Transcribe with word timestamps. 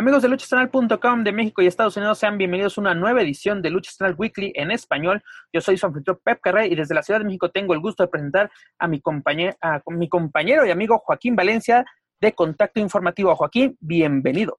Amigos 0.00 0.22
de 0.22 0.28
luchacentral.com 0.28 1.24
de 1.24 1.30
México 1.30 1.60
y 1.60 1.66
Estados 1.66 1.94
Unidos, 1.94 2.18
sean 2.18 2.38
bienvenidos 2.38 2.78
a 2.78 2.80
una 2.80 2.94
nueva 2.94 3.20
edición 3.20 3.60
de 3.60 3.68
Lucha 3.68 3.90
Central 3.90 4.14
Weekly 4.16 4.50
en 4.56 4.70
español. 4.70 5.22
Yo 5.52 5.60
soy 5.60 5.76
su 5.76 5.84
anfitrión 5.84 6.18
Pep 6.24 6.40
Carrera 6.40 6.64
y 6.64 6.74
desde 6.74 6.94
la 6.94 7.02
Ciudad 7.02 7.20
de 7.20 7.26
México 7.26 7.50
tengo 7.50 7.74
el 7.74 7.80
gusto 7.80 8.02
de 8.02 8.08
presentar 8.08 8.50
a 8.78 8.88
mi, 8.88 9.02
compañero, 9.02 9.54
a 9.60 9.82
mi 9.88 10.08
compañero 10.08 10.64
y 10.64 10.70
amigo 10.70 11.02
Joaquín 11.04 11.36
Valencia 11.36 11.84
de 12.18 12.32
Contacto 12.32 12.80
Informativo. 12.80 13.36
Joaquín, 13.36 13.76
bienvenido. 13.78 14.58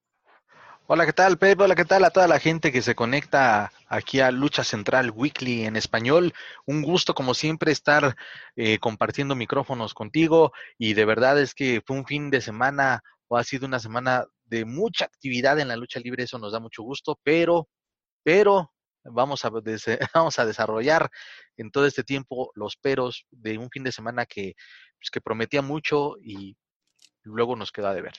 Hola, 0.86 1.06
¿qué 1.06 1.12
tal, 1.12 1.38
Pep? 1.38 1.60
Hola, 1.60 1.74
¿qué 1.74 1.84
tal 1.84 2.04
a 2.04 2.10
toda 2.10 2.28
la 2.28 2.38
gente 2.38 2.70
que 2.70 2.80
se 2.80 2.94
conecta 2.94 3.72
aquí 3.88 4.20
a 4.20 4.30
Lucha 4.30 4.62
Central 4.62 5.10
Weekly 5.10 5.64
en 5.64 5.74
español? 5.74 6.34
Un 6.66 6.82
gusto, 6.82 7.14
como 7.14 7.34
siempre, 7.34 7.72
estar 7.72 8.14
eh, 8.54 8.78
compartiendo 8.78 9.34
micrófonos 9.34 9.92
contigo 9.92 10.52
y 10.78 10.94
de 10.94 11.04
verdad 11.04 11.40
es 11.40 11.52
que 11.54 11.82
fue 11.84 11.96
un 11.96 12.06
fin 12.06 12.30
de 12.30 12.40
semana 12.40 13.02
ha 13.36 13.44
sido 13.44 13.66
una 13.66 13.78
semana 13.78 14.26
de 14.44 14.64
mucha 14.64 15.04
actividad 15.04 15.58
en 15.58 15.68
la 15.68 15.76
lucha 15.76 16.00
libre, 16.00 16.24
eso 16.24 16.38
nos 16.38 16.52
da 16.52 16.60
mucho 16.60 16.82
gusto, 16.82 17.18
pero, 17.22 17.68
pero 18.22 18.72
vamos 19.04 19.44
a, 19.44 19.50
vamos 20.14 20.38
a 20.38 20.46
desarrollar 20.46 21.10
en 21.56 21.70
todo 21.70 21.86
este 21.86 22.04
tiempo 22.04 22.52
los 22.54 22.76
peros 22.76 23.26
de 23.30 23.58
un 23.58 23.70
fin 23.70 23.84
de 23.84 23.92
semana 23.92 24.26
que, 24.26 24.54
pues, 24.98 25.10
que 25.10 25.20
prometía 25.20 25.62
mucho 25.62 26.16
y 26.20 26.56
luego 27.22 27.56
nos 27.56 27.72
queda 27.72 27.94
de 27.94 28.02
ver. 28.02 28.14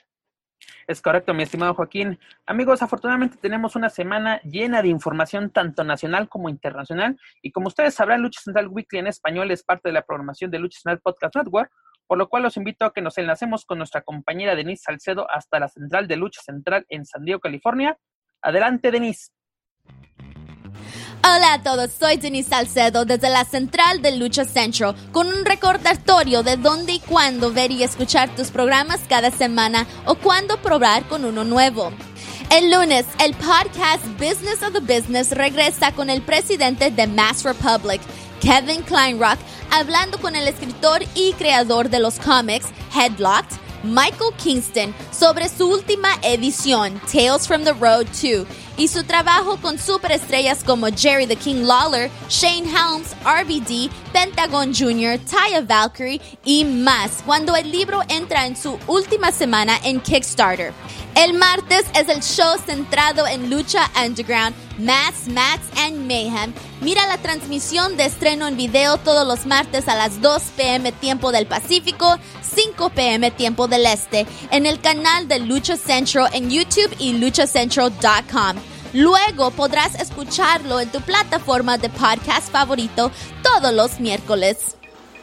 Es 0.88 1.02
correcto, 1.02 1.34
mi 1.34 1.44
estimado 1.44 1.74
Joaquín. 1.74 2.20
Amigos, 2.46 2.82
afortunadamente 2.82 3.38
tenemos 3.38 3.76
una 3.76 3.90
semana 3.90 4.42
llena 4.44 4.82
de 4.82 4.88
información 4.88 5.50
tanto 5.50 5.84
nacional 5.84 6.30
como 6.30 6.50
internacional. 6.50 7.18
Y 7.42 7.52
como 7.52 7.68
ustedes 7.68 7.96
sabrán, 7.96 8.22
Lucha 8.22 8.42
Central 8.42 8.68
Weekly 8.70 9.00
en 9.00 9.08
español 9.08 9.52
es 9.52 9.64
parte 9.64 9.90
de 9.90 9.94
la 9.94 10.04
programación 10.04 10.52
de 10.52 10.60
Lucha 10.60 10.80
Central 10.80 11.02
Podcast 11.02 11.36
Network, 11.36 11.72
por 12.08 12.18
lo 12.18 12.30
cual 12.30 12.44
los 12.44 12.58
invito 12.58 12.86
a 12.86 12.94
que 12.94 13.02
nos 13.02 13.18
enlacemos 13.18 13.66
con 13.66 13.78
nuestra 13.78 14.02
compañera 14.02 14.56
Denise 14.56 14.84
Salcedo 14.84 15.28
hasta 15.30 15.60
la 15.60 15.68
central 15.68 16.08
de 16.08 16.18
Lucha 16.18 16.42
Central 16.42 16.86
en 16.90 17.06
San 17.06 17.26
Diego, 17.26 17.40
California. 17.40 17.98
Adelante, 18.42 18.92
Denise. 18.92 19.32
Hola 21.26 21.54
a 21.54 21.64
todos, 21.64 21.94
soy 21.94 22.18
Denise 22.18 22.50
Salcedo 22.50 23.06
desde 23.06 23.30
la 23.30 23.46
central 23.46 24.02
de 24.02 24.18
Lucha 24.18 24.44
Central 24.44 24.96
con 25.14 25.28
un 25.28 25.46
recordatorio 25.46 26.44
de 26.44 26.58
dónde 26.58 26.94
y 26.94 27.00
cuándo 27.00 27.54
ver 27.54 27.72
y 27.72 27.84
escuchar 27.84 28.36
tus 28.36 28.52
programas 28.52 29.00
cada 29.08 29.32
semana 29.32 29.88
o 30.06 30.16
cuándo 30.16 30.58
probar 30.58 31.04
con 31.08 31.24
uno 31.24 31.46
nuevo. 31.46 31.94
El 32.52 32.70
lunes, 32.70 33.08
el 33.24 33.34
podcast 33.36 34.06
Business 34.20 34.62
of 34.62 34.74
the 34.74 34.80
Business 34.80 35.32
regresa 35.32 35.94
con 35.94 36.10
el 36.10 36.22
presidente 36.22 36.92
de 36.92 37.08
Mass 37.08 37.44
Republic, 37.44 38.02
Kevin 38.44 38.84
Kleinrock, 38.84 39.40
hablando 39.72 40.20
con 40.20 40.36
el 40.36 40.50
escritor 40.50 41.02
y 41.16 41.32
creador 41.34 41.90
de 41.90 42.00
los 42.00 42.20
cómics 42.20 42.68
Headlocked, 42.94 43.56
Michael 43.84 44.34
Kingston, 44.38 44.94
sobre 45.12 45.50
su 45.50 45.70
última 45.70 46.10
edición, 46.22 47.00
Tales 47.12 47.48
from 47.48 47.64
the 47.64 47.74
Road 47.74 48.08
2 48.22 48.48
y 48.78 48.88
su 48.88 49.04
trabajo 49.04 49.58
con 49.58 49.78
superestrellas 49.78 50.64
como 50.64 50.88
Jerry 50.88 51.28
the 51.28 51.36
King 51.36 51.64
Lawler, 51.66 52.10
Shane 52.30 52.66
Helms, 52.66 53.14
RVD, 53.24 53.92
Pentagon 54.12 54.74
Jr., 54.74 55.20
Taya 55.20 55.62
Valkyrie 55.62 56.22
y 56.44 56.66
más 56.66 57.22
cuando 57.26 57.56
el 57.56 57.72
libro 57.72 58.02
entra 58.08 58.48
en 58.48 58.56
su 58.56 58.80
última 58.88 59.32
semana 59.32 59.78
en 59.84 60.00
Kickstarter. 60.00 60.74
El 61.16 61.36
martes 61.36 61.86
es 61.94 62.10
el 62.10 62.22
show 62.22 62.58
centrado 62.66 63.28
en 63.28 63.52
lucha 63.52 63.92
underground, 64.04 64.56
Mass, 64.80 65.28
Mats 65.28 65.66
and 65.78 66.08
Mayhem. 66.08 66.52
Mira 66.82 67.06
la 67.06 67.20
transmisión 67.20 67.96
de 67.98 68.06
estreno 68.06 68.48
en 68.48 68.58
video 68.58 68.98
todos 68.98 69.28
los 69.28 69.46
martes 69.46 69.88
a 69.88 69.96
las 69.96 70.22
2 70.22 70.42
pm 70.58 70.92
tiempo 70.92 71.32
del 71.32 71.46
Pacífico, 71.46 72.18
5 72.56 72.90
pm 72.90 73.32
tiempo 73.32 73.68
del 73.68 73.86
Este, 73.86 74.26
en 74.52 74.66
el 74.66 74.80
canal 74.80 75.28
de 75.28 75.40
Lucha 75.40 75.78
Central 75.78 76.30
en 76.34 76.50
YouTube 76.50 76.96
y 77.00 77.14
luchacentral.com. 77.14 78.58
Luego 78.94 79.52
podrás 79.52 79.96
escucharlo 79.96 80.80
en 80.80 80.92
tu 80.92 81.02
plataforma 81.02 81.78
de 81.78 81.90
podcast 81.90 82.52
favorito 82.52 83.12
todos 83.42 83.74
los 83.74 84.00
miércoles. 84.00 84.78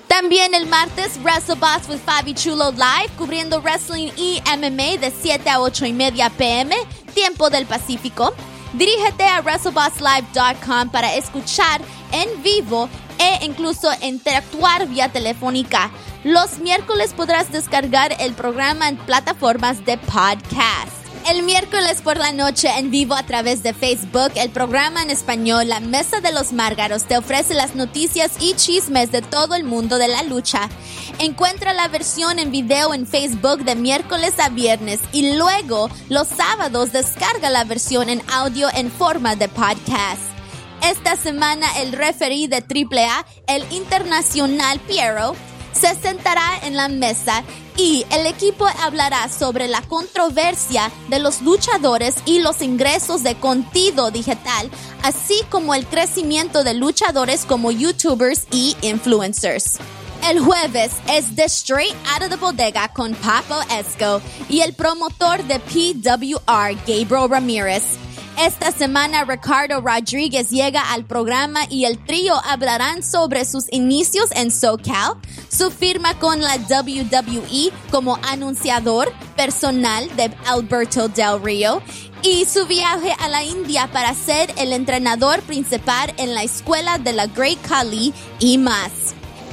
También 0.09 0.55
el 0.55 0.67
martes, 0.67 1.23
WrestleBoss 1.23 1.89
with 1.89 2.01
Fabi 2.05 2.35
Chulo 2.35 2.73
Live, 2.73 3.13
cubriendo 3.17 3.61
wrestling 3.61 4.11
y 4.17 4.43
MMA 4.45 4.99
de 5.01 5.13
7 5.13 5.49
a 5.49 5.61
8 5.61 5.87
y 5.87 5.93
media 5.93 6.31
pm, 6.31 6.75
tiempo 7.15 7.49
del 7.49 7.65
Pacífico. 7.65 8.35
Dirígete 8.73 9.25
a 9.25 9.41
WrestleBossLive.com 9.41 10.91
para 10.91 11.15
escuchar 11.15 11.81
en 12.11 12.43
vivo 12.43 12.89
e 13.21 13.45
incluso 13.45 13.89
interactuar 14.03 14.89
vía 14.89 15.11
telefónica. 15.11 15.91
Los 16.25 16.59
miércoles 16.59 17.13
podrás 17.15 17.53
descargar 17.53 18.17
el 18.19 18.33
programa 18.33 18.89
en 18.89 18.97
plataformas 18.97 19.85
de 19.85 19.99
podcast. 19.99 21.01
El 21.29 21.43
miércoles 21.43 22.01
por 22.03 22.17
la 22.17 22.33
noche 22.33 22.69
en 22.79 22.91
vivo 22.91 23.15
a 23.15 23.23
través 23.23 23.63
de 23.63 23.75
Facebook, 23.75 24.33
el 24.37 24.51
programa 24.51 25.03
en 25.03 25.11
español 25.11 25.69
La 25.69 25.79
Mesa 25.79 26.21
de 26.21 26.33
los 26.33 26.53
Márgaros 26.53 27.05
te 27.05 27.19
ofrece 27.19 27.55
las 27.55 27.75
noticias 27.75 28.33
y 28.41 28.55
chismes 28.55 29.13
de 29.13 29.21
todo 29.21 29.55
el 29.55 29.65
mundo 29.65 29.99
de 29.99 30.09
la 30.09 30.23
lucha. 30.23 30.69
Encuentra 31.19 31.75
la 31.75 31.89
versión 31.89 32.39
en 32.39 32.51
video 32.51 32.95
en 32.95 33.07
Facebook 33.07 33.65
de 33.65 33.77
miércoles 33.77 34.33
a 34.39 34.49
viernes 34.49 34.99
y 35.13 35.37
luego 35.37 35.91
los 36.09 36.27
sábados 36.27 36.93
descarga 36.93 37.51
la 37.51 37.65
versión 37.65 38.09
en 38.09 38.23
audio 38.33 38.69
en 38.75 38.91
forma 38.91 39.37
de 39.37 39.49
podcast. 39.49 40.30
Esta 40.83 41.17
semana 41.17 41.67
el 41.79 41.93
referee 41.93 42.49
de 42.49 42.57
AAA, 42.57 43.27
el 43.49 43.71
internacional 43.73 44.81
Piero, 44.81 45.35
se 45.73 45.95
sentará 45.95 46.59
en 46.63 46.77
la 46.77 46.89
mesa 46.89 47.45
y 47.77 48.05
el 48.11 48.27
equipo 48.27 48.67
hablará 48.83 49.29
sobre 49.29 49.69
la 49.69 49.83
controversia 49.83 50.91
de 51.09 51.19
los 51.19 51.43
luchadores 51.43 52.17
y 52.27 52.41
los 52.41 52.61
ingresos 52.63 53.23
de 53.23 53.35
contenido 53.37 54.11
digital, 54.11 54.71
así 55.03 55.41
como 55.51 55.75
el 55.75 55.87
crecimiento 55.87 56.65
de 56.65 56.75
luchadores 56.75 57.45
como 57.45 57.71
youtubers 57.71 58.47
y 58.51 58.77
influencers. 58.83 59.79
El 60.29 60.41
jueves 60.41 60.93
es 61.09 61.35
The 61.35 61.45
Straight 61.45 61.95
Out 62.13 62.25
of 62.25 62.29
the 62.31 62.37
Bodega 62.37 62.89
con 62.89 63.15
Papo 63.15 63.59
Esco 63.71 64.21
y 64.49 64.61
el 64.61 64.75
promotor 64.75 65.43
de 65.45 65.59
PWR, 65.61 66.77
Gabriel 66.87 67.31
Ramírez. 67.31 67.83
Esta 68.39 68.73
semana 68.73 69.25
Ricardo 69.25 69.81
Rodríguez 69.81 70.51
llega 70.51 70.93
al 70.93 71.05
programa 71.05 71.61
y 71.69 71.85
el 71.85 71.99
trío 72.05 72.35
hablarán 72.45 73.03
sobre 73.03 73.45
sus 73.45 73.71
inicios 73.71 74.31
en 74.33 74.51
SoCal, 74.51 75.17
su 75.51 75.71
firma 75.71 76.19
con 76.19 76.41
la 76.41 76.57
WWE 76.57 77.71
como 77.91 78.19
anunciador 78.23 79.13
personal 79.37 80.09
de 80.17 80.31
Alberto 80.47 81.09
Del 81.09 81.43
Rio 81.43 81.83
y 82.23 82.47
su 82.47 82.67
viaje 82.67 83.15
a 83.19 83.29
la 83.29 83.45
India 83.45 83.89
para 83.93 84.15
ser 84.15 84.53
el 84.57 84.73
entrenador 84.73 85.43
principal 85.43 86.13
en 86.17 86.35
la 86.35 86.43
escuela 86.43 86.99
de 86.99 87.13
la 87.13 87.27
Great 87.27 87.59
Khali 87.67 88.15
y 88.39 88.59
más. 88.59 88.91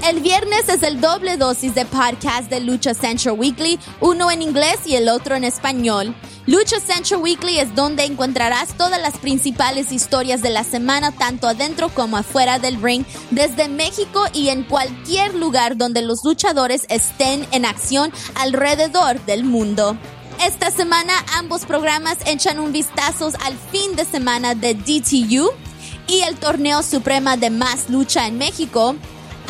El 0.05 0.21
viernes 0.21 0.69
es 0.69 0.83
el 0.83 1.01
doble 1.01 1.38
dosis 1.38 1.73
de 1.73 1.83
podcast 1.83 2.49
de 2.49 2.59
Lucha 2.59 2.94
Central 2.94 3.38
Weekly, 3.38 3.79
uno 3.99 4.29
en 4.29 4.44
inglés 4.44 4.79
y 4.85 4.95
el 4.95 5.09
otro 5.09 5.35
en 5.35 5.44
español. 5.44 6.15
Lucha 6.47 6.79
Central 6.79 7.21
Weekly 7.21 7.59
es 7.59 7.75
donde 7.75 8.05
encontrarás 8.05 8.77
todas 8.77 9.01
las 9.01 9.17
principales 9.17 9.91
historias 9.91 10.41
de 10.41 10.49
la 10.49 10.63
semana, 10.63 11.11
tanto 11.11 11.45
adentro 11.45 11.89
como 11.89 12.15
afuera 12.15 12.57
del 12.57 12.81
ring, 12.81 13.03
desde 13.31 13.67
México 13.67 14.23
y 14.31 14.47
en 14.47 14.63
cualquier 14.63 15.35
lugar 15.35 15.75
donde 15.75 16.01
los 16.01 16.23
luchadores 16.23 16.85
estén 16.87 17.45
en 17.51 17.65
acción 17.65 18.13
alrededor 18.35 19.19
del 19.25 19.43
mundo. 19.43 19.97
Esta 20.41 20.71
semana 20.71 21.11
ambos 21.35 21.65
programas 21.65 22.17
echan 22.25 22.59
un 22.59 22.71
vistazo 22.71 23.29
al 23.43 23.57
fin 23.69 23.97
de 23.97 24.05
semana 24.05 24.55
de 24.55 24.73
DTU 24.73 25.50
y 26.07 26.21
el 26.21 26.38
torneo 26.38 26.81
suprema 26.81 27.35
de 27.35 27.50
más 27.50 27.89
lucha 27.89 28.25
en 28.25 28.38
México, 28.38 28.95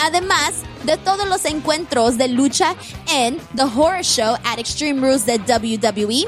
además 0.01 0.53
de 0.83 0.97
todos 0.97 1.29
los 1.29 1.45
encuentros 1.45 2.17
de 2.17 2.27
lucha 2.27 2.75
en 3.13 3.37
The 3.55 3.65
Horror 3.65 4.03
Show 4.03 4.33
at 4.43 4.57
Extreme 4.57 4.99
Rules 4.99 5.27
de 5.27 5.37
WWE, 5.37 6.27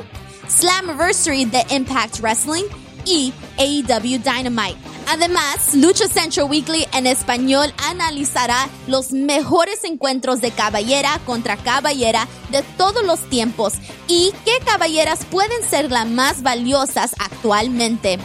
Slammiversary 0.50 1.46
de 1.46 1.64
Impact 1.70 2.20
Wrestling 2.20 2.66
y 3.06 3.34
AEW 3.58 4.20
Dynamite. 4.20 4.78
Además, 5.08 5.74
Lucha 5.74 6.08
Central 6.08 6.50
Weekly 6.50 6.88
en 6.94 7.08
español 7.08 7.74
analizará 7.88 8.70
los 8.88 9.12
mejores 9.12 9.84
encuentros 9.84 10.40
de 10.42 10.52
caballera 10.52 11.20
contra 11.26 11.58
caballera 11.58 12.28
de 12.52 12.62
todos 12.78 13.04
los 13.04 13.20
tiempos 13.30 13.74
y 14.08 14.32
qué 14.46 14.60
caballeras 14.66 15.26
pueden 15.26 15.68
ser 15.68 15.92
las 15.92 16.08
más 16.08 16.44
valiosas 16.44 17.16
actualmente. 17.18 18.20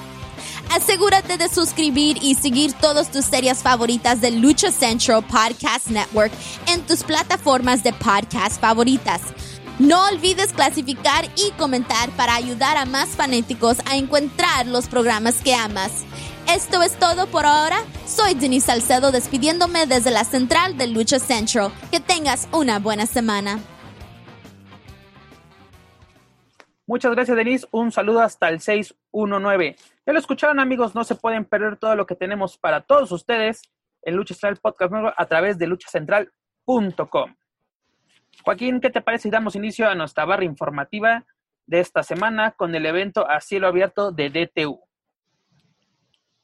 Asegúrate 0.71 1.39
de 1.39 1.49
suscribir 1.49 2.19
y 2.21 2.35
seguir 2.35 2.73
todas 2.75 3.11
tus 3.11 3.25
series 3.25 3.63
favoritas 3.63 4.21
de 4.21 4.33
Lucha 4.33 4.71
Central 4.71 5.25
Podcast 5.25 5.89
Network 5.89 6.33
en 6.69 6.83
tus 6.83 7.03
plataformas 7.05 7.83
de 7.83 7.93
podcast 7.93 8.61
favoritas. 8.61 9.21
No 9.81 10.07
olvides 10.07 10.53
clasificar 10.53 11.25
y 11.35 11.51
comentar 11.59 12.09
para 12.11 12.37
ayudar 12.37 12.77
a 12.77 12.85
más 12.85 13.17
fanáticos 13.17 13.79
a 13.91 13.97
encontrar 13.97 14.69
los 14.69 14.87
programas 14.87 15.43
que 15.43 15.53
amas. 15.53 16.05
Esto 16.49 16.81
es 16.81 16.97
todo 16.97 17.27
por 17.27 17.45
ahora. 17.45 17.79
Soy 18.07 18.35
Denise 18.35 18.67
Salcedo 18.67 19.11
despidiéndome 19.11 19.87
desde 19.87 20.13
la 20.13 20.23
central 20.23 20.79
de 20.79 20.87
Lucha 20.87 21.19
Central. 21.19 21.73
Que 21.91 21.99
tengas 21.99 22.49
una 22.53 22.79
buena 22.79 23.07
semana. 23.07 23.59
Muchas 26.87 27.11
gracias, 27.13 27.37
Denise. 27.37 27.67
Un 27.73 27.91
saludo 27.91 28.21
hasta 28.21 28.51
el 28.51 28.61
619. 28.61 29.75
Ya 30.07 30.13
lo 30.13 30.19
escucharon, 30.21 30.61
amigos. 30.61 30.95
No 30.95 31.03
se 31.03 31.17
pueden 31.17 31.47
perder 31.47 31.79
todo 31.79 31.97
lo 31.97 32.07
que 32.07 32.15
tenemos 32.15 32.59
para 32.59 32.83
todos 32.83 33.11
ustedes 33.11 33.63
en 34.03 34.15
Lucha 34.15 34.35
Central 34.35 34.59
Podcast 34.59 34.93
Nuevo 34.93 35.13
a 35.17 35.27
través 35.27 35.59
de 35.59 35.67
luchacentral.com. 35.67 37.35
Joaquín, 38.43 38.81
¿qué 38.81 38.91
te 38.91 39.01
parece 39.01 39.25
si 39.25 39.31
damos 39.31 39.57
inicio 39.57 39.89
a 39.89 39.95
nuestra 39.95 40.25
barra 40.25 40.45
informativa 40.45 41.25
de 41.67 41.81
esta 41.81 42.03
semana 42.03 42.53
con 42.53 42.75
el 42.75 42.87
evento 42.87 43.29
a 43.29 43.41
cielo 43.41 43.67
abierto 43.69 44.13
de 44.13 44.31
DTU? 44.31 44.81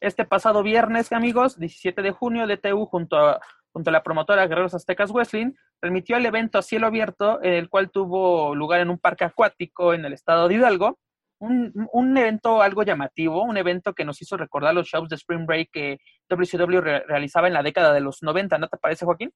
Este 0.00 0.24
pasado 0.24 0.62
viernes, 0.62 1.12
amigos, 1.12 1.58
17 1.58 2.00
de 2.00 2.10
junio, 2.10 2.46
DTU 2.46 2.86
junto 2.86 3.16
a, 3.18 3.40
junto 3.72 3.90
a 3.90 3.92
la 3.92 4.02
promotora 4.02 4.46
Guerreros 4.46 4.74
Aztecas 4.74 5.12
Wrestling 5.12 5.52
permitió 5.78 6.16
el 6.16 6.26
evento 6.26 6.58
a 6.58 6.62
cielo 6.62 6.86
abierto, 6.86 7.40
el 7.40 7.68
cual 7.68 7.90
tuvo 7.90 8.54
lugar 8.54 8.80
en 8.80 8.90
un 8.90 8.98
parque 8.98 9.24
acuático 9.24 9.94
en 9.94 10.04
el 10.04 10.12
estado 10.12 10.48
de 10.48 10.54
Hidalgo. 10.54 10.98
Un, 11.38 11.72
un, 11.92 12.18
evento 12.18 12.60
algo 12.60 12.82
llamativo, 12.82 13.42
un 13.42 13.56
evento 13.56 13.94
que 13.94 14.04
nos 14.04 14.20
hizo 14.20 14.36
recordar 14.36 14.74
los 14.74 14.86
shows 14.86 15.08
de 15.08 15.16
Spring 15.16 15.46
Break 15.46 15.70
que 15.72 15.98
WCW 16.28 16.80
re 16.80 17.00
realizaba 17.08 17.48
en 17.48 17.54
la 17.54 17.62
década 17.62 17.94
de 17.94 18.00
los 18.00 18.22
90, 18.22 18.58
¿no 18.58 18.68
te 18.68 18.76
parece, 18.76 19.06
Joaquín? 19.06 19.32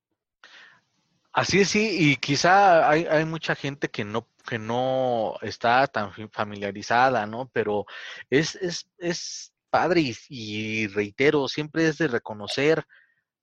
Así 1.35 1.61
es, 1.61 1.71
sí, 1.71 2.13
y 2.13 2.17
quizá 2.17 2.89
hay, 2.89 3.07
hay 3.07 3.25
mucha 3.25 3.57
gente 3.57 3.91
que 3.91 4.05
no, 4.05 4.29
que 4.49 4.57
no 4.57 5.35
está 5.43 5.85
tan 5.89 6.13
familiarizada, 6.31 7.27
¿no? 7.27 7.51
Pero 7.53 7.87
es, 8.31 8.55
es, 8.55 8.89
es 8.99 9.53
padre 9.69 10.15
y, 10.29 10.87
reitero, 10.87 11.49
siempre 11.49 11.89
es 11.89 11.99
de 11.99 12.07
reconocer, 12.07 12.85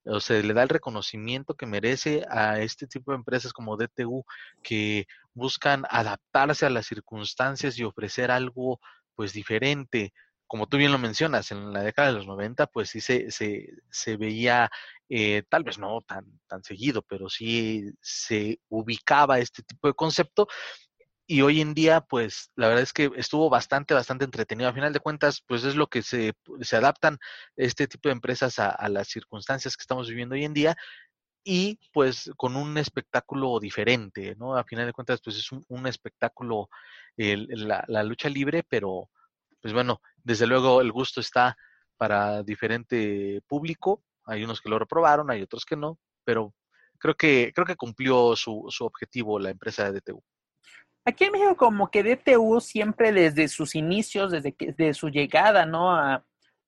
o 0.05 0.21
sea, 0.21 0.41
le 0.41 0.53
da 0.53 0.63
el 0.63 0.69
reconocimiento 0.69 1.55
que 1.55 1.65
merece 1.65 2.25
a 2.29 2.61
este 2.61 2.88
tipo 2.88 3.11
de 3.11 3.17
empresas 3.17 3.51
como 3.51 3.75
DTU 3.75 4.23
que 4.63 5.05
buscan 5.33 5.83
adaptarse 5.89 6.65
a 6.65 6.69
las 6.69 6.85
circunstancias 6.88 7.77
y 7.77 7.83
ofrecer 7.83 8.31
algo 8.31 8.79
pues 9.15 9.33
diferente. 9.33 10.13
Como 10.47 10.67
tú 10.67 10.77
bien 10.77 10.93
lo 10.93 10.97
mencionas, 10.97 11.51
en 11.51 11.73
la 11.73 11.81
década 11.83 12.09
de 12.09 12.13
los 12.15 12.27
90 12.27 12.67
pues 12.67 12.89
sí 12.89 13.01
se, 13.01 13.31
se, 13.31 13.67
se 13.89 14.15
veía 14.15 14.71
eh, 15.13 15.44
tal 15.50 15.66
vez 15.66 15.78
no 15.78 16.00
tan, 16.08 16.40
tan 16.48 16.63
seguido, 16.63 17.02
pero 17.02 17.30
sí 17.30 17.84
se 18.02 18.62
ubicaba 18.69 19.40
este 19.40 19.62
tipo 19.62 19.90
de 19.90 19.94
concepto. 19.94 20.48
Y 21.28 21.42
hoy 21.42 21.60
en 21.60 21.74
día, 21.74 22.00
pues 22.00 22.50
la 22.56 22.69
verdad 22.69 22.84
es 22.84 22.94
que 22.94 23.12
estuvo 23.18 23.50
bastante, 23.50 23.94
bastante 23.94 24.24
entretenido. 24.24 24.69
A 24.69 24.74
final 24.74 24.94
de 24.94 25.02
cuentas, 25.02 25.44
pues 25.46 25.66
es 25.66 25.75
lo 25.75 25.88
que 25.88 26.02
se, 26.02 26.34
se 26.62 26.78
adaptan 26.78 27.19
este 27.58 27.88
tipo 27.88 28.08
de 28.08 28.13
empresas 28.13 28.58
a, 28.58 28.88
las 28.88 29.10
circunstancias 29.10 29.75
que 29.75 29.81
estamos 29.81 30.08
viviendo 30.08 30.36
hoy 30.36 30.46
en 30.46 30.54
día 30.54 30.78
y 31.44 31.78
pues 31.92 32.31
con 32.38 32.56
un 32.56 32.78
espectáculo 32.78 33.60
diferente, 33.60 34.36
¿no? 34.38 34.56
A 34.56 34.63
final 34.63 34.86
de 34.86 34.94
cuentas, 34.94 35.19
pues 35.22 35.36
es 35.38 35.52
un, 35.52 35.88
espectáculo 35.88 36.69
la, 37.18 38.04
lucha 38.04 38.30
libre, 38.30 38.63
pero 38.63 39.10
pues 39.62 39.74
bueno, 39.74 40.02
desde 40.24 40.48
luego 40.48 40.80
el 40.80 40.92
gusto 40.94 41.19
está 41.19 41.58
para 41.98 42.44
diferente 42.44 43.42
público 43.48 44.04
hay 44.25 44.44
unos 44.44 44.62
que 44.62 44.69
lo 44.69 44.79
reprobaron, 44.79 45.31
hay 45.31 45.41
otros 45.41 45.65
que 45.65 45.75
no, 45.75 45.97
pero 46.23 46.53
creo 47.00 47.15
que, 47.15 47.51
creo 47.53 47.65
que 47.65 47.75
cumplió 47.75 48.35
su, 48.35 48.65
su 48.69 48.85
objetivo 48.85 49.39
la 49.39 49.50
empresa 49.50 49.91
de 49.91 50.00
DTU. 50.00 50.23
Aquí 51.03 51.23
en 51.23 51.31
México 51.31 51.56
como 51.57 51.89
que 51.89 52.03
DTU 52.03 52.62
siempre 52.62 53.12
desde 53.12 53.47
sus 53.47 53.73
inicios, 53.73 54.31
desde 54.31 54.53
que, 54.53 54.73
de 54.73 54.94
su 54.94 55.09
llegada, 55.09 55.65
¿no? 55.65 55.95
A, 55.95 56.23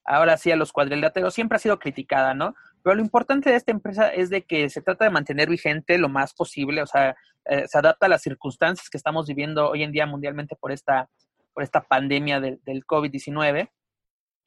ahora 0.05 0.37
sí 0.37 0.51
a 0.51 0.55
los 0.55 0.71
cuadriláteros, 0.71 1.33
siempre 1.33 1.57
ha 1.57 1.59
sido 1.59 1.79
criticada, 1.79 2.33
¿no? 2.33 2.55
Pero 2.81 2.95
lo 2.95 3.01
importante 3.01 3.49
de 3.49 3.55
esta 3.55 3.71
empresa 3.71 4.09
es 4.09 4.29
de 4.29 4.43
que 4.43 4.69
se 4.69 4.81
trata 4.81 5.05
de 5.05 5.11
mantener 5.11 5.49
vigente 5.49 5.97
lo 5.97 6.09
más 6.09 6.33
posible, 6.33 6.81
o 6.81 6.87
sea, 6.87 7.15
eh, 7.45 7.67
se 7.67 7.77
adapta 7.77 8.07
a 8.07 8.09
las 8.09 8.21
circunstancias 8.21 8.89
que 8.89 8.97
estamos 8.97 9.27
viviendo 9.27 9.69
hoy 9.69 9.83
en 9.83 9.91
día 9.91 10.05
mundialmente 10.05 10.55
por 10.55 10.71
esta, 10.71 11.09
por 11.53 11.63
esta 11.63 11.81
pandemia 11.81 12.39
del 12.39 12.85
COVID-19. 12.85 13.69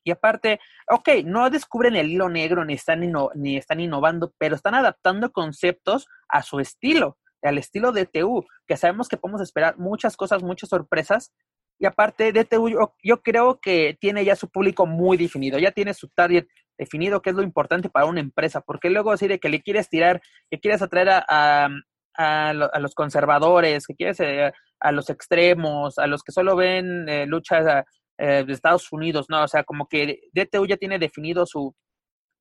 Y 0.06 0.12
aparte, 0.12 0.60
ok, 0.88 1.08
no 1.24 1.50
descubren 1.50 1.96
el 1.96 2.12
hilo 2.12 2.28
negro 2.28 2.64
ni 2.64 2.74
están, 2.74 3.00
ni 3.34 3.56
están 3.56 3.80
innovando, 3.80 4.32
pero 4.38 4.54
están 4.54 4.76
adaptando 4.76 5.32
conceptos 5.32 6.06
a 6.28 6.44
su 6.44 6.60
estilo, 6.60 7.18
al 7.42 7.58
estilo 7.58 7.90
de 7.90 8.06
TU, 8.06 8.46
que 8.68 8.76
sabemos 8.76 9.08
que 9.08 9.16
podemos 9.16 9.40
esperar 9.40 9.78
muchas 9.78 10.16
cosas, 10.16 10.44
muchas 10.44 10.68
sorpresas. 10.70 11.32
Y 11.80 11.86
aparte, 11.86 12.32
DTU 12.32 12.68
yo, 12.68 12.94
yo 13.02 13.20
creo 13.20 13.58
que 13.60 13.98
tiene 14.00 14.24
ya 14.24 14.36
su 14.36 14.48
público 14.48 14.86
muy 14.86 15.16
definido, 15.16 15.58
ya 15.58 15.72
tiene 15.72 15.92
su 15.92 16.08
target 16.10 16.46
definido, 16.78 17.20
que 17.20 17.30
es 17.30 17.36
lo 17.36 17.42
importante 17.42 17.90
para 17.90 18.06
una 18.06 18.20
empresa, 18.20 18.60
porque 18.60 18.90
luego 18.90 19.10
decir 19.10 19.30
de 19.30 19.40
que 19.40 19.48
le 19.48 19.60
quieres 19.60 19.88
tirar, 19.88 20.22
que 20.48 20.60
quieres 20.60 20.82
atraer 20.82 21.10
a, 21.10 21.26
a, 21.28 21.68
a, 22.16 22.50
a 22.50 22.78
los 22.78 22.94
conservadores, 22.94 23.88
que 23.88 23.96
quieres 23.96 24.20
eh, 24.20 24.52
a 24.78 24.92
los 24.92 25.10
extremos, 25.10 25.98
a 25.98 26.06
los 26.06 26.22
que 26.22 26.30
solo 26.30 26.54
ven 26.54 27.08
eh, 27.08 27.26
luchas 27.26 27.84
eh, 28.18 28.44
de 28.46 28.52
Estados 28.52 28.90
Unidos, 28.92 29.26
¿no? 29.28 29.42
O 29.42 29.48
sea, 29.48 29.64
como 29.64 29.88
que 29.88 30.20
DTU 30.32 30.66
ya 30.66 30.76
tiene 30.76 30.98
definido 30.98 31.46
su, 31.46 31.74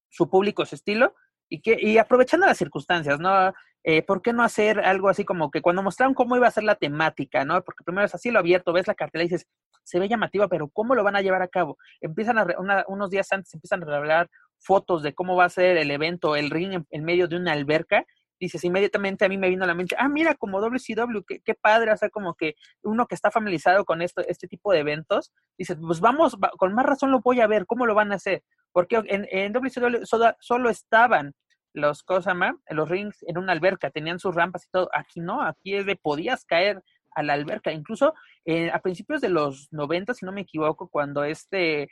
su 0.09 0.29
público, 0.29 0.65
su 0.65 0.75
estilo, 0.75 1.15
y, 1.49 1.61
que, 1.61 1.77
y 1.79 1.97
aprovechando 1.97 2.47
las 2.47 2.57
circunstancias, 2.57 3.19
¿no? 3.19 3.53
Eh, 3.83 4.01
¿Por 4.01 4.21
qué 4.21 4.33
no 4.33 4.43
hacer 4.43 4.79
algo 4.79 5.09
así 5.09 5.25
como 5.25 5.51
que 5.51 5.61
cuando 5.61 5.83
mostraron 5.83 6.15
cómo 6.15 6.35
iba 6.35 6.47
a 6.47 6.51
ser 6.51 6.63
la 6.63 6.75
temática, 6.75 7.45
¿no? 7.45 7.61
Porque 7.63 7.83
primero 7.83 8.05
es 8.05 8.15
así 8.15 8.31
lo 8.31 8.39
abierto, 8.39 8.73
ves 8.73 8.87
la 8.87 8.95
cartela 8.95 9.23
y 9.23 9.27
dices, 9.27 9.47
se 9.83 9.99
ve 9.99 10.09
llamativa, 10.09 10.47
pero 10.47 10.69
¿cómo 10.69 10.95
lo 10.95 11.03
van 11.03 11.15
a 11.15 11.21
llevar 11.21 11.43
a 11.43 11.47
cabo? 11.47 11.77
Empiezan 12.01 12.39
a, 12.39 12.47
una, 12.57 12.83
unos 12.87 13.11
días 13.11 13.31
antes 13.31 13.53
empiezan 13.53 13.83
a 13.83 13.85
revelar 13.85 14.29
fotos 14.57 15.03
de 15.03 15.13
cómo 15.13 15.35
va 15.35 15.45
a 15.45 15.49
ser 15.49 15.77
el 15.77 15.91
evento, 15.91 16.35
el 16.35 16.49
ring 16.49 16.73
en, 16.73 16.87
en 16.89 17.03
medio 17.03 17.27
de 17.27 17.35
una 17.35 17.51
alberca, 17.51 18.05
dices, 18.39 18.63
inmediatamente 18.63 19.25
a 19.25 19.29
mí 19.29 19.37
me 19.37 19.49
vino 19.49 19.63
a 19.63 19.67
la 19.67 19.73
mente, 19.73 19.95
ah, 19.97 20.09
mira, 20.09 20.35
como 20.35 20.59
WCW, 20.59 21.23
qué, 21.27 21.39
qué 21.39 21.53
padre, 21.55 21.91
o 21.91 21.97
sea, 21.97 22.09
como 22.09 22.35
que 22.35 22.55
uno 22.83 23.07
que 23.07 23.15
está 23.15 23.31
familiarizado 23.31 23.85
con 23.85 24.01
esto, 24.01 24.21
este 24.27 24.47
tipo 24.47 24.71
de 24.71 24.79
eventos, 24.79 25.31
dices, 25.57 25.77
pues 25.79 25.99
vamos, 25.99 26.37
va, 26.43 26.51
con 26.57 26.73
más 26.73 26.85
razón 26.85 27.11
lo 27.11 27.21
voy 27.21 27.41
a 27.41 27.47
ver, 27.47 27.65
¿cómo 27.65 27.85
lo 27.85 27.95
van 27.95 28.11
a 28.11 28.15
hacer? 28.15 28.43
Porque 28.71 29.01
en, 29.07 29.27
en 29.31 29.53
WCW 29.53 30.05
solo, 30.05 30.35
solo 30.39 30.69
estaban 30.69 31.33
los 31.73 32.03
Cosama, 32.03 32.57
los 32.69 32.89
rings 32.89 33.23
en 33.27 33.37
una 33.37 33.51
alberca, 33.51 33.89
tenían 33.89 34.19
sus 34.19 34.33
rampas 34.33 34.65
y 34.65 34.69
todo, 34.71 34.89
aquí 34.93 35.19
no, 35.19 35.41
aquí 35.41 35.75
es 35.75 35.85
de 35.85 35.95
podías 35.95 36.45
caer 36.45 36.81
a 37.15 37.23
la 37.23 37.33
alberca, 37.33 37.71
incluso 37.71 38.13
eh, 38.45 38.69
a 38.71 38.79
principios 38.79 39.21
de 39.21 39.29
los 39.29 39.69
90, 39.71 40.13
si 40.13 40.25
no 40.25 40.31
me 40.31 40.41
equivoco, 40.41 40.89
cuando 40.89 41.23
este 41.23 41.89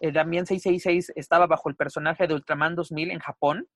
eh, 0.00 0.12
también 0.12 0.46
666 0.46 1.12
estaba 1.14 1.46
bajo 1.46 1.68
el 1.68 1.76
personaje 1.76 2.26
de 2.26 2.34
Ultraman 2.34 2.74
2000 2.74 3.10
en 3.10 3.20
Japón, 3.20 3.68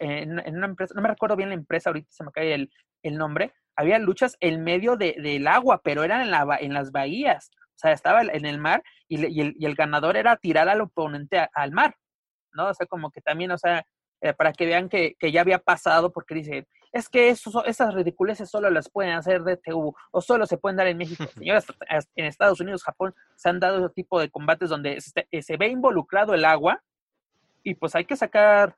en, 0.00 0.38
en, 0.38 0.56
una 0.56 0.66
empresa, 0.66 0.94
no 0.94 1.02
me 1.02 1.08
recuerdo 1.08 1.36
bien 1.36 1.50
la 1.50 1.54
empresa, 1.54 1.90
ahorita 1.90 2.08
se 2.10 2.24
me 2.24 2.32
cae 2.32 2.54
el, 2.54 2.70
el 3.02 3.16
nombre, 3.16 3.52
había 3.76 3.98
luchas 3.98 4.36
en 4.40 4.62
medio 4.62 4.96
de, 4.96 5.16
del 5.20 5.46
agua, 5.46 5.80
pero 5.82 6.04
eran 6.04 6.22
en, 6.22 6.30
la, 6.30 6.58
en 6.60 6.74
las 6.74 6.92
bahías, 6.92 7.50
o 7.56 7.78
sea, 7.78 7.92
estaba 7.92 8.22
en 8.22 8.44
el 8.44 8.58
mar 8.58 8.82
y, 9.08 9.26
y, 9.26 9.40
el, 9.40 9.54
y 9.58 9.64
el, 9.64 9.74
ganador 9.74 10.16
era 10.16 10.36
tirar 10.36 10.68
al 10.68 10.82
oponente 10.82 11.38
a, 11.38 11.50
al 11.54 11.72
mar, 11.72 11.96
¿no? 12.52 12.68
O 12.68 12.74
sea, 12.74 12.86
como 12.86 13.10
que 13.10 13.20
también, 13.20 13.52
o 13.52 13.58
sea, 13.58 13.84
eh, 14.20 14.34
para 14.34 14.52
que 14.52 14.66
vean 14.66 14.88
que, 14.88 15.14
que, 15.18 15.32
ya 15.32 15.40
había 15.40 15.58
pasado, 15.58 16.12
porque 16.12 16.34
dice, 16.34 16.68
es 16.92 17.08
que 17.08 17.30
eso, 17.30 17.64
esas 17.64 17.94
ridiculeces 17.94 18.50
solo 18.50 18.68
las 18.68 18.90
pueden 18.90 19.12
hacer 19.12 19.42
DTU 19.42 19.94
o 20.10 20.20
solo 20.20 20.44
se 20.44 20.58
pueden 20.58 20.76
dar 20.76 20.88
en 20.88 20.98
México. 20.98 21.24
Señoras, 21.34 21.66
en 22.16 22.26
Estados 22.26 22.60
Unidos, 22.60 22.84
Japón, 22.84 23.14
se 23.36 23.48
han 23.48 23.60
dado 23.60 23.78
ese 23.78 23.94
tipo 23.94 24.20
de 24.20 24.30
combates 24.30 24.68
donde 24.68 25.00
se, 25.00 25.26
se 25.42 25.56
ve 25.56 25.68
involucrado 25.68 26.34
el 26.34 26.44
agua 26.44 26.82
y 27.62 27.74
pues 27.74 27.94
hay 27.94 28.04
que 28.04 28.16
sacar 28.16 28.76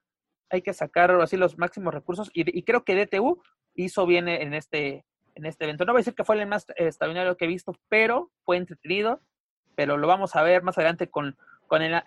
hay 0.52 0.62
que 0.62 0.74
sacar 0.74 1.10
así 1.20 1.36
los 1.36 1.58
máximos 1.58 1.94
recursos 1.94 2.30
y, 2.34 2.62
creo 2.62 2.84
que 2.84 2.94
DTU 2.94 3.42
hizo 3.74 4.06
bien 4.06 4.28
en 4.28 4.52
este, 4.52 5.04
en 5.34 5.46
este 5.46 5.64
evento. 5.64 5.86
No 5.86 5.92
voy 5.92 6.00
a 6.00 6.02
decir 6.02 6.14
que 6.14 6.24
fue 6.24 6.38
el 6.38 6.46
más 6.46 6.66
extraordinario 6.76 7.36
que 7.36 7.46
he 7.46 7.48
visto, 7.48 7.74
pero 7.88 8.30
fue 8.44 8.58
entretenido, 8.58 9.22
pero 9.74 9.96
lo 9.96 10.06
vamos 10.06 10.36
a 10.36 10.42
ver 10.42 10.62
más 10.62 10.76
adelante 10.76 11.08
con, 11.08 11.38
con 11.66 11.80
el, 11.80 12.02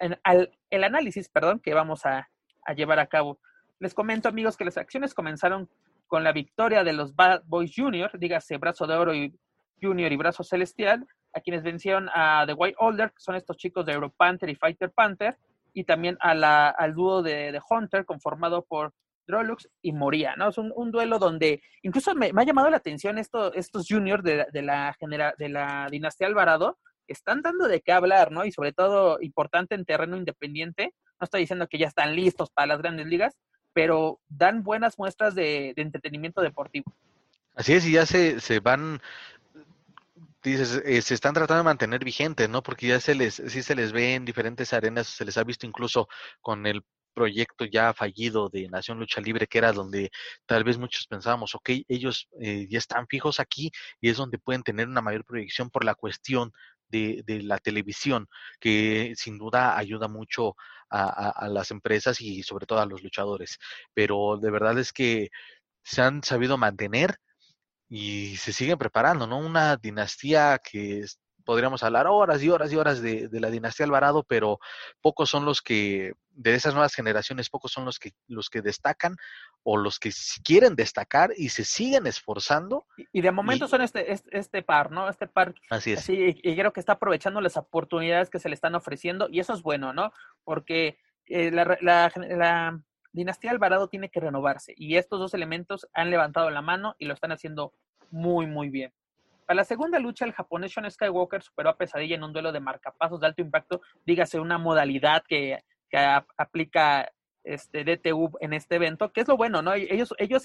el, 0.70 0.84
análisis 0.84 1.28
perdón, 1.28 1.60
que 1.60 1.74
vamos 1.74 2.06
a, 2.06 2.30
a, 2.66 2.74
llevar 2.74 3.00
a 3.00 3.08
cabo. 3.08 3.40
Les 3.80 3.96
comento, 3.96 4.30
amigos, 4.30 4.58
que 4.58 4.66
las 4.66 4.78
acciones 4.78 5.16
comenzaron 5.16 5.68
con 6.06 6.24
la 6.24 6.32
victoria 6.32 6.84
de 6.84 6.94
los 6.94 7.16
Bad 7.16 7.44
Boys 7.46 7.74
Junior, 7.76 8.12
dígase 8.20 8.58
Brazo 8.58 8.86
de 8.86 8.96
Oro 8.96 9.16
y 9.16 9.36
Junior 9.82 10.12
y 10.12 10.18
Brazo 10.18 10.44
Celestial, 10.44 11.08
a 11.34 11.42
quienes 11.42 11.64
vencieron 11.64 12.10
a 12.14 12.44
The 12.46 12.54
White 12.54 12.78
Older, 12.80 13.10
que 13.10 13.20
son 13.20 13.36
estos 13.36 13.58
chicos 13.58 13.88
de 13.88 13.94
Euro 13.94 14.12
Panther 14.12 14.50
y 14.50 14.56
Fighter 14.56 14.92
Panther, 14.92 15.36
y 15.76 15.84
también 15.84 16.18
a 16.22 16.34
la, 16.34 16.70
al 16.70 16.96
dúo 16.96 17.22
de, 17.22 17.62
Hunter 17.70 18.06
conformado 18.06 18.64
por 18.64 18.94
Drolux 19.28 19.70
y 19.82 19.92
Moria, 19.92 20.36
¿no? 20.38 20.50
Es 20.50 20.58
un, 20.58 20.92
duelo 20.92 21.20
donde 21.20 21.62
incluso 21.84 22.16
me, 22.16 22.32
ha 22.34 22.44
llamado 22.44 22.70
la 22.70 22.78
atención 22.78 23.18
esto, 23.18 23.54
estos 23.54 23.86
juniors 23.88 24.24
de 24.24 24.62
la 24.62 25.88
dinastía 25.92 26.28
Alvarado, 26.28 26.80
están 27.08 27.42
dando 27.42 27.68
de 27.68 27.82
qué 27.82 27.92
hablar, 27.92 28.32
¿no? 28.32 28.46
Y 28.46 28.52
sobre 28.52 28.72
todo 28.72 29.20
importante 29.22 29.76
en 29.76 29.86
terreno 29.86 30.18
independiente. 30.18 30.94
No 31.20 31.26
estoy 31.26 31.42
diciendo 31.42 31.68
que 31.68 31.78
ya 31.78 31.88
están 31.88 32.16
listos 32.16 32.50
para 32.52 32.68
las 32.68 32.80
grandes 32.80 33.08
ligas, 33.08 33.38
pero 33.74 34.20
dan 34.30 34.64
buenas 34.64 34.98
muestras 34.98 35.36
de, 35.36 35.74
de 35.76 35.82
entretenimiento 35.82 36.42
deportivo. 36.42 36.94
Así 37.56 37.74
es, 37.74 37.86
y 37.86 37.94
ya 37.94 38.06
se, 38.06 38.40
se 38.40 38.60
van, 38.60 39.02
dices, 40.52 40.82
eh, 40.86 41.02
se 41.02 41.14
están 41.14 41.34
tratando 41.34 41.64
de 41.64 41.66
mantener 41.66 42.04
vigentes, 42.04 42.50
¿no? 42.50 42.64
Porque 42.64 42.88
ya 42.88 43.00
se 43.00 43.16
les, 43.16 43.36
sí 43.36 43.64
se 43.64 43.76
les 43.76 43.92
ve 43.92 44.16
en 44.16 44.26
diferentes 44.26 44.74
arenas, 44.74 45.08
se 45.08 45.26
les 45.26 45.38
ha 45.38 45.44
visto 45.44 45.66
incluso 45.66 46.08
con 46.42 46.66
el 46.68 46.84
proyecto 47.14 47.66
ya 47.66 47.94
fallido 47.94 48.50
de 48.50 48.68
Nación 48.70 49.00
Lucha 49.00 49.22
Libre, 49.22 49.48
que 49.48 49.58
era 49.58 49.72
donde 49.72 50.12
tal 50.46 50.64
vez 50.64 50.78
muchos 50.78 51.08
pensábamos, 51.08 51.56
ok, 51.56 51.70
ellos 51.88 52.28
eh, 52.42 52.68
ya 52.70 52.78
están 52.78 53.08
fijos 53.08 53.40
aquí 53.40 53.72
y 54.02 54.10
es 54.10 54.18
donde 54.18 54.38
pueden 54.38 54.64
tener 54.64 54.88
una 54.88 55.02
mayor 55.02 55.26
proyección 55.26 55.70
por 55.70 55.86
la 55.86 55.96
cuestión 55.96 56.52
de, 56.90 57.24
de 57.26 57.42
la 57.42 57.58
televisión, 57.58 58.28
que 58.60 59.14
sin 59.16 59.38
duda 59.38 59.78
ayuda 59.78 60.08
mucho 60.08 60.56
a, 60.90 61.30
a, 61.30 61.50
las 61.50 61.72
empresas 61.72 62.22
y 62.22 62.44
sobre 62.44 62.66
todo 62.68 62.80
a 62.80 62.86
los 62.86 63.02
luchadores. 63.04 63.58
Pero 63.94 64.38
de 64.38 64.52
verdad 64.52 64.78
es 64.80 64.94
que 64.94 65.30
se 65.84 66.02
han 66.02 66.24
sabido 66.24 66.58
mantener 66.58 67.18
y 67.90 68.36
se 68.38 68.54
siguen 68.54 68.78
preparando, 68.78 69.28
¿no? 69.28 69.38
Una 69.38 69.78
dinastía 69.78 70.60
que 70.60 71.06
podríamos 71.46 71.84
hablar 71.84 72.08
horas 72.08 72.44
y 72.44 72.50
horas 72.50 72.74
y 72.74 72.76
horas 72.76 73.02
de, 73.02 73.30
de, 73.30 73.40
la 73.40 73.50
dinastía 73.50 73.86
Alvarado, 73.86 74.24
pero 74.28 74.60
pocos 75.00 75.30
son 75.30 75.46
los 75.46 75.62
que, 75.62 76.14
de 76.32 76.56
esas 76.56 76.74
nuevas 76.74 76.94
generaciones, 76.94 77.50
pocos 77.50 77.72
son 77.72 77.86
los 77.86 78.00
que, 78.00 78.12
los 78.28 78.50
que 78.50 78.62
destacan 78.62 79.16
o 79.64 79.78
los 79.78 80.00
que 80.00 80.12
quieren 80.44 80.76
destacar 80.76 81.32
y 81.38 81.50
se 81.50 81.64
siguen 81.64 82.08
esforzando. 82.08 82.86
Y, 83.14 83.22
de 83.22 83.32
momento 83.32 83.66
y, 83.66 83.70
son 83.70 83.82
este, 83.82 84.12
este, 84.12 84.38
este, 84.38 84.64
par, 84.64 84.92
¿no? 84.92 85.08
Este 85.08 85.28
par. 85.28 85.54
Así 85.70 85.94
es. 85.94 86.00
Así, 86.00 86.36
y 86.42 86.56
creo 86.56 86.74
que 86.74 86.80
está 86.80 86.94
aprovechando 86.94 87.40
las 87.40 87.58
oportunidades 87.58 88.30
que 88.30 88.40
se 88.40 88.50
le 88.50 88.56
están 88.56 88.76
ofreciendo 88.76 89.28
y 89.30 89.40
eso 89.40 89.54
es 89.54 89.62
bueno, 89.62 89.94
¿no? 89.94 90.12
Porque 90.44 90.98
eh, 91.28 91.52
la, 91.52 91.78
la, 91.82 92.12
la 92.16 92.80
Dinastía 93.16 93.52
Alvarado 93.52 93.88
tiene 93.88 94.10
que 94.10 94.20
renovarse 94.20 94.74
y 94.76 94.98
estos 94.98 95.20
dos 95.20 95.34
elementos 95.34 95.88
han 95.94 96.10
levantado 96.10 96.50
la 96.50 96.62
mano 96.62 96.96
y 97.00 97.06
lo 97.06 97.14
están 97.14 97.32
haciendo 97.32 97.72
muy, 98.12 98.46
muy 98.46 98.70
bien. 98.70 98.92
Para 99.46 99.56
la 99.56 99.64
segunda 99.64 100.00
lucha, 100.00 100.26
el 100.26 100.34
japonés 100.34 100.74
Sean 100.74 100.90
Skywalker 100.92 101.42
superó 101.42 101.70
a 101.70 101.78
Pesadilla 101.78 102.16
en 102.16 102.24
un 102.24 102.34
duelo 102.34 102.52
de 102.52 102.60
marcapasos 102.60 103.22
de 103.22 103.28
alto 103.28 103.42
impacto, 103.42 103.82
dígase 104.06 104.38
una 104.38 104.58
modalidad 104.58 105.24
que, 105.26 105.64
que 105.90 105.98
aplica 106.38 107.10
este 107.46 107.86
DTU 107.86 108.32
en 108.42 108.52
este 108.52 108.76
evento, 108.76 109.10
que 109.14 109.22
es 109.22 109.28
lo 109.30 109.38
bueno, 109.38 109.62
¿no? 109.62 109.74
Ellos, 109.74 110.14
ellos 110.18 110.44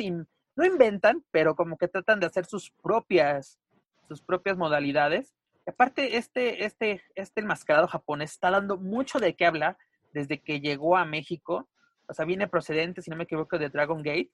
no 0.55 0.65
inventan, 0.65 1.25
pero 1.33 1.57
como 1.57 1.77
que 1.77 1.89
tratan 1.89 2.21
de 2.21 2.27
hacer 2.27 2.47
sus 2.47 2.71
propias, 2.71 3.59
sus 4.07 4.23
propias 4.23 4.57
modalidades. 4.57 5.35
Aparte, 5.67 6.19
este, 6.19 6.65
este, 6.65 7.03
este 7.17 7.41
enmascarado 7.41 7.89
japonés 7.89 8.31
está 8.31 8.51
dando 8.53 8.77
mucho 8.77 9.19
de 9.19 9.35
qué 9.35 9.47
hablar 9.47 9.77
desde 10.13 10.39
que 10.39 10.61
llegó 10.61 10.97
a 10.97 11.05
México 11.05 11.69
o 12.11 12.15
sea, 12.15 12.25
viene 12.25 12.49
procedente, 12.49 13.03
si 13.03 13.11
no 13.11 13.17
me 13.17 13.25
equivoco, 13.25 13.59
de 13.59 13.69
Dragon 13.69 14.03
Gate. 14.03 14.31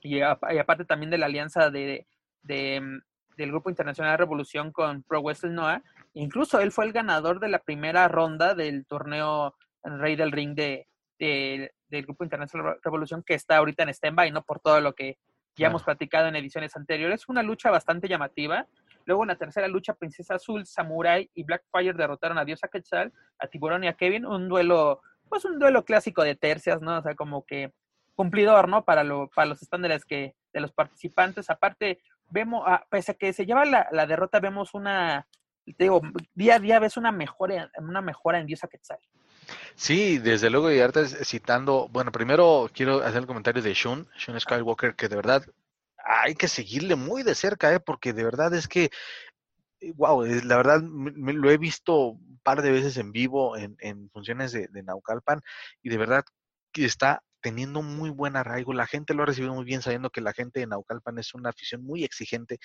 Y, 0.00 0.18
y 0.18 0.22
aparte 0.22 0.84
también 0.84 1.10
de 1.10 1.18
la 1.18 1.26
alianza 1.26 1.70
de, 1.70 2.06
de, 2.42 2.80
mm, 2.80 3.00
del 3.36 3.50
Grupo 3.50 3.68
Internacional 3.68 4.12
de 4.12 4.18
Revolución 4.18 4.70
con 4.70 5.02
Pro 5.02 5.20
Wrestling 5.20 5.54
Noah. 5.54 5.82
Incluso 6.14 6.60
él 6.60 6.70
fue 6.70 6.84
el 6.84 6.92
ganador 6.92 7.40
de 7.40 7.48
la 7.48 7.58
primera 7.58 8.06
ronda 8.06 8.54
del 8.54 8.86
torneo 8.86 9.56
Rey 9.82 10.16
del 10.16 10.32
Ring 10.32 10.54
de, 10.54 10.86
de 11.18 11.72
del 11.88 12.04
Grupo 12.04 12.24
Internacional 12.24 12.74
de 12.74 12.80
Revolución, 12.82 13.22
que 13.22 13.34
está 13.34 13.56
ahorita 13.56 13.82
en 13.82 13.88
stand-by, 13.88 14.30
¿no? 14.30 14.42
Por 14.42 14.60
todo 14.60 14.80
lo 14.80 14.94
que 14.94 15.18
ya 15.56 15.68
hemos 15.68 15.82
platicado 15.82 16.28
en 16.28 16.36
ediciones 16.36 16.76
anteriores. 16.76 17.28
Una 17.28 17.42
lucha 17.42 17.70
bastante 17.70 18.08
llamativa. 18.08 18.66
Luego 19.04 19.24
en 19.24 19.28
la 19.28 19.36
tercera 19.36 19.66
lucha, 19.66 19.94
Princesa 19.94 20.34
Azul, 20.34 20.66
Samurai 20.66 21.28
y 21.34 21.42
Blackfire 21.42 21.94
derrotaron 21.94 22.38
a 22.38 22.44
Diosa 22.44 22.68
Quetzal, 22.68 23.12
a 23.38 23.46
Tiburón 23.48 23.84
y 23.84 23.88
a 23.88 23.94
Kevin. 23.94 24.26
Un 24.26 24.48
duelo 24.48 25.00
pues 25.28 25.44
un 25.44 25.58
duelo 25.58 25.84
clásico 25.84 26.22
de 26.22 26.34
tercias, 26.34 26.80
¿no? 26.82 26.98
O 26.98 27.02
sea, 27.02 27.14
como 27.14 27.44
que 27.44 27.72
cumplidor, 28.14 28.68
¿no? 28.68 28.84
Para, 28.84 29.04
lo, 29.04 29.28
para 29.28 29.46
los 29.46 29.62
estándares 29.62 30.04
que, 30.04 30.34
de 30.52 30.60
los 30.60 30.72
participantes. 30.72 31.50
Aparte, 31.50 32.00
vemos, 32.30 32.64
ah, 32.66 32.84
pese 32.90 33.12
a 33.12 33.14
que 33.14 33.32
se 33.32 33.46
lleva 33.46 33.64
la, 33.64 33.88
la, 33.92 34.06
derrota, 34.06 34.40
vemos 34.40 34.74
una, 34.74 35.26
te 35.64 35.84
digo, 35.84 36.02
día 36.34 36.56
a 36.56 36.58
día 36.58 36.78
ves 36.80 36.96
una 36.96 37.12
mejora, 37.12 37.70
una 37.78 38.00
mejora 38.00 38.40
en 38.40 38.46
Diosa 38.46 38.68
Quetzal. 38.68 38.98
Sí, 39.74 40.18
desde 40.18 40.50
luego, 40.50 40.70
y 40.70 40.80
ahorita 40.80 41.06
citando, 41.06 41.88
bueno, 41.90 42.12
primero 42.12 42.68
quiero 42.72 43.02
hacer 43.02 43.18
el 43.18 43.26
comentario 43.26 43.62
de 43.62 43.72
Shun, 43.72 44.08
Shun 44.18 44.38
Skywalker, 44.38 44.94
que 44.94 45.08
de 45.08 45.16
verdad 45.16 45.44
hay 46.04 46.34
que 46.34 46.48
seguirle 46.48 46.96
muy 46.96 47.22
de 47.22 47.34
cerca, 47.34 47.72
¿eh? 47.72 47.80
porque 47.80 48.12
de 48.12 48.24
verdad 48.24 48.54
es 48.54 48.66
que 48.66 48.90
wow, 49.94 50.24
la 50.24 50.56
verdad 50.56 50.82
me, 50.82 51.32
lo 51.32 51.50
he 51.50 51.58
visto 51.58 52.08
un 52.08 52.40
par 52.42 52.62
de 52.62 52.70
veces 52.70 52.96
en 52.96 53.12
vivo 53.12 53.56
en, 53.56 53.76
en 53.80 54.10
funciones 54.10 54.52
de, 54.52 54.68
Naucalpan 54.82 55.40
y 55.82 55.90
de 55.90 55.96
verdad 55.96 56.24
que 56.72 56.84
está 56.84 57.22
teniendo 57.40 57.82
muy 57.82 58.10
buen 58.10 58.36
arraigo. 58.36 58.72
La 58.72 58.86
gente 58.86 59.14
lo 59.14 59.22
ha 59.22 59.26
recibido 59.26 59.54
muy 59.54 59.64
bien 59.64 59.82
sabiendo 59.82 60.10
que 60.10 60.20
la 60.20 60.32
gente 60.32 60.60
de 60.60 60.66
Naucalpan 60.66 61.18
es 61.18 61.34
una 61.34 61.50
afición 61.50 61.84
muy 61.84 62.04
exigente 62.04 62.58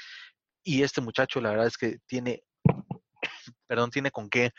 y 0.64 0.84
este 0.84 1.02
muchacho 1.02 1.42
la 1.42 1.52
verdad 1.52 1.68
es 1.68 1.78
que 1.78 2.00
tiene, 2.08 2.44
perdón, 3.68 3.92
tiene 3.92 4.12
con 4.12 4.30
qué 4.30 4.52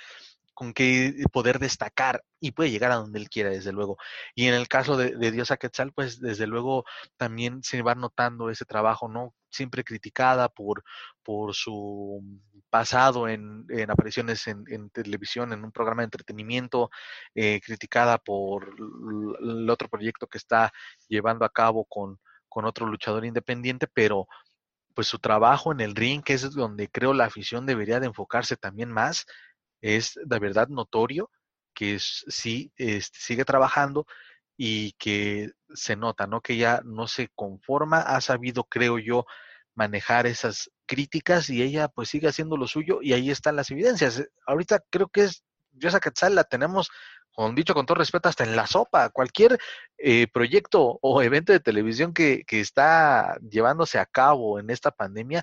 con 0.55 0.73
qué 0.73 1.25
poder 1.33 1.59
destacar 1.59 2.23
y 2.41 2.53
puede 2.53 2.71
llegar 2.71 2.93
a 2.93 2.97
donde 2.97 3.19
él 3.19 3.29
quiera, 3.29 3.51
desde 3.51 3.73
luego. 3.73 3.97
Y 4.37 4.47
en 4.47 4.55
el 4.55 4.69
caso 4.69 4.97
de, 4.97 5.17
de 5.17 5.33
Diosa 5.33 5.57
Quetzal, 5.57 5.93
pues 5.93 6.21
desde 6.21 6.47
luego 6.47 6.85
también 7.17 7.65
se 7.65 7.83
va 7.83 7.97
notando 7.97 8.51
ese 8.51 8.65
trabajo, 8.65 9.09
¿no? 9.09 9.35
Siempre 9.55 9.85
criticada 9.85 10.49
por, 10.49 10.83
por 11.23 11.55
su 11.55 12.21
pasado 12.71 13.29
en, 13.29 13.65
en 13.69 13.91
apariciones 13.91 14.49
en, 14.49 14.91
televisión, 14.91 15.53
en 15.53 15.65
un 15.65 15.71
programa 15.71 16.03
de 16.03 16.07
entretenimiento, 16.07 16.91
eh, 17.35 17.61
criticada 17.65 18.19
por 18.19 18.75
el 19.41 19.71
otro 19.71 19.89
proyecto 19.89 20.27
que 20.27 20.39
está 20.39 20.73
llevando 21.09 21.45
a 21.45 21.51
cabo 21.51 21.85
con, 21.85 22.19
con 22.49 22.65
otro 22.65 22.87
luchador 22.87 23.25
independiente, 23.25 23.87
pero 23.87 24.27
pues 24.95 25.07
su 25.07 25.19
trabajo 25.19 25.73
en 25.73 25.81
el 25.81 25.95
ring, 25.95 26.23
que 26.23 26.35
es 26.35 26.53
donde 26.53 26.89
creo 26.89 27.15
la 27.15 27.27
afición 27.27 27.65
debería 27.65 28.01
de 28.01 28.07
enfocarse 28.07 28.57
también 28.57 28.91
más, 28.91 29.27
es 29.81 30.19
de 30.25 30.39
verdad 30.39 30.69
notorio 30.69 31.31
que 31.75 31.99
sí 32.01 32.73
este, 32.77 33.19
sigue 33.21 33.45
trabajando 33.45 34.07
y 34.57 34.93
que 34.93 35.53
se 35.75 35.97
nota, 35.97 36.27
¿no? 36.27 36.41
Que 36.41 36.55
ella 36.55 36.81
no 36.85 37.09
se 37.09 37.29
conforma, 37.35 38.01
ha 38.01 38.21
sabido, 38.21 38.65
creo 38.65 38.99
yo, 38.99 39.27
manejar 39.75 40.27
esas 40.27 40.71
críticas 40.87 41.51
y 41.51 41.63
ella 41.63 41.89
pues 41.89 42.09
sigue 42.09 42.29
haciendo 42.29 42.57
lo 42.57 42.69
suyo 42.69 43.01
y 43.03 43.13
ahí 43.13 43.31
están 43.31 43.57
las 43.57 43.71
evidencias. 43.71 44.23
Ahorita 44.47 44.81
creo 44.91 45.09
que 45.09 45.25
es, 45.25 45.45
yo 45.73 45.89
esa 45.89 46.01
Quetzal 46.01 46.35
la 46.35 46.45
tenemos, 46.45 46.91
con 47.33 47.55
dicho 47.55 47.75
con 47.75 47.87
todo 47.87 47.97
respeto, 47.97 48.29
hasta 48.29 48.45
en 48.45 48.55
la 48.55 48.67
sopa. 48.67 49.11
Cualquier 49.11 49.59
eh, 49.99 50.29
proyecto 50.29 50.99
o 51.03 51.23
evento 51.23 51.53
de 51.53 51.61
televisión 51.61 52.15
que, 52.15 52.45
que 52.47 52.61
está 52.61 53.37
llevándose 53.51 53.99
a 53.99 54.07
cabo 54.07 54.61
en 54.61 54.71
esta 54.71 54.93
pandemia, 54.93 55.43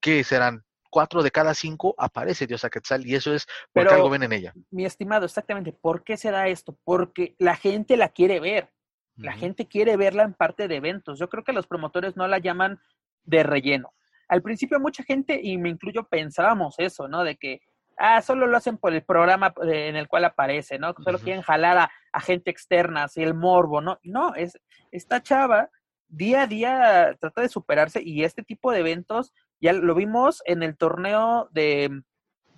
que 0.00 0.24
serán 0.24 0.64
cuatro 0.92 1.22
de 1.22 1.30
cada 1.30 1.54
cinco 1.54 1.94
aparece 1.96 2.46
Diosa 2.46 2.68
Quetzal 2.68 3.06
y 3.06 3.14
eso 3.14 3.34
es 3.34 3.46
porque 3.72 3.88
Pero, 3.88 3.92
algo 3.92 4.10
ven 4.10 4.24
en 4.24 4.32
ella. 4.34 4.52
Mi 4.70 4.84
estimado, 4.84 5.24
exactamente, 5.24 5.72
¿por 5.72 6.04
qué 6.04 6.18
se 6.18 6.30
da 6.30 6.48
esto? 6.48 6.78
Porque 6.84 7.34
la 7.38 7.56
gente 7.56 7.96
la 7.96 8.10
quiere 8.10 8.38
ver. 8.38 8.70
La 9.16 9.32
uh 9.32 9.34
-huh. 9.34 9.38
gente 9.38 9.66
quiere 9.66 9.96
verla 9.96 10.22
en 10.22 10.34
parte 10.34 10.68
de 10.68 10.76
eventos. 10.76 11.18
Yo 11.18 11.28
creo 11.28 11.44
que 11.44 11.54
los 11.54 11.66
promotores 11.66 12.14
no 12.16 12.28
la 12.28 12.38
llaman 12.38 12.78
de 13.24 13.42
relleno. 13.42 13.94
Al 14.28 14.42
principio 14.42 14.78
mucha 14.80 15.02
gente, 15.02 15.40
y 15.42 15.56
me 15.56 15.70
incluyo, 15.70 16.08
pensábamos 16.08 16.74
eso, 16.78 17.08
¿no? 17.08 17.24
De 17.24 17.36
que, 17.36 17.60
ah, 17.96 18.20
solo 18.20 18.46
lo 18.46 18.56
hacen 18.56 18.76
por 18.76 18.92
el 18.92 19.02
programa 19.02 19.54
en 19.62 19.96
el 19.96 20.08
cual 20.08 20.26
aparece, 20.26 20.78
¿no? 20.78 20.92
Solo 20.92 21.16
uh 21.16 21.20
-huh. 21.20 21.24
quieren 21.24 21.42
jalar 21.42 21.78
a, 21.78 21.90
a, 22.12 22.20
gente 22.20 22.50
externa, 22.50 23.04
así 23.04 23.22
el 23.22 23.34
morbo, 23.34 23.80
¿no? 23.80 23.98
No, 24.02 24.34
es 24.34 24.58
esta 24.90 25.22
chava 25.22 25.70
día 26.08 26.42
a 26.42 26.46
día 26.46 27.16
trata 27.18 27.40
de 27.40 27.48
superarse 27.48 28.02
y 28.02 28.22
este 28.22 28.42
tipo 28.42 28.70
de 28.70 28.80
eventos 28.80 29.32
ya 29.62 29.72
lo 29.72 29.94
vimos 29.94 30.42
en 30.44 30.64
el 30.64 30.76
torneo 30.76 31.48
de, 31.52 32.02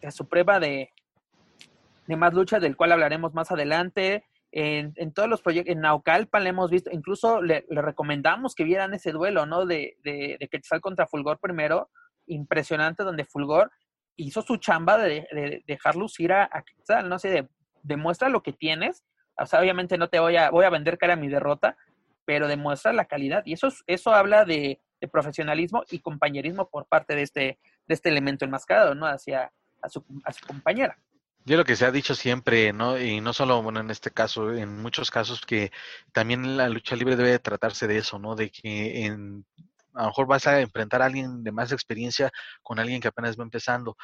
de 0.01 0.11
su 0.11 0.27
prueba 0.27 0.59
de, 0.59 0.91
de 2.07 2.17
más 2.17 2.33
lucha, 2.33 2.59
del 2.59 2.77
cual 2.77 2.93
hablaremos 2.93 3.35
más 3.35 3.53
adelante. 3.53 4.25
En, 4.53 5.13
todos 5.13 5.29
los 5.29 5.43
proyectos, 5.43 5.75
en 5.75 5.83
Naucalpan 5.83 6.45
le 6.45 6.51
hemos 6.51 6.71
visto, 6.71 6.91
incluso 6.93 7.43
le, 7.43 7.67
recomendamos 7.69 8.55
que 8.55 8.65
vieran 8.65 8.95
ese 8.95 9.13
duelo, 9.13 9.45
¿no? 9.45 9.67
De, 9.67 9.99
de, 10.03 10.37
de 10.41 10.49
Quetzal 10.49 10.81
contra 10.81 11.07
Fulgor 11.07 11.39
primero, 11.41 11.91
impresionante, 12.27 13.03
donde 13.03 13.25
Fulgor 13.25 13.71
hizo 14.17 14.41
su 14.43 14.57
chamba 14.57 14.97
de, 14.97 15.27
de 15.33 15.63
dejar 15.67 15.97
lucir 15.97 16.33
a, 16.33 16.45
a, 16.45 16.63
Quetzal, 16.63 17.09
no 17.09 17.19
sé, 17.19 17.49
demuestra 17.83 18.31
lo 18.31 18.43
que 18.43 18.53
tienes. 18.55 19.05
O 19.37 19.45
sea, 19.45 19.61
obviamente 19.61 19.99
no 19.99 20.09
te 20.09 20.21
voy 20.21 20.37
a, 20.37 20.51
voy 20.51 20.65
a 20.65 20.71
vender 20.71 20.97
cara 20.97 21.15
a 21.15 21.17
mi 21.17 21.29
derrota, 21.29 21.77
pero 22.25 22.49
demuestra 22.49 22.95
la 22.95 23.05
calidad. 23.05 23.43
Y 23.45 23.53
eso, 23.53 23.69
eso 23.87 24.15
habla 24.15 24.45
de, 24.47 24.81
de 25.05 25.09
profesionalismo 25.09 25.85
y 25.91 25.99
compañerismo 26.01 26.69
por 26.69 26.87
parte 26.87 27.15
de 27.15 27.23
este, 27.23 27.59
de 27.87 27.95
este 27.95 28.09
elemento 28.09 28.45
enmascarado, 28.45 28.95
¿no? 28.95 29.07
Hacia 29.07 29.53
a 29.83 29.89
su, 29.89 30.05
a 30.25 30.33
su 30.33 30.47
compañera. 30.47 30.97
Yo 31.47 31.59
lo 31.59 31.65
que 31.65 31.77
se 31.77 31.85
ha 31.85 31.91
dicho 31.91 32.15
siempre, 32.15 32.73
¿no? 32.73 32.99
Y 32.99 33.21
no 33.21 33.35
solo, 33.35 33.63
bueno, 33.63 33.81
en 33.81 33.91
este 33.91 34.11
caso, 34.11 34.51
en 34.55 34.81
muchos 34.81 35.11
casos 35.11 35.43
que 35.43 35.73
también 36.13 36.57
la 36.57 36.71
lucha 36.71 36.97
libre 36.97 37.17
debe 37.17 37.39
tratarse 37.39 37.87
de 37.87 37.99
eso, 37.99 38.19
¿no? 38.19 38.35
De 38.35 38.51
que 38.51 39.05
en, 39.05 39.45
a 39.93 40.03
lo 40.03 40.07
mejor 40.09 40.27
vas 40.27 40.47
a 40.47 40.61
enfrentar 40.61 41.03
a 41.03 41.07
alguien 41.07 41.45
de 41.45 41.53
más 41.53 41.71
experiencia 41.71 42.31
con 42.63 42.79
alguien 42.79 43.01
que 43.01 43.09
apenas 43.09 43.39
va 43.39 43.45
empezando. 43.45 43.95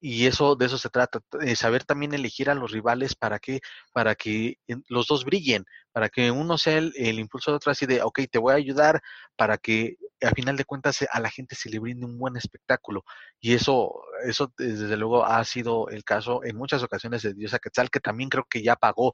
Y 0.00 0.26
eso, 0.26 0.54
de 0.54 0.66
eso 0.66 0.78
se 0.78 0.90
trata, 0.90 1.20
saber 1.56 1.82
también 1.82 2.14
elegir 2.14 2.50
a 2.50 2.54
los 2.54 2.70
rivales 2.70 3.16
para 3.16 3.40
que, 3.40 3.60
para 3.92 4.14
que 4.14 4.58
los 4.88 5.08
dos 5.08 5.24
brillen, 5.24 5.64
para 5.90 6.08
que 6.08 6.30
uno 6.30 6.56
sea 6.58 6.78
el, 6.78 6.92
el 6.96 7.18
impulso 7.18 7.50
de 7.50 7.56
otro 7.56 7.72
así 7.72 7.86
de, 7.86 8.02
ok, 8.02 8.20
te 8.30 8.38
voy 8.38 8.52
a 8.52 8.56
ayudar 8.56 9.00
para 9.36 9.58
que 9.58 9.96
a 10.26 10.30
final 10.32 10.56
de 10.56 10.64
cuentas 10.64 11.06
a 11.10 11.20
la 11.20 11.30
gente 11.30 11.54
se 11.54 11.70
le 11.70 11.78
brinde 11.78 12.06
un 12.06 12.18
buen 12.18 12.36
espectáculo. 12.36 13.04
Y 13.40 13.54
eso, 13.54 14.02
eso 14.26 14.52
desde 14.56 14.96
luego 14.96 15.24
ha 15.24 15.42
sido 15.44 15.88
el 15.88 16.04
caso 16.04 16.44
en 16.44 16.56
muchas 16.56 16.82
ocasiones 16.82 17.22
de 17.22 17.34
Diosa 17.34 17.58
Quetzal, 17.58 17.90
que 17.90 18.00
también 18.00 18.28
creo 18.28 18.46
que 18.48 18.62
ya 18.62 18.76
pagó 18.76 19.12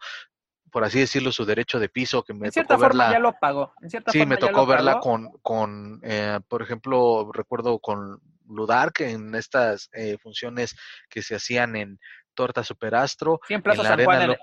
por 0.73 0.85
así 0.85 0.99
decirlo, 0.99 1.31
su 1.31 1.45
derecho 1.45 1.79
de 1.79 1.91
piso, 1.91 2.23
que 2.23 2.33
me 2.33 2.47
en 2.47 2.53
cierta 2.53 2.79
forma 2.79 3.13
ya 3.13 3.19
lo 3.19 3.35
pagó. 3.39 3.75
sí, 4.07 4.25
me 4.25 4.39
tocó 4.39 4.65
verla 4.65 5.01
con, 5.01 5.31
con 5.43 6.01
eh, 6.03 6.41
por 6.49 6.63
ejemplo, 6.63 7.31
recuerdo 7.31 7.79
con 7.79 8.19
Ludar, 8.49 8.91
que 8.91 9.11
en 9.11 9.35
estas 9.35 9.91
eh, 9.93 10.17
funciones 10.19 10.75
que 11.11 11.21
se 11.21 11.35
hacían 11.35 11.77
en 11.77 12.01
Torta 12.35 12.65
Superastro. 12.65 13.39
Sí, 13.47 13.53
en 13.53 13.63
Plaza 13.63 13.85
San 13.85 14.03
Juan. 14.03 14.35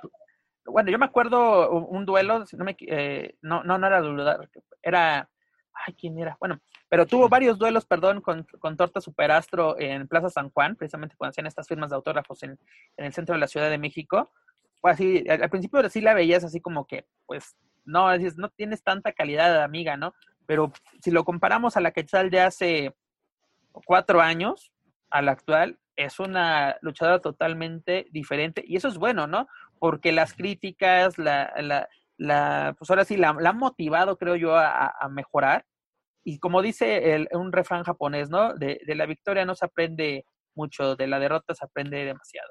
Bueno, 0.65 0.91
yo 0.91 0.99
me 0.99 1.05
acuerdo 1.07 1.71
un 1.71 2.05
duelo, 2.05 2.45
no, 2.53 2.63
me, 2.63 2.77
eh, 2.81 3.35
no, 3.41 3.63
no, 3.63 3.79
no 3.79 3.88
era 3.88 3.99
Ludar, 3.99 4.47
era, 4.83 5.27
ay, 5.73 5.93
¿quién 5.93 6.19
era? 6.19 6.38
Bueno, 6.39 6.59
pero 6.88 7.05
tuvo 7.05 7.29
varios 7.29 7.57
duelos, 7.57 7.85
perdón, 7.85 8.21
con, 8.21 8.45
con 8.59 8.77
Torta 8.77 9.01
Superastro 9.01 9.79
en 9.79 10.07
Plaza 10.07 10.29
San 10.29 10.49
Juan, 10.49 10.75
precisamente 10.75 11.15
cuando 11.15 11.31
hacían 11.31 11.47
estas 11.47 11.67
firmas 11.67 11.89
de 11.89 11.95
autógrafos 11.95 12.43
en, 12.43 12.57
en 12.97 13.05
el 13.05 13.13
centro 13.13 13.33
de 13.33 13.39
la 13.39 13.47
Ciudad 13.47 13.69
de 13.69 13.77
México 13.77 14.31
pues 14.81 14.93
así, 14.93 15.23
al, 15.29 15.49
principio 15.49 15.88
sí 15.89 16.01
la 16.01 16.13
veías 16.13 16.43
así 16.43 16.61
como 16.61 16.85
que, 16.85 17.05
pues, 17.25 17.55
no, 17.85 18.09
no 18.17 18.49
tienes 18.49 18.83
tanta 18.83 19.11
calidad 19.11 19.51
de 19.53 19.61
amiga, 19.61 19.97
¿no? 19.97 20.13
Pero 20.45 20.71
si 21.01 21.11
lo 21.11 21.23
comparamos 21.23 21.75
a 21.75 21.81
la 21.81 21.91
Quetzal 21.91 22.29
de 22.29 22.41
hace 22.41 22.95
cuatro 23.85 24.21
años, 24.21 24.71
a 25.09 25.21
la 25.21 25.31
actual, 25.31 25.79
es 25.95 26.19
una 26.19 26.77
luchadora 26.81 27.19
totalmente 27.19 28.07
diferente. 28.11 28.63
Y 28.65 28.77
eso 28.77 28.88
es 28.88 28.97
bueno, 28.97 29.27
¿no? 29.27 29.47
Porque 29.79 30.11
las 30.11 30.33
críticas, 30.33 31.17
la, 31.17 31.53
la, 31.57 31.89
la 32.19 32.75
pues 32.77 32.89
ahora 32.89 33.05
sí, 33.05 33.17
la, 33.17 33.29
han 33.29 33.57
motivado, 33.57 34.17
creo 34.17 34.35
yo, 34.35 34.55
a, 34.55 34.93
a 34.99 35.09
mejorar. 35.09 35.65
Y 36.23 36.39
como 36.39 36.61
dice 36.61 37.15
el, 37.15 37.29
un 37.31 37.51
refrán 37.51 37.83
japonés, 37.83 38.29
¿no? 38.29 38.53
De, 38.53 38.81
de 38.85 38.95
la 38.95 39.05
victoria 39.05 39.45
no 39.45 39.55
se 39.55 39.65
aprende 39.65 40.25
mucho, 40.53 40.95
de 40.95 41.07
la 41.07 41.19
derrota 41.19 41.55
se 41.55 41.65
aprende 41.65 42.03
demasiado. 42.05 42.49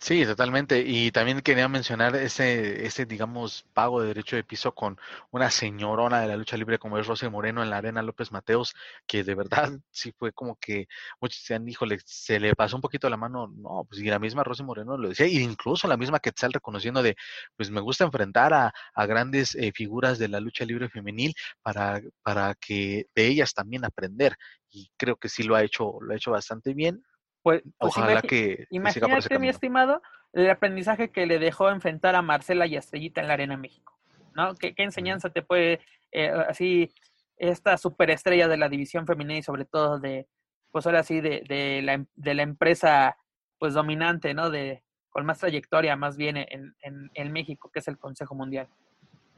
Sí, 0.00 0.24
totalmente. 0.24 0.80
Y 0.86 1.10
también 1.10 1.40
quería 1.40 1.66
mencionar 1.68 2.14
ese, 2.14 2.86
ese, 2.86 3.04
digamos, 3.04 3.64
pago 3.72 4.00
de 4.00 4.06
derecho 4.08 4.36
de 4.36 4.44
piso 4.44 4.72
con 4.72 4.96
una 5.32 5.50
señorona 5.50 6.20
de 6.20 6.28
la 6.28 6.36
lucha 6.36 6.56
libre 6.56 6.78
como 6.78 6.98
es 6.98 7.06
Rosy 7.08 7.28
Moreno 7.28 7.62
en 7.64 7.70
la 7.70 7.78
Arena 7.78 8.00
López 8.02 8.30
Mateos, 8.30 8.74
que 9.08 9.24
de 9.24 9.34
verdad 9.34 9.72
sí 9.90 10.12
fue 10.16 10.32
como 10.32 10.54
que 10.56 10.86
muchos 11.20 11.40
decían, 11.40 11.68
híjole, 11.68 11.98
se 12.04 12.38
le 12.38 12.54
pasó 12.54 12.76
un 12.76 12.82
poquito 12.82 13.10
la 13.10 13.16
mano. 13.16 13.48
No, 13.48 13.84
pues 13.88 14.00
y 14.00 14.04
la 14.04 14.20
misma 14.20 14.44
Rosy 14.44 14.62
Moreno 14.62 14.96
lo 14.96 15.08
decía, 15.08 15.26
y 15.26 15.38
incluso 15.40 15.88
la 15.88 15.96
misma 15.96 16.20
Quetzal 16.20 16.52
reconociendo 16.52 17.02
de, 17.02 17.16
pues 17.56 17.70
me 17.70 17.80
gusta 17.80 18.04
enfrentar 18.04 18.54
a, 18.54 18.72
a 18.94 19.06
grandes 19.06 19.56
eh, 19.56 19.72
figuras 19.74 20.18
de 20.20 20.28
la 20.28 20.38
lucha 20.40 20.64
libre 20.64 20.88
femenil 20.88 21.34
para, 21.60 22.00
para 22.22 22.54
que 22.54 23.06
de 23.16 23.26
ellas 23.26 23.52
también 23.52 23.84
aprender. 23.84 24.36
Y 24.70 24.90
creo 24.96 25.16
que 25.16 25.28
sí 25.28 25.42
lo 25.42 25.56
ha 25.56 25.64
hecho, 25.64 25.98
lo 26.00 26.12
ha 26.12 26.16
hecho 26.16 26.30
bastante 26.30 26.72
bien 26.74 27.02
pues, 27.48 27.62
pues 27.78 27.96
Ojalá 27.96 28.20
que 28.20 28.66
imagínate, 28.68 29.38
mi 29.38 29.48
estimado, 29.48 30.02
el 30.34 30.50
aprendizaje 30.50 31.10
que 31.10 31.24
le 31.24 31.38
dejó 31.38 31.70
enfrentar 31.70 32.14
a 32.14 32.20
Marcela 32.20 32.66
y 32.66 32.76
a 32.76 32.78
Estrellita 32.78 33.22
en 33.22 33.28
la 33.28 33.32
Arena 33.32 33.56
México, 33.56 33.98
¿no? 34.34 34.54
¿Qué, 34.54 34.74
enseñanza 34.76 35.30
te 35.30 35.40
puede, 35.40 35.80
eh, 36.12 36.28
así, 36.28 36.92
esta 37.38 37.78
superestrella 37.78 38.48
de 38.48 38.58
la 38.58 38.68
división 38.68 39.06
femenina 39.06 39.38
y 39.38 39.42
sobre 39.42 39.64
todo 39.64 39.98
de, 39.98 40.28
pues 40.72 40.84
ahora 40.84 41.02
sí, 41.04 41.22
de, 41.22 41.42
de, 41.48 41.80
la, 41.80 42.04
de 42.16 42.34
la 42.34 42.42
empresa, 42.42 43.16
pues 43.58 43.72
dominante, 43.72 44.34
¿no? 44.34 44.50
De, 44.50 44.82
con 45.08 45.24
más 45.24 45.38
trayectoria 45.38 45.96
más 45.96 46.18
bien 46.18 46.36
en, 46.36 46.76
en, 46.82 47.10
en 47.14 47.32
México, 47.32 47.70
que 47.72 47.78
es 47.78 47.88
el 47.88 47.96
Consejo 47.96 48.34
Mundial. 48.34 48.68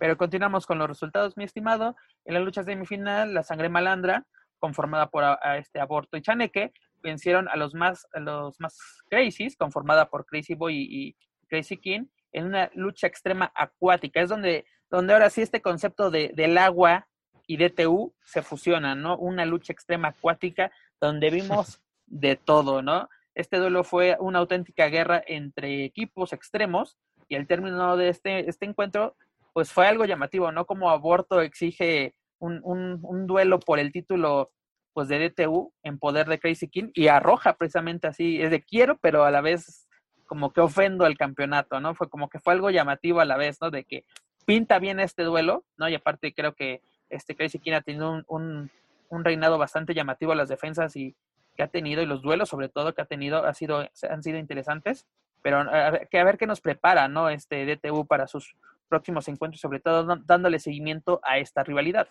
Pero 0.01 0.17
continuamos 0.17 0.67
con 0.67 0.79
los 0.79 0.89
resultados, 0.89 1.37
mi 1.37 1.45
estimado. 1.45 1.95
En 2.25 2.35
la 2.35 2.41
lucha 2.41 2.65
semifinal, 2.65 3.35
la 3.35 3.45
sangre 3.45 3.69
malandra, 3.69 4.27
conformada 4.59 5.11
por 5.11 5.23
este 5.57 5.79
Aborto 5.79 6.17
y 6.17 6.23
Chaneque, 6.23 6.73
vencieron 7.03 7.49
a 7.49 7.57
los 7.57 7.75
más, 7.75 8.07
a 8.13 8.21
los 8.21 8.59
más 8.61 8.79
crazies, 9.09 9.57
conformada 9.57 10.09
por 10.09 10.27
Crazy 10.27 10.55
Boy 10.55 10.77
y, 10.77 11.17
Crazy 11.49 11.77
King, 11.79 12.07
en 12.33 12.47
una 12.47 12.71
lucha 12.75 13.07
extrema 13.07 13.51
acuática. 13.55 14.21
Es 14.21 14.29
donde, 14.29 14.65
donde 14.89 15.13
ahora 15.13 15.31
sí 15.31 15.43
este 15.43 15.61
concepto 15.61 16.11
de, 16.11 16.31
del 16.35 16.57
agua 16.59 17.09
y 17.47 17.57
DTU 17.57 18.15
se 18.25 18.43
fusionan, 18.43 19.03
¿no? 19.03 19.17
Una 19.19 19.45
lucha 19.45 19.73
extrema 19.73 20.09
acuática 20.09 20.71
donde 21.01 21.31
vimos 21.31 21.83
de 22.07 22.37
todo, 22.37 22.83
¿no? 22.83 23.09
Este 23.35 23.59
duelo 23.59 23.83
fue 23.83 24.17
una 24.21 24.39
auténtica 24.39 24.87
guerra 24.87 25.23
entre 25.27 25.85
equipos 25.85 26.33
extremos 26.33 26.97
y 27.29 27.35
el 27.35 27.47
término 27.47 27.97
de 27.97 28.09
este, 28.09 28.49
este 28.49 28.67
encuentro, 28.67 29.17
pues 29.53 29.73
fue 29.73 29.87
algo 29.87 30.05
llamativo, 30.05 30.53
¿no? 30.53 30.67
Como 30.67 30.91
aborto 30.91 31.41
exige 31.41 32.15
un, 32.39 32.61
un, 32.63 33.01
un 33.03 33.27
duelo 33.27 33.59
por 33.59 33.79
el 33.79 33.93
título 33.93 34.53
pues 35.01 35.09
de 35.09 35.31
DTU 35.31 35.73
en 35.83 35.99
poder 35.99 36.29
de 36.29 36.39
Crazy 36.39 36.69
King 36.69 36.91
y 36.93 37.09
arroja 37.09 37.55
precisamente 37.55 38.07
así, 38.07 38.43
es 38.43 38.51
de 38.51 38.61
quiero, 38.61 38.99
pero 38.99 39.25
a 39.25 39.31
la 39.31 39.41
vez 39.41 39.89
como 40.27 40.53
que 40.53 40.61
ofendo 40.61 41.07
al 41.07 41.17
campeonato, 41.17 41.81
¿no? 41.81 41.95
Fue 41.95 42.11
como 42.11 42.29
que 42.29 42.39
fue 42.39 42.53
algo 42.53 42.69
llamativo 42.69 43.19
a 43.21 43.25
la 43.25 43.39
vez, 43.39 43.63
¿no? 43.63 43.71
De 43.71 43.85
que 43.85 44.05
pinta 44.45 44.79
bien 44.79 45.01
este 45.01 45.23
duelo, 45.23 45.65
¿no? 45.79 45.89
Y 45.89 45.95
aparte 45.95 46.35
creo 46.35 46.55
que 46.55 46.83
este 47.09 47.35
Crazy 47.35 47.61
King 47.61 47.73
ha 47.73 47.81
tenido 47.81 48.23
un, 48.29 48.71
un, 49.09 49.25
reinado 49.25 49.57
bastante 49.57 49.95
llamativo 49.95 50.33
a 50.33 50.35
las 50.35 50.51
defensas 50.51 50.95
y 50.97 51.17
que 51.57 51.63
ha 51.63 51.69
tenido, 51.69 52.03
y 52.03 52.07
los 52.07 52.21
duelos 52.21 52.51
sobre 52.51 52.69
todo 52.69 52.95
que 52.95 53.01
ha 53.01 53.07
tenido, 53.07 53.47
ha 53.47 53.55
sido, 53.55 53.89
han 54.07 54.23
sido 54.23 54.37
interesantes, 54.37 55.07
pero 55.41 55.65
que 56.11 56.19
a 56.19 56.25
ver 56.25 56.37
qué 56.37 56.47
nos 56.47 56.61
prepara, 56.61 57.09
¿no? 57.09 57.31
Este 57.31 57.65
DTU 57.65 58.07
para 58.07 58.27
sus 58.27 58.55
próximos 58.91 59.29
encuentros, 59.29 59.63
sobre 59.63 59.81
todo 59.81 60.19
dándole 60.27 60.59
seguimiento 60.59 61.23
a 61.25 61.39
esta 61.39 61.65
rivalidad. 61.65 62.07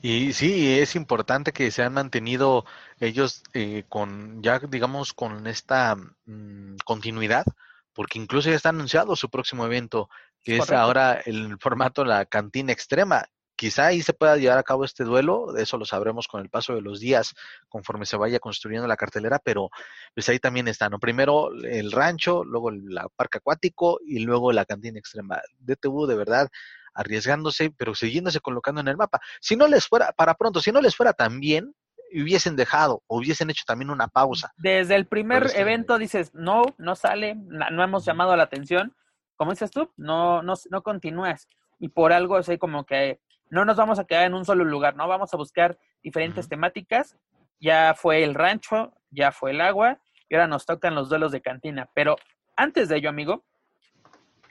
Y 0.00 0.32
sí, 0.32 0.78
es 0.78 0.96
importante 0.96 1.52
que 1.52 1.70
se 1.70 1.82
han 1.82 1.94
mantenido 1.94 2.64
ellos 3.00 3.42
eh, 3.54 3.84
con, 3.88 4.42
ya 4.42 4.58
digamos, 4.58 5.12
con 5.12 5.46
esta 5.46 5.96
mm, 6.26 6.76
continuidad, 6.84 7.44
porque 7.92 8.18
incluso 8.18 8.50
ya 8.50 8.56
está 8.56 8.70
anunciado 8.70 9.16
su 9.16 9.30
próximo 9.30 9.66
evento, 9.66 10.08
que 10.42 10.56
es, 10.56 10.70
ahora 10.70 11.20
el 11.24 11.56
formato 11.58 12.04
la 12.04 12.26
cantina 12.26 12.72
extrema. 12.72 13.24
Quizá 13.54 13.86
ahí 13.86 14.02
se 14.02 14.12
pueda 14.12 14.36
llevar 14.38 14.58
a 14.58 14.64
cabo 14.64 14.84
este 14.84 15.04
duelo, 15.04 15.56
eso 15.56 15.76
lo 15.78 15.84
sabremos 15.84 16.26
con 16.26 16.40
el 16.40 16.48
paso 16.48 16.74
de 16.74 16.80
los 16.80 16.98
días 16.98 17.34
conforme 17.68 18.06
se 18.06 18.16
vaya 18.16 18.40
construyendo 18.40 18.88
la 18.88 18.96
cartelera, 18.96 19.38
pero 19.38 19.70
pues 20.14 20.28
ahí 20.28 20.40
también 20.40 20.66
está, 20.66 20.88
¿no? 20.88 20.98
Primero 20.98 21.50
el 21.62 21.92
rancho, 21.92 22.42
luego 22.42 22.70
el 22.70 22.82
parque 23.14 23.38
acuático 23.38 24.00
y 24.04 24.20
luego 24.20 24.50
la 24.50 24.64
cantina 24.64 24.98
extrema. 24.98 25.40
DTV 25.60 26.08
de 26.08 26.16
verdad 26.16 26.48
arriesgándose, 26.94 27.70
pero 27.76 27.94
siguiéndose 27.94 28.40
colocando 28.40 28.80
en 28.80 28.88
el 28.88 28.96
mapa. 28.96 29.20
Si 29.40 29.56
no 29.56 29.66
les 29.66 29.86
fuera, 29.86 30.12
para 30.12 30.34
pronto, 30.34 30.60
si 30.60 30.72
no 30.72 30.80
les 30.80 30.96
fuera 30.96 31.12
tan 31.12 31.40
bien, 31.40 31.74
hubiesen 32.14 32.56
dejado 32.56 33.02
o 33.06 33.18
hubiesen 33.18 33.50
hecho 33.50 33.64
también 33.66 33.90
una 33.90 34.08
pausa. 34.08 34.52
Desde 34.56 34.94
el 34.94 35.06
primer 35.06 35.50
evento 35.54 35.98
dices, 35.98 36.34
no, 36.34 36.62
no 36.78 36.94
sale, 36.94 37.34
no 37.36 37.82
hemos 37.82 38.04
llamado 38.04 38.36
la 38.36 38.44
atención. 38.44 38.94
Como 39.36 39.52
dices 39.52 39.70
tú, 39.70 39.90
no, 39.96 40.42
no, 40.42 40.54
no 40.70 40.82
continúas. 40.82 41.48
Y 41.78 41.88
por 41.88 42.12
algo, 42.12 42.36
así 42.36 42.58
como 42.58 42.84
que 42.84 43.20
no 43.50 43.64
nos 43.64 43.76
vamos 43.76 43.98
a 43.98 44.04
quedar 44.04 44.26
en 44.26 44.34
un 44.34 44.44
solo 44.44 44.64
lugar, 44.64 44.94
¿no? 44.96 45.08
Vamos 45.08 45.32
a 45.34 45.36
buscar 45.36 45.78
diferentes 46.02 46.48
temáticas. 46.48 47.16
Ya 47.60 47.94
fue 47.94 48.22
el 48.24 48.34
rancho, 48.34 48.92
ya 49.10 49.32
fue 49.32 49.52
el 49.52 49.60
agua, 49.60 50.00
y 50.28 50.34
ahora 50.34 50.48
nos 50.48 50.66
tocan 50.66 50.94
los 50.94 51.08
duelos 51.08 51.32
de 51.32 51.42
cantina. 51.42 51.88
Pero 51.94 52.16
antes 52.56 52.88
de 52.88 52.96
ello, 52.96 53.08
amigo, 53.08 53.44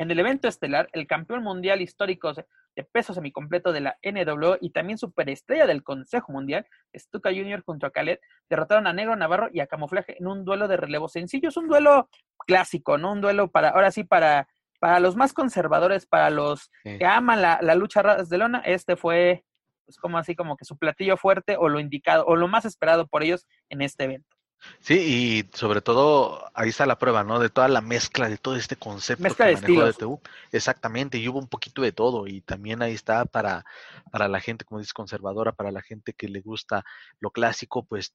en 0.01 0.09
el 0.09 0.19
evento 0.19 0.47
estelar, 0.47 0.89
el 0.93 1.05
campeón 1.05 1.43
mundial 1.43 1.79
histórico 1.79 2.33
de 2.33 2.83
peso 2.83 3.13
semicompleto 3.13 3.71
de 3.71 3.81
la 3.81 3.97
NWO 4.01 4.57
y 4.59 4.71
también 4.71 4.97
superestrella 4.97 5.67
del 5.67 5.83
Consejo 5.83 6.31
Mundial, 6.31 6.65
Stuka 6.95 7.29
Jr. 7.29 7.61
junto 7.63 7.85
a 7.85 7.91
Khaled, 7.91 8.17
derrotaron 8.49 8.87
a 8.87 8.93
Negro 8.93 9.15
Navarro 9.15 9.49
y 9.53 9.59
a 9.59 9.67
Camuflaje 9.67 10.17
en 10.17 10.25
un 10.25 10.43
duelo 10.43 10.67
de 10.67 10.77
relevo 10.77 11.07
sencillo. 11.07 11.49
Es 11.49 11.57
un 11.57 11.67
duelo 11.67 12.09
clásico, 12.47 12.97
¿no? 12.97 13.11
Un 13.11 13.21
duelo 13.21 13.51
para, 13.51 13.69
ahora 13.69 13.91
sí, 13.91 14.03
para, 14.03 14.47
para 14.79 14.99
los 14.99 15.15
más 15.15 15.33
conservadores, 15.33 16.07
para 16.07 16.31
los 16.31 16.71
que 16.83 17.05
aman 17.05 17.43
la, 17.43 17.59
la 17.61 17.75
lucha 17.75 18.01
de 18.01 18.37
lona. 18.39 18.63
Este 18.65 18.95
fue, 18.95 19.45
pues, 19.85 19.97
como 19.97 20.17
así, 20.17 20.35
como 20.35 20.57
que 20.57 20.65
su 20.65 20.79
platillo 20.79 21.15
fuerte 21.15 21.57
o 21.59 21.69
lo 21.69 21.79
indicado, 21.79 22.25
o 22.25 22.35
lo 22.35 22.47
más 22.47 22.65
esperado 22.65 23.05
por 23.05 23.21
ellos 23.21 23.45
en 23.69 23.83
este 23.83 24.05
evento. 24.05 24.35
Sí, 24.79 24.93
y 24.95 25.57
sobre 25.57 25.81
todo 25.81 26.49
ahí 26.53 26.69
está 26.69 26.85
la 26.85 26.97
prueba, 26.97 27.23
¿no? 27.23 27.39
De 27.39 27.49
toda 27.49 27.67
la 27.67 27.81
mezcla 27.81 28.29
de 28.29 28.37
todo 28.37 28.55
este 28.55 28.75
concepto 28.75 29.23
mezcla 29.23 29.47
que 29.47 29.55
manejó 29.55 29.85
de 29.85 29.93
TU. 29.93 30.21
Exactamente, 30.51 31.17
y 31.17 31.27
hubo 31.27 31.39
un 31.39 31.47
poquito 31.47 31.81
de 31.81 31.91
todo 31.91 32.27
y 32.27 32.41
también 32.41 32.81
ahí 32.81 32.93
está 32.93 33.25
para, 33.25 33.65
para 34.11 34.27
la 34.27 34.39
gente, 34.39 34.65
como 34.65 34.79
dices, 34.79 34.93
conservadora, 34.93 35.51
para 35.51 35.71
la 35.71 35.81
gente 35.81 36.13
que 36.13 36.27
le 36.27 36.41
gusta 36.41 36.83
lo 37.19 37.31
clásico, 37.31 37.83
pues 37.83 38.13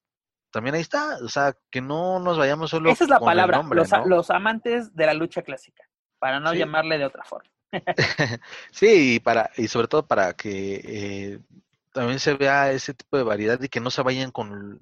también 0.51 0.75
ahí 0.75 0.81
está, 0.81 1.19
o 1.23 1.29
sea, 1.29 1.57
que 1.71 1.81
no 1.81 2.19
nos 2.21 2.39
vayamos 2.39 2.71
solo 2.71 2.91
Esa 2.91 3.05
es 3.05 3.11
la 3.11 3.21
palabra, 3.21 3.63
los, 3.63 3.91
los, 4.07 4.31
amantes 4.31 4.95
de 4.95 5.07
la 5.07 5.15
lucha 5.15 5.43
clásica, 5.43 5.85
para 6.19 6.41
no 6.41 6.55
llamarle 6.55 6.99
de 6.99 7.05
otra 7.05 7.25
forma. 7.25 7.51
sí, 8.71 9.15
y, 9.15 9.21
para, 9.21 9.51
y 9.57 9.69
sobre 9.69 9.89
todo 9.89 10.07
para 10.07 10.33
que 10.35 10.81
eh, 10.85 11.39
también 11.93 12.19
se 12.21 12.35
vea 12.35 12.73
ese 12.73 12.95
tipo 12.95 13.17
de 13.17 13.23
variedad 13.23 13.61
y 13.61 13.69
que 13.69 13.81
no 13.81 13.91
se 13.91 14.03
vayan 14.03 14.31
con 14.31 14.81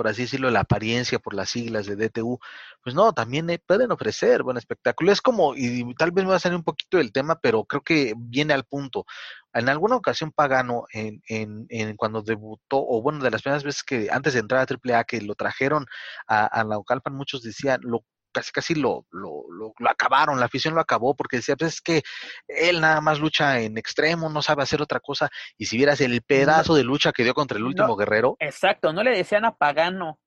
por 0.00 0.08
así 0.08 0.22
decirlo, 0.22 0.50
la 0.50 0.60
apariencia 0.60 1.18
por 1.18 1.34
las 1.34 1.50
siglas 1.50 1.84
de 1.84 1.94
DTU, 1.94 2.38
pues 2.82 2.94
no, 2.94 3.12
también 3.12 3.50
eh, 3.50 3.58
pueden 3.58 3.92
ofrecer 3.92 4.42
buen 4.42 4.56
espectáculo. 4.56 5.12
Es 5.12 5.20
como, 5.20 5.54
y 5.54 5.94
tal 5.94 6.10
vez 6.10 6.24
me 6.24 6.30
va 6.30 6.36
a 6.36 6.40
salir 6.40 6.56
un 6.56 6.64
poquito 6.64 6.96
del 6.96 7.12
tema, 7.12 7.38
pero 7.38 7.64
creo 7.66 7.82
que 7.82 8.14
viene 8.16 8.54
al 8.54 8.64
punto. 8.64 9.04
En 9.52 9.68
alguna 9.68 9.96
ocasión 9.96 10.32
Pagano, 10.32 10.86
en, 10.94 11.20
en, 11.28 11.96
cuando 11.98 12.22
debutó, 12.22 12.78
o 12.78 13.02
bueno, 13.02 13.22
de 13.22 13.30
las 13.30 13.42
primeras 13.42 13.62
veces 13.62 13.82
que 13.82 14.08
antes 14.10 14.32
de 14.32 14.40
entrar 14.40 14.66
a 14.66 14.96
AAA, 14.96 15.04
que 15.04 15.20
lo 15.20 15.34
trajeron 15.34 15.84
a, 16.26 16.58
a 16.58 16.64
Naucalpan, 16.64 17.14
muchos 17.14 17.42
decían, 17.42 17.80
lo 17.82 18.02
casi 18.32 18.52
casi 18.52 18.74
lo, 18.74 19.06
lo, 19.10 19.44
lo, 19.50 19.72
acabaron, 19.88 20.38
la 20.38 20.46
afición 20.46 20.74
lo 20.74 20.80
acabó 20.80 21.14
porque 21.14 21.36
decía, 21.36 21.56
pues 21.56 21.74
es 21.74 21.80
que 21.80 22.02
él 22.48 22.80
nada 22.80 23.00
más 23.00 23.20
lucha 23.20 23.60
en 23.60 23.78
extremo, 23.78 24.28
no 24.28 24.42
sabe 24.42 24.62
hacer 24.62 24.82
otra 24.82 25.00
cosa, 25.00 25.30
y 25.56 25.66
si 25.66 25.76
vieras 25.76 26.00
el 26.00 26.22
pedazo 26.22 26.74
de 26.74 26.84
lucha 26.84 27.12
que 27.12 27.24
dio 27.24 27.34
contra 27.34 27.58
el 27.58 27.64
último 27.64 27.96
guerrero. 27.96 28.36
Exacto, 28.38 28.92
no 28.92 29.02
le 29.02 29.10
decían 29.10 29.44
a 29.44 29.56
Pagano 29.56 30.18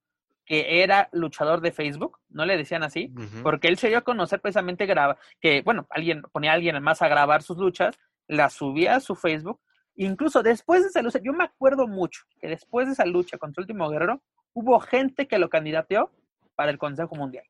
que 0.45 0.83
era 0.83 1.09
luchador 1.13 1.61
de 1.61 1.71
Facebook, 1.71 2.19
no 2.29 2.45
le 2.45 2.57
decían 2.57 2.83
así, 2.83 3.13
porque 3.43 3.69
él 3.69 3.77
se 3.77 3.87
dio 3.87 3.99
a 3.99 4.01
conocer 4.01 4.41
precisamente 4.41 4.85
graba, 4.85 5.17
que, 5.39 5.61
bueno, 5.61 5.87
alguien 5.89 6.21
ponía 6.33 6.51
a 6.51 6.55
alguien 6.55 6.81
más 6.83 7.01
a 7.01 7.07
grabar 7.07 7.43
sus 7.43 7.57
luchas, 7.57 7.97
las 8.27 8.53
subía 8.53 8.95
a 8.95 8.99
su 8.99 9.15
Facebook, 9.15 9.61
incluso 9.95 10.43
después 10.43 10.81
de 10.81 10.89
esa 10.89 11.01
lucha, 11.01 11.19
yo 11.23 11.33
me 11.33 11.45
acuerdo 11.45 11.87
mucho 11.87 12.23
que 12.41 12.47
después 12.47 12.87
de 12.87 12.93
esa 12.93 13.05
lucha 13.05 13.37
contra 13.37 13.61
el 13.61 13.63
último 13.63 13.89
guerrero, 13.89 14.21
hubo 14.53 14.79
gente 14.79 15.27
que 15.27 15.39
lo 15.39 15.49
candidateó 15.49 16.11
para 16.55 16.71
el 16.71 16.77
Consejo 16.77 17.15
Mundial. 17.15 17.45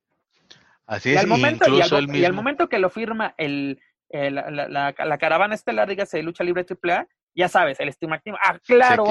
Así 0.85 1.09
es, 1.09 1.15
y 1.15 1.19
al 1.19 1.27
momento, 1.27 1.65
y 1.69 2.23
al, 2.25 2.33
momento 2.33 2.67
que 2.67 2.79
lo 2.79 2.89
firma 2.89 3.33
el, 3.37 3.79
la, 4.09 4.93
caravana 5.19 5.55
estelar, 5.55 5.87
dígase, 5.87 6.17
de 6.17 6.23
lucha 6.23 6.43
libre 6.43 6.65
AAA, 6.67 7.07
ya 7.35 7.47
sabes, 7.47 7.79
el 7.79 7.89
estigmatismo. 7.89 8.37
Ah, 8.43 8.59
claro, 8.65 9.05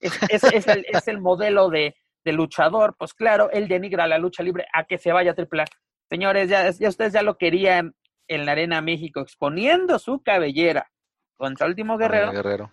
Es, 0.00 0.18
es, 0.28 0.44
el, 0.68 0.86
es, 0.88 1.08
el, 1.08 1.20
modelo 1.20 1.70
de, 1.70 1.96
de, 2.24 2.32
luchador, 2.32 2.94
pues 2.98 3.14
claro, 3.14 3.50
él 3.52 3.68
denigra 3.68 4.06
la 4.06 4.18
lucha 4.18 4.42
libre 4.42 4.66
a 4.72 4.84
que 4.84 4.98
se 4.98 5.12
vaya 5.12 5.32
a 5.32 5.34
AAA. 5.34 5.64
Señores, 6.10 6.48
ya, 6.48 6.70
ya 6.70 6.88
ustedes 6.88 7.14
ya 7.14 7.22
lo 7.22 7.38
querían 7.38 7.94
en 8.28 8.46
la 8.46 8.52
Arena 8.52 8.80
México, 8.80 9.20
exponiendo 9.20 9.98
su 9.98 10.22
cabellera 10.22 10.90
contra 11.36 11.66
Último 11.66 11.98
Guerrero, 11.98 12.32
Guerrero. 12.32 12.70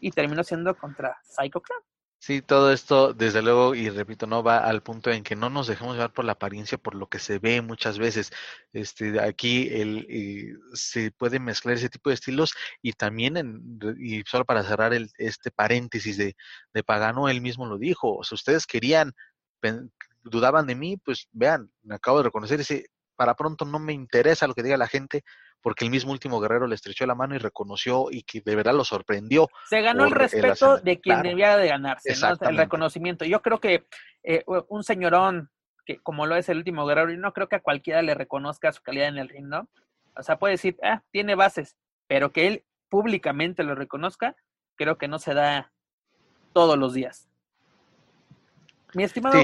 y 0.00 0.10
terminó 0.10 0.44
siendo 0.44 0.76
contra 0.76 1.18
Psycho 1.22 1.60
Clown. 1.60 1.82
Sí, 2.26 2.40
todo 2.40 2.72
esto, 2.72 3.12
desde 3.12 3.42
luego, 3.42 3.74
y 3.74 3.90
repito, 3.90 4.26
no 4.26 4.42
va 4.42 4.56
al 4.56 4.82
punto 4.82 5.10
en 5.10 5.22
que 5.22 5.36
no 5.36 5.50
nos 5.50 5.66
dejemos 5.66 5.94
llevar 5.94 6.14
por 6.14 6.24
la 6.24 6.32
apariencia, 6.32 6.78
por 6.78 6.94
lo 6.94 7.06
que 7.06 7.18
se 7.18 7.38
ve 7.38 7.60
muchas 7.60 7.98
veces. 7.98 8.30
Este, 8.72 9.20
aquí 9.20 9.68
el, 9.70 10.06
eh, 10.08 10.54
se 10.72 11.10
puede 11.10 11.38
mezclar 11.38 11.76
ese 11.76 11.90
tipo 11.90 12.08
de 12.08 12.14
estilos 12.14 12.54
y 12.80 12.94
también, 12.94 13.36
en, 13.36 13.78
y 13.98 14.22
solo 14.22 14.46
para 14.46 14.62
cerrar 14.64 14.94
el, 14.94 15.10
este 15.18 15.50
paréntesis 15.50 16.16
de, 16.16 16.34
de 16.72 16.82
Pagano, 16.82 17.28
él 17.28 17.42
mismo 17.42 17.66
lo 17.66 17.76
dijo. 17.76 18.24
si 18.24 18.34
ustedes 18.34 18.66
querían, 18.66 19.12
dudaban 20.22 20.66
de 20.66 20.76
mí, 20.76 20.96
pues 20.96 21.28
vean, 21.30 21.70
me 21.82 21.96
acabo 21.96 22.18
de 22.18 22.24
reconocer 22.24 22.58
ese, 22.58 22.86
para 23.16 23.34
pronto 23.34 23.66
no 23.66 23.78
me 23.78 23.92
interesa 23.92 24.46
lo 24.46 24.54
que 24.54 24.62
diga 24.62 24.78
la 24.78 24.88
gente, 24.88 25.24
porque 25.64 25.86
el 25.86 25.90
mismo 25.90 26.12
último 26.12 26.40
guerrero 26.40 26.66
le 26.66 26.74
estrechó 26.74 27.06
la 27.06 27.14
mano 27.14 27.34
y 27.34 27.38
reconoció 27.38 28.08
y 28.10 28.22
que 28.22 28.42
de 28.42 28.54
verdad 28.54 28.74
lo 28.74 28.84
sorprendió. 28.84 29.48
Se 29.66 29.80
ganó 29.80 30.04
el 30.04 30.10
respeto 30.10 30.76
de 30.76 31.00
quien 31.00 31.22
debía 31.22 31.56
de 31.56 31.68
ganarse, 31.68 32.14
¿no? 32.20 32.48
el 32.50 32.58
reconocimiento. 32.58 33.24
Yo 33.24 33.40
creo 33.40 33.60
que 33.60 33.86
eh, 34.24 34.44
un 34.68 34.84
señorón 34.84 35.50
que 35.86 35.96
como 36.02 36.26
lo 36.26 36.36
es 36.36 36.50
el 36.50 36.58
último 36.58 36.84
guerrero, 36.84 37.10
y 37.12 37.16
no 37.16 37.32
creo 37.32 37.48
que 37.48 37.56
a 37.56 37.62
cualquiera 37.62 38.02
le 38.02 38.14
reconozca 38.14 38.72
su 38.72 38.82
calidad 38.82 39.08
en 39.08 39.16
el 39.16 39.30
ring, 39.30 39.46
¿no? 39.46 39.70
O 40.14 40.22
sea, 40.22 40.38
puede 40.38 40.52
decir, 40.52 40.76
ah, 40.82 41.02
tiene 41.10 41.34
bases, 41.34 41.78
pero 42.08 42.30
que 42.30 42.46
él 42.46 42.64
públicamente 42.90 43.64
lo 43.64 43.74
reconozca, 43.74 44.36
creo 44.76 44.98
que 44.98 45.08
no 45.08 45.18
se 45.18 45.32
da 45.32 45.72
todos 46.52 46.76
los 46.76 46.92
días. 46.92 47.26
Mi 48.92 49.04
estimado, 49.04 49.40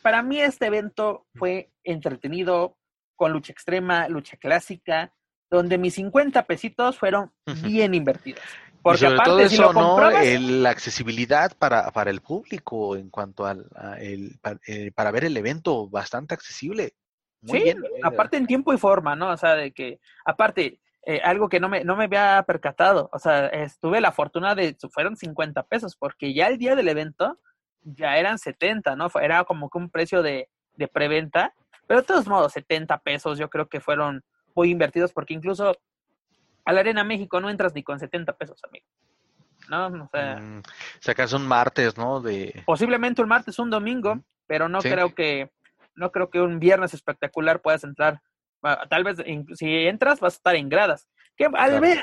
para 0.00 0.22
mí 0.22 0.40
este 0.40 0.66
evento 0.66 1.26
fue 1.34 1.70
entretenido, 1.84 2.78
con 3.16 3.32
lucha 3.32 3.52
extrema, 3.52 4.08
lucha 4.08 4.38
clásica, 4.38 5.12
donde 5.50 5.78
mis 5.78 5.94
50 5.94 6.44
pesitos 6.44 6.98
fueron 6.98 7.32
bien 7.62 7.94
invertidos. 7.94 8.42
Porque 8.82 9.06
y 9.06 9.08
sobre 9.08 9.20
todo 9.24 9.40
eso, 9.40 9.72
¿no? 9.72 9.98
la 10.00 10.70
accesibilidad 10.70 11.52
para, 11.58 11.90
para 11.90 12.10
el 12.10 12.20
público 12.20 12.96
en 12.96 13.10
cuanto 13.10 13.44
al 13.44 13.66
el, 13.98 14.38
eh, 14.66 14.92
para, 14.92 15.10
ver 15.10 15.24
el 15.24 15.36
evento, 15.36 15.88
bastante 15.88 16.34
accesible. 16.34 16.94
Muy 17.40 17.58
sí, 17.58 17.64
bien. 17.64 17.82
aparte 18.02 18.36
en 18.36 18.46
tiempo 18.46 18.72
y 18.72 18.78
forma, 18.78 19.14
¿no? 19.14 19.30
O 19.30 19.36
sea, 19.36 19.54
de 19.54 19.72
que, 19.72 20.00
aparte, 20.24 20.80
eh, 21.06 21.20
algo 21.22 21.48
que 21.48 21.60
no 21.60 21.68
me, 21.68 21.84
no 21.84 21.96
me 21.96 22.04
había 22.04 22.42
percatado, 22.46 23.08
o 23.12 23.18
sea, 23.18 23.46
estuve 23.46 24.00
la 24.00 24.12
fortuna 24.12 24.54
de, 24.54 24.76
fueron 24.90 25.16
50 25.16 25.62
pesos, 25.64 25.96
porque 25.96 26.34
ya 26.34 26.48
el 26.48 26.58
día 26.58 26.74
del 26.74 26.88
evento 26.88 27.38
ya 27.82 28.16
eran 28.18 28.38
70, 28.38 28.96
¿no? 28.96 29.08
Era 29.20 29.44
como 29.44 29.70
que 29.70 29.78
un 29.78 29.90
precio 29.90 30.22
de, 30.22 30.48
de 30.74 30.88
preventa, 30.88 31.54
pero 31.86 32.00
de 32.00 32.06
todos 32.06 32.26
modos, 32.26 32.52
70 32.52 32.98
pesos 32.98 33.38
yo 33.38 33.48
creo 33.48 33.68
que 33.68 33.80
fueron 33.80 34.24
muy 34.58 34.70
invertidos 34.70 35.12
porque 35.12 35.34
incluso 35.34 35.78
a 36.64 36.72
la 36.72 36.80
Arena 36.80 37.04
México 37.04 37.40
no 37.40 37.48
entras 37.48 37.74
ni 37.74 37.84
con 37.84 38.00
70 38.00 38.32
pesos, 38.32 38.60
amigo. 38.64 38.86
¿No? 39.70 40.04
O 40.04 40.08
sea, 40.10 40.36
mm, 40.36 40.62
sacas 40.98 41.32
un 41.32 41.46
martes, 41.46 41.96
¿no? 41.96 42.20
De... 42.20 42.64
Posiblemente 42.66 43.22
un 43.22 43.28
martes, 43.28 43.58
un 43.60 43.70
domingo, 43.70 44.20
pero 44.48 44.68
no 44.68 44.80
creo 44.80 45.14
que 45.14 45.50
no 45.94 46.10
creo 46.10 46.28
que 46.28 46.40
un 46.40 46.58
viernes 46.58 46.92
espectacular 46.92 47.60
puedas 47.60 47.84
entrar. 47.84 48.20
Ah, 48.64 48.86
tal 48.90 49.04
vez 49.04 49.18
si 49.54 49.86
entras 49.86 50.18
vas 50.18 50.34
a 50.34 50.38
estar 50.38 50.56
en 50.56 50.68
gradas. 50.68 51.08
Que 51.36 51.48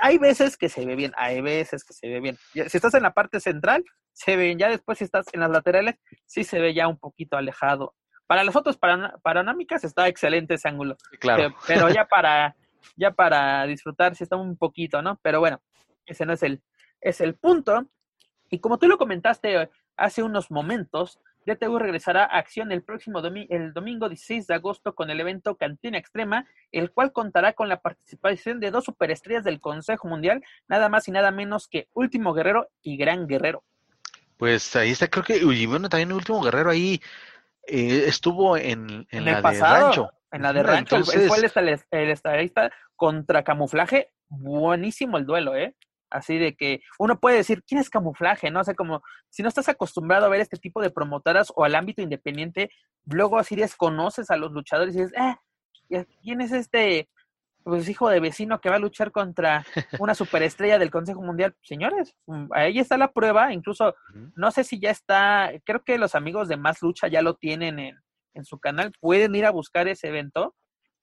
hay 0.02 0.18
veces 0.18 0.56
que 0.56 0.70
se 0.70 0.86
ve 0.86 0.96
bien, 0.96 1.12
hay 1.18 1.42
veces 1.42 1.84
que 1.84 1.94
se 1.94 2.08
ve 2.08 2.22
bien. 2.22 2.38
Si 2.54 2.78
estás 2.78 2.94
en 2.94 3.04
la 3.04 3.12
parte 3.12 3.42
central, 3.42 3.84
se 4.14 4.38
ve 4.38 4.46
bien. 4.46 4.60
Ya 4.60 4.70
después 4.70 5.00
si 5.00 5.04
estás 5.04 5.26
en 5.34 5.42
las 5.42 5.50
laterales, 5.50 5.96
sí 6.26 6.46
se 6.46 6.60
ve 6.60 6.74
ya 6.74 6.88
un 6.88 6.98
poquito 6.98 7.36
alejado 7.36 7.96
para 8.28 8.44
las 8.44 8.54
fotos 8.54 8.78
panorámicas 8.78 9.84
está 9.84 10.08
excelente 10.08 10.56
ese 10.56 10.68
ángulo. 10.68 10.98
Claro. 11.20 11.56
Pero, 11.68 11.90
ya 11.90 12.06
para 12.06 12.56
ya 12.98 13.12
para 13.12 13.66
disfrutar 13.66 14.16
sí 14.16 14.24
está 14.24 14.36
un 14.36 14.58
poquito, 14.58 15.02
¿no? 15.02 15.20
Pero 15.22 15.40
bueno, 15.40 15.62
ese 16.06 16.26
no 16.26 16.34
es 16.34 16.44
el 16.44 16.62
es 17.02 17.22
el 17.22 17.36
punto. 17.36 17.88
Y 18.50 18.60
como 18.60 18.78
tú 18.78 18.88
lo 18.88 18.98
comentaste 18.98 19.70
hace 19.98 20.24
unos 20.24 20.52
momentos, 20.52 21.20
DTU 21.46 21.78
regresará 21.78 22.24
a 22.24 22.38
acción 22.38 22.72
el 22.72 22.84
próximo 22.84 23.20
el 23.20 23.74
domingo 23.74 24.10
16 24.10 24.48
de 24.48 24.56
agosto 24.56 24.96
con 24.96 25.10
el 25.10 25.20
evento 25.20 25.56
Cantina 25.56 25.98
Extrema, 25.98 26.48
el 26.72 26.92
cual 26.92 27.12
contará 27.12 27.54
con 27.54 27.70
la 27.70 27.82
participación 27.82 28.60
de 28.60 28.72
dos 28.72 28.86
superestrellas 28.86 29.44
del 29.44 29.62
Consejo 29.62 30.08
Mundial, 30.08 30.44
nada 30.68 30.90
más 30.90 31.08
y 31.08 31.12
nada 31.12 31.32
menos 31.32 31.68
que 31.68 31.88
Último 31.94 32.34
Guerrero 32.34 32.70
y 32.82 32.98
Gran 32.98 33.28
Guerrero. 33.28 33.64
Pues 34.38 34.76
ahí 34.76 34.92
está, 34.92 35.08
creo 35.08 35.24
que, 35.24 35.38
y 35.38 35.66
bueno, 35.66 35.88
también 35.88 36.12
Último 36.12 36.42
Guerrero 36.42 36.70
ahí 36.70 37.00
eh, 37.68 38.04
estuvo 38.08 38.58
en, 38.58 39.08
en, 39.10 39.26
la 39.26 39.42
de 39.42 39.60
rancho. 39.60 40.10
En 40.32 40.42
la 40.42 40.54
de 40.54 40.64
rancho, 40.64 40.98
Entonces... 40.98 41.28
fue 41.28 41.38
el, 41.38 41.80
el 41.92 42.10
estadista 42.10 42.72
contra 42.96 43.44
camuflaje. 43.44 44.10
Buenísimo 44.28 45.18
el 45.18 45.26
duelo, 45.26 45.56
¿eh? 45.56 45.76
Así 46.10 46.38
de 46.38 46.56
que 46.56 46.82
uno 47.00 47.20
puede 47.20 47.38
decir, 47.38 47.64
¿quién 47.64 47.80
es 47.80 47.90
camuflaje? 47.90 48.50
No 48.52 48.62
o 48.62 48.64
sé, 48.64 48.76
como 48.76 49.02
si 49.30 49.44
no 49.44 49.50
estás 49.50 49.68
acostumbrado 49.70 50.26
a 50.26 50.30
ver 50.30 50.42
este 50.42 50.58
tipo 50.58 50.82
de 50.82 50.90
promotoras 50.90 51.52
o 51.56 51.64
al 51.64 51.76
ámbito 51.76 52.02
independiente, 52.02 52.70
luego 53.06 53.38
así 53.38 53.56
desconoces 53.56 54.30
a 54.30 54.38
los 54.38 54.52
luchadores 54.52 54.96
y 54.96 55.00
dices, 55.00 55.14
eh, 55.18 56.06
¿quién 56.22 56.42
es 56.42 56.52
este 56.52 57.10
pues 57.66 57.90
hijo 57.90 58.10
de 58.10 58.20
vecino 58.20 58.62
que 58.62 58.70
va 58.70 58.76
a 58.76 58.80
luchar 58.80 59.12
contra 59.12 59.66
una 60.00 60.14
superestrella 60.14 60.78
del 60.78 60.92
Consejo 60.92 61.24
Mundial. 61.24 61.56
Señores, 61.64 62.16
mm, 62.28 62.50
ahí 62.52 62.78
está 62.78 62.96
la 62.96 63.12
prueba, 63.12 63.52
incluso 63.52 63.96
no 64.36 64.52
sé 64.52 64.64
si 64.64 64.80
ya 64.80 64.92
está, 64.92 65.52
creo 65.66 65.84
que 65.84 65.98
los 65.98 66.14
amigos 66.14 66.48
de 66.48 66.58
Más 66.58 66.84
Lucha 66.84 67.08
ya 67.08 67.24
lo 67.24 67.34
tienen 67.34 67.80
en, 67.80 68.00
en 68.36 68.46
su 68.46 68.60
canal, 68.60 68.94
pueden 69.02 69.34
ir 69.34 69.46
a 69.46 69.52
buscar 69.52 69.88
ese 69.88 70.10
evento 70.10 70.56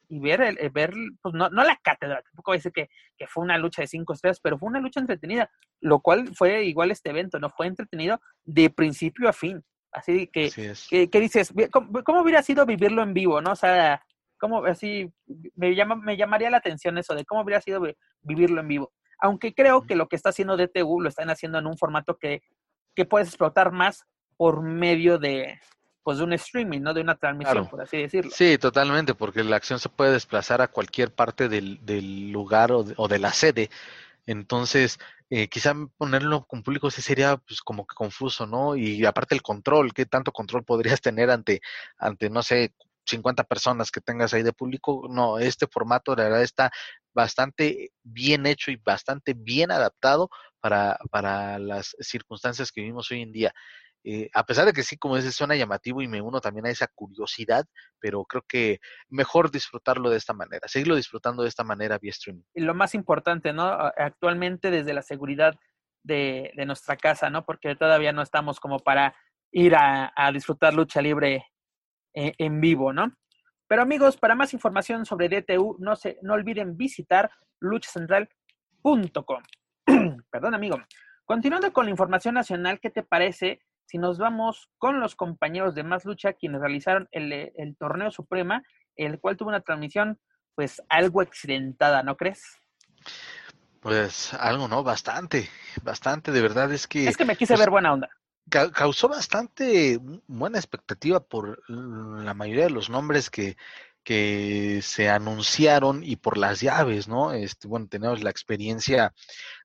y 0.09 0.21
ver, 0.21 0.41
el, 0.41 0.71
ver 0.71 0.93
pues 1.21 1.35
no, 1.35 1.51
no 1.51 1.65
la 1.65 1.77
cátedra, 1.83 2.23
tampoco 2.23 2.53
voy 2.53 2.57
a 2.57 2.59
decir 2.59 2.73
que, 2.73 2.89
que, 3.17 3.27
fue 3.27 3.43
una 3.43 3.59
lucha 3.59 3.83
de 3.83 3.89
cinco 3.89 4.13
estrellas, 4.13 4.39
pero 4.41 4.57
fue 4.57 4.69
una 4.69 4.81
lucha 4.81 5.01
entretenida, 5.01 5.51
lo 5.81 5.99
cual 5.99 6.31
fue 6.37 6.65
igual 6.65 6.93
este 6.93 7.11
evento, 7.11 7.41
¿no? 7.41 7.51
Fue 7.51 7.67
entretenido 7.67 8.21
de 8.45 8.71
principio 8.71 9.29
a 9.29 9.33
fin. 9.33 9.65
Así 9.91 10.29
que, 10.29 10.51
que, 11.11 11.21
dices, 11.21 11.53
¿cómo, 11.71 12.03
¿cómo, 12.05 12.23
hubiera 12.23 12.43
sido 12.43 12.65
vivirlo 12.65 13.03
en 13.03 13.13
vivo, 13.13 13.41
no? 13.41 13.53
O 13.53 13.57
sea, 13.57 14.03
cómo 14.43 14.65
así 14.65 15.09
me 15.55 15.77
llama 15.77 15.95
me 15.95 16.17
llamaría 16.17 16.51
la 16.51 16.57
atención 16.57 16.99
eso 16.99 17.15
de 17.15 17.25
cómo 17.25 17.41
habría 17.41 17.61
sido 17.61 17.81
vivirlo 18.23 18.61
en 18.61 18.67
vivo. 18.67 18.93
Aunque 19.21 19.55
creo 19.55 19.87
que 19.87 19.95
lo 19.95 20.09
que 20.09 20.17
está 20.17 20.31
haciendo 20.31 20.57
DTU 20.57 21.01
lo 21.01 21.09
están 21.09 21.31
haciendo 21.31 21.61
en 21.61 21.69
un 21.69 21.79
formato 21.79 22.19
que, 22.19 22.43
que 22.97 23.05
puedes 23.05 23.29
explotar 23.29 23.71
más 23.71 24.05
por 24.37 24.61
medio 24.61 25.19
de 25.19 25.61
pues 26.03 26.19
de 26.19 26.25
un 26.25 26.33
streaming, 26.33 26.81
¿no? 26.81 26.93
De 26.93 27.03
una 27.03 27.15
transmisión, 27.15 27.69
por 27.69 27.83
así 27.83 27.99
decirlo. 27.99 28.33
Sí, 28.35 28.59
totalmente, 28.59 29.15
porque 29.15 29.45
la 29.45 29.55
acción 29.55 29.79
se 29.79 29.89
puede 29.89 30.11
desplazar 30.11 30.61
a 30.61 30.67
cualquier 30.67 31.15
parte 31.15 31.49
del, 31.49 31.79
del 31.87 32.33
lugar 32.33 32.73
o 32.73 32.83
de, 32.83 32.95
o 32.97 33.07
de, 33.07 33.21
la 33.21 33.33
sede. 33.33 33.71
Entonces, 34.27 34.99
eh, 35.31 35.47
quizá 35.47 35.77
ponerlo 35.97 36.45
con 36.47 36.65
público 36.65 36.91
sí 36.91 37.01
sería 37.01 37.37
pues 37.37 37.61
como 37.61 37.87
que 37.87 37.95
confuso, 37.95 38.49
¿no? 38.49 38.75
Y 38.75 39.07
aparte 39.07 39.37
el 39.37 39.43
control, 39.43 39.95
¿qué 39.95 40.05
tanto 40.05 40.33
control 40.33 40.65
podrías 40.65 41.01
tener 41.01 41.31
ante, 41.31 41.61
ante 41.97 42.29
no 42.29 42.43
sé, 42.43 42.75
50 43.07 43.45
personas 43.45 43.91
que 43.91 44.01
tengas 44.01 44.33
ahí 44.35 44.43
de 44.43 44.53
público. 44.53 45.07
No, 45.11 45.39
este 45.39 45.67
formato 45.67 46.15
de 46.15 46.25
verdad 46.25 46.43
está 46.43 46.71
bastante 47.15 47.91
bien 48.03 48.47
hecho 48.47 48.71
y 48.71 48.77
bastante 48.77 49.35
bien 49.35 49.71
adaptado 49.71 50.31
para, 50.61 50.99
para 51.11 51.59
las 51.59 51.97
circunstancias 52.01 52.71
que 52.71 52.81
vivimos 52.81 53.11
hoy 53.11 53.23
en 53.23 53.33
día. 53.33 53.55
eh, 54.05 54.31
a 54.35 54.45
pesar 54.45 54.67
de 54.67 54.73
que 54.73 54.83
sí, 54.83 54.97
como 54.97 55.17
dices, 55.17 55.35
suena 55.35 55.55
llamativo 55.55 56.03
y 56.03 56.09
me 56.09 56.21
uno 56.21 56.41
también 56.41 56.67
a 56.67 56.71
esa 56.71 56.89
curiosidad, 56.89 57.65
pero 58.01 58.25
creo 58.25 58.43
que 58.49 58.81
mejor 59.09 59.51
disfrutarlo 59.51 60.11
de 60.11 60.17
esta 60.17 60.33
manera, 60.33 60.67
seguirlo 60.67 60.97
disfrutando 60.97 61.43
de 61.43 61.49
esta 61.49 61.63
manera 61.63 61.99
vía 61.99 62.11
streaming. 62.11 62.43
Y 62.55 62.63
lo 62.63 62.75
más 62.75 62.95
importante, 62.95 63.53
¿no? 63.53 63.65
Actualmente 63.65 64.71
desde 64.71 64.93
la 64.93 65.03
seguridad 65.03 65.55
de, 66.03 66.53
nuestra 66.67 66.97
casa, 66.97 67.31
¿no? 67.31 67.45
Porque 67.45 67.77
todavía 67.77 68.13
no 68.13 68.23
estamos 68.23 68.61
como 68.61 68.79
para 68.79 69.15
ir 69.51 69.75
a, 69.77 70.13
disfrutar 70.33 70.75
lucha 70.75 71.03
libre 71.03 71.47
en, 72.13 72.35
en, 72.39 72.61
vivo, 72.61 72.93
¿no? 72.93 73.15
Pero 73.67 73.83
amigos, 73.83 74.17
para 74.17 74.35
más 74.35 74.53
información 74.53 75.07
sobre 75.07 75.29
DTU, 75.29 75.77
no, 75.79 75.97
se, 75.97 76.19
no 76.23 76.35
olviden 76.35 76.77
visitar 76.77 77.31
luchacentral.com. 77.61 79.43
Perdón, 80.31 80.55
amigo. 80.55 80.77
Continuando 81.25 81.73
con 81.73 81.87
la 81.87 81.91
información 81.91 82.35
nacional, 82.35 82.81
¿qué 82.81 82.91
te 82.91 83.03
parece 83.03 83.63
si 83.87 83.99
nos 83.99 84.19
vamos 84.19 84.71
con 84.79 85.01
los 85.01 85.17
compañeros 85.17 85.75
de 85.75 85.85
Más 85.85 86.05
Lucha, 86.05 86.33
quienes 86.33 86.61
realizaron 86.61 87.09
el, 87.13 87.77
torneo 87.79 88.11
Suprema, 88.11 88.63
el 88.97 89.21
cual 89.21 89.37
tuvo 89.37 89.49
una 89.51 89.61
transmisión, 89.61 90.19
pues, 90.55 90.83
algo 90.89 91.21
accidentada, 91.21 92.03
¿no 92.03 92.17
crees? 92.17 92.43
Pues 93.81 94.35
algo, 94.35 94.69
¿no? 94.69 94.83
Bastante, 94.83 95.49
bastante, 95.83 96.33
de 96.33 96.43
verdad 96.43 96.73
es 96.73 96.87
que... 96.87 97.09
Es 97.09 97.17
que 97.17 97.25
me 97.25 97.37
quise 97.37 97.55
pues, 97.55 97.61
ver 97.61 97.71
buena 97.71 97.93
onda. 97.93 98.09
Causó 98.49 99.09
bastante 99.09 99.99
buena 100.27 100.59
expectativa 100.59 101.21
por 101.21 101.63
la 101.69 102.35
mayoría 102.35 102.65
de 102.65 102.71
los 102.71 102.91
nombres 102.91 103.31
que, 103.31 103.57
que 104.03 104.81
se 104.83 105.09
anunciaron 105.09 106.03
y 106.03 106.17
por 106.17 106.37
las 106.37 106.61
llaves, 106.61 107.09
¿no? 107.09 107.33
Este, 107.33 107.69
bueno, 107.69 107.87
tenemos 107.89 108.23
la 108.23 108.31
experiencia 108.31 109.15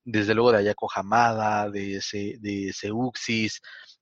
desde 0.06 0.34
luego 0.36 0.52
de 0.52 0.60
Ayako 0.60 0.90
Hamada, 0.94 1.70
de, 1.70 2.00
de 2.40 2.74
Seuxis, 2.74 3.62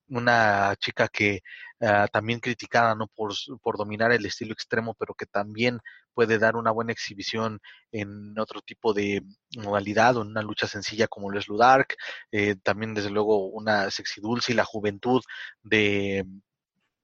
una 0.10 0.76
chica 0.80 1.08
que 1.08 1.42
ah, 1.82 2.08
también 2.12 2.40
criticada 2.40 2.96
no 2.96 3.08
por, 3.08 3.34
por 3.62 3.78
dominar 3.78 4.12
el 4.12 4.26
estilo 4.26 4.54
extremo, 4.54 4.96
pero 4.98 5.14
que 5.14 5.26
también 5.26 5.80
puede 6.14 6.40
dar 6.40 6.56
una 6.56 6.72
buena 6.72 6.92
exhibición 6.92 7.60
en 7.92 8.38
otro 8.40 8.62
tipo 8.62 8.94
de 8.94 9.22
modalidad 9.58 10.18
o 10.18 10.22
en 10.22 10.30
una 10.30 10.42
lucha 10.42 10.68
sencilla 10.68 11.08
como 11.08 11.30
lo 11.30 11.40
es 11.40 11.48
Ludark, 11.48 11.96
eh, 12.32 12.56
también 12.64 12.94
desde 12.94 13.10
luego 13.10 13.48
una 13.48 13.92
sexy 13.92 14.22
dulce 14.22 14.54
y 14.54 14.56
la 14.56 14.66
juventud 14.66 15.22
de 15.64 16.26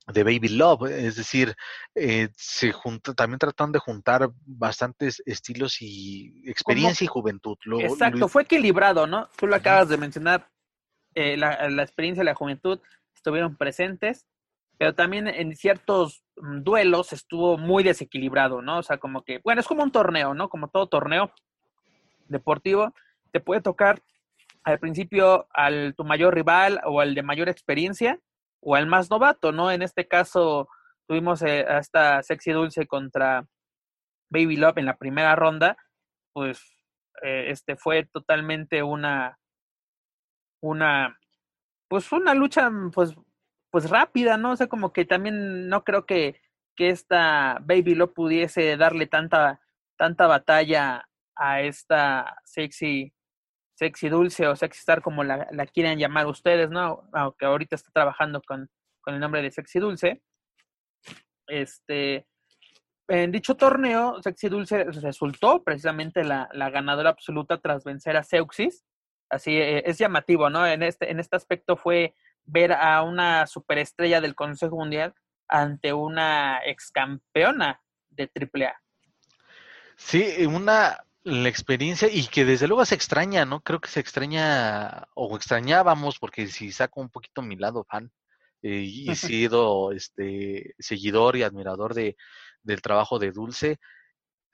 de 0.07 0.23
Baby 0.23 0.49
Love, 0.49 0.89
es 0.89 1.15
decir, 1.15 1.55
eh, 1.95 2.29
se 2.35 2.71
junta, 2.71 3.13
también 3.13 3.39
tratan 3.39 3.71
de 3.71 3.79
juntar 3.79 4.31
bastantes 4.45 5.21
estilos 5.25 5.81
y 5.81 6.41
experiencia 6.45 7.05
y 7.05 7.07
juventud. 7.07 7.57
Exacto, 7.79 8.27
fue 8.27 8.43
equilibrado, 8.43 9.05
¿no? 9.07 9.29
Tú 9.37 9.47
lo 9.47 9.55
acabas 9.55 9.89
de 9.89 9.97
mencionar, 9.97 10.49
eh, 11.15 11.37
la, 11.37 11.53
experiencia 11.83 12.23
y 12.23 12.25
la 12.25 12.35
juventud 12.35 12.79
estuvieron 13.13 13.55
presentes, 13.57 14.27
pero 14.77 14.95
también 14.95 15.27
en 15.27 15.55
ciertos 15.55 16.23
mm, 16.37 16.63
duelos 16.63 17.13
estuvo 17.13 17.57
muy 17.57 17.83
desequilibrado, 17.83 18.61
¿no? 18.61 18.79
O 18.79 18.83
sea, 18.83 18.97
como 18.97 19.23
que, 19.23 19.39
bueno, 19.43 19.61
es 19.61 19.67
como 19.67 19.83
un 19.83 19.91
torneo, 19.91 20.33
¿no? 20.33 20.49
Como 20.49 20.69
todo 20.69 20.87
torneo 20.87 21.31
deportivo, 22.27 22.93
te 23.31 23.39
puede 23.39 23.61
tocar 23.61 24.01
al 24.63 24.79
principio 24.79 25.47
al 25.53 25.95
tu 25.95 26.03
mayor 26.03 26.33
rival 26.33 26.79
o 26.85 27.01
al 27.01 27.15
de 27.15 27.23
mayor 27.23 27.49
experiencia 27.49 28.19
o 28.61 28.75
al 28.75 28.87
más 28.87 29.09
novato, 29.09 29.51
¿no? 29.51 29.71
En 29.71 29.81
este 29.81 30.07
caso 30.07 30.69
tuvimos 31.07 31.41
eh, 31.41 31.65
a 31.67 31.79
esta 31.79 32.23
sexy 32.23 32.51
dulce 32.51 32.87
contra 32.87 33.45
Baby 34.29 34.55
Love 34.57 34.77
en 34.77 34.85
la 34.85 34.97
primera 34.97 35.35
ronda, 35.35 35.77
pues 36.33 36.61
eh, 37.21 37.47
este 37.49 37.75
fue 37.75 38.05
totalmente 38.05 38.81
una 38.83 39.37
una 40.61 41.17
pues 41.87 42.11
una 42.11 42.33
lucha 42.33 42.71
pues 42.93 43.15
pues 43.69 43.89
rápida, 43.89 44.37
¿no? 44.37 44.51
O 44.51 44.55
sea, 44.55 44.67
como 44.67 44.93
que 44.93 45.05
también 45.05 45.69
no 45.69 45.83
creo 45.83 46.05
que, 46.05 46.41
que 46.75 46.89
esta 46.89 47.57
Baby 47.61 47.95
Love 47.95 48.13
pudiese 48.13 48.77
darle 48.77 49.07
tanta 49.07 49.61
tanta 49.97 50.27
batalla 50.27 51.07
a 51.35 51.61
esta 51.61 52.37
sexy 52.45 53.13
Sexy 53.81 54.09
Dulce 54.09 54.47
o 54.47 54.55
Sexy 54.55 54.77
Star, 54.79 55.01
como 55.01 55.23
la, 55.23 55.47
la 55.51 55.65
llamar 55.95 56.27
ustedes, 56.27 56.69
¿no? 56.69 57.09
Aunque 57.13 57.45
ahorita 57.47 57.75
está 57.75 57.89
trabajando 57.91 58.39
con, 58.43 58.69
con 59.01 59.15
el 59.15 59.19
nombre 59.19 59.41
de 59.41 59.49
Sexy 59.49 59.79
Dulce. 59.79 60.21
Este, 61.47 62.27
en 63.07 63.31
dicho 63.31 63.55
torneo, 63.55 64.21
Sexy 64.21 64.49
Dulce 64.49 64.83
resultó 64.83 65.63
precisamente 65.63 66.23
la, 66.23 66.47
la 66.53 66.69
ganadora 66.69 67.09
absoluta 67.09 67.59
tras 67.59 67.83
vencer 67.83 68.17
a 68.17 68.23
Seuxis. 68.23 68.85
Así 69.31 69.57
eh, 69.57 69.83
es 69.85 69.97
llamativo, 69.97 70.49
¿no? 70.49 70.67
En 70.67 70.83
este, 70.83 71.09
en 71.09 71.19
este 71.19 71.35
aspecto 71.35 71.77
fue 71.77 72.13
ver 72.45 72.73
a 72.73 73.01
una 73.01 73.47
superestrella 73.47 74.19
del 74.21 74.35
Consejo 74.35 74.75
Mundial 74.75 75.13
ante 75.47 75.93
una 75.93 76.61
ex 76.65 76.91
campeona 76.91 77.81
de 78.09 78.29
AAA. 78.35 78.75
Sí, 79.95 80.45
una 80.45 80.97
la 81.23 81.49
experiencia 81.49 82.07
y 82.11 82.25
que 82.25 82.45
desde 82.45 82.67
luego 82.67 82.83
se 82.83 82.95
extraña, 82.95 83.45
¿no? 83.45 83.61
Creo 83.61 83.79
que 83.79 83.89
se 83.89 83.99
extraña 83.99 85.07
o 85.13 85.35
extrañábamos 85.35 86.17
porque 86.17 86.47
si 86.47 86.71
saco 86.71 86.99
un 86.99 87.09
poquito 87.09 87.43
mi 87.43 87.55
lado 87.55 87.85
fan 87.87 88.11
eh, 88.63 88.83
y 88.85 89.11
he 89.11 89.15
sido 89.15 89.91
este 89.91 90.73
seguidor 90.79 91.37
y 91.37 91.43
admirador 91.43 91.93
de 91.93 92.17
del 92.63 92.81
trabajo 92.81 93.17
de 93.17 93.31
Dulce, 93.31 93.79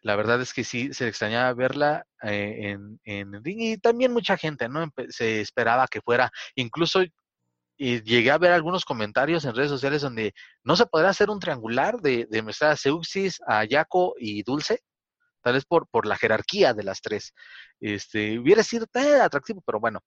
la 0.01 0.15
verdad 0.15 0.41
es 0.41 0.53
que 0.53 0.63
sí 0.63 0.93
se 0.93 1.07
extrañaba 1.07 1.53
verla 1.53 2.05
eh, 2.23 2.71
en, 2.71 2.99
en 3.03 3.41
y 3.45 3.77
también 3.77 4.13
mucha 4.13 4.37
gente, 4.37 4.69
¿no? 4.69 4.91
Se 5.09 5.41
esperaba 5.41 5.87
que 5.87 6.01
fuera, 6.01 6.31
incluso 6.55 7.03
y 7.79 8.01
llegué 8.01 8.31
a 8.31 8.39
ver 8.39 8.51
algunos 8.51 8.85
comentarios 8.85 9.45
en 9.45 9.55
redes 9.55 9.69
sociales 9.69 10.01
donde 10.01 10.33
no 10.63 10.75
se 10.75 10.87
podrá 10.87 11.09
hacer 11.09 11.29
un 11.29 11.39
triangular 11.39 11.97
de, 11.97 12.25
de 12.29 12.55
a 12.61 12.75
Seuxis, 12.75 13.39
Ayako 13.45 14.15
y 14.17 14.41
Dulce 14.41 14.81
tal 15.47 15.53
vez 15.53 15.65
por, 15.65 15.87
por 15.87 16.05
la 16.05 16.17
jerarquía 16.17 16.73
de 16.73 16.83
las 16.83 17.01
tres. 17.01 17.33
Este, 17.79 18.37
hubiera 18.37 18.63
sido 18.63 18.85
tan 18.85 19.21
atractivo, 19.21 19.61
pero 19.65 19.79
bueno. 19.79 20.01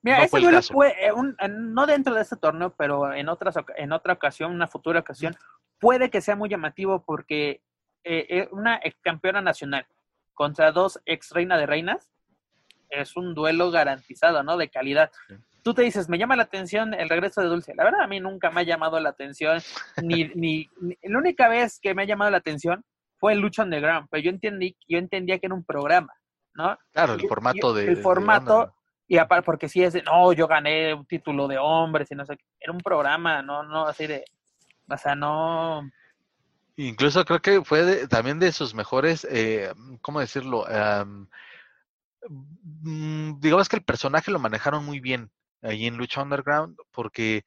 Mira, 0.00 0.24
ese 0.24 0.40
duelo 0.40 0.62
fue, 0.62 0.94
eh, 0.98 1.12
un, 1.12 1.36
no 1.74 1.84
dentro 1.84 2.14
de 2.14 2.22
este 2.22 2.36
torneo, 2.36 2.74
pero 2.78 3.12
en, 3.12 3.28
otras, 3.28 3.56
en 3.76 3.92
otra 3.92 4.14
ocasión, 4.14 4.52
una 4.52 4.66
futura 4.66 5.00
ocasión, 5.00 5.36
puede 5.78 6.08
que 6.08 6.22
sea 6.22 6.34
muy 6.34 6.48
llamativo 6.48 7.04
porque 7.04 7.60
eh, 8.08 8.26
eh, 8.28 8.48
una 8.52 8.78
ex 8.84 8.96
campeona 9.00 9.40
nacional 9.40 9.84
contra 10.32 10.70
dos 10.70 11.00
ex 11.06 11.30
reina 11.32 11.58
de 11.58 11.66
reinas 11.66 12.08
es 12.88 13.16
un 13.16 13.34
duelo 13.34 13.72
garantizado, 13.72 14.44
¿no? 14.44 14.56
De 14.56 14.68
calidad. 14.68 15.10
Tú 15.64 15.74
te 15.74 15.82
dices, 15.82 16.08
me 16.08 16.16
llama 16.16 16.36
la 16.36 16.44
atención 16.44 16.94
el 16.94 17.08
regreso 17.08 17.40
de 17.40 17.48
Dulce. 17.48 17.74
La 17.74 17.82
verdad, 17.82 18.02
a 18.02 18.06
mí 18.06 18.20
nunca 18.20 18.52
me 18.52 18.60
ha 18.60 18.64
llamado 18.64 19.00
la 19.00 19.08
atención, 19.08 19.58
ni, 20.00 20.24
ni, 20.36 20.70
ni 20.80 20.96
la 21.02 21.18
única 21.18 21.48
vez 21.48 21.80
que 21.80 21.94
me 21.94 22.02
ha 22.02 22.06
llamado 22.06 22.30
la 22.30 22.36
atención 22.36 22.84
fue 23.18 23.32
el 23.32 23.40
Lucha 23.40 23.64
Underground, 23.64 24.06
pero 24.08 24.22
yo 24.22 24.30
entendí, 24.30 24.76
yo 24.86 24.98
entendía 24.98 25.40
que 25.40 25.46
era 25.46 25.54
un 25.56 25.64
programa, 25.64 26.14
¿no? 26.54 26.78
Claro, 26.92 27.14
el 27.14 27.26
formato 27.26 27.74
de. 27.74 27.88
El 27.88 27.96
formato, 27.96 28.72
y 29.08 29.18
aparte, 29.18 29.44
porque 29.44 29.68
si 29.68 29.82
es 29.82 29.94
de, 29.94 30.02
no, 30.02 30.32
yo 30.32 30.46
gané 30.46 30.94
un 30.94 31.06
título 31.06 31.48
de 31.48 31.58
hombres 31.58 32.08
y 32.12 32.14
no 32.14 32.24
sé, 32.24 32.38
era 32.60 32.72
un 32.72 32.78
programa, 32.78 33.42
no, 33.42 33.64
no, 33.64 33.88
así 33.88 34.06
de, 34.06 34.24
o 34.88 34.96
sea, 34.96 35.16
no. 35.16 35.90
Incluso 36.76 37.24
creo 37.24 37.40
que 37.40 37.62
fue 37.64 38.06
también 38.06 38.38
de 38.38 38.52
sus 38.52 38.74
mejores, 38.74 39.26
eh, 39.30 39.72
¿cómo 40.02 40.20
decirlo? 40.20 40.66
Mm, 42.28 43.40
digamos 43.40 43.68
que 43.68 43.76
el 43.76 43.84
personaje 43.84 44.30
lo 44.30 44.38
manejaron 44.38 44.84
muy 44.84 45.00
bien 45.00 45.30
ahí 45.62 45.86
en 45.86 45.96
Lucha 45.96 46.22
Underground, 46.22 46.76
porque 46.92 47.44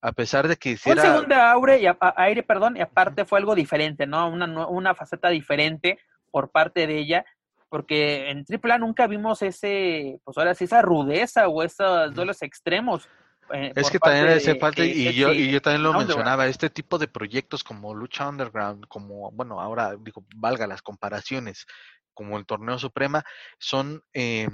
a 0.00 0.12
pesar 0.12 0.48
de 0.48 0.56
que 0.56 0.70
hiciera... 0.70 1.02
Un 1.02 1.08
segundo 1.08 1.34
aire, 1.36 1.82
y 1.82 1.96
aire, 2.16 2.42
perdón, 2.42 2.76
y 2.76 2.80
aparte 2.80 3.24
fue 3.24 3.38
algo 3.38 3.54
diferente, 3.54 4.06
¿no? 4.06 4.28
Una, 4.28 4.66
una 4.66 4.94
faceta 4.94 5.28
diferente 5.28 5.98
por 6.30 6.50
parte 6.50 6.86
de 6.86 6.98
ella, 6.98 7.24
porque 7.68 8.30
en 8.30 8.44
AAA 8.48 8.78
nunca 8.78 9.06
vimos 9.06 9.42
ese, 9.42 10.20
pues 10.24 10.36
ahora 10.38 10.54
sí, 10.54 10.64
esa 10.64 10.82
rudeza 10.82 11.48
o 11.48 11.62
esos 11.62 12.12
duelos 12.14 12.42
extremos. 12.42 13.08
Eh, 13.52 13.72
es 13.74 13.90
que 13.90 13.98
también 13.98 14.28
hace 14.28 14.56
falta, 14.56 14.84
y 14.84 15.12
yo, 15.14 15.32
y 15.32 15.50
yo 15.50 15.62
también 15.62 15.82
lo 15.82 15.92
mencionaba, 15.92 16.46
este 16.46 16.70
tipo 16.70 16.98
de 16.98 17.08
proyectos 17.08 17.62
como 17.62 17.94
Lucha 17.94 18.28
Underground, 18.28 18.86
como, 18.88 19.30
bueno, 19.32 19.60
ahora 19.60 19.96
digo, 19.98 20.24
valga 20.34 20.66
las 20.66 20.82
comparaciones, 20.82 21.66
como 22.14 22.38
el 22.38 22.46
Torneo 22.46 22.78
Suprema, 22.78 23.24
son... 23.58 24.02
Eh, 24.12 24.48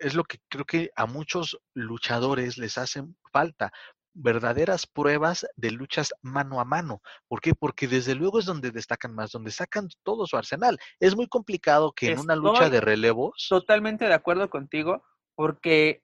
es 0.00 0.14
lo 0.14 0.22
que 0.22 0.38
creo 0.48 0.64
que 0.64 0.90
a 0.94 1.06
muchos 1.06 1.58
luchadores 1.74 2.56
les 2.56 2.78
hace 2.78 3.02
falta, 3.32 3.72
verdaderas 4.14 4.86
pruebas 4.86 5.46
de 5.56 5.70
luchas 5.70 6.12
mano 6.22 6.60
a 6.60 6.64
mano. 6.64 7.00
¿Por 7.28 7.40
qué? 7.40 7.54
Porque 7.54 7.86
desde 7.86 8.14
luego 8.14 8.38
es 8.38 8.46
donde 8.46 8.70
destacan 8.70 9.14
más, 9.14 9.30
donde 9.30 9.50
sacan 9.50 9.88
todo 10.02 10.26
su 10.26 10.36
arsenal. 10.36 10.78
Es 10.98 11.14
muy 11.14 11.28
complicado 11.28 11.92
que 11.92 12.12
en 12.12 12.18
una 12.20 12.36
lucha 12.36 12.68
de 12.68 12.80
relevos. 12.80 13.46
Totalmente 13.48 14.06
de 14.06 14.14
acuerdo 14.14 14.50
contigo, 14.50 15.04
porque 15.34 16.02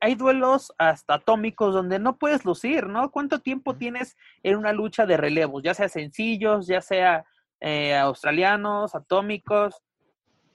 hay 0.00 0.14
duelos 0.14 0.72
hasta 0.78 1.14
atómicos 1.14 1.74
donde 1.74 1.98
no 1.98 2.16
puedes 2.16 2.44
lucir, 2.44 2.86
¿no? 2.86 3.10
¿Cuánto 3.10 3.40
tiempo 3.40 3.76
tienes 3.76 4.16
en 4.42 4.56
una 4.56 4.72
lucha 4.72 5.06
de 5.06 5.16
relevos? 5.16 5.62
Ya 5.62 5.74
sea 5.74 5.88
sencillos, 5.88 6.66
ya 6.66 6.80
sea 6.80 7.24
eh, 7.60 7.96
australianos, 7.96 8.94
atómicos. 8.94 9.82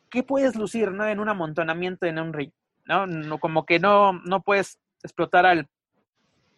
¿Qué 0.09 0.23
puedes 0.23 0.55
lucir, 0.55 0.91
no? 0.91 1.05
En 1.05 1.19
un 1.19 1.29
amontonamiento 1.29 2.05
en 2.05 2.19
un 2.19 2.33
ring, 2.33 2.51
¿no? 2.85 3.07
no 3.07 3.39
como 3.39 3.65
que 3.65 3.79
no, 3.79 4.13
no 4.13 4.41
puedes 4.41 4.79
explotar 5.03 5.45
al 5.45 5.67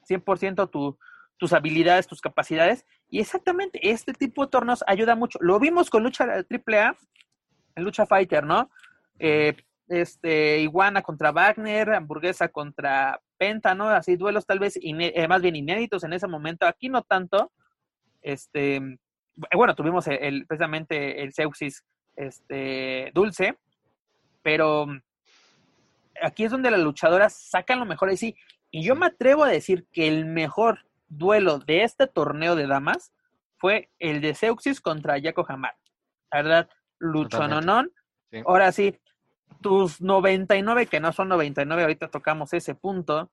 100% 0.08 0.70
tu, 0.70 0.98
tus 1.38 1.54
habilidades, 1.54 2.08
tus 2.08 2.22
capacidades. 2.22 2.86
Y 3.10 3.20
exactamente, 3.20 3.90
este 3.90 4.14
tipo 4.14 4.44
de 4.44 4.52
torneos 4.52 4.84
ayuda 4.88 5.16
mucho. 5.16 5.40
Lo 5.42 5.60
vimos 5.60 5.90
con 5.90 6.04
lucha 6.04 6.26
AAA, 6.26 6.96
en 7.76 7.84
lucha 7.84 8.06
fighter, 8.06 8.46
¿no? 8.46 8.70
Eh, 9.20 9.56
este, 9.92 10.60
Iguana 10.60 11.02
contra 11.02 11.32
Wagner, 11.34 11.94
Hamburguesa 11.94 12.48
contra 12.48 13.22
Penta, 13.38 13.76
¿no? 13.76 13.90
Así 13.90 14.16
duelos 14.16 14.46
tal 14.46 14.60
vez 14.60 14.80
eh, 14.82 15.28
más 15.28 15.42
bien 15.42 15.58
inéditos 15.58 16.04
en 16.06 16.14
ese 16.14 16.28
momento. 16.28 16.66
Aquí 16.66 16.88
no 16.88 17.04
tanto. 17.04 17.52
Este, 18.22 18.80
bueno, 19.54 19.76
tuvimos 19.76 20.08
el, 20.08 20.46
precisamente 20.48 21.22
el 21.22 21.34
Seuxis 21.34 21.84
este, 22.16 23.12
dulce, 23.14 23.58
pero 24.42 24.88
aquí 26.22 26.46
es 26.46 26.52
donde 26.52 26.72
las 26.72 26.80
luchadoras 26.80 27.34
sacan 27.50 27.80
lo 27.80 27.86
mejor 27.86 28.10
de 28.10 28.18
sí. 28.18 28.36
Y 28.70 28.84
yo 28.84 28.96
me 28.96 29.08
atrevo 29.08 29.44
a 29.44 29.50
decir 29.50 29.86
que 29.92 30.08
el 30.08 30.26
mejor 30.26 30.86
duelo 31.10 31.60
de 31.60 31.84
este 31.84 32.08
torneo 32.08 32.56
de 32.56 32.68
damas 32.68 33.12
fue 33.58 33.90
el 34.00 34.22
de 34.22 34.36
Seuxis 34.36 34.80
contra 34.80 35.20
Jaco 35.22 35.46
Hamad. 35.48 35.74
La 36.32 36.42
verdad, 36.42 36.70
luchononón. 37.00 37.92
Sí. 38.32 38.42
Ahora 38.46 38.72
sí, 38.72 38.98
tus 39.62 40.02
99, 40.02 40.88
que 40.88 41.00
no 41.00 41.12
son 41.12 41.30
99, 41.30 41.82
ahorita 41.82 42.10
tocamos 42.10 42.54
ese 42.54 42.76
punto. 42.76 43.32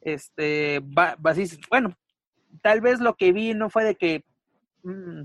Este, 0.00 0.80
va, 0.80 1.16
va 1.16 1.34
bueno, 1.70 1.96
tal 2.62 2.80
vez 2.80 3.00
lo 3.00 3.14
que 3.14 3.32
vi 3.32 3.54
no 3.54 3.70
fue 3.70 3.84
de 3.84 3.94
que. 3.96 4.24
Mmm, 4.82 5.22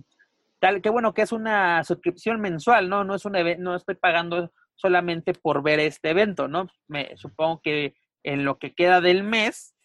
tal, 0.60 0.82
que 0.82 0.90
bueno 0.90 1.14
que 1.14 1.22
es 1.22 1.32
una 1.32 1.84
suscripción 1.84 2.40
mensual, 2.42 2.90
¿no? 2.90 3.04
No 3.04 3.16
es 3.16 3.26
un 3.26 3.34
no 3.60 3.76
estoy 3.76 3.96
pagando 3.96 4.52
solamente 4.76 5.34
por 5.34 5.62
ver 5.64 5.80
este 5.80 6.12
evento, 6.12 6.48
¿no? 6.48 6.68
Me 6.88 7.16
supongo 7.18 7.62
que 7.62 7.96
en 8.24 8.46
lo 8.46 8.58
que 8.60 8.74
queda 8.74 9.02
del 9.02 9.24
mes, 9.24 9.76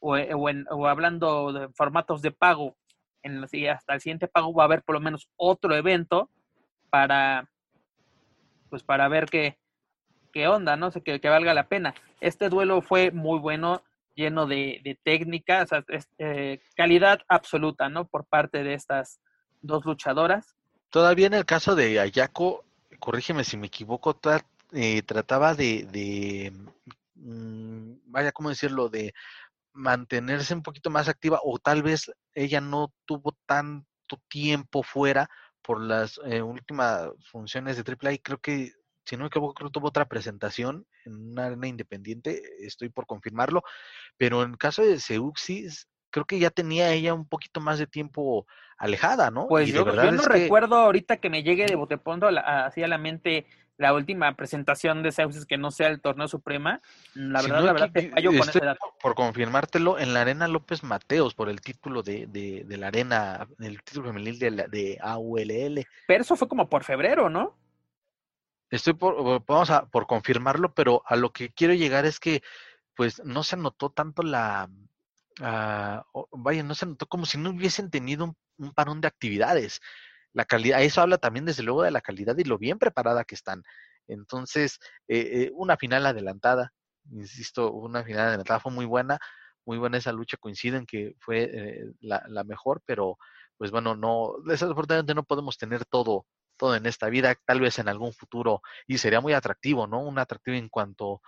o, 0.00 0.16
o, 0.16 0.86
hablando 0.86 1.52
de 1.52 1.68
formatos 1.70 2.22
de 2.22 2.32
pago, 2.32 2.76
en 3.22 3.40
los, 3.40 3.50
hasta 3.70 3.94
el 3.94 4.00
siguiente 4.00 4.28
pago 4.28 4.52
va 4.52 4.64
a 4.64 4.66
haber 4.66 4.82
por 4.82 4.94
lo 4.94 5.00
menos 5.00 5.28
otro 5.36 5.74
evento 5.74 6.30
para, 6.90 7.48
pues 8.68 8.82
para 8.82 9.08
ver 9.08 9.26
qué, 9.26 9.58
qué 10.34 10.48
onda, 10.48 10.76
¿no? 10.76 10.90
sé, 10.90 11.00
que, 11.00 11.20
que, 11.20 11.28
valga 11.28 11.54
la 11.54 11.68
pena. 11.68 11.94
Este 12.20 12.48
duelo 12.48 12.82
fue 12.82 13.12
muy 13.12 13.38
bueno, 13.38 13.82
lleno 14.16 14.46
de, 14.46 14.80
de 14.82 14.98
técnica, 15.02 15.62
o 15.62 15.66
sea, 15.66 15.84
eh, 16.18 16.60
calidad 16.76 17.20
absoluta, 17.28 17.88
¿no? 17.88 18.06
Por 18.06 18.24
parte 18.24 18.64
de 18.64 18.74
estas 18.74 19.20
dos 19.62 19.84
luchadoras. 19.84 20.56
Todavía 20.90 21.28
en 21.28 21.34
el 21.34 21.46
caso 21.46 21.76
de 21.76 22.00
Ayako, 22.00 22.64
corrígeme 22.98 23.44
si 23.44 23.56
me 23.56 23.68
equivoco, 23.68 24.18
eh, 24.72 25.02
trataba 25.02 25.54
de, 25.54 25.86
de 25.90 26.52
mmm, 27.14 27.94
vaya, 28.06 28.32
¿cómo 28.32 28.48
decirlo? 28.48 28.88
De 28.88 29.14
mantenerse 29.72 30.52
un 30.52 30.62
poquito 30.62 30.90
más 30.90 31.08
activa 31.08 31.38
o 31.42 31.58
tal 31.58 31.82
vez 31.82 32.10
ella 32.34 32.60
no 32.60 32.92
tuvo 33.06 33.36
tanto 33.46 34.20
tiempo 34.28 34.82
fuera 34.82 35.28
por 35.62 35.80
las 35.80 36.20
eh, 36.26 36.42
últimas 36.42 37.08
funciones 37.30 37.76
de 37.76 37.82
AAA 37.82 38.18
creo 38.22 38.38
que 38.38 38.72
si 39.04 39.16
no 39.16 39.22
me 39.22 39.28
equivoco, 39.28 39.54
creo 39.54 39.68
que 39.68 39.72
tuvo 39.72 39.88
otra 39.88 40.06
presentación 40.06 40.86
en 41.04 41.32
una 41.32 41.46
arena 41.46 41.66
independiente, 41.66 42.42
estoy 42.60 42.88
por 42.88 43.06
confirmarlo, 43.06 43.62
pero 44.16 44.42
en 44.42 44.54
caso 44.54 44.82
de 44.82 44.98
Seuxis, 44.98 45.88
creo 46.10 46.24
que 46.24 46.38
ya 46.38 46.50
tenía 46.50 46.92
ella 46.92 47.12
un 47.12 47.26
poquito 47.26 47.60
más 47.60 47.78
de 47.78 47.86
tiempo 47.86 48.46
alejada, 48.78 49.30
¿no? 49.30 49.46
Pues 49.48 49.68
yo, 49.68 49.84
yo, 49.84 50.12
no 50.12 50.22
recuerdo 50.22 50.76
que... 50.76 50.82
ahorita 50.82 51.16
que 51.18 51.30
me 51.30 51.42
llegue 51.42 51.66
de 51.66 51.74
bote 51.74 51.98
pronto 51.98 52.28
así 52.28 52.82
a 52.82 52.88
la 52.88 52.98
mente 52.98 53.46
la 53.76 53.92
última 53.92 54.36
presentación 54.36 55.02
de 55.02 55.10
Seuxis 55.10 55.46
que 55.46 55.58
no 55.58 55.70
sea 55.70 55.88
el 55.88 56.00
torneo 56.00 56.28
suprema. 56.28 56.80
La 57.14 57.42
verdad, 57.42 57.60
no, 57.60 57.66
la 57.66 57.72
verdad, 57.72 57.90
te 57.92 58.10
fallo 58.10 58.30
con 58.30 58.48
ese 58.48 58.60
dato. 58.60 58.94
Por 59.00 59.14
confirmártelo, 59.14 59.98
en 59.98 60.14
la 60.14 60.20
Arena 60.20 60.46
López 60.46 60.84
Mateos, 60.84 61.34
por 61.34 61.48
el 61.48 61.60
título 61.60 62.02
de, 62.02 62.26
de, 62.26 62.64
de 62.64 62.76
la 62.76 62.88
Arena, 62.88 63.48
el 63.58 63.82
título 63.82 64.08
femenil 64.08 64.38
de, 64.38 64.50
la, 64.52 64.66
de 64.68 64.98
AULL. 65.00 65.84
Pero 66.06 66.22
eso 66.22 66.36
fue 66.36 66.48
como 66.48 66.68
por 66.68 66.84
febrero, 66.84 67.28
¿no? 67.28 67.56
Estoy 68.74 68.94
por, 68.94 69.44
vamos 69.46 69.70
a, 69.70 69.86
por 69.86 70.06
confirmarlo, 70.06 70.74
pero 70.74 71.02
a 71.06 71.16
lo 71.16 71.32
que 71.32 71.52
quiero 71.52 71.74
llegar 71.74 72.06
es 72.06 72.20
que, 72.20 72.42
pues, 72.96 73.22
no 73.24 73.42
se 73.44 73.56
notó 73.56 73.90
tanto 73.90 74.22
la, 74.22 74.68
uh, 75.40 76.26
vaya, 76.32 76.62
no 76.62 76.74
se 76.74 76.86
notó 76.86 77.06
como 77.06 77.26
si 77.26 77.38
no 77.38 77.50
hubiesen 77.50 77.90
tenido 77.90 78.24
un, 78.24 78.36
un 78.58 78.72
parón 78.74 79.00
de 79.00 79.08
actividades 79.08 79.80
la 80.34 80.44
calidad, 80.44 80.82
eso 80.82 81.00
habla 81.00 81.18
también 81.18 81.46
desde 81.46 81.62
luego 81.62 81.82
de 81.82 81.92
la 81.92 82.00
calidad 82.00 82.36
y 82.36 82.44
lo 82.44 82.58
bien 82.58 82.78
preparada 82.78 83.24
que 83.24 83.36
están. 83.36 83.62
Entonces, 84.08 84.78
eh, 85.08 85.44
eh, 85.46 85.50
una 85.54 85.76
final 85.76 86.04
adelantada, 86.06 86.72
insisto, 87.12 87.72
una 87.72 88.04
final 88.04 88.28
adelantada 88.28 88.60
fue 88.60 88.72
muy 88.72 88.84
buena, 88.84 89.18
muy 89.64 89.78
buena 89.78 89.98
esa 89.98 90.12
lucha, 90.12 90.36
coinciden 90.36 90.86
que 90.86 91.14
fue 91.20 91.44
eh, 91.44 91.84
la, 92.00 92.22
la, 92.28 92.44
mejor, 92.44 92.82
pero 92.84 93.16
pues 93.56 93.70
bueno, 93.70 93.94
no, 93.94 94.34
desafortunadamente 94.44 95.14
no 95.14 95.22
podemos 95.22 95.56
tener 95.56 95.84
todo, 95.86 96.26
todo 96.56 96.76
en 96.76 96.86
esta 96.86 97.08
vida, 97.08 97.34
tal 97.46 97.60
vez 97.60 97.78
en 97.78 97.88
algún 97.88 98.12
futuro, 98.12 98.62
y 98.86 98.98
sería 98.98 99.20
muy 99.20 99.32
atractivo, 99.32 99.86
¿no? 99.86 100.00
Un 100.00 100.18
atractivo 100.18 100.56
en 100.56 100.68
cuanto, 100.68 101.20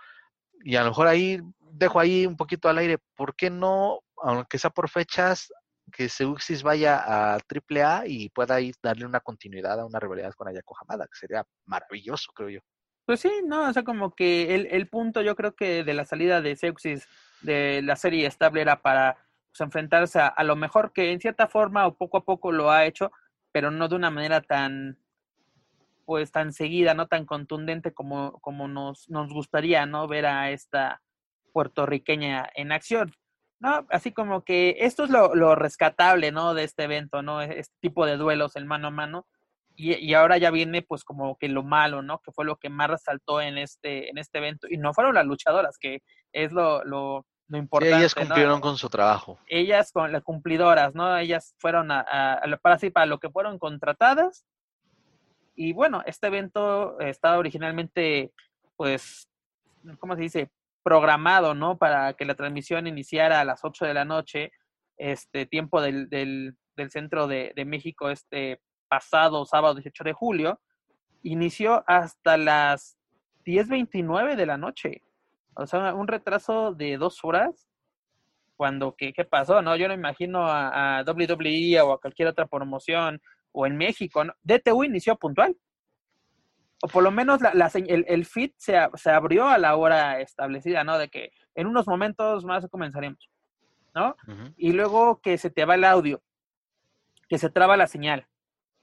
y 0.63 0.75
a 0.75 0.81
lo 0.81 0.89
mejor 0.89 1.07
ahí, 1.07 1.39
dejo 1.59 1.99
ahí 1.99 2.25
un 2.25 2.37
poquito 2.37 2.69
al 2.69 2.77
aire, 2.77 2.97
¿por 3.15 3.35
qué 3.35 3.49
no, 3.49 4.01
aunque 4.17 4.57
sea 4.57 4.69
por 4.69 4.89
fechas, 4.89 5.49
que 5.91 6.09
Seuxis 6.09 6.63
vaya 6.63 6.97
a 6.97 7.37
AAA 7.37 8.07
y 8.07 8.29
pueda 8.29 8.59
ir 8.59 8.75
darle 8.81 9.05
una 9.05 9.19
continuidad 9.19 9.79
a 9.79 9.85
una 9.85 9.99
rivalidad 9.99 10.33
con 10.33 10.47
Ayako 10.47 10.75
Hamada, 10.81 11.05
que 11.05 11.17
sería 11.17 11.45
maravilloso, 11.65 12.31
creo 12.33 12.49
yo. 12.49 12.59
Pues 13.05 13.21
sí, 13.21 13.31
no, 13.45 13.69
o 13.69 13.73
sea, 13.73 13.83
como 13.83 14.13
que 14.13 14.53
el, 14.53 14.67
el 14.67 14.89
punto 14.89 15.21
yo 15.21 15.35
creo 15.35 15.55
que 15.55 15.83
de 15.83 15.93
la 15.93 16.03
salida 16.03 16.41
de 16.41 16.57
Seuxis 16.57 17.07
de 17.41 17.81
la 17.81 17.95
serie 17.95 18.27
estable 18.27 18.61
era 18.61 18.81
para 18.81 19.17
pues, 19.49 19.61
enfrentarse 19.61 20.19
a, 20.19 20.27
a, 20.27 20.43
lo 20.43 20.57
mejor 20.57 20.91
que 20.91 21.11
en 21.11 21.21
cierta 21.21 21.47
forma 21.47 21.87
o 21.87 21.95
poco 21.95 22.17
a 22.17 22.25
poco 22.25 22.51
lo 22.51 22.69
ha 22.69 22.85
hecho, 22.85 23.11
pero 23.53 23.71
no 23.71 23.87
de 23.87 23.95
una 23.95 24.11
manera 24.11 24.41
tan 24.41 24.97
pues 26.07 26.31
tan 26.31 26.53
seguida, 26.53 26.93
no 26.93 27.07
tan 27.07 27.25
contundente 27.25 27.93
como, 27.93 28.39
como 28.39 28.69
nos, 28.69 29.09
nos 29.09 29.29
gustaría, 29.33 29.85
¿no? 29.85 30.07
Ver 30.07 30.25
a 30.25 30.51
esta 30.51 31.01
puertorriqueña 31.51 32.49
en 32.55 32.71
acción. 32.71 33.11
¿no? 33.59 33.85
Así 33.89 34.13
como 34.13 34.45
que 34.45 34.77
esto 34.79 35.03
es 35.03 35.09
lo, 35.09 35.35
lo, 35.35 35.53
rescatable, 35.55 36.31
¿no? 36.31 36.53
De 36.53 36.63
este 36.63 36.83
evento, 36.83 37.21
¿no? 37.23 37.41
Este 37.41 37.75
tipo 37.81 38.05
de 38.05 38.15
duelos, 38.15 38.55
el 38.55 38.63
mano 38.63 38.87
a 38.87 38.91
mano. 38.91 39.27
Y, 39.75 39.95
y, 39.95 40.13
ahora 40.13 40.37
ya 40.37 40.49
viene, 40.49 40.81
pues, 40.81 41.03
como 41.03 41.37
que 41.37 41.49
lo 41.49 41.63
malo, 41.63 42.01
¿no? 42.01 42.21
Que 42.21 42.31
fue 42.31 42.45
lo 42.45 42.55
que 42.55 42.69
más 42.69 42.89
resaltó 42.89 43.41
en 43.41 43.57
este, 43.57 44.09
en 44.09 44.17
este 44.17 44.37
evento. 44.37 44.67
Y 44.69 44.77
no 44.77 44.93
fueron 44.93 45.13
las 45.13 45.25
luchadoras, 45.25 45.77
que 45.77 46.03
es 46.31 46.53
lo, 46.53 46.85
lo, 46.85 47.25
lo 47.49 47.57
importante. 47.57 47.95
Sí, 47.95 47.99
ellas 47.99 48.15
cumplieron 48.15 48.55
¿no? 48.55 48.61
con 48.61 48.77
su 48.77 48.87
trabajo. 48.87 49.39
Ellas, 49.47 49.91
con 49.91 50.13
las 50.13 50.23
cumplidoras, 50.23 50.95
¿no? 50.95 51.17
Ellas 51.17 51.53
fueron 51.59 51.91
a, 51.91 51.99
a, 51.99 52.33
a, 52.35 52.57
para, 52.57 52.79
sí, 52.79 52.91
para 52.91 53.07
lo 53.07 53.19
que 53.19 53.29
fueron 53.29 53.59
contratadas. 53.59 54.45
Y 55.57 55.73
bueno, 55.73 56.01
este 56.05 56.27
evento 56.27 56.97
estaba 57.01 57.37
originalmente, 57.37 58.31
pues, 58.77 59.27
¿cómo 59.99 60.15
se 60.15 60.21
dice? 60.21 60.51
programado, 60.87 61.53
¿no? 61.53 61.77
Para 61.77 62.13
que 62.13 62.23
la 62.23 62.35
transmisión 62.35 62.87
iniciara 62.87 63.41
a 63.41 63.43
las 63.43 63.65
8 63.65 63.87
de 63.87 63.93
la 63.93 64.05
noche, 64.05 64.53
este 64.95 65.45
tiempo 65.45 65.81
del, 65.81 66.07
del, 66.07 66.55
del 66.77 66.91
centro 66.91 67.27
de, 67.27 67.51
de, 67.57 67.65
México, 67.65 68.09
este 68.09 68.61
pasado 68.87 69.43
sábado 69.43 69.75
18 69.75 70.05
de 70.05 70.13
julio, 70.13 70.61
inició 71.23 71.83
hasta 71.87 72.37
las 72.37 72.97
10.29 73.45 74.37
de 74.37 74.45
la 74.45 74.55
noche. 74.55 75.01
O 75.55 75.67
sea, 75.67 75.93
un 75.93 76.07
retraso 76.07 76.73
de 76.73 76.95
dos 76.95 77.19
horas. 77.21 77.67
Cuando, 78.55 78.95
¿qué, 78.97 79.11
qué 79.11 79.25
pasó? 79.25 79.61
No, 79.61 79.75
yo 79.75 79.89
no 79.89 79.93
imagino 79.93 80.47
a, 80.47 80.99
a 80.99 81.03
WWE 81.03 81.81
o 81.81 81.91
a 81.91 81.99
cualquier 81.99 82.29
otra 82.29 82.45
promoción 82.45 83.19
o 83.57 83.65
en 83.65 83.75
México. 83.77 84.23
¿no? 84.23 84.33
DTU 84.43 84.83
inició 84.83 85.15
puntual 85.17 85.55
o 86.83 86.87
por 86.87 87.03
lo 87.03 87.11
menos 87.11 87.41
la, 87.41 87.53
la, 87.53 87.71
el, 87.73 88.05
el, 88.07 88.25
feed 88.25 88.51
se, 88.57 88.77
se, 88.95 89.09
abrió 89.09 89.47
a 89.47 89.57
la 89.57 89.75
hora 89.75 90.21
establecida, 90.21 90.83
¿no? 90.83 90.97
De 90.99 91.09
que 91.09 91.31
en 91.55 91.65
unos 91.65 91.87
momentos 91.87 92.45
más 92.45 92.67
comenzaremos, 92.69 93.31
¿no? 93.95 94.15
Uh 94.27 94.31
-huh. 94.31 94.53
Y 94.57 94.73
luego 94.73 95.19
que 95.19 95.39
se 95.39 95.49
te 95.49 95.65
va 95.65 95.73
el 95.75 95.83
audio, 95.83 96.21
que 97.27 97.39
se 97.39 97.49
traba 97.49 97.77
la 97.77 97.87
señal, 97.87 98.27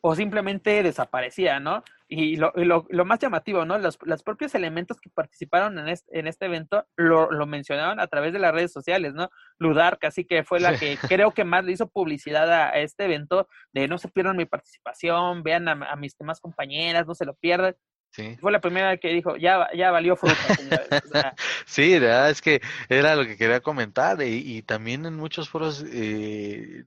o 0.07 0.15
simplemente 0.15 0.83
desaparecía, 0.83 1.61
¿no? 1.61 1.83
Y 2.09 2.37
lo, 2.37 2.53
lo, 2.57 2.87
lo 2.91 3.05
más 3.07 3.21
llamativo, 3.21 3.65
¿no? 3.65 3.79
Los, 3.79 3.99
los, 4.03 4.23
propios 4.23 4.55
elementos 4.55 5.01
que 5.01 5.09
participaron 5.09 5.79
en 5.79 5.89
este, 5.89 6.19
en 6.19 6.27
este 6.27 6.45
evento 6.45 6.87
lo, 6.95 7.31
lo, 7.31 7.47
mencionaron 7.47 7.99
a 7.99 8.07
través 8.07 8.35
de 8.35 8.39
las 8.39 8.53
redes 8.53 8.71
sociales, 8.71 9.15
¿no? 9.15 9.31
Ludar, 9.59 9.99
así 10.03 10.27
que 10.27 10.45
fue 10.45 10.61
la 10.61 10.79
que 10.79 10.99
creo 11.09 11.31
que 11.31 11.45
más 11.45 11.65
le 11.65 11.73
hizo 11.73 11.89
publicidad 11.89 12.53
a, 12.53 12.69
a, 12.69 12.81
este 12.81 13.07
evento, 13.07 13.49
de 13.73 13.89
no 13.89 13.97
se 13.97 14.09
pierdan 14.09 14.37
mi 14.37 14.45
participación, 14.45 15.43
vean 15.43 15.69
a, 15.69 15.73
a 15.73 15.97
mis 15.97 16.19
demás 16.19 16.39
compañeras, 16.39 17.07
no 17.07 17.15
se 17.15 17.25
lo 17.25 17.33
pierdan. 17.33 17.75
Sí. 18.11 18.37
Fue 18.43 18.53
la 18.53 18.61
primera 18.61 18.99
que 18.99 19.09
dijo, 19.09 19.37
ya, 19.37 19.69
ya 19.75 19.91
valió 19.91 20.17
fruta. 20.17 20.37
O 21.03 21.09
sea, 21.09 21.35
sí, 21.65 21.99
¿verdad? 21.99 22.29
es 22.29 22.43
que 22.43 22.61
era 22.91 23.17
lo 23.17 23.25
que 23.25 23.39
quería 23.39 23.61
comentar 23.61 24.21
y, 24.21 24.59
y 24.59 24.61
también 24.61 25.07
en 25.07 25.17
muchos 25.17 25.49
foros 25.49 25.83
eh, 25.91 26.85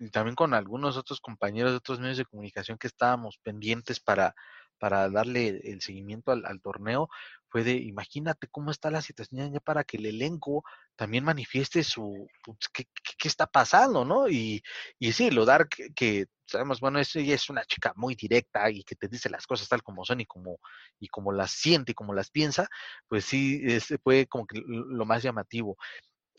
y 0.00 0.10
también 0.10 0.34
con 0.34 0.54
algunos 0.54 0.96
otros 0.96 1.20
compañeros 1.20 1.72
de 1.72 1.76
otros 1.76 2.00
medios 2.00 2.16
de 2.16 2.24
comunicación 2.24 2.78
que 2.78 2.86
estábamos 2.86 3.38
pendientes 3.38 4.00
para, 4.00 4.34
para 4.78 5.10
darle 5.10 5.60
el 5.64 5.82
seguimiento 5.82 6.32
al, 6.32 6.60
torneo, 6.62 7.10
fue 7.50 7.64
de, 7.64 7.72
imagínate 7.72 8.48
cómo 8.48 8.70
está 8.70 8.90
la 8.90 9.02
situación 9.02 9.52
ya 9.52 9.60
para 9.60 9.84
que 9.84 9.98
el 9.98 10.06
elenco 10.06 10.64
también 10.96 11.22
manifieste 11.24 11.84
su, 11.84 12.26
pues, 12.42 12.58
qué, 12.72 12.84
qué, 13.18 13.28
está 13.28 13.46
pasando, 13.46 14.06
¿no? 14.06 14.26
Y, 14.28 14.62
y 14.98 15.12
sí, 15.12 15.30
lo 15.30 15.44
dar 15.44 15.68
que, 15.68 16.26
sabemos, 16.46 16.80
bueno, 16.80 16.98
ella 16.98 17.34
es 17.34 17.50
una 17.50 17.64
chica 17.66 17.92
muy 17.94 18.14
directa 18.14 18.70
y 18.70 18.82
que 18.82 18.96
te 18.96 19.06
dice 19.08 19.28
las 19.28 19.46
cosas 19.46 19.68
tal 19.68 19.82
como 19.82 20.04
son 20.04 20.20
y 20.20 20.26
como, 20.26 20.58
y 20.98 21.08
como 21.08 21.30
las 21.30 21.50
siente 21.50 21.92
y 21.92 21.94
como 21.94 22.14
las 22.14 22.30
piensa, 22.30 22.68
pues 23.06 23.26
sí, 23.26 23.62
fue 24.02 24.26
como 24.26 24.46
que 24.46 24.62
lo 24.64 25.04
más 25.04 25.22
llamativo. 25.22 25.76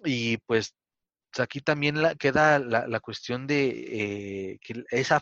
Y 0.04 0.38
pues 0.48 0.74
aquí 1.40 1.62
también 1.62 1.98
queda 2.20 2.60
la, 2.60 2.88
la, 2.88 3.00
cuestión 3.00 3.48
de 3.48 3.70
eh, 3.70 4.60
que 4.62 4.84
esa 4.92 5.22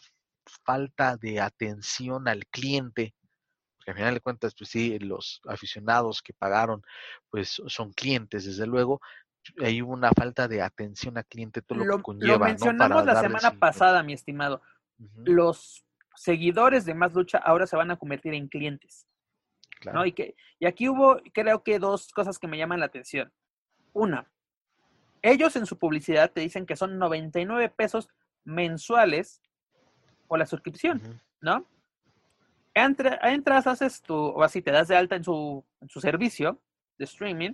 falta 0.63 1.17
de 1.17 1.39
atención 1.39 2.27
al 2.27 2.45
cliente, 2.47 3.13
porque 3.77 3.91
al 3.91 3.97
final 3.97 4.13
de 4.15 4.21
cuentas, 4.21 4.55
pues 4.57 4.69
sí, 4.69 4.97
los 4.99 5.41
aficionados 5.47 6.21
que 6.21 6.33
pagaron, 6.33 6.81
pues 7.29 7.61
son 7.67 7.93
clientes, 7.93 8.45
desde 8.45 8.65
luego, 8.65 9.01
hay 9.61 9.81
una 9.81 10.11
falta 10.11 10.47
de 10.47 10.61
atención 10.61 11.17
al 11.17 11.25
cliente, 11.25 11.61
todo 11.61 11.83
lo, 11.83 11.97
que 11.97 12.03
conlleva. 12.03 12.33
Lo 12.33 12.39
mencionamos 12.39 13.05
la 13.05 13.21
semana 13.21 13.51
pasada, 13.51 14.03
mi 14.03 14.13
estimado. 14.13 14.61
Los 15.23 15.85
seguidores 16.15 16.85
de 16.85 16.93
Más 16.93 17.13
Lucha 17.13 17.37
ahora 17.37 17.65
se 17.65 17.77
van 17.77 17.91
a 17.91 17.97
convertir 17.97 18.33
en 18.33 18.47
clientes. 18.47 19.07
¿no? 19.93 20.05
Y, 20.05 20.11
que, 20.11 20.35
y 20.59 20.65
aquí 20.65 20.89
hubo, 20.89 21.21
creo 21.33 21.63
que 21.63 21.79
dos 21.79 22.11
cosas 22.11 22.37
que 22.37 22.47
me 22.47 22.57
llaman 22.57 22.81
la 22.81 22.87
atención. 22.87 23.31
Una, 23.93 24.29
ellos 25.21 25.55
en 25.55 25.65
su 25.65 25.77
publicidad 25.77 26.31
te 26.31 26.41
dicen 26.41 26.65
que 26.65 26.75
son 26.75 26.97
99 26.97 27.69
pesos 27.69 28.09
mensuales 28.43 29.41
o 30.27 30.37
la 30.37 30.45
suscripción, 30.45 31.01
¿no? 31.41 31.65
entras, 32.73 33.67
haces 33.67 34.01
tu, 34.01 34.15
o 34.15 34.43
así 34.43 34.61
te 34.61 34.71
das 34.71 34.87
de 34.87 34.95
alta 34.95 35.15
en 35.15 35.23
su, 35.23 35.65
en 35.81 35.89
su 35.89 35.99
servicio 35.99 36.61
de 36.97 37.05
streaming 37.05 37.53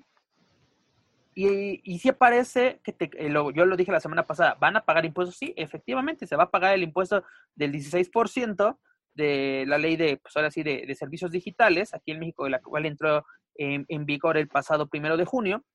y, 1.36 1.82
y 1.84 2.00
si 2.00 2.10
aparece 2.10 2.80
que 2.82 2.94
te, 2.94 3.12
eh, 3.14 3.30
yo 3.30 3.66
lo 3.66 3.76
dije 3.76 3.92
la 3.92 4.00
semana 4.00 4.24
pasada, 4.24 4.56
¿van 4.56 4.78
a 4.78 4.86
pagar 4.86 5.04
impuestos? 5.04 5.36
Sí, 5.36 5.54
efectivamente, 5.58 6.26
se 6.26 6.38
va 6.38 6.44
a 6.44 6.52
pagar 6.52 6.74
el 6.74 6.84
impuesto 6.84 7.24
del 7.56 7.74
16% 7.74 8.78
de 9.14 9.66
la 9.68 9.78
ley 9.78 9.98
de, 9.98 10.18
pues 10.18 10.36
ahora 10.38 10.50
sí, 10.50 10.64
de, 10.64 10.96
servicios 10.96 11.32
digitales, 11.32 11.94
aquí 11.94 12.12
en 12.12 12.20
México, 12.20 12.48
la 12.48 12.62
cual 12.62 12.86
entró 12.86 13.26
en, 13.56 13.86
en 13.90 14.06
vigor 14.06 14.38
el 14.38 14.48
pasado 14.48 14.88
primero 14.88 15.18
de 15.18 15.26
junio. 15.26 15.66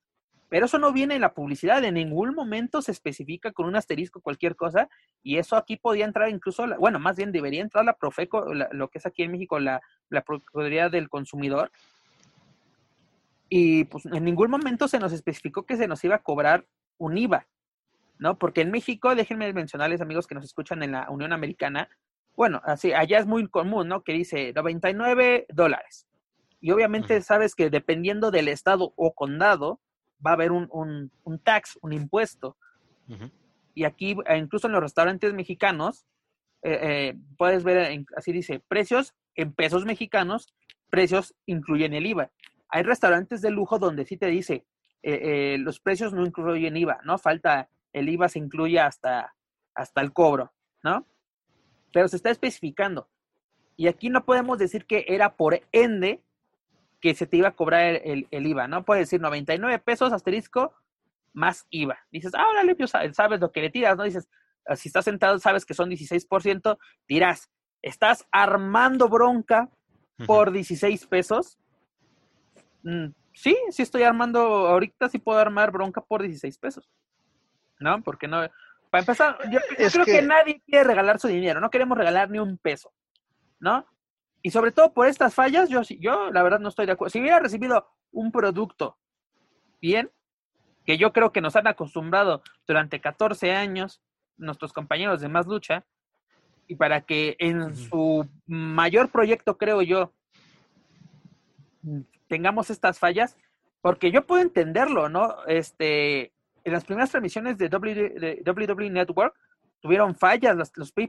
Pero 0.51 0.67
eso 0.67 0.79
no 0.79 0.93
viene 0.93 1.15
en 1.15 1.23
la 1.23 1.33
publicidad, 1.33 1.83
en 1.85 1.95
ningún 1.95 2.35
momento 2.35 2.83
se 2.83 2.93
especifica 2.93 3.53
con 3.53 3.67
un 3.67 3.77
asterisco 3.77 4.21
cualquier 4.21 4.57
cosa, 4.57 4.91
y 5.23 5.39
eso 5.39 5.57
aquí 5.57 5.77
podía 5.77 6.05
entrar 6.05 6.29
incluso, 6.29 6.67
bueno, 6.79 6.99
más 6.99 7.17
bien 7.17 7.33
debería 7.33 7.63
entrar 7.63 7.85
la 7.85 7.95
Profeco, 7.95 8.53
lo 8.53 8.89
que 8.89 8.99
es 8.99 9.07
aquí 9.07 9.23
en 9.23 9.31
México 9.31 9.59
la, 9.59 9.81
la 10.11 10.23
Procuraduría 10.23 10.91
del 10.91 11.09
Consumidor, 11.09 11.71
y 13.49 13.85
pues 13.85 14.07
en 14.07 14.25
ningún 14.25 14.51
momento 14.51 14.89
se 14.89 14.99
nos 14.99 15.13
especificó 15.13 15.65
que 15.65 15.77
se 15.77 15.89
nos 15.89 16.03
iba 16.05 16.17
a 16.17 16.23
cobrar 16.23 16.67
un 16.99 17.17
IVA, 17.17 17.47
¿no? 18.19 18.37
Porque 18.39 18.61
en 18.61 18.71
México, 18.71 19.15
déjenme 19.15 19.53
mencionarles, 19.53 20.01
amigos 20.01 20.27
que 20.27 20.35
nos 20.35 20.45
escuchan 20.45 20.83
en 20.83 20.93
la 20.93 21.09
Unión 21.11 21.33
Americana, 21.33 21.89
bueno, 22.37 22.61
así, 22.65 22.93
allá 22.93 23.19
es 23.19 23.27
muy 23.27 23.49
común, 23.49 23.89
¿no? 23.89 24.03
Que 24.03 24.13
dice 24.13 24.53
99 24.53 25.47
dólares. 25.49 26.07
Y 26.61 26.71
obviamente 26.73 27.21
sabes 27.23 27.55
que 27.55 27.71
dependiendo 27.71 28.31
del 28.31 28.49
estado 28.49 28.93
o 28.97 29.15
condado, 29.15 29.81
va 30.25 30.31
a 30.31 30.35
haber 30.35 30.53
un, 30.53 30.69
un, 30.71 31.39
tax, 31.39 31.79
un 31.83 31.93
impuesto. 31.93 32.57
Y 33.75 33.85
aquí, 33.85 34.17
eh, 34.27 34.39
incluso 34.39 34.67
en 34.67 34.73
los 34.73 34.83
restaurantes 34.83 35.33
mexicanos, 35.33 36.07
eh, 36.63 36.79
eh, 36.83 37.19
puedes 37.37 37.65
ver, 37.65 38.05
así 38.17 38.33
dice, 38.33 38.61
precios 38.61 39.15
en 39.35 39.53
pesos 39.53 39.85
mexicanos, 39.85 40.55
precios 40.91 41.35
incluyen 41.47 41.95
el 41.95 42.07
IVA. 42.07 42.31
Hay 42.69 42.83
restaurantes 42.83 43.41
de 43.41 43.51
lujo 43.51 43.79
donde 43.79 44.05
sí 44.05 44.17
te 44.17 44.27
dice, 44.27 44.65
los 45.03 45.81
precios 45.81 46.13
no 46.13 46.25
incluyen 46.27 46.77
IVA, 46.77 47.01
¿no? 47.05 47.19
Falta, 47.19 47.69
el 47.93 48.09
IVA 48.09 48.29
se 48.29 48.39
incluye 48.39 48.79
hasta, 48.79 49.35
hasta 49.75 50.01
el 50.03 50.13
cobro, 50.13 50.53
¿no? 50.83 51.07
Pero 51.93 52.07
se 52.07 52.17
está 52.17 52.31
especificando. 52.31 53.09
Y 53.77 53.89
aquí 53.89 54.11
no 54.11 54.25
podemos 54.25 54.59
decir 54.59 54.85
que 54.85 55.07
era 55.09 55.37
por 55.37 55.61
ende 55.73 56.23
que 57.01 57.15
se 57.15 57.27
te 57.27 57.37
iba 57.37 57.49
a 57.49 57.57
cobrar 57.57 58.01
el, 58.05 58.27
IVA, 58.31 58.69
¿no? 58.69 58.85
Puedes 58.85 59.07
decir 59.09 59.21
99 59.21 59.79
pesos 59.79 60.13
asterisco 60.13 60.75
más 61.33 61.67
IVA. 61.71 61.99
Dices, 62.11 62.33
ah, 62.35 62.47
órale, 62.49 62.75
pues, 62.75 62.91
sabes 62.91 63.41
lo 63.41 63.53
que 63.53 63.63
le 63.63 63.71
tiras, 63.71 63.97
¿no? 63.97 64.05
Dices, 64.05 64.29
ah, 64.67 64.77
si 64.77 64.89
estás 64.89 65.05
sentado, 65.05 65.39
sabes 65.39 65.65
que 65.65 65.75
son 65.75 65.91
16%, 65.91 66.79
dirás, 67.09 67.51
¿estás 67.83 68.27
armando 68.31 69.09
bronca 69.09 69.71
por 70.27 70.53
16 70.53 71.07
pesos? 71.07 71.59
Mm, 72.83 73.09
sí, 73.33 73.57
sí 73.71 73.83
estoy 73.83 74.03
armando, 74.03 74.41
ahorita 74.41 75.09
sí 75.09 75.19
puedo 75.19 75.39
armar 75.39 75.71
bronca 75.71 76.03
por 76.03 76.23
16 76.23 76.59
pesos. 76.59 76.91
¿No? 77.79 78.03
Porque 78.03 78.29
no, 78.29 78.43
para 78.91 79.03
empezar, 79.03 79.39
yo, 79.51 79.61
creo 79.91 80.05
que... 80.05 80.13
que... 80.13 80.23
nadie 80.23 80.61
quiere 80.67 80.85
regalar 80.85 81.19
su 81.19 81.29
dinero, 81.29 81.61
no 81.61 81.71
queremos 81.71 81.97
regalar 81.97 82.29
ni 82.29 82.39
un 82.41 82.59
peso, 82.59 82.93
¿no? 83.61 83.87
Y 84.43 84.51
sobre 84.51 84.73
todo 84.73 84.93
por 84.93 85.07
estas 85.07 85.35
fallas, 85.35 85.69
yo, 85.69 85.83
yo 85.83 86.31
la 86.31 86.43
verdad 86.43 86.61
no 86.61 86.69
estoy 86.69 86.87
de 86.87 86.93
acuerdo. 86.93 87.11
Si 87.11 87.21
hubiera 87.21 87.41
recibido 87.41 87.87
un 88.11 88.33
producto 88.33 88.99
bien, 89.81 90.11
que 90.85 90.99
yo 90.99 91.13
creo 91.13 91.33
que 91.33 91.41
nos 91.41 91.57
han 91.57 91.67
acostumbrado 91.67 92.43
durante 92.67 93.01
14 93.01 93.53
años 93.53 94.03
nuestros 94.37 94.73
compañeros 94.73 95.21
de 95.21 95.29
Más 95.29 95.47
Lucha, 95.47 95.85
y 96.67 96.77
para 96.77 97.01
que 97.01 97.37
en 97.41 97.75
su 97.75 98.29
mayor 98.47 99.11
proyecto, 99.11 99.59
creo 99.59 99.83
yo, 99.83 100.15
tengamos 102.29 102.71
estas 102.71 102.99
fallas, 102.99 103.37
porque 103.81 104.13
yo 104.13 104.27
puedo 104.27 104.41
entenderlo, 104.41 105.09
¿no? 105.09 105.45
Este, 105.47 106.33
en 106.63 106.73
las 106.73 106.85
primeras 106.85 107.11
transmisiones 107.11 107.59
de 107.59 107.69
WWE 107.69 108.91
Network, 108.91 109.35
tuvieron 109.81 110.15
fallas, 110.15 110.57
los, 110.57 110.71
los 110.77 110.93
pay 110.93 111.09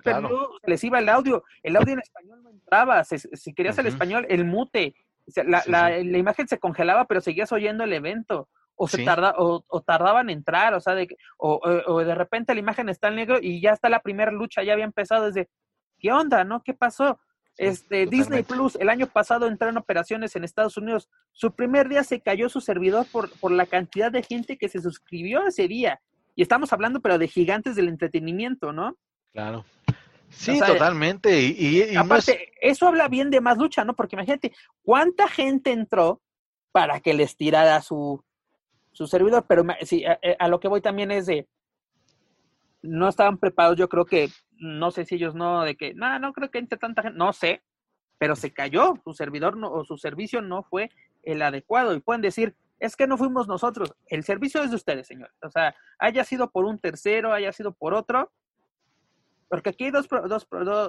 les 0.63 0.83
iba 0.83 0.99
el 0.99 1.09
audio, 1.09 1.43
el 1.63 1.75
audio 1.75 1.93
en 1.93 1.99
español 1.99 2.43
no 2.43 2.49
entraba, 2.49 3.03
si 3.03 3.53
querías 3.53 3.77
el 3.77 3.87
español, 3.87 4.25
el 4.29 4.45
mute, 4.45 4.95
la, 5.45 5.63
la, 5.67 5.99
imagen 5.99 6.47
se 6.47 6.59
congelaba, 6.59 7.05
pero 7.05 7.21
seguías 7.21 7.51
oyendo 7.51 7.83
el 7.83 7.93
evento, 7.93 8.49
o 8.75 8.87
se 8.87 9.03
tarda, 9.03 9.35
o, 9.37 9.81
tardaban 9.81 10.29
en 10.29 10.39
entrar, 10.39 10.73
o 10.73 10.81
sea, 10.81 10.95
de, 10.95 11.07
o, 11.37 11.59
o, 11.85 11.99
de 12.03 12.15
repente 12.15 12.53
la 12.53 12.59
imagen 12.59 12.89
está 12.89 13.09
en 13.09 13.15
negro 13.15 13.37
y 13.41 13.61
ya 13.61 13.71
está 13.71 13.89
la 13.89 14.01
primera 14.01 14.31
lucha, 14.31 14.63
ya 14.63 14.73
había 14.73 14.85
empezado 14.85 15.25
desde, 15.25 15.49
¿qué 15.99 16.11
onda, 16.11 16.43
no? 16.43 16.63
¿Qué 16.63 16.73
pasó? 16.73 17.19
este 17.57 18.05
Disney 18.05 18.43
Plus 18.43 18.75
el 18.77 18.89
año 18.89 19.07
pasado 19.07 19.47
entró 19.47 19.69
en 19.69 19.77
operaciones 19.77 20.35
en 20.35 20.43
Estados 20.43 20.77
Unidos. 20.77 21.09
Su 21.31 21.53
primer 21.53 21.89
día 21.89 22.03
se 22.03 22.21
cayó 22.21 22.49
su 22.49 22.61
servidor 22.61 23.05
por, 23.11 23.29
por 23.39 23.51
la 23.51 23.65
cantidad 23.65 24.11
de 24.11 24.23
gente 24.23 24.57
que 24.57 24.69
se 24.69 24.81
suscribió 24.81 25.45
ese 25.45 25.67
día. 25.67 26.01
Y 26.35 26.41
estamos 26.41 26.71
hablando, 26.73 27.01
pero 27.01 27.17
de 27.17 27.27
gigantes 27.27 27.75
del 27.75 27.89
entretenimiento, 27.89 28.71
¿no? 28.71 28.97
Claro. 29.33 29.65
Sí, 30.29 30.59
totalmente. 30.59 31.41
Y, 31.41 31.95
aparte, 31.95 32.51
eso 32.61 32.87
habla 32.87 33.07
bien 33.09 33.29
de 33.29 33.41
más 33.41 33.57
lucha, 33.57 33.83
¿no? 33.83 33.95
Porque 33.95 34.15
imagínate, 34.15 34.53
¿cuánta 34.81 35.27
gente 35.27 35.71
entró 35.71 36.21
para 36.71 37.01
que 37.01 37.13
les 37.13 37.35
tirara 37.35 37.81
su, 37.81 38.23
su 38.93 39.07
servidor? 39.07 39.45
Pero 39.47 39.65
sí, 39.81 40.05
a, 40.05 40.47
lo 40.47 40.59
que 40.59 40.69
voy 40.69 40.81
también 40.81 41.11
es 41.11 41.25
de, 41.25 41.47
no 42.81 43.09
estaban 43.09 43.37
preparados, 43.37 43.77
yo 43.77 43.89
creo 43.89 44.05
que, 44.05 44.29
no 44.57 44.91
sé 44.91 45.05
si 45.05 45.15
ellos 45.15 45.35
no, 45.35 45.63
de 45.63 45.75
que, 45.75 45.93
no, 45.93 46.17
no 46.19 46.31
creo 46.33 46.49
que 46.49 46.59
entre 46.59 46.79
tanta 46.79 47.03
gente, 47.03 47.17
no 47.17 47.33
sé, 47.33 47.61
pero 48.17 48.35
se 48.35 48.53
cayó, 48.53 48.93
su 49.03 49.13
servidor 49.13 49.57
no, 49.57 49.71
o 49.71 49.83
su 49.83 49.97
servicio 49.97 50.41
no 50.41 50.63
fue 50.63 50.91
el 51.23 51.41
adecuado. 51.41 51.93
Y 51.93 51.99
pueden 51.99 52.21
decir, 52.21 52.55
es 52.81 52.95
que 52.95 53.05
no 53.05 53.15
fuimos 53.15 53.47
nosotros, 53.47 53.93
el 54.07 54.23
servicio 54.23 54.63
es 54.63 54.71
de 54.71 54.75
ustedes, 54.75 55.05
señores. 55.05 55.35
O 55.43 55.51
sea, 55.51 55.75
haya 55.99 56.23
sido 56.23 56.49
por 56.49 56.65
un 56.65 56.79
tercero, 56.79 57.31
haya 57.31 57.53
sido 57.53 57.73
por 57.73 57.93
otro, 57.93 58.31
porque 59.47 59.69
aquí 59.69 59.85
hay 59.85 59.91
dos, 59.91 60.07
dos, 60.09 60.47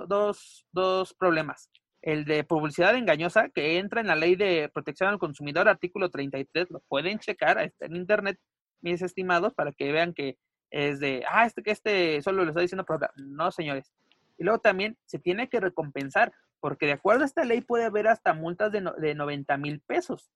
dos, 0.09 0.67
dos 0.73 1.15
problemas. 1.15 1.71
El 2.01 2.25
de 2.25 2.45
publicidad 2.45 2.97
engañosa, 2.97 3.51
que 3.51 3.79
entra 3.79 4.01
en 4.01 4.07
la 4.07 4.17
ley 4.17 4.37
de 4.37 4.71
protección 4.73 5.11
al 5.11 5.19
consumidor, 5.19 5.69
artículo 5.69 6.09
33, 6.09 6.71
lo 6.71 6.81
pueden 6.89 7.19
checar, 7.19 7.59
en 7.81 7.95
internet, 7.97 8.39
mis 8.81 9.03
estimados, 9.03 9.53
para 9.53 9.71
que 9.71 9.93
vean 9.93 10.15
que 10.15 10.39
es 10.71 10.99
de, 10.99 11.25
ah, 11.31 11.45
este 11.45 11.63
este 11.71 12.23
solo 12.23 12.43
lo 12.43 12.49
está 12.49 12.63
diciendo, 12.63 12.87
pero 12.87 13.01
no, 13.17 13.53
señores. 13.53 13.93
Y 14.39 14.45
luego 14.45 14.61
también 14.61 14.97
se 15.05 15.19
tiene 15.19 15.51
que 15.51 15.61
recompensar, 15.61 16.33
porque 16.59 16.87
de 16.87 16.93
acuerdo 16.93 17.25
a 17.25 17.27
esta 17.27 17.45
ley 17.45 17.61
puede 17.61 17.85
haber 17.85 18.09
hasta 18.09 18.33
multas 18.33 18.73
de, 18.73 18.91
de 18.97 19.15
90 19.15 19.59
mil 19.59 19.81
pesos 19.81 20.31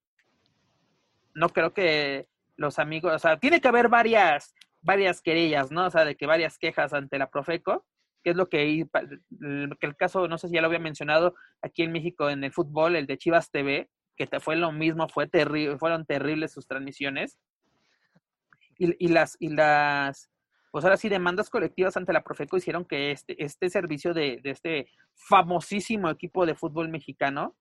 no 1.36 1.50
creo 1.50 1.72
que 1.72 2.26
los 2.56 2.78
amigos, 2.78 3.12
o 3.14 3.18
sea, 3.18 3.36
tiene 3.38 3.60
que 3.60 3.68
haber 3.68 3.88
varias, 3.88 4.54
varias 4.80 5.20
querellas, 5.20 5.70
¿no? 5.70 5.86
O 5.86 5.90
sea, 5.90 6.04
de 6.04 6.16
que 6.16 6.26
varias 6.26 6.58
quejas 6.58 6.94
ante 6.94 7.18
la 7.18 7.30
Profeco, 7.30 7.84
que 8.24 8.30
es 8.30 8.36
lo 8.36 8.48
que, 8.48 8.86
el 9.40 9.96
caso, 9.96 10.26
no 10.28 10.38
sé 10.38 10.48
si 10.48 10.54
ya 10.54 10.62
lo 10.62 10.68
había 10.68 10.78
mencionado, 10.78 11.34
aquí 11.62 11.82
en 11.82 11.92
México 11.92 12.30
en 12.30 12.42
el 12.42 12.52
fútbol, 12.52 12.96
el 12.96 13.06
de 13.06 13.18
Chivas 13.18 13.50
TV, 13.50 13.90
que 14.16 14.26
fue 14.40 14.56
lo 14.56 14.72
mismo, 14.72 15.08
fue 15.08 15.28
terrible, 15.28 15.78
fueron 15.78 16.06
terribles 16.06 16.52
sus 16.52 16.66
transmisiones. 16.66 17.38
Y, 18.78 19.04
y 19.04 19.08
las, 19.08 19.36
y 19.38 19.50
las, 19.50 20.30
pues 20.72 20.84
ahora 20.84 20.96
sí, 20.96 21.10
demandas 21.10 21.50
colectivas 21.50 21.98
ante 21.98 22.14
la 22.14 22.24
Profeco 22.24 22.56
hicieron 22.56 22.86
que 22.86 23.10
este, 23.10 23.42
este 23.44 23.68
servicio 23.68 24.14
de, 24.14 24.40
de 24.42 24.50
este 24.50 24.88
famosísimo 25.14 26.08
equipo 26.08 26.46
de 26.46 26.54
fútbol 26.54 26.88
mexicano 26.88 27.56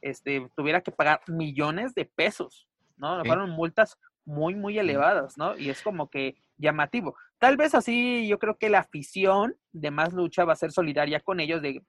este, 0.00 0.48
tuviera 0.54 0.80
que 0.80 0.92
pagar 0.92 1.20
millones 1.26 1.92
de 1.94 2.04
pesos, 2.04 2.68
¿no? 2.96 3.24
Fueron 3.24 3.50
multas 3.50 3.98
muy, 4.24 4.54
muy 4.54 4.78
elevadas, 4.78 5.38
¿no? 5.38 5.56
Y 5.56 5.70
es 5.70 5.82
como 5.82 6.10
que 6.10 6.36
llamativo. 6.58 7.16
Tal 7.38 7.56
vez 7.56 7.74
así 7.74 8.26
yo 8.28 8.38
creo 8.38 8.56
que 8.58 8.68
la 8.68 8.80
afición 8.80 9.56
de 9.72 9.90
Más 9.90 10.12
Lucha 10.12 10.44
va 10.44 10.54
a 10.54 10.56
ser 10.56 10.72
solidaria 10.72 11.20
con 11.20 11.40
ellos 11.40 11.62
de, 11.62 11.82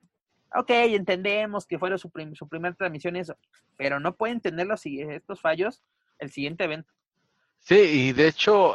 ok, 0.54 0.70
entendemos 0.70 1.66
que 1.66 1.78
fueron 1.78 1.98
su, 1.98 2.10
su 2.34 2.48
primera 2.48 2.74
transmisión 2.74 3.16
eso, 3.16 3.36
pero 3.76 3.98
no 3.98 4.14
pueden 4.14 4.40
tener 4.40 4.66
los, 4.66 4.84
estos 4.84 5.40
fallos 5.40 5.82
el 6.18 6.30
siguiente 6.30 6.64
evento. 6.64 6.92
Sí, 7.60 7.74
y 7.74 8.12
de 8.12 8.28
hecho, 8.28 8.74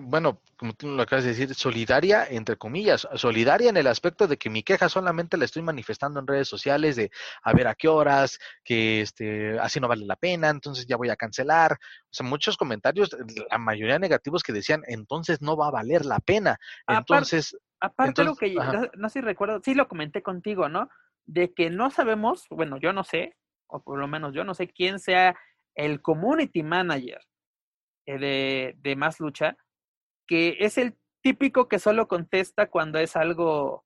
bueno, 0.00 0.40
como 0.56 0.72
tú 0.74 0.88
lo 0.88 1.02
acabas 1.02 1.24
de 1.24 1.30
decir, 1.30 1.54
solidaria, 1.54 2.26
entre 2.26 2.56
comillas, 2.56 3.08
solidaria 3.16 3.70
en 3.70 3.76
el 3.76 3.86
aspecto 3.86 4.26
de 4.26 4.36
que 4.36 4.50
mi 4.50 4.62
queja 4.62 4.88
solamente 4.88 5.36
la 5.36 5.44
estoy 5.44 5.62
manifestando 5.62 6.20
en 6.20 6.26
redes 6.26 6.48
sociales 6.48 6.96
de 6.96 7.10
a 7.42 7.52
ver 7.52 7.66
a 7.66 7.74
qué 7.74 7.88
horas, 7.88 8.38
que 8.62 9.00
este, 9.00 9.58
así 9.58 9.80
no 9.80 9.88
vale 9.88 10.06
la 10.06 10.16
pena, 10.16 10.48
entonces 10.48 10.86
ya 10.86 10.96
voy 10.96 11.10
a 11.10 11.16
cancelar. 11.16 11.72
O 11.72 12.12
sea, 12.12 12.26
muchos 12.26 12.56
comentarios, 12.56 13.10
la 13.50 13.58
mayoría 13.58 13.98
negativos 13.98 14.42
que 14.42 14.52
decían, 14.52 14.82
entonces 14.86 15.42
no 15.42 15.56
va 15.56 15.68
a 15.68 15.72
valer 15.72 16.04
la 16.04 16.20
pena. 16.20 16.58
Entonces. 16.86 17.56
Aparte, 17.80 18.24
lo 18.24 18.36
que, 18.36 18.54
no, 18.54 18.88
no 18.94 19.08
sé 19.08 19.18
si 19.18 19.20
recuerdo, 19.20 19.60
sí 19.62 19.74
lo 19.74 19.88
comenté 19.88 20.22
contigo, 20.22 20.68
¿no? 20.68 20.88
De 21.26 21.52
que 21.52 21.68
no 21.68 21.90
sabemos, 21.90 22.46
bueno, 22.48 22.78
yo 22.78 22.92
no 22.92 23.02
sé, 23.04 23.36
o 23.66 23.82
por 23.82 23.98
lo 23.98 24.06
menos 24.06 24.32
yo 24.34 24.44
no 24.44 24.54
sé 24.54 24.68
quién 24.68 24.98
sea 25.00 25.36
el 25.74 26.00
community 26.00 26.62
manager 26.62 27.20
de, 28.06 28.74
de 28.78 28.96
Más 28.96 29.20
Lucha, 29.20 29.56
que 30.26 30.56
es 30.60 30.78
el 30.78 30.96
típico 31.22 31.68
que 31.68 31.78
solo 31.78 32.06
contesta 32.06 32.68
cuando 32.68 32.98
es 32.98 33.16
algo, 33.16 33.84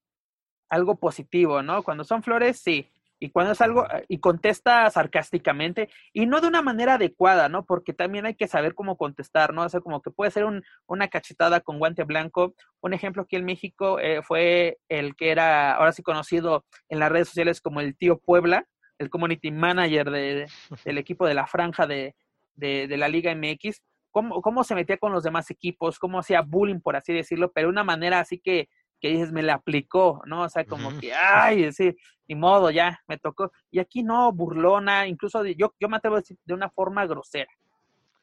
algo 0.69 0.97
positivo, 0.97 1.63
¿no? 1.63 1.83
Cuando 1.83 2.05
son 2.05 2.23
flores, 2.23 2.61
sí. 2.61 2.91
Y 3.21 3.31
cuando 3.31 3.53
es 3.53 3.61
algo, 3.61 3.85
eh, 3.91 4.05
y 4.09 4.19
contesta 4.19 4.89
sarcásticamente, 4.91 5.89
y 6.13 6.27
no 6.27 6.41
de 6.41 6.49
una 6.49 6.63
manera 6.63 6.95
adecuada, 6.95 7.49
¿no? 7.49 7.65
Porque 7.65 7.93
también 7.93 8.27
hay 8.27 8.35
que 8.35 8.47
saber 8.47 8.75
cómo 8.75 8.97
contestar, 8.97 9.53
¿no? 9.55 9.63
O 9.63 9.69
sea, 9.69 9.81
como 9.81 10.03
que 10.03 10.11
puede 10.11 10.31
ser 10.31 10.45
un, 10.45 10.63
una 10.87 11.09
cachetada 11.09 11.61
con 11.61 11.79
guante 11.79 12.05
blanco. 12.05 12.55
Un 12.81 12.93
ejemplo 12.95 13.23
aquí 13.23 13.37
en 13.37 13.45
México 13.45 13.99
eh, 13.99 14.23
fue 14.23 14.79
el 14.89 15.17
que 15.17 15.31
era 15.31 15.75
ahora 15.75 15.93
sí 15.93 16.03
conocido 16.03 16.65
en 16.89 17.01
las 17.01 17.11
redes 17.11 17.29
sociales 17.29 17.61
como 17.61 17.81
el 17.81 17.97
tío 17.97 18.19
Puebla, 18.19 18.67
el 18.99 19.11
community 19.11 19.51
manager 19.51 20.11
de, 20.11 20.49
del 20.85 20.99
equipo 20.99 21.27
de 21.27 21.35
la 21.35 21.47
franja 21.47 21.87
de, 21.87 22.15
de, 22.55 22.87
de 22.89 22.97
la 22.97 23.09
Liga 23.09 23.35
MX, 23.35 23.83
cómo, 24.11 24.41
cómo 24.43 24.65
se 24.65 24.75
metía 24.75 24.99
con 24.99 25.13
los 25.13 25.23
demás 25.23 25.51
equipos, 25.51 25.99
cómo 25.99 26.19
hacía 26.19 26.43
bullying, 26.43 26.81
por 26.81 26.97
así 26.97 27.13
decirlo, 27.13 27.53
pero 27.53 27.69
de 27.69 27.73
una 27.73 27.85
manera 27.85 28.21
así 28.21 28.39
que, 28.39 28.69
que 29.01 29.09
dices, 29.09 29.33
me 29.33 29.43
la 29.43 29.55
aplicó, 29.55 30.23
¿no? 30.27 30.43
O 30.43 30.49
sea, 30.49 30.65
como 30.65 30.99
que, 30.99 31.13
ay, 31.15 31.73
sí, 31.73 31.97
ni 32.27 32.35
modo, 32.35 32.71
ya, 32.71 33.01
me 33.07 33.19
tocó. 33.19 33.53
Y 33.71 33.79
aquí 33.79 34.03
no, 34.03 34.33
burlona, 34.33 35.07
incluso 35.07 35.45
yo, 35.45 35.75
yo 35.79 35.89
me 35.89 35.97
atrevo 35.97 36.17
a 36.17 36.21
decir 36.21 36.37
de 36.45 36.55
una 36.55 36.71
forma 36.71 37.07
grosera, 37.07 37.51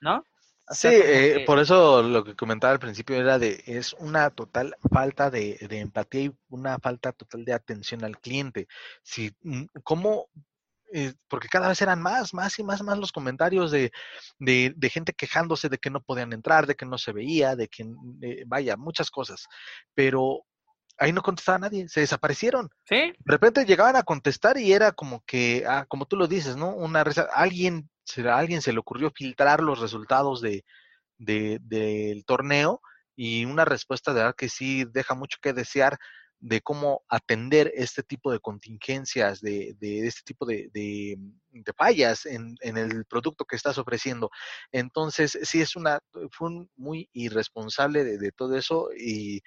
¿no? 0.02 0.24
sí, 0.70 0.88
eh, 0.92 1.44
por 1.46 1.60
eso 1.60 2.02
lo 2.02 2.24
que 2.24 2.36
comentaba 2.36 2.74
al 2.74 2.80
principio 2.80 3.16
era 3.18 3.38
de, 3.38 3.64
es 3.68 3.94
una 3.94 4.32
total 4.32 4.76
falta 4.92 5.30
de, 5.30 5.58
de, 5.70 5.80
empatía 5.80 6.22
y 6.22 6.36
una 6.50 6.80
falta 6.80 7.12
total 7.12 7.46
de 7.46 7.54
atención 7.54 8.04
al 8.04 8.20
cliente. 8.20 8.68
Si, 9.04 9.32
mm, 9.44 9.66
¿Cómo 9.84 10.30
eh, 10.94 11.14
porque 11.28 11.48
cada 11.48 11.68
vez 11.68 11.82
eran 11.82 12.02
más, 12.02 12.34
más 12.34 12.58
y 12.60 12.64
más, 12.64 12.82
más 12.84 12.98
los 12.98 13.12
comentarios 13.12 13.72
de, 13.72 13.92
de, 14.40 14.74
de, 14.76 14.90
gente 14.90 15.14
quejándose 15.14 15.70
de 15.70 15.78
que 15.78 15.90
no 15.90 16.02
podían 16.02 16.34
entrar, 16.34 16.68
de 16.68 16.76
que 16.76 16.86
no 16.86 16.98
se 16.98 17.12
veía, 17.12 17.56
de 17.56 17.68
que, 17.68 17.84
eh, 18.22 18.44
vaya, 18.46 18.78
muchas 18.78 19.10
cosas. 19.10 19.48
Pero 19.94 20.44
ahí 20.98 21.12
no 21.12 21.22
contestaba 21.22 21.58
nadie, 21.58 21.88
se 21.88 22.02
desaparecieron. 22.02 22.70
Sí. 22.86 22.96
De 22.96 23.16
repente 23.26 23.66
llegaban 23.66 23.96
a 23.96 24.04
contestar 24.04 24.58
y 24.58 24.74
era 24.74 24.92
como 24.92 25.24
que, 25.26 25.64
ah, 25.68 25.86
como 25.88 26.06
tú 26.06 26.16
lo 26.16 26.28
dices, 26.28 26.56
¿no? 26.56 26.76
Una 26.76 27.04
alguien, 27.34 27.90
a 28.26 28.38
alguien 28.38 28.62
se 28.62 28.74
le 28.74 28.80
ocurrió 28.80 29.12
filtrar 29.12 29.62
los 29.62 29.80
resultados 29.80 30.42
de, 30.42 30.64
de, 31.18 31.60
del 31.62 32.26
torneo 32.26 32.82
y 33.16 33.46
una 33.46 33.66
respuesta 33.66 34.14
de 34.14 34.20
verdad 34.20 34.36
que 34.38 34.50
sí 34.50 34.86
deja 34.92 35.16
mucho 35.16 35.38
que 35.42 35.54
desear 35.54 35.98
de 36.40 36.62
cómo 36.62 37.04
atender 37.10 37.72
este 37.76 38.04
tipo 38.04 38.32
de 38.32 38.40
contingencias, 38.40 39.42
de, 39.42 39.76
de 39.80 40.08
este 40.08 40.22
tipo 40.24 40.46
de, 40.46 40.70
de, 40.74 41.18
de 41.52 41.74
fallas 41.74 42.26
en, 42.26 42.56
en, 42.62 42.78
el 42.78 43.06
producto 43.06 43.46
que 43.46 43.56
estás 43.56 43.78
ofreciendo. 43.78 44.30
Entonces, 44.72 45.38
sí 45.44 45.62
es 45.62 45.76
una, 45.76 46.00
fue 46.32 46.50
un 46.50 46.70
muy 46.76 47.10
irresponsable 47.14 48.04
de, 48.04 48.18
de 48.18 48.32
todo 48.32 48.56
eso 48.58 48.90
y 48.98 49.42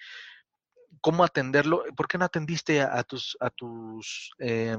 cómo 1.00 1.24
atenderlo. 1.24 1.84
¿Por 1.96 2.08
qué 2.08 2.18
no 2.18 2.24
atendiste 2.24 2.80
a, 2.80 2.98
a 2.98 3.04
tus, 3.04 3.36
a 3.40 3.50
tus 3.50 4.30
eh, 4.38 4.76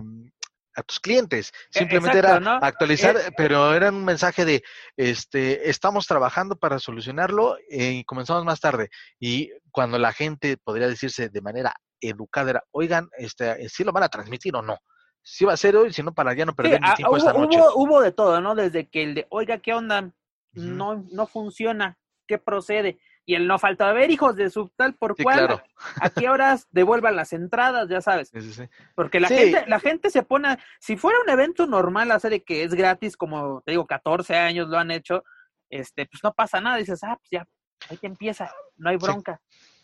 a 0.76 0.84
tus 0.84 0.99
clientes. 0.99 1.51
E, 1.74 1.80
Simplemente 1.80 2.20
Exacto, 2.20 2.38
era 2.38 2.60
¿no? 2.60 2.66
actualizar, 2.66 3.34
pero 3.36 3.74
era 3.74 3.89
un 3.89 4.05
mensaje 4.05 4.45
de, 4.45 4.64
este, 4.97 5.70
estamos 5.70 6.07
trabajando 6.07 6.55
para 6.55 6.80
solucionarlo 6.80 7.57
eh, 7.70 7.91
y 7.91 8.03
comenzamos 8.03 8.45
más 8.45 8.60
tarde. 8.60 8.89
Y 9.20 9.51
cuando 9.72 9.97
la 9.97 10.14
gente 10.14 10.57
podría 10.57 10.88
decirse 10.88 11.30
de 11.30 11.41
manera 11.41 11.76
educada 12.01 12.49
era, 12.51 12.63
oigan, 12.71 13.09
este, 13.17 13.67
si 13.69 13.83
lo 13.83 13.91
van 13.91 14.03
a 14.03 14.09
transmitir 14.09 14.55
o 14.55 14.61
no. 14.61 14.77
Si 15.21 15.45
va 15.45 15.53
a 15.53 15.57
ser 15.57 15.75
hoy, 15.75 15.91
si 15.93 16.01
no, 16.01 16.13
para 16.13 16.33
ya 16.33 16.45
no 16.45 16.55
perder 16.55 16.79
sí, 16.79 16.79
mi 16.81 16.95
tiempo 16.95 17.11
hubo, 17.11 17.17
esta 17.17 17.33
noche. 17.33 17.59
Hubo, 17.59 17.83
hubo, 17.83 18.01
de 18.01 18.11
todo, 18.11 18.41
¿no? 18.41 18.55
Desde 18.55 18.87
que 18.87 19.03
el 19.03 19.15
de, 19.15 19.27
oiga, 19.29 19.59
¿qué 19.59 19.73
onda? 19.73 20.01
Uh 20.01 20.59
-huh. 20.59 20.63
No, 20.63 21.05
no 21.11 21.27
funciona, 21.27 21.97
¿qué 22.27 22.37
procede? 22.37 22.99
Y 23.25 23.35
el 23.35 23.47
no 23.47 23.59
falta, 23.59 23.87
a 23.87 23.93
ver, 23.93 24.09
hijos 24.09 24.35
de 24.35 24.49
su 24.49 24.69
tal 24.69 24.95
por 24.95 25.15
sí, 25.15 25.21
cual, 25.21 25.37
claro. 25.37 25.63
a 26.01 26.09
qué 26.09 26.29
horas 26.29 26.67
devuelvan 26.71 27.15
las 27.15 27.31
entradas, 27.31 27.87
ya 27.87 28.01
sabes. 28.01 28.29
Sí, 28.29 28.41
sí, 28.41 28.63
Porque 28.95 29.19
la, 29.19 29.27
gente, 29.27 29.65
la 29.67 29.79
gente 29.79 30.09
se 30.09 30.23
pone, 30.23 30.57
si 30.79 30.97
fuera 30.97 31.19
un 31.23 31.29
evento 31.29 31.67
normal, 31.67 32.09
hace 32.09 32.29
de 32.29 32.43
que 32.43 32.63
es 32.63 32.73
gratis, 32.73 33.15
como 33.15 33.61
te 33.61 33.73
digo, 33.73 33.85
14 33.85 34.35
años 34.35 34.67
lo 34.67 34.79
han 34.79 34.89
hecho, 34.89 35.23
este, 35.69 36.07
pues 36.07 36.23
no 36.23 36.33
pasa 36.33 36.59
nada, 36.59 36.77
dices, 36.77 37.03
ah, 37.03 37.17
pues 37.19 37.29
ya, 37.29 37.47
ahí 37.87 37.97
te 37.97 38.07
empieza, 38.07 38.51
no 38.77 38.89
hay 38.89 38.97
bronca, 38.97 39.39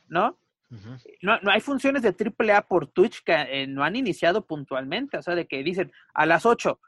¿no? 0.07 0.39
Uh 0.72 0.76
-huh. 0.76 1.18
no, 1.22 1.39
no, 1.41 1.51
hay 1.51 1.61
funciones 1.61 2.01
de 2.01 2.09
AAA 2.09 2.63
por 2.63 2.88
Twitch 2.88 3.24
que 3.24 3.34
eh, 3.34 3.68
no 3.68 3.84
han 3.84 3.95
iniciado 3.95 4.45
puntualmente, 4.45 5.18
o 5.18 5.22
sea, 5.22 5.36
de 5.36 5.45
que 5.45 5.63
dicen 5.63 5.91
a 6.13 6.26
las 6.26 6.45
8, 6.45 6.80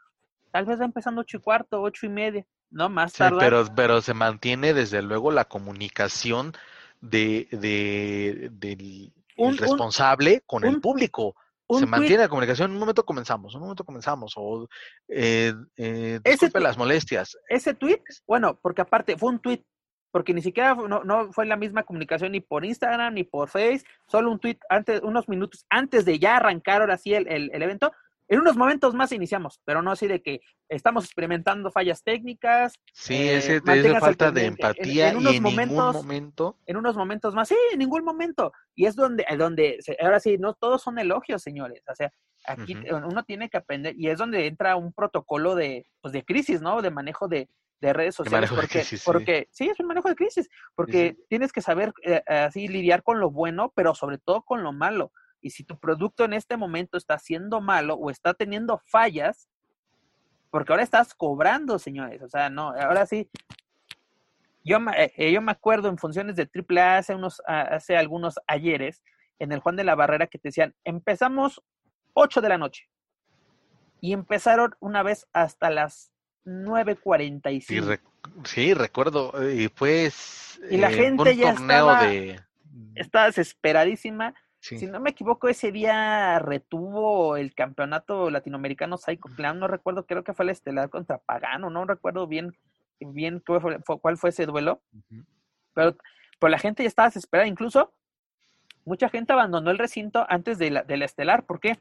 tal 0.52 0.66
vez 0.66 0.80
va 0.80 0.86
empezando 0.86 1.22
8 1.22 1.38
y 1.38 1.40
cuarto, 1.40 1.82
8 1.82 2.06
y 2.08 2.10
media, 2.10 2.46
no 2.72 2.90
más 2.90 3.12
sí, 3.12 3.20
tarde. 3.20 3.38
Pero, 3.40 3.66
pero 3.76 4.02
se 4.02 4.14
mantiene 4.14 4.74
desde 4.74 5.02
luego 5.02 5.32
la 5.32 5.46
comunicación 5.46 6.54
de, 7.02 7.48
de 7.52 8.50
del 8.52 9.14
un, 9.38 9.58
responsable 9.58 10.34
un, 10.34 10.42
con 10.46 10.66
un, 10.66 10.76
el 10.76 10.82
público. 10.82 11.36
se 11.70 11.86
mantiene 11.86 12.16
tweet. 12.16 12.26
la 12.26 12.30
comunicación. 12.30 12.72
En 12.72 12.74
un 12.74 12.80
momento 12.80 13.06
comenzamos, 13.06 13.54
en 13.54 13.58
un 13.58 13.64
momento 13.64 13.84
comenzamos. 13.84 14.34
O 14.36 14.68
eh, 15.08 15.54
eh, 15.76 16.20
disculpe 16.24 16.60
las 16.60 16.78
molestias. 16.78 17.38
Ese 17.48 17.74
tweet, 17.74 18.02
bueno, 18.26 18.58
porque 18.62 18.82
aparte 18.82 19.18
fue 19.18 19.30
un 19.30 19.40
tweet 19.40 19.64
porque 20.12 20.34
ni 20.34 20.42
siquiera 20.42 20.76
no, 20.76 21.04
no, 21.04 21.32
fue 21.32 21.46
la 21.46 21.56
misma 21.56 21.84
comunicación 21.84 22.32
ni 22.32 22.40
por 22.40 22.66
Instagram 22.66 23.14
ni 23.14 23.24
por 23.24 23.50
Face, 23.50 23.84
solo 24.08 24.32
un 24.32 24.40
tweet 24.40 24.58
antes, 24.70 25.02
unos 25.02 25.28
minutos 25.28 25.66
antes 25.70 26.06
de 26.06 26.20
ya 26.20 26.38
arrancar 26.38 26.82
ahora 26.82 26.98
sí 26.98 27.14
el, 27.14 27.28
el, 27.28 27.52
el 27.54 27.62
evento. 27.62 27.92
En 28.30 28.42
unos 28.42 28.58
momentos 28.58 28.94
más 28.94 29.14
iniciamos, 29.14 29.62
pero 29.64 29.82
no 29.82 29.92
así 29.92 30.06
de 30.06 30.22
que 30.22 30.42
estamos 30.68 31.06
experimentando 31.06 31.72
fallas 31.72 32.04
técnicas. 32.04 32.74
Sí, 32.92 33.16
eh, 33.16 33.38
ese, 33.38 33.62
esa 33.66 34.00
falta 34.02 34.32
de 34.32 34.48
empatía 34.48 35.12
en, 35.12 35.12
en 35.12 35.18
unos 35.20 35.34
y 35.34 35.38
en 35.38 35.44
momentos, 35.44 35.78
ningún 35.78 35.94
momento. 35.94 36.58
En 36.66 36.76
unos 36.76 36.98
momentos 36.98 37.34
más, 37.34 37.48
sí, 37.48 37.56
en 37.72 37.80
ningún 37.80 38.04
momento. 38.04 38.52
Y 38.76 38.86
es 38.86 38.98
donde, 38.98 39.26
donde 39.38 39.80
ahora 40.02 40.20
sí, 40.20 40.38
no 40.38 40.56
todos 40.56 40.82
son 40.82 41.00
elogios, 41.00 41.42
señores. 41.42 41.82
O 41.90 41.96
sea, 41.96 42.12
aquí 42.46 42.76
uh 42.76 42.80
-huh. 42.80 43.08
uno 43.10 43.24
tiene 43.24 43.48
que 43.48 43.58
aprender 43.58 43.96
y 43.98 44.10
es 44.10 44.18
donde 44.18 44.46
entra 44.46 44.76
un 44.76 44.92
protocolo 44.92 45.56
de, 45.56 45.88
pues, 46.02 46.12
de 46.12 46.26
crisis, 46.26 46.62
¿no? 46.62 46.82
De 46.82 46.92
manejo 46.92 47.30
de, 47.30 47.50
de 47.80 47.94
redes 47.94 48.16
sociales. 48.16 48.50
Porque, 48.50 48.68
crisis, 48.68 49.04
porque 49.04 49.48
sí. 49.52 49.66
sí. 49.66 49.70
es 49.70 49.80
un 49.80 49.88
manejo 49.88 50.10
de 50.10 50.16
crisis, 50.16 50.50
porque 50.76 51.16
sí, 51.16 51.26
tienes 51.30 51.52
que 51.52 51.62
saber 51.62 51.94
eh, 52.04 52.24
así 52.28 52.68
lidiar 52.68 53.04
con 53.04 53.20
lo 53.20 53.32
bueno, 53.32 53.72
pero 53.76 53.94
sobre 53.96 54.18
todo 54.18 54.42
con 54.44 54.64
lo 54.64 54.74
malo. 54.74 55.12
Y 55.42 55.52
si 55.52 55.64
tu 55.64 55.80
producto 55.80 56.26
en 56.26 56.34
este 56.34 56.58
momento 56.58 56.98
está 56.98 57.20
siendo 57.20 57.62
malo 57.62 57.96
o 57.96 58.10
está 58.10 58.34
teniendo 58.34 58.82
fallas, 58.86 59.50
porque 60.50 60.74
ahora 60.74 60.84
estás 60.84 61.14
cobrando, 61.14 61.78
señores. 61.78 62.22
O 62.22 62.30
sea, 62.30 62.50
no, 62.50 62.70
ahora 62.70 63.06
sí. 63.06 63.30
Yo, 64.64 64.80
eh, 64.98 65.32
yo 65.32 65.42
me 65.42 65.52
acuerdo 65.52 65.88
en 65.88 65.98
funciones 65.98 66.36
de 66.36 66.50
AAA 66.54 66.98
hace, 66.98 67.16
unos, 67.16 67.42
hace 67.46 67.96
algunos 67.96 68.38
ayeres, 68.48 69.02
en 69.40 69.52
el 69.52 69.60
Juan 69.60 69.76
de 69.76 69.84
la 69.84 69.96
Barrera, 69.96 70.28
que 70.28 70.40
te 70.40 70.50
decían, 70.50 70.76
empezamos 70.84 71.62
8 72.14 72.42
de 72.42 72.50
la 72.50 72.58
noche. 72.58 72.90
Y 74.02 74.14
empezaron 74.14 74.76
una 74.80 75.04
vez 75.04 75.28
hasta 75.32 75.70
las 75.70 76.12
9.45. 76.48 77.62
Sí, 77.62 77.80
rec 77.82 78.02
sí, 78.46 78.74
recuerdo. 78.74 79.34
Y 79.52 79.68
pues. 79.68 80.60
Y 80.72 80.78
la 80.78 80.90
eh, 80.90 80.94
gente 80.94 81.36
ya 81.36 81.52
estaba, 81.52 82.06
de... 82.06 82.40
estaba 82.96 83.26
desesperadísima. 83.26 84.34
Sí. 84.60 84.80
Si 84.80 84.88
no 84.88 85.00
me 85.00 85.12
equivoco, 85.12 85.50
ese 85.50 85.72
día 85.72 86.40
retuvo 86.40 87.38
el 87.38 87.54
campeonato 87.54 88.30
latinoamericano 88.30 88.98
Psycho 88.98 89.30
Clown. 89.36 89.60
No 89.60 89.68
recuerdo, 89.68 90.06
creo 90.06 90.24
que 90.24 90.34
fue 90.34 90.46
el 90.46 90.52
estelar 90.52 90.90
contra 90.90 91.20
Pagano. 91.20 91.70
No 91.70 91.86
recuerdo 91.86 92.28
bien, 92.28 92.58
bien 93.00 93.44
cuál 93.46 93.62
fue, 93.62 94.00
cuál 94.00 94.18
fue 94.18 94.30
ese 94.32 94.46
duelo. 94.46 94.82
Uh 94.94 95.00
-huh. 95.10 95.26
pero, 95.74 95.98
pero 96.40 96.50
la 96.50 96.60
gente 96.60 96.84
ya 96.84 96.88
estaba 96.88 97.10
desesperada. 97.10 97.48
Incluso 97.48 97.94
mucha 98.86 99.10
gente 99.10 99.34
abandonó 99.34 99.70
el 99.70 99.78
recinto 99.78 100.26
antes 100.30 100.58
de 100.58 100.72
la, 100.72 100.84
de 100.84 100.98
la 100.98 101.06
estelar. 101.06 101.46
¿Por 101.46 101.60
qué? 101.60 101.78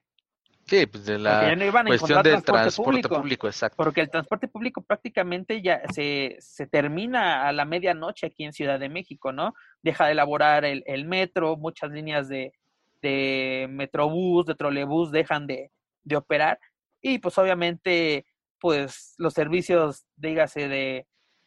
Sí, 0.67 0.87
pues 0.87 1.07
de 1.07 1.19
la 1.19 1.35
Porque 1.35 1.47
ya 1.47 1.57
no 1.57 1.64
iban 1.64 1.87
a 1.87 1.91
cuestión 1.91 2.23
del 2.25 2.43
transporte 2.43 3.09
público. 3.09 3.47
exacto. 3.47 3.77
Porque 3.77 4.01
el 4.01 4.11
transporte 4.11 4.49
público 4.49 4.83
prácticamente 4.83 5.62
ya 5.62 5.83
se, 5.93 6.37
se 6.41 6.67
termina 6.67 7.47
a 7.47 7.53
la 7.53 7.64
medianoche 7.64 8.27
aquí 8.27 8.45
en 8.45 8.53
Ciudad 8.53 8.81
de 8.81 8.89
México, 8.89 9.33
¿no? 9.33 9.55
Deja 9.83 10.07
de 10.07 10.12
elaborar 10.12 10.64
el, 10.64 10.83
el 10.87 11.05
metro, 11.05 11.57
muchas 11.57 11.93
líneas 11.93 12.29
de, 12.29 12.53
de 13.01 13.69
metrobús, 13.71 14.47
de 14.47 14.57
trolebús 14.57 15.12
dejan 15.12 15.47
de, 15.47 15.71
de 16.03 16.17
operar. 16.17 16.59
Y 17.01 17.19
pues 17.19 17.39
obviamente, 17.39 18.27
pues 18.59 19.14
los 19.19 19.35
servicios, 19.35 20.05
dígase, 20.17 20.67
de, 20.67 21.07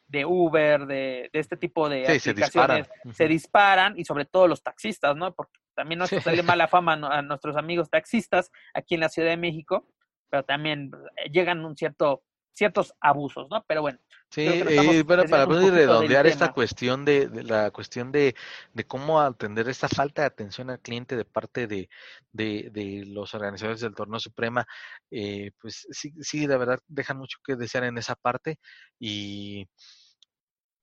de 0.10 0.26
Uber, 0.26 0.86
de, 0.88 1.30
de 1.32 1.39
este 1.39 1.55
tipo 1.55 1.88
de 1.88 2.05
Sí, 2.05 2.20
se 2.20 2.34
disparan. 2.34 2.82
aplicaciones, 2.82 3.16
se 3.16 3.28
disparan 3.28 3.93
y 3.97 4.03
sobre 4.03 4.26
todo 4.26 4.47
los 4.47 4.62
taxistas, 4.64 5.16
¿no? 5.16 5.34
Porque 5.34 5.60
también 5.76 5.99
nos 5.99 6.10
Sí. 6.10 6.20
sale 6.20 6.43
mala 6.43 6.68
fama 6.68 6.93
a, 6.93 7.22
nuestros 7.22 7.55
amigos 7.55 7.89
taxistas 7.89 8.51
aquí 8.74 8.95
en 8.95 9.01
la 9.01 9.10
Ciudad 9.10 9.30
de 9.30 9.38
México, 9.38 9.88
pero 10.30 10.43
también 10.43 10.91
eh, 11.18 11.30
llegan 11.32 11.64
un 11.64 11.78
cierto 11.78 12.24
ciertos 12.51 12.93
abusos, 12.99 13.47
¿no? 13.49 13.64
Pero 13.68 13.82
bueno, 13.82 13.99
Sí, 14.32 14.41
eh, 14.45 15.03
bueno, 15.03 15.24
para 15.28 15.47
poder 15.47 15.74
redondear 15.74 16.28
esta 16.28 16.51
cuestión 16.51 17.03
de, 17.03 17.28
de 17.28 17.43
la 17.43 17.72
cuestión 17.72 18.12
de, 18.12 18.36
de 18.74 18.84
cómo 18.86 19.20
atender 19.22 19.68
esta 19.70 19.88
falta 19.88 20.22
de 20.22 20.28
atención 20.28 20.70
al 20.70 20.80
cliente 20.80 21.16
de 21.16 21.26
parte 21.26 21.66
de, 21.66 21.89
de, 22.32 22.70
de 22.72 23.05
los 23.07 23.34
organizadores 23.34 23.82
del 23.82 23.95
torneo 23.95 24.20
Suprema, 24.20 24.68
eh, 25.10 25.51
pues 25.60 25.88
sí, 25.89 26.14
sí, 26.22 26.45
de 26.45 26.57
verdad 26.57 26.80
dejan 26.88 27.18
mucho 27.18 27.39
que 27.43 27.55
desear 27.55 27.86
en 27.86 27.97
esa 27.97 28.16
parte 28.16 28.60
y 28.99 29.68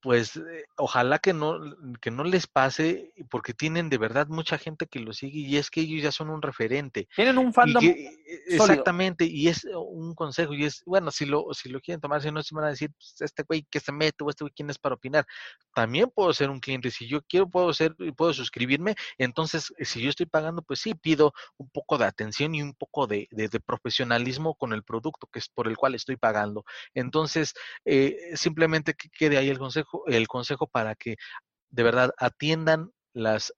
pues 0.06 0.36
eh, 0.36 0.66
ojalá 0.76 1.18
que 1.18 1.32
no, 1.32 1.58
que 2.00 2.12
no 2.12 2.22
les 2.22 2.46
pase 2.46 3.12
porque 3.28 3.54
tienen 3.54 3.88
de 3.90 3.98
verdad 3.98 4.28
mucha 4.28 4.56
gente 4.56 4.86
que 4.86 5.00
lo 5.00 5.12
sigue 5.12 5.40
y 5.40 5.56
es 5.56 5.68
que 5.68 5.80
ellos 5.80 6.00
ya 6.00 6.12
son 6.12 6.30
un 6.30 6.42
referente. 6.42 7.08
tienen 7.16 7.38
un 7.38 7.48
Y 7.48 7.52
fandom 7.52 7.82
que- 7.82 7.90
e- 7.90 8.56
sólido. 8.56 8.74
exactamente, 8.74 9.24
y 9.24 9.48
es 9.48 9.64
un 9.64 10.14
consejo, 10.14 10.54
y 10.54 10.64
es, 10.64 10.84
bueno, 10.86 11.10
si 11.10 11.26
lo, 11.26 11.46
si 11.54 11.68
lo 11.70 11.80
quieren 11.80 12.00
tomar, 12.00 12.22
si 12.22 12.30
no 12.30 12.40
se 12.44 12.54
van 12.54 12.66
a 12.66 12.68
decir, 12.68 12.92
pues, 12.96 13.16
este 13.20 13.42
güey 13.42 13.66
que 13.68 13.80
se 13.80 13.90
mete, 13.90 14.22
o 14.22 14.30
este 14.30 14.44
güey 14.44 14.52
quién 14.54 14.70
es 14.70 14.78
para 14.78 14.94
opinar. 14.94 15.26
También 15.74 16.08
puedo 16.14 16.32
ser 16.32 16.50
un 16.50 16.60
cliente, 16.60 16.92
si 16.92 17.08
yo 17.08 17.22
quiero, 17.22 17.48
puedo 17.48 17.72
ser, 17.74 17.96
puedo 18.16 18.32
suscribirme, 18.32 18.94
entonces, 19.18 19.74
eh, 19.76 19.84
si 19.84 20.00
yo 20.00 20.10
estoy 20.10 20.26
pagando, 20.26 20.62
pues 20.62 20.78
sí, 20.80 20.94
pido 20.94 21.32
un 21.56 21.68
poco 21.70 21.98
de 21.98 22.04
atención 22.04 22.54
y 22.54 22.62
un 22.62 22.74
poco 22.74 23.08
de, 23.08 23.26
de- 23.32 23.48
de 23.48 23.58
profesionalismo 23.60 24.54
con 24.54 24.72
el 24.72 24.84
producto 24.84 25.26
que 25.32 25.40
es 25.40 25.48
por 25.48 25.66
el 25.66 25.76
cual 25.76 25.96
estoy 25.96 26.16
pagando. 26.16 26.64
Entonces, 26.94 27.54
eh, 27.84 28.16
simplemente 28.36 28.94
que 28.94 29.08
quede 29.08 29.36
ahí 29.38 29.48
el 29.48 29.58
consejo, 29.58 29.95
el 30.06 30.28
consejo 30.28 30.66
para 30.66 30.94
que 30.94 31.16
de 31.70 31.82
verdad 31.82 32.12
atiendan 32.18 32.92
las 33.12 33.52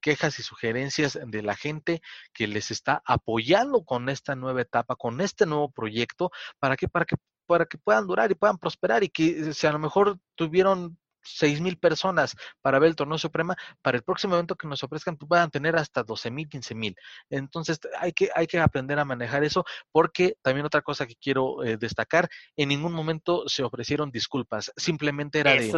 quejas 0.00 0.38
y 0.38 0.42
sugerencias 0.42 1.18
de 1.26 1.42
la 1.42 1.56
gente 1.56 2.00
que 2.32 2.46
les 2.46 2.70
está 2.70 3.02
apoyando 3.04 3.84
con 3.84 4.08
esta 4.08 4.36
nueva 4.36 4.62
etapa, 4.62 4.96
con 4.96 5.20
este 5.20 5.46
nuevo 5.46 5.70
proyecto, 5.70 6.30
para 6.58 6.76
que, 6.76 6.88
para 6.88 7.04
que, 7.04 7.16
para 7.46 7.66
que 7.66 7.76
puedan 7.76 8.06
durar 8.06 8.30
y 8.30 8.36
puedan 8.36 8.58
prosperar 8.58 9.02
y 9.02 9.08
que 9.08 9.50
eh, 9.50 9.52
si 9.52 9.66
a 9.66 9.72
lo 9.72 9.80
mejor 9.80 10.18
tuvieron 10.36 10.98
seis 11.22 11.60
mil 11.60 11.78
personas 11.78 12.36
para 12.60 12.78
ver 12.78 12.88
el 12.90 12.96
torneo 12.96 13.18
suprema, 13.18 13.56
para 13.82 13.96
el 13.96 14.02
próximo 14.02 14.34
evento 14.34 14.56
que 14.56 14.66
nos 14.68 14.82
ofrezcan 14.82 15.16
puedan 15.16 15.50
tener 15.50 15.76
hasta 15.76 16.02
12 16.02 16.30
mil, 16.30 16.48
15 16.48 16.74
mil. 16.74 16.96
Entonces 17.28 17.78
hay 17.98 18.12
que, 18.12 18.30
hay 18.34 18.46
que 18.46 18.58
aprender 18.58 18.98
a 18.98 19.04
manejar 19.04 19.44
eso, 19.44 19.64
porque 19.92 20.36
también 20.42 20.66
otra 20.66 20.82
cosa 20.82 21.06
que 21.06 21.16
quiero 21.16 21.62
eh, 21.64 21.76
destacar, 21.76 22.28
en 22.56 22.68
ningún 22.68 22.92
momento 22.92 23.44
se 23.48 23.62
ofrecieron 23.62 24.10
disculpas, 24.10 24.72
simplemente 24.76 25.40
era 25.40 25.52
de 25.52 25.68
es- 25.68 25.72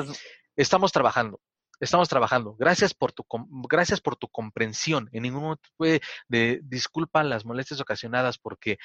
estamos 0.56 0.92
trabajando. 0.92 1.40
Estamos 1.80 2.08
trabajando. 2.08 2.54
Gracias 2.54 2.94
por 2.94 3.10
tu 3.12 3.24
gracias 3.68 4.00
por 4.00 4.14
tu 4.14 4.28
comprensión. 4.28 5.08
En 5.10 5.24
ningún 5.24 5.42
momento 5.42 5.68
fue 5.76 6.00
de 6.28 6.60
disculpa 6.62 7.24
las 7.24 7.44
molestias 7.44 7.80
ocasionadas 7.80 8.38
porque 8.38 8.78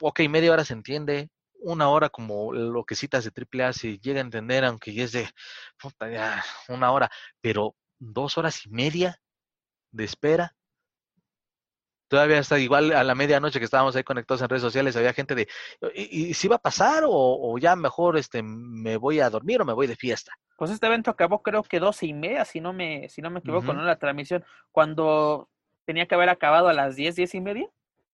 ok, 0.00 0.20
media 0.28 0.52
hora 0.52 0.64
se 0.64 0.74
entiende, 0.74 1.30
una 1.62 1.88
hora 1.88 2.08
como 2.08 2.52
lo 2.52 2.84
que 2.84 2.94
citas 2.94 3.24
de 3.24 3.32
AAA 3.32 3.72
se 3.72 3.98
llega 3.98 4.18
a 4.18 4.22
entender, 4.22 4.64
aunque 4.64 4.92
ya 4.92 5.04
es 5.04 5.12
de 5.12 5.28
puta, 5.78 6.10
ya, 6.10 6.42
una 6.68 6.90
hora, 6.92 7.10
pero 7.40 7.74
dos 7.98 8.38
horas 8.38 8.66
y 8.66 8.70
media 8.70 9.20
de 9.92 10.04
espera. 10.04 10.54
Todavía 12.08 12.38
está 12.38 12.58
igual 12.58 12.92
a 12.92 13.04
la 13.04 13.14
medianoche 13.14 13.60
que 13.60 13.64
estábamos 13.64 13.94
ahí 13.94 14.02
conectados 14.02 14.42
en 14.42 14.48
redes 14.48 14.62
sociales, 14.62 14.96
había 14.96 15.12
gente 15.12 15.36
de, 15.36 15.48
¿y, 15.94 16.30
y 16.30 16.34
si 16.34 16.48
va 16.48 16.56
a 16.56 16.60
pasar 16.60 17.04
o, 17.04 17.10
o 17.12 17.56
ya 17.58 17.76
mejor 17.76 18.18
este 18.18 18.42
me 18.42 18.96
voy 18.96 19.20
a 19.20 19.30
dormir 19.30 19.62
o 19.62 19.64
me 19.64 19.72
voy 19.72 19.86
de 19.86 19.94
fiesta? 19.94 20.32
Pues 20.56 20.72
este 20.72 20.86
evento 20.86 21.10
acabó 21.10 21.40
creo 21.40 21.62
que 21.62 21.78
doce 21.78 22.06
y 22.06 22.12
media, 22.12 22.44
si 22.44 22.60
no 22.60 22.72
me, 22.72 23.08
si 23.08 23.22
no 23.22 23.30
me 23.30 23.38
equivoco. 23.38 23.72
¿no? 23.72 23.82
La 23.82 23.98
transmisión, 23.98 24.44
cuando 24.72 25.48
tenía 25.86 26.06
que 26.06 26.16
haber 26.16 26.28
acabado 26.28 26.68
a 26.68 26.72
las 26.72 26.96
diez, 26.96 27.14
diez 27.14 27.34
y 27.34 27.40
media, 27.40 27.68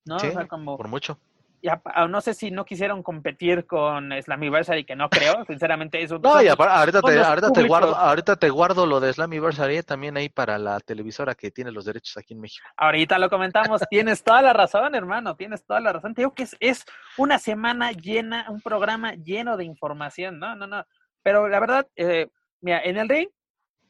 ¿no? 0.05 0.19
Sí, 0.21 0.29
o 0.29 0.33
sea, 0.33 0.47
como, 0.47 0.77
por 0.77 0.89
mucho. 0.89 1.19
Ya, 1.67 1.83
ah, 1.85 2.07
no 2.07 2.21
sé 2.21 2.33
si 2.33 2.53
no 2.53 2.65
quisieron 2.65 3.03
competir 3.03 3.67
con 3.67 4.13
Slammiversary, 4.13 4.85
que 4.85 4.95
no 4.95 5.11
creo, 5.11 5.45
sinceramente 5.47 6.01
eso. 6.01 6.21
No, 6.21 6.41
y 6.41 6.47
ahorita 6.47 7.03
te, 7.03 7.19
ahorita 7.19 7.51
te 7.51 7.65
guardo, 7.65 7.97
ahorita 7.97 8.37
te 8.37 8.51
guardo 8.51 8.87
lo 8.87 9.01
de 9.01 9.13
Slammiversary 9.13 9.83
también 9.83 10.17
ahí 10.17 10.29
para 10.29 10.59
la 10.59 10.79
televisora 10.79 11.35
que 11.35 11.51
tiene 11.51 11.73
los 11.73 11.85
derechos 11.85 12.17
aquí 12.19 12.35
en 12.35 12.41
México. 12.41 12.65
Ahorita 12.77 13.19
lo 13.19 13.29
comentamos, 13.29 13.83
tienes 13.91 14.23
toda 14.23 14.43
la 14.43 14.53
razón, 14.53 14.95
hermano, 14.95 15.35
tienes 15.35 15.65
toda 15.65 15.81
la 15.81 15.93
razón. 15.93 16.15
Te 16.15 16.21
digo 16.21 16.35
que 16.35 16.45
es, 16.45 16.57
es 16.61 16.85
una 17.19 17.41
semana 17.41 17.91
llena, 17.91 18.47
un 18.49 18.61
programa 18.61 19.15
lleno 19.15 19.57
de 19.57 19.65
información, 19.65 20.39
no, 20.39 20.55
no, 20.55 20.69
no. 20.69 20.87
Pero 21.25 21.49
la 21.49 21.59
verdad, 21.59 21.89
eh, 21.97 22.29
mira, 22.61 22.81
en 22.85 22.97
el 22.97 23.09
ring 23.09 23.29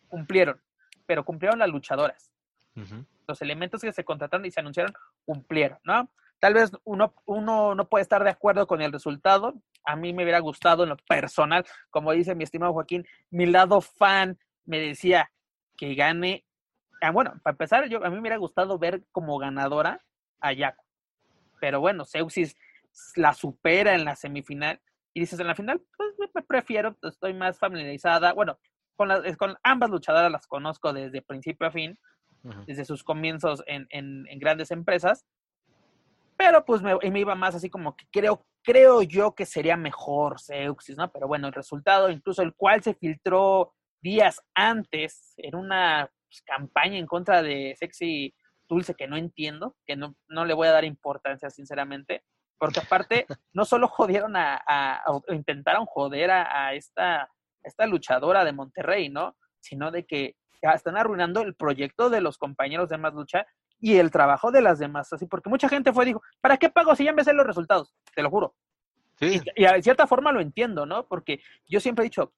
cumplieron, 0.09 0.59
pero 1.05 1.27
cumplieron 1.27 1.59
las 1.59 1.68
luchadoras. 1.68 2.33
Los 3.29 3.43
elementos 3.43 3.83
que 3.83 3.93
se 3.93 4.03
contrataron 4.03 4.47
y 4.47 4.51
se 4.51 4.61
anunciaron 4.61 4.95
cumplieron, 5.27 5.79
¿no? 5.85 6.11
Tal 6.41 6.55
vez 6.55 6.70
uno, 6.84 7.14
uno 7.24 7.74
no 7.74 7.89
puede 7.89 8.03
estar 8.03 8.22
de 8.22 8.30
acuerdo 8.30 8.66
con 8.66 8.82
el 8.82 8.93
resultado. 8.93 9.55
A 9.84 9.97
mí 9.97 10.12
me 10.12 10.22
hubiera 10.24 10.41
gustado 10.41 10.82
en 10.82 10.91
lo 10.91 10.97
personal, 11.09 11.64
como 11.91 12.12
dice 12.12 12.34
mi 12.34 12.45
estimado 12.45 12.72
Joaquín, 12.72 13.07
mi 13.30 13.47
lado 13.47 13.80
fan 13.80 14.39
me 14.64 14.78
decía 14.78 15.30
que 15.76 15.95
gane. 15.95 16.45
Ah, 17.01 17.11
bueno, 17.11 17.34
para 17.43 17.53
empezar, 17.55 17.89
yo, 17.89 18.05
a 18.05 18.09
mí 18.09 18.14
me 18.14 18.20
hubiera 18.20 18.37
gustado 18.39 18.78
ver 18.78 19.05
como 19.12 19.39
ganadora 19.39 20.03
a 20.41 20.53
Yaco. 20.53 20.84
Pero 21.61 21.80
bueno, 21.80 22.05
Seuxis 22.05 22.57
la 23.14 23.32
supera 23.34 23.95
en 23.95 24.05
la 24.05 24.16
semifinal. 24.16 24.80
Y 25.14 25.20
dices, 25.20 25.39
en 25.41 25.47
la 25.47 25.55
final, 25.55 25.82
pues 25.97 26.11
me- 26.34 26.43
prefiero, 26.43 26.97
estoy 27.03 27.32
más 27.34 27.59
familiarizada. 27.59 28.32
Bueno, 28.34 28.59
con, 28.97 29.09
las, 29.09 29.37
con 29.37 29.57
ambas 29.62 29.91
luchadoras 29.91 30.30
las 30.30 30.47
conozco 30.47 30.93
desde 30.93 31.22
principio 31.22 31.66
a 31.66 31.70
fin 31.70 31.99
desde 32.66 32.84
sus 32.84 33.03
comienzos 33.03 33.62
en, 33.66 33.87
en- 33.91 34.26
en 34.28 34.39
grandes 34.39 34.70
empresas. 34.70 35.24
Pero 36.37 36.64
pues 36.64 36.82
me, 36.82 36.97
me 37.11 37.20
iba 37.20 37.34
más 37.34 37.55
así 37.55 37.70
como 37.70 37.97
que 37.97 38.07
creo, 38.11 38.47
creo 38.62 39.03
yo 39.03 39.34
que 39.34 39.47
sería 39.47 39.76
mejor 39.76 40.41
Seuxis, 40.41 40.97
¿no? 40.97 41.11
Pero 41.11 41.28
bueno, 41.28 41.47
el 41.47 41.55
resultado, 41.55 42.11
incluso 42.11 42.43
el 42.43 42.55
cual 42.55 42.82
se 42.82 42.95
filtró 42.95 43.74
días 44.03 44.41
antes 44.55 45.34
en 45.39 45.55
una 45.55 46.11
pues, 46.28 46.43
campaña 46.43 46.99
en 46.99 47.07
contra 47.07 47.43
de 47.43 47.74
Sexy 47.78 48.34
Dulce 48.68 48.95
que 48.95 49.07
no 49.07 49.16
entiendo, 49.16 49.76
que 49.87 49.97
no, 49.97 50.16
no 50.28 50.45
le 50.45 50.55
voy 50.55 50.68
a 50.68 50.72
dar 50.72 50.84
importancia, 50.84 51.51
sinceramente. 51.51 52.22
Porque 52.59 52.80
aparte, 52.80 53.26
no 53.53 53.64
solo 53.64 53.89
jodieron 53.89 54.34
a, 54.37 55.03
intentaron 55.28 55.87
joder 55.87 56.30
a, 56.30 56.68
a 56.68 56.74
esta, 56.74 57.22
a 57.22 57.30
esta 57.62 57.87
luchadora 57.87 58.45
de 58.45 58.53
Monterrey, 58.53 59.09
¿no? 59.09 59.37
Sino 59.61 59.91
de 59.91 60.05
que 60.05 60.37
están 60.74 60.97
arruinando 60.97 61.43
el 61.43 61.55
proyecto 61.55 62.11
de 62.11 62.20
los 62.20 62.39
compañeros 62.39 62.89
de 62.89 62.99
Más 62.99 63.14
Lucha 63.14 63.47
y 63.81 63.97
el 63.97 64.11
trabajo 64.11 64.51
de 64.51 64.62
las 64.62 64.79
demás. 64.79 65.12
Así, 65.12 65.27
porque 65.27 65.51
mucha 65.51 65.68
gente 65.68 65.93
fue 65.93 66.05
y 66.05 66.09
dijo, 66.09 66.22
¿para 66.41 66.57
qué 66.57 66.70
pago 66.70 66.95
si 66.97 67.05
ya 67.05 67.12
me 67.12 67.24
sé 67.24 67.33
los 67.33 67.47
resultados? 67.47 67.95
Te 68.14 68.22
lo 68.22 68.31
juro. 68.31 68.55
Sí, 69.18 69.41
Y, 69.57 69.62
y 69.62 69.66
de 69.66 69.83
cierta 69.83 70.07
forma 70.07 70.33
lo 70.33 70.41
entiendo, 70.41 70.87
¿no? 70.87 71.07
Porque 71.07 71.41
yo 71.66 71.81
siempre 71.81 72.05
he 72.05 72.09
dicho, 72.09 72.33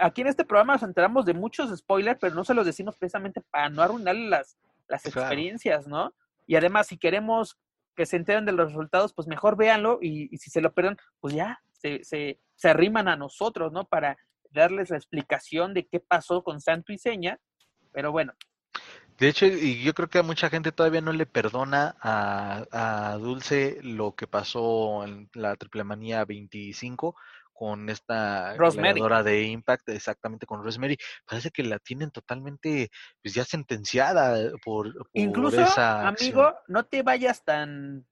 aquí 0.00 0.20
en 0.22 0.28
este 0.28 0.44
programa 0.44 0.74
nos 0.74 0.82
enteramos 0.82 1.24
de 1.26 1.34
muchos 1.34 1.76
spoilers, 1.76 2.18
pero 2.20 2.34
no 2.34 2.44
se 2.44 2.54
los 2.54 2.64
decimos 2.66 2.96
precisamente 2.96 3.40
para 3.50 3.68
no 3.68 3.82
arruinar 3.82 4.14
las, 4.16 4.56
las 4.88 5.02
Claro. 5.02 5.20
experiencias, 5.22 5.86
¿no? 5.86 6.12
Y 6.46 6.56
además, 6.56 6.86
si 6.88 6.98
queremos 6.98 7.58
que 7.96 8.06
se 8.06 8.16
enteren 8.16 8.44
de 8.44 8.52
los 8.52 8.68
resultados, 8.68 9.12
pues 9.14 9.26
mejor 9.28 9.56
véanlo 9.56 9.98
y, 10.02 10.28
y 10.34 10.38
si 10.38 10.50
se 10.50 10.60
lo 10.60 10.72
pierden, 10.74 10.96
pues 11.20 11.34
ya, 11.34 11.60
se, 11.72 12.02
se, 12.04 12.38
se 12.54 12.68
arriman 12.68 13.08
a 13.08 13.16
nosotros, 13.16 13.72
¿no? 13.72 13.84
Para 13.84 14.16
darles 14.50 14.90
la 14.90 14.96
explicación 14.96 15.74
de 15.74 15.86
qué 15.86 16.00
pasó 16.00 16.42
con 16.44 16.60
Santo 16.60 16.92
y 16.92 16.98
Seña. 16.98 17.38
Pero 17.92 18.12
bueno, 18.12 18.32
De 19.18 19.28
hecho, 19.28 19.46
y 19.46 19.82
yo 19.82 19.94
creo 19.94 20.08
que 20.08 20.18
a 20.18 20.22
mucha 20.24 20.50
gente 20.50 20.72
todavía 20.72 21.00
no 21.00 21.12
le 21.12 21.26
perdona 21.26 21.96
a, 22.00 22.64
a 22.72 23.16
Dulce 23.18 23.78
lo 23.82 24.14
que 24.14 24.26
pasó 24.26 25.04
en 25.04 25.28
la 25.34 25.54
Triple 25.56 25.84
Manía 25.84 26.24
25 26.24 27.14
con 27.54 27.88
esta 27.88 28.54
gladiadora 28.54 29.22
de 29.22 29.44
Impact, 29.44 29.88
exactamente 29.90 30.44
con 30.44 30.62
Rosemary. 30.62 30.98
Parece 31.24 31.50
que 31.50 31.62
la 31.62 31.78
tienen 31.78 32.10
totalmente, 32.10 32.90
pues 33.22 33.32
ya 33.32 33.44
sentenciada 33.44 34.50
por, 34.64 34.92
por 34.92 35.08
Incluso, 35.12 35.60
esa 35.62 36.08
acción. 36.08 36.30
amigo, 36.30 36.58
no 36.66 36.84
te 36.84 37.02
vayas 37.02 37.44
tan, 37.44 38.04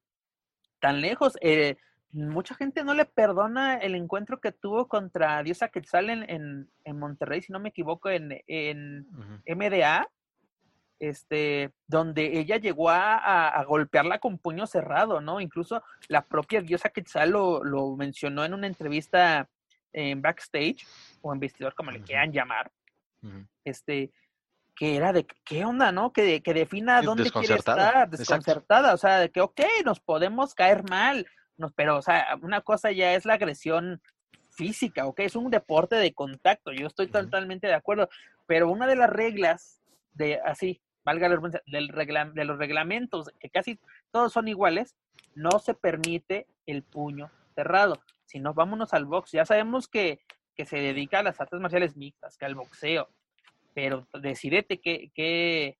tan 0.80 1.00
lejos. 1.00 1.36
Eh, 1.40 1.76
mucha 2.12 2.54
gente 2.54 2.84
no 2.84 2.94
le 2.94 3.04
perdona 3.04 3.78
el 3.78 3.96
encuentro 3.96 4.40
que 4.40 4.52
tuvo 4.52 4.86
contra 4.86 5.42
Diosa 5.42 5.68
Quetzal 5.68 6.10
en, 6.10 6.30
en, 6.30 6.70
en 6.84 6.98
Monterrey, 6.98 7.42
si 7.42 7.52
no 7.52 7.58
me 7.58 7.70
equivoco, 7.70 8.08
en, 8.08 8.40
en. 8.46 9.08
MDA. 9.46 10.08
Este, 11.02 11.72
donde 11.88 12.38
ella 12.38 12.58
llegó 12.58 12.88
a, 12.88 13.64
golpearla 13.66 14.20
con 14.20 14.38
puño 14.38 14.68
cerrado, 14.68 15.20
¿no? 15.20 15.40
Incluso 15.40 15.82
la 16.06 16.24
propia 16.24 16.60
diosa 16.60 16.90
Quetzal 16.90 17.30
lo, 17.30 17.64
lo 17.64 17.96
mencionó 17.96 18.44
en 18.44 18.54
una 18.54 18.68
entrevista 18.68 19.48
en 19.92 20.22
backstage 20.22 20.86
o 21.20 21.32
en 21.32 21.40
vestidor, 21.40 21.74
como 21.74 21.90
le 21.90 22.02
quieran 22.02 22.30
llamar, 22.32 22.70
este, 23.64 24.12
que 24.76 24.94
era 24.94 25.12
de 25.12 25.26
qué 25.44 25.64
onda, 25.64 25.90
¿no? 25.90 26.12
Que, 26.12 26.40
que 26.40 26.54
defina 26.54 27.02
dónde 27.02 27.32
quiere 27.32 27.56
estar, 27.56 28.08
desconcertada, 28.08 28.94
o 28.94 28.96
sea, 28.96 29.18
de 29.18 29.32
que, 29.32 29.40
ok, 29.40 29.60
nos 29.84 29.98
podemos 29.98 30.54
caer 30.54 30.88
mal, 30.88 31.26
pero, 31.74 31.96
o 31.96 32.02
sea, 32.02 32.38
una 32.42 32.60
cosa 32.60 32.92
ya 32.92 33.14
es 33.14 33.24
la 33.24 33.34
agresión 33.34 34.00
física, 34.50 35.06
ok, 35.06 35.18
es 35.18 35.34
un 35.34 35.50
deporte 35.50 35.96
de 35.96 36.14
contacto, 36.14 36.70
yo 36.70 36.86
estoy 36.86 37.08
totalmente 37.08 37.66
de 37.66 37.74
acuerdo, 37.74 38.08
pero 38.46 38.70
una 38.70 38.86
de 38.86 38.94
las 38.94 39.10
reglas 39.10 39.80
de 40.14 40.40
así, 40.44 40.80
valga 41.04 41.28
la 41.28 41.36
del 41.66 41.88
de 42.34 42.44
los 42.44 42.58
reglamentos, 42.58 43.30
que 43.40 43.50
casi 43.50 43.78
todos 44.10 44.32
son 44.32 44.48
iguales, 44.48 44.96
no 45.34 45.58
se 45.58 45.74
permite 45.74 46.46
el 46.66 46.82
puño 46.82 47.30
cerrado. 47.54 48.02
Si 48.26 48.40
no, 48.40 48.54
vámonos 48.54 48.94
al 48.94 49.04
box. 49.04 49.32
Ya 49.32 49.44
sabemos 49.44 49.88
que, 49.88 50.20
que 50.54 50.64
se 50.64 50.78
dedica 50.78 51.18
a 51.18 51.22
las 51.22 51.40
artes 51.40 51.60
marciales 51.60 51.96
mixtas, 51.96 52.36
que 52.36 52.44
al 52.44 52.54
boxeo, 52.54 53.08
pero 53.74 54.06
decidete 54.14 54.80
qué, 54.80 55.10
qué, 55.14 55.78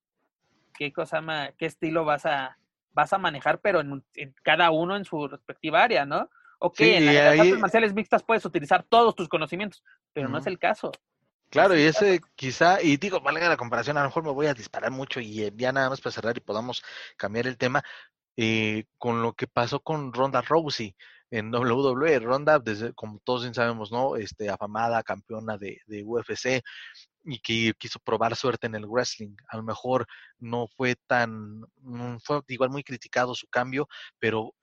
qué 0.74 0.92
cosa, 0.92 1.22
qué 1.56 1.66
estilo 1.66 2.04
vas 2.04 2.26
a, 2.26 2.58
vas 2.92 3.12
a 3.12 3.18
manejar, 3.18 3.60
pero 3.60 3.80
en, 3.80 4.02
cada 4.42 4.70
uno 4.70 4.96
en 4.96 5.04
su 5.04 5.28
respectiva 5.28 5.82
área, 5.82 6.04
¿no? 6.04 6.28
Ok, 6.58 6.80
en, 6.80 7.06
las 7.06 7.40
artes 7.40 7.58
marciales 7.58 7.94
mixtas 7.94 8.22
puedes 8.22 8.44
utilizar 8.44 8.84
todos 8.84 9.14
tus 9.16 9.28
conocimientos, 9.28 9.82
pero 10.12 10.28
no 10.28 10.38
es 10.38 10.46
el 10.46 10.58
caso. 10.58 10.92
Claro, 11.52 11.78
y 11.78 11.82
ese 11.82 12.22
quizá, 12.34 12.80
y 12.80 12.96
digo, 12.96 13.20
valga 13.20 13.46
la 13.46 13.58
comparación, 13.58 13.98
a 13.98 14.00
lo 14.00 14.08
mejor 14.08 14.24
me 14.24 14.30
voy 14.32 14.46
a 14.46 14.54
disparar 14.54 14.90
mucho 14.90 15.20
y 15.20 15.42
eh, 15.42 15.52
ya 15.54 15.70
nada 15.70 15.90
más 15.90 16.00
para 16.00 16.14
cerrar 16.14 16.34
y 16.34 16.40
podamos 16.40 16.82
cambiar 17.18 17.46
el 17.46 17.58
tema, 17.58 17.82
eh, 18.38 18.84
con 18.96 19.20
lo 19.20 19.34
que 19.34 19.46
pasó 19.46 19.80
con 19.80 20.14
Ronda 20.14 20.40
Rousey 20.40 20.96
en 21.30 21.54
WWE. 21.54 22.20
Ronda, 22.20 22.58
desde, 22.58 22.94
como 22.94 23.20
todos 23.22 23.42
bien 23.42 23.52
sabemos, 23.52 23.92
¿no? 23.92 24.16
Este, 24.16 24.48
afamada 24.48 25.02
campeona 25.02 25.58
de, 25.58 25.78
de 25.86 26.02
UFC 26.02 26.62
y 27.24 27.38
que 27.40 27.74
quiso 27.78 27.98
probar 28.00 28.34
suerte 28.34 28.66
en 28.66 28.74
el 28.74 28.86
wrestling. 28.86 29.36
A 29.48 29.58
lo 29.58 29.62
mejor 29.62 30.06
no 30.38 30.68
fue 30.68 30.96
tan, 31.06 31.66
fue 32.24 32.40
igual 32.48 32.70
muy 32.70 32.82
criticado 32.82 33.34
su 33.34 33.46
cambio, 33.48 33.88
pero 34.18 34.54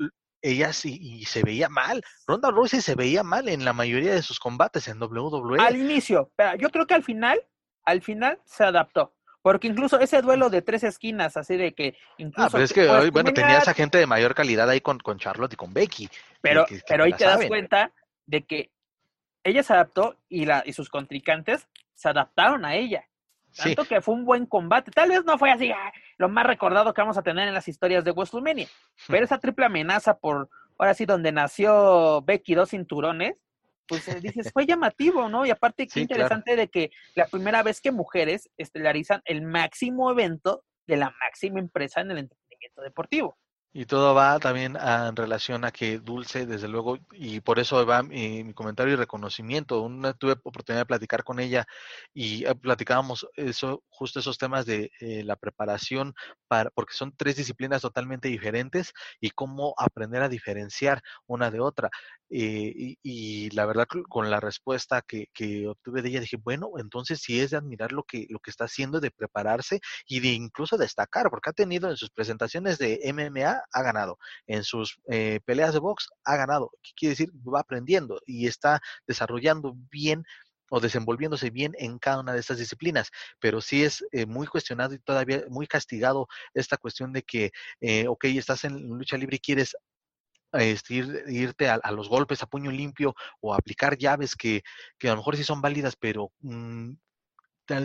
ella 0.42 0.74
sí 0.74 0.98
y 1.02 1.26
se 1.26 1.44
veía 1.44 1.70
mal. 1.70 2.04
Ronda 2.28 2.52
Rousey 2.52 2.82
se 2.82 2.96
veía 2.96 3.24
mal 3.24 3.50
en 3.50 3.66
la 3.66 3.74
mayoría 3.74 4.14
de 4.14 4.22
sus 4.22 4.40
combates 4.40 4.88
en 4.88 5.02
WWE. 5.02 5.60
Al 5.60 5.76
inicio, 5.76 6.32
pero 6.36 6.56
yo 6.56 6.70
creo 6.70 6.86
que 6.86 6.94
al 6.94 7.04
final, 7.04 7.42
al 7.84 8.02
final 8.02 8.40
se 8.46 8.64
adaptó. 8.64 9.14
Porque 9.42 9.68
incluso 9.68 10.00
ese 10.00 10.22
duelo 10.22 10.50
de 10.50 10.62
tres 10.62 10.84
esquinas, 10.84 11.38
así 11.38 11.56
de 11.56 11.74
que 11.74 11.96
ah, 11.96 12.14
incluso. 12.18 12.52
pero 12.52 12.64
es 12.64 12.74
que 12.74 12.90
hoy, 12.90 13.10
bueno, 13.10 13.32
tenía 13.32 13.60
esa 13.60 13.74
gente 13.74 13.98
de 13.98 14.06
mayor 14.06 14.36
calidad 14.36 14.70
ahí 14.70 14.82
con, 14.82 15.00
con 15.00 15.18
Charlotte 15.18 15.54
y 15.54 15.56
con 15.56 15.74
Becky. 15.74 16.10
Pero, 16.42 16.66
pero 16.88 17.06
ahí 17.06 17.14
te 17.14 17.24
das 17.24 17.46
cuenta 17.48 17.94
de 18.26 18.44
que 18.44 18.72
ella 19.44 19.64
se 19.64 19.74
adaptó 19.74 20.18
y, 20.28 20.46
la, 20.46 20.62
y 20.66 20.74
sus 20.74 20.90
contrincantes 20.90 21.68
se 21.96 22.10
adaptaron 22.10 22.66
a 22.66 22.76
ella. 22.76 23.09
Tanto 23.64 23.86
que 23.86 24.02
fue 24.02 24.16
un 24.16 24.26
buen 24.26 24.46
combate. 24.46 24.92
Tal 24.92 25.10
vez 25.10 25.24
no 25.26 25.38
fue 25.38 25.52
así 25.52 25.72
ah, 25.72 25.92
lo 26.18 26.30
más 26.30 26.46
recordado 26.46 26.94
que 26.94 27.02
vamos 27.02 27.18
a 27.18 27.22
tener 27.22 27.48
en 27.48 27.54
las 27.54 27.68
historias 27.68 28.04
de 28.04 28.12
WrestleMania. 28.12 28.68
Pero 29.08 29.26
esa 29.26 29.40
triple 29.40 29.66
amenaza 29.66 30.18
por, 30.18 30.50
ahora 30.78 30.94
sí, 30.94 31.06
donde 31.06 31.32
nació 31.32 32.22
Becky 32.24 32.56
dos 32.56 32.70
cinturones, 32.70 33.36
pues 33.88 34.08
eh, 34.08 34.20
dices, 34.22 34.52
fue 34.54 34.66
llamativo, 34.66 35.30
¿no? 35.30 35.46
Y 35.46 35.50
aparte, 35.50 35.88
qué 35.88 36.02
interesante 36.02 36.56
de 36.56 36.68
que 36.68 36.92
la 37.16 37.26
primera 37.26 37.64
vez 37.64 37.82
que 37.82 37.92
mujeres 37.92 38.50
estelarizan 38.58 39.22
el 39.26 39.42
máximo 39.42 40.12
evento 40.12 40.64
de 40.86 40.98
la 40.98 41.14
máxima 41.20 41.60
empresa 41.60 42.02
en 42.02 42.12
el 42.12 42.20
entretenimiento 42.20 42.82
deportivo. 42.82 43.38
Y 43.72 43.86
todo 43.86 44.16
va 44.16 44.40
también 44.40 44.76
en 44.76 45.16
relación 45.16 45.64
a 45.64 45.72
que 45.72 46.00
Dulce, 46.00 46.48
desde 46.48 46.68
luego, 46.68 46.98
y 47.12 47.40
por 47.42 47.60
eso 47.60 47.86
va 47.86 48.02
mi, 48.02 48.52
comentario 48.54 48.94
y 48.94 48.96
reconocimiento. 48.98 49.84
Una, 49.84 50.14
tuve 50.14 50.32
oportunidad 50.32 50.82
de 50.82 50.86
platicar 50.88 51.24
con 51.24 51.40
ella 51.40 51.68
y 52.12 52.46
eh, 52.46 52.56
platicábamos 52.56 53.28
eso, 53.36 53.84
justo 53.90 54.20
esos 54.22 54.40
temas 54.40 54.66
de 54.66 54.92
eh, 55.00 55.24
la 55.24 55.36
preparación, 55.36 56.16
para, 56.48 56.72
porque 56.72 56.96
son 56.96 57.14
tres 57.16 57.36
disciplinas 57.36 57.84
totalmente 57.84 58.28
diferentes 58.28 58.92
y 59.20 59.30
cómo 59.30 59.76
aprender 59.78 60.24
a 60.24 60.30
diferenciar 60.30 61.04
una 61.28 61.52
de 61.52 61.60
otra. 61.60 61.92
Eh, 62.32 62.96
y, 63.04 63.50
la 63.52 63.66
verdad, 63.66 63.88
con 64.08 64.30
la 64.30 64.40
respuesta 64.40 65.02
que, 65.02 65.28
que, 65.34 65.68
obtuve 65.68 66.02
de 66.02 66.10
ella, 66.10 66.20
dije, 66.22 66.38
bueno, 66.38 66.72
entonces 66.78 67.22
sí 67.22 67.40
es 67.40 67.52
de 67.52 67.58
admirar 67.58 67.92
lo 67.92 68.04
que, 68.04 68.28
lo 68.30 68.40
que 68.40 68.52
está 68.52 68.66
haciendo, 68.66 69.00
de 69.00 69.12
prepararse 69.12 69.80
y 70.08 70.20
de 70.20 70.30
incluso 70.30 70.78
destacar, 70.78 71.30
porque 71.30 71.50
ha 71.50 71.54
tenido 71.54 71.90
en 71.90 71.98
sus 71.98 72.12
presentaciones 72.12 72.78
de 72.78 73.00
MMA, 73.14 73.59
ha 73.72 73.82
ganado, 73.82 74.18
en 74.48 74.64
sus 74.64 75.00
eh, 75.10 75.40
peleas 75.46 75.74
de 75.74 75.80
box, 75.80 76.10
ha 76.24 76.36
ganado. 76.36 76.72
¿Qué 76.82 76.92
quiere 76.96 77.12
decir? 77.12 77.32
Va 77.48 77.62
aprendiendo 77.62 78.20
y 78.26 78.48
está 78.48 78.82
desarrollando 79.08 79.76
bien 79.92 80.24
o 80.70 80.80
desenvolviéndose 80.80 81.50
bien 81.50 81.74
en 81.78 82.00
cada 82.00 82.20
una 82.20 82.34
de 82.34 82.40
estas 82.40 82.58
disciplinas, 82.58 83.10
pero 83.40 83.62
sí 83.62 83.84
es 83.84 84.06
eh, 84.12 84.26
muy 84.26 84.48
cuestionado 84.48 84.94
y 84.94 85.00
todavía 85.00 85.44
muy 85.50 85.68
castigado 85.68 86.28
esta 86.54 86.78
cuestión 86.78 87.12
de 87.12 87.24
que, 87.24 87.52
eh, 87.82 88.08
ok, 88.08 88.26
estás 88.26 88.64
en 88.64 88.88
lucha 88.88 89.18
libre 89.18 89.38
y 89.38 89.40
quieres 89.40 89.76
este, 90.54 90.96
irte 91.28 91.70
a, 91.70 91.92
los 91.92 92.10
golpes 92.10 92.42
a 92.42 92.48
puño 92.48 92.72
limpio 92.72 93.16
o 93.42 93.54
aplicar 93.54 93.98
llaves 93.98 94.36
que, 94.36 94.64
que 94.98 95.08
a 95.08 95.12
lo 95.12 95.18
mejor 95.18 95.38
sí 95.38 95.44
son 95.44 95.62
válidas, 95.62 95.96
pero 95.96 96.32
mm, 96.42 96.92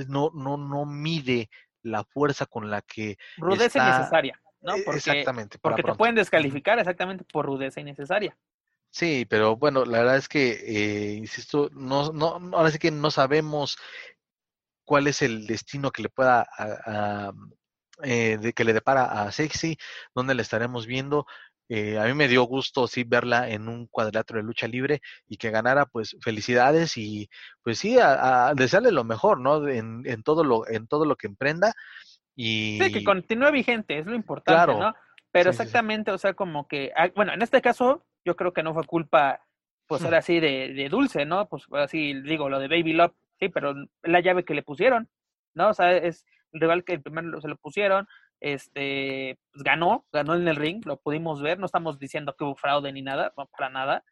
no, 0.09 0.31
no, 0.35 0.57
no 0.57 0.87
mide 0.87 1.51
la 1.83 2.05
fuerza 2.05 2.47
con 2.47 2.71
la 2.71 2.81
que... 2.83 3.19
Rudeza 3.37 3.79
innecesaria, 3.79 4.41
¿no? 4.65 4.77
E, 4.77 4.83
porque, 4.83 4.99
exactamente. 4.99 5.59
Porque 5.59 5.83
te 5.83 5.95
pueden 5.95 6.15
descalificar 6.15 6.79
exactamente 6.79 7.25
por 7.25 7.47
rudeza 7.47 7.81
innecesaria. 7.81 8.37
Sí, 8.91 9.27
pero 9.29 9.57
bueno, 9.57 9.85
la 9.85 9.99
verdad 9.99 10.17
es 10.17 10.29
que, 10.29 10.53
eh, 10.53 11.15
insisto, 11.15 11.69
no, 11.73 12.13
no, 12.13 12.41
ahora 12.57 12.71
sí 12.71 12.79
que 12.79 12.91
no 12.91 13.11
sabemos 13.11 13.77
cuál 14.85 15.07
es 15.09 15.23
el 15.23 15.47
destino 15.47 15.91
que 15.91 16.03
le 16.03 16.11
pueda 16.11 16.47
eh, 18.03 18.39
de 18.39 18.53
que 18.53 18.65
le 18.65 18.73
depara 18.73 19.23
a 19.23 19.33
Sexy, 19.33 19.79
dónde 20.15 20.35
le 20.35 20.43
estaremos 20.43 20.87
viendo. 20.87 21.27
Eh, 21.69 21.99
a 21.99 22.05
mí 22.05 22.15
me 22.15 22.29
dio 22.29 22.43
gusto 22.45 22.87
sí 22.87 23.05
verla 23.05 23.49
en 23.49 23.69
un 23.69 23.87
cuadrilátero 23.87 24.39
de 24.39 24.45
lucha 24.45 24.69
libre 24.69 25.01
y 25.27 25.39
que 25.39 25.51
ganara, 25.51 25.87
pues 25.87 26.17
felicidades 26.21 26.97
y 26.97 27.31
pues 27.63 27.79
sí, 27.79 27.97
a, 27.99 28.53
desearle 28.55 28.93
lo 28.93 29.03
mejor, 29.05 29.41
¿no? 29.41 29.67
En, 29.69 30.03
en, 30.07 30.23
todo 30.23 30.45
lo, 30.45 30.69
en 30.69 30.87
todo 30.87 31.05
lo 31.05 31.17
que 31.17 31.27
emprenda. 31.27 31.75
Y... 32.37 32.79
Sí, 32.81 32.93
que 32.93 33.05
continúe 33.05 33.51
vigente, 33.53 33.99
es 33.99 34.07
lo 34.07 34.15
importante, 34.15 34.75
¿no? 34.75 34.95
Pero 35.31 35.51
exactamente, 35.51 36.11
o 36.13 36.19
sea, 36.19 36.35
como 36.35 36.69
que, 36.69 36.93
ah, 36.97 37.11
bueno, 37.15 37.33
en 37.33 37.43
este 37.43 37.61
caso, 37.61 38.05
yo 38.25 38.37
creo 38.37 38.53
que 38.53 38.63
no 38.63 38.73
fue 38.73 38.85
culpa, 38.85 39.41
pues 39.87 40.05
ahora 40.05 40.23
sí, 40.23 40.39
de, 40.39 40.73
de 40.73 40.89
Dulce, 40.89 41.27
¿no? 41.27 41.49
Pues 41.49 41.65
así 41.73 42.15
digo, 42.23 42.49
lo 42.49 42.61
de 42.61 42.69
Baby 42.69 42.93
Love, 42.93 43.15
sí, 43.41 43.49
pero 43.49 43.75
la 44.03 44.21
llave 44.21 44.45
que 44.45 44.55
le 44.55 44.63
pusieron, 44.63 45.09
¿no? 45.55 45.71
O 45.71 45.75
sea, 45.75 45.97
es 45.97 46.25
el 46.53 46.61
rival 46.61 46.85
que 46.85 46.95
el 46.95 47.03
primero 47.03 47.41
se 47.41 47.49
lo 47.49 47.57
pusieron, 47.57 48.07
este, 48.41 49.39
pues 49.53 49.65
ganó, 49.65 50.07
ganó 50.13 50.35
en 50.35 50.47
el 50.47 50.57
ring, 50.57 50.85
lo 50.87 50.99
pudimos 50.99 51.43
ver, 51.43 51.59
no 51.59 51.67
estamos 51.67 51.99
diciendo 51.99 52.37
que 52.37 52.45
hubo 52.45 52.55
fraude 52.55 52.93
ni 52.93 53.03
nada, 53.03 53.33
no 53.37 53.47
para 53.47 53.71
nada, 53.71 54.05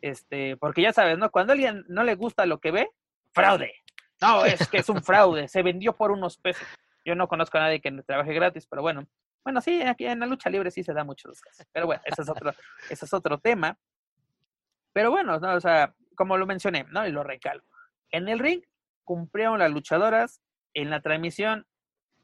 este, 0.00 0.56
porque 0.56 0.82
ya 0.82 0.92
sabes, 0.92 1.18
¿no? 1.18 1.30
Cuando 1.30 1.52
a 1.52 1.54
alguien 1.54 1.84
no 1.88 2.04
le 2.04 2.14
gusta 2.14 2.46
lo 2.46 2.60
que 2.60 2.70
ve, 2.70 2.90
fraude. 3.32 3.74
No, 4.20 4.44
es 4.44 4.68
que 4.68 4.78
es 4.78 4.88
un 4.88 5.02
fraude, 5.02 5.48
se 5.48 5.62
vendió 5.62 5.96
por 5.96 6.10
unos 6.10 6.38
pesos. 6.38 6.66
Yo 7.08 7.14
no 7.14 7.26
conozco 7.26 7.56
a 7.56 7.62
nadie 7.62 7.80
que 7.80 7.90
trabaje 8.02 8.34
gratis, 8.34 8.66
pero 8.66 8.82
bueno. 8.82 9.08
Bueno, 9.42 9.62
sí, 9.62 9.80
aquí 9.80 10.04
en 10.04 10.20
la 10.20 10.26
lucha 10.26 10.50
libre 10.50 10.70
sí 10.70 10.84
se 10.84 10.92
da 10.92 11.06
casos. 11.06 11.66
Pero 11.72 11.86
bueno, 11.86 12.02
ese 12.04 12.20
es 12.20 12.28
otro, 12.28 12.52
ese 12.90 13.06
es 13.06 13.12
otro 13.14 13.38
tema. 13.38 13.78
Pero 14.92 15.10
bueno, 15.10 15.40
¿no? 15.40 15.54
o 15.54 15.60
sea, 15.60 15.94
como 16.14 16.36
lo 16.36 16.44
mencioné, 16.44 16.84
¿no? 16.90 17.06
Y 17.06 17.10
lo 17.10 17.24
recalco. 17.24 17.66
En 18.10 18.28
el 18.28 18.38
ring 18.38 18.60
cumplieron 19.04 19.58
las 19.58 19.70
luchadoras, 19.70 20.42
en 20.74 20.90
la 20.90 21.00
transmisión 21.00 21.66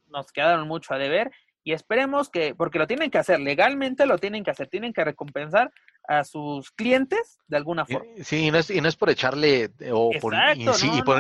nos 0.09 0.31
quedaron 0.33 0.69
mucho 0.69 0.93
a 0.93 0.99
deber 0.99 1.31
y 1.63 1.73
esperemos 1.73 2.29
que, 2.29 2.55
porque 2.55 2.79
lo 2.79 2.87
tienen 2.87 3.11
que 3.11 3.17
hacer, 3.17 3.41
legalmente 3.41 4.05
lo 4.05 4.19
tienen 4.19 4.45
que 4.45 4.51
hacer, 4.51 4.69
tienen 4.69 4.93
que 4.93 5.03
recompensar 5.03 5.73
a 6.07 6.25
sus 6.25 6.71
clientes 6.71 7.39
de 7.47 7.57
alguna 7.57 7.87
forma. 7.87 8.09
Sí, 8.23 8.47
y 8.47 8.51
no 8.51 8.59
es, 8.59 8.71
y 8.71 8.81
no 8.81 8.89
es 8.89 8.97
por 8.97 9.11
echarle 9.11 9.71
eh, 9.81 9.91
o 9.93 10.11
por, 10.21 10.35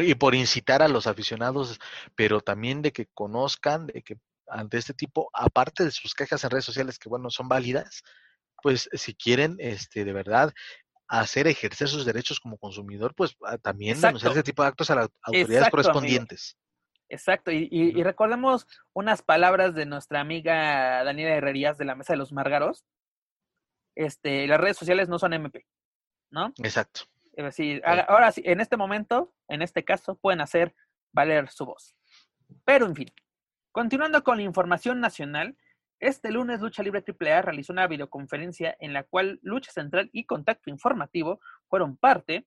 Y, 0.02 0.14
por, 0.14 0.34
incitar 0.34 0.82
a 0.82 0.88
los 0.88 1.06
aficionados, 1.06 1.80
pero 2.14 2.40
también 2.40 2.82
de 2.82 2.92
que 2.92 3.06
conozcan, 3.14 3.86
de 3.86 4.02
que 4.02 4.18
ante 4.46 4.78
este 4.78 4.94
tipo, 4.94 5.30
aparte 5.32 5.84
de 5.84 5.90
sus 5.90 6.14
quejas 6.14 6.44
en 6.44 6.50
redes 6.50 6.64
sociales, 6.64 6.98
que 6.98 7.08
bueno, 7.08 7.30
son 7.30 7.48
válidas, 7.48 8.02
pues 8.62 8.88
si 8.92 9.14
quieren, 9.14 9.56
este, 9.58 10.04
de 10.04 10.12
verdad, 10.12 10.52
hacer 11.08 11.46
ejercer 11.46 11.88
sus 11.88 12.04
derechos 12.04 12.40
como 12.40 12.58
consumidor, 12.58 13.14
pues 13.14 13.36
ah, 13.44 13.58
también 13.58 14.00
denunciar 14.00 14.32
este 14.32 14.42
tipo 14.42 14.62
de 14.62 14.68
actos 14.68 14.90
a 14.90 14.96
las 14.96 15.08
autoridades 15.22 15.70
correspondientes. 15.70 16.56
Exacto, 17.08 17.52
y, 17.52 18.02
recordemos 18.02 18.66
unas 18.92 19.22
palabras 19.22 19.74
de 19.74 19.86
nuestra 19.86 20.20
amiga 20.20 21.04
Daniela 21.04 21.34
Herrerías 21.34 21.78
de 21.78 21.84
la 21.84 21.94
Mesa 21.94 22.14
de 22.14 22.16
los 22.16 22.32
Márgaros. 22.32 22.84
Este, 23.94 24.46
las 24.46 24.60
redes 24.60 24.76
sociales 24.76 25.08
no 25.08 25.18
son 25.18 25.32
MP, 25.32 25.66
¿no? 26.30 26.52
Exacto. 26.62 27.02
Es 27.32 27.44
decir, 27.44 27.82
ahora 27.84 28.30
sí, 28.30 28.42
en 28.44 28.60
este 28.60 28.76
momento, 28.76 29.34
en 29.48 29.62
este 29.62 29.84
caso, 29.84 30.14
pueden 30.16 30.40
hacer 30.40 30.74
valer 31.12 31.48
su 31.50 31.66
voz. 31.66 31.96
Pero, 32.64 32.86
en 32.86 32.94
fin, 32.94 33.12
Continuando 33.74 34.22
con 34.22 34.36
la 34.36 34.44
información 34.44 35.00
nacional, 35.00 35.56
este 35.98 36.30
lunes 36.30 36.60
Lucha 36.60 36.84
Libre 36.84 37.02
AAA 37.04 37.42
realizó 37.42 37.72
una 37.72 37.88
videoconferencia 37.88 38.76
en 38.78 38.92
la 38.92 39.02
cual 39.02 39.40
Lucha 39.42 39.72
Central 39.72 40.10
y 40.12 40.26
Contacto 40.26 40.70
Informativo 40.70 41.40
fueron 41.68 41.96
parte, 41.96 42.46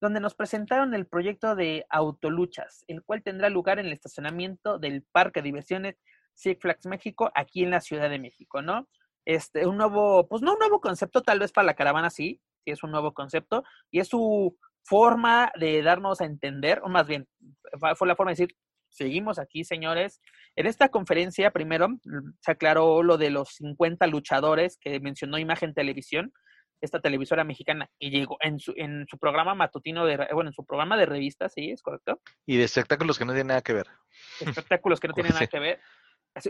donde 0.00 0.18
nos 0.18 0.34
presentaron 0.34 0.94
el 0.94 1.06
proyecto 1.06 1.56
de 1.56 1.84
Autoluchas, 1.90 2.84
el 2.88 3.02
cual 3.02 3.22
tendrá 3.22 3.50
lugar 3.50 3.80
en 3.80 3.84
el 3.84 3.92
estacionamiento 3.92 4.78
del 4.78 5.02
Parque 5.02 5.40
de 5.40 5.48
Diversiones 5.48 6.00
Six 6.32 6.58
Flags 6.58 6.86
México, 6.86 7.30
aquí 7.34 7.64
en 7.64 7.70
la 7.70 7.82
Ciudad 7.82 8.08
de 8.08 8.18
México, 8.18 8.62
¿no? 8.62 8.88
Este, 9.24 9.66
un 9.66 9.76
nuevo, 9.76 10.26
pues 10.28 10.42
no 10.42 10.52
un 10.52 10.58
nuevo 10.58 10.80
concepto, 10.80 11.22
tal 11.22 11.38
vez 11.38 11.52
para 11.52 11.66
la 11.66 11.74
caravana 11.74 12.10
sí, 12.10 12.40
sí 12.64 12.70
es 12.70 12.82
un 12.82 12.90
nuevo 12.90 13.14
concepto, 13.14 13.64
y 13.90 14.00
es 14.00 14.08
su 14.08 14.56
forma 14.84 15.52
de 15.58 15.82
darnos 15.82 16.20
a 16.20 16.24
entender, 16.24 16.80
o 16.82 16.88
más 16.88 17.06
bien, 17.06 17.28
fue 17.96 18.08
la 18.08 18.16
forma 18.16 18.30
de 18.30 18.36
decir, 18.36 18.56
seguimos 18.90 19.38
aquí, 19.38 19.64
señores. 19.64 20.20
En 20.56 20.66
esta 20.66 20.88
conferencia, 20.90 21.50
primero, 21.50 21.88
se 22.40 22.50
aclaró 22.50 23.02
lo 23.02 23.16
de 23.16 23.30
los 23.30 23.50
50 23.54 24.06
luchadores 24.06 24.78
que 24.78 25.00
mencionó 25.00 25.38
Imagen 25.38 25.74
Televisión, 25.74 26.32
esta 26.80 27.00
televisora 27.00 27.44
mexicana, 27.44 27.88
y 27.98 28.10
llegó 28.10 28.36
en 28.40 28.58
su, 28.58 28.74
en 28.76 29.06
su 29.08 29.16
programa 29.16 29.54
matutino, 29.54 30.04
de, 30.04 30.16
bueno, 30.32 30.50
en 30.50 30.54
su 30.54 30.66
programa 30.66 30.96
de 30.96 31.06
revistas, 31.06 31.52
sí, 31.54 31.70
es 31.70 31.80
correcto. 31.80 32.20
Y 32.44 32.56
de 32.56 32.64
espectáculos 32.64 33.18
que 33.18 33.24
no 33.24 33.32
tienen 33.32 33.48
nada 33.48 33.62
que 33.62 33.72
ver. 33.72 33.86
Espectáculos 34.40 34.98
que 34.98 35.08
no 35.08 35.14
tienen 35.14 35.32
nada 35.32 35.46
que 35.46 35.60
ver. 35.60 35.80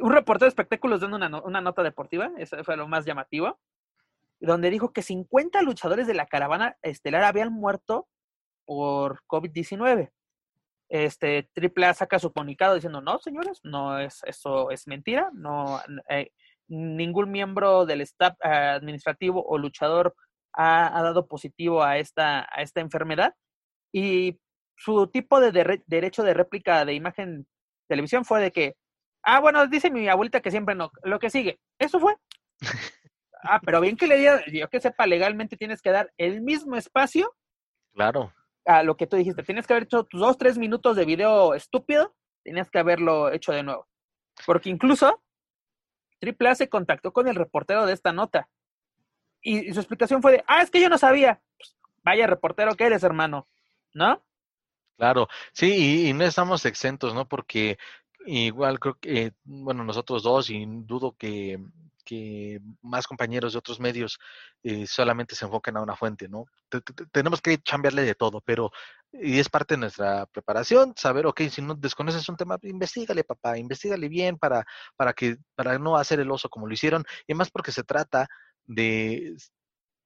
Un 0.01 0.13
reportero 0.13 0.47
de 0.47 0.51
espectáculos 0.51 1.01
dando 1.01 1.17
una, 1.17 1.43
una 1.43 1.61
nota 1.61 1.83
deportiva, 1.83 2.31
eso 2.37 2.63
fue 2.65 2.77
lo 2.77 2.87
más 2.87 3.05
llamativo, 3.05 3.59
donde 4.41 4.71
dijo 4.71 4.93
que 4.93 5.03
50 5.03 5.63
luchadores 5.63 6.07
de 6.07 6.15
la 6.15 6.27
caravana 6.27 6.77
estelar 6.83 7.25
habían 7.25 7.53
muerto 7.53 8.09
por 8.65 9.23
COVID-19. 9.27 10.11
Este, 10.89 11.49
AAA 11.57 11.95
saca 11.95 12.19
su 12.19 12.33
comunicado 12.33 12.75
diciendo, 12.75 13.01
no, 13.01 13.19
señores, 13.19 13.61
no 13.63 13.99
es, 13.99 14.21
eso 14.25 14.71
es 14.71 14.87
mentira, 14.87 15.31
no, 15.33 15.81
eh, 16.09 16.31
ningún 16.69 17.31
miembro 17.31 17.87
del 17.87 18.03
staff 18.03 18.35
administrativo 18.43 19.45
o 19.45 19.59
luchador 19.59 20.15
ha, 20.53 21.03
dado 21.03 21.27
positivo 21.27 21.83
a 21.83 21.99
esta, 21.99 22.47
a 22.51 22.63
esta 22.63 22.81
enfermedad. 22.81 23.35
Y 23.93 24.39
su 24.77 25.07
tipo 25.07 25.41
de, 25.41 25.81
derecho 25.87 26.23
de 26.23 26.35
réplica 26.35 26.85
de 26.85 26.95
imagen 26.95 27.47
televisión 27.89 28.25
fue 28.25 28.41
de 28.41 28.53
que, 28.53 28.77
ah, 29.23 29.41
bueno, 29.41 29.67
dice 29.67 29.91
mi 29.91 30.09
abuelita 30.09 30.41
que 30.41 30.51
siempre 30.51 30.75
no, 30.75 30.91
lo 31.03 31.19
que 31.19 31.31
sigue, 31.31 31.61
eso 31.79 32.01
fue. 32.01 32.17
ah, 33.45 33.61
pero 33.65 33.81
bien 33.81 33.97
que 33.97 34.07
le 34.07 34.17
diga, 34.17 34.45
yo 34.47 34.69
que 34.69 34.81
sepa, 34.81 35.07
legalmente 35.07 35.57
tienes 35.57 35.83
que 35.83 35.91
dar 35.91 36.13
el 36.17 36.43
mismo 36.43 36.77
espacio. 36.77 37.35
Claro 37.95 38.33
a 38.65 38.83
lo 38.83 38.97
que 38.97 39.07
tú 39.07 39.17
dijiste. 39.17 39.43
Tienes 39.43 39.67
que 39.67 39.73
haber 39.73 39.85
hecho 39.85 40.05
tus 40.05 40.21
dos, 40.21 40.39
tres 40.39 40.59
minutos 40.59 40.97
de 40.97 41.05
video 41.05 41.55
estúpido, 41.55 42.15
tenías 42.43 42.71
que 42.71 42.79
haberlo 42.79 43.33
hecho 43.33 43.53
de 43.53 43.63
nuevo. 43.63 43.89
Porque 44.47 44.71
incluso 44.71 45.23
AAA 46.21 46.55
se 46.55 46.69
contactó 46.69 47.13
con 47.13 47.29
el 47.29 47.35
reportero 47.35 47.87
de 47.87 47.93
esta 47.93 48.13
nota. 48.13 48.49
Y, 49.43 49.69
y 49.71 49.75
su 49.75 49.81
explicación 49.81 50.23
fue 50.23 50.33
de, 50.33 50.45
ah, 50.47 50.63
es 50.63 50.71
que 50.71 50.81
yo 50.81 50.89
no 50.89 50.99
sabía. 50.99 51.41
Pues, 51.57 51.77
vaya 52.03 52.27
reportero 52.27 52.75
que 52.75 52.85
eres, 52.85 53.03
hermano, 53.03 53.49
¿no? 53.93 54.23
Claro, 54.97 55.29
sí, 55.53 55.73
y, 55.75 56.09
y 56.09 56.13
no 56.13 56.25
estamos 56.25 56.65
exentos, 56.65 57.15
¿no? 57.15 57.27
Porque 57.27 57.77
igual 58.27 58.79
creo 58.79 58.95
que, 59.01 59.33
bueno, 59.45 59.85
nosotros 59.85 60.23
dos, 60.23 60.51
y 60.51 60.65
dudo 60.67 61.17
que, 61.17 61.59
más 62.83 63.07
compañeros 63.07 63.53
de 63.55 63.59
otros 63.59 63.81
medios 63.81 64.19
eh, 64.63 64.87
solamente 64.87 65.35
se 65.35 65.47
enfoquen 65.47 65.79
a 65.79 65.83
una 65.83 65.97
fuente, 65.97 66.29
¿no? 66.29 66.45
T 66.69 66.81
Tenemos 67.11 67.41
que 67.41 67.57
chambearle 67.59 68.03
de 68.03 68.15
todo, 68.15 68.43
pero 68.43 68.71
y 69.13 69.39
es 69.39 69.49
parte 69.49 69.75
de 69.75 69.81
nuestra 69.81 70.27
preparación, 70.27 70.95
saber, 70.97 71.27
ok, 71.27 71.43
si 71.51 71.63
no 71.63 71.75
desconoces 71.75 72.29
un 72.29 72.37
tema, 72.37 72.59
investigale, 72.63 73.25
papá, 73.25 73.59
investigale 73.59 74.09
bien 74.09 74.39
para, 74.39 74.65
para 74.97 75.13
que, 75.13 75.37
para 75.55 75.79
no 75.79 75.97
hacer 75.97 76.21
el 76.21 76.31
oso 76.31 76.49
como 76.49 76.67
lo 76.67 76.75
hicieron, 76.75 77.05
y 77.27 77.35
más 77.35 77.51
porque 77.51 77.73
se 77.73 77.85
trata 77.85 78.27
de, 78.65 79.37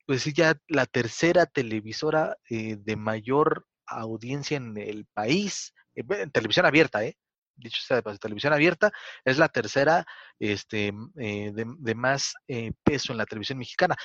pues 0.06 0.24
ya 0.32 0.56
la 0.68 0.86
tercera 0.86 1.46
televisora 1.46 2.36
eh, 2.50 2.76
de 2.78 2.96
mayor 2.96 3.66
audiencia 3.86 4.56
en 4.56 4.76
el 4.76 5.06
país, 5.06 5.72
eh, 5.94 6.04
en 6.08 6.30
televisión 6.30 6.66
abierta, 6.66 7.04
¿eh? 7.04 7.16
Dicho 7.57 7.80
sea 7.82 7.96
de 7.96 8.02
paso, 8.02 8.18
televisión 8.18 8.52
abierta, 8.52 8.92
es 9.24 9.38
la 9.38 9.48
tercera 9.48 10.04
este, 10.38 10.92
eh, 11.18 11.52
de, 11.52 11.66
de, 11.78 11.94
más 11.94 12.34
eh, 12.48 12.72
peso 12.82 13.12
en 13.12 13.18
la 13.18 13.26
televisión 13.26 13.59
mexicana. 13.59 13.96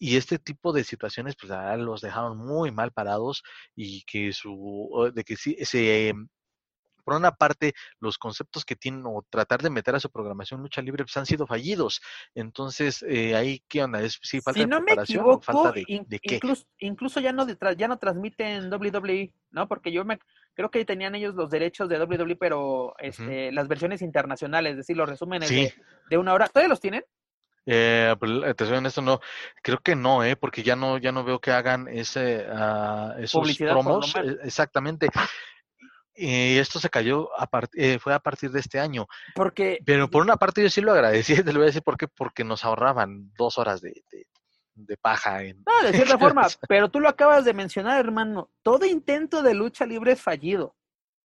Y 0.00 0.16
este 0.16 0.38
tipo 0.38 0.72
de 0.72 0.84
situaciones, 0.84 1.34
pues, 1.40 1.50
ah, 1.50 1.76
los 1.76 2.00
dejaron 2.00 2.38
muy 2.38 2.70
mal 2.70 2.92
parados 2.92 3.42
y 3.74 4.02
que 4.04 4.32
su, 4.32 5.10
de 5.12 5.24
que 5.24 5.36
sí, 5.36 5.56
se, 5.62 6.14
por 7.08 7.16
una 7.16 7.32
parte, 7.32 7.72
los 8.00 8.18
conceptos 8.18 8.66
que 8.66 8.76
tienen 8.76 9.02
o 9.06 9.24
tratar 9.30 9.62
de 9.62 9.70
meter 9.70 9.94
a 9.94 10.00
su 10.00 10.10
programación 10.10 10.60
lucha 10.60 10.82
libre 10.82 11.04
pues 11.04 11.16
han 11.16 11.24
sido 11.24 11.46
fallidos. 11.46 12.02
Entonces, 12.34 13.02
eh, 13.08 13.34
ahí, 13.34 13.62
¿qué 13.66 13.82
onda? 13.82 14.02
¿Es, 14.02 14.18
sí, 14.20 14.42
falta 14.42 14.60
si 14.60 14.66
no 14.66 14.76
de 14.76 14.82
preparación 14.82 15.24
me 15.24 15.32
equivoco, 15.32 15.42
falta 15.42 15.72
de, 15.72 15.84
in, 15.86 16.04
de 16.06 16.18
qué? 16.18 16.34
Incluso, 16.34 16.66
incluso, 16.80 17.20
ya 17.20 17.32
no 17.32 17.46
de, 17.46 17.56
ya 17.78 17.88
no 17.88 17.98
transmiten 17.98 18.70
WWE, 18.70 19.32
¿no? 19.52 19.66
Porque 19.66 19.90
yo 19.90 20.04
me 20.04 20.18
creo 20.58 20.72
que 20.72 20.84
tenían 20.84 21.14
ellos 21.14 21.36
los 21.36 21.50
derechos 21.50 21.88
de 21.88 22.00
WWE, 22.02 22.34
pero 22.34 22.92
este, 22.98 23.22
uh 23.22 23.26
-huh. 23.26 23.52
las 23.52 23.68
versiones 23.68 24.02
internacionales, 24.02 24.72
es 24.72 24.78
decir, 24.78 24.96
los 24.96 25.08
resúmenes 25.08 25.48
sí. 25.48 25.62
de, 25.62 25.74
de, 26.10 26.18
una 26.18 26.34
hora. 26.34 26.48
¿Todavía 26.48 26.68
los 26.68 26.80
tienen? 26.80 27.04
Eh, 27.64 28.16
pues, 28.18 28.56
te 28.56 28.66
soy 28.66 28.78
honesto, 28.78 29.00
no, 29.00 29.20
creo 29.62 29.78
que 29.78 29.94
no, 29.94 30.24
eh, 30.24 30.34
porque 30.34 30.64
ya 30.64 30.74
no, 30.74 30.98
ya 30.98 31.12
no 31.12 31.22
veo 31.22 31.38
que 31.38 31.52
hagan 31.52 31.86
ese, 31.86 32.44
uh, 32.50 33.20
esos 33.20 33.40
Publicidad 33.40 33.70
promos, 33.70 34.12
eh, 34.16 34.36
exactamente. 34.42 35.08
Y 36.16 36.58
esto 36.58 36.80
se 36.80 36.90
cayó, 36.90 37.30
a 37.40 37.48
eh, 37.74 38.00
fue 38.00 38.12
a 38.12 38.18
partir 38.18 38.50
de 38.50 38.58
este 38.58 38.80
año. 38.80 39.06
Porque... 39.36 39.78
Pero 39.86 40.10
por 40.10 40.22
una 40.22 40.36
parte 40.36 40.60
yo 40.60 40.70
sí 40.70 40.80
lo 40.80 40.90
agradecí, 40.90 41.34
te 41.44 41.52
lo 41.52 41.60
voy 41.60 41.66
a 41.66 41.66
decir 41.66 41.82
por 41.82 41.96
qué, 41.96 42.08
porque 42.08 42.42
nos 42.42 42.64
ahorraban 42.64 43.30
dos 43.38 43.58
horas 43.58 43.80
de, 43.80 44.02
de, 44.10 44.26
de 44.86 44.96
paja. 44.96 45.42
En... 45.42 45.62
No, 45.66 45.86
de 45.86 45.92
cierta 45.92 46.18
forma, 46.18 46.46
pero 46.68 46.90
tú 46.90 47.00
lo 47.00 47.08
acabas 47.08 47.44
de 47.44 47.54
mencionar, 47.54 48.00
hermano. 48.00 48.50
Todo 48.62 48.86
intento 48.86 49.42
de 49.42 49.54
lucha 49.54 49.86
libre 49.86 50.12
es 50.12 50.22
fallido, 50.22 50.76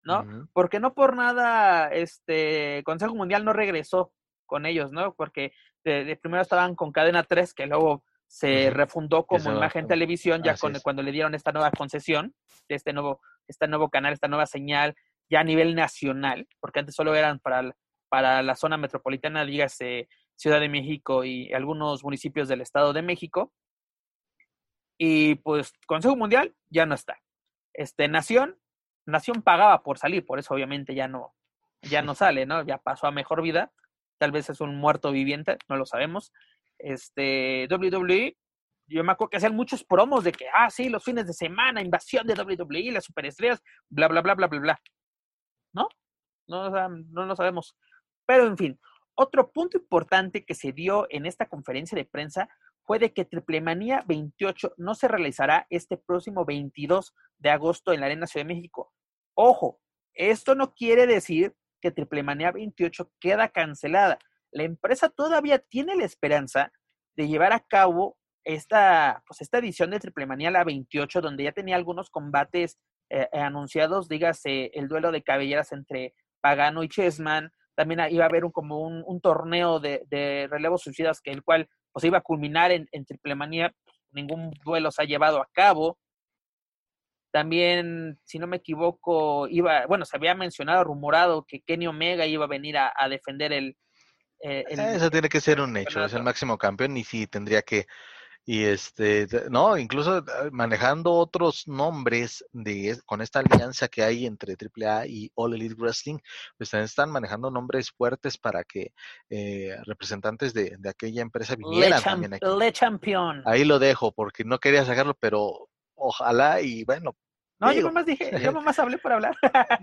¿no? 0.02 0.20
Uh 0.20 0.24
-huh. 0.24 0.48
Porque 0.52 0.80
no 0.80 0.94
por 0.94 1.16
nada 1.16 1.88
este 1.88 2.82
Consejo 2.84 3.14
Mundial 3.14 3.44
no 3.44 3.52
regresó 3.52 4.12
con 4.46 4.66
ellos, 4.66 4.92
¿no? 4.92 5.14
Porque 5.14 5.52
de, 5.84 6.04
de 6.04 6.16
primero 6.16 6.42
estaban 6.42 6.74
con 6.74 6.92
Cadena 6.92 7.22
3, 7.22 7.54
que 7.54 7.66
luego 7.66 8.04
se 8.26 8.68
uh 8.68 8.70
-huh. 8.70 8.74
refundó 8.74 9.26
como 9.26 9.40
Eso, 9.40 9.56
imagen 9.56 9.86
televisión 9.86 10.42
ya 10.42 10.56
con, 10.56 10.74
cuando 10.82 11.02
le 11.02 11.12
dieron 11.12 11.34
esta 11.34 11.52
nueva 11.52 11.70
concesión 11.70 12.34
de 12.68 12.74
este 12.74 12.92
nuevo 12.92 13.20
este 13.46 13.68
nuevo 13.68 13.90
canal, 13.90 14.12
esta 14.12 14.28
nueva 14.28 14.46
señal 14.46 14.94
ya 15.30 15.40
a 15.40 15.44
nivel 15.44 15.74
nacional, 15.74 16.46
porque 16.60 16.80
antes 16.80 16.94
solo 16.94 17.14
eran 17.14 17.38
para, 17.38 17.74
para 18.08 18.42
la 18.42 18.54
zona 18.56 18.76
metropolitana, 18.76 19.44
dígase 19.44 20.08
Ciudad 20.36 20.60
de 20.60 20.68
México 20.68 21.24
y 21.24 21.52
algunos 21.52 22.02
municipios 22.04 22.48
del 22.48 22.60
Estado 22.60 22.92
de 22.92 23.02
México. 23.02 23.52
Y 24.98 25.36
pues 25.36 25.72
Consejo 25.86 26.16
Mundial 26.16 26.54
ya 26.70 26.86
no 26.86 26.94
está. 26.94 27.18
Este, 27.72 28.08
Nación, 28.08 28.58
Nación 29.06 29.42
pagaba 29.42 29.82
por 29.82 29.98
salir, 29.98 30.24
por 30.24 30.38
eso 30.38 30.54
obviamente 30.54 30.94
ya 30.94 31.08
no, 31.08 31.34
ya 31.82 32.02
no 32.02 32.14
sale, 32.14 32.46
¿no? 32.46 32.64
Ya 32.64 32.78
pasó 32.78 33.06
a 33.06 33.10
mejor 33.10 33.42
vida. 33.42 33.72
Tal 34.18 34.32
vez 34.32 34.48
es 34.50 34.60
un 34.60 34.76
muerto 34.76 35.10
viviente, 35.10 35.58
no 35.68 35.76
lo 35.76 35.86
sabemos. 35.86 36.32
Este, 36.78 37.66
WWE 37.70 38.36
yo 38.86 39.02
me 39.02 39.12
acuerdo 39.12 39.30
que 39.30 39.36
hacían 39.38 39.56
muchos 39.56 39.84
promos 39.84 40.24
de 40.24 40.32
que, 40.32 40.46
ah, 40.52 40.70
sí, 40.70 40.88
los 40.88 41.04
fines 41.04 41.26
de 41.26 41.32
semana, 41.32 41.80
invasión 41.80 42.26
de 42.26 42.34
WWE, 42.34 42.92
las 42.92 43.04
superestrellas, 43.04 43.62
bla, 43.88 44.08
bla, 44.08 44.20
bla, 44.20 44.34
bla, 44.34 44.46
bla, 44.46 44.60
bla. 44.60 44.80
¿No? 45.72 45.88
No, 46.46 46.70
no 46.70 47.26
lo 47.26 47.36
sabemos. 47.36 47.76
Pero, 48.26 48.46
en 48.46 48.56
fin, 48.56 48.80
otro 49.14 49.52
punto 49.52 49.78
importante 49.78 50.44
que 50.44 50.54
se 50.54 50.72
dio 50.72 51.06
en 51.10 51.26
esta 51.26 51.48
conferencia 51.48 51.96
de 51.96 52.04
prensa 52.04 52.48
fue 52.84 52.98
de 52.98 53.12
que 53.12 53.24
Triplemanía 53.24 54.04
28 54.06 54.74
no 54.76 54.94
se 54.94 55.08
realizará 55.08 55.66
este 55.70 55.96
próximo 55.96 56.44
22 56.44 57.14
de 57.38 57.50
agosto 57.50 57.92
en 57.92 58.00
la 58.00 58.06
Arena 58.06 58.26
Ciudad 58.26 58.46
de 58.46 58.54
México. 58.54 58.92
Ojo, 59.34 59.80
esto 60.12 60.54
no 60.54 60.74
quiere 60.74 61.06
decir 61.06 61.54
que 61.80 61.90
Triplemanía 61.90 62.52
28 62.52 63.10
queda 63.20 63.48
cancelada. 63.48 64.18
La 64.50 64.64
empresa 64.64 65.08
todavía 65.08 65.58
tiene 65.58 65.96
la 65.96 66.04
esperanza 66.04 66.72
de 67.16 67.28
llevar 67.28 67.52
a 67.52 67.60
cabo 67.60 68.18
esta, 68.44 69.22
pues 69.26 69.40
esta 69.40 69.58
edición 69.58 69.90
de 69.90 70.00
Triple 70.00 70.26
Manía 70.26 70.50
la 70.50 70.64
28, 70.64 71.20
donde 71.20 71.44
ya 71.44 71.52
tenía 71.52 71.76
algunos 71.76 72.10
combates 72.10 72.78
eh, 73.10 73.28
anunciados, 73.32 74.08
dígase 74.08 74.70
el 74.74 74.88
duelo 74.88 75.12
de 75.12 75.22
cabelleras 75.22 75.72
entre 75.72 76.14
Pagano 76.40 76.82
y 76.82 76.88
Chessman, 76.88 77.52
también 77.74 78.00
iba 78.10 78.24
a 78.24 78.28
haber 78.28 78.44
un, 78.44 78.52
como 78.52 78.80
un, 78.80 79.02
un 79.06 79.20
torneo 79.20 79.80
de, 79.80 80.02
de, 80.08 80.46
relevos 80.50 80.82
suicidas 80.82 81.20
que 81.20 81.30
el 81.30 81.42
cual 81.42 81.68
pues 81.92 82.04
iba 82.04 82.18
a 82.18 82.22
culminar 82.22 82.72
en, 82.72 82.88
en 82.92 83.04
Triple 83.04 83.34
Manía, 83.34 83.72
ningún 84.10 84.52
duelo 84.64 84.90
se 84.90 85.02
ha 85.02 85.06
llevado 85.06 85.40
a 85.40 85.48
cabo. 85.52 85.98
También, 87.32 88.18
si 88.24 88.38
no 88.38 88.46
me 88.46 88.58
equivoco, 88.58 89.48
iba, 89.48 89.86
bueno, 89.86 90.04
se 90.04 90.16
había 90.16 90.34
mencionado, 90.34 90.84
rumorado 90.84 91.44
que 91.44 91.60
Kenny 91.60 91.88
Omega 91.88 92.26
iba 92.26 92.44
a 92.44 92.48
venir 92.48 92.78
a, 92.78 92.92
a 92.96 93.08
defender 93.08 93.52
el, 93.52 93.76
eh, 94.40 94.64
el, 94.68 94.78
Eso 94.78 95.10
tiene 95.10 95.28
que 95.28 95.40
ser 95.40 95.60
un 95.60 95.76
hecho, 95.76 96.04
es 96.04 96.12
el 96.12 96.22
máximo 96.22 96.58
campeón 96.58 96.96
y 96.96 97.04
sí 97.04 97.26
tendría 97.26 97.62
que 97.62 97.86
Y 98.46 98.64
este, 98.64 99.26
no, 99.48 99.78
incluso 99.78 100.18
eh, 100.18 100.22
manejando 100.52 101.12
otros 101.12 101.66
nombres 101.66 102.44
de 102.52 102.98
con 103.06 103.22
esta 103.22 103.38
alianza 103.38 103.88
que 103.88 104.02
hay 104.02 104.26
entre 104.26 104.54
AAA 104.54 105.06
y 105.06 105.32
All 105.34 105.54
Elite 105.54 105.74
Wrestling, 105.78 106.18
pues 106.58 106.68
también 106.68 106.84
están 106.84 107.10
manejando 107.10 107.50
nombres 107.50 107.90
fuertes 107.90 108.36
para 108.36 108.62
que 108.62 108.92
eh, 109.30 109.74
representantes 109.86 110.52
de, 110.52 110.76
aquella 110.86 111.22
empresa 111.22 111.56
vinieran 111.56 111.98
Le 111.98 112.04
también 112.04 112.34
aquí. 112.34 112.46
Le 112.58 112.72
Champion. 112.72 113.42
Ahí 113.46 113.64
lo 113.64 113.78
dejo 113.78 114.12
porque 114.12 114.44
no 114.44 114.58
quería 114.58 114.84
sacarlo, 114.84 115.14
pero 115.18 115.70
ojalá 115.94 116.60
y 116.60 116.84
bueno. 116.84 117.16
No, 117.60 117.72
yo 117.72 117.82
nomás 117.82 118.04
dije, 118.04 118.30
yo 118.42 118.52
nomás 118.52 118.78
hablé 118.78 118.98
por 118.98 119.12
hablar. 119.12 119.34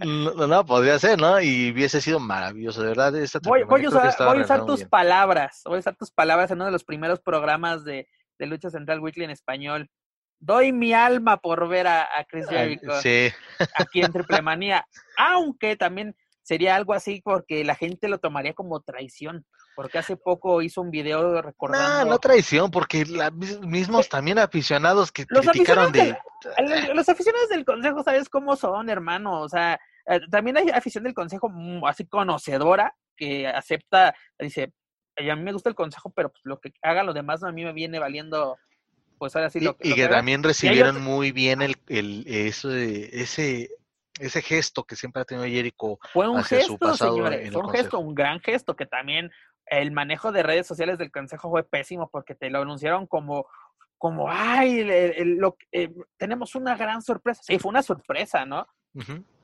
no, 0.05 0.45
no, 0.45 0.65
podría 0.67 0.99
ser, 0.99 1.19
¿no? 1.19 1.41
Y 1.41 1.71
hubiese 1.71 1.99
sido 1.99 2.19
maravilloso, 2.19 2.83
de 2.83 2.89
verdad. 2.89 3.15
Esta 3.15 3.39
voy, 3.43 3.63
voy, 3.63 3.85
a 3.85 3.89
usar, 3.89 4.13
voy 4.19 4.37
a 4.37 4.41
usar 4.43 4.65
tus 4.67 4.83
palabras, 4.83 5.61
voy 5.65 5.77
a 5.77 5.79
usar 5.79 5.95
tus 5.95 6.11
palabras 6.11 6.51
en 6.51 6.57
uno 6.57 6.65
de 6.65 6.71
los 6.71 6.83
primeros 6.83 7.19
programas 7.21 7.83
de 7.83 8.07
de 8.41 8.47
Lucha 8.47 8.71
Central 8.71 8.99
Weekly 8.99 9.23
en 9.23 9.29
español. 9.29 9.89
Doy 10.39 10.73
mi 10.73 10.93
alma 10.93 11.37
por 11.37 11.69
ver 11.69 11.85
a, 11.85 12.09
Chris 12.27 12.49
Jericho 12.49 12.91
aquí 13.75 14.01
en 14.01 14.11
Triple 14.11 14.41
Manía, 14.41 14.87
aunque 15.15 15.75
también 15.75 16.15
sería 16.41 16.75
algo 16.75 16.93
así 16.93 17.21
porque 17.23 17.63
la 17.63 17.75
gente 17.75 18.07
lo 18.07 18.17
tomaría 18.17 18.53
como 18.53 18.81
traición, 18.81 19.45
porque 19.75 19.99
hace 19.99 20.17
poco 20.17 20.63
hizo 20.63 20.81
un 20.81 20.89
video 20.89 21.39
recordando... 21.43 22.05
No, 22.05 22.11
no 22.11 22.17
traición, 22.17 22.71
porque 22.71 23.05
la, 23.05 23.29
mismos 23.29 24.09
también 24.09 24.39
aficionados 24.39 25.11
que 25.11 25.27
los 25.29 25.45
criticaron 25.45 25.91
de... 25.91 26.17
Los 26.95 27.07
aficionados 27.07 27.49
del 27.49 27.63
Consejo, 27.63 28.01
¿sabes 28.01 28.27
cómo 28.27 28.55
son, 28.55 28.89
hermano? 28.89 29.41
O 29.41 29.49
sea, 29.49 29.79
eh, 30.07 30.19
también 30.31 30.57
hay 30.57 30.71
afición 30.71 31.03
del 31.03 31.13
Consejo 31.13 31.47
mm, 31.49 31.85
así 31.85 32.07
conocedora 32.07 32.95
que 33.15 33.47
acepta, 33.47 34.15
dice, 34.39 34.73
y 35.17 35.29
a 35.29 35.35
mí 35.35 35.43
me 35.43 35.53
gusta 35.53 35.69
el 35.69 35.75
consejo, 35.75 36.11
pero 36.11 36.29
pues 36.29 36.41
lo 36.43 36.59
que 36.59 36.73
hagan 36.81 37.05
los 37.05 37.15
demás 37.15 37.43
a 37.43 37.51
mí 37.51 37.63
me 37.63 37.73
viene 37.73 37.99
valiendo, 37.99 38.57
pues 39.17 39.35
ahora 39.35 39.49
sí 39.49 39.59
lo, 39.59 39.75
y, 39.81 39.91
y 39.91 39.95
que, 39.95 40.07
también 40.07 40.43
recibieron 40.43 41.01
muy 41.01 41.31
bien 41.31 41.61
el, 41.61 41.75
el 41.87 42.23
ese, 42.27 43.21
ese, 43.21 43.69
ese 44.19 44.41
gesto 44.41 44.83
que 44.83 44.95
siempre 44.95 45.21
ha 45.21 45.25
tenido 45.25 45.47
Jericho 45.47 45.99
fue 46.13 46.27
un 46.27 46.43
gesto, 46.43 46.95
señores, 46.95 47.51
fue 47.51 47.61
un 47.61 47.69
gesto, 47.69 47.99
un 47.99 48.15
gran 48.15 48.39
gesto 48.39 48.75
que 48.75 48.85
también 48.85 49.31
el 49.65 49.91
manejo 49.91 50.31
de 50.31 50.43
redes 50.43 50.67
sociales 50.67 50.97
del 50.97 51.11
consejo 51.11 51.49
fue 51.49 51.63
pésimo 51.63 52.09
porque 52.09 52.35
te 52.35 52.49
lo 52.49 52.61
anunciaron 52.61 53.07
como 53.07 53.47
como 53.97 54.29
ay 54.29 54.83
lo, 55.37 55.55
eh, 55.71 55.93
tenemos 56.17 56.55
una 56.55 56.75
gran 56.75 57.01
sorpresa 57.01 57.43
sí 57.43 57.59
fue 57.59 57.69
una 57.69 57.83
sorpresa 57.83 58.45
no 58.45 58.67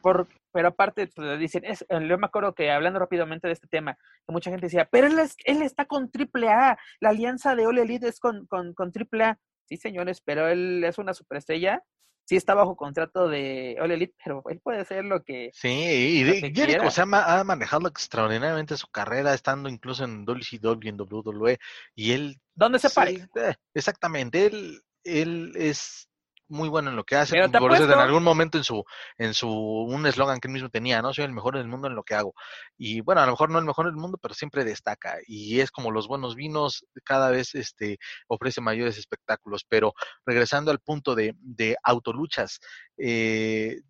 Por, 0.07 0.25
pero 0.53 0.69
aparte 0.69 1.07
pues, 1.07 1.37
dicen, 1.37 1.65
es, 1.65 1.81
eh, 1.89 2.07
yo 2.07 2.17
me 2.17 2.27
acuerdo 2.27 2.55
que 2.55 2.71
hablando 2.71 2.97
rápidamente 2.97 3.47
de 3.47 3.51
este 3.51 3.67
tema, 3.67 3.95
que 4.25 4.31
mucha 4.31 4.49
gente 4.49 4.67
decía, 4.67 4.87
pero 4.89 5.05
él, 5.05 5.19
él 5.43 5.61
está 5.61 5.83
con 5.83 6.09
AAA, 6.09 6.77
la 7.01 7.09
alianza 7.09 7.57
de 7.57 7.67
Ole 7.67 7.81
Elite 7.81 8.07
es 8.07 8.21
con, 8.21 8.47
con, 8.47 8.73
con 8.73 8.93
AAA. 8.95 9.37
Sí, 9.65 9.75
señores, 9.75 10.21
pero 10.21 10.47
él 10.47 10.81
es 10.85 10.97
una 10.97 11.13
superestrella, 11.13 11.83
sí 12.23 12.37
está 12.37 12.53
bajo 12.53 12.77
contrato 12.77 13.27
de 13.27 13.75
Ole 13.81 13.95
Elite, 13.95 14.15
pero 14.23 14.43
él 14.49 14.61
puede 14.61 14.79
hacer 14.79 15.03
lo 15.03 15.25
que. 15.25 15.51
Sí, 15.53 15.67
y 15.67 16.53
Jericho 16.53 16.89
se 16.89 17.01
ha, 17.01 17.43
manejado 17.43 17.89
extraordinariamente 17.89 18.77
su 18.77 18.87
carrera, 18.87 19.33
estando 19.33 19.67
incluso 19.67 20.05
en 20.05 20.23
WCW 20.23 20.87
en 20.87 21.01
WWE, 21.01 21.59
y 21.95 22.13
él. 22.13 22.39
¿Dónde 22.55 22.79
se 22.79 22.87
sí, 22.87 23.25
exactamente, 23.73 24.45
él, 24.45 24.81
él 25.03 25.51
es 25.57 26.07
muy 26.49 26.69
bueno 26.69 26.89
en 26.89 26.95
lo 26.95 27.03
que 27.03 27.15
hace. 27.15 27.37
Por 27.49 27.73
eso 27.73 27.85
en 27.85 27.99
algún 27.99 28.23
momento 28.23 28.57
en 28.57 28.63
su, 28.63 28.83
en 29.17 29.33
su, 29.33 29.49
un 29.49 30.05
eslogan 30.05 30.39
que 30.39 30.47
él 30.47 30.53
mismo 30.53 30.69
tenía, 30.69 31.01
¿no? 31.01 31.13
Soy 31.13 31.25
el 31.25 31.33
mejor 31.33 31.57
del 31.57 31.67
mundo 31.67 31.87
en 31.87 31.95
lo 31.95 32.03
que 32.03 32.15
hago. 32.15 32.33
Y 32.77 33.01
bueno, 33.01 33.21
a 33.21 33.25
lo 33.25 33.31
mejor 33.31 33.49
no 33.49 33.59
el 33.59 33.65
mejor 33.65 33.85
del 33.85 33.95
mundo, 33.95 34.17
pero 34.21 34.33
siempre 34.33 34.63
destaca. 34.63 35.17
Y 35.27 35.59
es 35.59 35.71
como 35.71 35.91
los 35.91 36.07
buenos 36.07 36.35
vinos, 36.35 36.85
cada 37.03 37.29
vez 37.29 37.55
este, 37.55 37.97
ofrece 38.27 38.61
mayores 38.61 38.97
espectáculos. 38.97 39.65
Pero 39.67 39.93
regresando 40.25 40.71
al 40.71 40.79
punto 40.79 41.15
de, 41.15 41.35
de 41.39 41.75
autoluchas, 41.83 42.59
eh, 42.97 43.81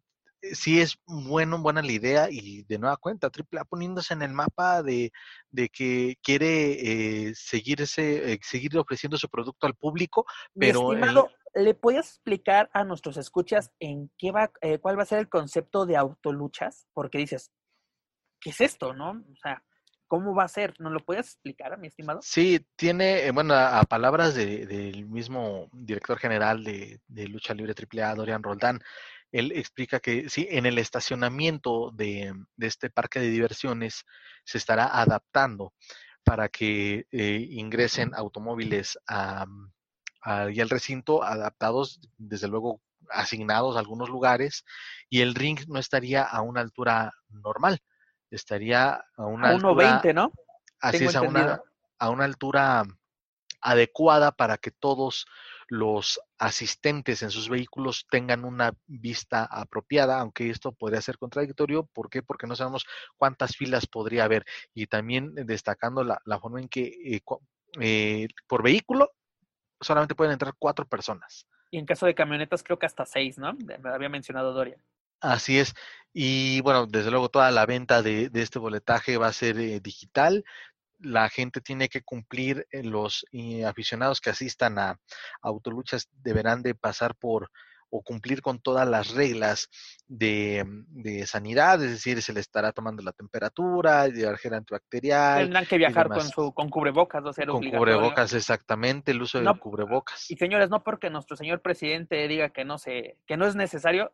sí 0.54 0.80
es 0.80 0.98
bueno, 1.06 1.60
buena 1.60 1.82
la 1.82 1.92
idea 1.92 2.28
y 2.30 2.64
de 2.64 2.80
nueva 2.80 2.98
cuenta, 2.98 3.28
AAA 3.28 3.66
poniéndose 3.66 4.14
en 4.14 4.22
el 4.22 4.34
mapa 4.34 4.84
de, 4.84 5.12
de 5.52 5.70
que 5.70 6.16
quiere 6.22 7.28
eh, 7.30 7.34
seguirse, 7.36 8.34
eh, 8.34 8.40
seguir 8.42 8.78
ofreciendo 8.78 9.18
su 9.18 9.30
producto 9.30 9.68
al 9.68 9.76
público, 9.76 10.26
pero... 10.58 10.92
¿le 11.58 11.74
puedes 11.74 12.08
explicar 12.08 12.70
a 12.74 12.84
nuestros 12.84 13.18
escuchas 13.18 13.72
en 13.80 14.12
qué 14.18 14.32
va, 14.32 14.52
eh, 14.62 14.78
cuál 14.80 14.98
va 14.98 15.04
a 15.04 15.08
ser 15.08 15.20
el 15.20 15.30
concepto 15.30 15.86
de 15.86 15.98
autoluchas? 15.98 16.88
Porque 16.94 17.18
dices, 17.18 17.52
¿qué 18.40 18.52
es 18.52 18.62
esto, 18.62 18.94
no? 18.94 19.12
O 19.12 19.36
sea, 19.42 19.64
¿cómo 20.08 20.36
va 20.36 20.44
a 20.44 20.50
ser? 20.50 20.76
¿No 20.80 20.90
lo 20.90 21.00
puedes 21.00 21.28
explicar, 21.28 21.78
mi 21.80 21.88
estimado? 21.88 22.20
Sí, 22.22 22.66
tiene, 22.76 23.26
eh, 23.26 23.32
bueno, 23.32 23.56
a, 23.56 23.82
palabras 23.84 24.36
del 24.36 25.08
mismo 25.08 25.70
director 25.74 26.20
general 26.20 26.64
de, 26.64 27.00
Lucha 27.28 27.54
Libre 27.54 27.74
AAA, 27.74 28.16
Dorian 28.16 28.44
Roldán, 28.44 28.80
él 29.32 29.52
explica 29.54 30.00
que 30.00 30.30
sí, 30.30 30.48
en 30.50 30.66
el 30.66 30.78
estacionamiento 30.78 31.92
de, 31.92 32.34
este 32.60 32.90
parque 32.90 33.20
de 33.20 33.30
diversiones 33.30 34.06
se 34.46 34.58
estará 34.58 34.86
adaptando 35.02 35.74
para 36.24 36.50
que 36.50 37.08
eh, 37.12 37.48
ingresen 37.50 38.14
automóviles 38.14 38.98
a, 39.08 39.46
y 40.52 40.60
el 40.60 40.70
recinto 40.70 41.24
adaptados, 41.24 42.00
desde 42.18 42.48
luego 42.48 42.82
asignados 43.10 43.76
a 43.76 43.80
algunos 43.80 44.10
lugares, 44.10 44.66
y 45.10 45.22
el 45.22 45.36
ring 45.36 45.60
no 45.68 45.80
estaría 45.80 46.24
a 46.24 46.42
una 46.42 46.62
altura 46.62 47.14
normal, 47.30 47.80
estaría 48.30 49.04
a 49.16 49.26
una 49.26 49.50
a 49.50 49.52
altura... 49.52 50.02
1.20, 50.02 50.14
¿no? 50.14 50.34
Así 50.80 51.06
es, 51.06 51.16
a 51.16 51.22
una, 51.22 51.62
a 51.98 52.10
una 52.10 52.26
altura 52.26 52.84
adecuada 53.62 54.32
para 54.32 54.58
que 54.58 54.72
todos 54.72 55.26
los 55.70 56.20
asistentes 56.38 57.24
en 57.24 57.32
sus 57.32 57.50
vehículos 57.50 58.06
tengan 58.10 58.46
una 58.46 58.74
vista 58.86 59.44
apropiada, 59.44 60.20
aunque 60.20 60.50
esto 60.50 60.72
podría 60.72 61.02
ser 61.02 61.18
contradictorio. 61.18 61.90
¿Por 61.94 62.10
qué? 62.10 62.22
Porque 62.22 62.48
no 62.48 62.56
sabemos 62.56 62.86
cuántas 63.18 63.56
filas 63.56 63.86
podría 63.86 64.24
haber. 64.24 64.46
Y 64.74 64.88
también 64.88 65.34
destacando 65.36 66.04
la, 66.04 66.40
forma 66.40 66.62
en 66.62 66.70
que 66.70 66.84
eh, 67.04 67.22
eh, 67.82 68.28
por 68.48 68.64
vehículo 68.64 69.12
solamente 69.82 70.16
pueden 70.16 70.34
entrar 70.34 70.54
cuatro 70.58 70.88
personas. 70.88 71.48
Y 71.72 71.78
en 71.78 71.86
caso 71.86 72.06
de 72.06 72.16
camionetas, 72.16 72.64
creo 72.64 72.80
que 72.80 72.86
hasta 72.86 73.06
seis, 73.06 73.38
¿no? 73.38 73.54
Me 73.54 73.90
había 73.90 74.10
mencionado 74.10 74.54
Doria. 74.54 74.78
Así 75.20 75.60
es. 75.60 75.74
Y 76.14 76.62
bueno, 76.62 76.86
desde 76.86 77.12
luego 77.12 77.30
toda 77.30 77.52
la 77.52 77.66
venta 77.66 78.02
de, 78.02 78.30
este 78.34 78.60
boletaje 78.60 79.18
va 79.18 79.28
a 79.28 79.34
ser 79.34 79.60
eh, 79.60 79.80
digital. 79.80 80.44
La 81.00 81.30
gente 81.30 81.62
tiene 81.62 81.90
que 81.90 82.02
cumplir, 82.02 82.68
eh, 82.72 82.84
los 82.84 83.26
eh, 83.32 83.66
aficionados 83.66 84.22
que 84.22 84.30
asistan 84.30 84.80
a 84.80 85.00
autoluchas 85.42 86.10
deberán 86.12 86.64
de 86.64 86.76
pasar 86.76 87.16
por 87.16 87.52
o 87.90 88.02
cumplir 88.02 88.42
con 88.42 88.60
todas 88.60 88.88
las 88.88 89.12
reglas 89.12 89.70
de, 90.08 90.66
de, 90.90 91.26
sanidad, 91.26 91.82
es 91.84 91.92
decir, 91.92 92.22
se 92.22 92.34
le 92.34 92.40
estará 92.40 92.72
tomando 92.72 93.02
la 93.04 93.12
temperatura, 93.12 94.08
llevar 94.08 94.38
gel 94.38 94.56
antibacterial. 94.56 95.44
Tendrán 95.44 95.66
que 95.66 95.78
viajar 95.78 96.10
con 96.10 96.28
su 96.28 96.54
con 96.54 96.70
cubrebocas, 96.70 97.24
no 97.24 97.34
ser 97.34 97.48
Con 97.48 97.70
cubrebocas, 97.70 98.34
exactamente, 98.34 99.12
el 99.12 99.22
uso 99.22 99.40
de 99.40 99.60
cubrebocas. 99.60 100.30
Y 100.30 100.36
señores, 100.36 100.70
no 100.70 100.84
porque 100.84 101.10
nuestro 101.10 101.36
señor 101.36 101.62
presidente 101.62 102.28
diga 102.28 102.50
que 102.50 102.66
no 102.66 102.78
se, 102.78 103.18
que 103.26 103.38
no 103.38 103.46
es 103.46 103.56
necesario, 103.56 104.12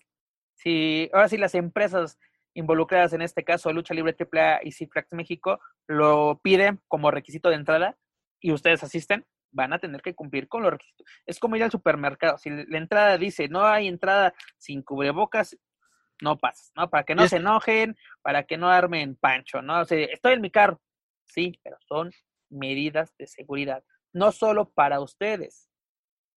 si 0.56 1.10
ahora 1.14 1.30
sí 1.30 1.38
las 1.38 1.56
empresas 1.56 2.20
involucradas 2.54 3.14
en 3.14 3.22
este 3.22 3.44
caso 3.44 3.74
Lucha 3.74 3.94
Libre 3.94 4.16
AAA 4.18 4.60
y 4.64 4.72
Cifrax 4.72 5.14
México 5.14 5.60
lo 5.88 6.40
piden 6.44 6.80
como 6.88 7.12
requisito 7.12 7.50
de 7.50 7.56
entrada 7.56 7.98
y 8.40 8.52
ustedes 8.52 8.84
asisten, 8.84 9.26
van 9.54 9.74
a 9.74 9.80
tener 9.80 10.02
que 10.02 10.14
cumplir 10.14 10.48
con 10.48 10.64
los 10.64 10.72
requisitos. 10.72 11.08
Es 11.26 11.40
como 11.40 11.56
ir 11.56 11.64
al 11.64 11.72
supermercado. 11.72 12.38
Si 12.38 12.50
la 12.50 12.78
entrada 12.78 13.18
dice 13.18 13.48
no 13.48 13.66
hay 13.66 13.88
entrada 13.88 14.34
sin 14.58 14.82
cubrebocas, 14.82 15.58
no 16.22 16.38
pasas, 16.38 16.72
¿no? 16.76 16.90
Para 16.90 17.04
que 17.04 17.16
no 17.16 17.28
se 17.28 17.38
enojen, 17.38 17.96
para 18.22 18.44
que 18.44 18.58
no 18.58 18.70
armen 18.70 19.16
pancho, 19.16 19.62
¿no? 19.62 19.82
O 19.82 19.86
sea, 19.86 19.98
estoy 20.06 20.34
en 20.34 20.42
mi 20.42 20.52
carro. 20.52 20.82
Sí, 21.26 21.60
pero 21.64 21.78
son 21.88 22.12
medidas 22.50 23.14
de 23.18 23.28
seguridad. 23.28 23.84
No 24.14 24.32
solo 24.32 24.70
para 24.70 25.00
ustedes, 25.00 25.70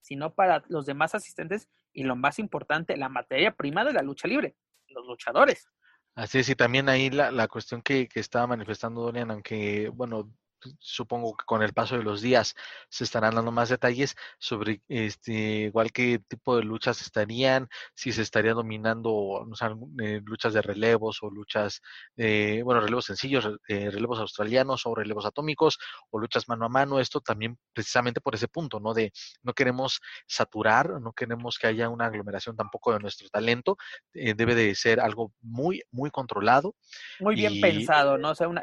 sino 0.00 0.34
para 0.34 0.64
los 0.68 0.86
demás 0.86 1.14
asistentes 1.14 1.68
y 1.92 2.04
lo 2.04 2.16
más 2.16 2.38
importante, 2.38 2.96
la 2.96 3.08
materia 3.08 3.54
prima 3.54 3.84
de 3.84 3.92
la 3.92 4.02
lucha 4.02 4.28
libre, 4.28 4.56
los 4.88 5.06
luchadores. 5.06 5.68
Así 6.14 6.38
es, 6.38 6.48
y 6.48 6.54
también 6.54 6.88
ahí 6.88 7.10
la, 7.10 7.30
la 7.30 7.48
cuestión 7.48 7.82
que, 7.82 8.08
que 8.08 8.20
estaba 8.20 8.46
manifestando 8.46 9.02
Dorian, 9.02 9.30
aunque, 9.30 9.90
bueno, 9.90 10.32
supongo 10.78 11.36
que 11.36 11.44
con 11.44 11.62
el 11.62 11.72
paso 11.72 11.96
de 11.96 12.02
los 12.02 12.20
días 12.20 12.54
se 12.88 13.04
estarán 13.04 13.34
dando 13.34 13.52
más 13.52 13.68
detalles 13.68 14.16
sobre 14.38 14.82
este 14.88 15.32
igual 15.66 15.92
qué 15.92 16.18
tipo 16.18 16.56
de 16.56 16.64
luchas 16.64 17.00
estarían, 17.00 17.68
si 17.94 18.12
se 18.12 18.22
estaría 18.22 18.54
dominando 18.54 19.44
no 19.46 19.54
sé, 19.54 19.66
eh, 20.02 20.20
luchas 20.24 20.54
de 20.54 20.62
relevos 20.62 21.18
o 21.22 21.30
luchas, 21.30 21.82
eh, 22.16 22.62
bueno, 22.64 22.80
relevos 22.80 23.06
sencillos, 23.06 23.48
eh, 23.68 23.90
relevos 23.90 24.18
australianos 24.18 24.86
o 24.86 24.94
relevos 24.94 25.26
atómicos 25.26 25.78
o 26.10 26.18
luchas 26.18 26.48
mano 26.48 26.66
a 26.66 26.68
mano, 26.68 27.00
esto 27.00 27.20
también 27.20 27.58
precisamente 27.72 28.20
por 28.20 28.34
ese 28.34 28.48
punto, 28.48 28.80
¿no? 28.80 28.94
De 28.94 29.12
no 29.42 29.52
queremos 29.52 30.00
saturar, 30.26 31.00
no 31.00 31.12
queremos 31.12 31.58
que 31.58 31.66
haya 31.66 31.88
una 31.88 32.06
aglomeración 32.06 32.56
tampoco 32.56 32.92
de 32.92 33.00
nuestro 33.00 33.28
talento, 33.28 33.76
debe 34.12 34.54
de 34.54 34.74
ser 34.74 35.00
algo 35.00 35.32
muy, 35.40 35.82
muy 35.90 36.10
controlado. 36.10 36.74
Muy 37.20 37.34
bien 37.34 37.60
pensado, 37.60 38.18
¿no? 38.18 38.30
O 38.30 38.34
sea, 38.34 38.48
una, 38.48 38.62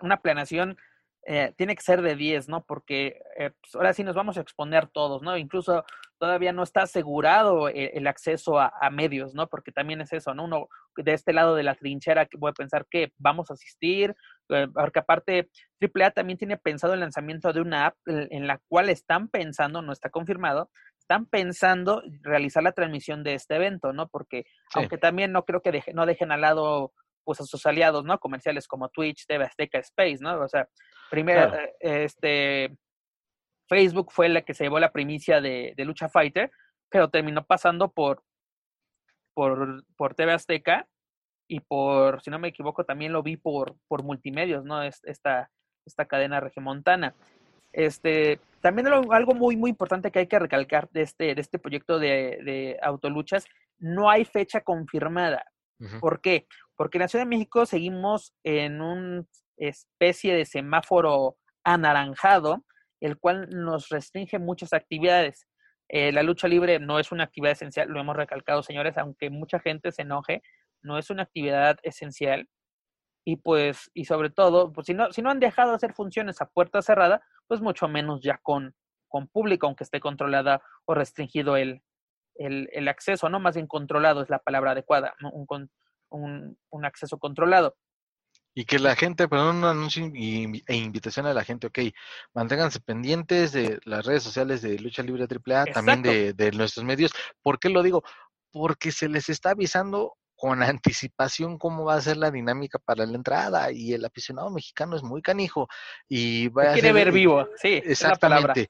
una 0.00 0.16
planeación 0.20 0.76
eh, 1.26 1.54
tiene 1.56 1.74
que 1.74 1.82
ser 1.82 2.02
de 2.02 2.16
10, 2.16 2.48
¿no? 2.48 2.64
Porque 2.64 3.18
eh, 3.38 3.50
pues, 3.60 3.74
ahora 3.74 3.94
sí 3.94 4.04
nos 4.04 4.14
vamos 4.14 4.36
a 4.36 4.42
exponer 4.42 4.88
todos, 4.88 5.22
¿no? 5.22 5.38
Incluso 5.38 5.84
todavía 6.18 6.52
no 6.52 6.62
está 6.62 6.82
asegurado 6.82 7.68
eh, 7.68 7.92
el, 7.94 8.06
acceso 8.06 8.58
a, 8.58 8.72
medios, 8.90 9.34
¿no? 9.34 9.46
Porque 9.48 9.72
también 9.72 10.02
es 10.02 10.12
eso, 10.12 10.34
¿no? 10.34 10.44
Uno 10.44 10.68
de 10.96 11.12
este 11.14 11.32
lado 11.32 11.54
de 11.54 11.62
la 11.62 11.74
trinchera 11.74 12.26
que 12.26 12.36
voy 12.36 12.50
a 12.50 12.54
pensar 12.54 12.86
que 12.90 13.12
vamos 13.16 13.50
a 13.50 13.54
asistir, 13.54 14.14
porque 14.46 14.98
aparte 14.98 15.48
AAA 15.80 16.10
también 16.10 16.38
tiene 16.38 16.58
pensado 16.58 16.92
el 16.94 17.00
lanzamiento 17.00 17.52
de 17.52 17.60
una 17.60 17.86
app 17.86 17.96
en, 18.06 18.46
la 18.46 18.60
cual 18.68 18.90
están 18.90 19.28
pensando, 19.28 19.82
no 19.82 19.92
está 19.92 20.10
confirmado, 20.10 20.70
están 20.98 21.26
pensando 21.26 22.02
realizar 22.22 22.62
la 22.62 22.72
transmisión 22.72 23.24
de 23.24 23.34
este 23.34 23.56
evento, 23.56 23.92
¿no? 23.92 24.08
Porque 24.08 24.44
aunque 24.74 24.98
también 24.98 25.32
no 25.32 25.44
creo 25.44 25.62
que 25.62 25.82
no 25.94 26.06
dejen 26.06 26.32
al 26.32 26.42
lado 26.42 26.92
pues 27.24 27.40
a 27.40 27.44
sus 27.44 27.64
aliados, 27.66 28.04
¿no? 28.04 28.18
Comerciales 28.18 28.68
como 28.68 28.90
Twitch, 28.90 29.26
TV 29.26 29.44
Azteca, 29.44 29.78
Space, 29.78 30.18
¿no? 30.20 30.38
O 30.40 30.48
sea, 30.48 30.68
primero, 31.14 31.54
eh, 31.54 31.74
este, 31.78 32.76
Facebook 33.68 34.10
fue 34.10 34.28
la 34.28 34.42
que 34.42 34.52
se 34.52 34.64
llevó 34.64 34.80
la 34.80 34.90
primicia 34.90 35.40
de, 35.40 35.74
Lucha 35.78 36.08
Fighter, 36.08 36.50
pero 36.90 37.08
terminó 37.08 37.44
pasando 37.46 37.92
por, 37.92 38.24
por, 39.32 39.84
por 39.96 40.14
TV 40.14 40.32
Azteca 40.32 40.88
y 41.48 41.60
por, 41.60 42.20
si 42.20 42.30
no 42.30 42.40
me 42.40 42.48
equivoco, 42.48 42.84
también 42.84 43.12
lo 43.12 43.22
vi 43.22 43.36
por, 43.36 43.76
por 43.86 44.02
multimedios, 44.02 44.64
¿no? 44.64 44.82
Esta, 44.82 45.50
esta 45.86 46.04
cadena 46.06 46.40
regimontana. 46.40 47.14
Este, 47.72 48.40
también 48.60 48.88
algo 48.88 49.34
muy, 49.34 49.56
muy 49.56 49.70
importante 49.70 50.10
que 50.10 50.20
hay 50.20 50.26
que 50.26 50.38
recalcar 50.38 50.88
de 50.90 51.02
este, 51.02 51.34
de 51.36 51.40
este 51.40 51.60
proyecto 51.60 52.00
de, 52.00 52.40
de 52.44 52.78
autoluchas, 52.82 53.46
no 53.78 54.10
hay 54.10 54.24
fecha 54.24 54.62
confirmada. 54.62 55.44
¿Por 56.00 56.20
qué? 56.20 56.46
Porque 56.76 56.98
en 56.98 57.02
la 57.02 57.08
Ciudad 57.08 57.24
de 57.24 57.28
México 57.28 57.66
seguimos 57.66 58.32
en 58.42 58.80
una 58.80 59.24
especie 59.56 60.34
de 60.34 60.44
semáforo 60.44 61.36
anaranjado, 61.64 62.64
el 63.00 63.18
cual 63.18 63.48
nos 63.50 63.88
restringe 63.88 64.38
muchas 64.38 64.72
actividades. 64.72 65.46
Eh, 65.88 66.12
la 66.12 66.22
lucha 66.22 66.48
libre 66.48 66.78
no 66.78 66.98
es 66.98 67.12
una 67.12 67.24
actividad 67.24 67.52
esencial, 67.52 67.88
lo 67.88 68.00
hemos 68.00 68.16
recalcado, 68.16 68.62
señores, 68.62 68.96
aunque 68.96 69.30
mucha 69.30 69.58
gente 69.60 69.92
se 69.92 70.02
enoje, 70.02 70.42
no 70.82 70.98
es 70.98 71.10
una 71.10 71.22
actividad 71.22 71.78
esencial. 71.82 72.48
Y 73.26 73.36
pues, 73.36 73.90
y 73.94 74.04
sobre 74.04 74.30
todo, 74.30 74.72
pues 74.72 74.86
si 74.86 74.94
no, 74.94 75.10
si 75.12 75.22
no 75.22 75.30
han 75.30 75.40
dejado 75.40 75.70
de 75.70 75.76
hacer 75.76 75.94
funciones 75.94 76.40
a 76.40 76.46
puerta 76.50 76.82
cerrada, 76.82 77.22
pues 77.46 77.60
mucho 77.60 77.88
menos 77.88 78.20
ya 78.22 78.38
con, 78.42 78.74
con 79.08 79.28
público, 79.28 79.66
aunque 79.66 79.84
esté 79.84 80.00
controlada 80.00 80.62
o 80.84 80.94
restringido 80.94 81.56
el, 81.56 81.82
el, 82.36 82.88
acceso, 82.88 83.28
¿no? 83.28 83.40
Más 83.40 83.54
bien 83.54 83.66
controlado 83.66 84.22
es 84.22 84.30
la 84.30 84.40
palabra 84.40 84.72
adecuada, 84.72 85.14
un, 85.32 85.70
un, 86.70 86.84
acceso 86.84 87.18
controlado. 87.18 87.76
Y 88.54 88.64
que 88.64 88.78
la 88.78 88.94
gente, 88.94 89.26
perdón, 89.28 89.56
un 89.56 89.64
anuncio 89.64 90.04
e 90.14 90.76
invitación 90.76 91.26
a 91.26 91.34
la 91.34 91.44
gente, 91.44 91.66
ok, 91.66 91.78
manténganse 92.34 92.80
pendientes 92.80 93.52
de 93.52 93.80
las 93.84 94.06
redes 94.06 94.22
sociales 94.22 94.62
de 94.62 94.78
Lucha 94.78 95.02
Libre 95.02 95.26
AAA, 95.26 95.66
también 95.66 96.02
de, 96.02 96.32
de 96.32 96.52
nuestros 96.52 96.84
medios. 96.84 97.12
¿Por 97.42 97.58
qué 97.58 97.68
lo 97.68 97.82
digo? 97.82 98.04
Porque 98.52 98.92
se 98.92 99.08
les 99.08 99.28
está 99.28 99.50
avisando 99.50 100.16
con 100.36 100.62
anticipación 100.62 101.58
cómo 101.58 101.84
va 101.84 101.94
a 101.94 102.00
ser 102.00 102.16
la 102.16 102.30
dinámica 102.30 102.78
para 102.78 103.06
la 103.06 103.16
entrada 103.16 103.72
y 103.72 103.92
el 103.92 104.04
aficionado 104.04 104.50
mexicano 104.50 104.96
es 104.96 105.02
muy 105.02 105.22
canijo 105.22 105.68
y 106.08 106.48
va 106.48 106.70
a 106.70 106.72
quiere 106.74 106.92
ver 106.92 107.12
vivo, 107.12 107.48
sí, 107.56 107.80
exactamente. 107.84 108.68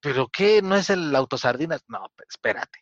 ¿Pero 0.00 0.28
qué? 0.28 0.62
¿No 0.62 0.74
es 0.74 0.90
el 0.90 1.14
autosardinas? 1.14 1.84
No, 1.86 2.04
espérate, 2.28 2.80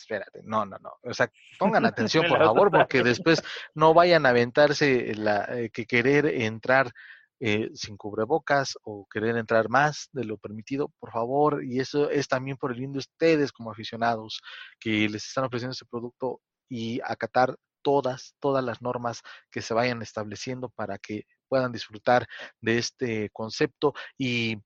espérate. 0.00 0.40
No, 0.44 0.64
no, 0.66 0.78
no. 0.78 0.92
O 1.02 1.14
sea, 1.14 1.30
pongan 1.58 1.84
atención, 1.86 2.26
por 2.28 2.38
favor, 2.38 2.70
porque 2.70 3.02
después 3.02 3.42
no 3.74 3.94
vayan 3.94 4.26
a 4.26 4.30
aventarse 4.30 5.14
la, 5.14 5.44
eh, 5.50 5.70
que 5.70 5.86
querer 5.86 6.26
entrar 6.26 6.92
eh, 7.42 7.70
sin 7.74 7.96
cubrebocas 7.96 8.76
o 8.82 9.06
querer 9.10 9.36
entrar 9.38 9.70
más 9.70 10.10
de 10.12 10.24
lo 10.24 10.36
permitido, 10.36 10.92
por 10.98 11.10
favor. 11.10 11.64
Y 11.64 11.80
eso 11.80 12.10
es 12.10 12.28
también 12.28 12.56
por 12.56 12.72
el 12.72 12.78
bien 12.78 12.92
de 12.92 12.98
ustedes 12.98 13.52
como 13.52 13.70
aficionados 13.70 14.40
que 14.78 15.08
les 15.08 15.26
están 15.26 15.44
ofreciendo 15.44 15.72
ese 15.72 15.86
producto 15.86 16.40
y 16.68 17.00
acatar 17.02 17.56
todas, 17.82 18.34
todas 18.40 18.62
las 18.62 18.82
normas 18.82 19.22
que 19.50 19.62
se 19.62 19.74
vayan 19.74 20.02
estableciendo 20.02 20.68
para 20.68 20.98
que 20.98 21.24
puedan 21.48 21.72
disfrutar 21.72 22.26
de 22.60 22.78
este 22.78 23.30
concepto 23.30 23.94
y 24.18 24.58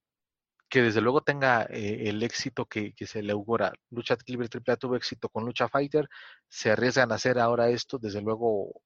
que 0.75 0.83
desde 0.83 1.01
luego 1.01 1.21
tenga 1.21 1.69
eh, 1.71 2.09
el 2.09 2.21
éxito 2.25 2.67
que, 2.67 2.93
se 3.07 3.23
le 3.23 3.31
augura. 3.31 3.73
Lucha 3.91 4.17
Libre 4.27 4.49
AAA 4.53 4.77
tuvo 4.77 4.97
éxito 4.97 5.29
con 5.29 5.45
Lucha 5.45 5.69
Fighter, 5.69 6.09
se 6.49 6.73
arriesgan 6.73 7.13
a 7.13 7.15
hacer 7.15 7.39
ahora 7.39 7.69
esto, 7.69 7.97
desde 7.97 8.21
luego 8.21 8.83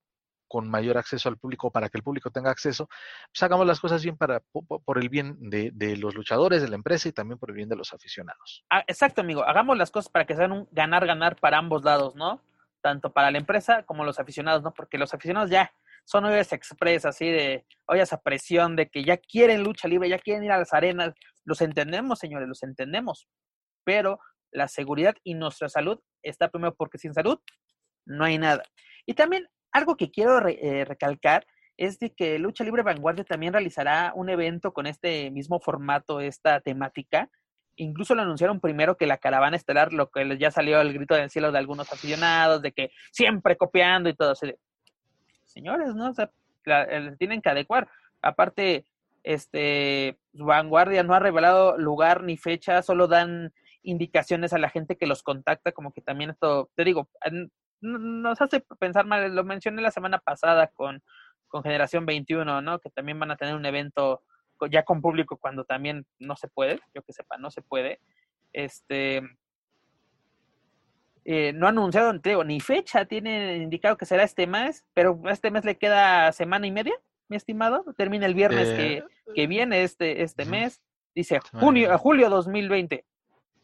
con 0.47 0.69
mayor 0.69 0.99
acceso 0.99 1.31
al 1.31 1.39
público 1.39 1.71
para 1.71 1.89
que 1.89 1.97
el 1.97 2.05
público 2.05 2.31
tenga 2.31 2.51
acceso, 2.51 2.91
pues 3.33 3.43
hagamos 3.43 3.67
las 3.67 3.81
cosas 3.81 4.03
bien 4.03 4.19
para 4.19 4.41
por 4.51 4.99
el 4.99 5.09
bien 5.09 5.39
de, 5.41 5.97
los 5.97 6.15
luchadores, 6.15 6.61
de 6.61 6.69
la 6.69 6.77
empresa 6.77 7.09
y 7.09 7.13
también 7.13 7.39
por 7.39 7.49
el 7.49 7.57
bien 7.57 7.71
de 7.71 7.77
los 7.77 7.95
aficionados. 7.95 8.67
Ah, 8.69 8.85
exacto, 8.87 9.23
amigo. 9.23 9.43
Hagamos 9.43 9.79
las 9.79 9.91
cosas 9.91 10.11
para 10.11 10.27
que 10.27 10.37
sean 10.37 10.53
un 10.53 10.69
ganar-ganar 10.73 11.37
para 11.37 11.57
ambos 11.57 11.85
lados, 11.85 12.15
¿no? 12.17 12.43
Tanto 12.83 13.15
para 13.15 13.31
la 13.31 13.39
empresa 13.39 13.85
como 13.85 14.05
los 14.05 14.21
aficionados, 14.21 14.63
¿no? 14.63 14.75
Porque 14.75 14.99
los 14.99 15.15
aficionados 15.15 15.49
ya 15.49 15.73
son 16.05 16.25
se 16.45 16.55
express 16.55 17.05
así 17.05 17.31
de, 17.31 17.67
oye, 17.87 18.03
esa 18.03 18.21
presión 18.21 18.77
de 18.77 18.89
que 18.89 19.05
ya 19.05 19.17
quieren 19.17 19.63
lucha 19.63 19.89
libre, 19.89 20.09
ya 20.09 20.19
quieren 20.19 20.45
ir 20.45 20.53
a 20.53 20.59
las 20.59 20.73
arenas. 20.73 21.15
Los 21.45 21.61
entendemos, 21.61 22.19
señores, 22.19 22.49
los 22.49 22.63
entendemos. 22.63 23.29
Pero 23.85 24.19
la 24.51 24.69
seguridad 24.69 25.15
y 25.25 25.35
nuestra 25.35 25.69
salud 25.69 26.01
está 26.23 26.49
primero 26.49 26.75
porque 26.75 26.99
sin 26.99 27.15
salud 27.15 27.39
no 28.07 28.25
hay 28.25 28.39
nada. 28.39 28.63
Y 29.07 29.15
también 29.15 29.47
algo 29.73 29.97
que 29.97 30.11
quiero 30.11 30.47
eh, 30.49 30.85
recalcar 30.85 31.47
es 31.77 31.99
de 31.99 32.13
que 32.13 32.39
Lucha 32.39 32.65
Libre 32.65 32.83
Vanguardia 32.83 33.25
también 33.25 33.53
realizará 33.53 34.13
un 34.15 34.29
evento 34.29 34.73
con 34.73 34.87
este 34.87 35.31
mismo 35.31 35.61
formato, 35.61 36.21
esta 36.21 36.61
temática. 36.61 37.31
Incluso 37.77 38.17
lo 38.17 38.23
anunciaron 38.23 38.61
primero 38.61 38.97
que 38.97 39.07
la 39.07 39.19
caravana 39.19 39.57
estelar, 39.57 39.93
lo 39.93 40.11
que 40.11 40.37
ya 40.39 40.51
salió 40.51 40.81
el 40.81 40.93
grito 40.93 41.15
del 41.15 41.31
cielo 41.31 41.53
de 41.53 41.59
algunos 41.59 41.93
aficionados, 41.93 42.63
de 42.63 42.73
que 42.73 42.91
siempre 43.13 43.57
copiando 43.57 44.09
y 44.09 44.15
todo. 44.15 44.35
Señores, 45.59 45.93
¿no? 45.97 46.11
O 46.11 46.15
sea, 46.15 46.31
tienen 47.19 47.43
que 47.43 47.49
adecuar. 47.49 47.89
Aparte, 48.23 48.87
este, 49.25 50.17
Vanguardia 50.33 51.03
no 51.03 51.15
ha 51.15 51.19
revelado 51.19 51.77
lugar 51.77 52.23
ni 52.23 52.37
fecha, 52.37 52.81
solo 52.81 53.09
dan 53.09 53.53
indicaciones 53.83 54.53
a 54.53 54.59
la 54.59 54.71
gente 54.71 54.97
que 54.97 55.09
los 55.09 55.25
contacta, 55.25 55.73
como 55.73 55.93
que 55.93 56.01
también 56.01 56.31
esto, 56.31 56.71
te 56.77 56.85
digo, 56.85 57.09
nos 57.81 58.41
hace 58.41 58.61
pensar 58.79 59.05
mal, 59.07 59.35
lo 59.35 59.43
mencioné 59.43 59.83
la 59.83 59.91
semana 59.91 60.19
pasada 60.19 60.69
con, 60.69 61.03
con 61.49 61.65
Generación 61.65 62.07
21, 62.07 62.63
¿no? 62.63 62.79
Que 62.79 62.91
también 62.91 63.19
van 63.19 63.33
a 63.33 63.37
tener 63.37 63.57
un 63.57 63.67
evento 63.67 64.23
ya 64.71 64.85
con 64.85 65.03
público 65.03 65.39
cuando 65.39 65.65
también 65.65 66.07
no 66.21 66.37
se 66.37 66.47
puede, 66.47 66.79
yo 66.95 67.03
que 67.03 67.13
sepa, 67.13 67.37
no 67.37 67.51
se 67.51 67.63
puede. 67.63 67.99
Este, 68.53 69.23
eh, 71.31 71.53
no 71.53 71.67
ha 71.67 71.69
anunciado 71.69 72.15
ni 72.43 72.59
fecha, 72.59 73.05
tiene 73.05 73.59
indicado 73.59 73.99
que 73.99 74.07
será 74.07 74.23
este 74.23 74.47
mes, 74.47 74.87
pero 74.95 75.21
este 75.29 75.51
mes 75.51 75.63
le 75.63 75.77
queda 75.77 76.33
semana 76.33 76.67
y 76.67 76.71
media, 76.71 76.95
mi 77.29 77.37
estimado. 77.37 77.85
Termina 77.99 78.25
el 78.25 78.33
viernes 78.33 78.71
que, 78.71 79.05
que, 79.35 79.47
viene 79.47 79.83
este, 79.83 80.23
este 80.23 80.47
mes. 80.47 80.81
Dice 81.15 81.39
junio, 81.53 81.93
a 81.93 81.99
julio 81.99 82.31
2020. 82.31 83.05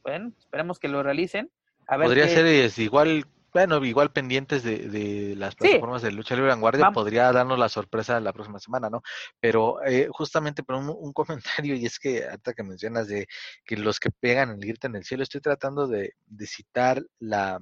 Bueno, 0.02 0.32
esperemos 0.36 0.78
que 0.78 0.88
lo 0.88 1.02
realicen. 1.02 1.50
A 1.86 1.96
ver 1.96 2.08
Podría 2.08 2.28
ser 2.28 2.44
es, 2.44 2.78
igual 2.78 3.24
bueno, 3.54 3.82
igual 3.84 4.10
pendientes 4.10 4.64
de, 4.64 4.88
de 4.88 5.36
las 5.36 5.54
plataformas 5.54 6.02
de 6.02 6.10
lucha 6.10 6.34
libre 6.34 6.50
vanguardia, 6.50 6.90
podría 6.90 7.30
darnos 7.30 7.56
la 7.56 7.68
sorpresa 7.68 8.18
la 8.18 8.32
próxima 8.32 8.58
semana, 8.58 8.90
¿no? 8.90 9.00
Pero 9.38 9.80
eh, 9.84 10.08
justamente 10.10 10.64
por 10.64 10.74
un, 10.74 11.12
comentario, 11.14 11.76
y 11.76 11.86
es 11.86 12.00
que 12.00 12.24
hasta 12.24 12.52
que 12.52 12.64
mencionas 12.64 13.06
de 13.06 13.28
que 13.64 13.76
los 13.76 14.00
que 14.00 14.10
pegan 14.10 14.50
el 14.50 14.58
grito 14.58 14.88
en 14.88 14.96
el 14.96 15.04
cielo, 15.04 15.22
estoy 15.22 15.40
tratando 15.40 15.86
de, 15.86 16.14
citar 16.44 17.00
la, 17.20 17.60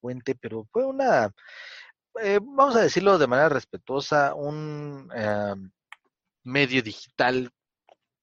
fuente, 0.00 0.36
pero 0.36 0.68
fue 0.70 0.86
una, 0.86 1.32
eh, 2.22 2.38
vamos 2.40 2.76
a 2.76 2.82
decirlo 2.82 3.18
de 3.18 3.26
manera 3.26 3.48
respetuosa, 3.48 4.34
un 4.34 5.10
eh, 5.16 5.54
medio 6.44 6.80
digital, 6.80 7.50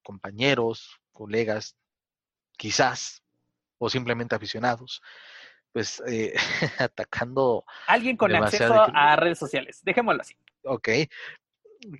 compañeros, 0.01 0.97
colegas, 1.11 1.75
quizás, 2.57 3.21
o 3.77 3.89
simplemente 3.89 4.35
aficionados, 4.35 5.01
pues 5.71 6.01
eh, 6.07 6.33
atacando. 6.79 7.65
Alguien 7.87 8.17
con 8.17 8.35
acceso 8.35 8.85
a 8.93 9.15
redes 9.15 9.39
sociales, 9.39 9.81
dejémoslo 9.83 10.21
así. 10.21 10.35
Ok. 10.63 10.89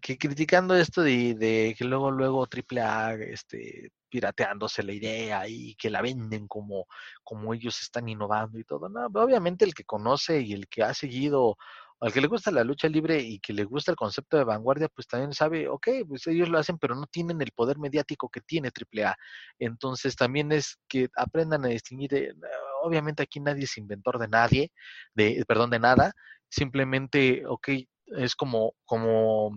Que 0.01 0.17
criticando 0.17 0.75
esto 0.75 1.01
de, 1.01 1.35
de 1.35 1.75
que 1.77 1.85
luego, 1.85 2.11
luego 2.11 2.45
AAA, 2.45 3.13
este, 3.13 3.91
pirateándose 4.09 4.83
la 4.83 4.93
idea 4.93 5.47
y 5.47 5.75
que 5.75 5.89
la 5.89 6.01
venden 6.01 6.47
como, 6.47 6.85
como 7.23 7.53
ellos 7.53 7.81
están 7.81 8.09
innovando 8.09 8.59
y 8.59 8.65
todo. 8.65 8.89
No, 8.89 9.05
obviamente 9.05 9.63
el 9.63 9.73
que 9.73 9.85
conoce 9.85 10.41
y 10.41 10.53
el 10.53 10.67
que 10.67 10.83
ha 10.83 10.93
seguido 10.93 11.57
al 12.01 12.13
que 12.13 12.21
le 12.21 12.27
gusta 12.27 12.51
la 12.51 12.63
lucha 12.63 12.87
libre 12.87 13.19
y 13.21 13.39
que 13.39 13.51
le 13.51 13.65
gusta 13.65 13.91
el 13.91 13.97
concepto 13.97 14.37
de 14.37 14.45
vanguardia, 14.45 14.87
pues 14.87 15.05
también 15.05 15.33
sabe, 15.33 15.67
ok, 15.67 15.87
pues 16.07 16.25
ellos 16.27 16.47
lo 16.47 16.57
hacen, 16.57 16.77
pero 16.77 16.95
no 16.95 17.07
tienen 17.07 17.41
el 17.41 17.51
poder 17.51 17.77
mediático 17.77 18.29
que 18.29 18.39
tiene 18.39 18.69
AAA. 18.69 19.17
Entonces 19.59 20.15
también 20.15 20.51
es 20.53 20.79
que 20.87 21.09
aprendan 21.15 21.65
a 21.65 21.69
distinguir, 21.69 22.35
obviamente 22.81 23.23
aquí 23.23 23.39
nadie 23.39 23.65
es 23.65 23.77
inventor 23.77 24.19
de 24.19 24.27
nadie, 24.27 24.71
de, 25.13 25.43
perdón, 25.47 25.69
de 25.69 25.79
nada, 25.79 26.13
simplemente, 26.49 27.43
ok, 27.47 27.69
es 28.17 28.35
como, 28.35 28.73
como 28.85 29.51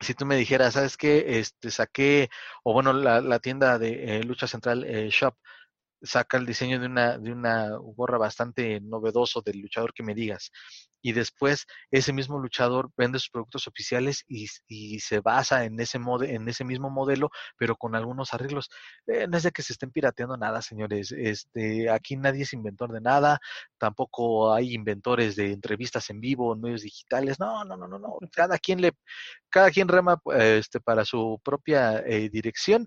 si 0.00 0.14
tú 0.14 0.26
me 0.26 0.36
dijeras, 0.36 0.74
¿sabes 0.74 0.96
qué? 0.96 1.38
Este, 1.38 1.70
saqué, 1.70 2.28
o 2.64 2.72
bueno, 2.72 2.92
la, 2.92 3.38
tienda 3.40 3.78
de 3.78 4.18
eh, 4.18 4.24
Lucha 4.24 4.46
Central 4.46 4.84
eh, 4.84 5.08
Shop 5.10 5.36
saca 6.02 6.36
el 6.36 6.46
diseño 6.46 6.80
de 6.80 6.86
una, 6.86 7.18
de 7.18 7.32
una 7.32 7.70
gorra 7.76 8.18
bastante 8.18 8.80
novedoso 8.80 9.42
del 9.42 9.60
luchador 9.60 9.94
que 9.94 10.02
me 10.02 10.14
digas. 10.14 10.50
Y 11.02 11.12
después 11.12 11.66
ese 11.90 12.12
mismo 12.12 12.38
luchador 12.38 12.90
vende 12.96 13.18
sus 13.18 13.30
productos 13.30 13.66
oficiales 13.66 14.24
y, 14.28 14.46
y 14.68 15.00
se 15.00 15.20
basa 15.20 15.64
en 15.64 15.78
ese, 15.80 15.98
mode, 15.98 16.34
en 16.34 16.48
ese 16.48 16.64
mismo 16.64 16.90
modelo, 16.90 17.30
pero 17.58 17.76
con 17.76 17.94
algunos 17.94 18.32
arreglos. 18.34 18.70
Eh, 19.06 19.26
no 19.28 19.36
es 19.36 19.42
de 19.42 19.50
que 19.50 19.62
se 19.62 19.72
estén 19.72 19.90
pirateando 19.90 20.36
nada, 20.36 20.62
señores. 20.62 21.12
Este, 21.12 21.90
aquí 21.90 22.16
nadie 22.16 22.42
es 22.42 22.52
inventor 22.52 22.92
de 22.92 23.00
nada, 23.00 23.40
tampoco 23.78 24.54
hay 24.54 24.74
inventores 24.74 25.36
de 25.36 25.52
entrevistas 25.52 26.08
en 26.10 26.20
vivo, 26.20 26.54
en 26.54 26.60
medios 26.60 26.82
digitales. 26.82 27.38
No, 27.40 27.64
no, 27.64 27.76
no, 27.76 27.88
no, 27.88 27.98
no. 27.98 28.18
Cada 28.32 28.58
quien 28.58 28.80
le, 28.80 28.92
cada 29.50 29.70
quien 29.70 29.88
rema 29.88 30.20
este, 30.34 30.80
para 30.80 31.04
su 31.04 31.40
propia 31.44 31.98
eh, 32.06 32.28
dirección 32.30 32.86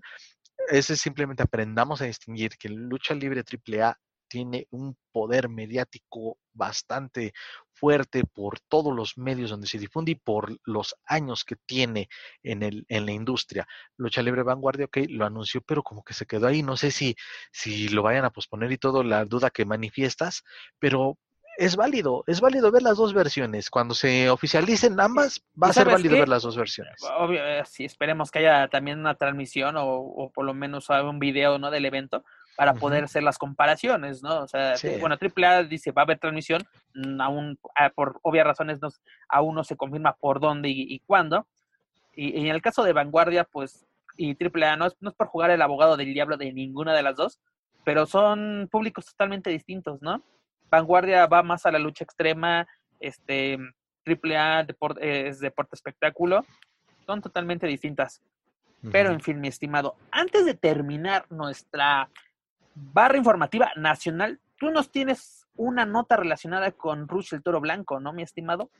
ese 0.68 0.94
es 0.94 1.00
simplemente 1.00 1.42
aprendamos 1.42 2.00
a 2.00 2.06
distinguir 2.06 2.56
que 2.58 2.68
lucha 2.68 3.14
libre 3.14 3.44
AAA 3.44 3.96
tiene 4.28 4.66
un 4.70 4.96
poder 5.12 5.48
mediático 5.48 6.38
bastante 6.52 7.32
fuerte 7.76 8.24
por 8.24 8.58
todos 8.60 8.94
los 8.94 9.18
medios 9.18 9.50
donde 9.50 9.66
se 9.66 9.78
difunde 9.78 10.12
y 10.12 10.14
por 10.16 10.58
los 10.64 10.96
años 11.04 11.44
que 11.44 11.56
tiene 11.56 12.08
en, 12.42 12.62
el, 12.62 12.84
en 12.88 13.06
la 13.06 13.12
industria. 13.12 13.66
Lucha 13.96 14.22
Libre 14.22 14.42
Vanguardia, 14.42 14.86
ok, 14.86 14.98
lo 15.08 15.26
anunció, 15.26 15.60
pero 15.60 15.82
como 15.82 16.02
que 16.02 16.14
se 16.14 16.26
quedó 16.26 16.46
ahí. 16.46 16.62
No 16.62 16.76
sé 16.76 16.90
si, 16.90 17.16
si 17.52 17.88
lo 17.88 18.02
vayan 18.02 18.24
a 18.24 18.30
posponer 18.30 18.72
y 18.72 18.78
todo, 18.78 19.02
la 19.02 19.24
duda 19.24 19.50
que 19.50 19.64
manifiestas, 19.64 20.44
pero 20.78 21.18
es 21.58 21.76
válido, 21.76 22.24
es 22.26 22.40
válido 22.40 22.70
ver 22.70 22.82
las 22.82 22.96
dos 22.96 23.14
versiones. 23.14 23.70
Cuando 23.70 23.94
se 23.94 24.30
oficialicen 24.30 24.98
ambas, 25.00 25.42
va 25.60 25.68
a 25.68 25.72
ser 25.72 25.86
válido 25.86 26.18
ver 26.18 26.28
las 26.28 26.42
dos 26.42 26.56
versiones. 26.56 26.94
Obvio, 27.18 27.46
eh, 27.46 27.62
sí, 27.66 27.84
esperemos 27.84 28.30
que 28.30 28.40
haya 28.40 28.68
también 28.68 28.98
una 28.98 29.14
transmisión 29.14 29.76
o, 29.78 30.30
por 30.34 30.44
lo 30.44 30.54
menos 30.54 30.88
un 30.90 31.18
video 31.18 31.58
¿no? 31.58 31.70
del 31.70 31.84
evento 31.84 32.24
para 32.56 32.74
poder 32.74 33.04
hacer 33.04 33.22
las 33.22 33.38
comparaciones, 33.38 34.22
¿no? 34.22 34.42
O 34.42 34.48
sea, 34.48 34.74
bueno, 35.00 35.16
AAA 35.20 35.64
dice 35.64 35.92
va 35.92 36.02
a 36.02 36.04
haber 36.04 36.18
transmisión, 36.18 36.62
mm, 36.94 37.20
aún 37.20 37.58
ah, 37.76 37.90
por 37.90 38.18
obvias 38.22 38.46
razones 38.46 38.80
no, 38.80 38.88
aún 39.28 39.54
no 39.54 39.62
se 39.62 39.76
confirma 39.76 40.14
por 40.14 40.40
dónde 40.40 40.70
y, 40.70 40.98
cuándo. 41.00 41.46
Y, 42.14 42.46
en 42.46 42.54
el 42.54 42.62
caso 42.62 42.82
de 42.82 42.94
Vanguardia, 42.94 43.44
pues, 43.44 43.86
y 44.16 44.34
AAA 44.42 44.76
no 44.76 44.86
es, 44.86 44.96
no 45.00 45.10
es 45.10 45.14
por 45.14 45.26
jugar 45.26 45.50
el 45.50 45.60
abogado 45.60 45.96
del 45.96 46.14
diablo 46.14 46.38
de 46.38 46.52
ninguna 46.52 46.94
de 46.94 47.02
las 47.02 47.16
dos, 47.16 47.38
pero 47.84 48.06
son 48.06 48.68
públicos 48.70 49.04
totalmente 49.04 49.50
distintos, 49.50 50.00
¿no? 50.00 50.22
Vanguardia 50.70 51.26
va 51.26 51.42
más 51.42 51.66
a 51.66 51.70
la 51.70 51.78
lucha 51.78 52.04
extrema, 52.04 52.66
este, 53.00 53.58
AAA 54.06 54.64
deporte, 54.64 55.28
es 55.28 55.40
deporte 55.40 55.74
espectáculo, 55.74 56.44
son 57.04 57.20
totalmente 57.20 57.66
distintas. 57.66 58.22
Pero 58.92 59.10
en 59.10 59.20
fin, 59.20 59.40
mi 59.40 59.48
estimado, 59.48 59.96
antes 60.12 60.44
de 60.44 60.54
terminar 60.54 61.26
nuestra 61.30 62.08
barra 62.76 63.16
informativa 63.16 63.70
nacional, 63.76 64.38
tú 64.58 64.70
nos 64.70 64.90
tienes 64.90 65.46
una 65.56 65.86
nota 65.86 66.16
relacionada 66.16 66.70
con 66.72 67.08
Rush 67.08 67.34
el 67.34 67.42
Toro 67.42 67.60
Blanco, 67.60 67.98
¿no, 67.98 68.12
mi 68.12 68.22
estimado? 68.22 68.70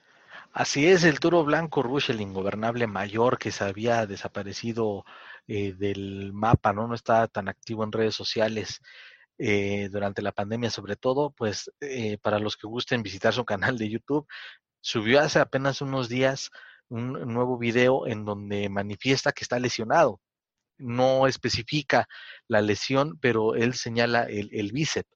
Así 0.53 0.87
es, 0.87 1.05
el 1.05 1.19
Toro 1.19 1.45
Blanco 1.45 1.83
Rush, 1.83 2.11
el 2.11 2.21
ingobernable 2.21 2.87
mayor 2.87 3.39
que 3.39 3.51
se 3.51 3.65
había 3.65 4.07
desaparecido 4.07 5.05
eh, 5.49 5.73
del 5.73 6.33
mapa, 6.35 6.75
¿no? 6.75 6.87
No 6.87 6.95
estaba 6.95 7.27
tan 7.27 7.49
activo 7.49 7.85
en 7.85 7.93
redes 7.93 8.15
sociales. 8.15 8.81
Eh, 9.39 9.91
durante 9.91 10.23
la 10.23 10.33
pandemia 10.33 10.71
sobre 10.71 10.97
todo, 10.97 11.31
pues 11.31 11.71
eh, 11.81 12.17
para 12.19 12.39
los 12.39 12.57
que 12.57 12.67
gusten 12.67 13.03
visitar 13.03 13.35
su 13.35 13.45
canal 13.45 13.77
de 13.79 13.91
YouTube, 13.91 14.27
subió 14.81 15.21
hace 15.21 15.41
apenas 15.41 15.83
unos 15.83 16.09
días 16.09 16.51
un 16.89 17.13
nuevo 17.33 17.59
video 17.59 18.07
en 18.07 18.25
donde 18.25 18.69
manifiesta 18.69 19.33
que 19.33 19.45
está 19.45 19.59
lesionado. 19.59 20.21
No 20.79 21.27
especifica 21.27 22.07
la 22.49 22.61
lesión, 22.61 23.19
pero 23.21 23.55
él 23.55 23.75
señala 23.75 24.25
el, 24.25 24.51
el 24.53 24.73
bíceps. 24.73 25.09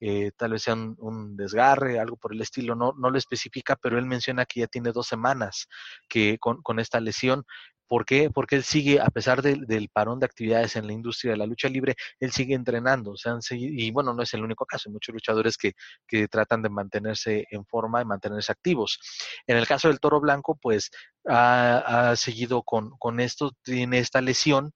Eh, 0.00 0.30
tal 0.36 0.52
vez 0.52 0.62
sea 0.62 0.74
un, 0.74 1.36
desgarre, 1.36 1.98
algo 1.98 2.16
por 2.16 2.32
el 2.32 2.40
estilo, 2.40 2.76
no, 2.76 2.92
no 2.96 3.10
lo 3.10 3.18
especifica, 3.18 3.74
pero 3.74 3.98
él 3.98 4.06
menciona 4.06 4.46
que 4.46 4.60
ya 4.60 4.68
tiene 4.68 4.92
dos 4.92 5.08
semanas 5.08 5.66
que 6.08 6.38
con, 6.38 6.62
con 6.62 6.78
esta 6.78 7.00
lesión 7.00 7.44
¿Por 7.88 8.04
qué? 8.04 8.30
Porque 8.30 8.56
él 8.56 8.64
sigue, 8.64 9.00
a 9.00 9.08
pesar 9.08 9.40
del 9.40 9.88
parón 9.88 10.20
de 10.20 10.26
actividades 10.26 10.76
en 10.76 10.86
la 10.86 10.92
industria 10.92 11.32
de 11.32 11.38
la 11.38 11.46
lucha 11.46 11.68
libre, 11.70 11.96
él 12.20 12.30
sigue 12.32 12.54
entrenando. 12.54 13.14
Y 13.50 13.90
bueno, 13.90 14.12
no 14.12 14.22
es 14.22 14.34
el 14.34 14.44
único 14.44 14.66
caso, 14.66 14.88
hay 14.88 14.92
muchos 14.92 15.14
luchadores 15.14 15.56
que, 15.56 15.72
que 16.06 16.28
tratan 16.28 16.60
de 16.62 16.68
mantenerse 16.68 17.46
en 17.50 17.64
forma 17.64 18.02
y 18.02 18.04
mantenerse 18.04 18.52
activos. 18.52 19.00
En 19.46 19.56
el 19.56 19.66
caso 19.66 19.88
del 19.88 20.00
Toro 20.00 20.20
Blanco, 20.20 20.58
pues 20.60 20.90
ha, 21.26 22.10
ha 22.10 22.16
seguido 22.16 22.62
con, 22.62 22.90
con 22.98 23.20
esto, 23.20 23.52
tiene 23.62 23.98
esta 24.00 24.20
lesión 24.20 24.72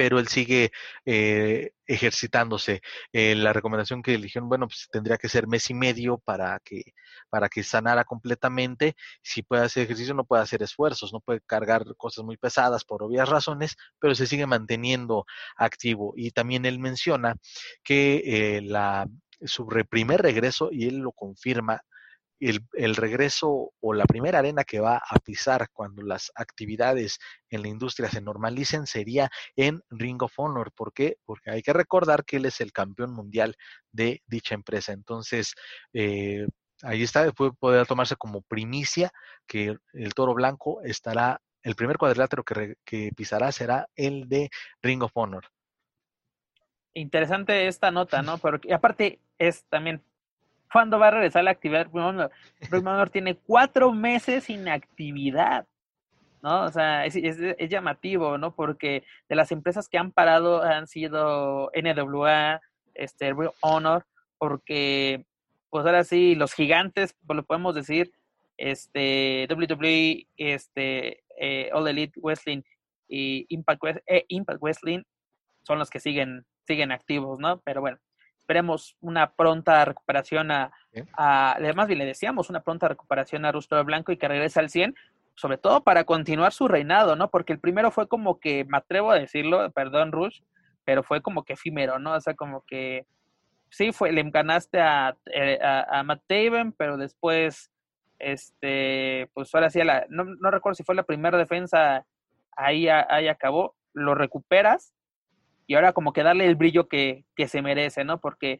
pero 0.00 0.18
él 0.18 0.28
sigue 0.28 0.72
eh, 1.04 1.72
ejercitándose. 1.86 2.80
Eh, 3.12 3.34
la 3.34 3.52
recomendación 3.52 4.02
que 4.02 4.14
eligieron, 4.14 4.48
bueno, 4.48 4.66
pues 4.66 4.88
tendría 4.90 5.18
que 5.18 5.28
ser 5.28 5.46
mes 5.46 5.68
y 5.68 5.74
medio 5.74 6.16
para 6.16 6.58
que, 6.64 6.94
para 7.28 7.50
que 7.50 7.62
sanara 7.62 8.04
completamente. 8.04 8.94
Si 9.22 9.42
puede 9.42 9.64
hacer 9.64 9.82
ejercicio, 9.82 10.14
no 10.14 10.24
puede 10.24 10.42
hacer 10.42 10.62
esfuerzos, 10.62 11.12
no 11.12 11.20
puede 11.20 11.42
cargar 11.42 11.84
cosas 11.98 12.24
muy 12.24 12.38
pesadas 12.38 12.82
por 12.82 13.02
obvias 13.02 13.28
razones, 13.28 13.76
pero 13.98 14.14
se 14.14 14.26
sigue 14.26 14.46
manteniendo 14.46 15.26
activo. 15.54 16.14
Y 16.16 16.30
también 16.30 16.64
él 16.64 16.78
menciona 16.78 17.36
que 17.84 18.22
eh, 18.24 18.62
la, 18.62 19.06
su 19.44 19.66
primer 19.90 20.22
regreso, 20.22 20.70
y 20.72 20.88
él 20.88 20.96
lo 21.00 21.12
confirma, 21.12 21.82
el, 22.40 22.96
regreso 22.96 23.72
o 23.80 23.92
la 23.92 24.06
primera 24.06 24.38
arena 24.38 24.64
que 24.64 24.80
va 24.80 24.96
a 24.96 25.18
pisar 25.18 25.68
cuando 25.72 26.02
las 26.02 26.32
actividades 26.34 27.18
en 27.50 27.62
la 27.62 27.68
industria 27.68 28.08
se 28.08 28.20
normalicen 28.20 28.86
sería 28.86 29.30
en 29.56 29.82
Ring 29.90 30.22
of 30.22 30.32
Honor. 30.38 30.72
¿Por 30.72 30.92
qué? 30.92 31.18
Porque 31.24 31.50
hay 31.50 31.62
que 31.62 31.72
recordar 31.72 32.24
que 32.24 32.38
él 32.38 32.46
es 32.46 32.60
el 32.60 32.72
campeón 32.72 33.12
mundial 33.12 33.56
de 33.92 34.22
dicha 34.26 34.54
empresa. 34.54 34.92
Entonces, 34.92 35.54
eh, 35.92 36.46
ahí 36.82 37.02
está, 37.02 37.30
puede 37.32 37.52
poder 37.52 37.86
tomarse 37.86 38.16
como 38.16 38.42
primicia 38.42 39.12
que 39.46 39.76
el 39.92 40.14
toro 40.14 40.34
blanco 40.34 40.80
estará, 40.82 41.40
el 41.62 41.74
primer 41.74 41.98
cuadrilátero 41.98 42.42
que, 42.42 42.76
que 42.84 43.10
pisará 43.14 43.52
será 43.52 43.86
el 43.94 44.28
de 44.28 44.48
Ring 44.82 45.02
of 45.02 45.12
Honor. 45.14 45.44
Interesante 46.94 47.68
esta 47.68 47.90
nota, 47.90 48.22
¿no? 48.22 48.38
Porque 48.38 48.74
aparte 48.74 49.20
es 49.38 49.64
también 49.66 50.02
cuándo 50.72 50.98
va 50.98 51.08
a 51.08 51.12
regresar 51.12 51.44
la 51.44 51.50
actividad. 51.50 51.88
Bruce 51.90 52.30
tiene 53.12 53.36
cuatro 53.36 53.92
meses 53.92 54.44
sin 54.44 54.68
actividad, 54.68 55.66
¿no? 56.42 56.62
O 56.64 56.70
sea, 56.70 57.06
es, 57.06 57.16
llamativo, 57.68 58.38
¿no? 58.38 58.54
Porque 58.54 59.04
de 59.28 59.36
las 59.36 59.52
empresas 59.52 59.88
que 59.88 59.98
han 59.98 60.12
parado 60.12 60.62
han 60.62 60.86
sido 60.86 61.70
NWA, 61.74 62.60
este, 62.94 63.32
Real 63.32 63.52
Honor, 63.60 64.06
porque, 64.38 65.24
pues 65.70 65.84
ahora 65.84 66.04
sí, 66.04 66.34
los 66.34 66.54
gigantes, 66.54 67.14
pues 67.26 67.36
lo 67.36 67.42
podemos 67.44 67.74
decir, 67.74 68.12
este, 68.56 69.46
WWE, 69.50 70.26
este, 70.36 71.22
eh, 71.38 71.70
All 71.72 71.88
Elite 71.88 72.20
Wrestling 72.20 72.62
y 73.08 73.46
Impact, 73.48 73.82
eh, 74.06 74.24
Impact 74.28 74.60
Wrestling 74.60 75.02
son 75.62 75.78
los 75.78 75.90
que 75.90 76.00
siguen, 76.00 76.44
siguen 76.66 76.92
activos, 76.92 77.38
¿no? 77.38 77.60
Pero 77.60 77.80
bueno, 77.80 77.98
esperemos 78.50 78.96
una 79.00 79.30
pronta 79.30 79.84
recuperación 79.84 80.50
a, 80.50 80.72
además 81.12 81.86
bien 81.86 82.00
le 82.00 82.04
decíamos, 82.04 82.50
una 82.50 82.62
pronta 82.64 82.88
recuperación 82.88 83.44
a 83.44 83.52
Rustro 83.52 83.84
Blanco 83.84 84.10
y 84.10 84.16
que 84.16 84.26
regrese 84.26 84.58
al 84.58 84.70
100, 84.70 84.96
sobre 85.36 85.56
todo 85.56 85.84
para 85.84 86.02
continuar 86.02 86.52
su 86.52 86.66
reinado, 86.66 87.14
¿no? 87.14 87.30
Porque 87.30 87.52
el 87.52 87.60
primero 87.60 87.92
fue 87.92 88.08
como 88.08 88.40
que, 88.40 88.64
me 88.64 88.78
atrevo 88.78 89.12
a 89.12 89.20
decirlo, 89.20 89.70
perdón 89.70 90.10
Rush, 90.10 90.40
pero 90.84 91.04
fue 91.04 91.22
como 91.22 91.44
que 91.44 91.52
efímero, 91.52 92.00
¿no? 92.00 92.14
O 92.14 92.20
sea, 92.20 92.34
como 92.34 92.64
que 92.66 93.06
sí, 93.68 93.92
fue, 93.92 94.10
le 94.10 94.28
ganaste 94.28 94.80
a, 94.80 95.16
eh, 95.32 95.60
a, 95.62 96.02
Matt 96.02 96.22
Taven, 96.26 96.72
pero 96.72 96.96
después, 96.96 97.70
este, 98.18 99.30
pues 99.32 99.54
ahora 99.54 99.70
sí, 99.70 99.80
la, 99.84 100.06
no, 100.08 100.24
no, 100.24 100.50
recuerdo 100.50 100.74
si 100.74 100.82
fue 100.82 100.96
la 100.96 101.04
primera 101.04 101.38
defensa, 101.38 102.04
ahí, 102.56 102.88
ahí 102.88 103.28
acabó, 103.28 103.76
lo 103.92 104.16
recuperas 104.16 104.92
y 105.70 105.76
ahora 105.76 105.92
como 105.92 106.12
que 106.12 106.24
darle 106.24 106.46
el 106.46 106.56
brillo 106.56 106.88
que, 106.88 107.24
se 107.46 107.62
merece, 107.62 108.02
¿no? 108.02 108.20
Porque 108.20 108.58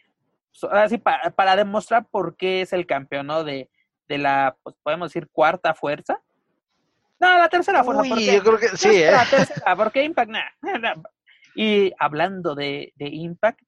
ahora 0.63 0.89
sí, 0.89 0.97
para, 0.97 1.57
demostrar 1.57 2.07
por 2.09 2.37
qué 2.37 2.61
es 2.61 2.73
el 2.73 2.87
campeón, 2.87 3.27
¿no? 3.27 3.43
De, 3.43 3.69
la, 4.07 4.57
pues 4.63 4.77
podemos 4.81 5.09
decir, 5.09 5.29
cuarta 5.33 5.75
fuerza. 5.75 6.23
No, 7.19 7.37
la 7.37 7.49
tercera 7.49 7.83
fuerza. 7.83 8.03
Uy, 8.03 8.27
yo 8.27 8.41
creo 8.45 8.59
que 8.59 8.69
sí, 8.77 9.03
¿eh? 9.03 9.11
La 9.11 9.25
tercera, 9.25 9.75
porque 9.75 10.05
Impact, 10.05 10.31
Y 11.57 11.93
hablando 11.99 12.55
de, 12.55 12.93
de 12.95 13.09
Impact, 13.09 13.63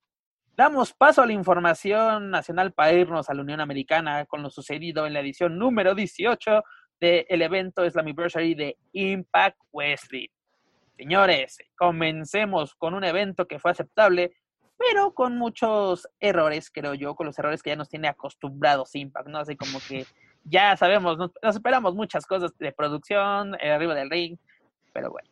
damos 0.56 0.92
paso 0.92 1.22
a 1.22 1.26
la 1.26 1.32
información 1.32 2.30
nacional 2.30 2.72
para 2.72 2.92
irnos 2.92 3.28
a 3.28 3.34
la 3.34 3.42
Unión 3.42 3.58
Americana 3.58 4.24
con 4.26 4.44
lo 4.44 4.50
sucedido 4.50 5.04
en 5.04 5.14
la 5.14 5.20
edición 5.20 5.58
número 5.58 5.96
18 5.96 6.62
del 7.00 7.42
evento 7.42 7.90
Slammiversary 7.90 8.54
de 8.54 8.76
Impact 8.92 9.58
Wrestling. 9.72 10.28
Señores, 11.02 11.58
comencemos 11.76 12.76
con 12.76 12.94
un 12.94 13.02
evento 13.02 13.48
que 13.48 13.58
fue 13.58 13.72
aceptable, 13.72 14.36
pero 14.78 15.12
con 15.14 15.36
muchos 15.36 16.08
errores, 16.20 16.70
creo 16.70 16.94
yo, 16.94 17.16
con 17.16 17.26
los 17.26 17.36
errores 17.40 17.60
que 17.60 17.70
ya 17.70 17.76
nos 17.76 17.88
tiene 17.88 18.06
acostumbrados 18.06 18.94
Impact, 18.94 19.26
¿no? 19.26 19.38
Así 19.38 19.56
como 19.56 19.80
que 19.80 20.06
ya 20.44 20.76
sabemos, 20.76 21.18
nos, 21.18 21.32
esperamos 21.42 21.96
muchas 21.96 22.24
cosas 22.24 22.56
de 22.56 22.70
producción, 22.70 23.56
eh, 23.60 23.72
arriba 23.72 23.96
del 23.96 24.10
ring, 24.10 24.38
Pero 24.92 25.10
bueno, 25.10 25.28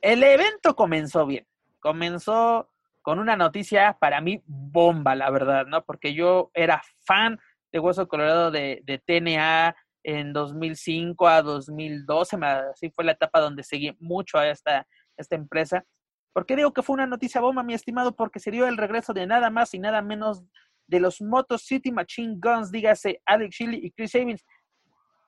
el 0.00 0.22
evento 0.22 0.74
comenzó 0.74 1.26
bien. 1.26 1.46
Comenzó 1.80 2.70
con 3.02 3.18
una 3.18 3.36
noticia 3.36 3.98
para 4.00 4.22
mí 4.22 4.42
bomba, 4.46 5.14
la 5.16 5.28
verdad, 5.28 5.66
¿no? 5.66 5.84
Porque 5.84 6.14
yo 6.14 6.50
era 6.54 6.80
fan 7.04 7.38
de 7.72 7.78
Hueso 7.78 8.08
Colorado 8.08 8.50
de, 8.50 8.80
de 8.86 8.96
TNA 8.96 9.76
en 10.02 10.32
2005 10.32 11.28
a 11.28 11.42
2012, 11.42 12.38
así 12.72 12.88
fue 12.88 13.04
la 13.04 13.12
etapa 13.12 13.40
donde 13.40 13.62
seguí 13.62 13.94
mucho 14.00 14.38
a 14.38 14.48
esta, 14.48 14.86
esta 15.20 15.36
empresa. 15.36 15.84
¿Por 16.32 16.46
qué 16.46 16.56
digo 16.56 16.72
que 16.72 16.82
fue 16.82 16.94
una 16.94 17.06
noticia 17.06 17.40
bomba, 17.40 17.62
mi 17.62 17.74
estimado? 17.74 18.14
Porque 18.14 18.40
se 18.40 18.50
dio 18.50 18.66
el 18.66 18.76
regreso 18.76 19.12
de 19.12 19.26
nada 19.26 19.50
más 19.50 19.74
y 19.74 19.78
nada 19.78 20.00
menos 20.02 20.44
de 20.86 21.00
los 21.00 21.20
Motor 21.20 21.58
City 21.58 21.92
Machine 21.92 22.36
Guns, 22.40 22.70
dígase 22.70 23.20
Alex 23.24 23.56
Shelley 23.56 23.80
y 23.84 23.90
Chris 23.92 24.14
Evans. 24.14 24.44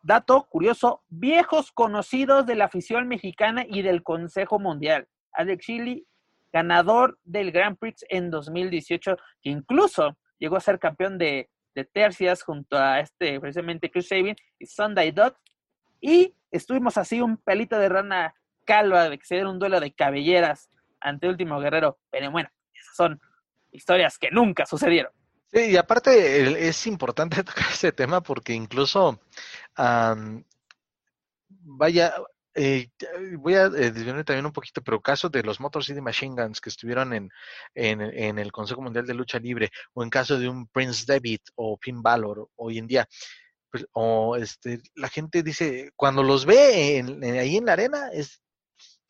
Dato 0.03 0.47
curioso, 0.49 1.03
viejos 1.09 1.71
conocidos 1.71 2.47
de 2.47 2.57
la 2.57 2.65
afición 2.65 3.07
mexicana 3.07 3.65
y 3.69 3.83
del 3.83 4.03
Consejo 4.03 4.59
Mundial. 4.59 5.07
Alex 5.33 5.65
Shelley, 5.65 6.07
ganador 6.53 7.19
del 7.23 7.53
Grand 7.53 7.79
Prix 7.79 8.05
en 8.09 8.31
2018, 8.31 9.17
que 9.41 9.51
incluso 9.51 10.19
llegó 10.39 10.57
a 10.57 10.61
ser 10.61 10.81
campeón 10.81 11.19
de, 11.19 11.49
de 11.75 11.85
tercias 11.85 12.43
junto 12.43 12.77
a 12.77 13.01
este, 13.01 13.41
precisamente 13.41 13.91
Chris 13.91 14.09
Sabin 14.09 14.37
y 14.59 14.67
Sunday 14.67 15.13
Dot. 15.13 15.37
Y 16.01 16.35
estuvimos 16.51 16.99
así 16.99 17.21
un 17.21 17.37
pelito 17.37 17.79
de 17.79 17.89
rana 17.89 18.35
calva 18.65 19.09
de 19.09 19.19
que 19.19 19.27
se 19.27 19.35
diera 19.37 19.51
un 19.51 19.59
duelo 19.59 19.81
de 19.81 19.93
cabelleras 19.93 20.69
ante 21.01 21.29
Último 21.29 21.61
Guerrero. 21.61 21.99
Pero 22.11 22.31
bueno, 22.31 22.49
esas 22.73 22.97
son 22.97 23.21
historias 23.71 24.19
que 24.19 24.31
nunca 24.31 24.67
sucedieron. 24.67 25.13
Sí, 25.53 25.73
y 25.73 25.77
aparte 25.77 26.69
es 26.69 26.87
importante 26.87 27.43
tocar 27.45 27.67
ese 27.71 27.93
tema 27.93 28.23
porque 28.23 28.55
incluso, 28.55 29.21
vaya, 31.49 32.15
eh, 32.55 32.89
voy 33.39 33.55
a 33.55 33.67
eh, 33.67 33.93
también 34.25 34.47
un 34.47 34.53
poquito, 34.53 34.83
pero 34.83 35.01
caso 35.01 35.29
de 35.29 35.43
los 35.43 35.61
Motor 35.61 35.85
City 35.85 36.01
Machine 36.01 36.41
Guns 36.41 36.61
que 36.61 36.71
estuvieron 36.71 37.13
en, 37.13 37.31
en, 37.75 38.39
el 38.39 38.53
Consejo 38.53 38.83
Mundial 38.83 39.07
de 39.07 39.15
Lucha 39.15 39.39
Libre, 39.39 39.71
o 39.95 40.03
en 40.03 40.11
caso 40.11 40.39
de 40.39 40.49
un 40.49 40.67
Prince 40.69 41.05
David 41.07 41.41
o 41.55 41.79
Finn 41.81 42.03
Balor 42.03 42.49
hoy 42.57 42.79
en 42.79 42.87
día, 42.87 43.07
pues, 43.71 43.87
o 43.93 44.37
este, 44.37 44.81
la 44.95 45.09
gente 45.09 45.43
dice, 45.43 45.93
cuando 45.97 46.23
los 46.23 46.45
ve 46.45 47.03
ahí 47.41 47.57
en 47.57 47.67
la 47.67 47.73
arena, 47.73 48.11
es 48.13 48.42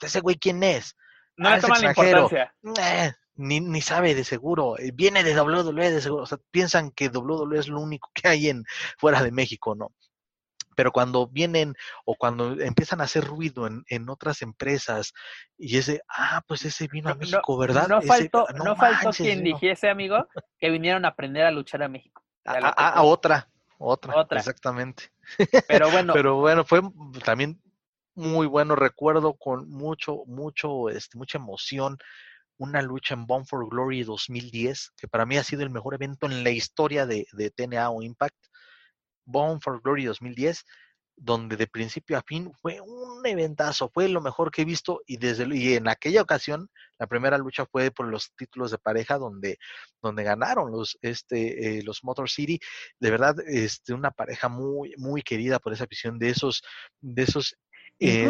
ese 0.06 0.20
güey 0.20 0.36
quién 0.36 0.62
es. 0.62 0.96
No 1.36 1.48
ah, 1.48 1.56
le 1.56 1.62
toman 1.62 1.82
la 1.82 1.88
importancia. 1.90 2.54
Eh, 2.80 3.12
ni, 3.36 3.60
ni 3.60 3.80
sabe 3.80 4.14
de 4.14 4.24
seguro, 4.24 4.78
eh, 4.78 4.90
viene 4.92 5.24
de 5.24 5.38
WWE 5.38 5.90
de 5.90 6.00
seguro, 6.00 6.24
o 6.24 6.26
sea, 6.26 6.38
piensan 6.50 6.90
que 6.90 7.08
WWE 7.08 7.58
es 7.58 7.68
lo 7.68 7.80
único 7.80 8.10
que 8.14 8.28
hay 8.28 8.48
en 8.48 8.64
fuera 8.98 9.22
de 9.22 9.32
México, 9.32 9.74
¿no? 9.74 9.92
pero 10.74 10.92
cuando 10.92 11.26
vienen 11.26 11.74
o 12.04 12.14
cuando 12.16 12.60
empiezan 12.60 13.00
a 13.00 13.04
hacer 13.04 13.24
ruido 13.24 13.66
en, 13.66 13.84
en 13.88 14.08
otras 14.08 14.42
empresas 14.42 15.12
y 15.56 15.78
ese, 15.78 16.02
ah, 16.08 16.42
pues 16.46 16.64
ese 16.64 16.88
vino 16.88 17.10
a 17.10 17.14
México, 17.14 17.58
¿verdad? 17.58 17.88
No 17.88 18.02
faltó, 18.02 18.46
no, 18.54 18.76
faltó 18.76 19.10
quien 19.10 19.42
dijese, 19.44 19.88
amigo, 19.88 20.26
que 20.58 20.70
vinieron 20.70 21.04
a 21.04 21.08
aprender 21.08 21.44
a 21.44 21.50
luchar 21.50 21.82
a 21.82 21.88
México. 21.88 22.22
A, 22.44 23.02
otra, 23.02 23.48
otra, 23.78 24.16
otra, 24.16 24.38
exactamente. 24.38 25.12
Pero 25.68 25.90
bueno. 25.90 26.12
pero 26.14 26.36
bueno, 26.36 26.64
fue 26.64 26.82
también 27.24 27.60
muy 28.14 28.46
bueno 28.46 28.76
recuerdo 28.76 29.34
con 29.34 29.68
mucho, 29.70 30.24
mucho, 30.26 30.88
este, 30.90 31.18
mucha 31.18 31.38
emoción 31.38 31.98
una 32.58 32.82
lucha 32.82 33.14
en 33.14 33.26
Born 33.26 33.44
for 33.46 33.68
Glory 33.68 34.04
2010, 34.04 34.92
que 34.96 35.08
para 35.08 35.26
mí 35.26 35.36
ha 35.36 35.42
sido 35.42 35.62
el 35.62 35.70
mejor 35.70 35.94
evento 35.94 36.26
en 36.26 36.44
la 36.44 36.50
historia 36.50 37.06
de, 37.06 37.26
de 37.32 37.50
TNA 37.50 37.90
o 37.90 38.02
Impact. 38.02 38.36
Born 39.24 39.60
for 39.60 39.80
Glory 39.82 40.04
2010, 40.04 40.64
donde 41.16 41.56
de 41.56 41.66
principio 41.66 42.18
a 42.18 42.22
fin 42.22 42.52
fue 42.60 42.80
un 42.80 43.24
eventazo, 43.24 43.90
fue 43.92 44.08
lo 44.08 44.20
mejor 44.20 44.50
que 44.50 44.62
he 44.62 44.64
visto 44.64 45.00
y 45.06 45.18
desde 45.18 45.46
y 45.54 45.74
en 45.74 45.88
aquella 45.88 46.22
ocasión 46.22 46.68
la 46.98 47.06
primera 47.06 47.38
lucha 47.38 47.66
fue 47.66 47.90
por 47.90 48.08
los 48.08 48.32
títulos 48.34 48.70
de 48.70 48.78
pareja 48.78 49.18
donde 49.18 49.58
donde 50.00 50.24
ganaron 50.24 50.72
los 50.72 50.98
este 51.02 51.78
eh, 51.78 51.82
los 51.82 52.02
Motor 52.02 52.28
City, 52.28 52.58
de 52.98 53.10
verdad 53.10 53.36
este 53.46 53.94
una 53.94 54.10
pareja 54.10 54.48
muy 54.48 54.94
muy 54.96 55.22
querida 55.22 55.58
por 55.58 55.72
esa 55.72 55.86
visión 55.86 56.18
de 56.18 56.30
esos 56.30 56.62
de 57.00 57.22
esos, 57.22 57.56
eh, 57.98 58.28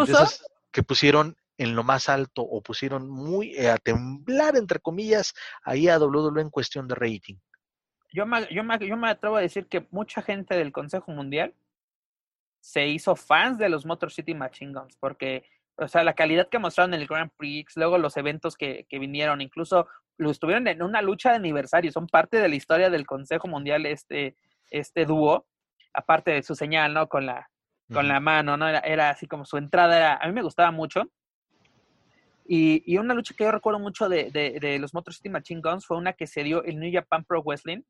que 0.71 0.83
pusieron 0.83 1.37
en 1.59 1.75
lo 1.75 1.85
más 1.85 2.09
alto 2.09 2.43
o 2.43 2.63
pusieron 2.63 3.09
muy 3.09 3.55
eh, 3.55 3.71
a 3.71 3.77
temblar 3.77 4.57
entre 4.57 4.81
comillas 4.81 5.35
ahí 5.63 5.89
a 5.89 5.99
WWE 5.99 6.41
en 6.41 6.51
cuestión 6.51 6.89
de 6.89 6.95
rating 6.95 7.37
yo 8.13 8.27
me, 8.27 8.47
yo, 8.51 8.63
me, 8.63 8.79
yo 8.79 8.97
me 8.97 9.09
atrevo 9.09 9.37
a 9.37 9.41
decir 9.41 9.67
que 9.67 9.87
mucha 9.91 10.23
gente 10.23 10.55
del 10.55 10.73
Consejo 10.73 11.11
Mundial 11.13 11.55
se 12.61 12.87
hizo 12.87 13.17
fans 13.17 13.59
de 13.59 13.69
los 13.69 13.87
Motor 13.87 14.13
City 14.13 14.35
Machine 14.35 14.73
Guns, 14.73 14.97
porque, 15.01 15.45
o 15.77 15.89
sea, 15.89 16.05
la 16.05 16.15
calidad 16.15 16.49
que 16.49 16.59
mostraron 16.59 16.95
en 16.95 17.01
el 17.01 17.07
Grand 17.07 17.31
Prix, 17.37 17.77
luego 17.77 17.99
los 17.99 18.17
eventos 18.17 18.57
que, 18.57 18.87
que 18.89 18.99
vinieron, 18.99 19.41
incluso 19.41 19.89
lo 20.19 20.31
estuvieron 20.31 20.69
en 20.69 20.83
una 20.83 21.03
lucha 21.03 21.31
de 21.31 21.37
aniversario, 21.37 21.91
son 21.91 22.07
parte 22.07 22.37
de 22.37 22.49
la 22.49 22.55
historia 22.55 22.91
del 22.91 23.07
Consejo 23.07 23.49
Mundial 23.49 23.87
este, 23.87 24.37
este 24.71 25.07
dúo, 25.07 25.47
aparte 25.95 26.33
de 26.33 26.43
su 26.43 26.55
señal, 26.55 26.95
¿no? 26.95 27.09
Con 27.09 27.27
la, 27.27 27.51
con 27.93 28.09
la 28.09 28.21
mano, 28.21 28.57
¿no? 28.57 28.69
Era, 28.69 28.81
era, 28.81 29.11
así 29.11 29.27
como 29.27 29.45
su 29.45 29.57
entrada, 29.57 29.97
era, 29.97 30.17
a 30.17 30.27
mí 30.27 30.33
me 30.33 30.43
gustaba 30.43 30.71
mucho. 30.71 31.05
Y, 32.45 32.83
y 32.87 32.99
una 32.99 33.15
lucha 33.15 33.35
que 33.37 33.45
yo 33.45 33.53
recuerdo 33.53 33.79
mucho 33.79 34.09
de, 34.09 34.31
de, 34.31 34.59
de, 34.61 34.79
los 34.79 34.95
Motor 34.95 35.15
City 35.15 35.29
Machine 35.29 35.61
Guns 35.63 35.87
fue 35.87 35.97
una 35.97 36.13
que 36.13 36.27
se 36.27 36.43
dio 36.43 36.65
en 36.65 36.81
New 36.81 36.93
Japan 36.93 37.25
Pro 37.25 37.43
Wrestling, 37.43 37.83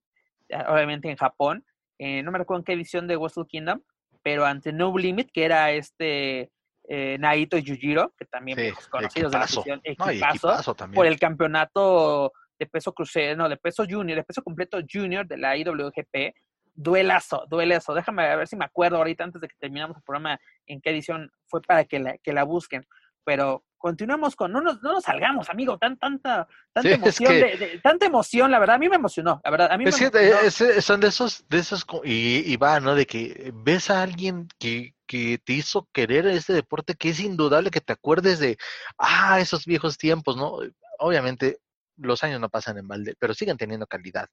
obviamente 0.69 1.09
en 1.11 1.17
Japón, 1.17 1.65
eh, 2.05 2.21
no 2.25 2.33
me 2.33 2.39
recuerdo 2.39 2.61
en 2.61 2.65
qué 2.65 2.73
edición 2.73 3.07
de 3.07 3.17
Wrestle 3.17 3.47
Kingdom, 3.47 3.81
pero 4.25 4.45
ante 4.45 4.73
No 4.73 4.97
Limit, 4.99 5.31
que 5.33 5.45
era 5.45 5.71
este 5.71 6.51
eh, 6.89 7.17
Naito 7.21 7.59
Yujiro, 7.59 8.13
que 8.19 8.25
también 8.25 8.59
sí, 8.59 8.89
conocidos 8.91 9.31
de 9.31 9.39
la 9.39 9.45
edición 9.45 9.81
equipazo, 9.85 10.75
por 10.93 11.07
el 11.07 11.17
campeonato 11.21 12.33
de 12.59 12.67
peso 12.67 12.93
crucero, 12.93 13.37
no, 13.37 13.49
de 13.49 13.57
peso 13.57 13.85
junior, 13.89 14.17
de 14.17 14.25
peso 14.25 14.43
completo 14.43 14.79
junior 14.93 15.29
de 15.29 15.37
la 15.37 15.57
IWGP. 15.57 16.35
Duelazo, 16.75 17.47
duelazo. 17.49 17.95
Déjame 17.95 18.37
ver 18.37 18.49
si 18.49 18.57
me 18.57 18.65
acuerdo 18.65 18.99
ahorita 18.99 19.25
antes 19.25 19.41
de 19.41 19.49
que 19.49 19.57
terminamos 19.59 19.97
el 19.97 20.03
programa 20.03 20.41
en 20.67 20.81
qué 20.81 20.91
edición 20.91 21.31
fue 21.47 21.61
para 21.63 21.85
que 21.85 21.99
la, 21.99 22.19
que 22.19 22.33
la 22.33 22.45
busquen. 22.45 22.87
Pero 23.25 23.65
continuamos 23.83 24.37
con, 24.37 24.53
no 24.53 24.61
nos, 24.61 24.81
no 24.81 24.93
nos 24.93 25.05
salgamos, 25.05 25.51
amigo, 25.51 25.77
tan, 25.77 25.99
tanta, 25.99 26.47
tanta 26.73 26.89
emoción, 26.89 27.33
de, 27.33 27.81
tanta 27.83 28.07
emoción, 28.07 28.51
la 28.51 28.61
verdad, 28.61 28.77
a 28.77 28.79
mí 28.79 28.89
me 28.89 28.95
emocionó, 28.95 29.41
la 29.45 29.51
verdad, 29.51 29.73
a 29.73 29.77
mí 29.77 29.85
es 29.85 30.01
me 30.01 30.81
son 30.81 31.01
de 31.01 31.09
esos, 31.09 31.45
de 31.49 31.59
esos, 31.59 31.85
y, 32.05 32.45
y, 32.47 32.57
va, 32.57 32.79
¿no? 32.79 32.95
De 32.95 33.07
que 33.07 33.51
ves 33.53 33.91
a 33.91 34.03
alguien 34.03 34.47
que, 34.61 34.95
que 35.07 35.39
te 35.45 35.55
hizo 35.55 35.89
querer 35.93 36.27
este 36.29 36.53
deporte, 36.53 36.95
que 36.95 37.09
es 37.09 37.19
indudable 37.19 37.71
que 37.71 37.81
te 37.81 37.93
acuerdes 37.93 38.39
de, 38.39 38.57
ah, 38.99 39.41
esos 39.41 39.67
viejos 39.67 39.99
tiempos, 39.99 40.37
¿no? 40.37 40.59
Obviamente, 41.01 41.59
los 42.03 42.23
años 42.25 42.41
no 42.41 42.49
pasan 42.49 42.79
en 42.79 42.89
balde, 42.89 43.15
pero 43.19 43.35
siguen 43.35 43.57
teniendo 43.57 43.87
calidad. 43.87 44.29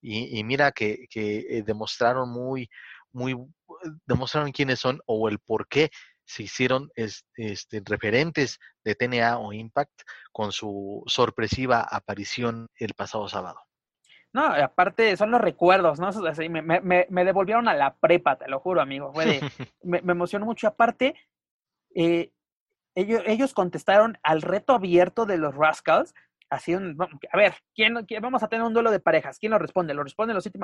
Y, 0.00 0.38
y 0.38 0.44
mira 0.44 0.72
que, 0.72 1.06
que 1.10 1.38
eh, 1.48 1.62
demostraron 1.62 2.30
muy, 2.30 2.68
muy, 3.12 3.36
demostraron 4.06 4.52
quiénes 4.52 4.80
son 4.80 5.00
o 5.06 5.28
el 5.28 5.38
por 5.38 5.66
qué 5.68 5.90
se 6.26 6.44
hicieron 6.44 6.90
este, 6.96 7.82
referentes 7.84 8.58
de 8.82 8.94
TNA 8.94 9.38
o 9.38 9.52
Impact 9.52 10.02
con 10.32 10.52
su 10.52 11.02
sorpresiva 11.06 11.80
aparición 11.80 12.68
el 12.78 12.94
pasado 12.94 13.28
sábado. 13.28 13.60
No, 14.32 14.46
aparte 14.46 15.16
son 15.16 15.30
los 15.30 15.40
recuerdos, 15.40 16.00
¿no? 16.00 16.10
me, 16.50 16.80
me, 16.80 17.24
devolvieron 17.24 17.68
a 17.68 17.74
la 17.74 17.94
prepa, 17.94 18.36
te 18.36 18.48
lo 18.48 18.58
juro, 18.58 18.80
amigo. 18.80 19.12
me, 19.82 20.02
me, 20.02 20.12
emocionó 20.12 20.44
mucho. 20.44 20.66
Aparte, 20.66 21.14
eh, 21.94 22.32
ellos, 22.96 23.22
ellos 23.26 23.54
contestaron 23.54 24.18
al 24.24 24.42
reto 24.42 24.72
abierto 24.72 25.24
de 25.24 25.38
los 25.38 25.54
Rascals. 25.54 26.14
Así, 26.50 26.72
a 26.74 27.36
ver, 27.36 27.54
¿quién, 27.74 27.94
vamos 28.20 28.42
a 28.42 28.48
tener 28.48 28.64
un 28.64 28.74
duelo 28.74 28.90
de 28.90 29.00
parejas. 29.00 29.38
¿Quién 29.38 29.52
lo 29.52 29.58
responde? 29.58 29.94
Lo 29.94 30.04
responden 30.04 30.34
los 30.34 30.44
City 30.44 30.58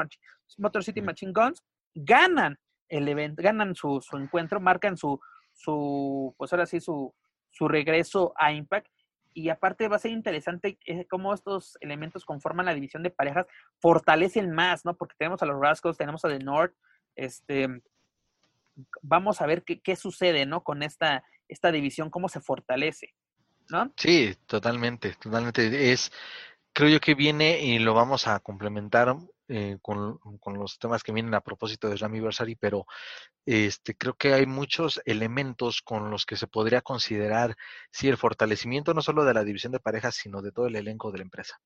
Motor 0.59 0.85
City 0.85 1.02
Machine 1.02 1.32
Guns. 1.32 1.62
Ganan 1.94 2.59
el 2.89 3.09
evento, 3.09 3.43
ganan 3.43 3.74
su, 3.74 4.01
su 4.01 4.16
encuentro, 4.16 4.61
marcan 4.61 4.97
su, 4.97 5.20
su, 5.52 6.35
pues 6.36 6.52
ahora 6.52 6.66
sí, 6.66 6.81
su, 6.81 7.15
su 7.51 7.69
regreso 7.69 8.32
a 8.36 8.52
Impact. 8.52 8.89
Y 9.32 9.48
aparte 9.48 9.89
va 9.89 9.97
a 9.97 10.01
ser 10.01 10.11
interesante 10.11 10.78
eh, 10.86 11.07
cómo 11.07 11.32
estos 11.32 11.78
elementos 11.81 12.24
conforman 12.24 12.66
la 12.66 12.74
división 12.74 13.02
de 13.02 13.11
parejas, 13.11 13.47
fortalecen 13.78 14.51
más, 14.51 14.85
¿no? 14.85 14.97
Porque 14.97 15.15
tenemos 15.16 15.43
a 15.43 15.47
los 15.47 15.61
Rascals, 15.61 15.97
tenemos 15.97 16.24
a 16.24 16.28
The 16.28 16.40
North, 16.40 16.74
este, 17.15 17.69
vamos 19.02 19.40
a 19.40 19.47
ver 19.47 19.62
qué, 19.62 19.81
qué 19.81 19.94
sucede, 19.94 20.47
¿no? 20.47 20.65
Con 20.65 20.82
esta, 20.82 21.24
esta 21.48 21.70
división, 21.70 22.11
cómo 22.11 22.28
se 22.28 22.40
fortalece, 22.40 23.15
¿no? 23.70 23.92
Sí, 23.97 24.36
totalmente, 24.47 25.14
totalmente. 25.20 25.92
Es, 25.92 26.12
creo 26.72 26.88
yo 26.88 27.01
que 27.01 27.14
viene 27.14 27.60
y 27.60 27.78
lo 27.78 27.94
vamos 27.94 28.26
a 28.26 28.40
complementar 28.40 29.16
eh, 29.48 29.78
con, 29.82 30.18
con, 30.38 30.59
los 30.59 30.78
temas 30.78 31.02
que 31.02 31.12
vienen 31.12 31.34
a 31.34 31.40
propósito 31.40 31.88
de 31.88 31.97
Slammiversary, 31.97 32.55
pero 32.55 32.86
este, 33.44 33.97
creo 33.97 34.14
que 34.14 34.32
hay 34.32 34.47
muchos 34.47 35.01
elementos 35.05 35.82
con 35.82 36.10
los 36.10 36.24
que 36.24 36.36
se 36.36 36.47
podría 36.47 36.82
considerar, 36.82 37.56
sí, 37.90 38.09
el 38.09 38.16
fortalecimiento 38.16 38.94
no 38.94 39.02
solo 39.02 39.24
de 39.24 39.34
la 39.34 39.44
división 39.44 39.72
de 39.72 39.80
parejas, 39.80 40.14
sino 40.14 40.40
de 40.42 40.52
todo 40.52 40.66
el 40.66 40.76
elenco 40.76 41.10
de 41.10 41.18
la 41.18 41.24
empresa. 41.24 41.60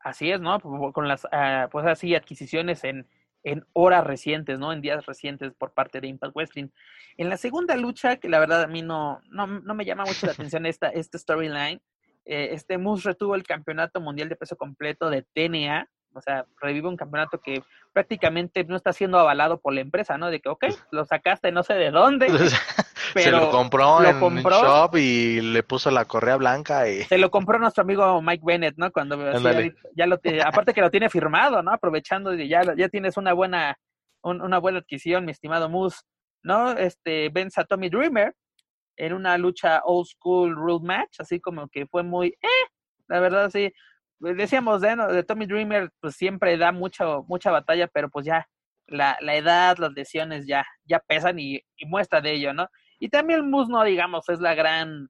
Así 0.00 0.30
es, 0.30 0.40
¿no? 0.40 0.60
Con 0.60 1.08
las, 1.08 1.26
ah, 1.32 1.68
pues 1.70 1.86
así, 1.86 2.14
adquisiciones 2.14 2.84
en, 2.84 3.06
en 3.50 3.64
horas 3.72 4.04
recientes, 4.04 4.58
¿no? 4.58 4.72
En 4.72 4.80
días 4.80 5.06
recientes 5.06 5.52
por 5.54 5.72
parte 5.72 6.00
de 6.00 6.08
Impact 6.08 6.34
Wrestling. 6.34 6.68
En 7.16 7.28
la 7.28 7.36
segunda 7.36 7.76
lucha, 7.76 8.16
que 8.16 8.28
la 8.28 8.38
verdad 8.38 8.62
a 8.62 8.66
mí 8.66 8.82
no, 8.82 9.20
no, 9.30 9.46
no 9.46 9.74
me 9.74 9.84
llama 9.84 10.04
mucho 10.04 10.26
la 10.26 10.32
atención 10.32 10.66
esta, 10.66 10.88
esta 10.88 11.18
storyline, 11.18 11.80
eh, 12.24 12.50
este 12.52 12.76
Moose 12.76 13.08
retuvo 13.08 13.34
el 13.34 13.42
campeonato 13.42 14.00
mundial 14.00 14.28
de 14.28 14.36
peso 14.36 14.56
completo 14.56 15.08
de 15.08 15.22
TNA, 15.22 15.88
o 16.12 16.20
sea, 16.20 16.46
revive 16.60 16.88
un 16.88 16.96
campeonato 16.96 17.40
que 17.40 17.62
prácticamente 17.92 18.64
no 18.64 18.76
está 18.76 18.92
siendo 18.92 19.18
avalado 19.18 19.60
por 19.60 19.72
la 19.72 19.80
empresa, 19.80 20.18
¿no? 20.18 20.30
De 20.30 20.40
que, 20.40 20.48
ok, 20.48 20.66
lo 20.90 21.04
sacaste 21.04 21.52
no 21.52 21.62
sé 21.62 21.74
de 21.74 21.90
dónde, 21.90 22.26
pero 23.14 23.38
se 23.38 23.44
lo 23.44 23.50
compró 23.50 24.00
lo 24.00 24.08
en 24.10 24.20
compró. 24.20 24.50
shop 24.62 24.96
y 24.96 25.40
le 25.40 25.62
puso 25.62 25.90
la 25.90 26.04
correa 26.04 26.36
blanca 26.36 26.88
y 26.88 27.02
se 27.04 27.18
lo 27.18 27.30
compró 27.30 27.58
nuestro 27.58 27.82
amigo 27.82 28.20
Mike 28.22 28.42
Bennett, 28.44 28.76
¿no? 28.76 28.90
Cuando 28.92 29.16
así, 29.30 29.72
ya 29.94 30.06
lo 30.06 30.18
tiene, 30.18 30.42
aparte 30.42 30.72
que 30.74 30.80
lo 30.80 30.90
tiene 30.90 31.08
firmado, 31.08 31.62
¿no? 31.62 31.72
Aprovechando 31.72 32.30
de 32.30 32.48
ya, 32.48 32.62
ya 32.76 32.88
tienes 32.88 33.16
una 33.16 33.32
buena, 33.32 33.76
un- 34.22 34.40
una 34.42 34.58
buena 34.58 34.78
adquisición, 34.78 35.24
mi 35.24 35.32
estimado 35.32 35.68
Moose, 35.68 36.00
¿no? 36.42 36.72
Este 36.72 37.28
vence 37.30 37.60
a 37.60 37.64
Tommy 37.64 37.88
Dreamer 37.88 38.34
en 38.96 39.12
una 39.12 39.38
lucha 39.38 39.80
old 39.84 40.06
school 40.06 40.54
rule 40.56 40.84
match, 40.84 41.20
así 41.20 41.40
como 41.40 41.68
que 41.68 41.86
fue 41.86 42.02
muy, 42.02 42.28
eh, 42.40 42.66
la 43.08 43.20
verdad 43.20 43.50
sí. 43.50 43.72
Decíamos 44.20 44.80
de, 44.80 44.96
¿no? 44.96 45.06
de 45.06 45.22
Tommy 45.22 45.46
Dreamer, 45.46 45.90
pues 46.00 46.16
siempre 46.16 46.56
da 46.56 46.72
mucho, 46.72 47.24
mucha 47.28 47.52
batalla, 47.52 47.86
pero 47.86 48.08
pues 48.10 48.26
ya 48.26 48.48
la, 48.88 49.16
la 49.20 49.36
edad, 49.36 49.76
las 49.78 49.92
lesiones 49.92 50.44
ya, 50.44 50.66
ya 50.84 50.98
pesan 50.98 51.38
y, 51.38 51.60
y 51.76 51.86
muestra 51.86 52.20
de 52.20 52.32
ello, 52.32 52.52
¿no? 52.52 52.66
Y 52.98 53.08
también 53.08 53.48
Moose, 53.50 53.70
no 53.70 53.82
digamos, 53.84 54.28
es 54.28 54.40
la 54.40 54.54
gran, 54.54 55.08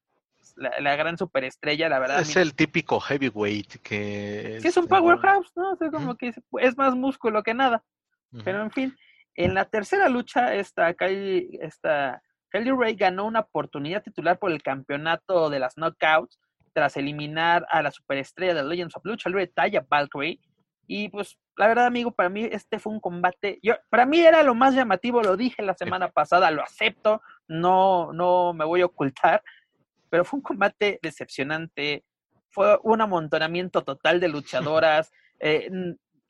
la, 0.56 0.72
la 0.80 0.96
gran 0.96 1.16
superestrella, 1.18 1.88
la 1.88 1.98
verdad. 1.98 2.20
es 2.20 2.36
el 2.36 2.54
típico 2.54 3.00
heavyweight 3.00 3.76
que 3.82 4.58
Sí, 4.60 4.68
es 4.68 4.76
un 4.76 4.84
este, 4.84 4.94
powerhouse, 4.96 5.50
¿no? 5.56 5.72
O 5.72 5.76
sea, 5.76 5.90
como 5.90 6.16
que 6.16 6.28
es- 6.28 6.40
es 6.60 6.76
más 6.76 6.94
músculo 6.94 7.42
que 7.42 7.54
nada. 7.54 7.82
Pero 8.44 8.60
en 8.62 8.70
fin, 8.70 8.96
en 9.36 9.54
la 9.54 9.64
tercera 9.64 10.08
lucha, 10.10 10.54
esta 10.54 10.92
Kylie, 10.92 11.48
esta 11.62 12.20
Kylie 12.50 12.74
Ray 12.76 12.94
ganó 12.94 13.24
una 13.24 13.40
oportunidad 13.40 14.02
titular 14.02 14.38
por 14.38 14.50
el 14.52 14.62
campeonato 14.62 15.48
de 15.48 15.58
las 15.60 15.76
knockouts 15.76 16.38
tras 16.74 16.96
eliminar 16.98 17.66
a 17.70 17.82
la 17.82 17.90
superestrella 17.90 18.52
de 18.54 18.64
Legends 18.64 18.94
of 18.96 19.04
Lucha 19.06 19.30
Libre, 19.30 19.46
Taya 19.46 19.84
Valkyrie. 19.88 20.38
Y 20.86 21.08
pues, 21.08 21.38
la 21.56 21.66
verdad, 21.68 21.86
amigo, 21.86 22.10
para 22.12 22.28
mí 22.28 22.44
este 22.50 22.78
fue 22.78 22.92
un 22.92 23.00
combate. 23.00 23.58
Yo, 23.62 23.74
para 23.90 24.06
mí 24.06 24.20
era 24.20 24.42
lo 24.42 24.54
más 24.54 24.74
llamativo, 24.74 25.22
lo 25.22 25.36
dije 25.36 25.62
la 25.62 25.74
semana 25.74 26.08
pasada, 26.10 26.50
lo 26.50 26.62
acepto, 26.62 27.20
no, 27.48 28.12
no 28.12 28.52
me 28.52 28.64
voy 28.64 28.82
a 28.82 28.86
ocultar, 28.86 29.42
pero 30.10 30.24
fue 30.24 30.38
un 30.38 30.42
combate 30.42 30.98
decepcionante. 31.02 32.04
Fue 32.50 32.78
un 32.82 33.00
amontonamiento 33.00 33.82
total 33.82 34.20
de 34.20 34.28
luchadoras. 34.28 35.12
eh, 35.40 35.70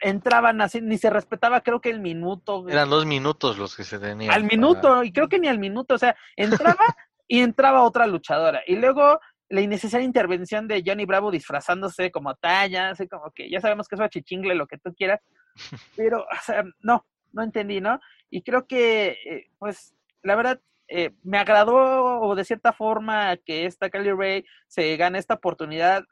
entraban 0.00 0.60
así, 0.60 0.80
ni 0.80 0.98
se 0.98 1.10
respetaba, 1.10 1.60
creo 1.60 1.80
que 1.80 1.90
el 1.90 2.00
minuto. 2.00 2.68
Eran 2.68 2.90
dos 2.90 3.06
minutos 3.06 3.58
los 3.58 3.76
que 3.76 3.84
se 3.84 3.98
tenían. 3.98 4.32
al 4.32 4.42
para- 4.42 4.54
minuto, 4.54 5.04
y 5.04 5.12
creo 5.12 5.28
que 5.28 5.38
ni 5.38 5.48
al 5.48 5.58
minuto, 5.58 5.94
o 5.94 5.98
sea, 5.98 6.16
entraba 6.36 6.78
y 7.28 7.40
entraba 7.40 7.82
otra 7.82 8.06
luchadora. 8.06 8.62
Y 8.66 8.76
luego 8.76 9.20
la 9.48 9.60
innecesaria 9.60 10.04
intervención 10.04 10.68
de 10.68 10.82
Johnny 10.86 11.04
Bravo 11.04 11.30
disfrazándose 11.30 12.10
como 12.10 12.34
talla, 12.34 12.90
así 12.90 13.08
como 13.08 13.30
que 13.32 13.50
ya 13.50 13.60
sabemos 13.60 13.88
que 13.88 13.96
es 13.96 14.10
chichingle, 14.10 14.54
lo 14.54 14.66
que 14.66 14.78
tú 14.78 14.94
quieras, 14.94 15.20
pero, 15.96 16.20
o 16.22 16.42
sea, 16.44 16.64
no, 16.80 17.06
no 17.32 17.42
entendí, 17.42 17.80
¿no? 17.80 17.98
Y 18.30 18.42
creo 18.42 18.66
que, 18.66 19.16
eh, 19.24 19.50
pues, 19.58 19.94
la 20.22 20.36
verdad, 20.36 20.60
eh, 20.88 21.10
me 21.22 21.38
agradó 21.38 22.20
o 22.20 22.34
de 22.34 22.44
cierta 22.44 22.72
forma 22.72 23.36
que 23.36 23.66
esta 23.66 23.90
Kylie 23.90 24.14
Ray 24.14 24.44
se 24.66 24.96
gane 24.96 25.18
esta 25.18 25.34
oportunidad, 25.34 26.02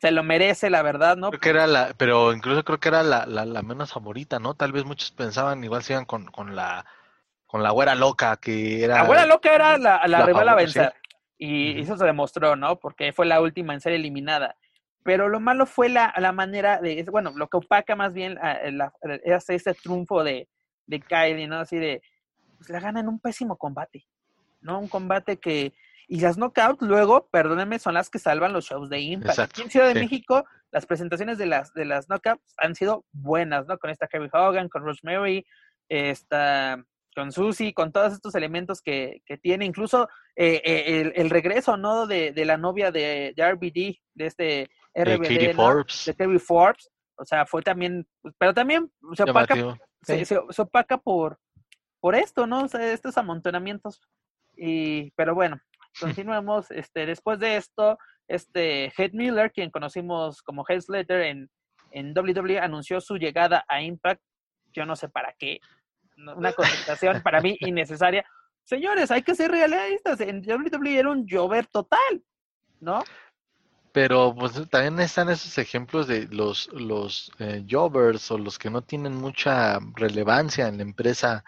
se 0.00 0.10
lo 0.10 0.22
merece, 0.22 0.68
la 0.70 0.82
verdad, 0.82 1.16
¿no? 1.16 1.30
Creo 1.30 1.40
que 1.40 1.48
era 1.50 1.66
la, 1.66 1.94
pero 1.96 2.32
incluso 2.32 2.62
creo 2.64 2.78
que 2.78 2.88
era 2.88 3.02
la, 3.02 3.24
la, 3.26 3.44
la 3.46 3.62
menos 3.62 3.92
favorita, 3.92 4.38
¿no? 4.38 4.54
Tal 4.54 4.72
vez 4.72 4.84
muchos 4.84 5.10
pensaban 5.10 5.64
igual 5.64 5.82
se 5.82 5.94
iban 5.94 6.04
con, 6.04 6.26
con 6.26 6.54
la 6.54 6.84
con 7.46 7.62
la 7.62 7.70
güera 7.70 7.94
loca 7.94 8.36
que 8.36 8.84
era 8.84 8.96
La 8.96 9.00
abuela 9.02 9.24
loca 9.26 9.54
era 9.54 9.78
la, 9.78 10.00
la 10.06 10.08
la 10.18 10.26
rival 10.26 10.48
a 10.48 10.54
vencer. 10.54 10.94
Y 11.38 11.80
eso 11.80 11.96
se 11.96 12.04
demostró, 12.04 12.56
¿no? 12.56 12.78
Porque 12.78 13.12
fue 13.12 13.26
la 13.26 13.40
última 13.40 13.72
en 13.74 13.80
ser 13.80 13.92
eliminada. 13.92 14.56
Pero 15.04 15.28
lo 15.28 15.38
malo 15.38 15.66
fue 15.66 15.88
la, 15.88 16.12
la 16.16 16.32
manera 16.32 16.80
de, 16.80 17.04
bueno, 17.10 17.32
lo 17.36 17.46
que 17.48 17.58
opaca 17.58 17.94
más 17.94 18.12
bien 18.12 18.36
a- 18.38 18.58
la- 18.70 18.92
es 19.22 19.48
ese 19.50 19.74
triunfo 19.74 20.24
de, 20.24 20.48
de 20.86 21.00
Kylie, 21.00 21.46
¿no? 21.46 21.58
Así 21.60 21.76
de, 21.76 22.02
pues 22.58 22.70
la 22.70 22.80
gana 22.80 23.00
en 23.00 23.08
un 23.08 23.20
pésimo 23.20 23.56
combate, 23.56 24.06
¿no? 24.66 24.78
Un 24.78 24.88
combate 24.88 25.38
que, 25.38 25.72
y 26.08 26.20
las 26.20 26.36
knockouts 26.36 26.82
luego, 26.82 27.28
perdónenme, 27.30 27.78
son 27.78 27.94
las 27.94 28.10
que 28.10 28.18
salvan 28.18 28.52
los 28.52 28.66
shows 28.66 28.90
de 28.90 29.00
Impact. 29.00 29.30
Exacto, 29.30 29.52
Aquí 29.54 29.62
en 29.62 29.70
Ciudad 29.70 29.86
de 29.88 29.94
sí. 29.94 30.00
México, 30.00 30.44
las 30.72 30.84
presentaciones 30.84 31.38
de 31.38 31.46
las, 31.46 31.72
de 31.72 31.84
las 31.86 32.08
knockouts 32.08 32.54
han 32.58 32.74
sido 32.74 33.06
buenas, 33.12 33.66
¿no? 33.66 33.78
Con 33.78 33.90
esta 33.90 34.06
Kerry 34.06 34.28
Hogan, 34.32 34.68
con 34.68 34.82
Rosemary, 34.84 35.46
esta, 35.88 36.84
con 37.14 37.32
Susie, 37.32 37.72
con 37.72 37.92
todos 37.92 38.12
estos 38.12 38.34
elementos 38.34 38.82
que, 38.82 39.22
que 39.24 39.38
tiene, 39.38 39.64
incluso 39.64 40.08
eh, 40.36 40.60
eh, 40.64 41.00
el, 41.00 41.12
el 41.16 41.30
regreso, 41.30 41.76
¿no? 41.76 42.06
De, 42.06 42.32
de 42.32 42.44
la 42.44 42.56
novia 42.56 42.90
de, 42.90 43.32
de 43.36 43.52
RBD, 43.52 43.96
de 44.14 44.26
este 44.26 44.44
de 44.94 45.04
RBD, 45.16 45.22
Katie 45.22 45.54
¿no? 45.54 45.62
Forbes. 45.62 46.02
de 46.06 46.14
Terry 46.14 46.38
Forbes, 46.38 46.90
o 47.18 47.24
sea, 47.24 47.46
fue 47.46 47.62
también, 47.62 48.06
pero 48.38 48.52
también 48.52 48.90
se 49.14 49.22
opaca, 49.24 49.54
se- 50.02 50.24
se 50.24 50.62
opaca 50.62 50.98
por, 50.98 51.38
por 52.00 52.14
esto, 52.14 52.46
¿no? 52.46 52.64
O 52.64 52.68
sea, 52.68 52.92
estos 52.92 53.16
amontonamientos. 53.18 54.00
Y, 54.56 55.10
pero 55.12 55.34
bueno, 55.34 55.60
continuemos. 56.00 56.70
Este, 56.70 57.06
después 57.06 57.38
de 57.38 57.56
esto, 57.56 57.98
este 58.28 58.92
Head 58.96 59.12
Miller, 59.12 59.52
quien 59.52 59.70
conocimos 59.70 60.42
como 60.42 60.64
Head 60.68 60.80
Slater 60.80 61.22
en, 61.22 61.50
en 61.92 62.16
WWE, 62.16 62.58
anunció 62.58 63.00
su 63.00 63.16
llegada 63.16 63.64
a 63.68 63.82
Impact. 63.82 64.22
Yo 64.72 64.84
no 64.84 64.96
sé 64.96 65.08
para 65.08 65.34
qué. 65.38 65.60
Una 66.16 66.52
contratación 66.52 67.22
para 67.22 67.40
mí 67.40 67.56
innecesaria. 67.60 68.24
Señores, 68.64 69.10
hay 69.10 69.22
que 69.22 69.34
ser 69.34 69.50
realistas. 69.50 70.20
En 70.20 70.40
WWE 70.40 70.98
era 70.98 71.10
un 71.10 71.26
llover 71.26 71.66
total, 71.66 72.24
¿no? 72.80 73.04
Pero 73.92 74.34
pues 74.34 74.52
también 74.68 75.00
están 75.00 75.30
esos 75.30 75.56
ejemplos 75.56 76.06
de 76.06 76.26
los, 76.28 76.70
los 76.72 77.32
eh, 77.38 77.64
jobbers 77.66 78.30
o 78.30 78.36
los 78.36 78.58
que 78.58 78.68
no 78.68 78.82
tienen 78.82 79.14
mucha 79.14 79.78
relevancia 79.94 80.68
en 80.68 80.76
la 80.76 80.82
empresa 80.82 81.44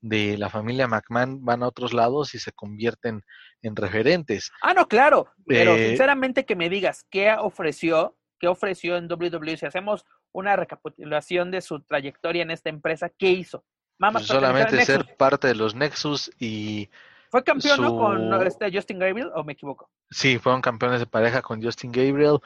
de 0.00 0.36
la 0.38 0.50
familia 0.50 0.86
McMahon 0.86 1.44
van 1.44 1.62
a 1.62 1.68
otros 1.68 1.92
lados 1.92 2.34
y 2.34 2.38
se 2.38 2.52
convierten 2.52 3.22
en 3.62 3.76
referentes. 3.76 4.52
Ah, 4.62 4.74
no, 4.74 4.86
claro. 4.88 5.28
Pero 5.46 5.74
Eh, 5.74 5.88
sinceramente 5.88 6.44
que 6.44 6.56
me 6.56 6.68
digas 6.70 7.04
qué 7.10 7.32
ofreció, 7.38 8.16
qué 8.38 8.48
ofreció 8.48 8.96
en 8.96 9.10
WWE. 9.10 9.56
Si 9.56 9.66
hacemos 9.66 10.04
una 10.32 10.54
recapitulación 10.56 11.50
de 11.50 11.60
su 11.62 11.80
trayectoria 11.82 12.42
en 12.42 12.50
esta 12.50 12.68
empresa, 12.68 13.08
¿qué 13.08 13.30
hizo? 13.30 13.64
Mamá, 13.98 14.18
Pues 14.18 14.26
solamente 14.26 14.84
ser 14.84 15.16
parte 15.16 15.48
de 15.48 15.54
los 15.54 15.74
Nexus 15.74 16.30
y 16.38 16.90
¿Fue 17.30 17.42
campeón 17.42 17.80
¿no? 17.80 17.96
con 17.96 18.46
este 18.46 18.70
Justin 18.72 18.98
Gabriel 18.98 19.30
o 19.34 19.42
me 19.42 19.54
equivoco? 19.54 19.90
sí, 20.10 20.38
fueron 20.38 20.60
campeones 20.62 21.00
de 21.00 21.06
pareja 21.06 21.42
con 21.42 21.60
Justin 21.62 21.90
Gabriel 21.90 22.38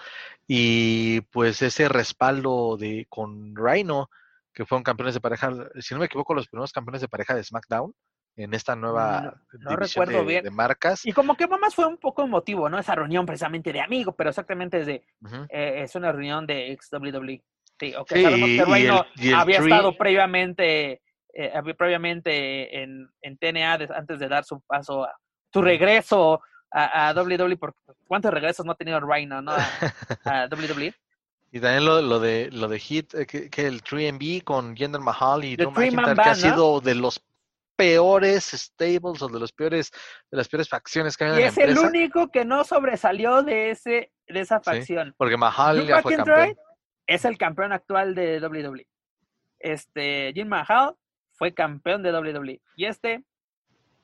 y 0.47 1.21
pues 1.33 1.61
ese 1.63 1.89
respaldo 1.89 2.77
de 2.79 3.07
con 3.11 3.55
Rhino, 3.57 4.09
que 4.55 4.67
fueron 4.67 4.83
campeones 4.83 5.15
de 5.15 5.21
pareja, 5.21 5.51
si 5.81 5.95
no 5.95 6.01
me 6.01 6.07
equivoco, 6.07 6.35
los 6.35 6.49
primeros 6.49 6.73
campeones 6.73 7.01
de 7.01 7.09
pareja 7.09 7.35
de 7.35 7.45
SmackDown 7.45 7.93
en 8.37 8.55
esta 8.55 8.75
nueva 8.77 9.35
no 9.53 9.71
división 9.71 10.05
recuerdo 10.07 10.19
de, 10.21 10.25
bien. 10.27 10.45
de 10.45 10.51
marcas. 10.51 11.05
Y 11.05 11.13
como 11.13 11.37
que 11.37 11.47
mamás 11.47 11.75
fue 11.75 11.87
un 11.87 11.99
poco 11.99 12.23
emotivo, 12.23 12.69
¿no? 12.69 12.79
Esa 12.79 12.95
reunión 12.95 13.27
precisamente 13.27 13.73
de 13.73 13.81
amigos, 13.81 14.15
pero 14.17 14.31
exactamente 14.31 14.79
desde 14.79 15.05
Ujú. 15.23 15.47
eh, 15.51 15.83
es 15.83 15.95
una 15.95 16.13
reunión 16.13 16.47
de 16.47 16.73
ex 16.73 16.89
WWE. 16.93 17.43
Sí, 17.79 17.95
ok, 17.95 18.13
Sí, 18.13 18.23
sabemos 18.23 18.49
que 18.49 18.65
Reino 18.65 19.07
el- 19.21 19.35
había 19.35 19.59
Tree- 19.59 19.65
estado 19.73 19.97
previamente, 19.97 21.03
eh, 21.35 21.53
había- 21.55 21.75
previamente 21.75 22.83
en, 22.83 23.09
en 23.23 23.39
TNA 23.39 23.75
antes 23.95 24.19
de 24.19 24.29
dar 24.29 24.45
su 24.45 24.61
paso 24.63 25.05
a 25.05 25.13
su 25.53 25.63
regreso 25.63 26.41
a, 26.73 27.09
a 27.09 27.15
WWE, 27.15 27.57
porque 27.57 27.79
cuántos 28.07 28.33
regresos 28.33 28.65
no 28.65 28.73
ha 28.73 28.77
tenido 28.77 29.01
Reino, 29.01 29.43
¿no? 29.43 29.53
A, 29.53 30.43
a 30.43 30.47
WWE. 30.49 30.95
Y 31.53 31.61
también 31.61 31.85
lo, 31.85 32.01
lo 32.01 32.21
de 32.21 32.51
lo 32.53 32.69
de 32.69 32.79
Hit, 32.79 33.15
eh, 33.15 33.27
que, 33.27 33.51
que 33.51 33.67
el 33.67 33.83
3MB 33.83 34.45
con 34.45 34.77
Jinder 34.77 35.01
Mahal 35.01 35.45
y 35.45 35.57
The 35.57 35.67
McIntyre, 35.67 36.15
que 36.15 36.29
ha 36.29 36.35
sido 36.35 36.81
de 36.81 36.95
los 36.95 37.21
peores 37.77 38.45
stables 38.53 39.23
o 39.23 39.29
de 39.29 39.41
los 39.41 39.53
peores 39.53 39.91
de 40.31 40.37
las 40.37 40.49
peores 40.49 40.69
facciones 40.69 41.17
que 41.17 41.25
hay 41.25 41.31
Y 41.31 41.35
en 41.35 41.41
la 41.41 41.47
es 41.49 41.57
el 41.59 41.71
empresa. 41.71 41.89
único 41.89 42.31
que 42.31 42.45
no 42.45 42.63
sobresalió 42.65 43.43
de 43.43 43.71
ese 43.71 44.13
de 44.29 44.41
esa 44.41 44.61
facción. 44.61 45.15
Porque 45.17 45.37
Mahal 45.37 45.77
Drew 45.79 45.89
ya 45.89 46.03
fue 46.03 46.15
campeón. 46.17 46.57
es 47.07 47.25
el 47.25 47.39
campeón 47.39 47.73
actual 47.73 48.15
de 48.15 48.39
WWE. 48.39 48.87
Este, 49.59 50.33
Jim 50.35 50.47
Mahal 50.47 50.95
fue 51.33 51.53
campeón 51.53 52.03
de 52.03 52.13
WWE. 52.13 52.61
Y 52.77 52.85
este 52.85 53.25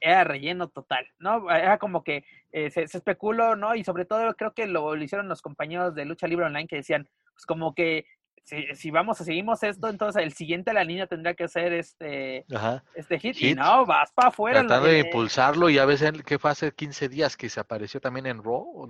era 0.01 0.25
relleno 0.25 0.69
total, 0.69 1.07
¿no? 1.19 1.51
Era 1.51 1.79
como 1.79 2.03
que 2.03 2.25
eh, 2.53 2.71
se, 2.71 2.89
se 2.89 2.99
especuló, 2.99 3.57
¿no? 3.57 3.75
Y 3.75 3.85
sobre 3.85 4.05
todo 4.05 4.35
creo 4.35 4.53
que 4.53 4.67
lo, 4.67 4.95
lo 4.97 5.03
hicieron 5.05 5.29
los 5.29 5.43
compañeros 5.43 5.95
de 5.95 6.05
Lucha 6.05 6.27
Libre 6.27 6.47
Online 6.47 6.67
que 6.67 6.77
decían, 6.77 7.09
pues 7.37 7.45
como 7.45 7.75
que 7.75 8.07
si, 8.45 8.65
si 8.75 8.91
vamos 8.91 9.21
a 9.21 9.25
seguimos 9.25 9.63
esto, 9.63 9.89
entonces 9.89 10.23
el 10.23 10.33
siguiente 10.33 10.71
a 10.71 10.75
la 10.75 10.85
línea 10.85 11.07
tendría 11.07 11.35
que 11.35 11.49
ser 11.49 11.73
este, 11.73 12.47
Ajá. 12.55 12.83
este 12.95 13.19
hit. 13.19 13.37
Y 13.37 13.49
Hit. 13.49 13.59
no, 13.59 13.85
vas 13.85 14.13
para 14.13 14.29
afuera. 14.29 14.61
Tratando 14.61 14.89
de 14.89 15.01
impulsarlo, 15.01 15.69
y 15.69 15.79
a 15.79 15.85
veces 15.85 16.23
que 16.23 16.39
fue 16.39 16.53
hace 16.53 16.73
15 16.73 17.09
días 17.09 17.37
que 17.37 17.49
se 17.49 17.61
apareció 17.61 18.01
también 18.01 18.27
en 18.27 18.43
Raw. 18.43 18.89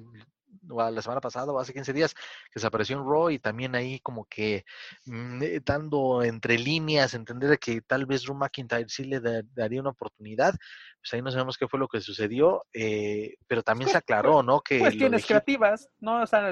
La 0.68 1.02
semana 1.02 1.20
pasada 1.20 1.52
o 1.52 1.58
hace 1.58 1.72
15 1.72 1.92
días, 1.92 2.14
que 2.50 2.60
se 2.60 2.66
apareció 2.66 2.96
en 2.96 3.04
Raw 3.04 3.30
y 3.30 3.38
también 3.38 3.74
ahí 3.74 4.00
como 4.00 4.24
que 4.24 4.64
mm, 5.04 5.42
eh, 5.42 5.60
dando 5.64 6.22
entre 6.22 6.58
líneas, 6.58 7.14
entender 7.14 7.58
que 7.58 7.80
tal 7.80 8.06
vez 8.06 8.22
Drew 8.22 8.34
McIntyre 8.34 8.88
sí 8.88 9.04
le 9.04 9.20
daría 9.20 9.80
una 9.80 9.90
oportunidad, 9.90 10.54
pues 11.00 11.14
ahí 11.14 11.22
no 11.22 11.30
sabemos 11.30 11.56
qué 11.56 11.68
fue 11.68 11.78
lo 11.78 11.88
que 11.88 12.00
sucedió, 12.00 12.64
eh, 12.72 13.36
pero 13.46 13.62
también 13.62 13.90
se 13.90 13.98
aclaró, 13.98 14.42
¿no? 14.42 14.60
Que 14.60 14.78
Cuestiones 14.78 15.26
creativas, 15.26 15.88
¿no? 16.00 16.22
O 16.22 16.26
sea, 16.26 16.50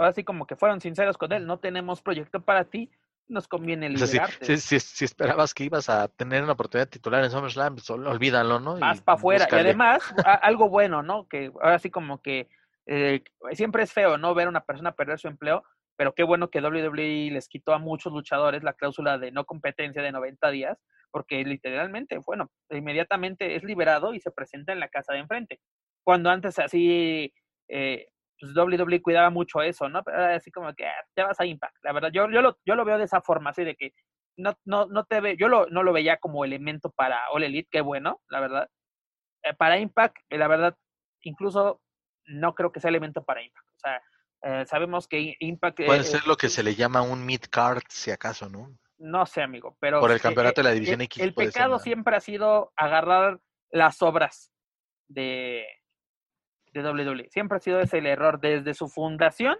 así 0.00 0.24
como 0.24 0.46
que 0.46 0.56
fueron 0.56 0.80
sinceros 0.80 1.16
con 1.16 1.32
él, 1.32 1.46
no 1.46 1.58
tenemos 1.58 2.02
proyecto 2.02 2.40
para 2.40 2.64
ti, 2.64 2.90
nos 3.28 3.48
conviene 3.48 3.88
liberarte. 3.88 4.56
si, 4.56 5.04
esperabas 5.04 5.52
que 5.52 5.64
ibas 5.64 5.88
a 5.88 6.08
tener 6.08 6.42
una 6.42 6.52
oportunidad 6.52 6.88
titular 6.88 7.24
en 7.24 7.30
SummerSlam, 7.30 7.74
pues 7.74 7.88
olvídalo, 7.90 8.60
¿no? 8.60 8.78
Vas 8.78 9.00
para 9.00 9.16
afuera. 9.16 9.48
Y 9.50 9.54
además, 9.54 10.02
algo 10.42 10.68
bueno, 10.68 11.02
¿no? 11.02 11.26
Que 11.26 11.50
ahora 11.60 11.78
sí 11.78 11.90
como 11.90 12.22
que 12.22 12.48
eh, 12.86 13.22
siempre 13.52 13.82
es 13.82 13.92
feo, 13.92 14.18
¿no? 14.18 14.34
Ver 14.34 14.46
a 14.46 14.50
una 14.50 14.64
persona 14.64 14.92
perder 14.92 15.18
su 15.18 15.28
empleo, 15.28 15.64
pero 15.96 16.14
qué 16.14 16.22
bueno 16.22 16.50
que 16.50 16.60
WWE 16.60 17.30
les 17.32 17.48
quitó 17.48 17.72
a 17.72 17.78
muchos 17.78 18.12
luchadores 18.12 18.62
la 18.62 18.74
cláusula 18.74 19.18
de 19.18 19.32
no 19.32 19.44
competencia 19.44 20.02
de 20.02 20.12
90 20.12 20.50
días, 20.50 20.78
porque 21.10 21.42
literalmente, 21.44 22.18
bueno, 22.24 22.50
inmediatamente 22.70 23.56
es 23.56 23.64
liberado 23.64 24.14
y 24.14 24.20
se 24.20 24.30
presenta 24.30 24.72
en 24.72 24.80
la 24.80 24.88
casa 24.88 25.12
de 25.12 25.20
enfrente. 25.20 25.60
Cuando 26.04 26.30
antes 26.30 26.58
así 26.58 27.32
eh, 27.68 28.06
pues 28.38 28.54
WWE 28.54 29.02
cuidaba 29.02 29.30
mucho 29.30 29.62
eso, 29.62 29.88
¿no? 29.88 30.02
Pero 30.04 30.18
así 30.24 30.50
como 30.50 30.72
que 30.74 30.86
ah, 30.86 31.04
te 31.14 31.22
vas 31.22 31.40
a 31.40 31.46
Impact. 31.46 31.76
La 31.82 31.92
verdad, 31.92 32.10
yo, 32.12 32.30
yo, 32.30 32.42
lo, 32.42 32.58
yo 32.64 32.74
lo 32.74 32.84
veo 32.84 32.98
de 32.98 33.04
esa 33.04 33.20
forma, 33.20 33.50
así 33.50 33.64
de 33.64 33.76
que 33.76 33.92
no, 34.36 34.54
no, 34.64 34.86
no 34.86 35.04
te 35.04 35.20
ve, 35.20 35.36
yo 35.38 35.48
lo, 35.48 35.66
no 35.66 35.82
lo 35.82 35.92
veía 35.92 36.18
como 36.18 36.44
elemento 36.44 36.90
para 36.90 37.30
All 37.30 37.44
Elite, 37.44 37.68
qué 37.70 37.80
bueno, 37.80 38.20
la 38.28 38.40
verdad. 38.40 38.68
Eh, 39.42 39.54
para 39.54 39.78
Impact, 39.78 40.18
la 40.30 40.48
verdad, 40.48 40.76
incluso 41.22 41.80
no 42.26 42.54
creo 42.54 42.72
que 42.72 42.80
sea 42.80 42.88
elemento 42.88 43.24
para 43.24 43.42
Impact. 43.42 43.68
O 43.68 43.78
sea, 43.78 44.02
eh, 44.42 44.66
sabemos 44.66 45.08
que 45.08 45.36
Impact... 45.40 45.84
Puede 45.86 46.04
ser 46.04 46.26
lo 46.26 46.36
que 46.36 46.48
se 46.48 46.62
le 46.62 46.74
llama 46.74 47.02
un 47.02 47.24
mid-card, 47.24 47.82
si 47.88 48.10
acaso, 48.10 48.48
¿no? 48.48 48.76
No 48.98 49.26
sé, 49.26 49.42
amigo, 49.42 49.76
pero... 49.80 50.00
Por 50.00 50.10
el 50.10 50.20
campeonato 50.20 50.62
de 50.62 50.68
la 50.68 50.74
División 50.74 51.00
X. 51.02 51.22
El 51.22 51.34
pecado 51.34 51.78
siempre 51.78 52.16
ha 52.16 52.20
sido 52.20 52.72
agarrar 52.76 53.40
las 53.70 54.00
obras 54.02 54.52
de, 55.08 55.66
de 56.72 56.82
WWE. 56.82 57.28
Siempre 57.30 57.56
ha 57.56 57.60
sido 57.60 57.80
ese 57.80 57.98
el 57.98 58.06
error 58.06 58.40
desde 58.40 58.74
su 58.74 58.88
fundación. 58.88 59.56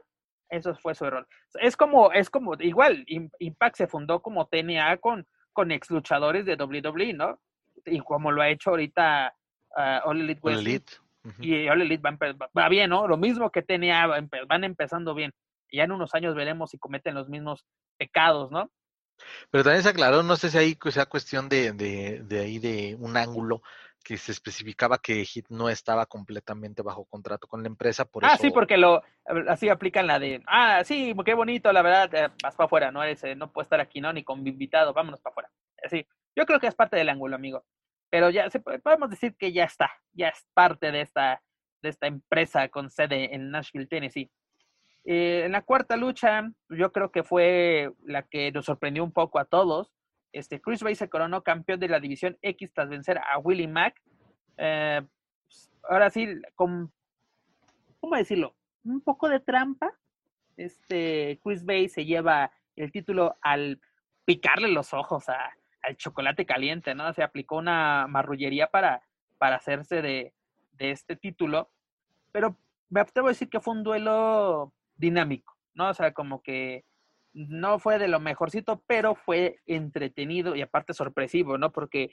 Eso 0.49 0.75
fue 0.77 0.95
su 0.95 1.05
error. 1.05 1.27
Es 1.55 1.77
como, 1.77 2.13
es 2.13 2.31
como, 2.31 2.55
igual, 2.61 3.05
Impact 3.07 3.77
se 3.77 3.89
fundó 3.89 4.23
como 4.23 4.47
TNA 4.47 4.99
con, 4.99 5.27
con 5.53 5.73
ex 5.73 5.91
luchadores 5.91 6.45
de 6.47 6.55
WWE, 6.55 7.15
¿no? 7.15 7.41
Y 7.85 7.99
como 8.01 8.31
lo 8.31 8.43
ha 8.43 8.49
hecho 8.49 8.71
ahorita 8.71 9.35
uh, 9.77 10.09
All 10.09 10.21
Elite 10.21 10.41
Elite. 10.45 10.93
Y 11.41 11.69
All 11.69 11.83
Elite 11.83 12.03
va, 12.03 12.69
bien, 12.69 12.91
¿no? 12.91 13.09
Lo 13.09 13.17
mismo 13.17 13.51
que 13.51 13.63
TNA, 13.63 14.29
van 14.47 14.65
empezando 14.65 15.15
bien. 15.15 15.33
Y 15.69 15.79
ya 15.79 15.85
en 15.85 15.93
unos 15.93 16.15
años 16.15 16.35
veremos 16.35 16.71
si 16.71 16.79
cometen 16.79 17.15
los 17.15 17.29
mismos 17.29 17.65
pecados, 17.99 18.51
¿no? 18.51 18.71
Pero 19.51 19.65
también 19.65 19.83
se 19.83 19.89
aclaró, 19.89 20.23
no 20.23 20.37
sé 20.37 20.51
si 20.51 20.59
ahí 20.59 20.79
sea 20.91 21.07
cuestión 21.07 21.49
de, 21.49 21.73
de, 21.73 22.23
de 22.23 22.41
ahí 22.41 22.59
de 22.59 22.97
un 22.99 23.17
ángulo, 23.17 23.63
que 24.07 24.17
se 24.17 24.31
especificaba 24.31 24.99
que 24.99 25.25
Hit 25.25 25.47
no 25.49 25.69
estaba 25.69 26.07
completamente 26.07 26.81
bajo 26.83 27.05
contrato 27.07 27.49
con 27.49 27.63
la 27.63 27.69
empresa. 27.69 28.05
Por 28.05 28.25
ah, 28.25 28.37
sí, 28.37 28.51
porque 28.51 28.77
lo 28.77 29.03
así 29.49 29.69
aplican 29.69 30.07
la 30.07 30.21
de, 30.21 30.43
ah, 30.47 30.85
sí, 30.85 31.13
qué 31.25 31.35
bonito, 31.35 31.73
la 31.73 31.83
verdad, 31.83 32.15
eh, 32.15 32.29
vas 32.41 32.55
para 32.55 32.67
afuera, 32.67 32.93
no 32.93 33.03
eres, 33.03 33.25
no 33.37 33.51
puedo 33.51 33.65
estar 33.65 33.81
aquí, 33.81 34.01
no, 34.01 34.13
ni 34.13 34.23
con 34.23 34.47
invitado, 34.47 34.93
vámonos 34.93 35.21
para 35.21 35.33
afuera. 35.33 35.51
Así, 35.83 36.07
yo 36.37 36.47
creo 36.47 36.61
que 36.61 36.69
es 36.69 36.75
parte 36.77 36.97
del 36.97 37.09
ángulo, 37.09 37.35
amigo. 37.35 37.65
Pero 38.11 38.31
ya 38.31 38.49
se, 38.51 38.61
podemos 38.61 39.11
decir 39.11 39.37
que 39.37 39.53
ya 39.53 39.65
está, 39.65 39.91
ya 40.13 40.29
es 40.29 40.47
parte 40.55 40.93
de 40.93 41.01
esta, 41.01 41.43
de 41.83 41.89
esta 41.89 42.07
empresa 42.07 42.69
con 42.69 42.91
sede 42.91 43.35
en 43.35 43.51
Nashville, 43.51 43.87
Tennessee. 43.87 44.31
Eh, 45.05 45.43
en 45.45 45.53
la 45.53 45.63
cuarta 45.63 45.97
lucha, 45.97 46.51
yo 46.69 46.93
creo 46.93 47.11
que 47.11 47.23
fue 47.23 47.93
la 48.05 48.23
que 48.23 48.51
nos 48.53 48.67
sorprendió 48.67 49.05
un 49.05 49.13
poco 49.13 49.39
a 49.39 49.45
todos 49.45 49.97
este, 50.37 50.61
Chris 50.61 50.83
Bay 50.83 50.95
se 50.95 51.09
coronó 51.09 51.43
campeón 51.43 51.81
de 51.81 51.89
la 51.89 51.99
División 51.99 52.37
X 52.43 52.71
tras 52.75 52.91
vencer 52.91 53.19
a 53.19 53.39
Willie 53.39 53.69
Mack. 53.69 53.99
Eh, 54.59 55.01
pues, 55.47 55.71
ahora 55.89 56.11
sí, 56.11 56.29
con, 56.55 56.93
¿cómo 58.01 58.17
decirlo? 58.17 58.55
Un 58.85 59.01
poco 59.01 59.31
de 59.31 59.41
trampa. 59.41 59.91
Este, 60.59 61.41
Chris 61.43 61.65
Bay 61.65 61.89
se 61.89 62.05
lleva 62.05 62.53
el 62.77 62.93
título 62.93 63.39
al 63.41 63.81
picarle 64.27 64.69
los 64.69 64.93
ojos 64.93 65.25
al 65.87 65.97
chocolate 65.97 66.45
caliente, 66.45 66.95
¿no? 66.95 67.13
Se 67.13 67.23
aplicó 67.23 67.57
una 67.57 68.07
marrullería 68.09 68.67
para, 68.67 69.03
para 69.39 69.57
hacerse 69.57 70.03
de, 70.03 70.33
de 70.73 70.91
este 70.91 71.17
título. 71.17 71.71
Pero 72.33 72.57
me 72.91 73.01
atrevo 73.01 73.29
a 73.29 73.31
decir 73.31 73.49
que 73.49 73.61
fue 73.61 73.75
un 73.75 73.85
duelo 73.85 74.73
dinámico, 74.97 75.57
¿no? 75.75 75.91
O 75.91 75.95
sea, 75.95 76.13
como 76.13 76.43
que 76.43 76.85
no 77.33 77.79
fue 77.79 77.99
de 77.99 78.09
lo 78.09 78.19
mejorcito, 78.19 78.83
pero 78.87 79.15
fue 79.15 79.61
entretenido 79.67 80.57
y 80.57 80.63
aparte 80.63 80.93
sorpresivo, 80.93 81.57
¿no? 81.59 81.71
Porque 81.71 82.11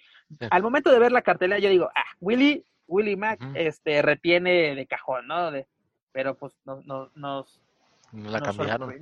al 0.52 0.62
momento 0.62 0.91
de 0.91 1.00
ver 1.00 1.12
la 1.12 1.22
cartelera 1.22 1.60
yo 1.60 1.70
digo, 1.70 1.90
ah, 1.95 2.06
Willy, 2.20 2.66
Willy 2.88 3.16
Mac, 3.16 3.40
este, 3.56 4.02
retiene 4.02 4.76
de 4.76 4.86
cajón, 4.86 5.28
¿no? 5.28 5.50
De, 5.50 5.68
pero 6.12 6.38
pues 6.38 6.54
no, 6.66 6.82
no, 6.86 7.10
nos... 7.16 7.62
La 8.12 8.40
cambiaron. 8.41 8.94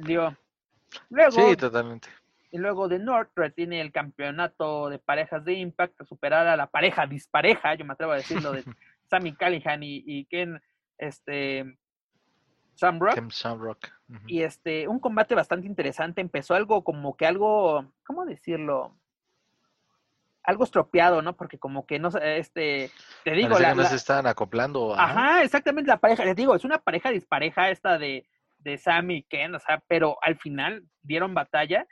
Luego, 1.10 1.31
sí, 1.31 1.56
totalmente. 1.57 2.07
Y 2.52 2.57
luego 2.57 2.88
de 2.88 2.99
North 2.99 3.32
retiene 3.36 3.82
el 3.82 3.91
campeonato 3.91 4.90
de 4.90 4.99
parejas 4.99 5.44
de 5.45 5.53
Impact, 5.53 6.03
superar 6.03 6.48
a 6.48 6.57
la 6.57 6.68
pareja 6.68 7.07
dispareja, 7.07 7.73
yo 7.76 7.86
me 7.86 7.94
atrevo 7.94 8.11
a 8.11 8.18
decirlo, 8.18 8.52
de 8.52 8.64
Sammy 9.10 9.34
Callihan 9.34 9.82
y, 9.84 10.03
y 10.06 10.26
Ken, 10.26 10.61
este, 10.98 11.78
Sam 12.82 12.99
Rock. 12.99 13.15
Y 14.28 14.41
este, 14.41 14.88
un 14.88 14.99
combate 14.99 15.36
bastante 15.36 15.68
interesante. 15.68 16.19
Empezó 16.19 16.56
algo 16.56 16.84
como 16.84 17.15
que 17.15 17.26
algo, 17.26 17.94
¿cómo 18.03 18.26
decirlo? 18.26 18.98
Algo 20.44 20.64
estropeado, 20.64 21.22
¿no? 21.22 21.36
Porque 21.36 21.60
como 21.60 21.86
que 21.86 21.99
no 21.99 22.10
este, 22.10 22.90
te 23.23 23.32
digo, 23.32 23.60
la, 23.60 23.76
no 23.76 23.84
se 23.84 23.95
estaban 23.95 24.26
acoplando. 24.26 24.95
Ajá, 24.95 25.44
exactamente 25.44 25.90
la 25.90 25.98
pareja. 25.98 26.26
Les 26.26 26.36
digo, 26.36 26.56
es 26.56 26.65
una 26.65 26.80
pareja 26.80 27.11
dispareja 27.11 27.69
esta 27.69 27.99
de, 27.99 28.26
de 28.57 28.78
Sam 28.78 29.11
y 29.11 29.23
Ken, 29.23 29.53
o 29.53 29.60
sea, 29.60 29.84
pero 29.88 30.18
al 30.22 30.38
final 30.38 30.84
dieron 31.03 31.34
batalla. 31.34 31.86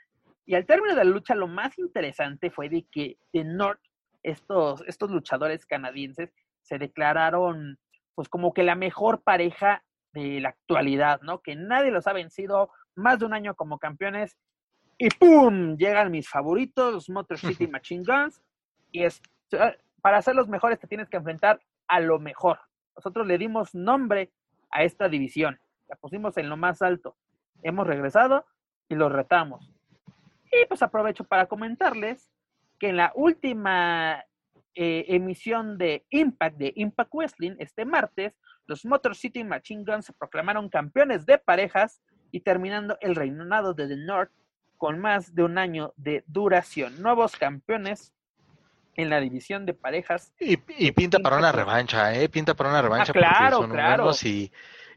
Y 0.50 0.56
al 0.56 0.66
término 0.66 0.96
de 0.96 1.04
la 1.04 1.08
lucha, 1.12 1.36
lo 1.36 1.46
más 1.46 1.78
interesante 1.78 2.50
fue 2.50 2.68
de 2.68 2.84
que 2.90 3.16
de 3.32 3.44
North, 3.44 3.78
estos, 4.24 4.82
estos 4.88 5.08
luchadores 5.08 5.64
canadienses 5.64 6.34
se 6.62 6.76
declararon 6.76 7.78
pues 8.16 8.28
como 8.28 8.52
que 8.52 8.64
la 8.64 8.74
mejor 8.74 9.22
pareja 9.22 9.84
de 10.12 10.40
la 10.40 10.48
actualidad, 10.48 11.20
¿no? 11.22 11.40
Que 11.40 11.54
nadie 11.54 11.92
los 11.92 12.08
ha 12.08 12.12
vencido 12.12 12.72
más 12.96 13.20
de 13.20 13.26
un 13.26 13.32
año 13.32 13.54
como 13.54 13.78
campeones 13.78 14.36
y 14.98 15.10
¡pum! 15.10 15.76
Llegan 15.76 16.10
mis 16.10 16.28
favoritos, 16.28 16.94
los 16.94 17.08
Motor 17.10 17.38
City 17.38 17.68
Machine 17.68 18.02
Guns 18.04 18.42
y 18.90 19.04
es 19.04 19.22
para 20.02 20.20
ser 20.20 20.34
los 20.34 20.48
mejores 20.48 20.80
te 20.80 20.88
tienes 20.88 21.08
que 21.08 21.18
enfrentar 21.18 21.60
a 21.86 22.00
lo 22.00 22.18
mejor. 22.18 22.58
Nosotros 22.96 23.24
le 23.24 23.38
dimos 23.38 23.72
nombre 23.72 24.32
a 24.72 24.82
esta 24.82 25.08
división, 25.08 25.60
la 25.88 25.94
pusimos 25.94 26.36
en 26.38 26.48
lo 26.48 26.56
más 26.56 26.82
alto. 26.82 27.16
Hemos 27.62 27.86
regresado 27.86 28.46
y 28.88 28.96
los 28.96 29.12
retamos. 29.12 29.70
Y 30.50 30.66
pues 30.66 30.82
aprovecho 30.82 31.24
para 31.24 31.46
comentarles 31.46 32.30
que 32.78 32.88
en 32.88 32.96
la 32.96 33.12
última 33.14 34.24
eh, 34.74 35.04
emisión 35.08 35.78
de 35.78 36.06
Impact, 36.10 36.56
de 36.56 36.72
Impact 36.76 37.10
Wrestling, 37.12 37.56
este 37.58 37.84
martes, 37.84 38.34
los 38.66 38.84
Motor 38.84 39.16
City 39.16 39.44
Machine 39.44 39.84
Guns 39.84 40.06
se 40.06 40.12
proclamaron 40.12 40.68
campeones 40.68 41.26
de 41.26 41.38
parejas 41.38 42.00
y 42.30 42.40
terminando 42.40 42.96
el 43.00 43.14
reinado 43.16 43.74
de 43.74 43.88
The 43.88 43.96
North 43.96 44.30
con 44.76 44.98
más 44.98 45.34
de 45.34 45.42
un 45.42 45.58
año 45.58 45.92
de 45.96 46.24
duración. 46.26 47.02
Nuevos 47.02 47.36
campeones 47.36 48.14
en 48.96 49.10
la 49.10 49.20
división 49.20 49.66
de 49.66 49.74
parejas. 49.74 50.32
Y, 50.38 50.56
pinta 50.92 51.18
para 51.18 51.36
una 51.36 51.52
revancha, 51.52 52.14
¿eh? 52.14 52.28
Pinta 52.28 52.54
para 52.54 52.70
una 52.70 52.78
ah, 52.78 52.82
revancha. 52.82 53.12
claro, 53.12 53.58
porque 53.58 53.68
son 53.68 53.70
claro. 53.70 54.10
Y, 54.22 54.52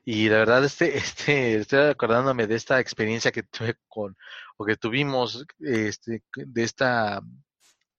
y 0.05 0.27
de 0.27 0.37
verdad, 0.37 0.63
este, 0.63 0.97
este, 0.97 1.55
estoy 1.55 1.89
acordándome 1.89 2.47
de 2.47 2.55
esta 2.55 2.79
experiencia 2.79 3.31
que 3.31 3.43
tuve 3.43 3.75
con, 3.87 4.15
o 4.57 4.65
que 4.65 4.75
tuvimos, 4.75 5.45
este, 5.59 6.23
de 6.35 6.63
esta 6.63 7.21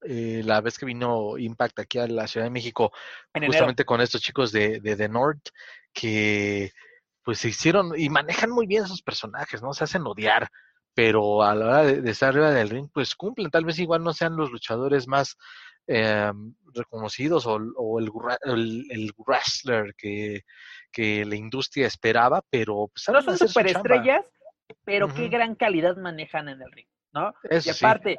eh, 0.06 0.42
la 0.44 0.60
vez 0.60 0.78
que 0.78 0.86
vino 0.86 1.38
Impact 1.38 1.78
aquí 1.80 1.98
a 1.98 2.06
la 2.06 2.26
Ciudad 2.26 2.46
de 2.46 2.50
México, 2.50 2.92
justamente 3.34 3.84
con 3.84 4.00
estos 4.02 4.20
chicos 4.20 4.52
de, 4.52 4.80
de 4.80 4.96
The 4.96 5.08
North, 5.08 5.48
que 5.92 6.72
pues 7.22 7.38
se 7.38 7.48
hicieron 7.48 7.98
y 7.98 8.10
manejan 8.10 8.50
muy 8.50 8.66
bien 8.66 8.84
esos 8.84 9.00
personajes, 9.00 9.62
¿no? 9.62 9.72
Se 9.72 9.84
hacen 9.84 10.06
odiar, 10.06 10.50
pero 10.92 11.42
a 11.42 11.54
la 11.54 11.64
hora 11.64 11.82
de, 11.84 12.10
estar 12.10 12.28
arriba 12.28 12.50
del 12.50 12.68
ring, 12.68 12.88
pues 12.92 13.14
cumplen. 13.14 13.50
Tal 13.50 13.64
vez 13.64 13.78
igual 13.78 14.04
no 14.04 14.12
sean 14.12 14.36
los 14.36 14.50
luchadores 14.50 15.08
más 15.08 15.38
eh, 15.86 16.32
reconocidos 16.74 17.46
o, 17.46 17.56
el, 17.98 18.86
el, 18.90 19.12
wrestler 19.18 19.94
que, 19.96 20.42
que, 20.90 21.24
la 21.24 21.36
industria 21.36 21.86
esperaba, 21.86 22.42
pero 22.50 22.88
pues, 22.88 23.08
no 23.08 23.22
son 23.22 23.48
superestrellas, 23.48 24.32
pero 24.84 25.12
qué 25.12 25.28
gran 25.28 25.54
calidad 25.54 25.96
manejan 25.96 26.48
en 26.48 26.62
el 26.62 26.72
ring, 26.72 26.88
¿no? 27.12 27.32
y 27.50 27.70
aparte, 27.70 28.18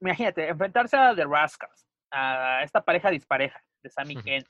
imagínate, 0.00 0.48
enfrentarse 0.48 0.96
a 0.96 1.14
The 1.14 1.24
Rascals, 1.24 1.86
a 2.10 2.62
esta 2.62 2.84
pareja 2.84 3.10
dispareja 3.10 3.62
de 3.82 3.90
Sammy 3.90 4.16
Ken, 4.16 4.44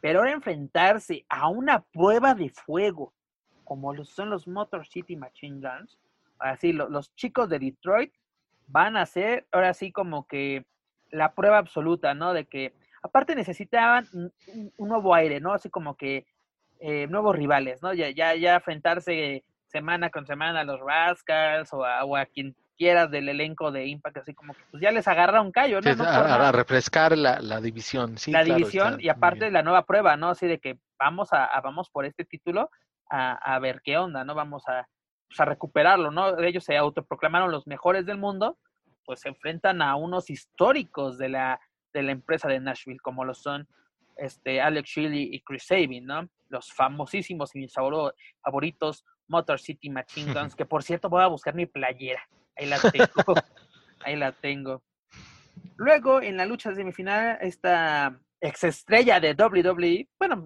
pero 0.00 0.20
ahora 0.20 0.32
enfrentarse 0.32 1.24
a 1.28 1.48
una 1.48 1.80
prueba 1.80 2.34
de 2.34 2.50
fuego 2.50 3.12
como 3.70 4.04
son 4.04 4.30
los 4.30 4.48
Motor 4.48 4.84
City 4.84 5.14
Machine 5.14 5.60
Guns, 5.60 5.96
así 6.40 6.72
los 6.72 7.14
chicos 7.14 7.48
de 7.48 7.60
Detroit 7.60 8.12
van 8.66 8.96
a 8.96 9.06
ser 9.06 9.46
ahora 9.52 9.74
sí 9.74 9.92
como 9.92 10.26
que 10.26 10.66
la 11.10 11.32
prueba 11.34 11.58
absoluta, 11.58 12.14
¿no? 12.14 12.32
De 12.32 12.44
que 12.46 12.72
aparte 13.02 13.34
necesitaban 13.34 14.06
un, 14.12 14.32
nuevo 14.78 15.14
aire, 15.14 15.40
¿no? 15.40 15.52
Así 15.52 15.70
como 15.70 15.96
que 15.96 16.26
eh, 16.80 17.06
nuevos 17.08 17.36
rivales, 17.36 17.82
¿no? 17.82 17.92
Ya, 17.92 18.10
ya, 18.10 18.34
ya 18.34 18.56
enfrentarse 18.56 19.44
semana 19.66 20.10
con 20.10 20.26
semana 20.26 20.60
a 20.60 20.64
los 20.64 20.80
Rascals 20.80 21.72
o 21.72 21.84
a, 21.84 22.04
o 22.04 22.16
a 22.16 22.26
quien 22.26 22.54
quieras 22.80 23.10
del 23.10 23.28
elenco 23.28 23.70
de 23.70 23.86
Impact, 23.86 24.16
así 24.16 24.32
como 24.32 24.54
que 24.54 24.60
pues 24.70 24.82
ya 24.82 24.90
les 24.90 25.06
agarra 25.06 25.42
un 25.42 25.52
callo, 25.52 25.82
¿no? 25.82 26.02
a, 26.02 26.50
refrescar 26.50 27.16
la, 27.16 27.60
división, 27.60 28.16
sí. 28.16 28.32
La 28.32 28.42
división 28.42 28.96
y 28.98 29.10
aparte 29.10 29.50
la 29.50 29.62
nueva 29.62 29.84
prueba, 29.84 30.16
¿no? 30.16 30.30
Así 30.30 30.46
de 30.46 30.58
que 30.58 30.78
vamos 30.98 31.28
a, 31.32 31.60
vamos 31.60 31.90
por 31.90 32.06
este 32.06 32.24
título 32.24 32.70
a, 33.10 33.58
ver 33.58 33.82
qué 33.84 33.98
onda, 33.98 34.24
¿no? 34.24 34.34
Vamos 34.34 34.66
a, 34.66 34.88
pues, 35.28 35.38
a 35.40 35.44
recuperarlo, 35.44 36.10
¿no? 36.10 36.38
Ellos 36.38 36.64
se 36.64 36.78
autoproclamaron 36.78 37.52
los 37.52 37.66
mejores 37.66 38.06
del 38.06 38.16
mundo, 38.16 38.56
pues 39.10 39.22
se 39.22 39.28
enfrentan 39.28 39.82
a 39.82 39.96
unos 39.96 40.30
históricos 40.30 41.18
de 41.18 41.30
la, 41.30 41.60
de 41.92 42.04
la 42.04 42.12
empresa 42.12 42.46
de 42.46 42.60
Nashville, 42.60 43.00
como 43.00 43.24
lo 43.24 43.34
son 43.34 43.66
este, 44.16 44.60
Alex 44.60 44.88
Shelley 44.88 45.30
y 45.32 45.40
Chris 45.40 45.64
Sabin, 45.66 46.06
¿no? 46.06 46.28
Los 46.48 46.72
famosísimos 46.72 47.52
y 47.56 47.58
mis 47.58 47.74
favoritos 47.74 49.04
Motor 49.26 49.58
City 49.58 49.90
Machine 49.90 50.32
Guns, 50.32 50.54
que 50.54 50.64
por 50.64 50.84
cierto 50.84 51.08
voy 51.08 51.24
a 51.24 51.26
buscar 51.26 51.56
mi 51.56 51.66
playera. 51.66 52.22
Ahí 52.56 52.66
la 52.66 52.78
tengo. 52.78 53.34
Ahí 54.04 54.14
la 54.14 54.30
tengo. 54.30 54.80
Luego, 55.74 56.22
en 56.22 56.36
la 56.36 56.46
lucha 56.46 56.72
semifinal, 56.72 57.36
esta 57.40 58.16
ex 58.40 58.62
estrella 58.62 59.18
de 59.18 59.34
WWE, 59.34 60.08
bueno, 60.20 60.44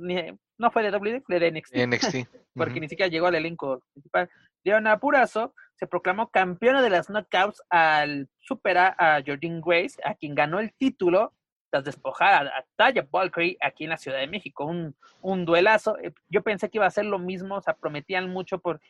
no 0.57 0.71
fue 0.71 0.85
de 0.85 0.97
WWE, 0.97 1.21
fue 1.21 1.39
de 1.39 1.53
NXT. 1.53 1.77
NXT. 1.87 2.17
porque 2.55 2.81
ni 2.81 2.89
siquiera 2.89 3.11
llegó 3.11 3.27
al 3.27 3.35
elenco 3.35 3.85
principal. 3.93 4.31
Diana 4.65 4.99
Purazo 4.99 5.55
se 5.77 5.87
proclamó 5.87 6.31
campeona 6.31 6.83
de 6.83 6.91
las 6.91 7.09
knockouts 7.09 7.63
al 7.69 8.29
superar 8.41 8.95
a 8.99 9.21
Jordan 9.27 9.61
Grace, 9.61 10.01
a 10.05 10.15
quien 10.15 10.35
ganó 10.35 10.61
el 10.61 10.73
título 10.73 11.33
tras 11.71 11.85
despojar 11.85 12.47
a, 12.47 12.65
Taya 12.77 13.07
Valkyrie 13.11 13.57
aquí 13.61 13.85
en 13.85 13.91
la 13.91 13.97
Ciudad 13.97 14.19
de 14.19 14.29
México. 14.29 14.65
Un, 14.65 14.95
un 15.23 15.45
duelazo. 15.45 15.99
Eh, 15.99 16.13
yo 16.29 16.43
pensé 16.43 16.71
que 16.71 16.79
iba 16.79 16.87
a 16.87 16.91
ser 16.91 17.07
lo 17.07 17.19
mismo, 17.19 17.57
o 17.57 17.61
sea, 17.61 17.75
prometían 17.75 18.31
mucho 18.31 18.59
por 18.59 18.81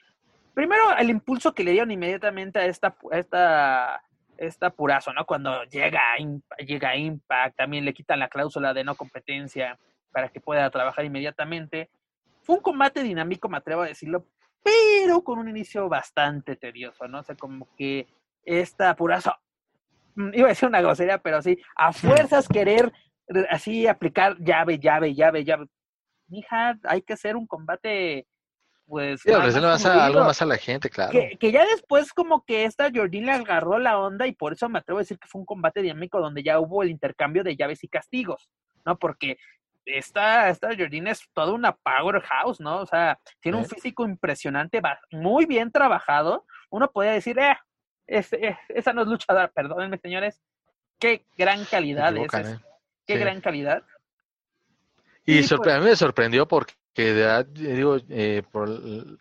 primero 0.55 0.97
el 0.99 1.11
impulso 1.11 1.55
que 1.55 1.65
le 1.65 1.73
dieron 1.73 1.91
inmediatamente 1.91 2.59
a 2.59 2.67
esta, 2.67 2.97
esta, 3.11 4.03
esta 4.37 4.71
purazo, 4.71 5.13
¿no? 5.13 5.27
Cuando 5.27 5.65
llega, 5.65 6.03
llega 6.59 6.97
Impact, 6.97 7.57
también 7.57 7.85
le 7.85 7.93
quitan 7.93 8.21
la 8.21 8.29
cláusula 8.29 8.73
de 8.73 8.85
no 8.85 8.95
competencia 8.95 9.79
para 10.13 10.29
que 10.29 10.41
pueda 10.41 10.71
trabajar 10.71 11.05
inmediatamente. 11.05 11.91
Fue 12.43 12.57
un 12.57 12.63
combate 12.63 13.03
dinámico, 13.03 13.49
me 13.49 13.57
atrevo 13.57 13.83
a 13.83 13.87
decirlo, 13.87 14.27
pero 14.65 15.23
con 15.23 15.39
un 15.39 15.49
inicio 15.49 15.89
bastante 15.89 16.57
tedioso, 16.57 17.07
¿no? 17.07 17.21
O 17.21 17.23
sea, 17.23 17.37
como 17.37 17.69
que 17.77 18.09
esta 18.45 18.97
purazo, 18.97 19.33
mm, 20.17 20.31
iba 20.35 20.47
a 20.47 20.49
decir 20.49 20.69
una 20.69 20.81
grosería, 20.81 21.19
pero 21.19 21.41
sí, 21.43 21.59
a 21.77 21.93
fuerzas 21.93 22.49
querer 22.49 22.93
así 23.51 23.87
aplicar 23.87 24.37
llave, 24.39 24.79
llave, 24.79 25.15
llave, 25.15 25.45
llave. 25.45 25.67
Mija, 26.29 26.79
hay 26.85 27.03
que 27.03 27.13
hacer 27.13 27.37
un 27.37 27.47
combate 27.47 28.27
pues... 28.87 29.23
Sí, 29.23 29.31
más 29.31 29.87
algo 29.87 30.25
más 30.25 30.43
a 30.43 30.47
la 30.47 30.57
gente, 30.57 30.91
claro. 30.91 31.19
Que, 31.41 31.53
ya 31.53 31.65
después 31.65 32.13
como 32.13 32.45
que 32.45 32.65
esta 32.65 32.91
Jordan 32.95 33.27
le 33.27 33.33
agarró 33.33 33.79
la 33.79 33.99
onda 33.99 34.27
y 34.27 34.33
por 34.33 34.53
eso 34.53 34.69
me 34.69 34.79
atrevo 34.79 34.99
a 34.99 35.03
decir 35.03 35.19
que 35.19 35.29
fue 35.29 35.41
un 35.41 35.47
combate 35.47 35.81
dinámico 35.81 36.21
donde 36.21 36.43
ya 36.43 36.61
hubo 36.61 36.83
el 36.83 36.91
intercambio 36.91 37.43
de 37.45 37.57
llaves 37.57 37.83
y 37.83 37.89
castigos, 37.89 38.51
¿no? 38.85 38.99
Porque 38.99 39.39
esta, 39.87 40.49
esta 40.49 40.69
Jordan 40.69 41.07
es 41.09 41.29
toda 41.33 41.53
una 41.53 41.73
powerhouse, 41.73 42.61
¿no? 42.61 42.79
O 42.79 42.87
sea, 42.87 43.19
tiene 43.41 43.59
un 43.59 43.67
físico 43.67 44.05
impresionante, 44.05 44.81
muy 45.11 45.47
bien 45.47 45.71
trabajado. 45.71 46.47
Uno 46.71 46.91
podría 46.91 47.13
decir, 47.13 47.39
eh, 47.39 47.57
esa 48.69 48.93
no 48.93 49.03
es 49.03 49.09
luchadora, 49.09 49.49
perdónenme 49.49 49.99
señores, 49.99 50.41
qué 50.99 51.25
gran 51.37 51.65
calidad 51.65 52.17
es, 52.17 52.35
¿eh? 52.35 52.59
qué 53.07 53.19
gran 53.19 53.41
calidad. 53.41 53.83
Y, 55.27 55.43
pues 55.43 55.75
a 55.75 55.79
mí 55.79 55.85
me 55.87 55.97
sorprendió 55.97 56.47
porque 56.47 56.75
que 56.95 57.13
de 57.13 57.13
verdad, 57.13 57.47
digo, 57.47 57.97
eh, 58.09 58.43
por, 58.51 58.69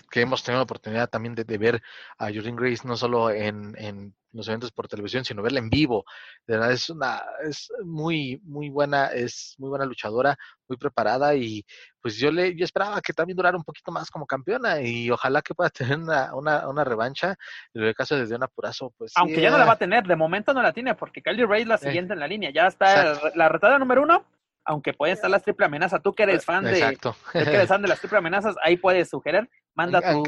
que 0.10 0.22
hemos 0.22 0.44
tenido 0.44 0.60
la 0.60 0.64
oportunidad 0.64 1.10
también 1.10 1.34
de, 1.34 1.58
ver 1.58 1.82
a 2.18 2.26
Jordan 2.28 2.56
Grace 2.56 2.88
no 2.88 2.96
solo 2.96 3.32
en, 3.32 3.76
en, 3.78 4.14
los 4.32 4.48
eventos 4.48 4.72
por 4.72 4.88
televisión, 4.88 5.24
sino 5.24 5.44
verla 5.44 5.60
en 5.60 5.70
vivo. 5.70 6.06
De 6.48 6.56
verdad 6.56 6.72
es 6.72 6.90
una, 6.90 7.22
es 7.48 7.72
muy, 7.84 8.42
muy 8.44 8.70
buena, 8.70 9.08
es 9.08 9.54
muy 9.60 9.70
buena 9.70 9.86
luchadora, 9.86 10.36
muy 10.68 10.78
preparada 10.78 11.36
y 11.36 11.64
pues 12.02 12.18
yo 12.18 12.32
le, 12.32 12.56
yo 12.56 12.66
esperaba 12.66 13.00
que 13.00 13.14
también 13.14 13.38
durara 13.38 13.56
un 13.58 13.64
poquito 13.64 13.92
más 13.92 14.10
como 14.10 14.26
campeona 14.26 14.82
y 14.82 15.10
ojalá 15.12 15.42
que 15.42 15.54
pueda 15.54 15.70
tener 15.70 16.00
una, 16.00 16.34
una, 16.34 16.68
una 16.68 16.84
revancha. 16.84 17.36
En 17.74 17.84
el 17.84 17.96
caso 17.96 18.16
de 18.16 18.26
Diana 18.26 18.48
Purazo, 18.48 18.92
pues. 18.98 19.14
Aunque 19.16 19.42
ya 19.42 19.52
no 19.52 19.58
la 19.58 19.66
va 19.66 19.74
a 19.74 19.78
tener, 19.78 20.06
de 20.06 20.16
momento 20.16 20.54
no 20.54 20.62
la 20.62 20.74
tiene, 20.74 20.96
porque 20.96 21.22
Kylie 21.22 21.46
Ray 21.46 21.62
es 21.62 21.68
la 21.68 21.76
eh. 21.76 21.80
siguiente 21.80 22.14
en 22.14 22.20
la 22.20 22.28
línea, 22.28 22.50
ya 22.50 22.68
está 22.68 23.32
la 23.36 23.50
retada 23.50 23.78
número 23.78 24.02
uno 24.02 24.26
aunque 24.66 24.94
pueden 24.94 25.14
estar 25.16 25.30
las 25.30 25.44
triple 25.44 25.66
amenazas, 25.66 26.02
tú 26.02 26.14
que 26.14 26.24
eres 26.24 26.46
fan 26.46 26.64
de, 26.64 26.98
tú 27.02 27.14
que 27.32 27.40
eres 27.40 27.68
fan 27.68 27.82
de 27.82 27.88
las 27.88 28.00
triple 28.00 28.18
amenazas, 28.18 28.56
ahí 28.64 28.78
puedes 28.78 29.10
sugerir, 29.10 29.50
manda 29.74 30.02
tu, 30.02 30.24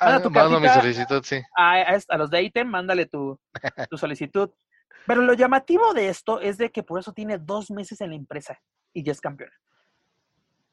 manda 0.00 0.22
tu 0.22 0.60
mi 0.60 0.68
solicitud, 0.68 1.22
sí. 1.24 1.40
a, 1.56 1.98
los 2.16 2.30
de 2.30 2.42
ITEM, 2.42 2.68
mándale 2.68 3.06
tu, 3.06 3.38
tu 3.88 3.98
solicitud. 3.98 4.50
Pero 5.06 5.22
lo 5.22 5.32
llamativo 5.32 5.94
de 5.94 6.08
esto 6.08 6.40
es 6.40 6.58
de 6.58 6.70
que 6.70 6.82
por 6.82 7.00
eso 7.00 7.12
tiene 7.12 7.38
dos 7.38 7.70
meses 7.70 8.00
en 8.00 8.10
la 8.10 8.16
empresa 8.16 8.60
y 8.92 9.02
ya 9.02 9.12
es 9.12 9.20
campeona. 9.20 9.54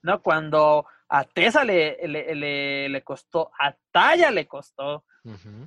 ¿No? 0.01 0.21
Cuando 0.21 0.85
a 1.07 1.23
Tessa 1.23 1.63
le, 1.63 1.97
le, 2.07 2.89
le, 2.89 3.03
costó, 3.03 3.51
a 3.57 3.73
Taya 3.91 4.31
le 4.31 4.45
costó, 4.45 5.05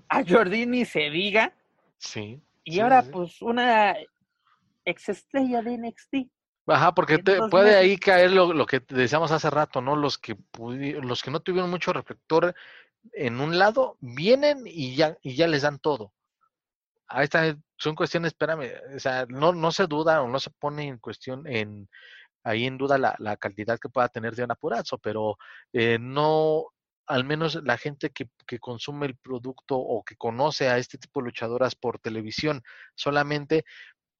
a 0.08 0.22
Jordini 0.22 0.84
se 0.84 1.10
diga. 1.10 1.52
Sí. 1.96 2.40
Y 2.62 2.80
ahora, 2.80 3.02
pues, 3.02 3.40
una 3.40 3.96
ex 4.84 5.08
estrella 5.08 5.62
de 5.62 5.78
NXT 5.78 6.14
Ajá, 6.68 6.92
porque 6.94 7.18
te, 7.18 7.38
puede 7.48 7.76
ahí 7.76 7.96
caer 7.96 8.32
lo, 8.32 8.52
lo, 8.52 8.66
que 8.66 8.80
decíamos 8.88 9.30
hace 9.32 9.48
rato, 9.50 9.80
¿no? 9.80 9.96
Los 9.96 10.18
que 10.18 10.36
los 10.58 11.22
que 11.22 11.30
no 11.30 11.40
tuvieron 11.40 11.70
mucho 11.70 11.92
reflector 11.92 12.54
en 13.12 13.40
un 13.40 13.58
lado 13.58 13.96
vienen 14.00 14.62
y 14.66 14.94
ya 14.94 15.16
y 15.22 15.34
ya 15.34 15.46
les 15.46 15.62
dan 15.62 15.78
todo. 15.78 16.12
Ahí 17.06 17.24
está, 17.24 17.56
son 17.76 17.94
cuestiones, 17.94 18.32
espérame, 18.32 18.70
o 18.94 18.98
sea, 18.98 19.24
no, 19.28 19.52
no 19.54 19.72
se 19.72 19.86
duda 19.86 20.20
o 20.22 20.28
no 20.28 20.38
se 20.38 20.50
pone 20.50 20.88
en 20.88 20.98
cuestión 20.98 21.46
en 21.46 21.88
ahí 22.44 22.66
en 22.66 22.78
duda 22.78 22.98
la, 22.98 23.16
la 23.18 23.36
calidad 23.36 23.78
que 23.78 23.88
pueda 23.88 24.08
tener 24.08 24.34
de 24.34 24.44
un 24.44 24.50
apurazo, 24.50 24.98
pero 24.98 25.38
eh, 25.72 25.98
no, 26.00 26.66
al 27.06 27.24
menos 27.24 27.56
la 27.64 27.78
gente 27.78 28.10
que, 28.10 28.28
que, 28.46 28.58
consume 28.58 29.06
el 29.06 29.16
producto 29.16 29.76
o 29.76 30.04
que 30.04 30.16
conoce 30.16 30.68
a 30.68 30.78
este 30.78 30.98
tipo 30.98 31.20
de 31.20 31.26
luchadoras 31.26 31.74
por 31.74 31.98
televisión 31.98 32.62
solamente, 32.94 33.64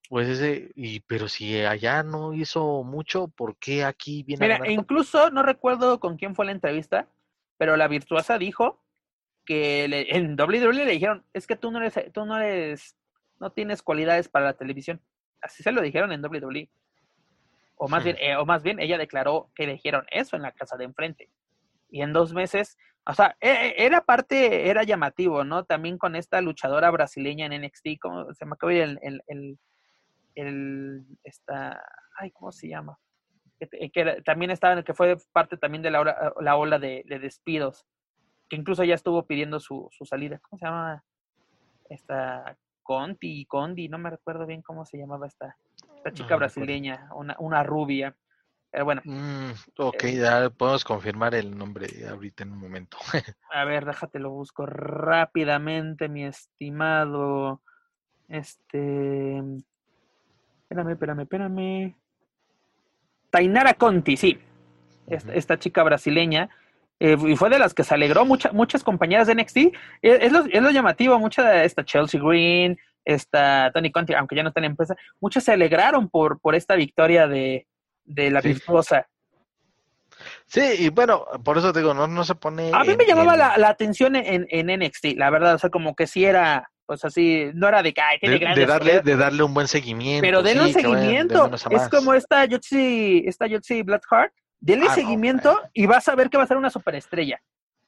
pues 0.08 0.28
ese, 0.28 0.72
y, 0.74 1.00
pero 1.00 1.28
si 1.28 1.60
allá 1.60 2.02
no 2.02 2.32
hizo 2.32 2.82
mucho, 2.82 3.28
¿por 3.28 3.56
qué 3.58 3.84
aquí 3.84 4.22
viene 4.22 4.46
Mira, 4.46 4.60
a 4.62 4.70
incluso 4.70 5.30
no 5.30 5.42
recuerdo 5.42 6.00
con 6.00 6.16
quién 6.16 6.34
fue 6.34 6.46
la 6.46 6.52
entrevista, 6.52 7.08
pero 7.58 7.76
la 7.76 7.88
virtuosa 7.88 8.38
dijo 8.38 8.82
que 9.44 9.84
en 9.84 10.34
WWE 10.38 10.72
le 10.72 10.92
dijeron, 10.92 11.24
es 11.34 11.46
que 11.46 11.56
tú 11.56 11.70
no 11.70 11.78
eres, 11.78 12.12
tú 12.12 12.24
no 12.24 12.38
eres, 12.38 12.96
no 13.38 13.52
tienes 13.52 13.82
cualidades 13.82 14.28
para 14.28 14.46
la 14.46 14.54
televisión. 14.54 15.00
Así 15.42 15.62
se 15.62 15.72
lo 15.72 15.82
dijeron 15.82 16.12
en 16.12 16.24
WWE. 16.24 16.70
O 17.76 17.88
más 17.88 18.02
bien, 18.02 18.16
eh, 18.18 18.36
o 18.36 18.44
más 18.44 18.62
bien, 18.62 18.80
ella 18.80 18.98
declaró 18.98 19.50
que 19.54 19.66
le 19.66 19.74
dijeron 19.74 20.04
eso 20.10 20.36
en 20.36 20.42
la 20.42 20.52
casa 20.52 20.76
de 20.76 20.84
enfrente. 20.84 21.30
Y 21.90 22.02
en 22.02 22.12
dos 22.12 22.32
meses, 22.32 22.76
o 23.06 23.14
sea, 23.14 23.36
e, 23.40 23.50
e, 23.50 23.86
era 23.86 24.04
parte, 24.04 24.68
era 24.68 24.82
llamativo, 24.82 25.44
¿no? 25.44 25.64
También 25.64 25.96
con 25.96 26.16
esta 26.16 26.40
luchadora 26.40 26.90
brasileña 26.90 27.46
en 27.46 27.62
NXT, 27.62 28.00
como 28.00 28.32
se 28.34 28.46
me 28.46 28.54
acaba 28.54 28.72
el, 28.72 28.98
el, 29.02 29.22
el 29.28 29.58
el, 30.40 31.04
esta, 31.24 31.82
ay, 32.16 32.30
¿cómo 32.30 32.52
se 32.52 32.68
llama? 32.68 32.98
Que, 33.58 34.22
también 34.24 34.50
estaba 34.50 34.72
en 34.72 34.78
el 34.78 34.84
que 34.84 34.94
fue 34.94 35.16
parte 35.32 35.56
también 35.56 35.82
de 35.82 35.90
la, 35.90 36.00
ola, 36.00 36.32
la 36.40 36.56
ola 36.56 36.78
de, 36.78 37.04
despidos, 37.08 37.86
que 38.48 38.56
incluso 38.56 38.84
ya 38.84 38.94
estuvo 38.94 39.26
pidiendo 39.26 39.58
su, 39.58 39.88
su 39.90 40.04
salida. 40.04 40.38
¿Cómo 40.38 40.58
se 40.58 40.64
llama? 40.66 41.04
Esta 41.88 42.56
Conti, 42.88 43.44
Condi, 43.44 43.88
no 43.88 43.98
me 43.98 44.08
recuerdo 44.08 44.46
bien 44.46 44.62
cómo 44.62 44.86
se 44.86 44.96
llamaba 44.96 45.26
esta, 45.26 45.56
esta 45.96 46.10
chica 46.12 46.36
brasileña, 46.36 47.10
una, 47.14 47.36
una 47.38 47.62
rubia. 47.62 48.16
Pero 48.70 48.86
bueno. 48.86 49.02
Mm, 49.04 49.50
ok, 49.76 50.04
eh, 50.04 50.16
ya 50.16 50.48
podemos 50.48 50.84
confirmar 50.84 51.34
el 51.34 51.56
nombre 51.56 51.86
ahorita 52.08 52.44
en 52.44 52.52
un 52.52 52.58
momento. 52.58 52.96
a 53.50 53.64
ver, 53.64 53.84
déjate 53.84 54.18
lo 54.18 54.30
busco 54.30 54.64
rápidamente, 54.64 56.08
mi 56.08 56.24
estimado. 56.24 57.62
Este. 58.28 59.42
Espérame, 60.68 60.92
espérame, 60.92 61.20
espérame. 61.22 61.94
Tainara 63.30 63.72
Conti, 63.72 64.18
sí. 64.18 64.38
esta, 65.06 65.58
chica 65.58 65.82
brasileña. 65.82 66.50
Eh, 67.00 67.16
y 67.26 67.36
fue 67.36 67.48
de 67.48 67.58
las 67.58 67.72
que 67.72 67.84
se 67.84 67.94
alegró 67.94 68.26
muchas 68.26 68.84
compañeras 68.84 69.28
de 69.28 69.34
NXT. 69.34 69.56
Eh, 69.56 69.72
es, 70.02 70.30
lo, 70.30 70.44
es, 70.44 70.60
lo, 70.60 70.70
llamativo, 70.70 71.18
mucha 71.18 71.42
de 71.42 71.64
esta 71.64 71.86
Chelsea 71.86 72.20
Green, 72.22 72.76
esta 73.02 73.70
Tony 73.72 73.90
Conti, 73.90 74.12
aunque 74.12 74.36
ya 74.36 74.42
no 74.42 74.50
está 74.50 74.60
en 74.60 74.64
la 74.64 74.70
empresa, 74.70 74.94
muchas 75.20 75.44
se 75.44 75.52
alegraron 75.52 76.10
por, 76.10 76.38
por 76.38 76.54
esta 76.54 76.74
victoria 76.74 77.26
de, 77.26 77.66
la 78.04 78.42
virtuosa. 78.42 79.06
Sí, 80.44 80.60
y 80.80 80.88
bueno, 80.90 81.24
por 81.44 81.56
eso 81.56 81.72
te 81.72 81.78
digo, 81.78 81.94
no, 81.94 82.06
no 82.06 82.24
se 82.24 82.34
pone. 82.34 82.72
A 82.74 82.84
mí 82.84 82.94
me 82.94 83.06
llamaba 83.06 83.36
la, 83.36 83.68
atención 83.68 84.16
en, 84.16 84.46
en 84.50 84.80
NXT, 84.80 85.16
la 85.16 85.30
verdad, 85.30 85.54
o 85.54 85.58
sea, 85.58 85.70
como 85.70 85.94
que 85.94 86.06
sí 86.06 86.26
era, 86.26 86.70
pues 86.88 87.04
así, 87.04 87.50
no 87.52 87.68
era 87.68 87.82
de 87.82 87.92
que 87.92 88.00
tiene 88.18 88.38
de, 88.38 88.60
de 88.60 88.66
darle, 88.66 89.00
de 89.02 89.14
darle 89.14 89.42
un 89.42 89.52
buen 89.52 89.68
seguimiento. 89.68 90.22
Pero 90.22 90.42
denle 90.42 90.64
un 90.64 90.72
seguimiento. 90.72 91.50
es 91.70 91.88
como 91.90 92.14
esta 92.14 92.46
Yotzi, 92.46 93.24
esta 93.26 93.46
Yotzi 93.46 93.82
Blackheart, 93.82 94.32
denle 94.58 94.86
ah, 94.88 94.94
seguimiento 94.94 95.60
y 95.74 95.84
vas 95.84 96.08
a 96.08 96.14
ver 96.14 96.30
que 96.30 96.38
va 96.38 96.44
a 96.44 96.46
ser 96.46 96.56
una 96.56 96.70
superestrella. 96.70 97.42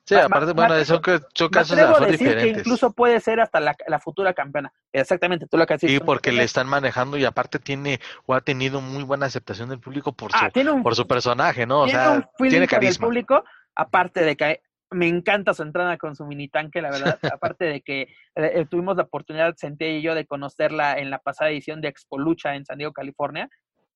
Sí, 0.05 0.17
aparte, 0.17 0.53
bueno, 0.53 0.85
son, 0.85 1.01
son 1.33 1.49
casos 1.49 1.77
de 1.79 1.83
decir 1.85 2.11
diferentes. 2.11 2.43
que 2.43 2.61
incluso 2.61 2.93
puede 2.93 3.21
ser 3.21 3.41
hasta 3.41 3.59
la, 3.59 3.99
futura 4.01 4.35
campeona. 4.35 4.71
Exactamente, 4.93 5.47
tú 5.47 5.57
lo 5.57 5.67
que 5.67 5.75
has 5.75 5.81
Sí, 5.81 5.99
porque 5.99 6.31
le 6.31 6.43
están 6.43 6.67
manejando 6.67 7.17
y 7.17 7.25
aparte 7.25 7.59
tiene 7.59 8.01
o 8.27 8.35
ha 8.35 8.43
tenido 8.43 8.83
muy 8.83 9.03
buena 9.03 9.25
aceptación 9.25 9.71
del 9.71 9.81
público 9.81 10.13
por 10.13 10.31
ah, 10.35 10.51
su, 10.53 10.83
por 10.83 10.95
su 10.95 11.07
personaje, 11.07 11.65
¿no? 11.65 11.83
O 11.83 11.85
tiene 11.87 12.01
sea, 12.01 12.31
tiene 12.37 12.67
carisma. 12.67 13.07
Del 13.07 13.09
público, 13.09 13.45
aparte 13.75 14.23
de 14.23 14.37
que 14.37 14.61
me 14.91 15.07
encanta 15.09 15.55
su 15.55 15.63
entrada 15.63 15.97
con 15.99 16.17
su 16.17 16.27
mini 16.27 16.49
tanque, 16.49 16.83
la 16.83 16.91
verdad. 16.91 17.19
aparte 17.35 17.65
de 17.65 17.81
que 17.81 18.03
eh, 18.03 18.09
eh, 18.35 18.67
tuvimos 18.69 18.97
la 18.97 19.05
oportunidad, 19.05 19.55
Sentí 19.57 19.85
y 19.87 20.03
yo, 20.03 20.15
de 20.15 20.27
conocerla 20.27 20.99
en 20.99 21.11
la 21.11 21.19
pasada 21.19 21.51
edición 21.51 21.81
de 21.81 21.89
Expo 21.89 22.19
Lucha 22.19 22.55
en 22.55 22.65
San 22.65 22.79
Diego, 22.79 22.93
California. 22.93 23.49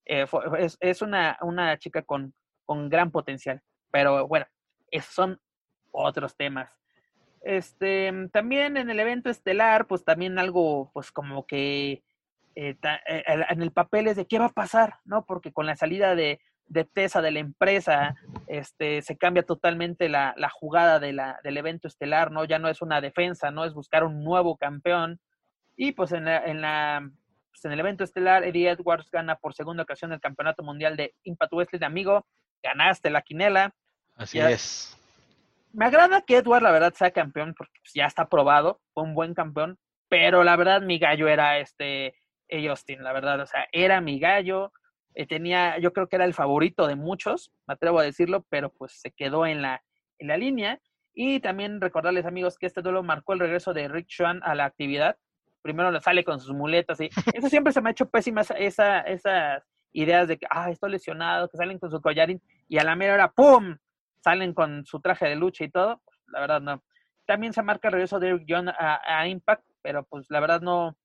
Eh, 0.06 0.26
es, 0.58 0.76
es 0.80 1.02
una, 1.02 1.38
una 1.40 1.78
chica 1.78 2.02
con, 2.02 2.34
con 2.64 2.88
gran 2.88 3.10
potencial. 3.10 3.60
Pero 3.90 4.26
bueno, 4.28 4.46
son 5.02 5.40
otros 5.90 6.36
temas. 6.36 6.70
Este, 7.42 8.10
también 8.32 8.76
en 8.76 8.88
el 8.88 8.98
evento 8.98 9.28
estelar, 9.28 9.86
pues 9.86 10.04
también 10.04 10.38
algo, 10.38 10.90
pues 10.94 11.12
como 11.12 11.46
que 11.46 12.02
eh, 12.54 12.76
en 13.50 13.62
el 13.62 13.70
papel 13.70 14.06
es 14.06 14.16
de 14.16 14.26
qué 14.26 14.38
va 14.38 14.46
a 14.46 14.52
pasar, 14.52 15.00
¿no? 15.04 15.26
Porque 15.26 15.52
con 15.52 15.66
la 15.66 15.76
salida 15.76 16.14
de, 16.14 16.40
de 16.66 16.84
Tesa 16.84 17.22
de 17.22 17.30
la 17.30 17.40
empresa, 17.40 18.14
este, 18.46 19.02
se 19.02 19.16
cambia 19.16 19.42
totalmente 19.42 20.08
la, 20.08 20.34
la 20.36 20.48
jugada 20.50 20.98
de 20.98 21.12
la, 21.12 21.38
del 21.44 21.56
evento 21.56 21.88
estelar, 21.88 22.30
¿no? 22.30 22.44
Ya 22.44 22.58
no 22.58 22.68
es 22.68 22.82
una 22.82 23.00
defensa, 23.00 23.50
¿no? 23.50 23.64
Es 23.64 23.74
buscar 23.74 24.04
un 24.04 24.24
nuevo 24.24 24.56
campeón. 24.56 25.20
Y 25.76 25.92
pues 25.92 26.12
en 26.12 26.24
la, 26.24 26.44
en 26.44 26.60
la 26.60 27.08
pues 27.50 27.64
en 27.64 27.72
el 27.72 27.80
evento 27.80 28.04
estelar, 28.04 28.44
Eddie 28.44 28.70
Edwards 28.70 29.10
gana 29.10 29.36
por 29.36 29.54
segunda 29.54 29.82
ocasión 29.84 30.12
el 30.12 30.20
campeonato 30.20 30.62
mundial 30.62 30.96
de 30.96 31.14
Impact 31.22 31.52
Wrestling 31.52 31.80
de 31.80 31.86
amigo. 31.86 32.26
Ganaste 32.62 33.10
la 33.10 33.22
quinela. 33.22 33.74
Así 34.16 34.38
es 34.40 34.96
me 35.74 35.86
agrada 35.86 36.22
que 36.22 36.36
Edward, 36.36 36.62
la 36.62 36.70
verdad, 36.70 36.94
sea 36.94 37.10
campeón, 37.10 37.54
porque 37.56 37.80
pues, 37.80 37.92
ya 37.94 38.06
está 38.06 38.28
probado, 38.28 38.80
fue 38.94 39.02
un 39.02 39.14
buen 39.14 39.34
campeón, 39.34 39.78
pero 40.08 40.44
la 40.44 40.56
verdad 40.56 40.80
mi 40.80 40.98
gallo 40.98 41.28
era 41.28 41.58
este 41.58 42.14
Justin, 42.48 43.02
la 43.02 43.12
verdad, 43.12 43.40
o 43.40 43.46
sea, 43.46 43.66
era 43.72 44.00
mi 44.00 44.20
gallo, 44.20 44.72
eh, 45.14 45.26
tenía, 45.26 45.78
yo 45.78 45.92
creo 45.92 46.08
que 46.08 46.16
era 46.16 46.24
el 46.24 46.34
favorito 46.34 46.86
de 46.86 46.96
muchos, 46.96 47.52
me 47.66 47.74
atrevo 47.74 47.98
a 47.98 48.04
decirlo, 48.04 48.44
pero 48.48 48.70
pues 48.70 49.00
se 49.00 49.10
quedó 49.10 49.46
en 49.46 49.62
la, 49.62 49.82
en 50.18 50.28
la 50.28 50.36
línea. 50.36 50.80
Y 51.14 51.40
también 51.40 51.80
recordarles, 51.80 52.26
amigos, 52.26 52.58
que 52.58 52.66
este 52.66 52.82
duelo 52.82 53.02
marcó 53.02 53.34
el 53.34 53.38
regreso 53.38 53.72
de 53.72 53.86
Rick 53.86 54.08
Swan 54.08 54.40
a 54.42 54.54
la 54.54 54.64
actividad. 54.64 55.16
Primero 55.62 55.90
le 55.90 56.00
sale 56.00 56.24
con 56.24 56.40
sus 56.40 56.54
muletas 56.54 57.00
y 57.00 57.08
eso 57.32 57.48
siempre 57.48 57.72
se 57.72 57.80
me 57.80 57.90
ha 57.90 57.92
hecho 57.92 58.10
pésima 58.10 58.42
esa, 58.58 59.00
esas 59.00 59.62
ideas 59.92 60.28
de 60.28 60.38
que, 60.38 60.46
ah, 60.50 60.70
estoy 60.70 60.90
lesionado, 60.90 61.48
que 61.48 61.56
salen 61.56 61.78
con 61.78 61.90
su 61.90 62.00
collarín 62.02 62.42
y 62.68 62.78
a 62.78 62.84
la 62.84 62.96
mera 62.96 63.14
hora, 63.14 63.32
¡pum! 63.32 63.76
salen 64.24 64.54
con 64.54 64.86
su 64.86 65.00
traje 65.00 65.26
de 65.26 65.36
lucha 65.36 65.64
y 65.64 65.70
todo, 65.70 66.02
la 66.28 66.40
verdad 66.40 66.60
no. 66.60 66.82
También 67.26 67.52
se 67.52 67.62
marca 67.62 67.88
el 67.88 67.92
regreso 67.92 68.18
de 68.18 68.28
Eric 68.30 68.44
John 68.48 68.68
a, 68.68 69.28
Impact, 69.28 69.64
pero 69.82 70.04
pues 70.04 70.26
la 70.30 70.40
verdad 70.40 70.62
no, 70.62 70.96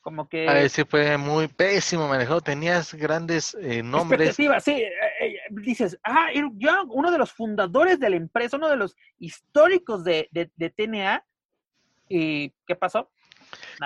como 0.00 0.28
que... 0.28 0.48
A 0.48 0.60
ese 0.60 0.84
fue 0.84 1.16
muy 1.16 1.48
pésimo 1.48 2.08
manejado, 2.08 2.40
tenías 2.40 2.94
grandes 2.94 3.56
eh, 3.60 3.82
nombres. 3.82 4.36
sí, 4.36 4.46
eh, 4.46 4.90
eh, 5.20 5.36
dices, 5.50 5.98
ah, 6.04 6.28
Eric 6.32 6.52
Young, 6.56 6.88
uno 6.90 7.10
de 7.10 7.18
los 7.18 7.32
fundadores 7.32 8.00
de 8.00 8.10
la 8.10 8.16
empresa, 8.16 8.56
uno 8.56 8.68
de 8.68 8.76
los 8.76 8.96
históricos 9.18 10.04
de, 10.04 10.28
de, 10.32 10.70
TNA, 10.70 11.24
¿y 12.08 12.50
qué 12.66 12.76
pasó? 12.76 13.10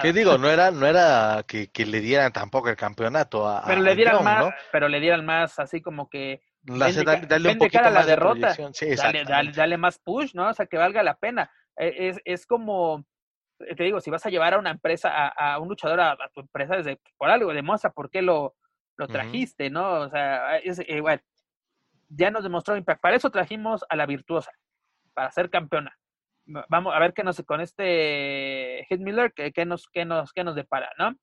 ¿Qué 0.02 0.12
digo? 0.12 0.36
No 0.38 0.48
era, 0.48 0.70
no 0.70 0.86
era 0.86 1.44
que, 1.46 1.68
le 1.86 2.00
dieran 2.00 2.32
tampoco 2.32 2.68
el 2.68 2.76
campeonato 2.76 3.48
a. 3.48 3.64
Pero 3.66 3.80
le 3.80 3.94
dieran 3.94 4.22
más, 4.22 4.54
pero 4.70 4.88
le 4.88 5.00
dieran 5.00 5.24
más 5.24 5.58
así 5.58 5.80
como 5.80 6.10
que 6.10 6.42
dale, 6.64 7.50
un 7.50 7.58
poquito 7.58 7.90
la 7.90 8.04
derrota. 8.04 8.54
dale, 9.54 9.76
más 9.78 9.98
push, 9.98 10.34
¿no? 10.34 10.48
O 10.48 10.54
sea, 10.54 10.66
que 10.66 10.76
valga 10.76 11.02
la 11.02 11.16
pena. 11.16 11.50
Es, 11.76 12.18
es 12.24 12.46
como, 12.46 13.04
te 13.76 13.84
digo, 13.84 14.00
si 14.00 14.10
vas 14.10 14.24
a 14.26 14.30
llevar 14.30 14.54
a 14.54 14.58
una 14.58 14.70
empresa, 14.70 15.28
a, 15.28 15.58
un 15.58 15.68
luchador 15.68 16.00
a, 16.00 16.16
tu 16.32 16.40
empresa, 16.40 16.76
desde, 16.76 17.00
por 17.16 17.30
algo, 17.30 17.52
demuestra 17.52 17.90
por 17.90 18.10
qué 18.10 18.22
lo, 18.22 18.54
lo 18.96 19.08
trajiste, 19.08 19.70
¿no? 19.70 20.00
O 20.00 20.08
sea, 20.10 20.58
es, 20.58 20.80
igual. 20.88 21.18
Eh, 21.18 21.22
ya 22.08 22.30
nos 22.30 22.44
demostró 22.44 22.76
Impact. 22.76 23.00
Para 23.00 23.16
eso 23.16 23.30
trajimos 23.30 23.84
a 23.88 23.96
la 23.96 24.06
virtuosa, 24.06 24.52
para 25.14 25.30
ser 25.30 25.50
campeona. 25.50 25.96
Vamos 26.46 26.94
a 26.94 26.98
ver 26.98 27.14
qué 27.14 27.24
nos, 27.24 27.42
con 27.42 27.60
este 27.60 28.86
Hit 28.88 29.00
Miller, 29.00 29.32
qué, 29.32 29.64
nos, 29.64 29.88
qué, 29.88 30.04
nos, 30.04 30.32
qué 30.32 30.44
nos 30.44 30.54
depara, 30.54 30.90
¿no? 30.98 31.16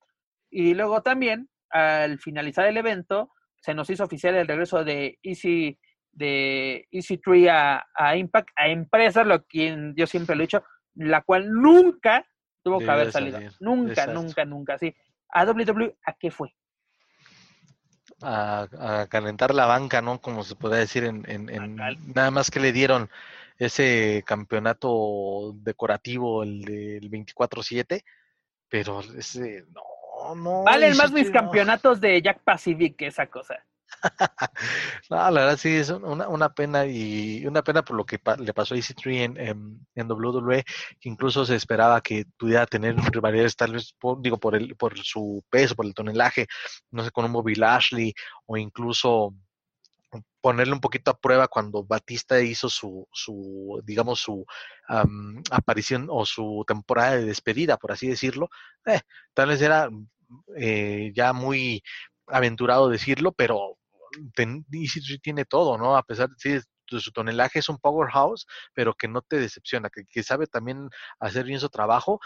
Y 0.50 0.74
luego 0.74 1.02
también, 1.02 1.48
al 1.70 2.18
finalizar 2.18 2.66
el 2.66 2.76
evento, 2.76 3.30
se 3.56 3.72
nos 3.74 3.88
hizo 3.88 4.04
oficial 4.04 4.34
el 4.34 4.48
regreso 4.48 4.84
de 4.84 5.18
Easy 5.22 5.78
de 6.12 6.86
Easy 6.90 7.18
Tree 7.18 7.48
a, 7.48 7.84
Impact, 8.16 8.50
a 8.56 8.68
empresas, 8.68 9.26
lo 9.26 9.44
que 9.46 9.92
yo 9.96 10.06
siempre 10.06 10.36
lo 10.36 10.42
he 10.42 10.46
dicho, 10.46 10.62
la 10.94 11.22
cual 11.22 11.50
nunca 11.50 12.26
tuvo 12.62 12.78
que 12.78 12.90
haber 12.90 13.12
salido. 13.12 13.40
Nunca, 13.60 14.06
nunca, 14.06 14.44
nunca, 14.44 14.78
sí. 14.78 14.94
A 15.28 15.44
WWE, 15.44 15.96
¿a 16.04 16.12
qué 16.14 16.30
fue? 16.30 16.54
A, 18.20 19.06
calentar 19.08 19.54
la 19.54 19.66
banca, 19.66 20.00
¿no? 20.00 20.20
Como 20.20 20.44
se 20.44 20.54
puede 20.54 20.78
decir, 20.78 21.04
en, 21.04 21.24
en, 21.28 21.76
nada 22.14 22.30
más 22.30 22.50
que 22.50 22.60
le 22.60 22.72
dieron 22.72 23.10
ese 23.58 24.22
campeonato 24.26 25.52
decorativo, 25.56 26.42
el 26.42 26.62
del 26.62 27.10
24-7, 27.10 28.04
pero 28.68 29.00
ese, 29.00 29.64
no, 29.70 30.34
no, 30.34 30.62
Valen 30.64 30.96
más 30.96 31.12
mis 31.12 31.30
campeonatos 31.30 32.00
de 32.00 32.20
Jack 32.22 32.42
Pacific 32.42 32.96
que 32.96 33.06
esa 33.06 33.26
cosa. 33.26 33.64
no, 35.10 35.16
la 35.16 35.30
verdad 35.30 35.56
sí 35.56 35.76
es 35.76 35.90
una, 35.90 36.28
una, 36.28 36.52
pena 36.54 36.86
y 36.86 37.46
una 37.46 37.62
pena 37.62 37.84
por 37.84 37.96
lo 37.96 38.04
que 38.04 38.20
le 38.38 38.54
pasó 38.54 38.74
a 38.74 38.78
EC3 38.78 39.38
en, 39.38 39.86
en, 39.94 40.10
WWE, 40.10 40.64
que 41.00 41.08
incluso 41.08 41.44
se 41.44 41.56
esperaba 41.56 42.00
que 42.00 42.24
pudiera 42.38 42.66
tener 42.66 42.96
rivalidades 42.96 43.56
tal 43.56 43.72
vez, 43.72 43.94
por, 43.98 44.20
digo, 44.20 44.38
por, 44.38 44.56
el, 44.56 44.76
por 44.76 44.98
su 44.98 45.44
peso, 45.50 45.74
por 45.74 45.86
el 45.86 45.94
tonelaje, 45.94 46.46
no 46.90 47.04
sé, 47.04 47.10
con 47.10 47.24
un 47.24 47.32
Bobby 47.32 47.54
Lashley 47.54 48.12
o 48.46 48.56
incluso 48.56 49.34
ponerle 50.40 50.74
un 50.74 50.80
poquito 50.80 51.10
a 51.10 51.18
prueba 51.18 51.48
cuando 51.48 51.84
Batista 51.84 52.40
hizo 52.40 52.68
su, 52.68 53.08
su 53.12 53.80
digamos, 53.84 54.20
su 54.20 54.44
aparición 55.50 56.08
o 56.10 56.26
su 56.26 56.64
temporada 56.66 57.16
de 57.16 57.24
despedida, 57.24 57.76
por 57.78 57.92
así 57.92 58.08
decirlo. 58.08 58.50
Eh, 58.84 59.00
tal 59.32 59.48
vez 59.48 59.62
era 59.62 59.88
eh, 60.56 61.12
ya 61.14 61.32
muy 61.32 61.82
aventurado 62.26 62.88
decirlo, 62.88 63.32
pero 63.32 63.78
tiene 65.22 65.44
todo, 65.44 65.78
¿no? 65.78 65.96
A 65.96 66.02
pesar 66.02 66.28
de 66.28 66.62
su 67.00 67.12
tonelaje 67.12 67.60
es 67.60 67.68
un 67.68 67.78
powerhouse, 67.78 68.46
pero 68.74 68.94
que 68.94 69.08
no 69.08 69.22
te 69.22 69.38
decepciona, 69.38 69.90
que, 69.90 70.04
que 70.04 70.22
sabe 70.22 70.46
también 70.46 70.90
hacer 71.18 71.44
bien 71.44 71.60
su 71.60 71.68
trabajo 71.68 72.20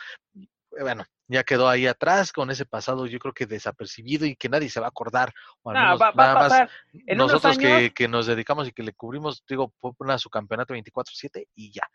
bueno, 0.82 1.04
ya 1.28 1.44
quedó 1.44 1.68
ahí 1.68 1.86
atrás 1.86 2.32
con 2.32 2.50
ese 2.50 2.66
pasado, 2.66 3.06
yo 3.06 3.18
creo 3.18 3.34
que 3.34 3.46
desapercibido 3.46 4.26
y 4.26 4.36
que 4.36 4.48
nadie 4.48 4.68
se 4.68 4.80
va 4.80 4.86
a 4.86 4.90
acordar. 4.90 5.32
O 5.62 5.72
nada 5.72 5.96
más 6.12 6.68
nosotros 7.16 7.58
que, 7.58 7.92
que, 7.94 8.08
nos 8.08 8.26
dedicamos 8.26 8.68
y 8.68 8.72
que 8.72 8.82
le 8.82 8.92
cubrimos, 8.92 9.44
digo, 9.48 9.72
a 10.08 10.18
su 10.18 10.30
campeonato 10.30 10.74
24-7 10.74 11.48
y 11.54 11.72
ya. 11.72 11.88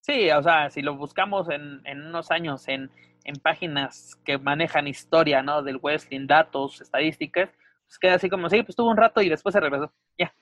Sí, 0.00 0.30
o 0.30 0.42
sea, 0.42 0.68
si 0.70 0.82
lo 0.82 0.96
buscamos 0.96 1.48
en, 1.48 1.80
en 1.84 2.04
unos 2.06 2.30
años 2.30 2.66
en, 2.66 2.90
en, 3.24 3.36
páginas 3.36 4.16
que 4.24 4.36
manejan 4.36 4.88
historia, 4.88 5.42
¿no? 5.42 5.62
Del 5.62 5.78
wrestling, 5.78 6.26
datos, 6.26 6.80
estadísticas, 6.80 7.50
pues 7.92 7.98
queda 7.98 8.14
así 8.14 8.30
como, 8.30 8.48
sí, 8.48 8.62
pues 8.62 8.74
tuvo 8.74 8.90
un 8.90 8.96
rato 8.96 9.20
y 9.20 9.28
después 9.28 9.52
se 9.52 9.60
regresó. 9.60 9.92
Ya, 10.18 10.34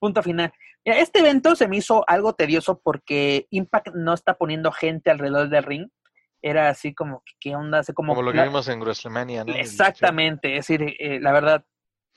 punto 0.00 0.22
final. 0.22 0.52
este 0.84 1.20
evento 1.20 1.54
se 1.54 1.68
me 1.68 1.76
hizo 1.76 2.04
algo 2.08 2.32
tedioso 2.32 2.80
porque 2.82 3.46
Impact 3.50 3.94
no 3.94 4.14
está 4.14 4.34
poniendo 4.34 4.72
gente 4.72 5.10
alrededor 5.10 5.48
del 5.48 5.62
ring 5.62 5.88
era 6.42 6.68
así 6.68 6.92
como, 6.92 7.22
¿qué 7.38 7.54
onda? 7.54 7.78
Así 7.78 7.92
como, 7.92 8.16
como 8.16 8.22
lo 8.22 8.32
que 8.32 8.42
vimos 8.42 8.66
en 8.66 8.80
WrestleMania, 8.80 9.44
¿no? 9.44 9.54
Exactamente, 9.54 10.56
es 10.56 10.66
decir, 10.66 10.96
eh, 10.98 11.20
la 11.20 11.30
verdad, 11.30 11.64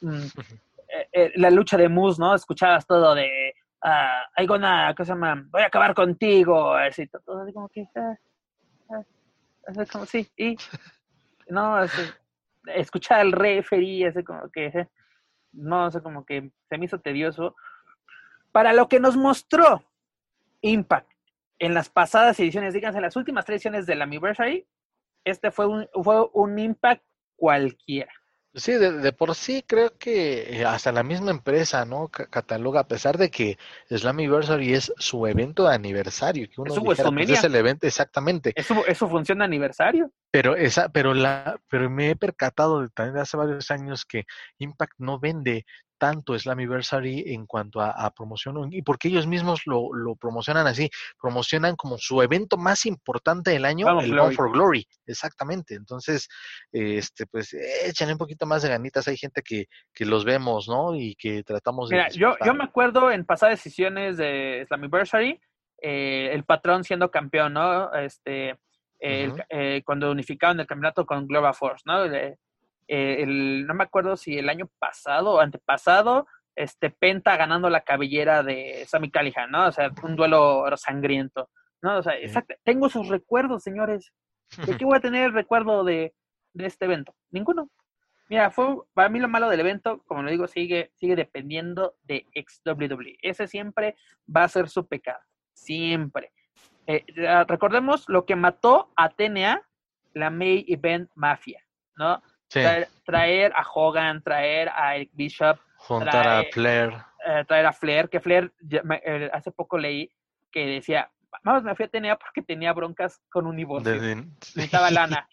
mm, 0.01 0.25
eh, 0.89 1.09
eh, 1.13 1.31
la 1.35 1.51
lucha 1.51 1.77
de 1.77 1.89
Moose, 1.89 2.19
¿no? 2.19 2.33
Escuchabas 2.33 2.87
todo 2.87 3.13
de, 3.13 3.53
ah, 3.83 4.23
hay 4.35 4.47
una, 4.49 4.95
¿qué 4.97 5.05
se 5.05 5.11
llama? 5.11 5.45
Voy 5.51 5.61
a 5.61 5.67
acabar 5.67 5.93
contigo, 5.93 6.73
así, 6.73 7.05
todo 7.07 7.43
así 7.43 7.53
como 7.53 7.69
que, 7.69 7.87
ah, 7.95 8.15
ah, 8.89 9.03
así 9.67 9.91
como, 9.91 10.07
sí, 10.07 10.27
y, 10.35 10.57
no, 11.49 11.75
así, 11.75 12.01
escuchar 12.67 13.19
al 13.19 13.31
referee, 13.31 14.07
así 14.07 14.23
como 14.23 14.49
que, 14.49 14.87
no, 15.51 15.91
sé, 15.91 16.01
como 16.01 16.25
que 16.25 16.51
se 16.69 16.77
me 16.77 16.85
hizo 16.85 16.99
tedioso. 16.99 17.55
Para 18.51 18.73
lo 18.73 18.87
que 18.87 18.99
nos 18.99 19.17
mostró 19.17 19.83
Impact 20.61 21.11
en 21.59 21.73
las 21.73 21.89
pasadas 21.89 22.39
ediciones, 22.39 22.73
díganse, 22.73 23.01
las 23.01 23.15
últimas 23.15 23.45
tres 23.45 23.57
ediciones 23.57 23.85
del 23.85 24.01
Anniversary, 24.01 24.67
este 25.23 25.51
fue 25.51 25.67
un, 25.67 25.87
fue 26.03 26.27
un 26.33 26.57
impact 26.59 27.03
cualquiera. 27.35 28.11
Sí, 28.56 28.72
de, 28.73 29.11
por 29.11 29.36
sí 29.36 29.65
creo 29.68 29.98
que 29.98 30.61
eh, 30.61 30.65
hasta 30.65 30.94
la 30.94 31.03
misma 31.03 31.32
empresa, 31.32 31.84
¿no? 31.84 32.07
Cataloga, 32.07 32.80
a 32.80 32.88
pesar 32.88 33.18
de 33.18 33.30
que 33.30 33.57
Slammiversary 33.90 34.73
es 34.73 34.94
su 34.98 35.27
evento 35.27 35.68
de 35.68 35.76
aniversario, 35.76 36.48
que 36.48 36.61
uno 36.61 36.69
Es 36.72 36.76
su 36.76 36.82
dijera, 36.82 37.11
pues, 37.11 37.30
es 37.32 37.44
el 37.44 37.56
evento 37.56 37.86
exactamente. 37.86 38.53
Es 38.56 38.65
su, 38.65 38.82
es 38.88 38.98
su 38.98 39.10
función 39.10 39.40
de 39.40 39.44
aniversario. 39.44 40.10
Pero 40.32 40.56
esa, 40.56 40.88
pero 40.88 41.14
la, 41.14 41.60
pero 41.69 41.90
me 41.90 42.11
he 42.11 42.15
percatado 42.15 42.82
de, 42.82 42.90
también 42.90 43.15
de 43.15 43.22
hace 43.22 43.36
varios 43.36 43.69
años 43.72 44.06
que 44.06 44.23
Impact 44.57 44.94
no 44.99 45.19
vende 45.19 45.65
tanto 45.97 46.38
Slammiversary 46.38 47.34
en 47.34 47.45
cuanto 47.45 47.81
a, 47.81 47.91
a 47.91 48.11
promoción 48.11 48.72
y 48.72 48.81
porque 48.81 49.07
ellos 49.07 49.27
mismos 49.27 49.61
lo, 49.65 49.93
lo 49.93 50.15
promocionan 50.15 50.67
así, 50.67 50.89
promocionan 51.19 51.76
como 51.76 51.97
su 51.97 52.22
evento 52.22 52.57
más 52.57 52.85
importante 52.85 53.51
del 53.51 53.65
año, 53.65 53.99
el 53.99 54.11
Glory. 54.11 54.35
For 54.35 54.51
Glory, 54.51 54.88
exactamente. 55.05 55.76
Entonces, 55.76 56.27
este, 56.72 57.26
pues 57.26 57.53
échenle 57.53 58.13
un 58.13 58.19
poquito 58.19 58.45
más 58.45 58.61
de 58.61 58.69
ganitas. 58.69 59.07
Hay 59.07 59.17
gente 59.17 59.41
que, 59.41 59.65
que 59.93 60.05
los 60.05 60.26
vemos, 60.26 60.67
¿no? 60.67 60.95
Y 60.95 61.15
que 61.15 61.43
tratamos 61.43 61.89
de. 61.89 61.97
Mira, 61.97 62.09
yo, 62.09 62.35
yo 62.45 62.53
me 62.53 62.63
acuerdo 62.63 63.11
en 63.11 63.26
pasadas 63.26 63.63
decisiones 63.63 64.17
de 64.17 64.65
Slammiversary, 64.67 65.39
eh, 65.81 66.30
el 66.31 66.43
patrón 66.43 66.84
siendo 66.84 67.09
campeón, 67.11 67.53
¿no? 67.53 67.93
Este, 67.93 68.57
eh, 68.99 69.81
cuando 69.85 70.11
unificaron 70.11 70.59
el 70.59 70.67
campeonato 70.67 71.05
con 71.05 71.27
Global 71.27 71.53
Force, 71.53 71.84
¿no? 71.85 72.03
Eh, 72.88 73.24
el- 73.24 73.66
no 73.68 73.74
me 73.74 73.84
acuerdo 73.84 74.16
si 74.18 74.38
el 74.38 74.49
año 74.49 74.70
pasado 74.80 75.34
o 75.34 75.40
antepasado, 75.40 76.28
este 76.56 76.90
Penta 76.90 77.36
ganando 77.38 77.70
la 77.70 77.82
cabellera 77.82 78.44
de 78.44 78.86
Sammy 78.88 79.12
Callihan, 79.12 79.52
¿no? 79.52 79.68
O 79.68 79.72
sea, 79.72 79.91
un 80.03 80.16
duelo 80.16 80.66
sangriento, 80.78 81.49
¿no? 81.82 81.98
O 81.98 82.03
sea, 82.03 82.18
exacto. 82.18 82.56
Tengo 82.64 82.88
sus 82.90 83.10
recuerdos, 83.10 83.64
señores. 83.64 84.14
¿De 84.66 84.78
qué 84.78 84.86
voy 84.86 84.98
a 84.98 85.02
tener 85.02 85.26
el 85.26 85.34
recuerdo 85.34 85.84
de, 85.84 86.14
de 86.53 86.66
este 86.66 86.86
evento? 86.86 87.14
Ninguno. 87.32 87.70
Mira, 88.30 88.49
fue 88.49 88.78
para 88.94 89.10
mí 89.10 89.20
lo 89.20 89.28
malo 89.28 89.49
del 89.49 89.60
evento, 89.60 90.02
como 90.07 90.24
lo 90.24 90.32
digo, 90.32 90.48
sigue, 90.48 90.91
sigue 90.95 91.16
dependiendo 91.16 91.95
de 92.03 92.26
XWW. 92.34 93.18
Ese 93.22 93.48
siempre 93.48 93.95
va 94.34 94.44
a 94.45 94.49
ser 94.49 94.70
su 94.70 94.88
pecado. 94.88 95.20
Siempre. 95.53 96.32
Eh, 96.88 97.03
recordemos 97.48 98.06
lo 98.07 98.26
que 98.26 98.36
mató 98.36 98.91
a 98.95 99.10
TNA, 99.10 99.62
la 100.14 100.30
May 100.30 100.66
Event 100.68 101.10
Mafia, 101.16 101.62
¿no? 101.98 102.22
Sí, 102.47 102.61
Traer, 102.61 102.88
traer 103.03 103.53
a 103.55 103.63
Hogan, 103.73 104.22
traer 104.22 104.69
a 104.69 104.95
Eric 104.95 105.09
Bishop, 105.13 105.57
juntar 105.77 106.27
a 106.27 106.41
trae- 106.41 106.53
Flair. 106.53 106.93
eh, 107.26 107.43
traer 107.47 107.65
a 107.65 107.73
Flair, 107.73 108.09
que 108.09 108.19
Flair, 108.19 108.53
eh, 108.72 109.30
hace 109.34 109.51
poco 109.51 109.77
leí 109.77 110.09
que 110.51 110.65
decía, 110.65 111.11
vamos, 111.43 111.63
me 111.63 111.76
fui 111.76 111.85
a 111.85 111.88
TNA 111.89 112.17
porque 112.17 112.41
tenía 112.41 112.72
broncas 112.73 113.19
con 113.30 113.45
un 113.47 113.55
divorcio 113.57 113.99
de- 113.99 113.99
de- 113.99 114.15
necesitaba 114.15 114.89
lana. 114.91 115.27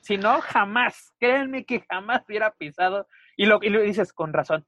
Si 0.00 0.16
no, 0.16 0.40
jamás, 0.40 1.12
créanme 1.18 1.64
que 1.64 1.84
jamás 1.88 2.22
hubiera 2.28 2.52
pisado. 2.52 3.08
Y 3.36 3.46
lo, 3.46 3.58
y 3.62 3.68
lo 3.70 3.80
dices 3.80 4.12
con 4.12 4.32
razón. 4.32 4.64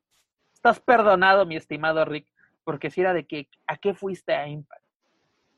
Estás 0.55 0.81
perdonado, 0.81 1.47
mi 1.47 1.56
estimado 1.56 2.05
Rick, 2.05 2.27
porque 2.64 2.90
si 2.90 3.01
era 3.01 3.12
de 3.14 3.27
que, 3.27 3.48
¿a 3.66 3.77
qué 3.77 3.94
fuiste 3.94 4.35
a 4.35 4.47
Impact? 4.48 4.82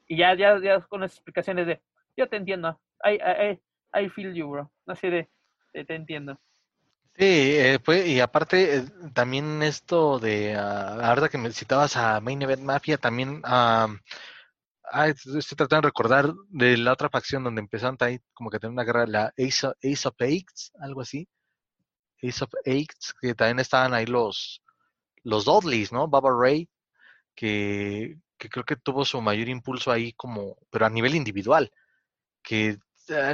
Y 0.07 0.17
ya, 0.19 0.35
ya, 0.35 0.59
ya 0.61 0.81
con 0.83 1.03
esas 1.03 1.17
explicaciones 1.17 1.67
de, 1.67 1.81
yo 2.17 2.29
te 2.29 2.37
entiendo, 2.37 2.79
I, 3.05 3.15
I, 3.15 3.59
I- 3.95 4.05
I 4.05 4.09
feel 4.11 4.35
you, 4.35 4.49
bro. 4.51 4.71
Así 4.87 5.09
de, 5.09 5.31
te 5.73 5.95
entiendo. 5.95 6.39
Sí, 7.15 7.25
eh, 7.27 7.79
pues, 7.85 8.07
y 8.07 8.21
aparte 8.21 8.77
eh, 8.79 8.85
también 9.13 9.63
esto 9.63 10.19
de, 10.19 10.55
ah, 10.57 11.11
ahora 11.11 11.29
que 11.29 11.37
me 11.39 11.53
citabas 11.53 11.97
a 11.97 12.21
Main 12.21 12.41
Event 12.43 12.63
Mafia, 12.63 12.97
también 12.97 13.43
ah, 13.45 13.89
estoy 15.09 15.57
tratando 15.57 15.83
de 15.83 15.89
recordar 15.89 16.33
de 16.49 16.77
la 16.79 16.93
otra 16.93 17.11
facción 17.11 17.45
donde 17.45 17.61
empezaron 17.61 17.97
ahí 18.01 18.19
como 18.35 18.51
que 18.51 18.59
tener 18.59 18.73
una 18.73 18.85
guerra, 18.85 19.07
la 19.07 19.33
Ace 19.39 19.67
of, 19.67 19.75
Ace 19.83 20.09
of 20.09 20.15
Eights, 20.21 20.73
algo 20.81 21.03
así. 21.03 21.29
Ace 22.23 22.45
of 22.45 22.51
Eights, 22.65 23.15
que 23.21 23.35
también 23.35 23.59
estaban 23.61 23.95
ahí 23.95 24.07
los, 24.07 24.63
los 25.25 25.45
Dudleys, 25.45 25.93
¿no? 25.93 26.09
Baba 26.09 26.31
Ray, 26.31 26.69
que, 27.35 28.19
que 28.39 28.49
creo 28.49 28.65
que 28.65 28.77
tuvo 28.77 29.05
su 29.05 29.21
mayor 29.21 29.49
impulso 29.49 29.91
ahí 29.93 30.13
como, 30.15 30.57
pero 30.71 30.87
a 30.87 30.91
nivel 30.91 31.15
individual, 31.15 31.71
que 32.43 32.79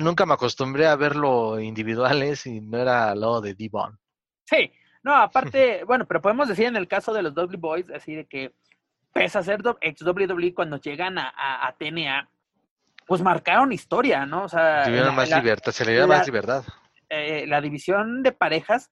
nunca 0.00 0.26
me 0.26 0.34
acostumbré 0.34 0.86
a 0.86 0.96
verlo 0.96 1.59
individuales 1.60 2.46
y 2.46 2.60
no 2.60 2.78
era 2.78 3.10
al 3.10 3.20
lado 3.20 3.40
de 3.40 3.55
D-Von. 3.55 3.98
Sí, 4.44 4.72
no, 5.02 5.14
aparte, 5.56 5.84
bueno, 5.84 6.06
pero 6.06 6.20
podemos 6.22 6.48
decir 6.48 6.66
en 6.66 6.76
el 6.76 6.88
caso 6.88 7.12
de 7.12 7.22
los 7.22 7.34
Dudley 7.34 7.59
Boys, 7.59 7.90
así 7.90 8.14
de 8.14 8.26
que 8.26 8.55
pese 9.12 9.38
a 9.38 9.42
ser 9.42 9.60
ex 9.80 10.02
WWE 10.02 10.55
cuando 10.55 10.78
llegan 10.80 11.18
a, 11.18 11.32
a, 11.36 11.66
a 11.68 11.76
TNA, 11.76 12.28
pues 13.06 13.22
marcaron 13.22 13.72
historia, 13.72 14.26
¿no? 14.26 14.44
O 14.44 14.48
sea, 14.48 14.84
Tuvieron 14.84 15.09
la- 15.09 15.12
más 15.14 15.30
la- 15.30 15.38
libertad, 15.38 15.72
se 15.72 15.84
le 15.84 15.92
dio 15.94 16.06
más 16.06 16.26
libertad. 16.26 16.62
eh, 17.09 17.46
la 17.46 17.60
división 17.60 18.22
de 18.22 18.32
parejas, 18.32 18.90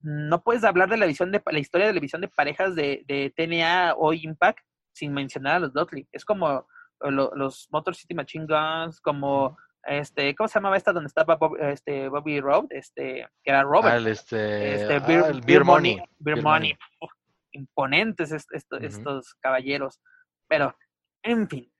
no 0.00 0.42
puedes 0.42 0.64
hablar 0.64 0.88
de 0.88 0.96
la 0.96 1.04
división 1.06 1.30
de 1.32 1.42
la 1.44 1.58
historia 1.58 1.86
de 1.88 1.92
la 1.92 1.96
división 2.00 2.20
de 2.22 2.28
parejas 2.28 2.74
de, 2.74 3.04
de 3.06 3.32
TNA 3.36 3.94
o 3.96 4.12
Impact 4.12 4.60
sin 4.92 5.12
mencionar 5.12 5.56
a 5.56 5.58
los 5.60 5.72
Dudley. 5.74 6.08
Es 6.12 6.24
como 6.24 6.66
eh, 7.02 7.10
lo- 7.10 7.32
los 7.34 7.68
Motor 7.70 7.94
City 7.94 8.14
Machine 8.14 8.46
Guns, 8.46 9.00
como 9.00 9.58
este, 9.88 10.34
¿cómo 10.34 10.48
se 10.48 10.54
llamaba 10.58 10.76
esta 10.76 10.92
donde 10.92 11.08
estaba 11.08 11.36
Bob- 11.36 11.58
este, 11.60 12.08
Bobby 12.08 12.40
Road? 12.40 12.66
Este, 12.70 13.26
que 13.42 13.50
era 13.50 13.62
Robert. 13.62 13.94
Ah, 13.94 13.96
el, 13.96 14.06
este, 14.08 14.74
este, 14.74 14.94
ah, 14.96 14.98
Beer, 15.06 15.24
el 15.26 15.32
Beer 15.32 15.44
Beer 15.44 15.64
Money. 15.64 15.92
Money. 15.96 16.08
Beer 16.18 16.34
Beer 16.36 16.44
Money. 16.44 16.72
Money. 16.74 16.78
Uf, 17.00 17.12
imponentes 17.52 18.32
est- 18.32 18.52
estos 18.80 19.34
caballeros. 19.40 20.00
Pero, 20.46 20.76
en 21.22 21.48
fin. 21.48 21.72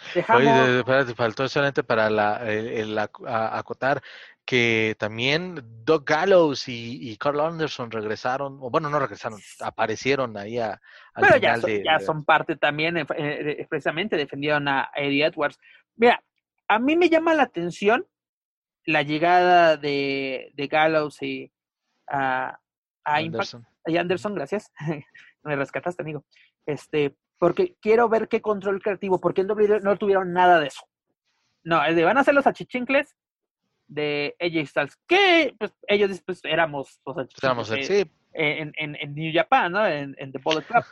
Oye, 0.00 0.14
Dejamos. 0.14 0.42
de- 0.44 0.72
de- 0.72 0.78
espérate, 0.78 1.14
faltó 1.14 1.48
solamente 1.48 1.82
para 1.82 2.08
la, 2.08 2.36
el, 2.48 2.68
el 2.68 2.98
ac- 2.98 3.26
a- 3.28 3.58
acotar 3.58 4.00
que 4.44 4.96
también 4.98 5.60
Doug 5.84 6.04
Gallows 6.06 6.68
y, 6.68 7.10
y 7.10 7.16
Carl 7.18 7.40
Anderson 7.40 7.90
regresaron, 7.90 8.58
o 8.62 8.70
bueno, 8.70 8.88
no 8.88 8.98
regresaron, 8.98 9.38
aparecieron 9.60 10.36
ahí 10.38 10.58
a, 10.58 10.80
al 11.12 11.24
Pero 11.26 11.36
ya 11.36 11.56
son, 11.56 11.70
de, 11.70 11.82
ya 11.84 12.00
son 12.00 12.24
parte 12.24 12.56
también, 12.56 12.96
eh, 12.96 13.06
eh, 13.18 13.66
precisamente 13.68 14.16
defendieron 14.16 14.66
a 14.68 14.88
Eddie 14.94 15.26
Edwards. 15.26 15.58
Mira, 15.96 16.22
a 16.68 16.78
mí 16.78 16.96
me 16.96 17.08
llama 17.08 17.34
la 17.34 17.44
atención 17.44 18.06
la 18.84 19.02
llegada 19.02 19.76
de, 19.76 20.50
de 20.54 20.66
Gallows 20.66 21.20
y 21.22 21.52
a, 22.08 22.58
a 23.04 23.22
Impact, 23.22 23.54
Anderson. 23.54 23.66
y 23.86 23.96
Anderson, 23.96 24.34
gracias. 24.34 24.72
me 25.42 25.56
rescataste, 25.56 26.02
amigo. 26.02 26.24
Este, 26.64 27.14
porque 27.38 27.76
quiero 27.80 28.08
ver 28.08 28.28
qué 28.28 28.40
control 28.40 28.80
creativo, 28.80 29.20
porque 29.20 29.42
en 29.42 29.50
WWE 29.50 29.80
no 29.80 29.96
tuvieron 29.96 30.32
nada 30.32 30.60
de 30.60 30.68
eso. 30.68 30.86
No, 31.64 31.84
es 31.84 31.96
de 31.96 32.04
van 32.04 32.18
a 32.18 32.24
ser 32.24 32.34
los 32.34 32.46
achichincles 32.46 33.14
de 33.88 34.34
AJ 34.40 34.66
Styles, 34.68 34.98
que 35.06 35.54
pues 35.58 35.74
ellos 35.86 36.22
pues, 36.24 36.40
éramos 36.44 37.00
los 37.04 37.16
éramos, 37.42 37.70
achichincles, 37.70 38.06
sí, 38.06 38.12
en, 38.32 38.72
en, 38.76 38.96
en 38.96 39.14
New 39.14 39.32
Japan, 39.34 39.72
¿no? 39.72 39.86
En, 39.86 40.14
en 40.18 40.32
The 40.32 40.38
Bullet 40.42 40.62
Club. 40.62 40.84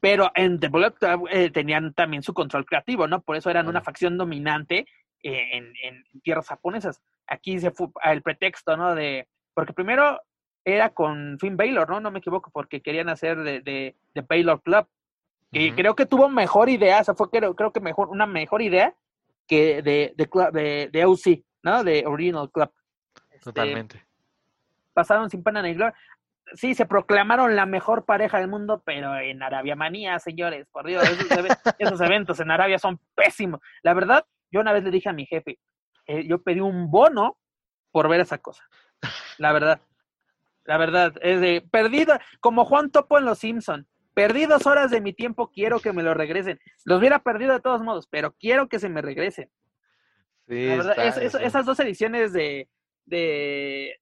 Pero 0.00 0.30
en 0.34 0.58
The 0.58 0.68
Bullet 0.68 0.92
Club 0.92 1.28
eh, 1.30 1.50
tenían 1.50 1.94
también 1.94 2.22
su 2.22 2.34
control 2.34 2.66
creativo, 2.66 3.06
¿no? 3.06 3.22
Por 3.22 3.36
eso 3.36 3.48
eran 3.48 3.68
una 3.68 3.80
facción 3.80 4.18
dominante 4.18 4.86
en, 5.22 5.72
en 5.82 6.04
tierras 6.22 6.48
japonesas. 6.48 7.00
Aquí 7.26 7.58
se 7.60 7.70
fue 7.70 7.88
el 8.04 8.22
pretexto, 8.22 8.76
¿no? 8.76 8.94
De, 8.94 9.28
porque 9.54 9.72
primero 9.72 10.20
era 10.64 10.90
con 10.90 11.38
Finn 11.40 11.56
Baylor, 11.56 11.88
¿no? 11.88 12.00
No 12.00 12.10
me 12.10 12.18
equivoco, 12.20 12.50
porque 12.52 12.80
querían 12.82 13.08
hacer 13.08 13.38
de, 13.38 13.60
de, 13.60 13.96
de 14.14 14.20
Baylor 14.22 14.62
Club. 14.62 14.86
Y 15.54 15.72
creo 15.72 15.94
que 15.94 16.06
tuvo 16.06 16.30
mejor 16.30 16.70
idea, 16.70 17.00
o 17.00 17.04
sea, 17.04 17.14
fue 17.14 17.28
creo, 17.28 17.54
creo 17.54 17.72
que 17.72 17.80
mejor, 17.80 18.08
una 18.08 18.24
mejor 18.24 18.62
idea 18.62 18.94
que 19.46 19.82
de, 19.82 20.14
de, 20.16 20.30
club- 20.30 20.50
de, 20.50 20.88
de 20.90 21.04
OC, 21.04 21.44
¿no? 21.62 21.84
De 21.84 22.04
Original 22.06 22.50
Club. 22.50 22.72
Este, 23.30 23.44
totalmente. 23.44 24.06
pasaron 24.94 25.28
sin 25.28 25.42
pena 25.42 25.60
ni 25.60 25.74
gloria. 25.74 25.94
Sí, 26.54 26.74
se 26.74 26.86
proclamaron 26.86 27.54
la 27.54 27.66
mejor 27.66 28.04
pareja 28.06 28.38
del 28.38 28.48
mundo, 28.48 28.82
pero 28.84 29.18
en 29.18 29.42
Arabia 29.42 29.76
Manía, 29.76 30.18
señores, 30.18 30.66
por 30.70 30.86
Dios, 30.86 31.02
esos, 31.02 31.26
esos 31.78 32.00
eventos 32.00 32.40
en 32.40 32.50
Arabia 32.50 32.78
son 32.78 32.98
pésimos. 33.14 33.60
La 33.82 33.92
verdad, 33.94 34.24
yo 34.52 34.60
una 34.60 34.72
vez 34.72 34.84
le 34.84 34.90
dije 34.90 35.08
a 35.08 35.12
mi 35.12 35.26
jefe, 35.26 35.58
eh, 36.06 36.26
yo 36.26 36.42
pedí 36.42 36.60
un 36.60 36.90
bono 36.90 37.38
por 37.90 38.08
ver 38.08 38.20
esa 38.20 38.38
cosa. 38.38 38.62
La 39.38 39.52
verdad, 39.52 39.80
la 40.64 40.76
verdad, 40.78 41.14
es 41.22 41.40
de 41.40 41.66
perdido, 41.70 42.18
como 42.40 42.64
Juan 42.64 42.90
Topo 42.90 43.18
en 43.18 43.24
Los 43.24 43.38
Simpson. 43.40 43.86
Perdí 44.14 44.44
dos 44.46 44.66
horas 44.66 44.90
de 44.90 45.00
mi 45.00 45.12
tiempo, 45.14 45.50
quiero 45.50 45.80
que 45.80 45.92
me 45.92 46.02
lo 46.02 46.12
regresen. 46.14 46.60
Los 46.84 46.98
hubiera 47.00 47.20
perdido 47.20 47.54
de 47.54 47.60
todos 47.60 47.82
modos, 47.82 48.06
pero 48.08 48.32
quiero 48.38 48.68
que 48.68 48.78
se 48.78 48.88
me 48.90 49.00
regresen. 49.02 49.50
Sí, 50.46 50.66
La 50.68 50.76
verdad, 50.76 50.98
es- 51.06 51.16
es- 51.16 51.34
esas 51.36 51.64
dos 51.66 51.80
ediciones 51.80 52.32
de, 52.32 52.68
de, 53.06 53.98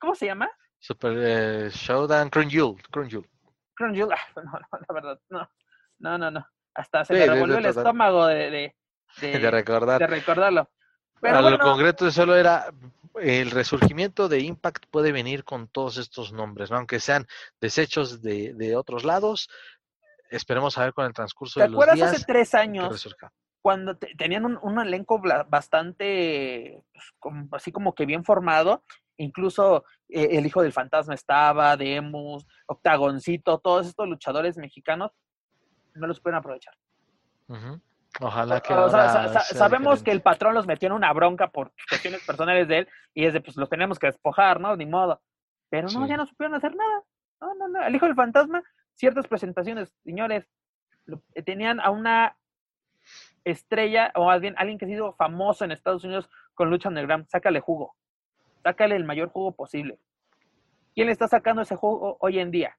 ¿cómo 0.00 0.14
se 0.14 0.26
llama? 0.26 0.50
Super 0.78 1.12
eh, 1.16 1.68
Showdown, 1.70 2.28
Crown 2.30 2.50
Jewel, 2.50 2.82
Crown 2.90 3.08
Jewel. 3.08 3.28
Crown 3.74 3.94
Jewel, 3.94 4.12
ah, 4.12 4.32
no, 4.36 4.52
no, 4.52 4.78
la 4.88 4.94
verdad, 4.94 5.20
no, 5.30 5.48
no, 6.00 6.18
no, 6.18 6.30
no. 6.30 6.46
Hasta 6.74 7.04
se 7.04 7.14
Sí, 7.14 7.20
me 7.20 7.26
revolvió 7.26 7.58
el 7.58 7.66
estómago 7.66 8.26
de, 8.26 8.50
de, 8.50 8.76
de, 9.20 9.38
de 9.38 9.50
recordar. 9.50 10.00
de 10.00 10.06
recordarlo. 10.06 10.70
Pero 11.20 11.38
a 11.38 11.40
lo 11.42 11.48
bueno, 11.50 11.64
concreto 11.64 12.10
solo 12.10 12.36
era 12.36 12.72
el 13.20 13.50
resurgimiento 13.50 14.28
de 14.28 14.40
Impact 14.40 14.86
puede 14.90 15.12
venir 15.12 15.44
con 15.44 15.68
todos 15.68 15.96
estos 15.96 16.32
nombres, 16.32 16.70
¿no? 16.70 16.76
aunque 16.78 17.00
sean 17.00 17.26
desechos 17.60 18.20
de, 18.22 18.52
de 18.54 18.76
otros 18.76 19.04
lados. 19.04 19.48
Esperemos 20.30 20.76
a 20.78 20.84
ver 20.84 20.92
con 20.92 21.06
el 21.06 21.12
transcurso 21.14 21.60
¿te 21.60 21.64
de 21.64 21.68
los 21.70 21.76
acuerdas 21.76 21.96
días 21.96 22.12
hace 22.14 22.24
tres 22.24 22.54
años 22.54 23.06
cuando 23.62 23.96
te- 23.96 24.14
tenían 24.16 24.44
un, 24.44 24.58
un 24.60 24.78
elenco 24.80 25.22
bastante, 25.48 26.82
pues, 26.92 27.04
como- 27.18 27.48
así 27.52 27.72
como 27.72 27.94
que 27.94 28.04
bien 28.04 28.24
formado 28.24 28.82
incluso 29.16 29.84
eh, 30.08 30.30
el 30.32 30.44
hijo 30.44 30.60
del 30.60 30.72
fantasma 30.72 31.14
estaba, 31.14 31.76
Demus, 31.76 32.44
Octagoncito, 32.66 33.58
todos 33.58 33.86
estos 33.86 34.08
luchadores 34.08 34.56
mexicanos 34.58 35.12
no 35.94 36.06
los 36.08 36.20
pueden 36.20 36.36
aprovechar. 36.38 36.74
Ojalá 38.20 38.60
que. 38.60 38.74
sabemos 39.54 40.02
que 40.02 40.12
el 40.12 40.22
patrón 40.22 40.54
los 40.54 40.66
metió 40.66 40.86
en 40.86 40.92
una 40.92 41.12
bronca 41.12 41.48
por 41.48 41.72
cuestiones 41.88 42.24
personales 42.24 42.68
de 42.68 42.78
él 42.78 42.88
y 43.12 43.24
es 43.24 43.32
de, 43.32 43.40
pues 43.40 43.56
los 43.56 43.68
tenemos 43.68 43.98
que 43.98 44.06
despojar, 44.06 44.60
¿no? 44.60 44.76
Ni 44.76 44.86
modo. 44.86 45.20
Pero 45.68 45.88
no, 45.88 46.06
ya 46.06 46.16
no 46.16 46.26
supieron 46.26 46.54
hacer 46.54 46.74
nada. 46.76 47.02
No, 47.40 47.54
no, 47.54 47.68
no. 47.68 47.82
El 47.84 47.94
hijo 47.94 48.06
del 48.06 48.14
fantasma, 48.14 48.62
ciertas 48.94 49.26
presentaciones, 49.26 49.92
señores, 50.04 50.46
eh, 51.34 51.42
tenían 51.42 51.80
a 51.80 51.90
una 51.90 52.36
estrella, 53.44 54.12
o 54.14 54.26
más 54.26 54.40
bien 54.40 54.54
alguien 54.56 54.78
que 54.78 54.84
ha 54.84 54.88
sido 54.88 55.12
famoso 55.14 55.64
en 55.64 55.72
Estados 55.72 56.04
Unidos 56.04 56.30
con 56.54 56.70
lucha 56.70 56.88
underground. 56.88 57.26
Sácale 57.28 57.60
jugo. 57.60 57.96
Sácale 58.62 58.96
el 58.96 59.04
mayor 59.04 59.28
jugo 59.30 59.52
posible. 59.52 59.98
¿Quién 60.94 61.06
le 61.06 61.12
está 61.12 61.26
sacando 61.26 61.62
ese 61.62 61.74
jugo 61.74 62.16
hoy 62.20 62.38
en 62.38 62.50
día? 62.52 62.78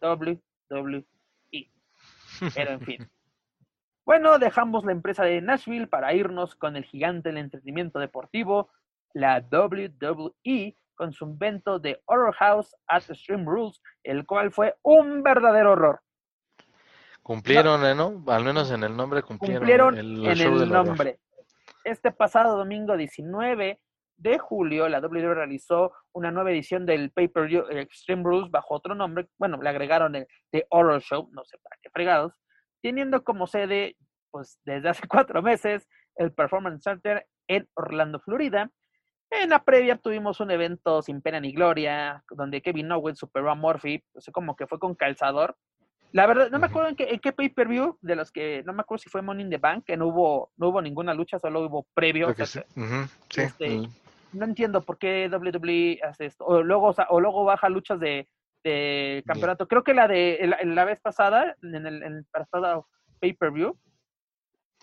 WWE. 0.00 1.04
Pero 2.54 2.70
en 2.70 2.80
fin. 2.80 3.10
Bueno, 4.08 4.38
dejamos 4.38 4.86
la 4.86 4.92
empresa 4.92 5.22
de 5.22 5.42
Nashville 5.42 5.86
para 5.86 6.14
irnos 6.14 6.54
con 6.54 6.76
el 6.76 6.84
gigante 6.86 7.28
del 7.28 7.36
entretenimiento 7.36 7.98
deportivo, 7.98 8.70
la 9.12 9.46
WWE, 9.52 10.78
con 10.94 11.12
su 11.12 11.26
invento 11.26 11.78
de 11.78 12.00
Horror 12.06 12.34
House 12.36 12.74
at 12.86 13.02
Extreme 13.10 13.44
Rules, 13.44 13.82
el 14.02 14.24
cual 14.24 14.50
fue 14.50 14.76
un 14.80 15.22
verdadero 15.22 15.72
horror. 15.72 16.00
Cumplieron, 17.22 17.84
¿eh, 17.84 17.94
¿no? 17.94 18.24
Al 18.28 18.44
menos 18.44 18.70
en 18.70 18.82
el 18.82 18.96
nombre 18.96 19.20
cumplieron. 19.20 19.58
Cumplieron 19.58 19.98
en 19.98 20.26
el 20.40 20.70
nombre. 20.70 21.20
Este 21.84 22.10
pasado 22.10 22.56
domingo 22.56 22.96
19 22.96 23.78
de 24.16 24.38
julio, 24.38 24.88
la 24.88 25.00
WWE 25.00 25.34
realizó 25.34 25.92
una 26.12 26.30
nueva 26.30 26.50
edición 26.50 26.86
del 26.86 27.10
pay-per-view 27.10 27.66
Extreme 27.72 28.22
Rules 28.22 28.50
bajo 28.50 28.74
otro 28.74 28.94
nombre. 28.94 29.28
Bueno, 29.36 29.60
le 29.60 29.68
agregaron 29.68 30.14
el 30.14 30.26
The 30.50 30.66
Horror 30.70 31.02
Show, 31.02 31.28
no 31.30 31.44
sé 31.44 31.58
para 31.58 31.76
qué 31.82 31.90
fregados 31.90 32.32
teniendo 32.82 33.24
como 33.24 33.46
sede, 33.46 33.96
pues 34.30 34.58
desde 34.64 34.88
hace 34.88 35.02
cuatro 35.08 35.42
meses, 35.42 35.88
el 36.16 36.32
Performance 36.32 36.82
Center 36.82 37.26
en 37.46 37.68
Orlando, 37.74 38.20
Florida. 38.20 38.70
En 39.30 39.50
la 39.50 39.62
previa 39.62 39.96
tuvimos 39.96 40.40
un 40.40 40.50
evento 40.50 41.02
sin 41.02 41.20
pena 41.20 41.38
ni 41.38 41.52
gloria, 41.52 42.24
donde 42.30 42.62
Kevin 42.62 42.90
Owens 42.92 43.18
superó 43.18 43.50
a 43.50 43.54
Murphy, 43.54 44.02
pues 44.12 44.26
como 44.32 44.56
que 44.56 44.66
fue 44.66 44.78
con 44.78 44.94
calzador. 44.94 45.56
La 46.12 46.26
verdad, 46.26 46.50
no 46.50 46.58
me 46.58 46.66
acuerdo 46.66 46.88
en 46.88 46.96
qué, 46.96 47.32
pay-per-view, 47.32 47.98
de 48.00 48.16
los 48.16 48.32
que, 48.32 48.62
no 48.64 48.72
me 48.72 48.80
acuerdo 48.80 49.02
si 49.02 49.10
fue 49.10 49.20
Money 49.20 49.44
in 49.44 49.50
the 49.50 49.58
Bank, 49.58 49.84
que 49.84 49.98
no 49.98 50.06
hubo, 50.06 50.50
no 50.56 50.68
hubo 50.68 50.80
ninguna 50.80 51.12
lucha, 51.12 51.38
solo 51.38 51.60
hubo 51.60 51.86
previo. 51.92 52.30
Este, 53.36 53.82
no 54.32 54.44
entiendo 54.46 54.80
por 54.82 54.96
qué 54.96 55.28
WWE 55.30 56.00
hace 56.02 56.24
esto. 56.24 56.46
O 56.46 56.62
luego, 56.62 56.94
o 57.10 57.20
luego 57.20 57.44
baja 57.44 57.68
luchas 57.68 58.00
de, 58.00 58.26
de 58.64 59.22
campeonato. 59.26 59.68
Creo 59.68 59.84
que 59.84 59.94
la 59.94 60.08
de 60.08 60.52
la, 60.64 60.84
vez 60.84 61.00
pasada, 61.00 61.56
en 61.62 61.86
el, 61.86 62.02
en 62.02 62.26
pasado 62.30 62.88
pay-per-view, 63.20 63.78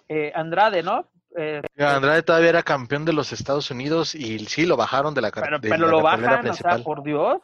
eh, 0.07 0.31
Andrade, 0.35 0.83
¿no? 0.83 1.09
Eh, 1.37 1.61
Andrade 1.77 2.23
todavía 2.23 2.49
era 2.49 2.63
campeón 2.63 3.05
de 3.05 3.13
los 3.13 3.33
Estados 3.33 3.69
Unidos 3.71 4.15
y 4.15 4.39
sí 4.39 4.65
lo 4.65 4.77
bajaron 4.77 5.13
de 5.13 5.21
la 5.21 5.31
Pero, 5.31 5.59
pero 5.59 5.87
lo 5.87 6.01
bajan, 6.01 6.47
o 6.47 6.53
sea, 6.53 6.77
por 6.79 7.03
Dios, 7.03 7.41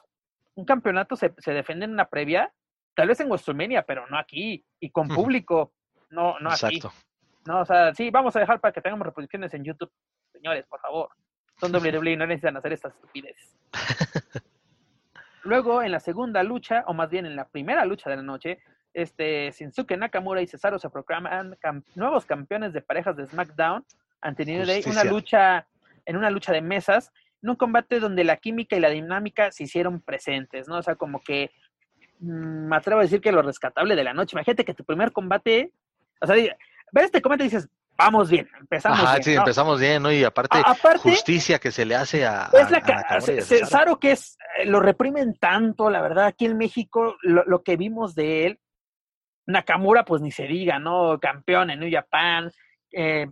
un 0.55 0.65
campeonato 0.65 1.15
se, 1.15 1.33
se 1.37 1.51
defiende 1.51 1.85
en 1.85 1.91
una 1.91 2.05
previa, 2.05 2.53
tal 2.95 3.07
vez 3.07 3.19
en 3.19 3.27
WrestleMania, 3.27 3.83
pero 3.83 4.07
no 4.07 4.17
aquí 4.17 4.65
y 4.79 4.89
con 4.91 5.07
público, 5.07 5.73
no, 6.09 6.39
no 6.39 6.51
aquí. 6.51 6.81
No, 7.45 7.61
o 7.61 7.65
sea, 7.65 7.93
sí, 7.93 8.11
vamos 8.11 8.35
a 8.35 8.39
dejar 8.39 8.59
para 8.59 8.71
que 8.71 8.81
tengamos 8.81 9.05
reproducciones 9.05 9.53
en 9.53 9.63
YouTube, 9.63 9.91
señores, 10.31 10.67
por 10.67 10.79
favor. 10.79 11.09
Son 11.59 11.71
WWE, 11.75 12.15
no 12.15 12.27
necesitan 12.27 12.57
hacer 12.57 12.73
estas 12.73 12.93
estupideces. 12.93 13.57
Luego, 15.43 15.81
en 15.81 15.91
la 15.91 15.99
segunda 15.99 16.43
lucha, 16.43 16.83
o 16.87 16.93
más 16.93 17.09
bien 17.09 17.25
en 17.25 17.35
la 17.35 17.47
primera 17.47 17.85
lucha 17.85 18.09
de 18.09 18.17
la 18.17 18.21
noche, 18.21 18.59
este, 18.93 19.51
Shinsuke 19.51 19.97
Nakamura 19.97 20.41
y 20.41 20.47
Cesaro 20.47 20.77
se 20.77 20.89
proclaman 20.89 21.57
nuevos 21.95 22.25
campeones 22.25 22.73
de 22.73 22.81
parejas 22.81 23.15
de 23.15 23.25
SmackDown 23.25 23.85
ante 24.21 24.45
New 24.45 24.65
Day, 24.65 24.83
una 24.85 25.03
lucha, 25.03 25.67
en 26.05 26.17
una 26.17 26.29
lucha 26.29 26.51
de 26.51 26.61
mesas, 26.61 27.11
en 27.41 27.49
un 27.49 27.55
combate 27.55 27.99
donde 27.99 28.23
la 28.23 28.37
química 28.37 28.75
y 28.75 28.79
la 28.79 28.89
dinámica 28.89 29.51
se 29.51 29.63
hicieron 29.63 30.01
presentes, 30.01 30.67
¿no? 30.67 30.77
O 30.77 30.83
sea, 30.83 30.95
como 30.95 31.21
que 31.21 31.51
mm, 32.19 32.67
me 32.67 32.75
atrevo 32.75 32.99
a 32.99 33.03
decir 33.03 33.21
que 33.21 33.31
lo 33.31 33.41
rescatable 33.41 33.95
de 33.95 34.03
la 34.03 34.13
noche. 34.13 34.35
Imagínate 34.35 34.65
que 34.65 34.73
tu 34.73 34.83
primer 34.83 35.11
combate, 35.11 35.71
o 36.19 36.27
sea, 36.27 36.35
ver 36.35 37.05
este 37.05 37.21
combate 37.21 37.43
y 37.43 37.47
dices, 37.47 37.69
vamos 38.03 38.29
bien, 38.29 38.49
empezamos 38.59 39.01
bien. 39.01 39.23
sí, 39.23 39.33
empezamos 39.33 39.79
bien, 39.79 40.03
¿no? 40.03 40.11
Y 40.11 40.23
aparte, 40.23 40.61
justicia 40.99 41.59
que 41.59 41.71
se 41.71 41.85
le 41.85 41.95
hace 41.95 42.25
a. 42.25 42.49
Es 42.53 42.69
la 42.71 43.21
Cesaro 43.21 43.99
que 43.99 44.11
es, 44.11 44.37
eh, 44.57 44.65
lo 44.65 44.79
reprimen 44.79 45.35
tanto, 45.37 45.89
la 45.89 46.01
verdad, 46.01 46.25
aquí 46.25 46.45
en 46.45 46.57
México, 46.57 47.17
lo, 47.21 47.63
que 47.63 47.77
vimos 47.77 48.15
de 48.15 48.47
él, 48.47 48.59
Nakamura, 49.45 50.05
pues 50.05 50.21
ni 50.21 50.31
se 50.31 50.43
diga, 50.43 50.79
¿no? 50.79 51.19
Campeón 51.19 51.69
en 51.69 51.79
New 51.79 51.91
Japan, 51.91 52.51
eh, 52.91 53.27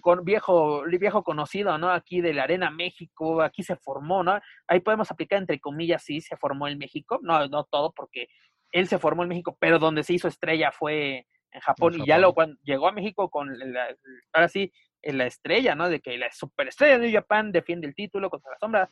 con 0.00 0.24
viejo, 0.24 0.82
viejo 0.84 1.22
conocido, 1.22 1.76
¿no? 1.78 1.90
Aquí 1.90 2.20
de 2.20 2.34
la 2.34 2.44
Arena 2.44 2.70
México, 2.70 3.42
aquí 3.42 3.62
se 3.62 3.76
formó, 3.76 4.22
¿no? 4.22 4.40
Ahí 4.66 4.80
podemos 4.80 5.10
aplicar 5.10 5.38
entre 5.38 5.60
comillas, 5.60 6.02
sí, 6.04 6.20
se 6.20 6.36
formó 6.36 6.68
en 6.68 6.78
México, 6.78 7.18
no, 7.22 7.46
no 7.48 7.64
todo, 7.64 7.92
porque 7.92 8.28
él 8.72 8.86
se 8.88 8.98
formó 8.98 9.22
en 9.22 9.30
México, 9.30 9.56
pero 9.58 9.78
donde 9.78 10.02
se 10.02 10.14
hizo 10.14 10.28
estrella 10.28 10.70
fue 10.72 11.26
en 11.52 11.60
Japón, 11.60 11.94
y 11.98 12.06
ya 12.06 12.18
lo 12.18 12.34
cuando 12.34 12.58
llegó 12.62 12.88
a 12.88 12.92
México 12.92 13.30
con 13.30 13.58
la, 13.58 13.94
ahora 14.32 14.48
sí 14.48 14.72
la 15.02 15.26
estrella, 15.26 15.74
¿no? 15.74 15.88
De 15.88 16.00
que 16.00 16.16
la 16.18 16.30
superestrella 16.32 16.98
de 16.98 17.06
New 17.06 17.12
Japan 17.12 17.52
defiende 17.52 17.86
el 17.86 17.94
título 17.94 18.30
contra 18.30 18.52
la 18.52 18.58
sombra, 18.58 18.90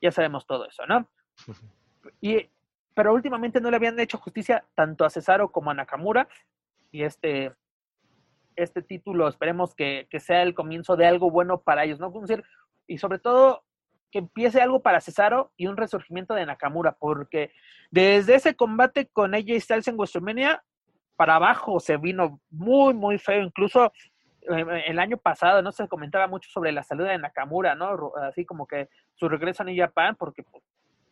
ya 0.00 0.10
sabemos 0.10 0.46
todo 0.46 0.68
eso, 0.68 0.86
¿no? 0.86 1.08
Y 2.20 2.50
pero 2.94 3.12
últimamente 3.12 3.60
no 3.60 3.70
le 3.70 3.76
habían 3.76 3.98
hecho 3.98 4.18
justicia 4.18 4.64
tanto 4.74 5.04
a 5.04 5.10
Cesaro 5.10 5.50
como 5.50 5.70
a 5.70 5.74
Nakamura 5.74 6.28
y 6.92 7.02
este 7.02 7.52
este 8.56 8.82
título 8.82 9.26
esperemos 9.26 9.74
que, 9.74 10.06
que 10.10 10.20
sea 10.20 10.42
el 10.42 10.54
comienzo 10.54 10.96
de 10.96 11.06
algo 11.06 11.30
bueno 11.30 11.60
para 11.62 11.84
ellos, 11.84 11.98
¿no? 11.98 12.12
Y 12.86 12.98
sobre 12.98 13.18
todo 13.18 13.64
que 14.12 14.18
empiece 14.18 14.60
algo 14.60 14.80
para 14.80 15.00
Cesaro 15.00 15.52
y 15.56 15.66
un 15.66 15.76
resurgimiento 15.76 16.34
de 16.34 16.46
Nakamura, 16.46 16.92
porque 16.92 17.50
desde 17.90 18.36
ese 18.36 18.54
combate 18.54 19.08
con 19.08 19.34
AJ 19.34 19.60
Styles 19.60 19.88
en 19.88 19.96
WrestleMania 19.96 20.62
para 21.16 21.36
abajo 21.36 21.80
se 21.80 21.96
vino 21.96 22.40
muy, 22.50 22.94
muy 22.94 23.18
feo. 23.18 23.42
Incluso 23.42 23.92
eh, 24.42 24.84
el 24.86 24.98
año 24.98 25.16
pasado 25.16 25.62
no 25.62 25.72
se 25.72 25.88
comentaba 25.88 26.26
mucho 26.26 26.50
sobre 26.50 26.72
la 26.72 26.82
salud 26.82 27.06
de 27.06 27.18
Nakamura, 27.18 27.74
¿no? 27.74 28.12
Así 28.22 28.44
como 28.44 28.66
que 28.66 28.88
su 29.14 29.28
regreso 29.28 29.62
a 29.62 29.66
New 29.66 29.76
Japan, 29.76 30.16
porque 30.16 30.42
pues, 30.42 30.62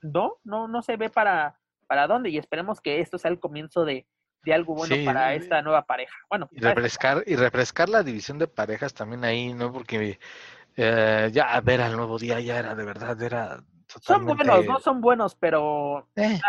no, 0.03 0.39
no, 0.45 0.69
no 0.69 0.83
se 0.83 0.97
ve 0.97 1.09
para, 1.09 1.59
para 1.87 2.07
dónde 2.07 2.31
y 2.31 2.39
esperemos 2.39 2.81
que 2.81 3.01
esto 3.01 3.19
sea 3.19 3.31
el 3.31 3.41
comienzo 3.41 3.85
de, 3.85 4.07
algo 4.53 4.75
bueno 4.75 4.97
para 5.05 5.35
esta 5.35 5.63
nueva 5.63 5.85
pareja. 5.85 6.15
Bueno, 6.29 6.49
y 6.51 6.61
refrescar, 6.61 7.23
y 7.27 7.37
refrescar 7.37 7.89
la 7.89 8.03
división 8.03 8.39
de 8.39 8.49
parejas 8.49 8.93
también 8.93 9.25
ahí, 9.25 9.55
¿no? 9.55 9.73
Porque 9.73 10.19
eh, 10.77 11.31
ya 11.33 11.61
ver 11.61 11.81
al 11.81 11.97
nuevo 11.97 12.19
día 12.19 12.41
ya 12.41 12.59
era 12.59 12.75
de 12.75 12.85
verdad, 12.85 13.23
era 13.23 13.63
Son 14.01 14.27
buenos, 14.27 14.65
no 14.65 14.81
son 14.81 15.01
buenos, 15.01 15.37
pero... 15.37 16.09
Eh. 16.17 16.41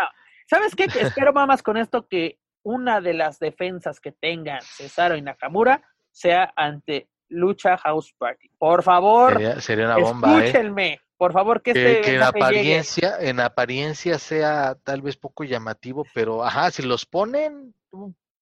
¿Sabes 0.47 0.75
qué? 0.75 0.85
Espero 0.85 1.33
más 1.33 1.63
con 1.63 1.77
esto 1.77 2.07
que 2.07 2.39
una 2.63 3.01
de 3.01 3.13
las 3.13 3.39
defensas 3.39 3.99
que 3.99 4.11
tengan 4.11 4.61
Cesaro 4.61 5.15
y 5.15 5.21
Nakamura 5.21 5.81
sea 6.11 6.53
ante 6.55 7.09
Lucha 7.29 7.77
House 7.77 8.13
Party. 8.17 8.49
Por 8.57 8.83
favor, 8.83 9.39
sería, 9.61 9.85
una 9.85 9.97
bomba, 9.97 10.33
¿eh? 10.33 10.47
escúchenme. 10.47 10.99
Por 11.17 11.31
favor, 11.31 11.61
que, 11.61 11.71
este 11.71 12.15
en 12.15 12.23
apariencia, 12.23 13.17
en 13.19 13.39
apariencia 13.39 14.19
sea 14.19 14.75
tal 14.83 15.01
vez 15.01 15.15
poco 15.15 15.43
llamativo, 15.43 16.05
pero 16.13 16.43
ajá, 16.43 16.69
si 16.71 16.83
los 16.83 17.05
ponen, 17.05 17.73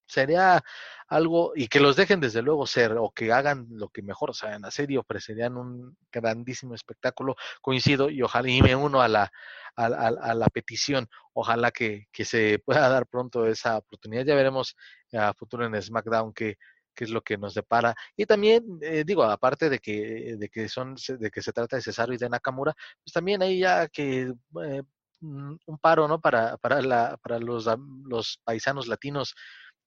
sería 0.07 0.63
algo, 1.11 1.51
y 1.55 1.67
que 1.67 1.81
los 1.81 1.97
dejen 1.97 2.21
desde 2.21 2.41
luego 2.41 2.65
ser, 2.65 2.93
o 2.93 3.11
que 3.11 3.33
hagan 3.33 3.67
lo 3.71 3.89
que 3.89 4.01
mejor 4.01 4.33
saben 4.33 4.63
hacer 4.63 4.89
y 4.91 4.97
ofrecerían 4.97 5.57
un 5.57 5.97
grandísimo 6.09 6.73
espectáculo. 6.73 7.35
Coincido 7.61 8.09
y 8.09 8.21
ojalá, 8.21 8.49
y 8.49 8.61
me 8.61 8.77
uno 8.77 9.01
a 9.01 9.09
la, 9.09 9.29
a, 9.75 10.33
la 10.33 10.47
petición. 10.47 11.09
Ojalá 11.33 11.71
que, 11.71 12.07
se 12.23 12.59
pueda 12.59 12.87
dar 12.87 13.07
pronto 13.07 13.45
esa 13.45 13.77
oportunidad. 13.77 14.23
Ya 14.23 14.35
veremos 14.35 14.77
a 15.11 15.33
futuro 15.33 15.65
en 15.65 15.81
SmackDown 15.81 16.31
qué, 16.31 16.57
qué 16.95 17.03
es 17.03 17.09
lo 17.09 17.21
que 17.21 17.37
nos 17.37 17.55
depara. 17.55 17.93
Y 18.15 18.25
también, 18.25 18.63
eh, 18.81 19.03
digo, 19.05 19.23
aparte 19.23 19.69
de 19.69 19.79
que, 19.79 20.37
de 20.37 20.47
que 20.47 20.69
son, 20.69 20.95
de 20.95 21.29
que 21.29 21.41
se 21.41 21.51
trata 21.51 21.75
de 21.75 21.81
Cesaro 21.81 22.13
y 22.13 22.17
de 22.17 22.29
Nakamura, 22.29 22.73
pues 23.03 23.11
también 23.11 23.41
hay 23.41 23.59
ya 23.59 23.89
que 23.89 24.33
eh, 24.63 24.83
un 25.21 25.77
paro, 25.81 26.07
¿no? 26.07 26.21
Para, 26.21 26.55
para, 26.55 26.81
la, 26.81 27.17
para 27.17 27.37
los, 27.37 27.67
los 28.05 28.39
paisanos 28.45 28.87
latinos 28.87 29.35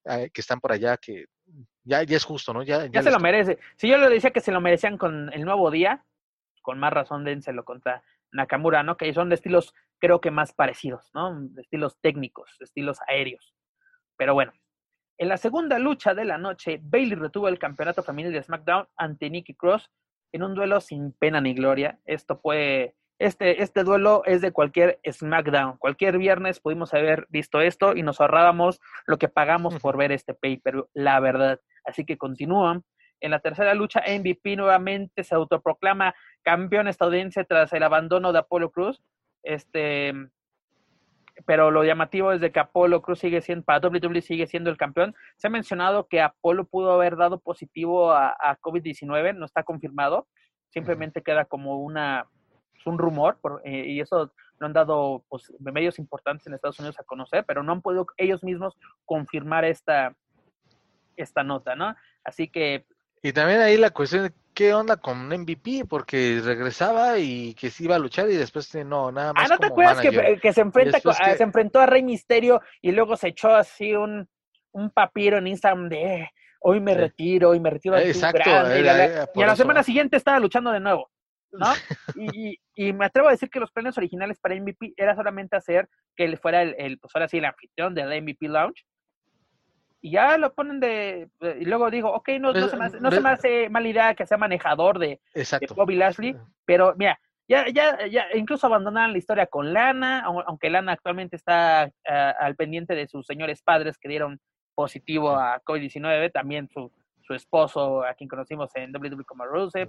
eh, 0.05 0.31
que 0.32 0.40
están 0.40 0.60
por 0.60 0.72
allá, 0.72 0.97
que 0.97 1.26
ya, 1.82 2.02
ya 2.02 2.16
es 2.16 2.24
justo, 2.24 2.52
¿no? 2.52 2.62
Ya, 2.62 2.86
ya, 2.86 3.02
se 3.02 3.10
lo 3.10 3.20
merece. 3.20 3.59
Si 3.76 3.89
yo 3.89 3.98
le 3.98 4.09
decía 4.09 4.31
que 4.31 4.40
se 4.40 4.52
lo 4.52 4.60
merecían 4.60 4.98
con 4.98 5.32
el 5.32 5.44
nuevo 5.44 5.70
día, 5.70 6.05
con 6.62 6.78
más 6.78 6.93
razón 6.93 7.24
dénselo 7.24 7.64
contra 7.64 8.02
Nakamura, 8.32 8.82
¿no? 8.82 8.97
Que 8.97 9.12
son 9.12 9.28
de 9.28 9.36
estilos, 9.36 9.74
creo 9.98 10.20
que 10.20 10.31
más 10.31 10.52
parecidos, 10.52 11.10
¿no? 11.14 11.39
De 11.40 11.62
estilos 11.62 11.98
técnicos, 12.01 12.56
de 12.59 12.64
estilos 12.64 12.98
aéreos. 13.06 13.55
Pero 14.16 14.35
bueno, 14.35 14.52
en 15.18 15.28
la 15.28 15.36
segunda 15.36 15.78
lucha 15.78 16.14
de 16.14 16.24
la 16.24 16.39
noche, 16.39 16.81
Bailey 16.82 17.16
retuvo 17.16 17.48
el 17.48 17.59
campeonato 17.59 18.02
femenil 18.02 18.32
de 18.32 18.43
SmackDown 18.43 18.89
ante 18.97 19.31
Nikki 19.31 19.55
Cross 19.55 19.90
en 20.32 20.43
un 20.43 20.55
duelo 20.55 20.81
sin 20.81 21.12
pena 21.12 21.40
ni 21.40 21.55
gloria. 21.55 22.01
Esto 22.05 22.36
fue 22.36 22.94
este, 23.19 23.62
este 23.62 23.85
duelo 23.85 24.23
es 24.24 24.41
de 24.41 24.53
cualquier 24.53 24.99
SmackDown. 25.11 25.78
Cualquier 25.78 26.19
viernes 26.19 26.61
pudimos 26.61 26.93
haber 26.95 27.27
visto 27.31 27.61
esto 27.61 27.97
y 27.97 28.03
nos 28.03 28.20
ahorrábamos 28.20 28.81
lo 29.07 29.19
que 29.19 29.28
pagamos 29.28 29.78
por 29.81 29.97
ver 29.97 30.12
este 30.12 30.35
pay-per-view, 30.35 30.89
la 30.95 31.20
verdad. 31.20 31.61
Así 31.85 32.05
que 32.05 32.19
continúan. 32.19 32.82
En 33.20 33.31
la 33.31 33.41
tercera 33.41 33.74
lucha, 33.74 34.03
MVP 34.07 34.57
nuevamente 34.57 35.24
se 35.24 35.35
autoproclama 35.35 36.15
campeón 36.43 36.89
estadounidense 36.89 37.45
tras 37.45 37.73
el 37.73 37.82
abandono 37.82 38.32
de 38.32 38.41
Apolo 38.41 38.70
Cruz. 38.70 39.03
Este, 39.43 40.12
pero 41.47 41.70
lo 41.70 41.85
llamativo 41.85 42.32
es 42.32 42.41
de 42.41 42.53
que 42.53 42.61
Apolo 42.61 43.03
Cruz 43.03 43.19
sigue 43.19 43.41
siendo, 43.41 43.65
para 43.65 43.86
WWE 43.86 44.23
sigue 44.23 44.47
siendo 44.47 44.70
el 44.70 44.77
campeón. 44.77 45.15
Se 45.36 45.47
ha 45.47 45.51
mencionado 45.51 46.07
que 46.09 46.20
Apolo 46.20 46.65
pudo 46.66 46.93
haber 46.93 47.16
dado 47.16 47.41
positivo 47.41 48.12
a, 48.12 48.59
COVID-19, 48.61 49.35
no 49.35 49.45
está 49.45 49.62
confirmado, 49.62 50.28
simplemente 50.70 51.23
queda 51.23 51.45
como 51.45 51.78
una, 51.78 52.28
un 52.86 52.98
rumor, 52.98 53.39
eh, 53.65 53.85
y 53.86 54.01
eso 54.01 54.32
lo 54.59 54.66
han 54.66 54.73
dado 54.73 55.24
pues, 55.28 55.52
medios 55.59 55.98
importantes 55.98 56.47
en 56.47 56.55
Estados 56.55 56.78
Unidos 56.78 56.98
a 56.98 57.05
conocer, 57.05 57.44
pero 57.47 57.62
no 57.62 57.73
han 57.73 57.82
podido 57.82 58.06
ellos 58.16 58.43
mismos 58.43 58.77
confirmar 59.05 59.65
esta, 59.65 60.15
esta 61.16 61.43
nota, 61.43 61.74
¿no? 61.74 61.94
Así 62.24 62.48
que... 62.48 62.86
Y 63.23 63.32
también 63.32 63.61
ahí 63.61 63.77
la 63.77 63.90
cuestión 63.90 64.24
de 64.24 64.32
qué 64.52 64.74
onda 64.74 64.97
con 64.97 65.28
MVP, 65.28 65.86
porque 65.89 66.40
regresaba 66.44 67.19
y 67.19 67.55
que 67.55 67.70
se 67.70 67.85
iba 67.85 67.97
a 67.97 67.98
luchar 67.98 68.31
y 68.31 68.36
después 68.36 68.73
no, 68.85 69.11
nada 69.11 69.32
más. 69.32 69.51
Ah, 69.51 69.55
¿no 69.55 69.59
te 69.59 69.66
acuerdas 69.66 70.01
que, 70.01 70.52
se, 70.52 70.61
enfrenta, 70.61 71.01
se 71.01 71.43
enfrentó 71.43 71.81
a 71.81 71.86
Rey 71.86 72.02
Misterio 72.02 72.61
y 72.82 72.93
luego 72.93 73.16
se 73.16 73.28
echó 73.28 73.55
así 73.55 73.94
un, 73.94 74.28
un 74.73 74.90
papiro 74.90 75.39
en 75.39 75.47
Instagram 75.47 75.89
de 75.89 76.28
hoy 76.61 76.81
me 76.81 76.94
retiro, 76.94 77.51
hoy 77.51 77.61
me 77.61 77.70
retiro. 77.70 77.97
Exacto. 77.98 78.51
y, 78.51 79.43
a 79.43 79.47
la 79.47 79.56
semana 79.56 79.82
siguiente 79.82 80.16
estaba 80.16 80.39
luchando 80.39 80.70
de 80.73 80.81
nuevo. 80.81 81.11
¿no? 81.52 81.66
Y, 82.16 82.51
y, 82.51 82.59
me 82.76 83.06
atrevo 83.06 83.28
a 83.28 83.32
decir 83.32 83.51
que 83.51 83.60
los 83.60 83.70
planes 83.70 83.96
originales 83.96 84.38
para 84.40 84.55
MVP 84.55 84.94
era 84.96 85.14
solamente 85.14 85.56
hacer 85.56 85.88
que 86.16 86.24
él 86.24 86.38
fuera 86.38 86.62
el, 86.62 86.74
el 86.78 86.98
pues 86.98 87.14
ahora 87.14 87.28
sí, 87.28 87.38
el 87.38 87.44
anfitrión 87.44 87.94
del 87.94 88.22
MVP 88.22 88.48
Lounge. 88.48 88.84
Y 90.01 90.12
ya 90.12 90.36
lo 90.36 90.52
ponen 90.52 90.80
de. 90.80 91.30
Y 91.59 91.64
luego 91.64 91.90
digo, 91.90 92.12
ok, 92.12 92.28
no, 92.40 92.52
no, 92.52 92.68
se, 92.68 92.76
me 92.76 92.84
hace, 92.84 93.01
no 93.01 93.10
se 93.10 93.20
me 93.20 93.30
hace 93.30 93.70
mala 93.70 93.88
idea 93.88 94.14
que 94.14 94.26
sea 94.26 94.36
manejador 94.36 94.98
de, 94.98 95.18
de 95.34 95.66
Bobby 95.74 95.96
Lashley, 95.96 96.36
pero 96.66 96.94
mira, 96.98 97.18
ya, 97.48 97.68
ya, 97.70 98.06
ya 98.06 98.26
incluso 98.34 98.66
abandonaron 98.66 99.12
la 99.12 99.18
historia 99.18 99.46
con 99.46 99.72
Lana, 99.72 100.20
aunque 100.20 100.68
Lana 100.68 100.92
actualmente 100.92 101.36
está 101.36 101.90
ah, 102.06 102.34
al 102.38 102.55
pendiente 102.56 102.94
de 102.94 103.06
sus 103.06 103.24
señores 103.26 103.62
padres 103.62 103.96
que 103.96 104.09
dieron 104.09 104.40
positivo 104.74 105.30
a 105.36 105.62
COVID-19, 105.62 106.32
también 106.32 106.68
su, 106.68 106.90
su 107.22 107.34
esposo, 107.34 108.05
a 108.05 108.14
quien 108.14 108.28
conocimos 108.28 108.70
en 108.74 108.94
WWE 108.94 109.24
como 109.24 109.46
Rusev. 109.46 109.88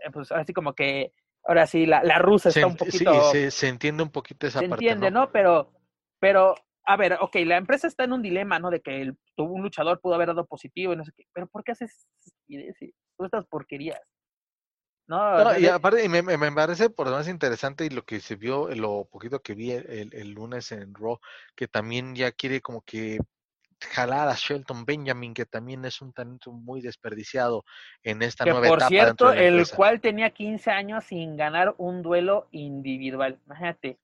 Eh, 0.00 0.10
pues 0.12 0.32
así 0.32 0.52
como 0.52 0.74
que 0.74 1.12
ahora 1.46 1.66
sí, 1.66 1.86
la, 1.86 2.02
la 2.02 2.18
rusa 2.18 2.48
está 2.48 2.66
un 2.66 2.76
poquito... 2.76 3.32
Sí, 3.32 3.50
se, 3.50 3.68
entiende 3.68 4.02
un 4.02 4.10
poquito 4.10 4.46
esa 4.46 4.60
parte, 4.60 4.68
Se 4.68 4.74
entiende, 4.74 5.10
¿no? 5.10 5.30
Pero, 5.30 5.72
pero, 6.18 6.54
a 6.84 6.96
ver, 6.96 7.18
ok, 7.20 7.36
la 7.44 7.56
empresa 7.56 7.86
está 7.86 8.04
en 8.04 8.12
un 8.12 8.22
dilema, 8.22 8.58
¿no? 8.58 8.70
De 8.70 8.80
que 8.80 9.02
el, 9.02 9.16
un 9.36 9.62
luchador 9.62 10.00
pudo 10.00 10.14
haber 10.14 10.28
dado 10.28 10.46
positivo 10.46 10.92
y 10.92 10.96
no 10.96 11.04
sé 11.04 11.12
qué, 11.16 11.24
pero 11.32 11.46
¿por 11.46 11.64
qué 11.64 11.72
haces 11.72 12.06
estas 12.48 13.46
porquerías? 13.46 14.00
No, 15.08 15.56
y 15.56 15.66
aparte, 15.66 16.08
me, 16.08 16.20
me, 16.20 16.52
parece 16.52 16.90
por 16.90 17.06
lo 17.06 17.12
más 17.12 17.28
interesante 17.28 17.84
y 17.84 17.90
lo 17.90 18.04
que 18.04 18.18
se 18.18 18.34
vio, 18.34 18.68
lo 18.74 19.04
poquito 19.04 19.40
que 19.40 19.54
vi 19.54 19.70
el, 19.70 20.12
el 20.12 20.32
lunes 20.32 20.72
en 20.72 20.92
Raw, 20.94 21.20
que 21.54 21.68
también 21.68 22.16
ya 22.16 22.32
quiere 22.32 22.60
como 22.60 22.82
que 22.82 23.18
jalar 23.80 24.28
a 24.28 24.34
Shelton 24.34 24.84
Benjamin, 24.84 25.34
que 25.34 25.46
también 25.46 25.84
es 25.84 26.00
un 26.00 26.12
talento 26.12 26.52
muy 26.52 26.80
desperdiciado 26.80 27.64
en 28.02 28.22
esta 28.22 28.44
que 28.44 28.50
nueva 28.50 28.68
por 28.68 28.82
cierto, 28.82 29.32
el 29.32 29.66
cual 29.68 30.00
tenía 30.00 30.30
15 30.30 30.70
años 30.70 31.04
sin 31.04 31.36
ganar 31.36 31.74
un 31.78 32.02
duelo 32.02 32.48
individual. 32.52 33.38
Imagínate. 33.46 33.98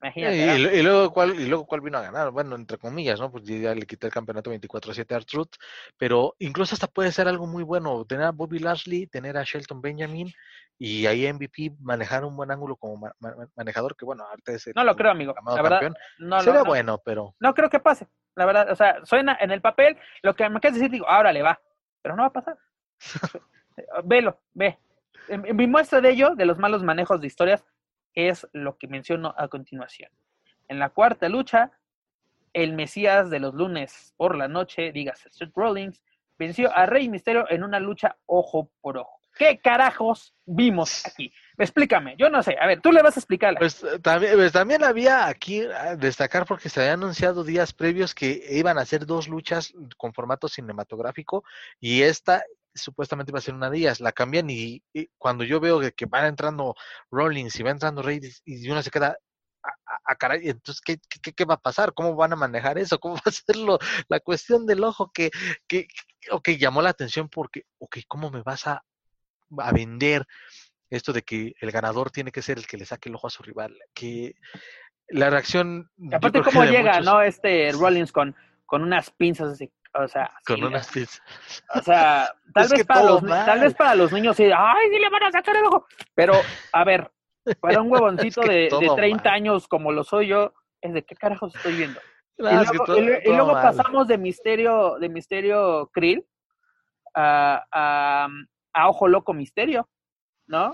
Imagínate 0.00 0.76
y, 0.76 0.82
luego 0.82 1.12
cuál 1.12 1.34
y 1.40 1.46
luego 1.46 1.66
cuál 1.66 1.80
vino 1.80 1.98
a 1.98 2.02
ganar, 2.02 2.30
bueno, 2.30 2.54
entre 2.54 2.78
comillas, 2.78 3.18
¿no? 3.18 3.32
Pues 3.32 3.44
ya 3.44 3.74
le 3.74 3.84
quité 3.84 4.06
el 4.06 4.12
campeonato 4.12 4.52
24-7 4.52 5.16
a 5.16 5.20
Truth, 5.20 5.56
pero 5.96 6.36
incluso 6.38 6.74
hasta 6.74 6.86
puede 6.86 7.10
ser 7.10 7.26
algo 7.26 7.46
muy 7.48 7.64
bueno, 7.64 8.04
tener 8.04 8.26
a 8.26 8.30
Bobby 8.30 8.60
Lashley, 8.60 9.08
tener 9.08 9.36
a 9.36 9.42
Shelton 9.42 9.80
Benjamin 9.80 10.32
y 10.78 11.06
ahí 11.06 11.30
MVP 11.32 11.72
manejar 11.80 12.24
un 12.24 12.36
buen 12.36 12.50
ángulo 12.52 12.76
como 12.76 13.10
manejador, 13.56 13.96
que 13.96 14.04
bueno, 14.04 14.24
arte 14.30 14.54
es 14.54 14.70
No 14.74 14.84
lo 14.84 14.94
creo, 14.94 15.10
amigo. 15.10 15.34
La 15.44 15.62
verdad, 15.62 15.92
no, 16.18 16.40
Sería 16.40 16.62
bueno, 16.62 17.02
pero... 17.04 17.34
No 17.40 17.52
creo 17.52 17.68
que 17.68 17.80
pase, 17.80 18.06
la 18.36 18.46
verdad. 18.46 18.70
O 18.70 18.76
sea, 18.76 19.04
suena 19.04 19.36
en 19.40 19.50
el 19.50 19.60
papel, 19.60 19.98
lo 20.22 20.36
que 20.36 20.48
me 20.48 20.60
quieres 20.60 20.78
decir, 20.78 20.92
digo, 20.92 21.08
ahora 21.08 21.32
le 21.32 21.42
va, 21.42 21.60
pero 22.00 22.14
no 22.14 22.22
va 22.22 22.28
a 22.28 22.32
pasar. 22.32 22.56
Velo, 24.04 24.40
ve. 24.54 24.78
Mi 25.28 25.66
muestra 25.66 26.00
de 26.00 26.10
ello, 26.10 26.34
de 26.36 26.46
los 26.46 26.58
malos 26.58 26.82
manejos 26.84 27.20
de 27.20 27.26
historias, 27.26 27.64
es 28.18 28.48
lo 28.52 28.76
que 28.76 28.88
menciono 28.88 29.34
a 29.38 29.48
continuación. 29.48 30.10
En 30.66 30.78
la 30.78 30.90
cuarta 30.90 31.28
lucha, 31.28 31.70
el 32.52 32.74
Mesías 32.74 33.30
de 33.30 33.38
los 33.38 33.54
lunes 33.54 34.12
por 34.16 34.36
la 34.36 34.48
noche, 34.48 34.90
dígase 34.90 35.30
Seth 35.30 35.52
Rollins, 35.54 36.02
venció 36.38 36.74
a 36.74 36.86
Rey 36.86 37.08
Misterio 37.08 37.46
en 37.48 37.62
una 37.62 37.78
lucha 37.78 38.16
ojo 38.26 38.70
por 38.80 38.98
ojo. 38.98 39.18
¿Qué 39.36 39.60
carajos 39.60 40.34
vimos 40.44 41.06
aquí? 41.06 41.32
Explícame, 41.56 42.16
yo 42.18 42.28
no 42.28 42.42
sé. 42.42 42.56
A 42.60 42.66
ver, 42.66 42.80
tú 42.80 42.90
le 42.90 43.02
vas 43.02 43.16
a 43.16 43.20
explicar. 43.20 43.54
Pues 43.56 43.84
también, 44.02 44.34
pues, 44.34 44.50
también 44.50 44.82
había 44.82 45.28
aquí 45.28 45.62
a 45.62 45.94
destacar 45.94 46.44
porque 46.44 46.68
se 46.68 46.80
había 46.80 46.94
anunciado 46.94 47.44
días 47.44 47.72
previos 47.72 48.16
que 48.16 48.42
iban 48.50 48.78
a 48.78 48.80
hacer 48.80 49.06
dos 49.06 49.28
luchas 49.28 49.72
con 49.96 50.12
formato 50.12 50.48
cinematográfico 50.48 51.44
y 51.78 52.02
esta 52.02 52.42
supuestamente 52.78 53.30
iba 53.30 53.38
a 53.38 53.42
ser 53.42 53.54
una 53.54 53.70
de 53.70 53.78
ellas. 53.78 54.00
La 54.00 54.12
cambian 54.12 54.48
y, 54.50 54.82
cuando 55.18 55.44
yo 55.44 55.60
veo 55.60 55.80
que, 55.94 56.06
van 56.06 56.26
entrando 56.26 56.74
Rollins 57.10 57.58
y 57.58 57.62
va 57.62 57.70
entrando 57.70 58.02
Reyes 58.02 58.42
y 58.44 58.68
uno 58.70 58.82
se 58.82 58.90
queda 58.90 59.16
a, 60.04 60.14
caray, 60.16 60.48
entonces, 60.48 60.80
¿qué, 60.80 60.98
¿qué, 61.22 61.32
qué, 61.32 61.44
va 61.44 61.54
a 61.54 61.60
pasar? 61.60 61.92
¿Cómo 61.92 62.14
van 62.14 62.32
a 62.32 62.36
manejar 62.36 62.78
eso? 62.78 62.98
¿Cómo 62.98 63.16
va 63.16 63.22
a 63.26 63.30
ser 63.30 63.56
la 64.08 64.20
cuestión 64.20 64.66
del 64.66 64.84
ojo 64.84 65.10
que, 65.12 65.30
que, 65.66 65.88
que 66.42 66.58
llamó 66.58 66.80
la 66.80 66.90
atención 66.90 67.28
porque, 67.28 67.64
ok, 67.78 67.98
¿cómo 68.08 68.30
me 68.30 68.42
vas 68.42 68.66
a 68.66 68.84
a 69.58 69.72
vender 69.72 70.26
esto 70.90 71.12
de 71.12 71.22
que 71.22 71.54
el 71.60 71.70
ganador 71.70 72.10
tiene 72.10 72.32
que 72.32 72.42
ser 72.42 72.58
el 72.58 72.66
que 72.66 72.76
le 72.76 72.86
saque 72.86 73.08
el 73.08 73.14
ojo 73.14 73.26
a 73.26 73.30
su 73.30 73.42
rival, 73.42 73.76
que 73.94 74.34
la 75.08 75.30
reacción... 75.30 75.90
Aparte 76.12 76.42
cómo 76.42 76.64
llega, 76.64 77.00
¿no? 77.00 77.22
Este 77.22 77.70
Rollins 77.72 78.12
con, 78.12 78.34
con 78.66 78.82
unas 78.82 79.10
pinzas 79.10 79.48
así, 79.48 79.70
o 79.94 80.08
sea... 80.08 80.30
Con 80.46 80.62
unas 80.64 80.90
pinzas. 80.90 81.22
O 81.74 81.80
sea, 81.80 82.32
tal, 82.54 82.68
vez 82.68 82.86
para 82.86 83.02
los, 83.02 83.22
tal 83.24 83.60
vez 83.60 83.74
para 83.74 83.94
los 83.94 84.12
niños 84.12 84.36
sí, 84.36 84.44
ay, 84.44 84.88
sí 84.90 84.98
le 84.98 85.10
van 85.10 85.24
a 85.24 85.32
sacar 85.32 85.56
el 85.56 85.64
ojo, 85.64 85.86
pero 86.14 86.34
a 86.72 86.84
ver, 86.84 87.10
para 87.60 87.80
un 87.80 87.90
huevoncito 87.92 88.42
de, 88.42 88.68
de 88.80 88.90
30 88.94 89.30
años 89.30 89.68
como 89.68 89.92
lo 89.92 90.04
soy 90.04 90.28
yo, 90.28 90.52
es 90.80 90.92
de 90.92 91.02
qué 91.04 91.14
carajos 91.16 91.54
estoy 91.54 91.74
viendo. 91.76 92.00
y 92.38 93.32
luego, 93.32 93.52
pasamos 93.52 94.06
de 94.06 94.18
misterio, 94.18 94.96
de 95.00 95.08
misterio 95.08 95.90
Krill 95.92 96.24
a, 97.14 98.28
a 98.72 98.88
Ojo 98.88 99.08
Loco 99.08 99.34
Misterio, 99.34 99.88
¿no? 100.46 100.72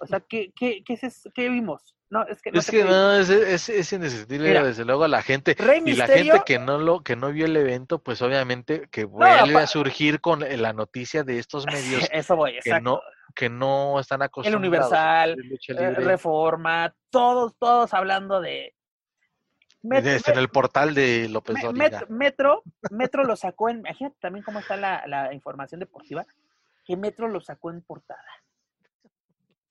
O 0.00 0.06
sea, 0.06 0.20
¿qué, 0.20 0.52
qué, 0.54 0.82
qué, 0.84 0.98
es, 1.00 1.28
qué 1.34 1.48
vimos? 1.48 1.95
No, 2.08 2.24
es 2.24 2.40
que 2.40 2.52
no, 2.52 2.58
es, 2.60 2.70
que 2.70 2.84
no 2.84 3.12
es, 3.14 3.28
es, 3.30 3.68
es 3.68 3.92
indescriptible, 3.92 4.62
desde 4.62 4.84
luego, 4.84 5.04
a 5.04 5.08
la 5.08 5.22
gente. 5.22 5.56
y 5.84 5.94
la 5.94 6.06
gente 6.06 6.42
que 6.46 6.58
no 6.58 6.78
lo 6.78 7.00
que 7.00 7.16
no 7.16 7.32
vio 7.32 7.46
el 7.46 7.56
evento, 7.56 7.98
pues 7.98 8.22
obviamente 8.22 8.88
que 8.90 9.04
vuelve 9.04 9.56
a 9.56 9.66
surgir 9.66 10.20
con 10.20 10.40
la 10.40 10.72
noticia 10.72 11.24
de 11.24 11.38
estos 11.38 11.66
medios 11.72 12.08
Eso 12.12 12.36
voy, 12.36 12.58
que 12.62 12.80
no 12.80 13.00
que 13.34 13.50
no 13.50 13.98
están 14.00 14.22
acostumbrados. 14.22 14.64
El 14.64 14.68
Universal, 14.68 15.36
eh, 15.68 15.94
Reforma, 15.94 16.94
todos, 17.10 17.56
todos 17.58 17.92
hablando 17.92 18.40
de. 18.40 18.72
en 19.82 20.38
el 20.38 20.48
portal 20.48 20.94
de 20.94 21.28
López 21.28 21.56
Metro, 21.72 22.06
Metro, 22.08 22.62
Metro 22.90 23.24
lo 23.24 23.34
sacó 23.34 23.68
en. 23.68 23.78
Imagínate 23.78 24.16
también 24.20 24.44
cómo 24.44 24.60
está 24.60 24.76
la, 24.76 25.04
la 25.06 25.34
información 25.34 25.80
deportiva 25.80 26.24
¿Qué 26.86 26.96
Metro 26.96 27.28
lo 27.28 27.40
sacó 27.40 27.70
en 27.70 27.82
portada? 27.82 28.24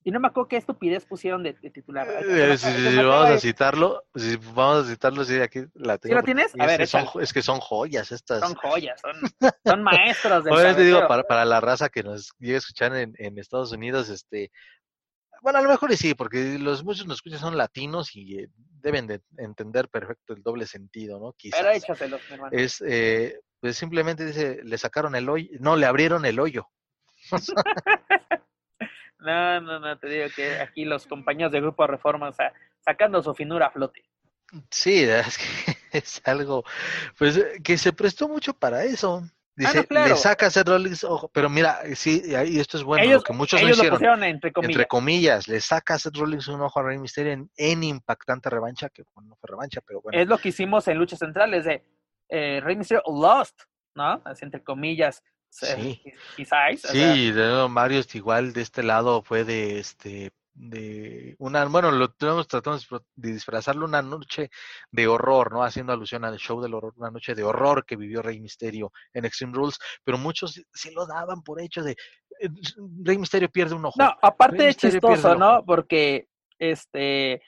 Y 0.07 0.11
no 0.11 0.19
me 0.19 0.27
acuerdo 0.27 0.48
qué 0.48 0.57
estupidez 0.57 1.03
pusieron 1.03 1.41
de, 1.41 1.53
titular. 1.53 2.07
Eh, 2.07 2.56
si, 2.60 2.95
vamos 2.98 3.32
a 3.32 3.40
citarlo, 3.40 4.03
si 4.14 4.36
vamos 4.53 4.86
a 4.86 4.90
citarlo, 4.91 5.26
sí, 5.26 5.41
aquí 5.41 5.61
la 5.73 5.98
tengo. 5.98 6.14
¿Sí 6.14 6.15
lo 6.15 6.23
tienes? 6.23 6.53
A 6.60 6.68
ver, 6.68 6.82
es 6.82 6.91
que, 6.91 7.02
son, 7.02 7.23
es 7.23 7.34
que 7.34 7.41
son 7.41 7.60
joyas 7.60 8.11
estas. 8.11 8.40
Son 8.40 8.53
joyas, 8.53 9.02
son, 9.02 9.52
son 9.65 9.82
maestros 9.82 10.44
de 10.44 10.52
Obviamente 10.52 10.84
digo, 10.84 11.07
para, 11.07 11.23
para 11.23 11.44
la 11.44 11.60
raza 11.60 11.90
que 11.90 12.03
nos 12.03 12.32
llega 12.38 12.53
a 12.53 12.60
escuchar 12.60 12.95
en, 12.95 13.15
en 13.18 13.40
Estados 13.40 13.72
Unidos, 13.72 14.10
este, 14.10 14.52
bueno, 15.41 15.57
a 15.57 15.61
lo 15.64 15.69
mejor 15.69 15.95
sí, 15.98 16.14
porque 16.14 16.60
los 16.60 16.84
muchos 16.84 17.07
nos 17.07 17.18
escuchan 17.18 17.40
son 17.40 17.57
latinos 17.57 18.15
y 18.15 18.41
eh, 18.41 18.49
deben 18.82 19.07
de 19.07 19.22
entender 19.40 19.90
perfecto 19.90 20.34
el 20.34 20.44
doble 20.44 20.68
sentido, 20.68 21.19
¿no? 21.19 21.34
Quizás. 21.34 21.60
Pero 21.60 21.72
échaselo, 21.72 22.19
hermano. 22.30 22.56
Es, 22.56 22.80
eh, 22.88 23.40
pues 23.60 23.76
simplemente 23.76 24.23
dice, 24.23 24.60
le 24.64 24.77
sacaron 24.77 25.15
el 25.15 25.27
hoyo, 25.30 25.49
no, 25.60 25.76
le 25.76 25.88
abrieron 25.88 26.26
el 26.26 26.40
hoyo. 26.40 26.68
no, 29.26 29.61
no, 29.61 29.80
no, 29.80 29.97
te 29.97 30.07
digo 30.07 30.27
que 30.35 30.60
aquí 30.60 30.85
los 30.85 31.07
compañeros 31.07 31.52
de 31.52 31.61
Grupo 31.61 31.85
Reforma, 31.88 32.30
o 32.30 32.34
sea, 32.34 32.53
sacando 32.80 33.22
su 33.22 33.34
finura 33.34 33.68
a 33.68 33.72
flote. 33.72 34.03
Sí, 34.69 35.03
es 35.03 35.38
que 35.38 35.45
es 35.97 36.22
algo, 36.26 36.64
pues, 37.18 37.43
que 37.64 37.77
se 37.77 37.93
prestó 37.93 38.27
mucho 38.27 38.53
para 38.53 38.84
eso. 38.84 39.23
Dice, 39.57 39.88
claro. 39.88 40.10
le 40.10 40.15
saca 40.18 40.47
a 40.47 40.49
Seth 40.49 40.68
Rollins, 40.68 41.03
ojo, 41.06 41.30
pero 41.34 41.49
mira, 41.49 41.80
sí, 41.95 42.22
y 42.26 42.60
esto 42.60 42.77
es 42.77 42.84
bueno, 42.84 43.06
ellos 43.06 43.22
lo 43.22 43.23
que 43.23 43.34
muchos 43.34 43.61
no 43.61 43.65
ellos 43.65 43.77
lo 43.77 43.84
hicieron. 43.84 43.97
pusieron 43.97 44.23
entre 44.26 44.52
comillas. 44.52 44.76
Entre 44.76 44.88
comillas, 44.88 45.47
le 45.47 45.61
saca 45.61 45.93
a 45.93 45.99
Seth 45.99 46.18
Rollins 46.18 46.49
un 46.49 46.61
ojo 46.61 46.77
a 46.77 46.84
Rey 46.84 46.97
Mysterio 46.97 47.31
en, 47.31 47.49
en 47.56 47.84
impactante 47.84 48.49
revancha, 48.49 48.89
que 48.89 49.03
bueno, 49.14 49.30
no 49.30 49.35
fue 49.38 49.47
revancha, 49.47 49.80
pero 49.88 50.02
bueno. 50.02 50.19
Es 50.19 50.27
lo 50.27 50.38
que 50.38 50.49
hicimos 50.49 50.85
en 50.89 50.97
luchas 50.97 51.19
centrales 51.19 51.64
de 51.64 51.85
eh, 52.27 52.60
Rey 52.61 52.76
Mysterio 52.76 53.02
lost, 53.07 53.61
¿no? 53.95 54.22
Así 54.26 54.43
entre 54.43 54.61
comillas. 54.61 55.23
Sí. 55.56 56.02
quizás. 56.36 56.86
o 56.86 56.88
sea, 56.90 57.14
Sí, 57.14 57.32
de 57.32 57.48
nuevo, 57.48 57.69
Mario 57.69 58.02
igual 58.14 58.52
de 58.53 58.61
este 58.61 58.84
lado 58.84 59.22
fue 59.22 59.44
de 59.44 59.80
este 59.80 60.32
de 60.53 61.36
una, 61.40 61.65
bueno, 61.65 61.91
lo 61.91 62.10
tenemos 62.11 62.48
tratamos 62.48 62.88
de 63.15 63.34
disfrazarlo 63.34 63.86
una 63.86 64.02
noche 64.02 64.49
de 64.90 65.07
horror, 65.07 65.52
¿no? 65.52 65.64
Haciendo 65.64 65.91
alusión 65.91 66.23
al 66.23 66.38
show 66.38 66.61
del 66.61 66.73
horror, 66.73 66.94
una 66.95 67.11
noche 67.11 67.36
de 67.36 67.44
horror 67.44 67.86
que 67.86 67.98
vivió 67.98 68.22
Rey 68.22 68.40
Misterio 68.40 68.91
en 69.14 69.26
Extreme 69.26 69.53
Rules, 69.53 69.77
pero 70.03 70.18
muchos 70.18 70.61
sí 70.73 70.91
lo 70.91 71.06
daban 71.06 71.41
por 71.41 71.61
hecho 71.61 71.84
de 71.84 71.91
eh, 72.40 72.49
Rey 73.03 73.18
Misterio 73.18 73.49
pierde 73.49 73.76
un 73.76 73.86
ojo. 73.86 74.02
No, 74.02 74.15
aparte 74.22 74.57
Rey 74.57 74.73
pierde 74.73 74.99
chistoso, 74.99 75.36
¿no? 75.36 75.64
Porque 75.65 76.30
este 76.57 77.41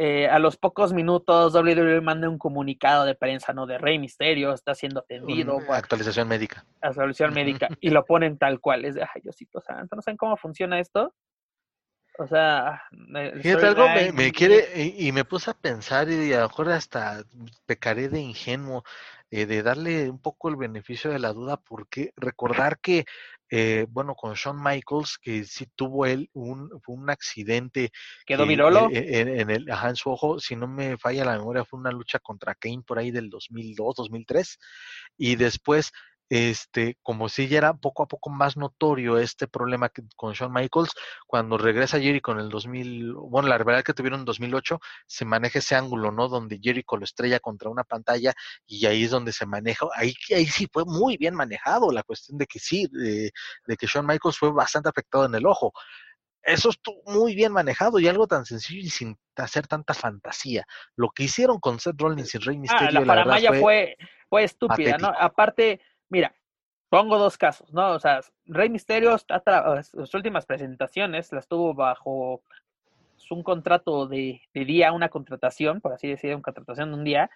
eh, 0.00 0.28
a 0.28 0.38
los 0.38 0.56
pocos 0.56 0.92
minutos 0.92 1.52
WWE 1.54 2.00
manda 2.00 2.28
un 2.28 2.38
comunicado 2.38 3.04
de 3.04 3.16
prensa, 3.16 3.52
¿no? 3.52 3.66
De 3.66 3.78
Rey 3.78 3.98
Misterio, 3.98 4.52
está 4.52 4.72
siendo 4.76 5.00
atendido 5.00 5.56
Una 5.56 5.76
actualización 5.76 6.28
médica. 6.28 6.64
solución 6.94 7.34
médica 7.34 7.68
y 7.80 7.90
lo 7.90 8.04
ponen 8.04 8.38
tal 8.38 8.60
cual. 8.60 8.84
Es 8.84 8.94
de, 8.94 9.02
ay, 9.02 9.20
Diosito 9.20 9.60
santo, 9.60 9.96
¿no 9.96 10.02
saben 10.02 10.16
cómo 10.16 10.36
funciona 10.36 10.78
esto? 10.78 11.12
O 12.16 12.28
sea, 12.28 12.80
Fíjate 13.42 13.66
algo, 13.66 13.88
me, 13.88 14.12
me 14.12 14.30
quiere, 14.30 14.68
y, 14.76 15.08
y 15.08 15.10
me 15.10 15.24
puse 15.24 15.50
a 15.50 15.54
pensar 15.54 16.08
y 16.08 16.32
a 16.32 16.42
lo 16.42 16.48
mejor 16.48 16.70
hasta 16.70 17.24
pecaré 17.66 18.08
de 18.08 18.20
ingenuo, 18.20 18.84
eh, 19.32 19.46
de 19.46 19.64
darle 19.64 20.08
un 20.10 20.20
poco 20.20 20.48
el 20.48 20.54
beneficio 20.54 21.10
de 21.10 21.18
la 21.18 21.32
duda, 21.32 21.56
porque 21.56 22.12
recordar 22.16 22.78
que, 22.78 23.04
eh, 23.50 23.86
bueno, 23.88 24.14
con 24.14 24.34
Shawn 24.34 24.62
Michaels, 24.62 25.18
que 25.18 25.44
sí 25.44 25.66
tuvo 25.74 26.06
él 26.06 26.28
un, 26.32 26.70
un 26.86 27.10
accidente 27.10 27.90
Quedó 28.26 28.44
que, 28.44 28.48
virolo. 28.48 28.88
eh, 28.90 29.20
en, 29.20 29.28
en 29.28 29.50
el, 29.50 29.70
ajá, 29.70 29.90
en 29.90 29.96
su 29.96 30.10
ojo, 30.10 30.38
si 30.38 30.56
no 30.56 30.66
me 30.68 30.98
falla 30.98 31.24
la 31.24 31.38
memoria, 31.38 31.64
fue 31.64 31.78
una 31.80 31.90
lucha 31.90 32.18
contra 32.18 32.54
Kane 32.54 32.82
por 32.86 32.98
ahí 32.98 33.10
del 33.10 33.30
2002, 33.30 33.94
2003, 33.96 34.58
y 35.16 35.36
después 35.36 35.92
este, 36.30 36.98
como 37.02 37.28
si 37.28 37.48
ya 37.48 37.58
era 37.58 37.74
poco 37.74 38.02
a 38.02 38.06
poco 38.06 38.30
más 38.30 38.56
notorio 38.56 39.18
este 39.18 39.48
problema 39.48 39.88
que, 39.88 40.02
con 40.16 40.34
Shawn 40.34 40.52
Michaels, 40.52 40.92
cuando 41.26 41.56
regresa 41.56 42.00
Jericho 42.00 42.32
en 42.32 42.40
el 42.40 42.48
2000, 42.48 43.14
bueno, 43.14 43.48
la 43.48 43.58
verdad 43.58 43.82
que 43.82 43.94
tuvieron 43.94 44.20
en 44.20 44.26
2008, 44.26 44.78
se 45.06 45.24
maneja 45.24 45.58
ese 45.58 45.74
ángulo, 45.74 46.12
¿no? 46.12 46.28
Donde 46.28 46.58
Jericho 46.62 46.96
lo 46.96 47.04
estrella 47.04 47.40
contra 47.40 47.70
una 47.70 47.84
pantalla 47.84 48.34
y 48.66 48.84
ahí 48.86 49.04
es 49.04 49.10
donde 49.10 49.32
se 49.32 49.46
maneja, 49.46 49.86
ahí, 49.94 50.12
ahí 50.34 50.46
sí 50.46 50.68
fue 50.72 50.84
muy 50.84 51.16
bien 51.16 51.34
manejado 51.34 51.90
la 51.92 52.02
cuestión 52.02 52.38
de 52.38 52.46
que 52.46 52.58
sí, 52.58 52.86
de, 52.92 53.32
de 53.66 53.76
que 53.76 53.86
Shawn 53.86 54.06
Michaels 54.06 54.38
fue 54.38 54.52
bastante 54.52 54.88
afectado 54.88 55.24
en 55.24 55.34
el 55.34 55.46
ojo. 55.46 55.72
Eso 56.42 56.70
estuvo 56.70 57.02
muy 57.06 57.34
bien 57.34 57.52
manejado 57.52 57.98
y 57.98 58.08
algo 58.08 58.26
tan 58.26 58.46
sencillo 58.46 58.80
y 58.80 58.88
sin 58.88 59.18
hacer 59.36 59.66
tanta 59.66 59.92
fantasía. 59.92 60.64
Lo 60.96 61.10
que 61.10 61.24
hicieron 61.24 61.58
con 61.60 61.78
Seth 61.78 62.00
Rollins 62.00 62.34
y 62.34 62.38
Rey 62.38 62.56
Mysterio, 62.58 63.00
Ah, 63.00 63.04
la 63.04 63.14
la 63.14 63.24
verdad 63.24 63.48
fue, 63.48 63.60
fue, 63.60 63.96
fue 64.28 64.44
estúpida, 64.44 64.96
¿no? 64.98 65.12
Aparte, 65.18 65.80
mira, 66.08 66.34
pongo 66.88 67.18
dos 67.18 67.36
casos, 67.38 67.72
¿no? 67.72 67.90
O 67.92 68.00
sea, 68.00 68.20
Rey 68.46 68.68
Misterio, 68.70 69.16
sus 69.18 70.14
últimas 70.14 70.46
presentaciones 70.46 71.32
las 71.32 71.46
tuvo 71.48 71.74
bajo 71.74 72.42
un 73.30 73.42
contrato 73.42 74.06
de, 74.06 74.40
de 74.54 74.64
día, 74.64 74.92
una 74.92 75.10
contratación, 75.10 75.80
por 75.82 75.92
así 75.92 76.08
decirlo, 76.08 76.36
una 76.36 76.42
contratación 76.42 76.90
de 76.90 76.96
un 76.96 77.04
día, 77.04 77.30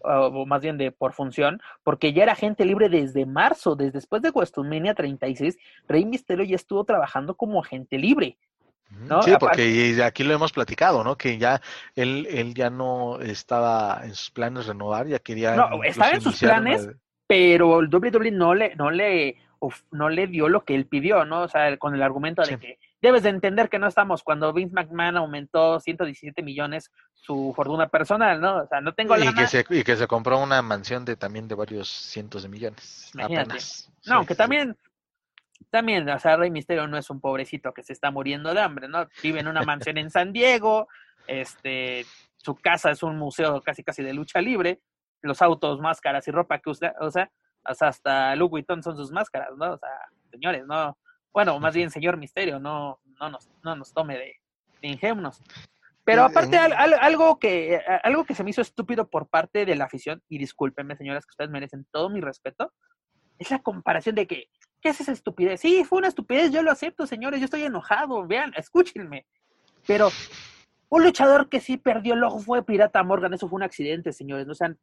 o 0.00 0.44
más 0.46 0.60
bien 0.60 0.76
de 0.78 0.90
por 0.92 1.12
función, 1.12 1.60
porque 1.84 2.12
ya 2.12 2.22
era 2.24 2.34
gente 2.34 2.64
libre 2.64 2.88
desde 2.88 3.26
marzo, 3.26 3.76
desde 3.76 3.92
después 3.92 4.22
de 4.22 4.30
WrestleMania 4.30 4.94
36, 4.94 5.56
Rey 5.88 6.04
Misterio 6.04 6.44
ya 6.44 6.56
estuvo 6.56 6.84
trabajando 6.84 7.36
como 7.36 7.60
agente 7.60 7.96
libre. 7.98 8.38
¿no? 8.90 9.22
Sí, 9.22 9.32
porque 9.38 10.00
aquí 10.02 10.24
lo 10.24 10.32
hemos 10.32 10.50
platicado, 10.52 11.04
¿no? 11.04 11.16
Que 11.18 11.36
ya 11.36 11.60
él, 11.94 12.26
él 12.30 12.54
ya 12.54 12.70
no 12.70 13.20
estaba 13.20 14.00
en 14.04 14.14
sus 14.14 14.30
planes 14.30 14.66
renovar, 14.66 15.06
ya 15.06 15.18
quería 15.18 15.54
No, 15.54 15.82
estaba 15.84 16.12
en 16.12 16.20
sus 16.22 16.40
una- 16.42 16.52
planes, 16.52 16.88
pero 17.28 17.78
el 17.80 17.88
WWE 17.94 18.32
no 18.32 18.54
le, 18.54 18.74
no 18.74 18.90
le, 18.90 19.36
uf, 19.60 19.82
no 19.92 20.08
le 20.08 20.26
dio 20.26 20.48
lo 20.48 20.64
que 20.64 20.74
él 20.74 20.86
pidió, 20.86 21.24
¿no? 21.24 21.42
O 21.42 21.48
sea, 21.48 21.76
con 21.76 21.94
el 21.94 22.02
argumento 22.02 22.42
de 22.42 22.48
Sí. 22.48 22.56
que 22.56 22.78
debes 23.00 23.22
de 23.22 23.28
entender 23.28 23.68
que 23.68 23.78
no 23.78 23.86
estamos 23.86 24.24
cuando 24.24 24.52
Vince 24.52 24.74
McMahon 24.74 25.18
aumentó 25.18 25.78
117 25.78 26.42
millones 26.42 26.90
su 27.14 27.52
fortuna 27.54 27.86
personal, 27.88 28.40
¿no? 28.40 28.56
O 28.62 28.66
sea, 28.66 28.80
no 28.80 28.94
tengo 28.94 29.14
y, 29.16 29.20
lana. 29.20 29.34
que 29.42 29.46
se, 29.46 29.64
y 29.68 29.84
que 29.84 29.94
se 29.96 30.06
compró 30.08 30.38
una 30.42 30.62
mansión 30.62 31.04
de 31.04 31.14
también 31.16 31.46
de 31.46 31.54
varios 31.54 31.88
cientos 31.88 32.42
de 32.42 32.48
millones. 32.48 33.10
Imagínate. 33.14 33.50
Apenas. 33.50 33.92
No, 33.98 34.02
Sí, 34.02 34.10
aunque 34.12 34.34
sí. 34.34 34.38
también, 34.38 34.76
también, 35.70 36.08
o 36.08 36.18
sea, 36.18 36.36
Rey 36.36 36.50
Misterio 36.50 36.86
no 36.88 36.96
es 36.96 37.10
un 37.10 37.20
pobrecito 37.20 37.72
que 37.74 37.82
se 37.82 37.92
está 37.92 38.10
muriendo 38.10 38.54
de 38.54 38.60
hambre, 38.62 38.88
¿no? 38.88 39.06
Vive 39.22 39.40
en 39.40 39.48
una 39.48 39.62
mansión 39.62 39.98
en 39.98 40.10
San 40.10 40.32
Diego, 40.32 40.88
este, 41.26 42.06
su 42.38 42.54
casa 42.56 42.90
es 42.90 43.02
un 43.02 43.18
museo 43.18 43.60
casi 43.60 43.84
casi 43.84 44.02
de 44.02 44.14
lucha 44.14 44.40
libre, 44.40 44.80
los 45.22 45.42
autos, 45.42 45.80
máscaras 45.80 46.26
y 46.28 46.30
ropa 46.30 46.58
que 46.58 46.70
usa, 46.70 46.94
o 47.00 47.10
sea, 47.10 47.30
hasta 47.64 48.34
Louis 48.36 48.50
Vuitton 48.50 48.82
son 48.82 48.96
sus 48.96 49.10
máscaras, 49.10 49.50
¿no? 49.56 49.72
O 49.72 49.78
sea, 49.78 49.90
señores, 50.30 50.66
no, 50.66 50.96
bueno, 51.32 51.58
más 51.60 51.74
bien 51.74 51.90
señor 51.90 52.16
Misterio, 52.16 52.58
no, 52.58 53.00
no 53.20 53.28
nos, 53.30 53.48
no 53.62 53.76
nos 53.76 53.92
tome 53.92 54.16
de, 54.16 54.36
de 54.80 54.88
ingenuos. 54.88 55.42
Pero 56.04 56.22
Eh, 56.22 56.24
aparte, 56.26 56.56
al- 56.56 56.72
al- 56.72 56.94
algo, 56.94 57.38
que, 57.38 57.74
eh, 57.74 57.82
algo 58.02 58.24
que 58.24 58.34
se 58.34 58.42
me 58.42 58.50
hizo 58.50 58.62
estúpido 58.62 59.08
por 59.08 59.28
parte 59.28 59.66
de 59.66 59.74
la 59.76 59.84
afición, 59.84 60.22
y 60.28 60.38
discúlpenme, 60.38 60.96
señoras, 60.96 61.26
que 61.26 61.32
ustedes 61.32 61.50
merecen 61.50 61.86
todo 61.90 62.08
mi 62.08 62.20
respeto, 62.20 62.72
es 63.38 63.50
la 63.50 63.58
comparación 63.58 64.14
de 64.14 64.26
que, 64.26 64.48
¿qué 64.80 64.88
es 64.88 65.00
esa 65.00 65.12
estupidez? 65.12 65.60
Sí, 65.60 65.84
fue 65.84 65.98
una 65.98 66.08
estupidez, 66.08 66.50
yo 66.50 66.62
lo 66.62 66.70
acepto, 66.70 67.06
señores, 67.06 67.40
yo 67.40 67.44
estoy 67.44 67.62
enojado, 67.64 68.26
vean, 68.26 68.52
escúchenme. 68.56 69.26
Pero 69.86 70.08
un 70.88 71.04
luchador 71.04 71.48
que 71.50 71.60
sí 71.60 71.76
perdió 71.76 72.14
el 72.14 72.24
ojo 72.24 72.38
fue 72.38 72.64
Pirata 72.64 73.02
Morgan, 73.02 73.34
eso 73.34 73.48
fue 73.48 73.56
un 73.58 73.62
accidente, 73.64 74.12
señores, 74.12 74.46
no 74.46 74.54
sean... 74.54 74.78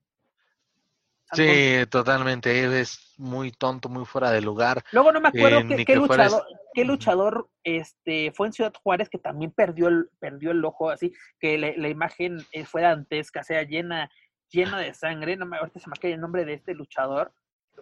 Sí, 1.34 1.86
totalmente. 1.90 2.80
Es 2.82 3.14
muy 3.18 3.52
tonto, 3.52 3.90
muy 3.90 4.06
fuera 4.06 4.32
de 4.32 4.42
lugar. 4.42 4.84
Luego 4.92 5.12
no 5.12 5.20
me 5.22 5.30
acuerdo 5.30 5.60
Eh, 5.60 5.86
qué, 5.86 5.96
luchador, 5.96 6.44
qué 6.74 6.86
luchador 6.86 7.50
este, 7.64 8.32
fue 8.32 8.48
en 8.48 8.54
Ciudad 8.54 8.74
Juárez 8.84 9.10
que 9.10 9.18
también 9.18 9.52
perdió 9.52 9.88
el, 9.88 10.10
perdió 10.20 10.52
el 10.52 10.64
ojo, 10.64 10.90
así 10.90 11.14
que 11.40 11.58
le- 11.58 11.78
la 11.78 11.90
imagen 11.90 12.46
eh, 12.52 12.66
fue 12.66 12.82
dantesca, 12.84 13.42
o 13.42 13.44
sea, 13.44 13.64
llena, 13.64 14.10
llena 14.50 14.78
de 14.80 14.94
sangre. 14.94 15.36
No 15.36 15.46
me, 15.46 15.58
ahorita 15.58 15.80
se 15.80 15.90
me 15.90 15.96
cae 15.98 16.14
el 16.14 16.22
nombre 16.22 16.46
de 16.46 16.54
este 16.54 16.74
luchador 16.74 17.34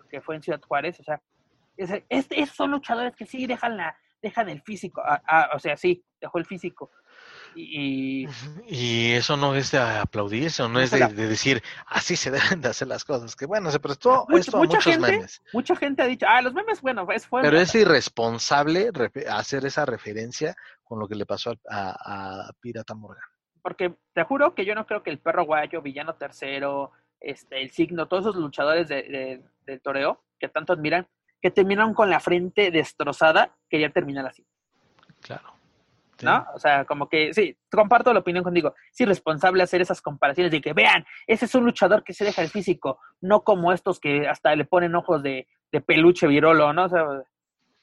que 0.10 0.22
fue 0.22 0.36
en 0.36 0.41
Ciudad 0.41 0.61
Juárez, 0.61 0.99
o 0.99 1.03
sea, 1.03 1.22
este- 1.78 2.06
esos 2.41 2.56
son 2.56 2.72
luchadores 2.72 3.15
que 3.15 3.26
sí 3.26 3.45
dejan, 3.45 3.78
la, 3.78 3.95
dejan 4.22 4.49
el 4.49 4.61
físico, 4.61 5.02
ah, 5.06 5.22
ah, 5.28 5.49
o 5.53 5.60
sea, 5.60 5.76
sí, 5.78 6.03
dejó 6.22 6.38
el 6.38 6.45
físico. 6.45 6.91
Y, 7.56 8.28
eso 9.14 9.38
no 9.38 9.56
es 9.56 9.72
de 9.72 9.80
aplaudirse, 9.80 10.64
o 10.64 10.70
no 10.70 10.80
es 10.80 10.92
de, 10.92 11.08
decir, 11.08 11.62
así 11.88 12.16
se 12.16 12.32
deben 12.32 12.62
de 12.62 12.70
hacer 12.70 12.88
las 12.88 13.04
cosas. 13.06 13.36
Que 13.36 13.46
bueno, 13.46 13.72
se 13.72 13.80
prestó 13.80 14.26
Mucha- 14.30 14.40
esto 14.40 14.58
a 14.58 14.60
mucha 14.60 14.76
muchos 14.78 14.94
gente- 14.94 15.12
memes. 15.12 15.42
mucha 15.54 15.76
gente 15.76 16.02
ha 16.02 16.06
dicho, 16.06 16.26
ah, 16.30 16.42
los 16.42 16.54
memes, 16.54 16.82
bueno, 16.82 17.06
es, 17.12 17.26
fue 17.28 17.42
Pero 17.42 17.58
es 17.60 17.74
irresponsable 17.76 18.92
hacer 19.30 19.66
esa 19.66 19.86
referencia 19.86 20.56
con 20.84 21.00
lo 21.00 21.08
que 21.08 21.16
le 21.16 21.26
pasó 21.26 21.52
a, 21.70 21.90
a- 21.90 22.48
a 22.50 22.54
Pirata 22.60 22.94
Morgan. 22.96 23.24
porque 23.62 23.96
te 24.14 24.24
juro 24.24 24.54
que 24.56 24.66
yo 24.66 24.76
no 24.76 24.86
creo 24.86 25.04
que 25.04 25.10
el 25.10 25.20
perro 25.20 25.46
guayo, 25.46 25.82
villano 25.82 26.16
tercero, 26.16 26.92
este, 27.22 27.62
el 27.62 27.72
signo, 27.72 28.08
todos 28.10 28.24
esos 28.26 28.36
luchadores 28.36 28.88
de, 28.90 28.96
de- 29.04 29.44
del 29.66 29.82
toreo 29.82 30.22
que 30.38 30.50
tanto 30.50 30.74
admiran, 30.74 31.08
que 31.42 31.50
terminaron 31.52 31.94
con 31.94 32.10
la 32.10 32.20
frente 32.20 32.72
destrozada, 32.72 33.56
querían 33.70 33.94
terminar 33.94 34.26
así, 34.26 34.46
Claro. 35.22 35.53
Sí. 36.24 36.28
¿no? 36.28 36.45
O 36.54 36.60
sea, 36.60 36.86
como 36.86 37.08
que, 37.10 37.34
sí, 37.34 37.58
comparto 37.72 38.14
la 38.14 38.20
opinión 38.22 38.44
contigo, 38.44 38.74
es 38.91 39.00
irresponsable 39.02 39.64
hacer 39.64 39.82
esas 39.82 40.02
comparaciones 40.02 40.52
de 40.52 40.62
que, 40.62 40.74
vean, 40.74 41.06
ese 41.28 41.45
es 41.45 41.56
un 41.56 41.66
luchador 41.66 42.04
que 42.04 42.14
se 42.14 42.26
deja 42.26 42.41
el 42.41 42.50
físico, 42.50 43.00
no 43.22 43.44
como 43.44 43.72
estos 43.72 44.00
que 44.00 44.28
hasta 44.28 44.56
le 44.56 44.66
ponen 44.66 44.95
ojos 44.95 45.22
de, 45.24 45.48
de 45.72 45.82
peluche 45.82 46.28
virolo, 46.28 46.74
¿no? 46.74 46.86
O 46.86 46.90
sea, 46.90 47.06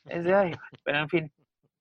es 0.07 0.25
de, 0.25 0.35
ay, 0.35 0.53
pero 0.85 0.99
en 0.99 1.09
fin, 1.09 1.33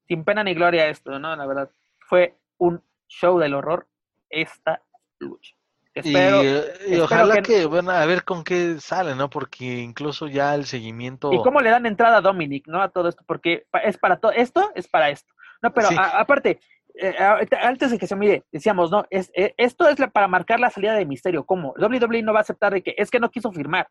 sin 0.08 0.24
pena 0.24 0.44
ni 0.44 0.54
gloria 0.54 0.88
esto, 0.88 1.18
¿no? 1.20 1.36
La 1.36 1.46
verdad, 1.46 1.70
fue 2.00 2.36
un 2.58 2.82
show 3.08 3.40
del 3.40 3.54
horror 3.54 3.88
esta 4.30 4.82
lucha. 5.20 5.56
Y, 5.96 6.00
Espero, 6.16 6.42
eh, 6.44 6.64
y 6.88 7.00
ojalá 7.00 7.36
que- 7.38 7.42
que, 7.42 7.66
bueno, 7.66 7.92
a 7.92 8.06
ver 8.06 8.24
con 8.24 8.44
qué 8.44 8.80
sale, 8.80 9.16
¿no? 9.16 9.30
Porque 9.30 9.66
incluso 9.80 10.28
ya 10.28 10.54
el 10.56 10.66
seguimiento. 10.66 11.34
¿Y 11.34 11.42
cómo 11.42 11.60
le 11.62 11.72
dan 11.72 11.86
entrada 11.88 12.18
a 12.18 12.22
Dominic, 12.22 12.68
no? 12.68 12.82
A 12.82 12.90
todo 12.90 13.10
esto, 13.10 13.24
porque 13.26 13.66
es 13.84 13.98
para 13.98 14.18
todo, 14.18 14.32
esto 14.32 14.72
es 14.76 14.88
para 14.88 15.10
esto. 15.10 15.34
No, 15.62 15.74
pero 15.74 15.88
Sí. 15.90 15.96
a- 15.98 16.20
aparte, 16.20 16.60
eh, 16.96 17.16
antes 17.62 17.92
de 17.92 17.98
que 18.00 18.08
se 18.08 18.16
mire, 18.16 18.44
decíamos, 18.52 18.92
no, 18.92 19.06
es, 19.10 19.32
eh, 19.36 19.54
esto 19.58 19.88
es 19.88 20.00
la- 20.00 20.10
para 20.10 20.28
marcar 20.28 20.60
la 20.60 20.70
salida 20.70 20.94
de 20.94 21.06
Misterio. 21.06 21.46
¿Cómo? 21.46 21.74
WWE 21.78 22.22
no 22.24 22.34
va 22.34 22.40
a 22.40 22.42
aceptar 22.42 22.74
de 22.74 22.82
que 22.82 22.96
es 22.98 23.10
que 23.12 23.20
no 23.20 23.30
quiso 23.30 23.52
firmar. 23.52 23.88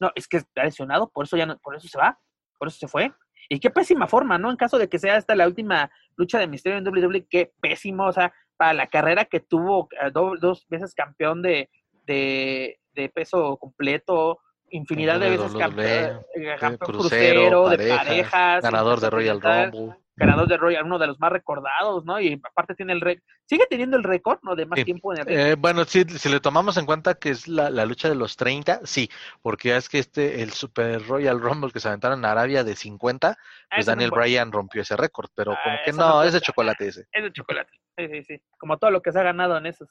No, 0.00 0.12
es 0.14 0.28
que 0.28 0.38
está 0.38 0.64
lesionado, 0.64 1.08
por 1.10 1.24
eso 1.24 1.36
ya 1.36 1.46
no, 1.46 1.58
por 1.58 1.74
eso 1.76 1.88
se 1.88 1.98
va, 1.98 2.18
por 2.58 2.68
eso 2.68 2.78
se 2.78 2.88
fue. 2.88 3.12
Y 3.48 3.58
qué 3.60 3.70
pésima 3.70 4.06
forma, 4.06 4.38
¿no? 4.38 4.50
En 4.50 4.56
caso 4.56 4.78
de 4.78 4.88
que 4.88 4.98
sea 4.98 5.16
esta 5.16 5.34
la 5.34 5.46
última 5.46 5.90
lucha 6.16 6.38
de 6.38 6.46
Misterio 6.46 6.78
en 6.78 6.84
WWE, 6.84 7.26
qué 7.28 7.52
pésimo, 7.60 8.04
o 8.06 8.12
sea, 8.12 8.32
para 8.56 8.74
la 8.74 8.86
carrera 8.88 9.24
que 9.24 9.40
tuvo 9.40 9.88
eh, 10.00 10.10
do- 10.12 10.36
dos 10.38 10.66
veces 10.68 10.94
campeón 10.94 11.42
de, 11.42 11.70
de, 12.06 12.78
de 12.92 13.08
peso 13.08 13.56
completo, 13.56 14.38
infinidad 14.70 15.18
de 15.18 15.30
veces 15.30 15.52
WWE, 15.54 15.58
campeón, 15.60 16.22
eh, 16.34 16.56
campeón 16.60 16.90
crucero, 16.98 17.40
crucero, 17.62 17.68
de 17.70 17.96
parejas, 17.96 18.62
ganador 18.62 19.00
de 19.00 19.10
Royal 19.10 19.40
Rumble. 19.40 19.96
Ganador 20.18 20.48
de 20.48 20.56
Royal, 20.56 20.84
uno 20.84 20.98
de 20.98 21.06
los 21.06 21.18
más 21.20 21.30
recordados, 21.32 22.04
¿no? 22.04 22.20
Y 22.20 22.40
aparte 22.44 22.74
tiene 22.74 22.92
el 22.92 23.00
récord, 23.00 23.22
sigue 23.46 23.66
teniendo 23.70 23.96
el 23.96 24.02
récord, 24.04 24.38
¿no? 24.42 24.54
De 24.56 24.66
más 24.66 24.78
Sí. 24.78 24.84
tiempo 24.84 25.14
en 25.14 25.20
el. 25.20 25.28
Eh, 25.28 25.54
bueno, 25.54 25.84
si, 25.84 26.04
si 26.04 26.28
le 26.28 26.40
tomamos 26.40 26.76
en 26.76 26.86
cuenta 26.86 27.14
que 27.14 27.30
es 27.30 27.48
la, 27.48 27.70
la 27.70 27.86
lucha 27.86 28.08
de 28.08 28.14
los 28.14 28.36
30, 28.36 28.80
sí, 28.84 29.08
porque 29.42 29.76
es 29.76 29.88
que 29.88 29.98
este, 29.98 30.42
el 30.42 30.52
Super 30.52 31.02
Royal 31.06 31.40
Rumble 31.40 31.70
que 31.72 31.80
se 31.80 31.88
aventaron 31.88 32.18
en 32.18 32.24
Arabia 32.24 32.64
de 32.64 32.74
50, 32.76 33.30
Ah, 33.30 33.36
pues 33.76 33.86
Daniel 33.86 34.10
Bryan 34.10 34.50
rompió 34.50 34.82
ese 34.82 34.96
récord, 34.96 35.28
pero 35.34 35.52
Ah, 35.52 35.58
como 35.62 35.76
que 35.84 35.92
no 35.92 36.08
no, 36.08 36.22
es 36.22 36.32
de 36.32 36.40
chocolate 36.40 36.88
ese. 36.88 37.06
Es 37.12 37.22
de 37.22 37.32
chocolate. 37.32 37.70
Sí, 37.96 38.08
sí, 38.08 38.24
sí. 38.24 38.42
Como 38.58 38.78
todo 38.78 38.90
lo 38.90 39.02
que 39.02 39.12
se 39.12 39.20
ha 39.20 39.22
ganado 39.22 39.56
en 39.56 39.66
esos 39.66 39.88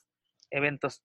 eventos. 0.49 1.03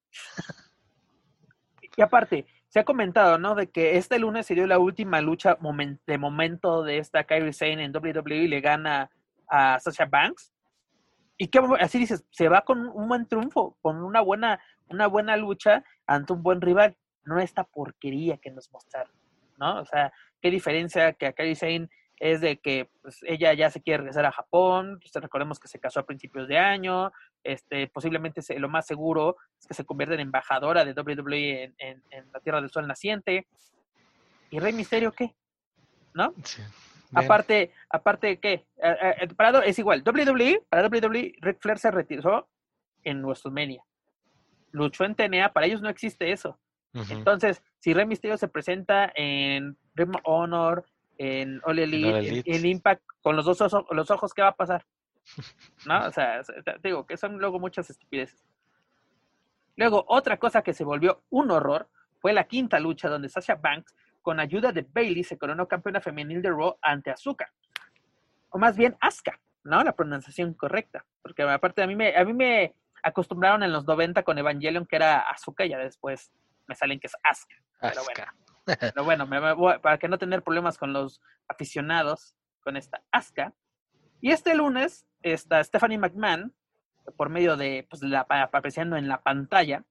Y 1.97 2.01
aparte, 2.03 2.47
se 2.73 2.81
ha 2.81 2.85
comentado, 2.85 3.37
¿no? 3.37 3.55
De 3.55 3.71
que 3.71 3.99
este 3.99 4.19
lunes 4.19 4.47
sería 4.47 4.67
la 4.67 4.79
última 4.79 5.21
lucha 5.21 5.59
momen- 5.59 6.01
de 6.07 6.17
momento 6.17 6.83
de 6.83 6.97
esta 6.97 7.25
Kairi 7.25 7.53
Sane 7.53 7.85
en 7.85 7.95
WWE 7.95 8.37
y 8.37 8.49
le 8.49 8.63
gana 8.63 9.11
a 9.47 9.79
Sasha 9.79 10.07
Banks. 10.07 10.55
Y 11.37 11.49
que 11.49 11.61
así 11.81 11.99
dices, 11.99 12.25
se 12.31 12.49
va 12.49 12.63
con 12.63 12.89
un 12.89 13.09
buen 13.09 13.27
triunfo, 13.27 13.77
con 13.83 14.03
una 14.03 14.23
buena, 14.23 14.59
una 14.89 15.07
buena 15.07 15.37
lucha 15.37 15.85
ante 16.07 16.33
un 16.33 16.43
buen 16.43 16.63
rival. 16.63 16.97
No 17.27 17.39
esta 17.41 17.65
porquería 17.65 18.39
que 18.39 18.51
nos 18.51 18.73
mostraron, 18.73 19.13
¿no? 19.59 19.79
O 19.79 19.85
sea, 19.85 20.11
qué 20.41 20.51
diferencia 20.51 21.13
que 21.13 21.27
a 21.27 21.35
Kairi 21.35 21.55
Sane 21.55 21.91
es 22.25 22.41
de 22.41 22.59
que 22.61 22.89
pues, 23.03 23.19
ella 23.25 23.53
ya 23.53 23.69
se 23.69 23.83
quiere 23.83 23.99
regresar 23.99 24.25
a 24.25 24.31
Japón, 24.31 25.01
pues, 25.01 25.13
recordemos 25.21 25.59
que 25.59 25.67
se 25.67 25.81
casó 25.81 25.99
a 25.99 26.07
principios 26.07 26.47
de 26.47 26.57
año, 26.57 27.11
este, 27.43 27.89
posiblemente 27.89 28.43
se- 28.43 28.61
lo 28.61 28.69
más 28.69 28.87
seguro 28.87 29.37
es 29.59 29.67
que 29.67 29.75
se 29.75 29.85
convierta 29.85 30.15
en 30.15 30.21
embajadora 30.21 30.85
de 30.85 30.93
WWE 30.95 31.65
en, 31.65 31.75
en- 31.79 32.03
en 32.11 32.31
la 32.33 32.39
Tierra 32.39 32.61
del 32.61 32.71
Sol 32.71 32.87
naciente. 32.87 33.49
¿Y 34.51 34.61
Rey 34.61 34.73
Misterio 34.73 35.11
qué? 35.11 35.35
¿No? 36.15 36.33
Sí. 36.45 36.63
Bien. 37.11 37.25
Aparte, 37.25 37.73
aparte 37.91 38.39
¿qué? 38.39 38.53
Eh, 38.77 39.15
eh, 39.23 39.29
para- 39.35 39.65
es 39.65 39.79
igual, 39.81 40.03
WWE, 40.05 40.63
para 40.69 40.87
WWE, 40.89 41.35
Ric 41.41 41.59
Flair 41.61 41.79
se 41.79 41.91
retiró 41.91 42.49
en 43.03 43.25
WrestleMania. 43.25 43.83
Luchó 44.71 45.05
en 45.05 45.17
TNA, 45.17 45.53
para 45.53 45.67
ellos 45.67 45.83
no 45.83 45.89
existe 45.89 46.31
eso. 46.31 46.57
Entonces, 47.11 47.63
si 47.81 47.93
Rey 47.95 48.07
Mysterio 48.07 48.37
se 48.39 48.47
presenta 48.49 49.11
en 49.17 49.77
of 49.99 50.09
Honor, 50.25 50.85
en 51.19 51.61
All 51.65 51.79
Elite, 51.79 52.43
en, 52.47 52.67
Impact, 52.67 53.03
con 53.21 53.37
los 53.37 53.45
dos 53.45 53.61
ojos, 53.61 53.85
los 53.91 54.11
ojos, 54.11 54.33
¿qué 54.35 54.43
va 54.43 54.49
a 54.49 54.57
pasar? 54.57 54.85
¿No? 55.87 56.07
O 56.07 56.11
sea, 56.11 56.43
digo 56.83 57.07
que 57.07 57.17
son 57.17 57.39
luego 57.39 57.61
muchas 57.61 57.89
estupideces. 57.91 58.45
Luego, 59.77 60.05
otra 60.09 60.37
cosa 60.39 60.63
que 60.63 60.75
se 60.75 60.85
volvió 60.85 61.23
un 61.31 61.51
horror 61.51 61.89
fue 62.21 62.33
la 62.33 62.45
quinta 62.45 62.79
lucha 62.79 63.09
donde 63.09 63.29
Sasha 63.29 63.57
Banks, 63.57 63.95
con 64.21 64.39
ayuda 64.39 64.73
de 64.73 64.87
Bailey, 64.89 65.25
se 65.25 65.39
coronó 65.39 65.67
campeona 65.67 66.01
femenil 66.01 66.43
de 66.43 66.51
Raw 66.51 66.77
ante 66.83 67.11
Asuka. 67.11 67.53
O 68.51 68.59
más 68.59 68.77
bien 68.77 68.97
Asuka, 69.01 69.41
¿no? 69.65 69.83
La 69.83 69.95
pronunciación 69.95 70.55
correcta. 70.55 71.05
Porque 71.23 71.43
aparte 71.43 71.83
a 71.83 71.87
mí 71.87 71.97
me, 71.97 72.15
a 72.15 72.25
mí 72.25 72.33
me 72.33 72.75
acostumbraron 73.03 73.63
en 73.63 73.73
los 73.73 73.85
90 73.87 74.23
con 74.23 74.39
Evangelion 74.39 74.87
que 74.87 74.97
era 74.97 75.21
Asuka 75.21 75.65
y 75.65 75.71
ya 75.71 75.79
después 75.79 76.31
me 76.67 76.75
salen 76.75 77.01
que 77.01 77.09
es 77.09 77.17
Asuka. 77.23 77.57
Pero 77.81 78.05
bueno. 78.05 78.42
pero 78.95 79.05
bueno, 79.05 79.29
para 79.81 79.99
que 79.99 80.09
no 80.09 80.19
tener 80.19 80.43
problemas 80.43 80.79
con 80.79 80.93
los 80.93 81.21
aficionados 81.49 82.35
con 82.63 82.77
esta 82.77 83.03
Asuka. 83.11 83.53
Y 84.21 84.31
este 84.31 84.55
lunes 84.55 85.07
está 85.23 85.63
Stephanie 85.65 85.99
McMahon, 85.99 86.55
por 87.17 87.29
medio 87.29 87.57
de, 87.57 87.87
pues, 87.91 88.03
la, 88.03 88.25
pa- 88.27 88.43
apareciendo 88.43 88.97
en 88.97 89.09
la 89.09 89.21
pantalla, 89.23 89.85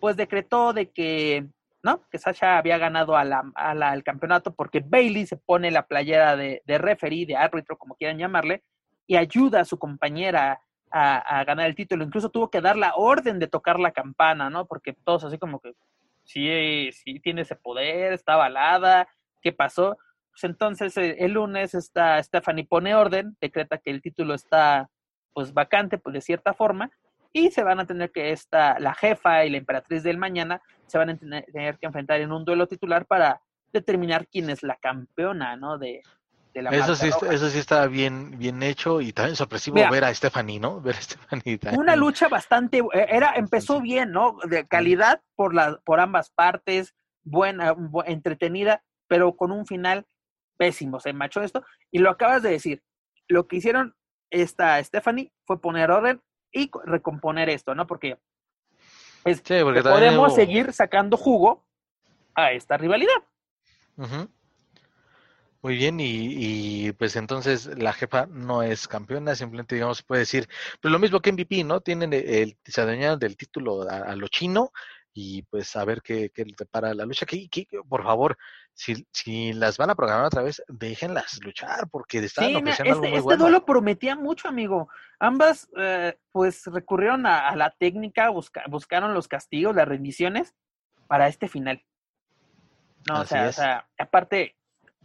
pues 0.00 0.16
decretó 0.16 0.72
de 0.72 0.90
que, 0.90 1.46
¿no? 1.82 2.08
Que 2.10 2.18
Sasha 2.18 2.56
había 2.56 2.78
ganado 2.78 3.16
a 3.16 3.20
al 3.54 4.02
campeonato 4.04 4.54
porque 4.54 4.80
Bailey 4.80 5.26
se 5.26 5.36
pone 5.36 5.70
la 5.70 5.86
playera 5.86 6.36
de, 6.36 6.62
de 6.64 6.78
referee, 6.78 7.26
de 7.26 7.36
árbitro, 7.36 7.76
como 7.76 7.96
quieran 7.96 8.18
llamarle, 8.18 8.62
y 9.06 9.16
ayuda 9.16 9.60
a 9.60 9.64
su 9.66 9.78
compañera 9.78 10.60
a, 10.90 11.18
a 11.40 11.44
ganar 11.44 11.66
el 11.66 11.74
título. 11.74 12.04
Incluso 12.04 12.30
tuvo 12.30 12.48
que 12.50 12.60
dar 12.62 12.76
la 12.76 12.94
orden 12.94 13.38
de 13.38 13.48
tocar 13.48 13.78
la 13.78 13.90
campana, 13.92 14.48
¿no? 14.48 14.66
Porque 14.66 14.94
todos 14.94 15.24
así 15.24 15.36
como 15.38 15.60
que, 15.60 15.74
sí, 16.28 16.92
sí 16.92 17.20
tiene 17.20 17.42
ese 17.42 17.56
poder, 17.56 18.12
está 18.12 18.34
avalada, 18.34 19.08
¿qué 19.40 19.52
pasó? 19.52 19.96
Pues 20.30 20.44
entonces 20.44 20.96
eh, 20.98 21.16
el 21.20 21.32
lunes 21.32 21.74
está 21.74 22.22
Stephanie 22.22 22.66
pone 22.66 22.94
orden, 22.94 23.36
decreta 23.40 23.78
que 23.78 23.90
el 23.90 24.02
título 24.02 24.34
está 24.34 24.90
pues 25.32 25.54
vacante 25.54 25.98
pues 25.98 26.12
de 26.12 26.20
cierta 26.20 26.52
forma 26.52 26.90
y 27.32 27.50
se 27.50 27.62
van 27.62 27.80
a 27.80 27.86
tener 27.86 28.12
que 28.12 28.32
esta 28.32 28.78
la 28.78 28.94
jefa 28.94 29.44
y 29.44 29.50
la 29.50 29.58
emperatriz 29.58 30.02
del 30.02 30.18
mañana 30.18 30.60
se 30.86 30.98
van 30.98 31.10
a 31.10 31.16
tener, 31.16 31.44
tener 31.46 31.78
que 31.78 31.86
enfrentar 31.86 32.20
en 32.20 32.32
un 32.32 32.44
duelo 32.44 32.66
titular 32.66 33.06
para 33.06 33.40
determinar 33.72 34.26
quién 34.28 34.50
es 34.50 34.62
la 34.62 34.76
campeona, 34.76 35.56
¿no? 35.56 35.78
De, 35.78 36.02
de 36.54 36.62
la 36.62 36.70
Eso 36.70 36.94
sí, 36.96 37.10
roja. 37.10 37.32
eso 37.32 37.48
sí 37.50 37.58
está 37.58 37.86
bien, 37.86 38.38
bien 38.38 38.62
hecho 38.62 39.00
y 39.00 39.12
también 39.12 39.36
sorpresivo 39.36 39.74
Mira. 39.76 39.90
ver 39.90 40.04
a 40.04 40.14
Stephanie, 40.14 40.58
¿no? 40.60 40.80
Ver 40.82 40.96
a 40.96 41.00
Stephanie. 41.00 41.58
una 41.78 41.94
lucha 41.96 42.28
bastante 42.28 42.78
eh, 42.78 43.06
era 43.10 43.34
empezó 43.36 43.80
bien 43.80 44.10
no 44.12 44.36
de 44.44 44.66
calidad 44.66 45.22
por 45.36 45.54
la 45.54 45.78
por 45.84 46.00
ambas 46.00 46.30
partes 46.30 46.94
buena 47.22 47.74
bu- 47.74 48.04
entretenida 48.06 48.82
pero 49.06 49.36
con 49.36 49.52
un 49.52 49.66
final 49.66 50.06
pésimo 50.56 50.98
se 51.00 51.12
machó 51.12 51.42
esto 51.42 51.64
y 51.90 51.98
lo 51.98 52.10
acabas 52.10 52.42
de 52.42 52.50
decir 52.50 52.82
lo 53.28 53.46
que 53.46 53.56
hicieron 53.56 53.94
esta 54.30 54.82
Stephanie 54.82 55.32
fue 55.46 55.60
poner 55.60 55.90
orden 55.90 56.22
y 56.52 56.68
co- 56.68 56.82
recomponer 56.84 57.48
esto 57.50 57.74
no 57.74 57.86
porque 57.86 58.18
es 59.24 59.38
Sí, 59.44 59.60
porque 59.62 59.80
que 59.80 59.82
también 59.82 59.82
podemos 60.14 60.28
hubo- 60.32 60.36
seguir 60.36 60.72
sacando 60.72 61.16
jugo 61.16 61.66
a 62.34 62.52
esta 62.52 62.76
rivalidad 62.78 63.22
Ujú. 63.96 64.28
Muy 65.60 65.76
bien, 65.76 65.98
y, 65.98 66.86
y, 66.86 66.92
pues 66.92 67.16
entonces 67.16 67.66
la 67.78 67.92
jefa 67.92 68.26
no 68.26 68.62
es 68.62 68.86
campeona, 68.86 69.34
simplemente 69.34 69.74
digamos, 69.74 70.02
puede 70.04 70.20
decir, 70.20 70.48
pues 70.80 70.92
lo 70.92 71.00
mismo 71.00 71.18
que 71.20 71.30
MVP, 71.32 71.64
¿no? 71.64 71.80
Tienen 71.80 72.12
el, 72.12 72.24
el- 72.28 72.58
se 72.64 72.80
adueñaron 72.80 73.18
del 73.18 73.36
título 73.36 73.82
a, 73.90 73.96
a 74.12 74.14
lo 74.16 74.28
chino 74.28 74.70
y 75.12 75.42
pues 75.42 75.74
a 75.74 75.84
ver 75.84 76.00
qué, 76.00 76.30
qué 76.32 76.44
le 76.44 76.54
depara 76.56 76.94
la 76.94 77.04
lucha. 77.04 77.26
Que, 77.26 77.48
que, 77.48 77.66
por 77.88 78.04
favor, 78.04 78.38
si, 78.72 79.04
si 79.10 79.52
las 79.52 79.78
van 79.78 79.90
a 79.90 79.96
programar 79.96 80.26
otra 80.26 80.42
vez, 80.42 80.62
déjenlas 80.68 81.40
luchar 81.42 81.88
porque 81.90 82.18
están 82.18 82.44
Sí, 82.44 82.54
ofreciendo 82.56 82.92
algo 82.92 83.02
este, 83.06 83.10
muy 83.10 83.18
este 83.18 83.24
bueno. 83.24 83.42
duelo 83.42 83.64
prometía 83.64 84.14
mucho, 84.14 84.46
amigo. 84.46 84.88
Ambas, 85.18 85.68
eh, 85.76 86.16
pues, 86.30 86.66
recurrieron 86.66 87.26
a, 87.26 87.48
a 87.48 87.56
la 87.56 87.70
técnica, 87.70 88.30
busca- 88.30 88.62
buscaron 88.68 89.12
los 89.12 89.26
castigos, 89.26 89.74
las 89.74 89.88
rendiciones 89.88 90.54
para 91.08 91.26
este 91.26 91.48
final. 91.48 91.82
No, 93.08 93.22
o 93.22 93.24
sea, 93.24 93.48
o 93.48 93.52
sea, 93.52 93.88
aparte, 93.98 94.54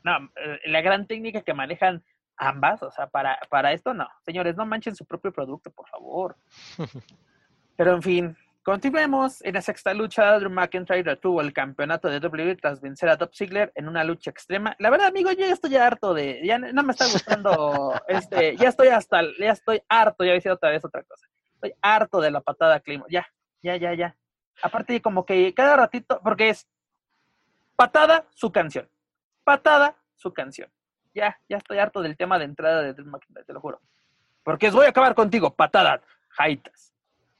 no, 0.04 0.30
eh, 0.36 0.60
la 0.66 0.82
gran 0.82 1.08
técnica 1.08 1.42
que 1.42 1.54
manejan 1.54 2.04
ambas, 2.38 2.84
o 2.84 2.92
sea, 2.92 3.08
para, 3.08 3.40
para 3.50 3.74
esto, 3.74 3.94
no. 3.94 4.08
Señores, 4.26 4.56
no 4.56 4.66
manchen 4.66 4.96
su 4.96 5.06
propio 5.06 5.32
producto, 5.32 5.72
por 5.72 5.88
favor. 5.88 6.36
Pero 7.78 7.94
en 7.94 8.02
fin, 8.02 8.38
continuemos. 8.64 9.44
En 9.44 9.54
la 9.54 9.62
sexta 9.62 9.94
lucha, 9.94 10.38
Drew 10.40 10.50
McIntyre 10.50 11.04
retuvo 11.04 11.42
el 11.42 11.54
campeonato 11.54 12.10
de 12.10 12.20
WWE 12.20 12.56
tras 12.56 12.82
vencer 12.82 13.10
a 13.10 13.18
Top 13.18 13.34
Ziggler 13.34 13.72
en 13.76 13.88
una 13.88 14.04
lucha 14.04 14.30
extrema. 14.30 14.76
La 14.80 14.90
verdad, 14.90 15.08
amigo, 15.08 15.32
yo 15.32 15.46
ya 15.46 15.54
estoy 15.54 15.76
harto 15.76 16.14
de, 16.14 16.42
ya 16.44 16.58
no 16.58 16.84
me 16.84 16.92
está 16.92 17.06
gustando, 17.06 17.94
este, 18.08 18.58
ya 18.58 18.70
estoy 18.70 18.90
hasta, 18.90 19.22
ya 19.40 19.52
estoy 19.52 19.82
harto, 19.88 20.24
ya 20.24 20.30
voy 20.30 20.32
a 20.32 20.34
decir 20.36 20.52
otra 20.52 20.70
vez 20.70 20.84
otra 20.84 21.04
cosa. 21.04 21.28
Estoy 21.56 21.74
harto 21.82 22.20
de 22.20 22.32
la 22.32 22.42
patada 22.42 22.80
clima. 22.80 23.06
Ya, 23.10 23.26
ya, 23.62 23.78
ya, 23.78 23.94
ya. 23.94 24.16
Aparte, 24.62 25.02
como 25.02 25.26
que 25.26 25.54
cada 25.54 25.78
ratito, 25.78 26.20
porque 26.24 26.50
es 26.50 26.68
patada, 27.76 28.28
su 28.34 28.52
canción. 28.52 28.88
Patada, 29.44 29.96
su 30.16 30.34
canción. 30.34 30.70
Ya, 31.14 31.40
ya 31.48 31.58
estoy 31.58 31.78
harto 31.78 32.02
del 32.02 32.18
tema 32.18 32.40
de 32.40 32.46
entrada 32.46 32.82
de 32.82 32.94
Drew 32.94 33.06
McIntyre, 33.08 33.46
te 33.46 33.54
lo 33.54 33.60
juro. 33.62 33.82
Porque 34.44 34.68
es 34.68 34.74
voy 34.74 34.86
a 34.86 34.90
acabar 34.90 35.14
contigo, 35.16 35.54
patada, 35.54 36.02
jaitas. 36.30 36.94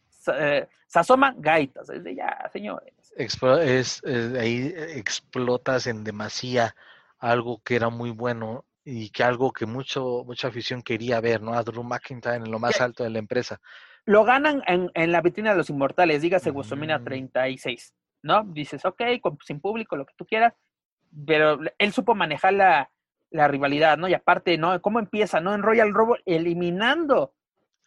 Sa- 0.10 0.36
eh, 0.58 0.70
Sasoma, 0.88 1.34
gaitas. 1.38 1.90
Es 1.90 2.04
de 2.04 2.16
ya, 2.16 2.50
señores. 2.54 2.94
Explo- 3.18 3.60
es, 3.60 4.02
es- 4.04 4.34
ahí 4.38 4.74
explotas 4.76 5.88
en 5.88 6.04
demasía 6.04 6.76
algo 7.20 7.62
que 7.64 7.76
era 7.76 7.90
muy 7.90 8.12
bueno 8.12 8.66
y 8.86 9.10
que 9.10 9.24
algo 9.24 9.52
que 9.54 9.66
mucho 9.66 10.24
mucha 10.26 10.50
afición 10.50 10.82
quería 10.84 11.20
ver, 11.22 11.42
¿no? 11.42 11.54
A 11.54 11.64
Drew 11.64 11.84
McIntyre 11.84 12.36
en 12.36 12.52
lo 12.52 12.60
más 12.60 12.80
alto 12.82 13.04
de 13.04 13.10
la 13.10 13.20
empresa. 13.20 13.60
Lo 14.06 14.24
ganan 14.26 14.62
en, 14.68 14.92
en 14.94 15.12
la 15.12 15.22
vitrina 15.22 15.52
de 15.52 15.58
los 15.58 15.70
inmortales, 15.70 16.22
dígase 16.22 16.52
WrestleMania 16.52 17.00
Mm. 17.00 17.04
36, 17.06 17.94
¿no? 18.22 18.44
Dices, 18.44 18.84
ok, 18.86 19.02
con- 19.22 19.38
sin 19.46 19.60
público, 19.62 19.96
lo 19.96 20.06
que 20.06 20.14
tú 20.18 20.26
quieras, 20.26 20.54
pero 21.26 21.60
él 21.78 21.94
supo 21.94 22.16
manejar 22.16 22.54
la, 22.54 22.90
la 23.30 23.48
rivalidad, 23.48 23.98
¿no? 23.98 24.08
Y 24.08 24.14
aparte, 24.14 24.58
¿no? 24.58 24.82
¿Cómo 24.82 25.00
empieza, 25.00 25.40
no? 25.42 25.54
En 25.54 25.62
Royal 25.64 25.94
Rumble, 25.94 26.22
eliminando 26.26 27.34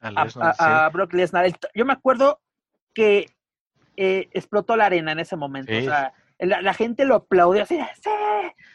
A 0.00 0.08
a, 0.08 0.24
Lesnar, 0.24 0.54
a- 0.58 0.86
a 0.86 0.88
Brock 0.90 1.12
Lesnar. 1.12 1.46
Yo 1.74 1.84
me 1.84 1.92
acuerdo 1.92 2.40
que 2.94 3.26
eh, 3.96 4.28
explotó 4.32 4.76
la 4.76 4.86
arena 4.86 5.12
en 5.12 5.20
ese 5.20 5.36
momento. 5.36 5.72
O 5.76 5.80
sea, 5.80 6.12
la, 6.38 6.60
la 6.60 6.74
gente 6.74 7.04
lo 7.04 7.14
aplaudió 7.16 7.62
así, 7.62 7.78
sí, 8.02 8.10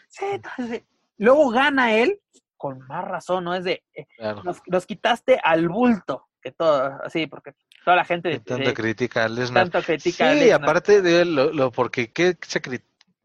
sí, 0.07 0.25
entonces, 0.31 0.83
Luego 1.17 1.49
gana 1.51 1.93
él, 1.93 2.19
con 2.57 2.79
más 2.87 3.05
razón, 3.05 3.43
¿no? 3.43 3.53
Es 3.53 3.63
de, 3.63 3.83
eh, 3.93 4.07
claro. 4.17 4.41
nos, 4.43 4.61
nos 4.65 4.87
quitaste 4.87 5.39
al 5.43 5.69
bulto, 5.69 6.27
que 6.41 6.51
todo, 6.51 6.99
así, 7.03 7.27
porque 7.27 7.53
toda 7.85 7.97
la 7.97 8.05
gente 8.05 8.29
De 8.29 8.39
tanta 8.39 8.69
de- 8.69 8.73
crítica 8.73 9.25
a 9.25 9.27
Lesnar. 9.29 9.69
tanto 9.69 9.85
critica 9.85 10.29
a 10.29 10.33
Sí, 10.33 10.39
Lesnar. 10.39 10.63
aparte 10.63 11.01
de 11.03 11.25
lo, 11.25 11.53
lo- 11.53 11.71
porque 11.71 12.11
¿qué 12.11 12.35
se 12.41 12.59
cri- 12.59 12.81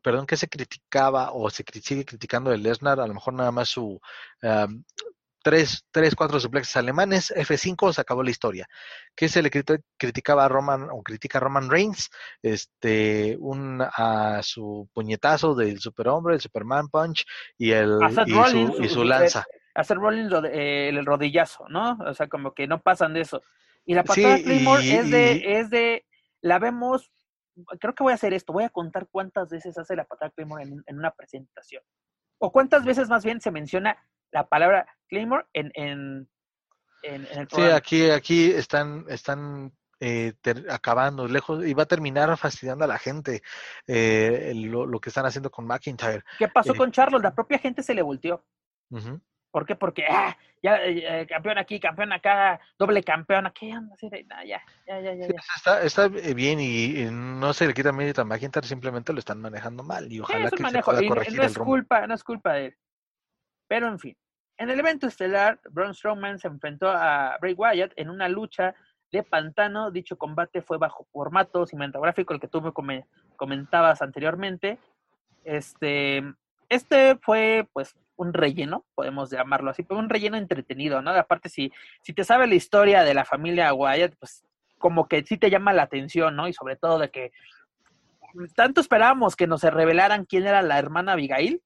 perdón, 0.06 0.24
qué 0.24 0.36
se 0.36 0.46
criticaba 0.46 1.32
o 1.32 1.50
se 1.50 1.64
sigue 1.82 2.04
criticando 2.04 2.52
de 2.52 2.58
Lesnar? 2.58 3.00
A 3.00 3.08
lo 3.08 3.14
mejor 3.14 3.34
nada 3.34 3.50
más 3.50 3.70
su 3.70 4.00
um, 4.40 4.84
tres, 5.42 5.84
tres, 5.90 6.14
cuatro 6.14 6.38
suplexes 6.38 6.76
alemanes, 6.76 7.34
F5, 7.34 7.92
se 7.92 8.02
acabó 8.02 8.22
la 8.22 8.30
historia. 8.30 8.68
¿Qué 9.16 9.28
se 9.28 9.42
le 9.42 9.50
criticaba 9.50 10.44
a 10.44 10.48
Roman 10.48 10.86
o 10.92 11.02
critica 11.02 11.38
a 11.38 11.40
Roman 11.40 11.68
Reigns? 11.68 12.08
Este, 12.40 13.36
un, 13.40 13.82
a 13.82 14.42
su 14.44 14.88
puñetazo 14.94 15.56
del 15.56 15.80
superhombre, 15.80 16.34
el 16.34 16.40
Superman 16.40 16.86
Punch 16.88 17.26
y, 17.58 17.72
el, 17.72 17.98
y, 18.78 18.88
su, 18.88 19.02
lanza. 19.02 19.44
Hacer 19.74 19.96
Rollins 19.96 20.32
el 20.52 21.04
rodillazo, 21.04 21.64
¿no? 21.68 21.98
O 22.06 22.14
sea, 22.14 22.28
como 22.28 22.54
que 22.54 22.68
no 22.68 22.80
pasan 22.80 23.12
de 23.12 23.22
eso. 23.22 23.42
Y 23.84 23.94
la 23.94 24.04
patada 24.04 24.36
de 24.36 24.44
Claymore 24.44 24.98
es 24.98 25.10
de, 25.10 25.58
es 25.58 25.70
de, 25.70 26.06
la 26.42 26.60
vemos, 26.60 27.10
creo 27.78 27.94
que 27.94 28.02
voy 28.02 28.12
a 28.12 28.16
hacer 28.16 28.32
esto, 28.34 28.52
voy 28.52 28.64
a 28.64 28.70
contar 28.70 29.08
cuántas 29.10 29.48
veces 29.48 29.76
hace 29.78 29.96
la 29.96 30.04
patada 30.04 30.30
Claymore 30.30 30.64
en, 30.64 30.82
en 30.86 30.98
una 30.98 31.10
presentación. 31.10 31.82
O 32.38 32.52
cuántas 32.52 32.84
veces 32.84 33.08
más 33.08 33.24
bien 33.24 33.40
se 33.40 33.50
menciona 33.50 33.96
la 34.30 34.46
palabra 34.46 34.86
Claymore 35.08 35.46
en, 35.52 35.70
en, 35.74 36.28
en, 37.02 37.26
el 37.26 37.48
Sí, 37.48 37.62
aquí, 37.62 38.10
aquí 38.10 38.50
están, 38.50 39.06
están 39.08 39.72
eh, 40.00 40.34
acabando 40.68 41.26
lejos 41.26 41.64
y 41.64 41.72
va 41.72 41.84
a 41.84 41.86
terminar 41.86 42.36
fastidiando 42.36 42.84
a 42.84 42.88
la 42.88 42.98
gente 42.98 43.42
eh, 43.86 44.52
lo, 44.54 45.00
que 45.00 45.08
están 45.08 45.26
haciendo 45.26 45.50
con 45.50 45.66
McIntyre. 45.66 46.22
¿Qué 46.38 46.48
pasó 46.48 46.74
eh, 46.74 46.76
con 46.76 46.92
Charlos? 46.92 47.22
La 47.22 47.34
propia 47.34 47.58
gente 47.58 47.82
se 47.82 47.94
le 47.94 48.02
volteó. 48.02 48.44
¿Por 49.56 49.64
qué? 49.64 49.74
Porque 49.74 50.04
ah, 50.06 50.36
ya 50.62 50.78
campeón 51.26 51.56
aquí, 51.56 51.80
campeón 51.80 52.12
acá, 52.12 52.60
doble 52.78 53.02
campeón 53.02 53.46
aquí, 53.46 53.70
ya, 53.70 54.44
ya, 54.44 55.00
ya, 55.00 55.14
ya, 55.14 55.26
está, 55.56 55.80
está, 55.80 56.08
bien 56.08 56.60
y, 56.60 57.06
no 57.10 57.54
se 57.54 57.66
le 57.66 57.72
quita 57.72 57.90
mérito 57.90 58.20
a 58.20 58.26
McIntyre, 58.26 58.66
simplemente 58.66 59.14
lo 59.14 59.18
están 59.18 59.40
manejando 59.40 59.82
mal 59.82 60.12
y 60.12 60.20
ojalá 60.20 60.50
que 60.50 60.58
se 60.58 60.62
pueda 60.82 60.82
corregir 61.08 61.38
no 61.38 61.42
es 61.42 61.56
culpa, 61.56 62.06
no 62.06 62.14
es 62.14 62.22
culpa 62.22 62.52
de 62.52 62.66
él. 62.66 62.76
Pero 63.66 63.88
en 63.88 63.98
fin, 63.98 64.14
en 64.58 64.68
el 64.68 64.78
evento 64.78 65.06
estelar, 65.06 65.58
Braun 65.70 65.94
Strowman 65.94 66.38
se 66.38 66.48
enfrentó 66.48 66.90
a 66.90 67.38
Bray 67.40 67.54
Wyatt 67.54 67.94
en 67.96 68.10
una 68.10 68.28
lucha 68.28 68.74
de 69.10 69.22
pantano. 69.22 69.90
Dicho 69.90 70.18
combate 70.18 70.60
fue 70.60 70.76
bajo 70.76 71.06
formato 71.10 71.64
cinematográfico, 71.64 72.34
el 72.34 72.40
que 72.40 72.48
tú 72.48 72.60
me 72.60 73.06
comentabas 73.36 74.02
anteriormente. 74.02 74.78
Este, 75.44 76.22
este 76.68 77.16
fue, 77.16 77.66
pues, 77.72 77.96
un 78.16 78.32
relleno, 78.32 78.84
podemos 78.94 79.30
llamarlo 79.30 79.70
así, 79.70 79.82
pero 79.82 80.00
un 80.00 80.08
relleno 80.08 80.36
entretenido, 80.36 81.02
¿no? 81.02 81.10
Aparte, 81.10 81.48
si, 81.48 81.72
si 82.02 82.12
te 82.12 82.24
sabe 82.24 82.46
la 82.46 82.54
historia 82.54 83.02
de 83.02 83.14
la 83.14 83.24
familia 83.24 83.72
Wyatt, 83.72 84.14
pues, 84.18 84.44
como 84.78 85.08
que 85.08 85.24
sí 85.24 85.36
te 85.38 85.50
llama 85.50 85.72
la 85.72 85.82
atención, 85.82 86.36
¿no? 86.36 86.48
Y 86.48 86.52
sobre 86.52 86.76
todo 86.76 86.98
de 86.98 87.10
que 87.10 87.32
tanto 88.54 88.80
esperábamos 88.80 89.36
que 89.36 89.46
nos 89.46 89.62
revelaran 89.62 90.24
quién 90.24 90.46
era 90.46 90.62
la 90.62 90.78
hermana 90.78 91.12
Abigail, 91.12 91.62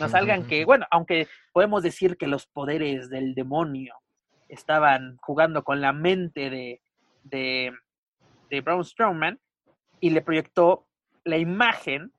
no 0.00 0.08
salgan 0.08 0.46
que, 0.46 0.64
bueno, 0.64 0.86
aunque 0.90 1.28
podemos 1.52 1.82
decir 1.82 2.16
que 2.16 2.26
los 2.26 2.46
poderes 2.46 3.10
del 3.10 3.34
demonio 3.34 3.94
estaban 4.48 5.16
jugando 5.20 5.62
con 5.62 5.80
la 5.80 5.92
mente 5.92 6.50
de, 6.50 6.80
de, 7.24 7.72
de 8.50 8.60
Braun 8.60 8.84
Strowman 8.84 9.38
y 10.00 10.10
le 10.10 10.22
proyectó 10.22 10.86
la 11.24 11.36
imagen 11.36 12.12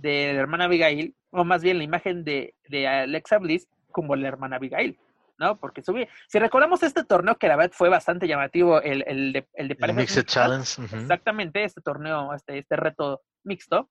de 0.00 0.32
la 0.32 0.40
hermana 0.40 0.64
Abigail, 0.64 1.14
o 1.30 1.44
más 1.44 1.62
bien 1.62 1.78
la 1.78 1.84
imagen 1.84 2.24
de, 2.24 2.54
de 2.68 2.88
Alexa 2.88 3.38
Bliss 3.38 3.68
como 3.90 4.16
la 4.16 4.28
hermana 4.28 4.56
Abigail, 4.56 4.98
¿no? 5.38 5.58
Porque 5.58 5.82
subí. 5.82 6.06
Si 6.28 6.38
recordamos 6.38 6.82
este 6.82 7.04
torneo 7.04 7.36
que 7.36 7.48
la 7.48 7.56
verdad 7.56 7.72
fue 7.74 7.88
bastante 7.88 8.26
llamativo, 8.26 8.80
el, 8.80 9.04
el 9.06 9.32
de, 9.32 9.48
el 9.54 9.68
de 9.68 9.92
Mixed 9.92 10.24
Challenge. 10.24 10.82
Exactamente, 10.82 11.64
este 11.64 11.80
torneo, 11.80 12.34
este, 12.34 12.58
este 12.58 12.76
reto 12.76 13.22
mixto, 13.44 13.88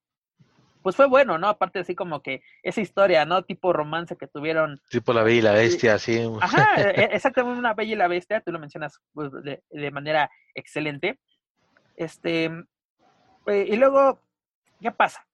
pues 0.82 0.96
fue 0.96 1.08
bueno, 1.08 1.38
¿no? 1.38 1.48
Aparte 1.50 1.80
así 1.80 1.94
como 1.94 2.22
que 2.22 2.42
esa 2.64 2.82
historia, 2.82 3.26
¿no? 3.26 3.44
Tipo 3.44 3.74
romance 3.74 4.16
que 4.16 4.28
tuvieron. 4.28 4.82
Tipo 4.90 5.14
la 5.14 5.24
Bella 5.24 5.38
y 5.38 5.42
la 5.42 5.52
Bestia, 5.52 6.00
sí. 6.00 6.22
Ajá, 6.42 6.68
e, 6.78 7.10
exactamente 7.12 7.60
una 7.60 7.74
Bella 7.74 7.94
y 7.94 7.98
la 7.98 8.08
Bestia, 8.08 8.42
tú 8.42 8.52
lo 8.52 8.60
mencionas 8.60 9.00
pues, 9.14 9.32
de, 9.32 9.92
manera 9.92 10.30
excelente. 10.56 11.20
Este, 11.96 12.46
eh, 13.48 13.66
y 13.68 13.76
luego, 13.76 14.22
¿qué 14.80 14.92
pasa? 14.92 15.28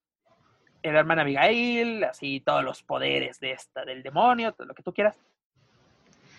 La 0.92 1.00
hermana 1.00 1.24
Abigail, 1.24 2.04
así 2.04 2.42
todos 2.42 2.64
los 2.64 2.84
poderes 2.84 3.40
de 3.40 3.52
esta, 3.52 3.84
del 3.86 4.04
demonio, 4.04 4.54
todo 4.54 4.68
lo 4.68 4.76
que 4.76 4.84
tú 4.84 4.94
quieras. 4.94 5.20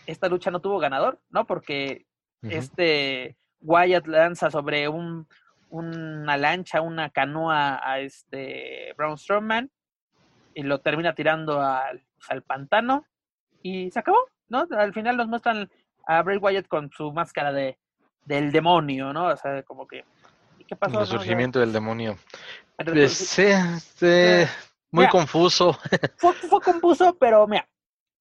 Esta 0.06 0.28
lucha 0.28 0.50
no 0.50 0.60
tuvo 0.60 0.78
ganador, 0.78 1.18
¿no? 1.30 1.46
Porque 1.46 2.06
este 2.42 3.36
Wyatt 3.60 4.06
lanza 4.06 4.50
sobre 4.50 4.88
un, 4.88 5.26
una 5.68 6.36
lancha, 6.36 6.80
una 6.80 7.10
canoa 7.10 7.80
a 7.82 7.98
este 7.98 8.94
Braun 8.96 9.18
Strowman 9.18 9.70
y 10.54 10.62
lo 10.62 10.80
termina 10.80 11.14
tirando 11.14 11.60
al, 11.60 12.04
pues, 12.16 12.30
al, 12.30 12.42
pantano 12.42 13.04
y 13.62 13.90
se 13.90 13.98
acabó, 13.98 14.28
¿no? 14.48 14.66
Al 14.70 14.92
final 14.92 15.16
nos 15.16 15.26
muestran 15.26 15.68
a 16.06 16.22
Bray 16.22 16.38
Wyatt 16.38 16.68
con 16.68 16.90
su 16.92 17.12
máscara 17.12 17.52
de 17.52 17.78
del 18.26 18.52
demonio, 18.52 19.12
¿no? 19.12 19.28
O 19.28 19.36
sea, 19.36 19.62
como 19.62 19.86
que 19.86 20.04
¿qué 20.66 20.76
pasó? 20.76 21.00
El 21.00 21.06
surgimiento 21.06 21.60
del 21.60 21.72
demonio. 21.72 22.18
Sí, 23.08 23.46
sí, 23.96 24.44
muy 24.90 25.08
confuso. 25.08 25.72
Fue, 26.18 26.32
fue 26.34 26.60
confuso, 26.60 27.16
pero 27.18 27.46
mira, 27.46 27.68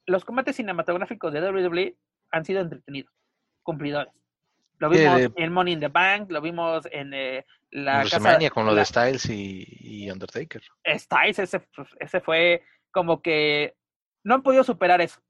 los 0.06 0.24
combates 0.24 0.56
cinematográficos 0.56 1.34
de 1.34 1.42
WWE 1.42 1.96
han 2.32 2.46
sido 2.46 2.62
entretenidos, 2.62 3.12
cumplidores. 3.64 4.14
Lo 4.78 4.90
vimos 4.90 5.22
en 5.36 5.54
Money 5.54 5.74
in 5.74 5.80
the 5.80 5.88
Bank, 5.88 6.30
lo 6.32 6.42
vimos 6.42 6.86
en 6.92 7.14
eh, 7.14 7.46
la 7.72 8.04
casa, 8.04 8.38
con 8.50 8.66
lo 8.66 8.76
de 8.76 8.84
Styles 8.84 9.30
y, 9.30 10.10
Undertaker. 10.12 10.62
Styles, 10.98 11.40
ese, 11.40 11.60
pues, 11.60 11.88
ese 12.00 12.20
fue 12.20 12.64
como 12.92 13.22
que 13.22 13.76
no 14.24 14.36
han 14.36 14.44
podido 14.44 14.64
superar 14.64 15.02
eso. 15.02 15.22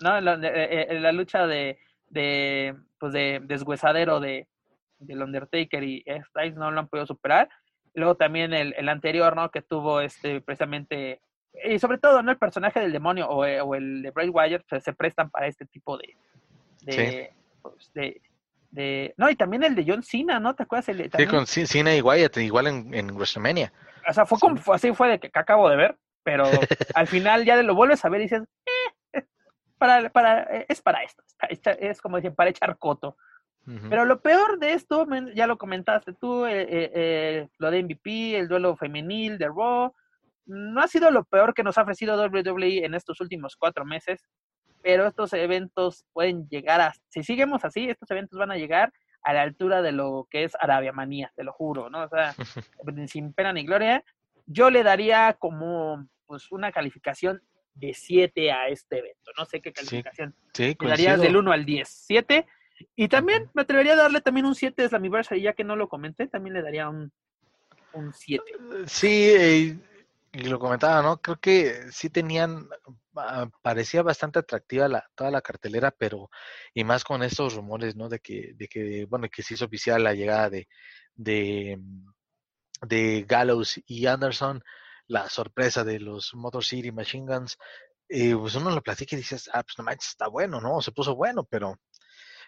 ¿No? 0.00 0.20
La, 0.20 0.34
eh, 0.34 0.86
eh, 0.90 1.00
la 1.00 1.12
lucha 1.12 1.46
de, 1.46 1.78
de, 2.08 2.76
pues 2.98 3.12
de 3.12 3.40
deshuesadero 3.44 4.20
de, 4.20 4.48
del 4.98 5.22
Undertaker 5.22 5.82
y 5.82 6.04
Styles 6.28 6.56
no 6.56 6.70
lo 6.70 6.80
han 6.80 6.88
podido 6.88 7.06
superar. 7.06 7.48
Luego 7.94 8.14
también 8.14 8.52
el, 8.52 8.74
el 8.76 8.88
anterior, 8.88 9.34
¿no? 9.36 9.50
Que 9.50 9.62
tuvo 9.62 10.00
este 10.00 10.40
precisamente 10.40 11.20
y 11.64 11.78
sobre 11.78 11.98
todo, 11.98 12.22
¿no? 12.22 12.30
El 12.30 12.38
personaje 12.38 12.80
del 12.80 12.92
demonio 12.92 13.28
o, 13.28 13.44
o 13.44 13.74
el 13.74 14.02
de 14.02 14.10
Bray 14.10 14.28
Wyatt 14.28 14.64
pues, 14.68 14.84
se 14.84 14.92
prestan 14.92 15.30
para 15.30 15.46
este 15.46 15.64
tipo 15.66 15.96
de, 15.96 16.16
de, 16.82 17.32
pues, 17.62 17.92
de, 17.92 19.14
no, 19.16 19.30
y 19.30 19.36
también 19.36 19.64
el 19.64 19.74
de 19.74 19.84
John 19.86 20.02
Cena, 20.02 20.38
¿no? 20.38 20.54
¿Te 20.54 20.64
acuerdas? 20.64 20.88
El 20.90 21.10
Sí, 21.10 21.26
con 21.26 21.46
Cena 21.46 21.94
y 21.94 22.02
Wyatt, 22.02 22.36
igual 22.38 22.66
en, 22.66 22.92
en 22.92 23.10
WrestleMania. 23.12 23.72
O 24.08 24.12
sea, 24.12 24.26
fue 24.26 24.38
como, 24.38 24.60
así 24.72 24.92
fue 24.92 25.08
de 25.08 25.18
que, 25.18 25.30
acabo 25.32 25.68
de 25.70 25.76
ver, 25.76 25.96
pero 26.22 26.44
al 26.94 27.06
final 27.06 27.44
ya 27.44 27.56
lo 27.62 27.74
vuelves 27.74 28.04
a 28.04 28.08
ver 28.10 28.20
y 28.20 28.24
dices, 28.24 28.42
eh, 29.14 29.22
para, 29.78 30.10
para, 30.10 30.42
eh, 30.54 30.66
es 30.68 30.82
para 30.82 31.02
esto, 31.02 31.22
es 31.80 32.00
como 32.02 32.16
dicen, 32.16 32.34
para 32.34 32.50
echar 32.50 32.76
coto. 32.78 33.16
Pero 33.88 34.04
lo 34.04 34.20
peor 34.20 34.58
de 34.58 34.74
esto, 34.74 35.06
ya 35.34 35.46
lo 35.46 35.58
comentaste 35.58 36.12
tú, 36.12 36.46
eh, 36.46 37.48
lo 37.58 37.70
de 37.70 37.82
MVP, 37.82 38.38
el 38.38 38.48
duelo 38.48 38.76
femenil 38.76 39.38
de 39.38 39.48
Raw, 39.48 39.92
no 40.46 40.80
ha 40.80 40.86
sido 40.86 41.10
lo 41.10 41.24
peor 41.24 41.52
que 41.52 41.64
nos 41.64 41.76
ha 41.76 41.82
ofrecido 41.82 42.16
WWE 42.16 42.84
en 42.84 42.94
estos 42.94 43.20
últimos 43.20 43.56
cuatro 43.56 43.84
meses 43.84 44.24
pero 44.86 45.08
estos 45.08 45.32
eventos 45.32 46.04
pueden 46.12 46.48
llegar 46.48 46.80
a, 46.80 46.94
si 47.08 47.24
seguimos 47.24 47.64
así, 47.64 47.90
estos 47.90 48.08
eventos 48.12 48.38
van 48.38 48.52
a 48.52 48.56
llegar 48.56 48.92
a 49.22 49.32
la 49.32 49.42
altura 49.42 49.82
de 49.82 49.90
lo 49.90 50.28
que 50.30 50.44
es 50.44 50.52
Arabia 50.60 50.92
Manía, 50.92 51.32
te 51.34 51.42
lo 51.42 51.52
juro, 51.52 51.90
¿no? 51.90 52.04
O 52.04 52.08
sea, 52.08 52.36
sin 53.08 53.32
pena 53.32 53.52
ni 53.52 53.66
gloria, 53.66 54.04
yo 54.46 54.70
le 54.70 54.84
daría 54.84 55.32
como 55.40 56.06
pues 56.26 56.52
una 56.52 56.70
calificación 56.70 57.42
de 57.74 57.94
7 57.94 58.52
a 58.52 58.68
este 58.68 59.00
evento, 59.00 59.32
no 59.36 59.44
sé 59.44 59.60
qué 59.60 59.72
calificación. 59.72 60.36
Sí, 60.54 60.76
le 60.80 60.88
daría 60.88 61.16
del 61.16 61.36
1 61.36 61.50
al 61.50 61.64
10, 61.64 61.88
7. 61.88 62.46
Y 62.94 63.08
también 63.08 63.50
me 63.54 63.62
atrevería 63.62 63.94
a 63.94 63.96
darle 63.96 64.20
también 64.20 64.46
un 64.46 64.54
7 64.54 64.82
de 64.82 64.88
Slammiversary, 64.88 65.42
ya 65.42 65.52
que 65.54 65.64
no 65.64 65.76
lo 65.76 65.88
comenté, 65.88 66.26
también 66.26 66.54
le 66.54 66.62
daría 66.62 66.88
un, 66.88 67.12
un 67.92 68.12
7. 68.12 68.42
Sí, 68.86 69.30
eh, 69.30 69.78
y 70.32 70.42
lo 70.44 70.58
comentaba, 70.58 71.00
¿no? 71.02 71.20
Creo 71.20 71.36
que 71.36 71.90
sí 71.90 72.10
tenían, 72.10 72.68
ah, 73.16 73.48
parecía 73.62 74.02
bastante 74.02 74.38
atractiva 74.38 74.86
la, 74.88 75.08
toda 75.14 75.30
la 75.30 75.40
cartelera, 75.40 75.90
pero, 75.90 76.28
y 76.74 76.84
más 76.84 77.04
con 77.04 77.22
estos 77.22 77.54
rumores, 77.54 77.96
¿no? 77.96 78.08
De 78.10 78.20
que, 78.20 78.52
de 78.54 78.68
que, 78.68 79.06
bueno, 79.06 79.28
que 79.30 79.42
se 79.42 79.54
hizo 79.54 79.64
oficial 79.64 80.04
la 80.04 80.12
llegada 80.12 80.50
de, 80.50 80.68
de, 81.14 81.80
de 82.82 83.24
Gallows 83.26 83.80
y 83.86 84.06
Anderson, 84.06 84.62
la 85.06 85.28
sorpresa 85.30 85.84
de 85.84 86.00
los 86.00 86.34
Motor 86.34 86.64
City 86.64 86.92
Machine 86.92 87.26
Guns, 87.26 87.56
eh, 88.08 88.34
pues 88.36 88.54
uno 88.56 88.70
lo 88.70 88.82
platica 88.82 89.16
y 89.16 89.18
dices, 89.18 89.48
ah, 89.52 89.62
pues 89.62 89.78
no 89.78 89.84
manches, 89.84 90.10
está 90.10 90.28
bueno, 90.28 90.60
¿no? 90.60 90.80
Se 90.82 90.92
puso 90.92 91.16
bueno, 91.16 91.44
pero, 91.44 91.80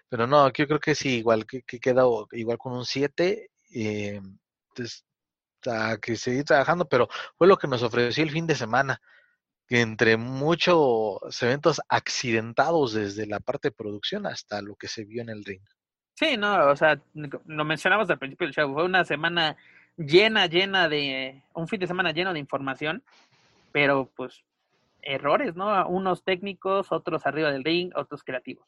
pero 0.09 0.26
no, 0.26 0.51
yo 0.52 0.66
creo 0.66 0.80
que 0.80 0.94
sí, 0.94 1.18
igual 1.18 1.47
que, 1.47 1.62
que 1.62 1.78
queda 1.78 2.05
igual 2.32 2.59
con 2.59 2.72
un 2.72 2.85
7, 2.85 3.51
eh, 3.74 4.20
entonces 4.70 5.05
a 5.66 5.98
que 5.98 6.16
seguir 6.16 6.44
trabajando, 6.44 6.89
pero 6.89 7.09
fue 7.36 7.47
lo 7.47 7.56
que 7.56 7.66
nos 7.66 7.82
ofreció 7.82 8.22
el 8.24 8.30
fin 8.30 8.47
de 8.47 8.55
semana, 8.55 9.01
que 9.66 9.80
entre 9.80 10.16
muchos 10.16 11.20
eventos 11.43 11.80
accidentados 11.89 12.94
desde 12.94 13.26
la 13.26 13.40
parte 13.40 13.68
de 13.68 13.72
producción 13.72 14.26
hasta 14.26 14.62
lo 14.62 14.76
que 14.76 14.89
se 14.89 15.05
vio 15.05 15.22
en 15.22 15.28
el 15.28 15.44
ring. 15.44 15.62
Sí, 16.14 16.36
no, 16.36 16.70
o 16.70 16.76
sea, 16.76 17.01
lo 17.14 17.64
mencionamos 17.64 18.09
al 18.10 18.18
principio 18.18 18.47
del 18.47 18.55
show, 18.55 18.72
fue 18.72 18.85
una 18.85 19.05
semana 19.05 19.56
llena, 19.97 20.47
llena 20.47 20.89
de, 20.89 21.43
un 21.55 21.68
fin 21.68 21.80
de 21.80 21.86
semana 21.86 22.12
lleno 22.12 22.32
de 22.32 22.39
información, 22.39 23.02
pero 23.72 24.10
pues 24.16 24.43
errores, 25.02 25.55
¿no? 25.55 25.86
Unos 25.89 26.24
técnicos, 26.24 26.90
otros 26.90 27.26
arriba 27.26 27.51
del 27.51 27.64
ring, 27.64 27.93
otros 27.94 28.22
creativos. 28.24 28.66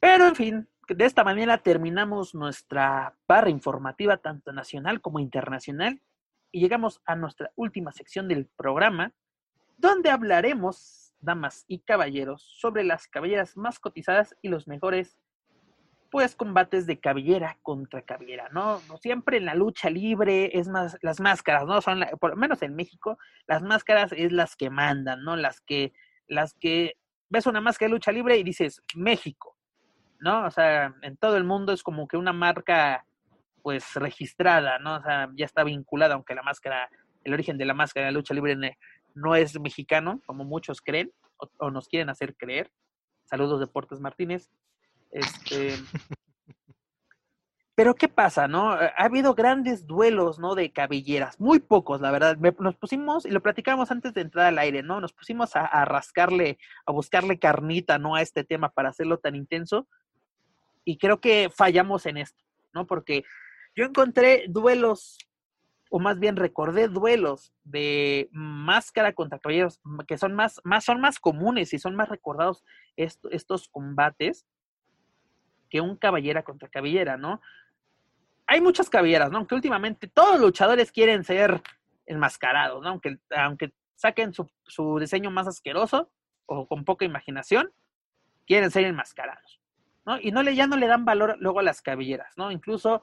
Pero 0.00 0.26
en 0.26 0.34
fin, 0.34 0.68
de 0.88 1.04
esta 1.04 1.22
manera 1.22 1.58
terminamos 1.58 2.34
nuestra 2.34 3.14
barra 3.28 3.50
informativa 3.50 4.16
tanto 4.16 4.52
nacional 4.52 5.00
como 5.00 5.20
internacional 5.20 6.00
y 6.50 6.60
llegamos 6.60 7.00
a 7.04 7.14
nuestra 7.14 7.52
última 7.54 7.92
sección 7.92 8.26
del 8.26 8.46
programa, 8.46 9.12
donde 9.76 10.10
hablaremos, 10.10 11.14
damas 11.20 11.64
y 11.68 11.80
caballeros, 11.80 12.42
sobre 12.58 12.82
las 12.82 13.06
cabelleras 13.06 13.56
más 13.56 13.78
cotizadas 13.78 14.34
y 14.42 14.48
los 14.48 14.66
mejores 14.66 15.18
pues 16.10 16.34
combates 16.34 16.86
de 16.86 16.98
cabellera 16.98 17.56
contra 17.62 18.02
cabellera, 18.02 18.48
¿no? 18.48 18.80
Siempre 19.00 19.36
en 19.36 19.44
la 19.44 19.54
lucha 19.54 19.90
libre 19.90 20.58
es 20.58 20.66
más 20.66 20.98
las 21.02 21.20
máscaras, 21.20 21.66
¿no? 21.66 21.80
Son 21.80 22.04
por 22.18 22.30
lo 22.30 22.36
menos 22.36 22.62
en 22.62 22.74
México, 22.74 23.16
las 23.46 23.62
máscaras 23.62 24.12
es 24.12 24.32
las 24.32 24.56
que 24.56 24.70
mandan, 24.70 25.22
¿no? 25.22 25.36
Las 25.36 25.60
que 25.60 25.92
las 26.26 26.54
que 26.54 26.96
ves 27.28 27.46
una 27.46 27.60
máscara 27.60 27.88
de 27.88 27.94
lucha 27.94 28.10
libre 28.10 28.36
y 28.36 28.42
dices 28.42 28.82
México, 28.96 29.56
¿no? 30.20 30.46
O 30.46 30.50
sea, 30.50 30.94
en 31.02 31.16
todo 31.16 31.36
el 31.36 31.44
mundo 31.44 31.72
es 31.72 31.82
como 31.82 32.06
que 32.06 32.16
una 32.16 32.32
marca 32.32 33.04
pues 33.62 33.94
registrada, 33.94 34.78
¿no? 34.78 34.96
O 34.96 35.02
sea, 35.02 35.28
ya 35.34 35.44
está 35.44 35.64
vinculada, 35.64 36.14
aunque 36.14 36.34
la 36.34 36.42
máscara, 36.42 36.88
el 37.24 37.32
origen 37.32 37.58
de 37.58 37.66
la 37.66 37.74
máscara 37.74 38.06
de 38.06 38.12
la 38.12 38.18
lucha 38.18 38.34
libre 38.34 38.56
no 39.14 39.34
es 39.34 39.58
mexicano, 39.60 40.20
como 40.26 40.44
muchos 40.44 40.80
creen 40.80 41.12
o, 41.58 41.70
nos 41.70 41.88
quieren 41.88 42.10
hacer 42.10 42.36
creer. 42.36 42.70
Saludos, 43.24 43.60
Deportes 43.60 44.00
Martínez. 44.00 44.50
Este, 45.10 45.76
pero 47.74 47.94
¿qué 47.94 48.08
pasa, 48.08 48.46
no? 48.48 48.72
Ha 48.72 48.92
habido 48.96 49.34
grandes 49.34 49.86
duelos, 49.86 50.38
¿no? 50.38 50.54
De 50.54 50.72
cabelleras, 50.72 51.40
muy 51.40 51.60
pocos, 51.60 52.00
la 52.00 52.10
verdad. 52.10 52.36
Nos 52.58 52.76
pusimos, 52.76 53.24
y 53.24 53.30
lo 53.30 53.42
platicamos 53.42 53.90
antes 53.90 54.12
de 54.14 54.20
entrar 54.22 54.46
al 54.46 54.58
aire, 54.58 54.82
¿no? 54.82 55.00
Nos 55.00 55.12
pusimos 55.12 55.56
a, 55.56 55.64
a, 55.64 55.84
rascarle, 55.84 56.58
a 56.86 56.92
buscarle 56.92 57.38
carnita, 57.38 57.98
¿no? 57.98 58.14
A 58.14 58.22
este 58.22 58.44
tema 58.44 58.70
para 58.70 58.90
hacerlo 58.90 59.18
tan 59.18 59.34
intenso. 59.34 59.88
Y 60.84 60.98
creo 60.98 61.20
que 61.20 61.50
fallamos 61.54 62.06
en 62.06 62.16
esto, 62.16 62.42
¿no? 62.72 62.86
Porque 62.86 63.24
yo 63.74 63.84
encontré 63.84 64.44
duelos, 64.48 65.18
o 65.90 66.00
más 66.00 66.18
bien 66.18 66.36
recordé 66.36 66.88
duelos 66.88 67.52
de 67.64 68.28
máscara 68.32 69.12
contra 69.12 69.38
caballeros, 69.38 69.80
que 70.06 70.18
son 70.18 70.34
más, 70.34 70.60
más, 70.64 70.84
son 70.84 71.00
más 71.00 71.18
comunes 71.18 71.72
y 71.72 71.78
son 71.78 71.94
más 71.96 72.08
recordados 72.08 72.64
estos 72.96 73.68
combates 73.68 74.46
que 75.68 75.80
un 75.80 75.96
caballera 75.96 76.42
contra 76.42 76.68
cabellera, 76.68 77.16
¿no? 77.16 77.40
Hay 78.46 78.60
muchas 78.60 78.90
cabelleras, 78.90 79.30
¿no? 79.30 79.38
Aunque 79.38 79.54
últimamente 79.54 80.08
todos 80.08 80.32
los 80.32 80.40
luchadores 80.40 80.90
quieren 80.90 81.22
ser 81.24 81.62
enmascarados, 82.06 82.82
¿no? 82.82 82.88
Aunque, 82.88 83.18
aunque 83.30 83.72
saquen 83.94 84.32
su, 84.32 84.50
su 84.64 84.98
diseño 84.98 85.30
más 85.30 85.46
asqueroso 85.46 86.10
o 86.46 86.66
con 86.66 86.84
poca 86.84 87.04
imaginación, 87.04 87.72
quieren 88.46 88.72
ser 88.72 88.84
enmascarados, 88.84 89.59
¿no? 90.10 90.20
Y 90.20 90.32
no 90.32 90.42
le, 90.42 90.56
ya 90.56 90.66
no 90.66 90.76
le 90.76 90.88
dan 90.88 91.04
valor 91.04 91.36
luego 91.38 91.60
a 91.60 91.62
las 91.62 91.80
cabelleras, 91.80 92.36
¿no? 92.36 92.50
Incluso 92.50 93.00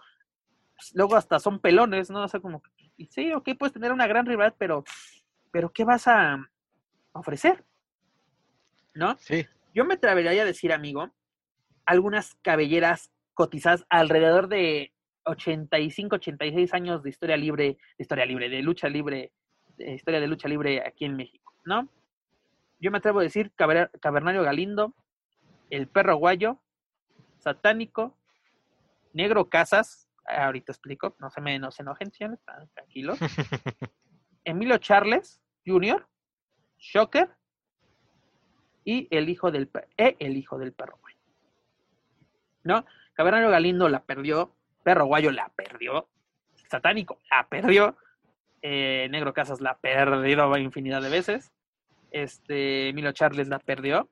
pues, 0.75 0.91
luego 0.93 1.15
hasta 1.15 1.39
son 1.39 1.59
pelones, 1.59 2.09
¿no? 2.09 2.23
O 2.23 2.27
sea, 2.27 2.41
como, 2.41 2.61
sí, 3.09 3.31
ok, 3.31 3.49
puedes 3.57 3.73
tener 3.73 3.93
una 3.93 4.07
gran 4.07 4.25
rivalidad, 4.25 4.55
pero, 4.57 4.83
pero 5.51 5.71
¿qué 5.71 5.85
vas 5.85 6.07
a 6.07 6.45
ofrecer? 7.13 7.63
¿No? 8.93 9.15
Sí. 9.19 9.45
Yo 9.73 9.85
me 9.85 9.93
atrevería 9.93 10.41
a 10.41 10.45
decir, 10.45 10.73
amigo, 10.73 11.09
algunas 11.85 12.35
cabelleras 12.41 13.09
cotizadas 13.33 13.85
alrededor 13.89 14.49
de 14.49 14.91
85, 15.23 16.15
86 16.17 16.73
años 16.73 17.03
de 17.03 17.09
historia 17.09 17.37
libre, 17.37 17.77
de 17.97 18.03
historia 18.03 18.25
libre, 18.25 18.49
de 18.49 18.61
lucha 18.61 18.89
libre, 18.89 19.31
de 19.77 19.93
historia 19.93 20.19
de 20.19 20.27
lucha 20.27 20.49
libre 20.49 20.83
aquí 20.85 21.05
en 21.05 21.15
México, 21.15 21.53
¿no? 21.63 21.87
Yo 22.79 22.91
me 22.91 22.97
atrevo 22.97 23.19
a 23.19 23.23
decir 23.23 23.53
Cabernario 23.55 24.43
Galindo, 24.43 24.93
El 25.69 25.87
Perro 25.87 26.17
Guayo, 26.17 26.59
Satánico, 27.47 28.17
Negro 29.13 29.47
Casas, 29.47 30.09
ahorita 30.27 30.73
explico, 30.73 31.15
no 31.19 31.29
se 31.29 31.39
me 31.39 31.57
no 31.59 31.71
se 31.71 31.81
enojen, 31.81 32.11
tranquilos. 32.73 33.17
Emilio 34.43 34.77
Charles 34.79 35.41
Jr., 35.65 36.05
Shocker 36.77 37.29
y 38.83 39.07
el 39.11 39.29
hijo 39.29 39.49
del 39.49 39.69
e 39.95 40.17
el 40.19 40.35
hijo 40.35 40.57
del 40.57 40.73
perro 40.73 40.97
guayo. 40.99 41.17
¿No? 42.63 42.85
Cabernario 43.13 43.49
Galindo 43.49 43.87
la 43.87 44.03
perdió, 44.03 44.53
Perro 44.83 45.05
Guayo 45.05 45.31
la 45.31 45.49
perdió, 45.55 46.09
Satánico 46.69 47.19
la 47.31 47.47
perdió, 47.47 47.97
eh, 48.61 49.07
Negro 49.09 49.33
Casas 49.33 49.61
la 49.61 49.77
perdió 49.77 50.57
infinidad 50.57 51.01
de 51.01 51.09
veces, 51.09 51.53
este 52.11 52.89
Emilio 52.89 53.13
Charles 53.13 53.47
la 53.47 53.59
perdió, 53.59 54.09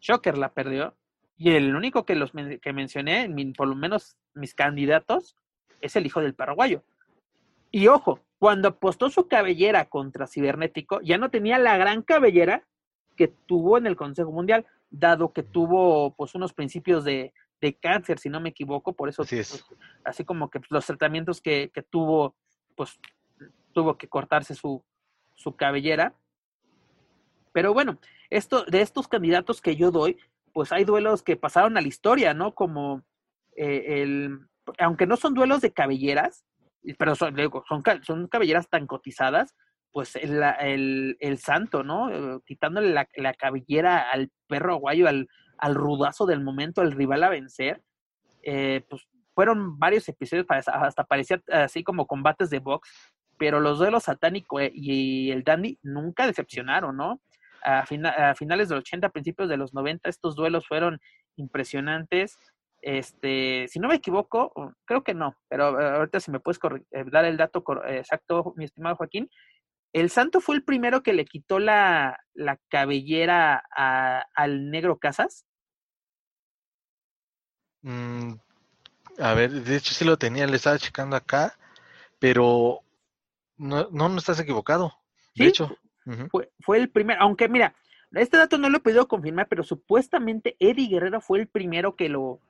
Shocker 0.00 0.38
la 0.38 0.52
perdió, 0.52 0.96
y 1.36 1.50
el 1.50 1.74
único 1.76 2.06
que 2.06 2.14
los 2.14 2.32
que 2.32 2.72
mencioné, 2.72 3.28
por 3.56 3.68
lo 3.68 3.74
menos 3.74 4.16
mis 4.34 4.54
candidatos, 4.54 5.36
es 5.80 5.96
el 5.96 6.06
hijo 6.06 6.20
del 6.20 6.34
paraguayo. 6.34 6.82
Y 7.70 7.88
ojo, 7.88 8.20
cuando 8.38 8.68
apostó 8.68 9.10
su 9.10 9.28
cabellera 9.28 9.86
contra 9.86 10.26
Cibernético, 10.26 11.00
ya 11.02 11.18
no 11.18 11.30
tenía 11.30 11.58
la 11.58 11.76
gran 11.76 12.02
cabellera 12.02 12.66
que 13.16 13.28
tuvo 13.28 13.76
en 13.78 13.86
el 13.86 13.96
Consejo 13.96 14.32
Mundial, 14.32 14.66
dado 14.90 15.32
que 15.32 15.42
tuvo 15.42 16.14
pues 16.14 16.34
unos 16.34 16.52
principios 16.52 17.04
de, 17.04 17.32
de 17.60 17.74
cáncer, 17.74 18.18
si 18.18 18.28
no 18.28 18.40
me 18.40 18.50
equivoco, 18.50 18.94
por 18.94 19.08
eso 19.08 19.22
así, 19.22 19.36
pues, 19.36 19.64
así 20.04 20.24
como 20.24 20.50
que 20.50 20.60
los 20.70 20.86
tratamientos 20.86 21.40
que, 21.40 21.70
que, 21.72 21.82
tuvo, 21.82 22.34
pues 22.74 22.98
tuvo 23.72 23.96
que 23.96 24.08
cortarse 24.08 24.54
su, 24.54 24.82
su 25.34 25.56
cabellera. 25.56 26.14
Pero 27.52 27.72
bueno, 27.72 27.98
esto, 28.30 28.64
de 28.64 28.82
estos 28.82 29.08
candidatos 29.08 29.60
que 29.60 29.76
yo 29.76 29.90
doy, 29.90 30.18
pues 30.56 30.72
hay 30.72 30.84
duelos 30.84 31.22
que 31.22 31.36
pasaron 31.36 31.76
a 31.76 31.82
la 31.82 31.86
historia, 31.86 32.32
¿no? 32.32 32.54
Como 32.54 33.02
eh, 33.56 34.00
el, 34.00 34.38
aunque 34.78 35.06
no 35.06 35.18
son 35.18 35.34
duelos 35.34 35.60
de 35.60 35.70
cabelleras, 35.70 36.46
pero 36.98 37.14
son, 37.14 37.36
son, 37.68 37.82
son 38.02 38.26
cabelleras 38.26 38.66
tan 38.70 38.86
cotizadas, 38.86 39.54
pues 39.92 40.16
el, 40.16 40.42
el, 40.60 41.18
el 41.20 41.36
santo, 41.36 41.82
¿no? 41.82 42.08
Eh, 42.10 42.40
quitándole 42.46 42.88
la, 42.88 43.06
la, 43.16 43.34
cabellera 43.34 44.10
al 44.10 44.30
perro 44.46 44.72
aguayo, 44.72 45.06
al, 45.08 45.28
al 45.58 45.74
rudazo 45.74 46.24
del 46.24 46.42
momento, 46.42 46.80
al 46.80 46.92
rival 46.92 47.24
a 47.24 47.28
vencer, 47.28 47.82
eh, 48.42 48.82
pues 48.88 49.06
fueron 49.34 49.78
varios 49.78 50.08
episodios, 50.08 50.46
hasta 50.48 51.04
parecía 51.04 51.42
así 51.52 51.84
como 51.84 52.06
combates 52.06 52.48
de 52.48 52.60
box, 52.60 52.88
pero 53.36 53.60
los 53.60 53.78
duelos 53.78 54.04
satánico 54.04 54.56
y 54.72 55.30
el 55.32 55.44
dandy 55.44 55.78
nunca 55.82 56.26
decepcionaron, 56.26 56.96
¿no? 56.96 57.20
A, 57.66 58.34
finales 58.34 58.68
del 58.68 58.78
80, 58.78 59.10
principios 59.10 59.48
de 59.48 59.56
los 59.56 59.74
90, 59.74 60.08
estos 60.08 60.36
duelos 60.36 60.66
fueron 60.66 61.00
impresionantes. 61.36 62.38
Este, 62.80 63.66
si 63.68 63.80
no 63.80 63.88
me 63.88 63.96
equivoco, 63.96 64.52
creo 64.84 65.02
que 65.02 65.14
no, 65.14 65.34
pero 65.48 65.80
eh, 65.80 65.96
ahorita 65.96 66.20
si 66.20 66.30
me 66.30 66.38
puedes 66.38 66.60
eh, 66.92 67.04
dar 67.10 67.24
el 67.24 67.36
dato 67.36 67.64
exacto, 67.86 68.54
mi 68.56 68.64
estimado 68.64 68.96
Joaquín, 68.96 69.28
el 69.92 70.10
santo 70.10 70.40
fue 70.40 70.56
el 70.56 70.62
primero 70.62 71.02
que 71.02 71.12
le 71.12 71.24
quitó 71.24 71.58
la, 71.58 72.20
la 72.34 72.58
cabellera 72.68 73.64
al 74.34 74.70
negro 74.70 74.98
Casas. 74.98 75.46
Mm, 77.82 78.34
a 79.18 79.34
ver, 79.34 79.50
de 79.50 79.76
hecho 79.76 79.94
sí 79.94 80.04
lo 80.04 80.18
tenía, 80.18 80.46
le 80.46 80.56
estaba 80.56 80.78
checando 80.78 81.16
acá, 81.16 81.58
pero 82.18 82.82
no, 83.56 83.88
no, 83.90 84.08
no 84.08 84.18
estás 84.18 84.38
equivocado. 84.38 84.92
De 85.34 85.46
hecho, 85.46 85.76
fue, 86.30 86.50
fue 86.60 86.78
el 86.78 86.88
primero, 86.88 87.20
aunque 87.20 87.48
mira, 87.48 87.74
este 88.12 88.36
dato 88.36 88.58
no 88.58 88.70
lo 88.70 88.78
he 88.78 88.80
podido 88.80 89.08
confirmar, 89.08 89.48
pero 89.48 89.62
supuestamente 89.62 90.56
Eddie 90.58 90.88
Guerrero 90.88 91.20
fue 91.20 91.40
el 91.40 91.46
primero 91.48 91.96
que 91.96 92.08
lo 92.08 92.40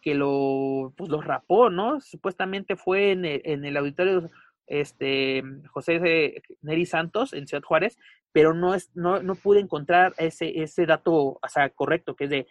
que 0.00 0.14
lo 0.14 0.92
pues 0.96 1.10
lo 1.10 1.20
rapó, 1.20 1.70
¿no? 1.70 2.00
Supuestamente 2.00 2.76
fue 2.76 3.12
en 3.12 3.24
el, 3.24 3.42
en 3.44 3.64
el 3.64 3.76
auditorio 3.76 4.30
este 4.66 5.42
José 5.70 6.42
Neri 6.62 6.86
Santos 6.86 7.32
en 7.32 7.46
Ciudad 7.46 7.62
Juárez, 7.62 7.98
pero 8.32 8.54
no 8.54 8.74
es 8.74 8.90
no, 8.94 9.22
no 9.22 9.34
pude 9.34 9.60
encontrar 9.60 10.14
ese 10.18 10.62
ese 10.62 10.86
dato, 10.86 11.14
o 11.14 11.48
sea, 11.48 11.70
correcto, 11.70 12.16
que 12.16 12.24
es 12.24 12.30
de 12.30 12.46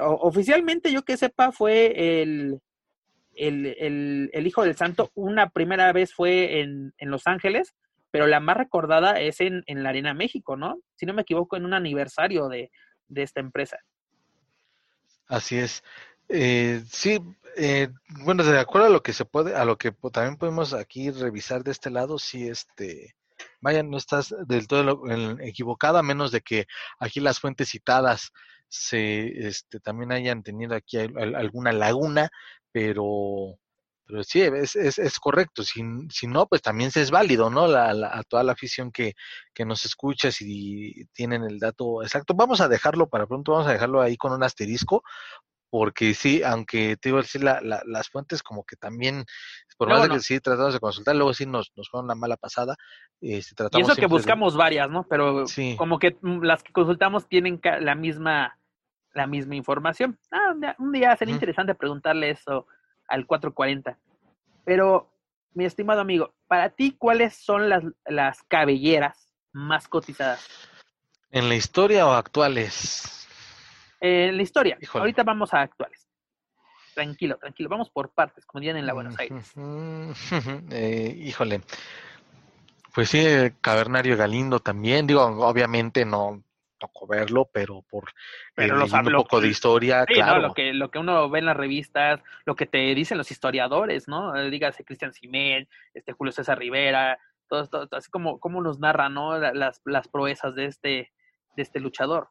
oficialmente 0.00 0.92
yo 0.92 1.02
que 1.02 1.16
sepa 1.16 1.52
fue 1.52 2.22
el 2.22 2.60
el, 3.34 3.66
el, 3.78 4.30
el, 4.32 4.46
hijo 4.48 4.64
del 4.64 4.74
santo, 4.74 5.12
una 5.14 5.50
primera 5.50 5.92
vez 5.92 6.12
fue 6.12 6.60
en, 6.60 6.92
en 6.98 7.10
Los 7.10 7.28
Ángeles, 7.28 7.72
pero 8.10 8.26
la 8.26 8.40
más 8.40 8.56
recordada 8.56 9.20
es 9.20 9.40
en, 9.40 9.62
en 9.66 9.82
la 9.82 9.90
Arena 9.90 10.14
México, 10.14 10.56
¿no? 10.56 10.80
Si 10.96 11.06
no 11.06 11.14
me 11.14 11.22
equivoco, 11.22 11.56
en 11.56 11.64
un 11.64 11.74
aniversario 11.74 12.48
de, 12.48 12.70
de 13.08 13.22
esta 13.22 13.40
empresa. 13.40 13.78
Así 15.26 15.58
es. 15.58 15.82
Eh, 16.28 16.82
sí, 16.90 17.20
eh, 17.56 17.88
bueno, 18.24 18.44
de 18.44 18.58
acuerdo 18.58 18.86
a 18.86 18.90
lo 18.90 19.02
que 19.02 19.12
se 19.12 19.24
puede, 19.24 19.54
a 19.54 19.64
lo 19.64 19.76
que 19.76 19.92
también 20.12 20.36
podemos 20.36 20.74
aquí 20.74 21.10
revisar 21.10 21.64
de 21.64 21.70
este 21.70 21.90
lado, 21.90 22.18
sí, 22.18 22.48
este, 22.48 23.14
vaya, 23.60 23.82
no 23.82 23.96
estás 23.96 24.34
del 24.46 24.68
todo 24.68 25.02
equivocada, 25.40 26.00
a 26.00 26.02
menos 26.02 26.30
de 26.30 26.40
que 26.40 26.66
aquí 26.98 27.20
las 27.20 27.40
fuentes 27.40 27.70
citadas 27.70 28.32
se, 28.68 29.48
este, 29.48 29.80
también 29.80 30.12
hayan 30.12 30.42
tenido 30.42 30.74
aquí 30.74 30.98
alguna 30.98 31.72
laguna, 31.72 32.30
pero 32.72 33.58
pero 34.08 34.24
sí, 34.24 34.40
es, 34.40 34.74
es, 34.74 34.98
es 34.98 35.20
correcto. 35.20 35.62
Si, 35.62 35.82
si, 36.08 36.26
no, 36.26 36.46
pues 36.46 36.62
también 36.62 36.90
es 36.94 37.10
válido, 37.10 37.50
¿no? 37.50 37.66
La, 37.66 37.92
la, 37.92 38.08
a 38.08 38.22
toda 38.22 38.42
la 38.42 38.52
afición 38.52 38.90
que, 38.90 39.12
que 39.52 39.66
nos 39.66 39.84
escucha, 39.84 40.32
si 40.32 41.06
tienen 41.12 41.44
el 41.44 41.58
dato 41.58 42.02
exacto. 42.02 42.32
Vamos 42.34 42.62
a 42.62 42.68
dejarlo 42.68 43.08
para 43.08 43.26
pronto, 43.26 43.52
vamos 43.52 43.66
a 43.66 43.72
dejarlo 43.72 44.00
ahí 44.00 44.16
con 44.16 44.32
un 44.32 44.42
asterisco, 44.42 45.02
porque 45.68 46.14
sí, 46.14 46.42
aunque 46.42 46.96
te 46.96 47.10
iba 47.10 47.18
a 47.18 47.22
decir, 47.22 47.44
la, 47.44 47.60
la, 47.60 47.82
las 47.84 48.08
fuentes 48.08 48.42
como 48.42 48.64
que 48.64 48.76
también, 48.76 49.26
por 49.76 49.90
más 49.90 50.02
de 50.02 50.08
que 50.08 50.20
sí 50.20 50.40
tratamos 50.40 50.72
de 50.72 50.80
consultar, 50.80 51.14
luego 51.14 51.34
sí 51.34 51.44
nos, 51.44 51.70
nos 51.76 51.90
fue 51.90 52.00
una 52.00 52.14
mala 52.14 52.38
pasada. 52.38 52.76
Este, 53.20 53.54
tratamos 53.54 53.86
y 53.86 53.92
eso 53.92 54.00
que 54.00 54.06
buscamos 54.06 54.54
de... 54.54 54.58
varias, 54.58 54.88
¿no? 54.88 55.06
Pero 55.06 55.46
sí. 55.46 55.76
como 55.76 55.98
que 55.98 56.16
mm, 56.22 56.42
las 56.44 56.62
que 56.62 56.72
consultamos 56.72 57.28
tienen 57.28 57.60
la 57.80 57.94
misma 57.94 58.58
la 59.12 59.26
misma 59.26 59.56
información. 59.56 60.18
Ah, 60.30 60.52
un 60.54 60.60
día, 60.60 60.76
un 60.78 60.92
día 60.92 61.16
sería 61.16 61.32
uh 61.32 61.34
-huh. 61.34 61.38
interesante 61.40 61.74
preguntarle 61.74 62.30
eso 62.30 62.66
al 63.08 63.26
440. 63.26 63.98
Pero, 64.64 65.10
mi 65.54 65.64
estimado 65.64 66.00
amigo, 66.00 66.34
para 66.46 66.70
ti, 66.70 66.94
¿cuáles 66.98 67.34
son 67.34 67.68
las, 67.68 67.82
las 68.06 68.42
cabelleras 68.44 69.34
más 69.52 69.88
cotizadas? 69.88 70.46
¿En 71.30 71.48
la 71.48 71.54
historia 71.54 72.06
o 72.06 72.12
actuales? 72.12 73.26
En 74.00 74.36
la 74.36 74.42
historia. 74.42 74.78
Híjole. 74.80 75.02
Ahorita 75.02 75.22
vamos 75.24 75.52
a 75.52 75.62
actuales. 75.62 76.06
Tranquilo, 76.94 77.36
tranquilo. 77.36 77.68
Vamos 77.68 77.90
por 77.90 78.10
partes, 78.10 78.44
como 78.44 78.60
dirían 78.60 78.76
en 78.76 78.86
la 78.86 78.92
Buenos 78.92 79.18
Aires. 79.18 79.52
eh, 80.70 81.14
híjole. 81.18 81.62
Pues 82.94 83.10
sí, 83.10 83.24
Cavernario 83.60 84.16
Galindo 84.16 84.60
también. 84.60 85.06
Digo, 85.06 85.22
obviamente 85.22 86.04
no, 86.04 86.42
tocó 86.78 87.06
verlo, 87.06 87.50
pero 87.52 87.82
por 87.82 88.12
pero 88.54 88.80
eh, 88.80 88.88
un 88.90 89.12
poco 89.12 89.40
de 89.40 89.48
historia, 89.48 90.04
sí, 90.06 90.14
claro. 90.14 90.40
¿no? 90.40 90.48
Lo 90.48 90.54
que, 90.54 90.72
lo 90.72 90.90
que 90.90 90.98
uno 90.98 91.28
ve 91.28 91.40
en 91.40 91.46
las 91.46 91.56
revistas, 91.56 92.20
lo 92.44 92.56
que 92.56 92.66
te 92.66 92.78
dicen 92.94 93.18
los 93.18 93.30
historiadores, 93.30 94.08
¿no? 94.08 94.36
Eh, 94.36 94.50
dígase 94.50 94.84
Cristian 94.84 95.12
Simel, 95.12 95.68
este 95.94 96.12
Julio 96.12 96.32
César 96.32 96.58
Rivera, 96.58 97.18
todo 97.48 97.62
esto, 97.62 97.88
así 97.92 98.10
como, 98.10 98.38
como 98.38 98.62
nos 98.62 98.78
narran, 98.78 99.14
¿no? 99.14 99.38
Las, 99.38 99.80
las 99.84 100.08
proezas 100.08 100.54
de 100.54 100.66
este, 100.66 101.12
de 101.56 101.62
este 101.62 101.80
luchador. 101.80 102.28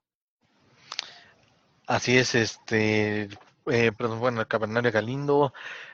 Así 1.88 2.18
es, 2.18 2.36
este, 2.36 3.30
eh, 3.68 3.92
perdón, 3.98 4.20
bueno, 4.20 4.42
el 4.42 4.48
Cabernario 4.48 4.92
Galindo, 4.92 5.54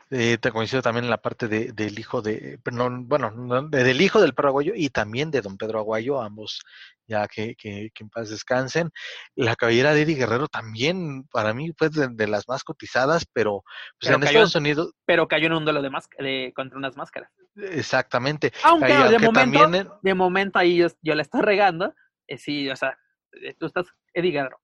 eh, 0.09 0.37
te 0.37 0.51
coincido 0.51 0.81
también 0.81 1.05
en 1.05 1.09
la 1.09 1.21
parte 1.21 1.47
de, 1.47 1.71
del 1.71 1.97
hijo 1.97 2.21
de, 2.21 2.59
no, 2.71 2.89
bueno, 3.03 3.31
no, 3.31 3.67
del 3.69 4.01
hijo 4.01 4.21
del 4.21 4.33
perro 4.33 4.49
Aguayo 4.49 4.73
y 4.75 4.89
también 4.89 5.31
de 5.31 5.41
don 5.41 5.57
Pedro 5.57 5.79
Aguayo, 5.79 6.21
ambos 6.21 6.61
ya 7.07 7.27
que, 7.27 7.55
que, 7.55 7.91
que, 7.93 8.03
en 8.03 8.09
paz 8.09 8.29
descansen. 8.29 8.91
La 9.35 9.55
cabellera 9.55 9.93
de 9.93 10.03
Eddie 10.03 10.15
Guerrero 10.15 10.47
también 10.47 11.25
para 11.31 11.53
mí 11.53 11.71
fue 11.77 11.89
de, 11.89 12.09
de 12.09 12.27
las 12.27 12.47
más 12.47 12.63
cotizadas, 12.63 13.25
pero, 13.33 13.63
pues 13.99 14.07
pero 14.07 14.15
en 14.15 14.21
cayó, 14.21 14.31
Estados 14.31 14.55
Unidos. 14.55 14.93
Pero 15.05 15.27
cayó 15.27 15.47
en 15.47 15.53
un 15.53 15.65
duelo 15.65 15.81
de, 15.81 15.89
de 16.19 16.53
contra 16.55 16.77
unas 16.77 16.95
máscaras. 16.95 17.31
Exactamente. 17.55 18.53
Aunque, 18.63 18.93
Ahí, 18.93 19.11
de, 19.11 19.19
momento, 19.19 19.59
también... 19.59 19.89
de 20.01 20.13
momento 20.13 20.59
ahí 20.59 20.77
yo, 20.77 20.87
yo 21.01 21.15
la 21.15 21.21
estoy 21.21 21.41
regando, 21.41 21.93
eh, 22.27 22.37
sí, 22.37 22.69
o 22.69 22.75
sea, 22.75 22.97
eh, 23.33 23.55
tú 23.59 23.65
estás 23.65 23.87
Eddie 24.13 24.31
Guerrero. 24.31 24.59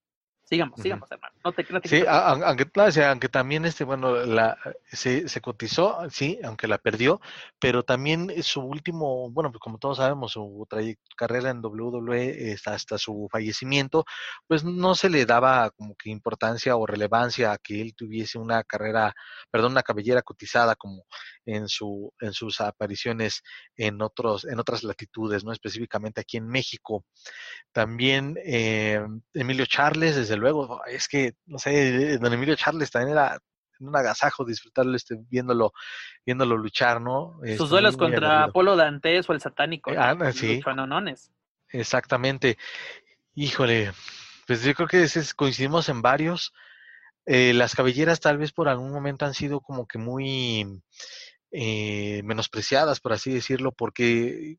Sigamos, 0.50 0.82
sigamos, 0.82 1.08
uh 1.08 1.12
-huh. 1.12 1.16
hermano. 1.16 1.36
No 1.46 1.52
te, 1.52 1.64
no 1.70 1.80
te 1.80 1.90
sí, 1.90 2.04
aunque, 2.08 2.66
aunque 3.06 3.30
también 3.30 3.66
este, 3.66 3.84
bueno, 3.84 4.16
la, 4.26 4.58
se, 4.88 5.30
se, 5.30 5.42
cotizó, 5.42 6.10
sí, 6.10 6.40
aunque 6.44 6.68
la 6.68 6.80
perdió, 6.80 7.22
pero 7.60 7.84
también 7.84 8.32
su 8.42 8.62
último, 8.62 9.30
bueno, 9.30 9.52
pues 9.52 9.60
como 9.60 9.78
todos 9.78 9.98
sabemos, 9.98 10.32
su 10.32 10.68
carrera 11.16 11.52
en 11.52 11.64
WWE 11.64 12.54
hasta, 12.56 12.74
hasta 12.74 12.98
su 12.98 13.28
fallecimiento, 13.32 14.06
pues 14.48 14.64
no 14.64 14.96
se 14.96 15.12
le 15.12 15.28
daba 15.28 15.70
como 15.70 15.96
que 15.96 16.10
importancia 16.10 16.76
o 16.76 16.88
relevancia 16.88 17.52
a 17.52 17.60
que 17.60 17.80
él 17.80 17.94
tuviese 17.96 18.40
una 18.40 18.64
carrera, 18.64 19.14
perdón, 19.52 19.74
una 19.74 19.84
cabellera 19.84 20.24
cotizada 20.24 20.76
como 20.76 21.06
en 21.46 21.68
su, 21.68 22.12
en 22.22 22.34
sus 22.34 22.60
apariciones 22.60 23.44
en 23.76 24.02
otros, 24.02 24.46
en 24.46 24.60
otras 24.60 24.84
latitudes, 24.84 25.44
no 25.44 25.52
específicamente 25.52 26.22
aquí 26.22 26.38
en 26.38 26.48
México. 26.48 27.06
También 27.72 28.36
eh, 28.44 29.00
Emilio 29.34 29.68
Charles, 29.68 30.16
desde 30.16 30.39
luego, 30.40 30.82
es 30.86 31.08
que, 31.08 31.36
no 31.46 31.60
sé, 31.60 32.18
don 32.18 32.34
Emilio 32.34 32.56
Charles 32.56 32.92
también 32.92 33.12
era 33.12 33.40
un 33.80 33.96
agasajo 33.96 34.44
disfrutarlo 34.44 34.96
este, 34.96 35.16
viéndolo, 35.30 35.74
viéndolo 36.26 36.58
luchar, 36.58 37.02
¿no? 37.02 37.38
Sus 37.42 37.52
este, 37.52 37.68
duelos 37.68 37.98
contra 37.98 38.46
Apolo 38.46 38.76
Dantes 38.76 39.30
o 39.30 39.34
el 39.34 39.42
satánico. 39.42 39.92
Ah, 39.98 40.16
sí. 40.34 40.62
Exactamente. 41.70 42.58
Híjole, 43.36 43.94
pues 44.48 44.64
yo 44.64 44.74
creo 44.74 44.88
que 44.88 45.04
es, 45.04 45.34
coincidimos 45.34 45.90
en 45.90 46.02
varios. 46.02 46.54
Eh, 47.26 47.54
las 47.54 47.76
cabelleras 47.76 48.20
tal 48.20 48.38
vez 48.38 48.52
por 48.52 48.68
algún 48.70 48.92
momento 48.92 49.26
han 49.26 49.34
sido 49.34 49.62
como 49.62 49.88
que 49.88 50.00
muy 50.00 50.82
eh, 51.52 52.22
menospreciadas, 52.24 53.00
por 53.00 53.14
así 53.14 53.32
decirlo, 53.32 53.72
porque 53.72 54.58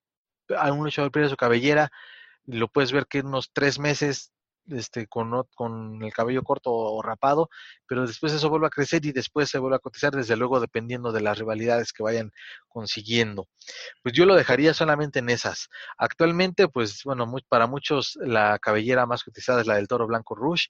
a 0.57 0.73
un 0.73 0.85
luchador 0.85 1.11
pierde 1.11 1.31
su 1.31 1.37
cabellera, 1.37 1.91
lo 2.47 2.69
puedes 2.69 2.93
ver 2.93 3.07
que 3.07 3.19
en 3.19 3.27
unos 3.27 3.51
tres 3.53 3.79
meses 3.79 4.33
este, 4.71 5.07
con, 5.07 5.31
con 5.55 6.03
el 6.03 6.13
cabello 6.13 6.43
corto 6.43 6.73
o 6.73 7.03
rapado, 7.03 7.49
pero 7.87 8.07
después 8.07 8.33
eso 8.33 8.49
vuelve 8.51 8.67
a 8.67 8.71
crecer 8.71 9.05
y 9.05 9.13
después 9.13 9.49
se 9.49 9.59
vuelve 9.59 9.77
a 9.77 9.81
cotizar, 9.81 10.13
desde 10.13 10.37
luego 10.37 10.61
dependiendo 10.61 11.13
de 11.13 11.21
las 11.21 11.39
rivalidades 11.39 11.93
que 11.93 12.03
vayan 12.03 12.33
consiguiendo. 12.69 13.49
Pues 14.03 14.15
yo 14.15 14.27
lo 14.27 14.35
dejaría 14.35 14.75
solamente 14.75 15.19
en 15.19 15.31
esas. 15.31 15.69
Actualmente, 15.99 16.69
pues 16.69 17.03
bueno, 17.05 17.27
muy, 17.27 17.43
para 17.49 17.67
muchos 17.67 18.19
la 18.21 18.59
cabellera 18.59 19.07
más 19.07 19.25
cotizada 19.25 19.61
es 19.61 19.67
la 19.67 19.77
del 19.77 19.89
toro 19.89 20.07
blanco 20.07 20.35
Rush, 20.35 20.67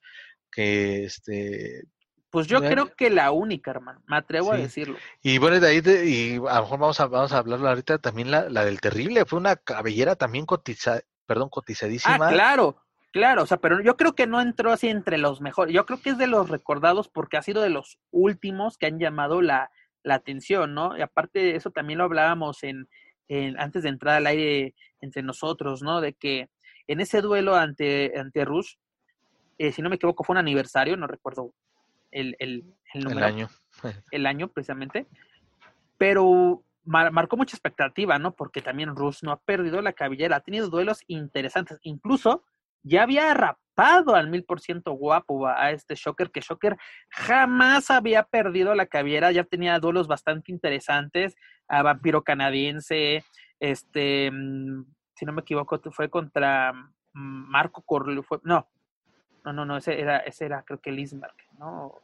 que 0.51 1.05
este 1.05 1.83
pues 2.31 2.47
yo 2.47 2.61
creo 2.61 2.95
que 2.95 3.09
la 3.09 3.31
única, 3.31 3.71
hermano, 3.71 4.01
me 4.07 4.15
atrevo 4.15 4.53
sí. 4.53 4.57
a 4.57 4.61
decirlo. 4.61 4.97
Y 5.21 5.37
bueno, 5.37 5.59
de 5.59 5.67
ahí, 5.67 5.81
de, 5.81 6.05
y 6.05 6.35
a 6.37 6.55
lo 6.55 6.61
mejor 6.61 6.79
vamos 6.79 6.99
a, 7.01 7.07
vamos 7.07 7.33
a 7.33 7.39
hablarlo 7.39 7.67
ahorita, 7.67 7.97
también 7.97 8.31
la, 8.31 8.49
la 8.49 8.63
del 8.63 8.79
terrible, 8.79 9.25
fue 9.25 9.37
una 9.37 9.57
cabellera 9.57 10.15
también 10.15 10.45
cotizada, 10.45 11.01
perdón, 11.25 11.49
cotizadísima. 11.49 12.27
Ah, 12.27 12.31
claro, 12.31 12.77
Claro, 13.11 13.43
o 13.43 13.45
sea, 13.45 13.57
pero 13.57 13.81
yo 13.81 13.97
creo 13.97 14.13
que 14.13 14.25
no 14.25 14.39
entró 14.39 14.71
así 14.71 14.87
entre 14.87 15.17
los 15.17 15.41
mejores. 15.41 15.73
Yo 15.73 15.85
creo 15.85 16.01
que 16.01 16.11
es 16.11 16.17
de 16.17 16.27
los 16.27 16.49
recordados 16.49 17.09
porque 17.09 17.37
ha 17.37 17.41
sido 17.41 17.61
de 17.61 17.69
los 17.69 17.99
últimos 18.09 18.77
que 18.77 18.85
han 18.85 18.99
llamado 18.99 19.41
la, 19.41 19.69
la 20.03 20.15
atención, 20.15 20.73
¿no? 20.73 20.97
Y 20.97 21.01
aparte 21.01 21.39
de 21.39 21.55
eso 21.55 21.71
también 21.71 21.99
lo 21.99 22.05
hablábamos 22.05 22.63
en, 22.63 22.87
en, 23.27 23.59
antes 23.59 23.83
de 23.83 23.89
entrar 23.89 24.15
al 24.15 24.27
aire 24.27 24.75
entre 25.01 25.23
nosotros, 25.23 25.81
¿no? 25.81 25.99
De 25.99 26.13
que 26.13 26.49
en 26.87 27.01
ese 27.01 27.21
duelo 27.21 27.55
ante, 27.55 28.13
ante 28.17 28.45
Rush, 28.45 28.75
eh, 29.57 29.73
si 29.73 29.81
no 29.81 29.89
me 29.89 29.97
equivoco, 29.97 30.23
fue 30.23 30.33
un 30.33 30.39
aniversario, 30.39 30.95
no 30.95 31.05
recuerdo 31.05 31.53
el, 32.11 32.35
el, 32.39 32.63
el 32.93 33.03
número. 33.03 33.19
El 33.19 33.33
año. 33.33 33.49
el 34.11 34.25
año, 34.25 34.47
precisamente. 34.47 35.05
Pero 35.97 36.63
mar, 36.85 37.11
marcó 37.11 37.35
mucha 37.35 37.55
expectativa, 37.55 38.17
¿no? 38.19 38.33
Porque 38.33 38.61
también 38.61 38.95
Rush 38.95 39.19
no 39.21 39.31
ha 39.31 39.39
perdido 39.39 39.81
la 39.81 39.93
cabellera, 39.93 40.37
ha 40.37 40.41
tenido 40.41 40.69
duelos 40.69 41.03
interesantes. 41.07 41.77
Incluso 41.83 42.45
ya 42.83 43.03
había 43.03 43.33
rapado 43.33 44.15
al 44.15 44.29
mil 44.29 44.43
por 44.43 44.59
ciento 44.59 44.91
guapo 44.91 45.47
a 45.47 45.71
este 45.71 45.95
Shocker, 45.95 46.31
que 46.31 46.41
Shocker 46.41 46.77
jamás 47.09 47.89
había 47.89 48.23
perdido 48.23 48.75
la 48.75 48.85
cabellera, 48.85 49.31
ya 49.31 49.43
tenía 49.43 49.79
duelos 49.79 50.07
bastante 50.07 50.51
interesantes, 50.51 51.35
a 51.67 51.81
Vampiro 51.83 52.23
Canadiense, 52.23 53.23
este, 53.59 54.31
si 55.15 55.25
no 55.25 55.33
me 55.33 55.41
equivoco, 55.41 55.79
fue 55.91 56.09
contra 56.09 56.73
Marco 57.13 57.81
Corleo, 57.81 58.23
fue, 58.23 58.39
no, 58.43 58.67
no, 59.45 59.53
no, 59.53 59.65
no, 59.65 59.77
ese 59.77 59.99
era, 59.99 60.17
ese 60.17 60.45
era 60.45 60.63
creo 60.63 60.79
que 60.79 60.91
Lismark, 60.91 61.35
¿no? 61.57 62.01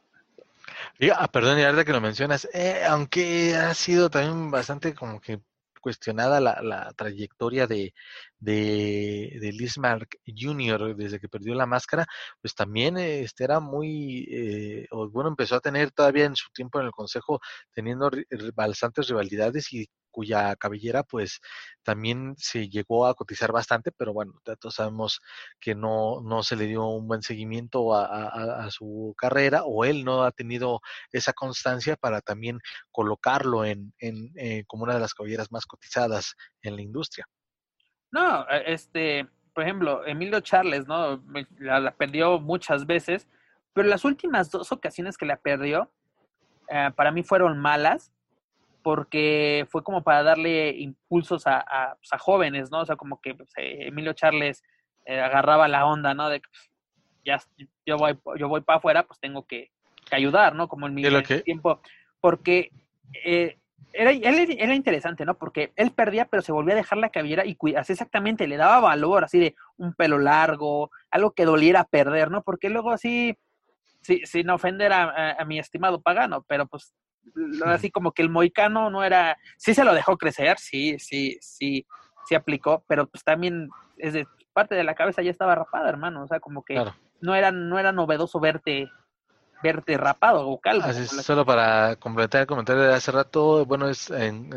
Ah, 1.14 1.28
perdón, 1.28 1.58
y 1.58 1.62
ahora 1.62 1.84
que 1.84 1.92
lo 1.92 2.00
mencionas, 2.00 2.48
eh, 2.52 2.82
aunque 2.88 3.56
ha 3.56 3.72
sido 3.74 4.10
también 4.10 4.50
bastante 4.50 4.94
como 4.94 5.20
que 5.20 5.40
cuestionada 5.80 6.40
la, 6.40 6.60
la 6.62 6.92
trayectoria 6.94 7.66
de, 7.66 7.94
de, 8.38 9.38
de 9.40 9.52
Lismark 9.52 10.18
Jr. 10.26 10.96
desde 10.96 11.20
que 11.20 11.28
perdió 11.28 11.54
la 11.54 11.66
máscara, 11.66 12.06
pues 12.40 12.54
también 12.54 12.98
este 12.98 13.44
era 13.44 13.60
muy, 13.60 14.26
eh, 14.30 14.86
bueno, 15.12 15.30
empezó 15.30 15.56
a 15.56 15.60
tener 15.60 15.90
todavía 15.90 16.24
en 16.26 16.36
su 16.36 16.50
tiempo 16.52 16.80
en 16.80 16.86
el 16.86 16.92
Consejo 16.92 17.40
teniendo 17.72 18.10
bastantes 18.54 19.08
rivalidades 19.08 19.72
y 19.72 19.88
cuya 20.18 20.56
cabellera 20.56 21.04
pues 21.04 21.40
también 21.84 22.34
se 22.36 22.68
llegó 22.68 23.06
a 23.06 23.14
cotizar 23.14 23.52
bastante, 23.52 23.92
pero 23.92 24.12
bueno, 24.12 24.32
todos 24.60 24.74
sabemos 24.74 25.20
que 25.60 25.76
no, 25.76 26.20
no 26.22 26.42
se 26.42 26.56
le 26.56 26.66
dio 26.66 26.88
un 26.88 27.06
buen 27.06 27.22
seguimiento 27.22 27.94
a, 27.94 28.68
su 28.70 29.14
carrera 29.16 29.62
o 29.64 29.84
él 29.84 30.04
no 30.04 30.24
ha 30.24 30.32
tenido 30.32 30.80
esa 31.12 31.32
constancia 31.32 31.94
para 31.94 32.20
también 32.20 32.58
colocarlo 32.90 33.64
en, 33.64 33.94
en 34.00 34.32
eh, 34.34 34.64
como 34.66 34.82
una 34.82 34.94
de 34.94 35.00
las 35.00 35.14
cabelleras 35.14 35.52
más 35.52 35.66
cotizadas 35.66 36.34
en 36.62 36.74
la 36.74 36.82
industria. 36.82 37.24
No, 38.10 38.44
este, 38.66 39.28
por 39.54 39.62
ejemplo, 39.62 40.04
Emilio 40.04 40.40
Charles, 40.40 40.88
¿no? 40.88 41.22
La, 41.60 41.78
la, 41.78 41.94
perdió 41.94 42.40
muchas 42.40 42.86
veces, 42.86 43.28
pero 43.72 43.86
las 43.86 44.04
últimas 44.04 44.50
dos 44.50 44.72
ocasiones 44.72 45.16
que 45.16 45.26
la 45.26 45.36
perdió, 45.36 45.92
eh, 46.70 46.90
para 46.96 47.12
mí 47.12 47.22
fueron 47.22 47.60
malas, 47.60 48.12
porque 48.88 49.66
fue 49.68 49.82
como 49.82 50.02
para 50.02 50.22
darle 50.22 50.70
impulsos 50.70 51.46
a, 51.46 51.58
a, 51.58 51.94
pues, 51.96 52.10
a 52.10 52.16
jóvenes, 52.16 52.70
¿no? 52.70 52.80
O 52.80 52.86
sea, 52.86 52.96
como 52.96 53.20
que 53.20 53.34
pues, 53.34 53.50
Emilio 53.54 54.14
Charles 54.14 54.64
eh, 55.04 55.20
agarraba 55.20 55.68
la 55.68 55.84
onda, 55.84 56.14
¿no? 56.14 56.30
De 56.30 56.40
ya 57.22 57.38
yo 57.84 57.98
voy, 57.98 58.18
yo 58.38 58.48
voy 58.48 58.62
para 58.62 58.78
afuera, 58.78 59.02
pues 59.02 59.20
tengo 59.20 59.44
que, 59.44 59.72
que 60.08 60.16
ayudar, 60.16 60.54
¿no? 60.54 60.68
Como 60.68 60.86
en 60.86 60.94
mi 60.94 61.02
que... 61.02 61.42
tiempo. 61.42 61.82
Porque 62.18 62.70
eh, 63.26 63.58
era, 63.92 64.10
él 64.10 64.56
era 64.58 64.74
interesante, 64.74 65.26
¿no? 65.26 65.36
Porque 65.36 65.70
él 65.76 65.90
perdía, 65.90 66.24
pero 66.24 66.40
se 66.42 66.52
volvía 66.52 66.72
a 66.72 66.78
dejar 66.78 66.96
la 66.96 67.10
cabellera 67.10 67.44
y 67.44 67.58
así 67.74 67.92
exactamente, 67.92 68.48
le 68.48 68.56
daba 68.56 68.80
valor, 68.80 69.22
así 69.22 69.38
de 69.38 69.54
un 69.76 69.92
pelo 69.92 70.18
largo, 70.18 70.90
algo 71.10 71.32
que 71.32 71.44
doliera 71.44 71.84
perder, 71.84 72.30
¿no? 72.30 72.42
Porque 72.42 72.70
luego 72.70 72.92
así, 72.92 73.36
sin 74.00 74.48
ofender 74.48 74.94
a, 74.94 75.44
mi 75.44 75.58
estimado 75.58 76.00
pagano, 76.00 76.42
pero 76.48 76.66
pues 76.66 76.94
así 77.64 77.90
como 77.90 78.12
que 78.12 78.22
el 78.22 78.30
moicano 78.30 78.90
no 78.90 79.04
era, 79.04 79.36
sí 79.56 79.74
se 79.74 79.84
lo 79.84 79.94
dejó 79.94 80.16
crecer, 80.16 80.58
sí, 80.58 80.98
sí, 80.98 81.38
sí, 81.40 81.86
sí 82.26 82.34
aplicó, 82.34 82.84
pero 82.86 83.06
pues 83.06 83.24
también 83.24 83.68
es 83.96 84.12
de 84.12 84.26
parte 84.52 84.74
de 84.74 84.84
la 84.84 84.94
cabeza 84.94 85.22
ya 85.22 85.30
estaba 85.30 85.54
rapada, 85.54 85.88
hermano, 85.88 86.22
o 86.22 86.26
sea, 86.26 86.40
como 86.40 86.64
que 86.64 86.82
no 87.20 87.34
era, 87.34 87.52
no 87.52 87.78
era 87.78 87.92
novedoso 87.92 88.40
verte 88.40 88.90
verte 89.62 89.96
rapado 89.96 90.48
o 90.48 90.60
calvo. 90.60 90.84
Así 90.84 91.06
solo 91.06 91.44
para 91.44 91.96
completar 91.96 92.42
el 92.42 92.46
comentario 92.46 92.82
de 92.82 92.94
hace 92.94 93.10
rato, 93.10 93.64
bueno, 93.66 93.88
es, 93.88 94.12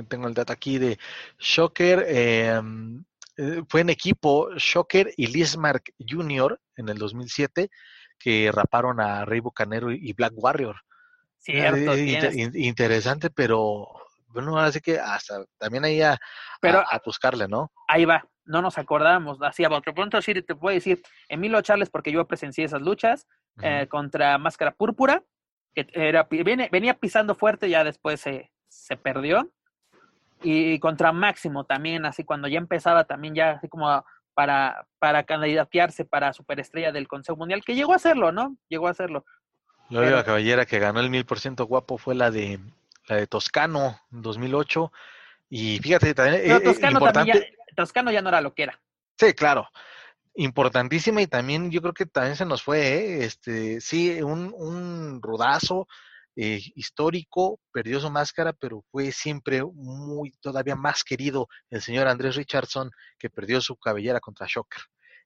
tengo 0.08 0.27
el 0.27 0.33
dato 0.33 0.53
aquí 0.53 0.77
de 0.77 1.00
Shocker, 1.40 2.06
em, 2.08 3.03
eh, 3.38 3.64
fue 3.67 3.82
en 3.82 3.90
equipo 3.90 4.50
Shocker 4.58 5.11
y 5.17 5.27
Lismark 5.27 5.93
Jr. 6.08 6.59
en 6.75 6.90
el 6.90 6.98
2007 6.98 7.69
que 8.19 8.51
raparon 8.51 9.00
a 9.00 9.25
Rey 9.25 9.40
Bucanero 9.40 9.91
y 9.91 10.14
Black 10.14 10.33
Warrior. 10.35 10.75
Cierto, 11.42 11.98
interesante, 11.98 13.32
pero 13.32 13.88
bueno, 14.28 14.58
así 14.60 14.80
que 14.80 15.00
hasta 15.00 15.44
también 15.58 15.84
ahí 15.86 16.02
a, 16.02 16.14
a, 16.14 17.02
buscarle, 17.03 17.48
¿no? 17.48 17.72
Ahí 17.88 18.06
va, 18.06 18.24
no 18.45 18.61
nos 18.61 18.78
acordamos, 18.78 19.42
así 19.42 19.64
a 19.64 19.70
otro 19.70 19.94
punto 19.94 20.22
sí 20.22 20.34
te 20.36 20.56
puedo 20.56 20.74
decir, 20.74 21.02
Emilio 21.28 21.61
Charles, 21.61 21.90
porque 21.90 22.11
yo 22.11 22.28
presencié 22.28 22.66
esas 22.66 22.82
luchas, 22.82 23.28
eh, 23.61 23.88
contra 23.90 24.38
Máscara 24.38 24.72
Púrpura, 24.72 25.24
que 25.74 25.88
era, 25.94 26.28
venía 26.30 26.94
pisando 27.00 27.34
fuerte, 27.34 27.70
ya 27.70 27.84
después 27.84 28.22
se, 28.22 28.52
se 28.68 28.98
perdió. 28.98 29.52
Y 30.44 30.80
contra 30.80 31.11
Máximo 31.11 31.66
también, 31.66 32.06
así 32.06 32.24
cuando 32.24 32.48
ya 32.48 32.58
empezaba 32.58 33.03
también 33.03 33.36
ya 33.36 33.52
así 33.52 33.68
como 33.68 34.03
para, 34.34 34.88
para 34.98 35.24
candidatearse 35.24 36.06
para 36.06 36.34
superestrella 36.34 36.92
del 36.92 37.08
Consejo 37.08 37.38
Mundial, 37.38 37.64
que 37.64 37.76
llegó 37.76 37.94
a 37.94 37.98
hacerlo, 37.98 38.32
¿no? 38.32 38.58
Llegó 38.68 38.88
a 38.88 38.92
hacerlo. 38.92 39.26
La 39.92 40.02
única 40.02 40.24
caballera 40.24 40.66
que 40.66 40.80
ganó 40.80 41.00
el 41.00 41.10
mil 41.10 41.26
por 41.26 41.40
ciento 41.40 41.66
guapo 41.66 41.98
fue 41.98 42.16
la 42.16 42.32
de 42.32 42.60
la 43.08 43.18
de 43.18 43.28
Toscano 43.28 44.00
en 44.11 44.22
2008. 44.22 44.92
Y 45.50 45.80
fíjate, 45.80 46.14
también, 46.14 46.52
eh, 46.52 46.60
Toscano, 46.61 47.00
también 47.11 47.40
ya, 47.40 47.76
Toscano 47.76 48.11
ya 48.11 48.22
no 48.22 48.30
era 48.30 48.42
lo 48.42 48.53
que 48.53 48.64
era. 48.64 48.80
Sí, 49.18 49.34
claro 49.34 49.70
importantísima 50.36 51.22
y 51.22 51.28
también 51.28 51.72
yo 51.72 51.82
creo 51.82 51.94
que 51.94 52.06
también 52.06 52.36
se 52.36 52.45
nos 52.45 52.64
fue, 52.64 52.80
¿eh? 52.80 53.26
este, 53.26 53.82
sí, 53.82 54.22
un, 54.22 54.53
un 54.56 55.22
rodazo 55.22 55.88
eh, 56.36 56.61
histórico, 56.76 57.60
perdió 57.74 58.00
su 58.00 58.10
máscara, 58.10 58.53
pero 58.53 58.84
fue 58.92 59.11
siempre 59.11 59.64
muy, 59.64 60.32
todavía 60.40 60.76
más 60.76 61.03
querido 61.03 61.50
el 61.70 61.82
señor 61.82 62.08
Andrés 62.08 62.36
Richardson, 62.36 62.92
que 63.20 63.30
perdió 63.30 63.60
su 63.61 63.76
cabellera 63.76 64.20
contra 64.20 64.48
Shocker. 64.48 64.82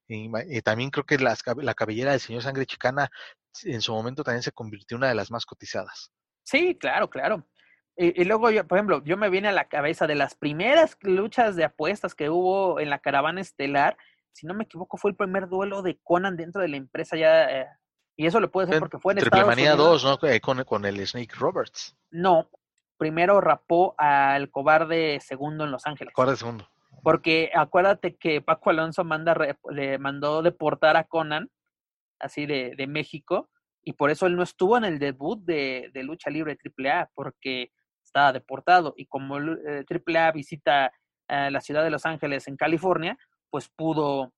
Y, 0.08 0.62
también 0.62 0.92
creo 0.92 1.06
que 1.06 1.18
la 1.18 1.74
cabellera 1.74 2.12
del 2.12 2.20
señor 2.20 2.44
Sangre 2.44 2.66
Chicana 2.66 3.10
en 3.64 3.82
su 3.82 3.94
momento 3.94 4.24
también 4.24 4.44
se 4.44 4.52
convirtió 4.52 4.96
en 4.96 5.00
una 5.00 5.10
de 5.10 5.16
las 5.16 5.32
más 5.32 5.46
cotizadas. 5.46 6.12
Sí, 6.44 6.78
claro, 6.78 7.10
claro. 7.10 7.48
Y, 7.98 8.22
y, 8.22 8.26
luego, 8.26 8.52
yo, 8.52 8.68
por 8.68 8.78
ejemplo, 8.78 9.04
yo 9.04 9.18
me 9.18 9.30
viene 9.30 9.48
a 9.48 9.54
la 9.54 9.68
cabeza 9.68 10.06
de 10.06 10.16
las 10.16 10.36
primeras 10.36 10.98
luchas 11.02 11.56
de 11.56 11.64
apuestas 11.64 12.14
que 12.14 12.30
hubo 12.30 12.80
en 12.80 12.90
la 12.90 13.00
caravana 13.00 13.42
estelar, 13.42 13.98
si 14.36 14.46
no 14.46 14.54
me 14.54 14.66
equivoco, 14.66 14.98
fue 14.98 15.12
el 15.12 15.18
primer 15.18 15.48
duelo 15.48 15.82
de 15.82 15.98
Conan 16.04 16.36
dentro 16.36 16.62
de 16.62 16.68
la 16.68 16.76
empresa 16.76 17.16
ya. 17.16 17.46
Eh, 17.46 17.68
y 18.18 18.26
eso 18.26 18.40
le 18.40 18.50
puede 18.50 18.68
ser 18.68 18.80
porque 18.80 19.00
fue 19.00 19.14
en 19.14 19.20
Estados 19.20 19.54
Unidos. 19.54 20.04
2, 20.04 20.20
¿no? 20.22 20.30
Eh, 20.30 20.42
con, 20.42 20.64
con, 20.66 20.86
el 20.86 21.06
Snake 21.08 21.36
Roberts. 21.38 21.98
No, 22.12 22.50
primero 22.98 23.40
rapó 23.40 23.96
al 23.98 24.52
cobarde 24.52 25.20
segundo 25.22 25.64
en 25.64 25.72
Los 25.72 25.86
Ángeles. 25.86 26.14
Cobarde 26.14 26.36
segundo. 26.36 26.70
Porque 27.06 27.52
acuérdate 27.54 28.16
que 28.16 28.42
Paco 28.42 28.72
Alonso 28.72 29.04
manda, 29.04 29.38
le 29.70 30.00
mandó 30.00 30.42
deportar 30.42 30.98
a 30.98 31.04
Conan, 31.04 31.52
así 32.20 32.48
de, 32.48 32.74
de, 32.76 32.88
México, 32.88 33.52
y 33.84 33.94
por 33.94 34.10
eso 34.10 34.26
él 34.26 34.36
no 34.36 34.42
estuvo 34.42 34.76
en 34.76 34.86
el 34.86 34.98
debut 34.98 35.40
de, 35.46 35.92
Lucha 36.04 36.32
Libre 36.32 36.58
AAA, 36.58 37.12
porque 37.14 37.72
estaba 38.04 38.34
deportado. 38.34 38.96
Y 38.98 39.06
como 39.06 39.36
AAA 39.36 40.30
eh, 40.30 40.32
visita 40.34 40.92
la 41.30 41.62
ciudad 41.62 41.84
de 41.84 41.92
Los 41.92 42.08
Ángeles 42.08 42.48
en 42.48 42.58
California, 42.58 43.20
pues 43.52 43.70
pudo, 43.70 44.34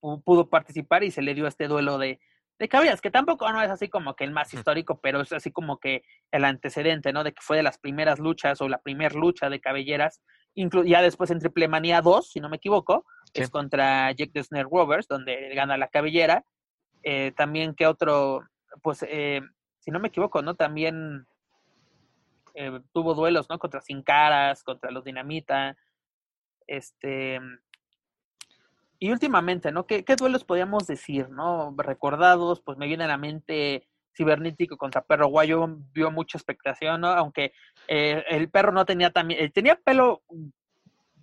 pudo 0.00 0.48
participar 0.48 1.02
y 1.02 1.10
se 1.10 1.22
le 1.22 1.34
dio 1.34 1.48
este 1.48 1.66
duelo 1.66 1.98
de, 1.98 2.20
de 2.58 2.68
cabellas, 2.68 3.00
que 3.00 3.10
tampoco 3.10 3.50
no 3.52 3.62
es 3.62 3.70
así 3.70 3.88
como 3.88 4.14
que 4.14 4.24
el 4.24 4.32
más 4.32 4.52
histórico, 4.52 4.98
pero 5.00 5.20
es 5.20 5.32
así 5.32 5.52
como 5.52 5.78
que 5.78 6.02
el 6.32 6.44
antecedente, 6.44 7.12
¿no? 7.12 7.22
De 7.22 7.32
que 7.32 7.40
fue 7.40 7.56
de 7.56 7.62
las 7.62 7.78
primeras 7.78 8.18
luchas 8.18 8.60
o 8.60 8.68
la 8.68 8.78
primera 8.78 9.14
lucha 9.14 9.48
de 9.48 9.60
cabelleras, 9.60 10.20
ya 10.84 11.02
después 11.02 11.30
en 11.30 11.38
Triple 11.38 11.68
Manía 11.68 12.00
2, 12.00 12.30
si 12.30 12.40
no 12.40 12.48
me 12.48 12.56
equivoco, 12.56 13.04
es 13.32 13.48
contra 13.50 14.10
Jack 14.12 14.30
the 14.32 14.42
Snare 14.42 14.68
Rovers, 14.70 15.06
donde 15.06 15.54
gana 15.54 15.76
la 15.76 15.88
cabellera. 15.88 16.44
Eh, 17.04 17.32
también 17.36 17.74
que 17.74 17.86
otro, 17.86 18.40
pues, 18.82 19.04
eh, 19.08 19.40
si 19.78 19.90
no 19.92 20.00
me 20.00 20.08
equivoco, 20.08 20.42
¿no? 20.42 20.56
También 20.56 21.26
eh, 22.54 22.80
tuvo 22.92 23.14
duelos, 23.14 23.48
¿no? 23.48 23.58
Contra 23.58 23.80
Sin 23.80 24.02
Caras, 24.02 24.64
contra 24.64 24.90
los 24.90 25.04
Dinamita, 25.04 25.76
este, 26.66 27.40
y 28.98 29.10
últimamente, 29.10 29.70
¿no? 29.72 29.86
¿Qué, 29.86 30.04
¿Qué, 30.04 30.16
duelos 30.16 30.44
podríamos 30.44 30.86
decir, 30.86 31.28
¿no? 31.30 31.74
Recordados, 31.76 32.60
pues 32.60 32.78
me 32.78 32.86
viene 32.86 33.04
a 33.04 33.08
la 33.08 33.16
mente 33.18 33.88
Cibernético 34.16 34.76
contra 34.76 35.02
Perro 35.02 35.28
Guayo, 35.28 35.68
vio 35.92 36.10
mucha 36.10 36.38
expectación, 36.38 37.02
¿no? 37.02 37.08
Aunque 37.08 37.52
eh, 37.86 38.24
el 38.28 38.50
perro 38.50 38.72
no 38.72 38.84
tenía 38.84 39.10
también, 39.10 39.44
eh, 39.44 39.50
tenía 39.50 39.76
pelo 39.76 40.22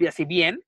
así 0.07 0.23
bien, 0.23 0.63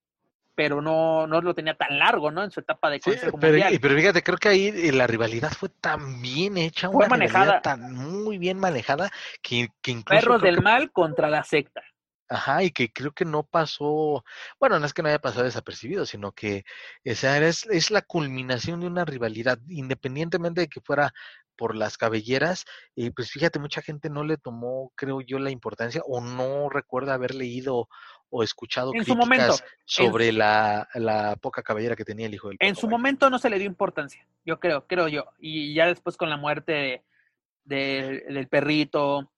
pero 0.54 0.82
no, 0.82 1.26
no 1.26 1.40
lo 1.40 1.54
tenía 1.54 1.74
tan 1.74 1.98
largo, 1.98 2.30
¿no? 2.30 2.44
En 2.44 2.50
su 2.50 2.60
etapa 2.60 2.90
de 2.90 3.00
Consejo 3.00 3.38
pero, 3.38 3.52
Mundial. 3.52 3.78
Pero 3.80 3.94
fíjate, 3.94 4.22
creo 4.22 4.36
que 4.36 4.48
ahí 4.48 4.66
eh, 4.68 4.92
la 4.92 5.06
rivalidad 5.06 5.52
fue 5.52 5.70
tan 5.70 6.20
bien 6.20 6.58
hecha, 6.58 6.90
fue 6.90 7.08
manejada, 7.08 7.62
tan 7.62 7.94
muy 7.94 8.36
bien 8.36 8.58
manejada, 8.58 9.10
que, 9.40 9.68
que 9.80 9.92
incluso... 9.92 10.20
Perros 10.20 10.42
del 10.42 10.60
mal 10.60 10.92
contra 10.92 11.30
la 11.30 11.44
secta. 11.44 11.82
Ajá, 12.28 12.62
y 12.62 12.70
que 12.70 12.92
creo 12.92 13.12
que 13.12 13.24
no 13.24 13.42
pasó, 13.42 14.24
bueno, 14.60 14.78
no 14.78 14.84
es 14.84 14.92
que 14.92 15.02
no 15.02 15.08
haya 15.08 15.18
pasado 15.18 15.44
desapercibido, 15.44 16.04
sino 16.04 16.32
que 16.32 16.64
esa 17.02 17.38
es, 17.38 17.66
es 17.66 17.90
la 17.90 18.02
culminación 18.02 18.80
de 18.80 18.86
una 18.86 19.06
rivalidad, 19.06 19.58
independientemente 19.68 20.62
de 20.62 20.68
que 20.68 20.82
fuera 20.82 21.14
por 21.56 21.74
las 21.74 21.98
cabelleras, 21.98 22.66
y 22.94 23.10
pues 23.10 23.30
fíjate, 23.30 23.58
mucha 23.58 23.82
gente 23.82 24.10
no 24.10 24.24
le 24.24 24.36
tomó, 24.36 24.92
creo 24.94 25.20
yo, 25.20 25.38
la 25.38 25.50
importancia 25.50 26.02
o 26.06 26.20
no 26.20 26.68
recuerda 26.68 27.14
haber 27.14 27.34
leído 27.34 27.88
o 28.30 28.42
escuchado 28.42 28.92
críticas 28.92 29.64
sobre 29.84 30.30
la, 30.30 30.86
la, 30.94 31.36
poca 31.36 31.62
cabellera 31.62 31.96
que 31.96 32.04
tenía 32.04 32.26
el 32.26 32.34
hijo 32.34 32.48
del 32.48 32.58
En 32.60 32.76
su 32.76 32.88
momento 32.88 33.28
no 33.30 33.38
se 33.38 33.50
le 33.50 33.58
dio 33.58 33.66
importancia, 33.66 34.26
yo 34.44 34.60
creo, 34.60 34.86
creo 34.86 35.08
yo, 35.08 35.24
y 35.38 35.74
ya 35.74 35.86
después 35.86 36.16
con 36.16 36.30
la 36.30 36.36
muerte 36.36 37.04
de, 37.64 38.24
del 38.28 38.48
perrito, 38.48 39.32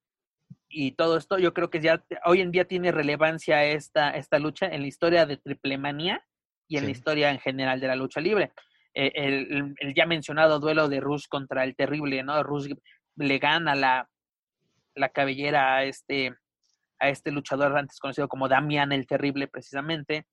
y 0.70 0.92
todo 0.92 1.16
esto, 1.16 1.39
yo 1.39 1.52
creo 1.52 1.68
que 1.68 1.81
ya 1.81 2.05
hoy 2.24 2.40
en 2.40 2.52
día 2.52 2.65
tiene 2.65 2.92
relevancia 2.92 3.65
esta, 3.65 4.10
esta 4.10 4.39
lucha 4.39 4.66
en 4.66 4.82
la 4.82 4.86
historia 4.86 5.26
de 5.26 5.36
Triple 5.36 5.78
Manía 5.78 6.24
y 6.68 6.76
en 6.76 6.84
la 6.84 6.90
historia 6.90 7.31
en 7.31 7.40
general 7.40 7.81
de 7.81 7.89
la 7.89 7.97
lucha 7.97 8.20
libre. 8.20 8.52
Eh, 8.94 9.12
el, 9.15 9.74
ya 9.94 10.07
mencionado 10.07 10.60
duelo 10.60 10.89
de 10.89 11.00
Rush 11.00 11.26
contra 11.28 11.65
el 11.65 11.74
terrible, 11.74 12.23
¿no? 12.23 12.40
Rush 12.44 12.73
le 13.16 13.39
gana 13.39 13.74
la, 13.74 14.08
la 14.94 15.08
cabellera 15.08 15.76
a 15.76 15.84
este, 15.84 16.36
a 17.00 17.08
este 17.08 17.32
luchador 17.32 17.76
antes 17.76 17.99
conocido 17.99 18.28
como 18.28 18.49
Damian 18.49 18.92
el 18.92 19.08
Terrible, 19.08 19.49
precisamente. 19.49 20.26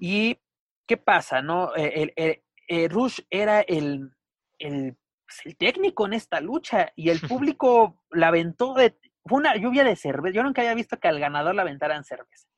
¿Y 0.00 0.38
qué 0.86 0.96
pasa, 0.96 1.40
no? 1.40 1.74
Eh, 1.76 2.12
el, 2.16 2.42
eh, 2.66 2.88
Rush 2.88 3.20
era 3.30 3.60
el, 3.60 4.10
el, 4.58 4.96
pues, 5.24 5.40
el 5.44 5.56
técnico 5.56 6.06
en 6.06 6.14
esta 6.14 6.40
lucha 6.40 6.92
y 6.96 7.10
el 7.10 7.20
público 7.28 8.02
la 8.10 8.28
aventó 8.28 8.74
de, 8.74 8.96
fue 9.24 9.38
una 9.38 9.56
lluvia 9.56 9.84
de 9.84 9.96
cerveza. 9.96 10.34
Yo 10.34 10.42
nunca 10.42 10.62
había 10.62 10.74
visto 10.74 10.98
que 10.98 11.08
al 11.08 11.20
ganador 11.20 11.54
la 11.54 11.62
aventaran 11.62 12.04
cerveza. 12.04 12.48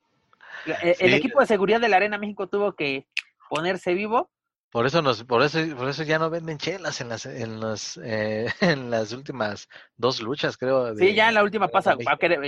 E, 0.65 0.95
el, 0.99 1.13
equipo 1.13 1.39
de 1.39 1.45
seguridad 1.45 1.81
de 1.81 1.89
la 1.89 1.97
Arena 1.97 2.17
México 2.17 2.47
tuvo 2.47 2.73
que 2.73 3.07
ponerse 3.49 3.93
vivo. 3.93 4.29
Por 4.71 4.87
eso 4.87 5.01
nos, 5.01 5.23
por 5.23 5.43
eso, 5.43 5.59
por 5.77 5.87
eso 5.87 6.03
ya 6.03 6.17
no 6.17 6.29
venden 6.31 6.57
chelas 6.57 6.99
en 7.01 7.09
las, 7.09 7.25
en 7.27 7.59
las, 7.59 7.99
eh, 8.03 8.47
en 8.61 8.89
las 8.89 9.11
últimas 9.11 9.67
dos 9.97 10.21
luchas, 10.21 10.57
creo. 10.57 10.95
sí, 10.95 11.13
ya 11.13 11.29
en 11.29 11.35
la 11.35 11.43
última 11.43 11.67
pasa, 11.67 11.95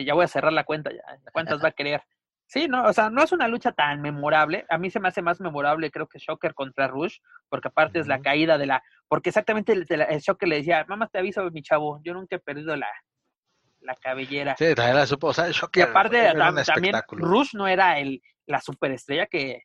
ya 0.03 0.13
voy 0.13 0.23
a 0.23 0.27
cerrar 0.27 0.53
la 0.53 0.63
cuenta 0.63 0.91
ya. 0.91 1.03
¿Cuántas 1.31 1.63
va 1.63 1.69
a 1.69 1.71
querer? 1.71 2.01
Sí, 2.47 2.67
no, 2.67 2.83
o 2.83 2.93
sea, 2.93 3.09
no 3.09 3.23
es 3.23 3.31
una 3.31 3.47
lucha 3.47 3.71
tan 3.71 4.01
memorable. 4.01 4.65
A 4.69 4.77
mí 4.77 4.89
se 4.91 4.99
me 4.99 5.07
hace 5.07 5.21
más 5.21 5.41
memorable, 5.41 5.91
creo 5.91 6.07
que 6.07 6.19
Shocker 6.19 6.53
contra 6.53 6.87
Rush, 6.87 7.17
porque 7.49 7.67
aparte 7.67 7.99
es 7.99 8.07
la 8.07 8.21
caída 8.21 8.57
de 8.57 8.67
la, 8.67 8.83
porque 9.07 9.29
exactamente 9.29 9.73
el, 9.73 9.85
el 9.89 10.19
Shocker 10.19 10.47
le 10.47 10.57
decía, 10.57 10.85
mamá 10.87 11.07
te 11.07 11.19
aviso, 11.19 11.49
mi 11.51 11.61
chavo, 11.63 11.99
yo 12.03 12.13
nunca 12.13 12.35
he 12.35 12.39
perdido 12.39 12.75
la, 12.75 12.87
la 13.85 13.95
cabellera. 13.95 14.55
Sí, 14.57 14.73
también 14.75 14.97
la 14.97 15.05
supo, 15.05 15.27
o 15.27 15.33
sea, 15.33 15.47
y 15.49 15.81
aparte 15.81 16.33
también 16.65 16.95
Rush 17.11 17.53
no 17.53 17.67
era 17.67 17.99
el, 17.99 18.21
la 18.45 18.61
superestrella 18.61 19.27
que, 19.27 19.63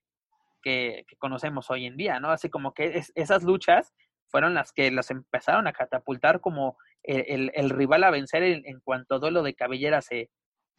que, 0.62 1.04
conocemos 1.18 1.70
hoy 1.70 1.86
en 1.86 1.96
día, 1.96 2.20
¿no? 2.20 2.30
Así 2.30 2.48
como 2.48 2.72
que 2.74 3.02
esas 3.14 3.42
luchas 3.42 3.92
fueron 4.28 4.54
las 4.54 4.72
que 4.72 4.90
los 4.90 5.10
empezaron 5.10 5.66
a 5.66 5.72
catapultar 5.72 6.40
como 6.40 6.76
el, 7.02 7.50
el, 7.54 7.70
rival 7.70 8.04
a 8.04 8.10
vencer 8.10 8.42
en, 8.42 8.80
cuanto 8.80 9.18
duelo 9.18 9.42
de 9.42 9.54
cabellera 9.54 10.02
se, 10.02 10.30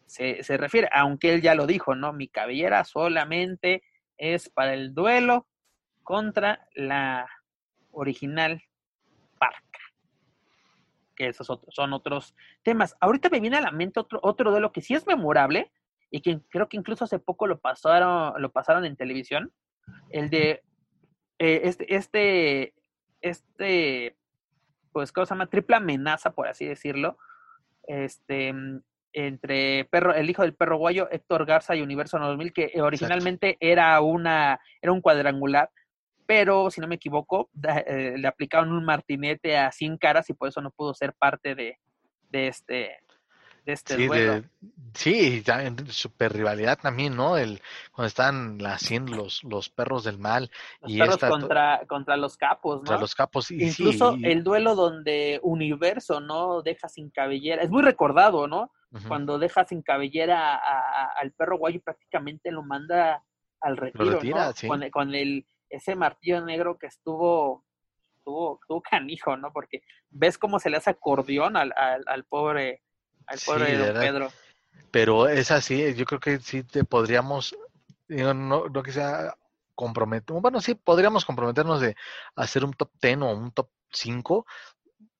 se, 0.05 0.43
se 0.43 0.57
refiere, 0.57 0.87
aunque 0.93 1.33
él 1.33 1.41
ya 1.41 1.55
lo 1.55 1.67
dijo, 1.67 1.95
¿no? 1.95 2.13
Mi 2.13 2.27
cabellera 2.27 2.83
solamente 2.85 3.83
es 4.17 4.49
para 4.49 4.73
el 4.73 4.93
duelo 4.93 5.47
contra 6.03 6.67
la 6.75 7.27
original. 7.91 8.63
Que 11.21 11.27
esos 11.27 11.47
son 11.69 11.93
otros 11.93 12.35
temas. 12.63 12.97
Ahorita 12.99 13.29
me 13.29 13.39
viene 13.39 13.57
a 13.57 13.61
la 13.61 13.71
mente 13.71 13.99
otro, 13.99 14.19
otro 14.23 14.49
duelo 14.49 14.71
que 14.71 14.81
sí 14.81 14.95
es 14.95 15.05
memorable 15.05 15.71
y 16.09 16.21
que 16.21 16.39
creo 16.49 16.67
que 16.67 16.77
incluso 16.77 17.05
hace 17.05 17.19
poco 17.19 17.45
lo 17.45 17.59
pasaron, 17.59 18.41
lo 18.41 18.51
pasaron 18.51 18.85
en 18.85 18.95
televisión. 18.95 19.51
El 20.09 20.31
de 20.31 20.63
eh, 21.37 21.61
este, 21.63 21.95
este, 21.95 22.73
este, 23.21 24.15
pues, 24.91 25.11
¿cómo 25.11 25.27
se 25.27 25.35
llama? 25.35 25.45
Triple 25.45 25.75
amenaza, 25.75 26.31
por 26.31 26.47
así 26.47 26.65
decirlo. 26.65 27.19
Este, 27.83 28.51
entre 29.13 29.85
perro, 29.85 30.15
el 30.15 30.29
hijo 30.29 30.41
del 30.41 30.55
perro 30.55 30.77
guayo, 30.77 31.07
Héctor 31.11 31.45
Garza 31.45 31.75
y 31.75 31.81
Universo 31.81 32.17
2000, 32.17 32.51
que 32.51 32.81
originalmente 32.81 33.57
era 33.59 34.01
una, 34.01 34.59
era 34.81 34.91
un 34.91 35.01
cuadrangular, 35.01 35.69
pero 36.31 36.71
si 36.71 36.79
no 36.79 36.87
me 36.87 36.95
equivoco, 36.95 37.49
eh, 37.85 38.13
le 38.17 38.25
aplicaron 38.25 38.71
un 38.71 38.85
martinete 38.85 39.57
a 39.57 39.69
100 39.69 39.97
caras 39.97 40.29
y 40.29 40.33
por 40.33 40.47
eso 40.47 40.61
no 40.61 40.71
pudo 40.71 40.93
ser 40.93 41.11
parte 41.13 41.55
de, 41.55 41.77
de 42.29 42.47
este, 42.47 42.91
de 43.65 43.73
este 43.73 43.95
sí, 43.97 44.07
duelo. 44.07 44.43
sí, 44.93 45.43
super 45.89 46.31
rivalidad 46.31 46.79
también, 46.79 47.17
¿no? 47.17 47.37
El, 47.37 47.61
cuando 47.91 48.07
están 48.07 48.59
haciendo 48.65 49.13
los, 49.13 49.43
los 49.43 49.67
perros 49.69 50.05
del 50.05 50.19
mal. 50.19 50.49
Los 50.79 50.93
y 50.93 50.99
perros 50.99 51.15
esta- 51.15 51.27
contra, 51.27 51.81
contra 51.85 52.15
los 52.15 52.37
capos, 52.37 52.75
¿no? 52.75 52.79
contra 52.79 52.97
los 53.01 53.13
capos. 53.13 53.51
Y, 53.51 53.59
sí, 53.69 53.83
Incluso 53.83 54.15
y- 54.17 54.27
el 54.27 54.45
duelo 54.45 54.75
donde 54.75 55.37
Universo, 55.43 56.21
¿no? 56.21 56.61
Deja 56.61 56.87
sin 56.87 57.09
cabellera. 57.09 57.61
Es 57.61 57.69
muy 57.69 57.83
recordado, 57.83 58.47
¿no? 58.47 58.71
Cuando 59.05 59.37
deja 59.37 59.65
sin 59.65 59.81
cabellera 59.81 60.55
a- 60.55 60.79
a- 60.79 61.11
al 61.19 61.33
perro 61.33 61.57
guayo 61.57 61.75
y 61.75 61.79
prácticamente 61.79 62.51
lo 62.51 62.63
manda 62.63 63.21
al 63.59 63.75
retiro, 63.77 64.05
retira, 64.11 64.45
¿no? 64.47 64.53
sí. 64.53 64.67
Con, 64.67 64.89
con 64.89 65.13
el, 65.13 65.45
ese 65.71 65.95
martillo 65.95 66.41
negro 66.41 66.77
que 66.77 66.87
estuvo, 66.87 67.65
estuvo, 68.17 68.59
estuvo 68.61 68.81
canijo, 68.81 69.35
¿no? 69.37 69.51
Porque 69.51 69.81
ves 70.09 70.37
cómo 70.37 70.59
se 70.59 70.69
le 70.69 70.77
hace 70.77 70.91
acordeón 70.91 71.57
al, 71.57 71.73
al, 71.75 72.03
al 72.05 72.25
pobre, 72.25 72.81
al 73.25 73.39
pobre 73.45 73.77
don 73.77 73.87
verdad. 73.87 74.01
Pedro. 74.01 74.31
Pero 74.91 75.27
es 75.27 75.51
así, 75.51 75.93
yo 75.95 76.05
creo 76.05 76.19
que 76.19 76.39
sí 76.39 76.63
te 76.63 76.83
podríamos, 76.83 77.55
digo, 78.07 78.33
no, 78.33 78.67
no 78.67 78.83
que 78.83 78.91
sea 78.91 79.35
comprometer, 79.73 80.35
bueno, 80.39 80.61
sí 80.61 80.75
podríamos 80.75 81.25
comprometernos 81.25 81.79
de 81.79 81.95
hacer 82.35 82.65
un 82.65 82.73
top 82.73 82.91
10 83.01 83.17
o 83.21 83.31
un 83.31 83.51
top 83.51 83.69
5 83.91 84.45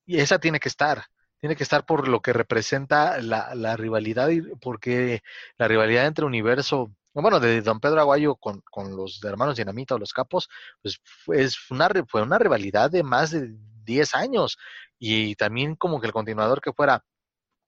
y 0.05 0.19
esa 0.19 0.39
tiene 0.39 0.59
que 0.59 0.67
estar, 0.67 1.05
tiene 1.39 1.55
que 1.55 1.63
estar 1.63 1.85
por 1.85 2.07
lo 2.07 2.21
que 2.21 2.33
representa 2.33 3.19
la, 3.21 3.55
la 3.55 3.77
rivalidad 3.77 4.29
porque 4.61 5.23
la 5.57 5.67
rivalidad 5.67 6.05
entre 6.05 6.25
Universo, 6.25 6.91
bueno, 7.13 7.39
de 7.39 7.61
Don 7.61 7.79
Pedro 7.79 8.01
Aguayo 8.01 8.35
con, 8.35 8.61
con 8.71 8.95
los 8.95 9.23
hermanos 9.23 9.57
Dinamita 9.57 9.95
o 9.95 9.99
los 9.99 10.13
Capos, 10.13 10.47
pues 10.81 10.99
fue, 11.03 11.41
es 11.43 11.57
una, 11.69 11.89
fue 12.07 12.21
una 12.21 12.37
rivalidad 12.37 12.89
de 12.91 13.03
más 13.03 13.31
de 13.31 13.49
10 13.83 14.15
años 14.15 14.57
y 14.99 15.35
también 15.35 15.75
como 15.75 15.99
que 15.99 16.07
el 16.07 16.13
continuador 16.13 16.61
que 16.61 16.73
fuera 16.73 17.03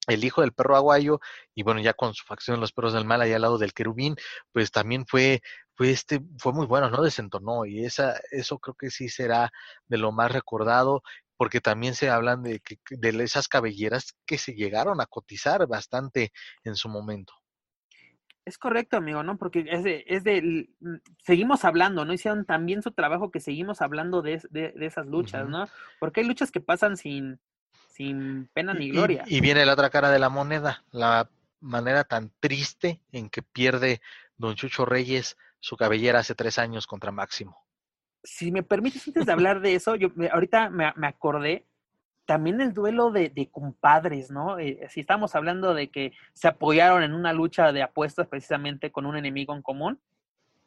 el 0.07 0.23
hijo 0.23 0.41
del 0.41 0.53
perro 0.53 0.75
aguayo, 0.75 1.19
y 1.55 1.63
bueno, 1.63 1.80
ya 1.81 1.93
con 1.93 2.13
su 2.13 2.25
facción 2.25 2.59
Los 2.59 2.73
Perros 2.73 2.93
del 2.93 3.05
Mal 3.05 3.22
allá 3.22 3.38
al 3.38 3.41
lado 3.41 3.57
del 3.57 3.73
querubín, 3.73 4.15
pues 4.51 4.72
también 4.72 5.05
fue, 5.07 5.41
fue 5.75 5.91
este, 5.91 6.22
fue 6.38 6.53
muy 6.53 6.65
bueno, 6.67 6.89
¿no? 6.89 7.01
Desentonó, 7.01 7.65
y 7.65 7.85
esa, 7.85 8.19
eso 8.31 8.59
creo 8.59 8.75
que 8.75 8.91
sí 8.91 9.09
será 9.09 9.51
de 9.88 9.97
lo 9.97 10.11
más 10.11 10.31
recordado, 10.31 11.03
porque 11.38 11.61
también 11.61 11.95
se 11.95 12.09
hablan 12.09 12.43
de 12.43 12.61
de 12.89 13.23
esas 13.23 13.47
cabelleras 13.47 14.13
que 14.25 14.38
se 14.38 14.53
llegaron 14.53 15.01
a 15.01 15.05
cotizar 15.05 15.67
bastante 15.67 16.31
en 16.63 16.75
su 16.75 16.89
momento. 16.89 17.33
Es 18.45 18.57
correcto, 18.57 18.97
amigo, 18.97 19.23
¿no? 19.23 19.38
Porque 19.38 19.65
es 19.69 19.83
de, 19.83 20.03
es 20.07 20.23
de, 20.25 20.67
mm, 20.81 20.95
seguimos 21.23 21.63
hablando, 21.63 22.03
¿no? 22.03 22.11
Hicieron 22.13 22.45
también 22.45 22.81
su 22.81 22.91
trabajo 22.91 23.31
que 23.31 23.39
seguimos 23.39 23.81
hablando 23.81 24.22
de, 24.22 24.41
de, 24.49 24.72
de 24.73 24.85
esas 24.85 25.05
luchas. 25.07 25.47
¿no? 25.47 25.67
Porque 25.99 26.19
hay 26.22 26.27
luchas 26.27 26.51
que 26.51 26.59
pasan 26.59 26.97
sin, 26.97 27.39
sin 27.89 28.49
pena 28.53 28.73
ni 28.73 28.88
Y- 28.88 28.91
gloria. 28.91 29.23
Y, 29.27 29.39
viene 29.39 29.65
la 29.65 29.73
otra 29.73 29.89
cara 29.89 30.09
de 30.11 30.19
la 30.19 30.30
moneda, 30.30 30.83
la 30.91 31.30
manera 31.61 32.03
tan 32.03 32.31
triste 32.41 32.99
en 33.13 33.30
que 33.30 33.41
pierde 33.41 34.01
Don 34.38 34.55
Chucho 34.55 34.85
Reyes 34.85 35.38
su 35.61 35.77
cabellera 35.77 36.19
hace 36.19 36.35
tres 36.35 36.59
años 36.59 36.85
contra 36.88 37.11
Máximo. 37.13 37.57
si 38.25 38.51
me 38.51 38.63
permites, 38.63 39.07
antes 39.07 39.25
de 39.25 39.31
hablar 39.31 39.61
de 39.61 39.75
eso, 39.75 39.95
yo 39.95 40.09
me- 40.15 40.30
ahorita 40.30 40.69
me, 40.69 40.91
me 40.97 41.07
acordé 41.07 41.65
también 42.25 42.61
el 42.61 42.73
duelo 42.73 43.11
de, 43.11 43.29
de 43.29 43.49
compadres, 43.49 44.31
¿no? 44.31 44.57
Eh, 44.59 44.87
si 44.89 45.01
estamos 45.01 45.35
hablando 45.35 45.73
de 45.73 45.89
que 45.89 46.13
se 46.33 46.47
apoyaron 46.47 47.03
en 47.03 47.13
una 47.13 47.33
lucha 47.33 47.71
de 47.71 47.83
apuestas 47.83 48.27
precisamente 48.27 48.91
con 48.91 49.05
un 49.05 49.17
enemigo 49.17 49.53
en 49.55 49.61
común, 49.61 49.99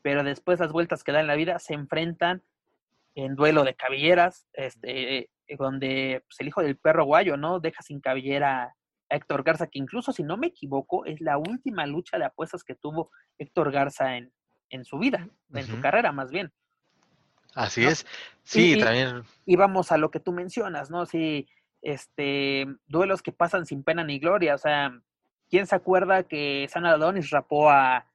pero 0.03 0.23
después 0.23 0.61
las 0.61 0.73
vueltas 0.73 1.03
que 1.03 1.13
dan 1.13 1.23
en 1.23 1.27
la 1.27 1.35
vida 1.35 1.59
se 1.59 1.75
enfrentan 1.75 2.43
en 3.15 3.35
duelo 3.35 3.65
de 3.65 3.75
cabelleras, 3.75 4.47
este, 4.53 5.19
eh, 5.19 5.29
donde 5.59 6.23
pues, 6.29 6.41
el 6.41 6.49
hijo 6.49 6.63
del 6.63 6.77
perro 6.77 7.05
guayo, 7.05 7.37
¿no? 7.37 7.61
Deja 7.61 7.83
sin 7.83 8.01
cabellera 8.01 8.75
a 9.11 9.17
Héctor 9.17 9.43
Garza, 9.43 9.67
que 9.67 9.79
incluso 9.79 10.13
si 10.13 10.23
no 10.23 10.37
me 10.37 10.49
equivoco, 10.49 11.07
es 11.07 11.21
la 11.21 11.39
última 11.39 11.87
lucha 11.87 12.19
de 12.19 12.25
apuestas 12.25 12.63
que 12.65 12.75
tuvo 12.75 13.11
Héctor 13.39 13.73
Garza 13.73 14.17
en, 14.17 14.33
en 14.71 14.85
su 14.85 14.99
vida, 14.99 15.29
en 15.55 15.67
su 15.67 15.81
carrera 15.81 16.13
más 16.13 16.31
bien. 16.31 16.53
Así 17.57 17.83
No, 17.83 17.89
es. 17.91 18.07
Sí, 18.45 18.75
y- 18.75 18.81
también. 18.81 19.23
y 19.45 19.57
vamos 19.57 19.91
a 19.91 19.97
lo 19.97 20.13
que 20.13 20.21
tú 20.21 20.31
mencionas, 20.31 20.89
¿no? 20.91 21.05
Sí, 21.07 21.49
este, 21.83 22.67
duelos 22.87 23.23
que 23.23 23.33
pasan 23.33 23.67
sin 23.67 23.83
pena 23.83 24.05
ni 24.05 24.19
gloria, 24.21 24.55
o 24.55 24.59
sea, 24.59 24.93
¿quién 25.51 25.67
se 25.67 25.75
acuerda 25.75 26.23
que 26.23 26.67
Sana 26.71 26.91
Adonis 26.93 27.31
rapó 27.31 27.71
a, 27.71 28.07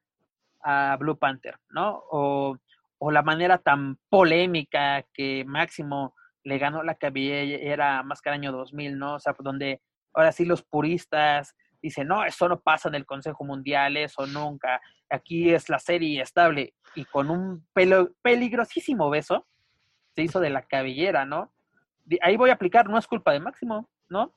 a 0.61 0.95
Blue 0.99 1.17
Panther, 1.17 1.57
¿no? 1.69 2.01
O, 2.11 2.57
o 2.99 3.11
la 3.11 3.23
manera 3.23 3.57
tan 3.57 3.97
polémica 4.09 5.03
que 5.13 5.43
Máximo 5.45 6.15
le 6.43 6.57
ganó 6.57 6.83
la 6.83 6.95
cabellera 6.95 8.03
Máscara 8.03 8.35
Año 8.35 8.51
2000, 8.51 8.97
¿no? 8.97 9.15
O 9.15 9.19
sea, 9.19 9.35
donde 9.39 9.81
ahora 10.13 10.31
sí 10.31 10.45
los 10.45 10.61
puristas 10.63 11.55
dicen, 11.81 12.07
no, 12.07 12.23
eso 12.23 12.47
no 12.49 12.59
pasa 12.59 12.89
en 12.89 12.95
el 12.95 13.05
Consejo 13.05 13.43
Mundial, 13.43 13.97
eso 13.97 14.25
nunca, 14.27 14.81
aquí 15.09 15.51
es 15.53 15.69
la 15.69 15.79
serie 15.79 16.21
estable, 16.21 16.73
y 16.95 17.05
con 17.05 17.29
un 17.29 17.65
pelo, 17.73 18.11
peligrosísimo 18.21 19.09
beso, 19.09 19.47
se 20.15 20.21
hizo 20.23 20.39
de 20.39 20.49
la 20.49 20.63
cabellera, 20.63 21.25
¿no? 21.25 21.51
Ahí 22.21 22.35
voy 22.37 22.49
a 22.49 22.53
aplicar, 22.53 22.89
no 22.89 22.97
es 22.97 23.07
culpa 23.07 23.31
de 23.31 23.39
Máximo, 23.39 23.89
¿no? 24.09 24.33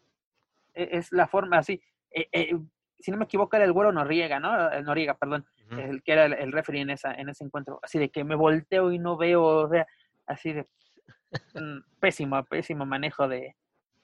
E- 0.74 0.88
Es 0.92 1.12
la 1.12 1.26
forma 1.26 1.58
así. 1.58 1.80
eh, 2.10 2.28
eh, 2.32 2.56
si 3.00 3.10
no 3.10 3.16
me 3.18 3.24
equivoco, 3.24 3.56
era 3.56 3.64
el 3.66 3.72
güero 3.72 3.92
Noriega, 3.92 4.38
¿no? 4.40 4.70
Eh, 4.72 4.82
Noriega, 4.82 5.14
perdón, 5.14 5.44
el 5.70 6.02
que 6.02 6.12
era 6.12 6.26
el, 6.26 6.32
el 6.34 6.52
referee 6.52 6.82
en, 6.82 6.90
esa, 6.90 7.12
en 7.12 7.28
ese 7.28 7.44
encuentro. 7.44 7.80
Así 7.82 7.98
de 7.98 8.08
que 8.08 8.22
me 8.24 8.34
volteo 8.36 8.92
y 8.92 8.98
no 8.98 9.16
veo, 9.16 9.42
o 9.44 9.68
sea, 9.68 9.86
así 10.26 10.52
de 10.52 10.66
mm, 11.54 11.80
pésimo, 12.00 12.42
pésimo 12.44 12.86
manejo 12.86 13.26
de, 13.28 13.56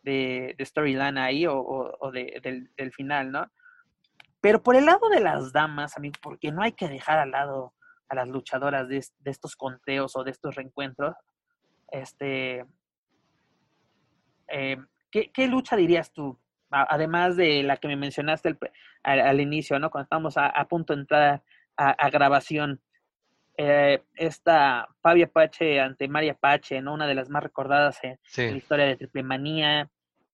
de, 0.03 0.55
de 0.57 0.67
storyline 0.67 1.19
ahí 1.19 1.47
o, 1.47 1.59
o- 1.59 2.11
de- 2.11 2.41
del, 2.43 2.71
del 2.77 2.93
final, 2.93 3.31
¿no? 3.31 3.51
Pero 4.41 4.63
por 4.63 4.77
el 4.77 4.87
lado 4.87 5.09
de 5.11 5.21
las 5.21 5.53
damas, 5.53 5.97
amigo, 5.97 6.15
porque 6.23 6.51
no 6.51 6.63
hay 6.63 6.73
que 6.73 6.89
dejar 6.89 7.19
al 7.19 7.31
lado 7.31 7.75
a 8.09 8.15
las 8.15 8.29
luchadoras 8.29 8.89
de, 8.89 9.05
de 9.19 9.31
estos 9.31 9.55
conteos 9.55 10.17
o 10.17 10.25
de 10.25 10.31
estos 10.31 10.55
reencuentros, 10.55 11.15
este, 11.93 12.65
eh, 14.49 14.77
¿qué, 15.11 15.31
qué 15.31 15.47
lucha 15.47 15.77
dirías 15.77 16.13
tú? 16.13 16.39
Además 16.71 17.37
de 17.37 17.63
la 17.63 17.77
que 17.77 17.89
me 17.89 17.97
mencionaste 17.97 18.57
al, 19.03 19.41
inicio, 19.41 19.79
¿no? 19.79 19.91
Cuando 19.91 20.05
estábamos 20.05 20.37
a, 20.37 20.65
punto 20.69 20.95
de 20.95 21.01
entrar 21.01 21.43
a 21.77 22.11
grabación. 22.11 22.81
Eh, 23.63 24.01
esta 24.17 24.89
Fabi 25.03 25.23
Apache 25.23 25.81
ante 25.81 26.09
María 26.09 26.33
Apache, 26.33 26.81
¿no? 26.81 26.95
Una 26.95 27.07
de 27.07 27.15
las 27.15 27.29
más 27.29 27.43
recordadas 27.43 28.03
en, 28.03 28.13
en 28.13 28.19
la 28.53 28.57
historia 28.57 28.87
de 28.87 28.97
Triple 28.97 29.23
Manía. 29.23 29.91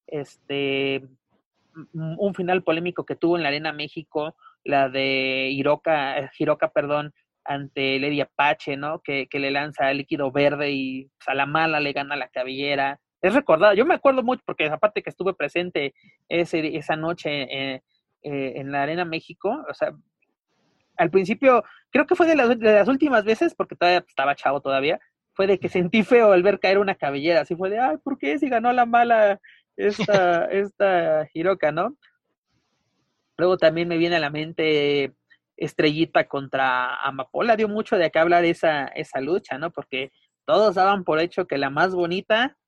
Este, 0.07 0.95
m- 0.95 2.17
un 2.19 2.35
final 2.35 2.63
polémico 2.63 3.05
que 3.05 3.17
tuvo 3.17 3.37
en 3.37 3.43
la 3.43 3.49
Arena 3.49 3.73
México, 3.73 4.37
la 4.63 4.89
de 4.89 5.49
Hiroka, 5.51 6.31
Hiroka, 6.39 6.69
perdón, 6.71 7.13
ante 7.45 7.99
Lady 7.99 8.21
Apache, 8.21 8.77
¿no? 8.77 9.01
Que, 9.01 9.27
que 9.27 9.41
le 9.41 9.51
lanza 9.51 9.93
líquido 9.93 10.31
verde 10.31 10.71
y 10.71 11.11
pues, 11.19 11.27
a 11.27 11.35
la 11.35 11.47
mala 11.47 11.81
le 11.81 11.93
gana 11.93 12.15
la 12.15 12.29
cabellera. 12.29 13.01
Es 13.21 13.35
recordada, 13.35 13.75
yo 13.75 13.85
me 13.85 13.95
acuerdo 13.95 14.23
mucho 14.23 14.43
porque 14.47 14.67
aparte 14.67 15.03
que 15.03 15.11
estuve 15.11 15.35
presente 15.35 15.95
ese, 16.29 16.77
esa 16.77 16.95
noche 16.95 17.43
eh, 17.51 17.83
eh, 18.23 18.53
en 18.55 18.71
la 18.71 18.85
Arena 18.85 19.05
México, 19.05 19.65
o 19.69 19.75
sea, 19.75 19.91
al 20.99 21.11
principio, 21.11 21.63
creo 21.97 22.07
que 22.07 22.15
fue 22.15 22.27
de 22.27 22.37
las, 22.37 22.59
de 22.59 22.73
las 22.75 22.89
últimas 22.89 23.25
veces, 23.25 23.55
porque 23.55 23.75
todavía 23.75 24.05
estaba 24.07 24.35
chavo 24.35 24.61
todavía, 24.61 25.01
fue 25.33 25.47
de 25.47 25.59
que 25.59 25.71
sentí 25.71 26.03
feo 26.03 26.33
al 26.33 26.43
ver 26.43 26.61
caer 26.61 26.79
una 26.79 26.95
cabellera, 26.95 27.41
así 27.41 27.57
fue 27.57 27.71
de, 27.71 27.79
ay, 27.79 27.97
¿por 28.05 28.19
qué 28.19 28.39
si 28.39 28.51
ganó 28.51 28.71
la 28.73 28.85
mala 28.85 29.41
esta, 29.77 30.45
esta 30.51 31.27
Hiroka, 31.33 31.73
no? 31.73 31.97
Luego 33.39 33.57
también 33.57 33.89
me 33.89 33.97
viene 33.97 34.17
a 34.17 34.21
la 34.21 34.29
mente 34.29 35.15
Estrellita 35.57 36.29
contra 36.29 36.97
Amapola, 36.97 37.57
dio 37.57 37.69
mucho 37.69 37.97
de 37.97 38.11
qué 38.11 38.19
hablar 38.19 38.45
esa, 38.45 38.89
esa 38.89 39.21
lucha, 39.23 39.57
¿no? 39.57 39.71
Porque 39.71 40.13
todos 40.45 40.75
daban 40.75 41.03
por 41.03 41.19
hecho 41.19 41.47
que 41.47 41.57
la 41.57 41.71
más 41.71 41.95
bonita 41.95 42.59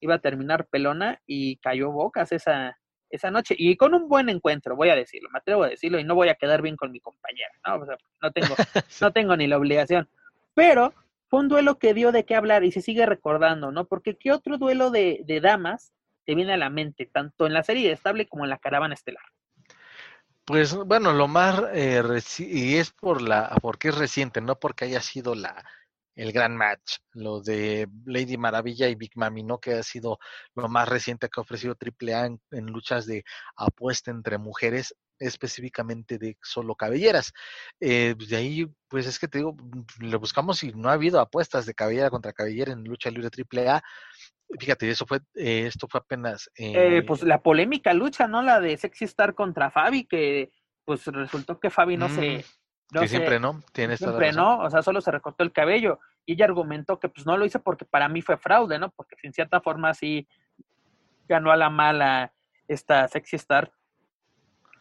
iba 0.00 0.14
a 0.14 0.20
terminar 0.20 0.66
pelona 0.66 1.20
y 1.26 1.56
cayó 1.58 1.92
bocas 1.92 2.32
esa, 2.32 2.78
esa 3.10 3.30
noche 3.30 3.54
y 3.56 3.76
con 3.76 3.94
un 3.94 4.08
buen 4.08 4.28
encuentro, 4.28 4.76
voy 4.76 4.90
a 4.90 4.96
decirlo, 4.96 5.28
me 5.30 5.38
atrevo 5.38 5.64
a 5.64 5.68
decirlo 5.68 5.98
y 5.98 6.04
no 6.04 6.14
voy 6.14 6.28
a 6.28 6.34
quedar 6.34 6.62
bien 6.62 6.76
con 6.76 6.92
mi 6.92 7.00
compañera, 7.00 7.52
¿no? 7.66 7.76
O 7.76 7.86
sea, 7.86 7.96
no 8.22 8.32
tengo, 8.32 8.54
no 9.00 9.12
tengo 9.12 9.36
ni 9.36 9.46
la 9.46 9.56
obligación, 9.56 10.08
pero 10.54 10.94
fue 11.28 11.40
un 11.40 11.48
duelo 11.48 11.78
que 11.78 11.94
dio 11.94 12.12
de 12.12 12.24
qué 12.24 12.34
hablar 12.34 12.64
y 12.64 12.72
se 12.72 12.80
sigue 12.80 13.06
recordando, 13.06 13.70
¿no? 13.70 13.86
Porque 13.86 14.16
¿qué 14.16 14.32
otro 14.32 14.58
duelo 14.58 14.90
de, 14.90 15.20
de 15.24 15.40
damas 15.40 15.92
te 16.24 16.34
viene 16.34 16.52
a 16.52 16.58
la 16.58 16.70
mente, 16.70 17.06
tanto 17.06 17.46
en 17.46 17.54
la 17.54 17.62
serie 17.62 17.92
estable 17.92 18.28
como 18.28 18.44
en 18.44 18.50
la 18.50 18.58
caravana 18.58 18.94
estelar? 18.94 19.24
Pues 20.44 20.74
bueno, 20.74 21.12
lo 21.12 21.28
más 21.28 21.62
eh, 21.74 22.02
y 22.38 22.76
es 22.76 22.90
por 22.90 23.20
la 23.20 23.54
porque 23.60 23.88
es 23.88 23.98
reciente, 23.98 24.40
no 24.40 24.58
porque 24.58 24.86
haya 24.86 25.02
sido 25.02 25.34
la 25.34 25.62
el 26.18 26.32
gran 26.32 26.56
match, 26.56 26.96
lo 27.12 27.40
de 27.40 27.88
Lady 28.04 28.36
Maravilla 28.36 28.88
y 28.88 28.96
Big 28.96 29.12
Mami, 29.14 29.44
¿no? 29.44 29.60
Que 29.60 29.74
ha 29.74 29.82
sido 29.84 30.18
lo 30.56 30.68
más 30.68 30.88
reciente 30.88 31.28
que 31.28 31.40
ha 31.40 31.42
ofrecido 31.42 31.76
AAA 31.80 32.26
en, 32.26 32.40
en 32.50 32.66
luchas 32.66 33.06
de 33.06 33.22
apuesta 33.56 34.10
entre 34.10 34.36
mujeres, 34.36 34.96
específicamente 35.20 36.18
de 36.18 36.36
solo 36.42 36.74
cabelleras. 36.74 37.32
Eh, 37.78 38.16
de 38.28 38.36
ahí, 38.36 38.66
pues 38.88 39.06
es 39.06 39.16
que 39.20 39.28
te 39.28 39.38
digo, 39.38 39.56
le 40.00 40.16
buscamos 40.16 40.64
y 40.64 40.72
no 40.72 40.88
ha 40.88 40.94
habido 40.94 41.20
apuestas 41.20 41.66
de 41.66 41.74
cabellera 41.74 42.10
contra 42.10 42.32
cabellera 42.32 42.72
en 42.72 42.82
lucha 42.82 43.12
libre 43.12 43.30
AAA. 43.30 43.80
Fíjate, 44.58 44.90
eso 44.90 45.06
fue, 45.06 45.20
eh, 45.36 45.66
esto 45.68 45.86
fue 45.88 46.00
apenas. 46.00 46.50
Eh, 46.56 47.04
pues 47.06 47.22
la 47.22 47.40
polémica 47.42 47.94
lucha, 47.94 48.26
¿no? 48.26 48.42
La 48.42 48.60
de 48.60 48.76
Sexy 48.76 49.04
Star 49.04 49.36
contra 49.36 49.70
Fabi, 49.70 50.04
que 50.04 50.50
pues 50.84 51.06
resultó 51.06 51.60
que 51.60 51.70
Fabi 51.70 51.96
no 51.96 52.08
se. 52.08 52.44
No 52.92 53.00
que 53.00 53.08
siempre 53.08 53.38
no, 53.38 53.62
tiene 53.72 53.96
Siempre 53.96 54.32
no, 54.32 54.60
o 54.60 54.70
sea, 54.70 54.82
solo 54.82 55.00
se 55.00 55.10
recortó 55.10 55.44
el 55.44 55.52
cabello. 55.52 56.00
Y 56.24 56.32
ella 56.32 56.46
argumentó 56.46 56.98
que 56.98 57.08
pues 57.08 57.26
no 57.26 57.36
lo 57.36 57.44
hice 57.44 57.58
porque 57.58 57.84
para 57.84 58.08
mí 58.08 58.22
fue 58.22 58.38
fraude, 58.38 58.78
¿no? 58.78 58.90
Porque 58.90 59.16
en 59.22 59.32
cierta 59.32 59.60
forma 59.60 59.92
sí 59.92 60.26
ganó 61.28 61.52
a 61.52 61.56
la 61.56 61.68
mala 61.68 62.32
esta 62.66 63.06
Sexy 63.08 63.36
Star 63.36 63.70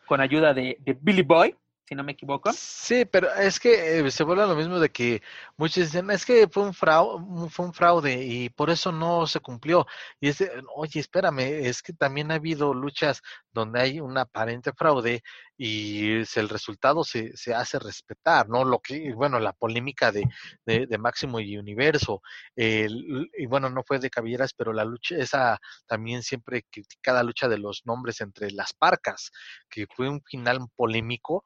con 0.06 0.22
ayuda 0.22 0.53
de, 0.53 0.77
de 0.80 0.98
Billy 1.02 1.22
Boy 1.22 1.56
si 1.88 1.95
no 1.95 2.03
me 2.03 2.11
equivoco. 2.11 2.51
Sí, 2.53 3.06
pero 3.06 3.33
es 3.33 3.59
que 3.59 3.99
eh, 3.99 4.11
se 4.11 4.24
vuelve 4.24 4.45
lo 4.45 4.56
mismo 4.56 4.80
de 4.80 4.90
que 4.90 5.22
muchos 5.56 5.85
dicen, 5.85 6.11
es 6.11 6.25
que 6.25 6.48
fue 6.49 6.64
un, 6.64 6.74
fraude, 6.74 7.49
fue 7.49 7.66
un 7.66 7.74
fraude 7.74 8.24
y 8.24 8.49
por 8.49 8.69
eso 8.69 8.91
no 8.91 9.25
se 9.25 9.40
cumplió. 9.40 9.88
Y 10.19 10.30
es 10.30 10.43
oye, 10.75 10.99
espérame, 10.99 11.40
es 11.40 11.82
que 11.82 11.93
también 11.93 12.32
ha 12.32 12.35
habido 12.35 12.74
luchas 12.74 13.22
donde 13.53 13.80
hay 13.82 13.99
un 14.01 14.17
aparente 14.17 14.74
fraude 14.74 15.24
y 15.57 16.17
el 16.35 16.49
resultado 16.49 17.03
se, 17.03 17.35
se 17.35 17.56
hace 17.56 17.80
respetar, 17.80 18.48
¿no? 18.49 18.64
Lo 18.64 18.80
que, 18.80 19.14
bueno, 19.14 19.40
la 19.40 19.53
polémica 19.53 20.11
de, 20.11 20.27
de, 20.66 20.98
Máximo 20.99 21.40
y 21.40 21.57
Universo, 21.57 22.22
y 22.56 23.45
bueno, 23.48 23.69
no 23.69 23.83
fue 23.83 23.98
de 23.99 24.09
cabelleras, 24.11 24.53
pero 24.53 24.74
la 24.74 24.85
lucha, 24.85 25.16
esa 25.17 25.59
también 25.88 26.22
siempre 26.22 26.64
criticada 26.69 27.24
lucha 27.24 27.48
de 27.48 27.57
los 27.57 27.83
nombres 27.85 28.22
entre 28.22 28.51
las 28.51 28.74
parcas, 28.74 29.32
que 29.69 29.88
fue 29.88 30.09
un 30.09 30.22
final 30.22 30.59
polémico, 30.75 31.43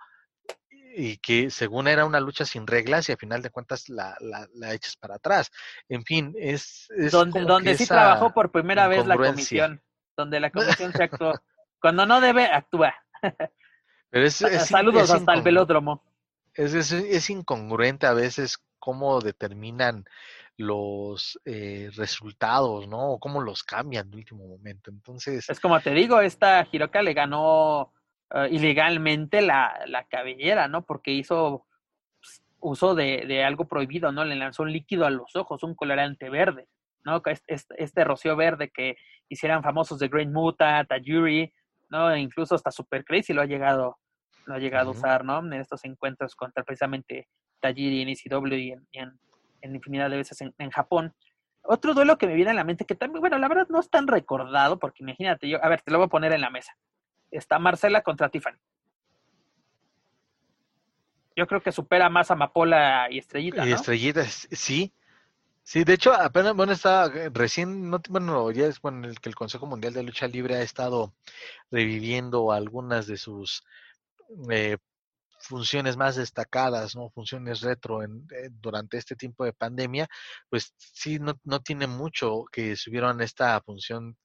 y 0.95 1.17
que 1.17 1.49
según 1.49 1.87
era 1.87 2.05
una 2.05 2.19
lucha 2.19 2.45
sin 2.45 2.67
reglas 2.67 3.09
y 3.09 3.11
a 3.11 3.17
final 3.17 3.41
de 3.41 3.49
cuentas 3.49 3.89
la, 3.89 4.15
la, 4.19 4.47
la 4.53 4.73
echas 4.73 4.95
para 4.95 5.15
atrás. 5.15 5.51
En 5.89 6.03
fin, 6.03 6.33
es... 6.37 6.89
es 6.97 7.11
donde 7.11 7.41
donde 7.41 7.77
sí 7.77 7.85
trabajó 7.85 8.33
por 8.33 8.51
primera 8.51 8.87
vez 8.87 9.05
la 9.05 9.17
comisión, 9.17 9.81
donde 10.15 10.39
la 10.39 10.49
comisión 10.51 10.91
se 10.91 11.03
actuó. 11.03 11.33
Cuando 11.79 12.05
no 12.05 12.21
debe, 12.21 12.45
actúa. 12.45 12.93
Pero 14.09 14.25
es, 14.25 14.35
Saludos 14.35 15.09
hasta 15.09 15.33
el 15.33 15.41
velódromo. 15.41 16.03
Es, 16.53 16.73
es, 16.73 16.91
es, 16.91 17.29
incongruente 17.29 18.05
a 18.07 18.13
veces 18.13 18.59
cómo 18.77 19.21
determinan 19.21 20.03
los 20.57 21.39
eh, 21.45 21.89
resultados, 21.95 22.87
¿no? 22.87 23.13
O 23.13 23.19
cómo 23.19 23.41
los 23.41 23.63
cambian 23.63 24.09
de 24.11 24.17
último 24.17 24.47
momento. 24.47 24.91
Entonces... 24.91 25.49
Es 25.49 25.59
como 25.59 25.79
te 25.79 25.91
digo, 25.91 26.19
esta 26.19 26.67
Hiroka 26.69 27.01
le 27.01 27.13
ganó 27.13 27.93
uh, 28.33 28.45
ilegalmente 28.49 29.41
la, 29.41 29.81
la, 29.87 30.05
cabellera, 30.05 30.67
¿no? 30.67 30.85
Porque 30.85 31.11
hizo 31.11 31.65
pues, 32.19 32.43
uso 32.59 32.95
de, 32.95 33.25
de, 33.27 33.43
algo 33.43 33.67
prohibido, 33.67 34.11
¿no? 34.11 34.23
Le 34.25 34.35
lanzó 34.35 34.63
un 34.63 34.71
líquido 34.71 35.05
a 35.05 35.09
los 35.09 35.35
ojos, 35.35 35.63
un 35.63 35.75
colorante 35.75 36.29
verde, 36.29 36.67
¿no? 37.03 37.21
Este, 37.25 37.75
este 37.77 38.03
rocío 38.03 38.35
verde 38.35 38.71
que 38.71 38.95
hicieran 39.29 39.63
famosos 39.63 39.99
de 39.99 40.07
Great 40.07 40.29
Muta, 40.29 40.83
Tajiri, 40.85 41.53
¿no? 41.89 42.11
E 42.11 42.19
incluso 42.19 42.55
hasta 42.55 42.71
Super 42.71 43.03
Crazy 43.03 43.33
lo 43.33 43.41
ha 43.41 43.45
llegado, 43.45 43.97
lo 44.45 44.55
ha 44.55 44.59
llegado 44.59 44.91
uh 44.91 44.93
-huh. 44.93 44.97
a 44.97 44.99
usar, 44.99 45.25
¿no? 45.25 45.39
En 45.39 45.53
estos 45.53 45.83
encuentros 45.85 46.35
contra 46.35 46.63
precisamente 46.63 47.27
Tajiri 47.59 48.01
en 48.01 48.09
ECW 48.09 48.53
y 48.55 48.71
en, 48.71 48.87
y 48.91 48.99
en, 48.99 49.19
en 49.61 49.75
infinidad 49.75 50.09
de 50.09 50.17
veces 50.17 50.41
en, 50.41 50.53
en 50.57 50.71
Japón. 50.71 51.13
Otro 51.63 51.93
duelo 51.93 52.17
que 52.17 52.25
me 52.25 52.33
viene 52.33 52.49
a 52.51 52.55
la 52.55 52.63
mente, 52.63 52.85
que 52.85 52.95
también, 52.95 53.21
bueno, 53.21 53.37
la 53.37 53.47
verdad 53.47 53.67
no 53.69 53.79
es 53.79 53.87
tan 53.87 54.07
recordado, 54.07 54.79
porque 54.79 55.03
imagínate, 55.03 55.47
yo, 55.47 55.63
a 55.63 55.69
ver, 55.69 55.81
te 55.81 55.91
lo 55.91 55.99
voy 55.99 56.05
a 56.05 56.09
poner 56.09 56.33
en 56.33 56.41
la 56.41 56.49
mesa 56.49 56.75
está 57.31 57.59
Marcela 57.59 58.01
contra 58.01 58.29
Tiffany. 58.29 58.57
Yo 61.35 61.47
creo 61.47 61.61
que 61.61 61.71
supera 61.71 62.09
más 62.09 62.29
a 62.29 62.35
Mapola 62.35 63.07
y 63.09 63.17
Estrellita. 63.17 63.65
Y. 63.65 63.71
Estrellita, 63.71 64.23
sí. 64.25 64.93
Sí, 65.63 65.83
de 65.83 65.93
hecho, 65.93 66.11
apenas, 66.11 66.55
bueno, 66.55 66.73
está 66.73 67.09
recién, 67.31 67.89
no, 67.89 68.01
bueno, 68.09 68.51
ya 68.51 68.65
es 68.65 68.81
bueno, 68.81 69.07
el 69.07 69.19
que 69.19 69.29
el 69.29 69.35
Consejo 69.35 69.67
Mundial 69.67 69.93
de 69.93 70.03
Lucha 70.03 70.27
Libre 70.27 70.55
ha 70.55 70.63
estado 70.63 71.13
reviviendo 71.69 72.51
algunas 72.51 73.05
de 73.07 73.15
sus 73.15 73.63
eh, 74.49 74.77
funciones 75.39 75.97
más 75.97 76.15
destacadas, 76.15 76.95
¿no? 76.95 77.09
Funciones 77.11 77.61
retro 77.61 78.03
en, 78.03 78.27
eh, 78.31 78.49
durante 78.51 78.97
este 78.97 79.15
tiempo 79.15 79.45
de 79.45 79.53
pandemia, 79.53 80.07
pues 80.49 80.73
sí, 80.77 81.19
no, 81.19 81.39
no 81.43 81.61
tiene 81.61 81.87
mucho 81.87 82.45
que 82.51 82.75
subieron 82.75 83.21
esta 83.21 83.59
función 83.61 84.17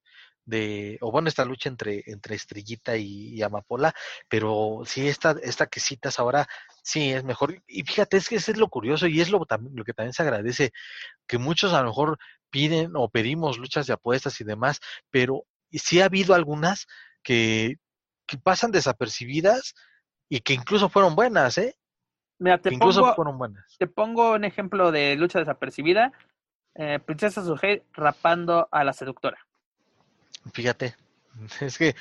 de, 0.46 0.96
o 1.00 1.10
bueno, 1.10 1.28
esta 1.28 1.44
lucha 1.44 1.68
entre, 1.68 2.02
entre 2.06 2.36
Estrellita 2.36 2.96
y, 2.96 3.34
y, 3.34 3.42
Amapola, 3.42 3.94
pero 4.28 4.82
sí, 4.86 5.06
esta, 5.06 5.36
esta 5.42 5.66
que 5.66 5.80
citas 5.80 6.18
ahora, 6.18 6.48
sí, 6.82 7.12
es 7.12 7.24
mejor. 7.24 7.62
Y 7.66 7.82
fíjate, 7.82 8.16
es 8.16 8.28
que 8.28 8.36
eso 8.36 8.52
es 8.52 8.58
lo 8.58 8.68
curioso 8.68 9.06
y 9.08 9.20
es 9.20 9.30
lo, 9.30 9.44
lo 9.74 9.84
que 9.84 9.92
también 9.92 10.14
se 10.14 10.22
agradece, 10.22 10.72
que 11.26 11.38
muchos 11.38 11.74
a 11.74 11.82
lo 11.82 11.88
mejor 11.88 12.18
piden 12.50 12.92
o 12.94 13.08
pedimos 13.10 13.58
luchas 13.58 13.86
de 13.86 13.92
apuestas 13.92 14.40
y 14.40 14.44
demás, 14.44 14.80
pero 15.10 15.44
sí 15.70 16.00
ha 16.00 16.06
habido 16.06 16.34
algunas 16.34 16.86
que, 17.22 17.76
que 18.26 18.38
pasan 18.38 18.70
desapercibidas 18.70 19.74
y 20.28 20.40
que 20.40 20.54
incluso 20.54 20.88
fueron 20.88 21.14
buenas, 21.14 21.58
¿eh? 21.58 21.76
Mira, 22.38 22.58
te, 22.58 22.72
incluso 22.72 23.00
pongo, 23.00 23.14
fueron 23.14 23.38
buenas. 23.38 23.76
te 23.78 23.86
pongo 23.86 24.34
un 24.34 24.44
ejemplo 24.44 24.92
de 24.92 25.16
lucha 25.16 25.38
desapercibida. 25.38 26.12
Eh, 26.74 27.00
Princesa 27.04 27.42
Sujei 27.42 27.82
rapando 27.94 28.68
a 28.70 28.84
la 28.84 28.92
seductora. 28.92 29.38
Fíjate, 30.52 30.94
es 31.60 31.78
que, 31.78 31.94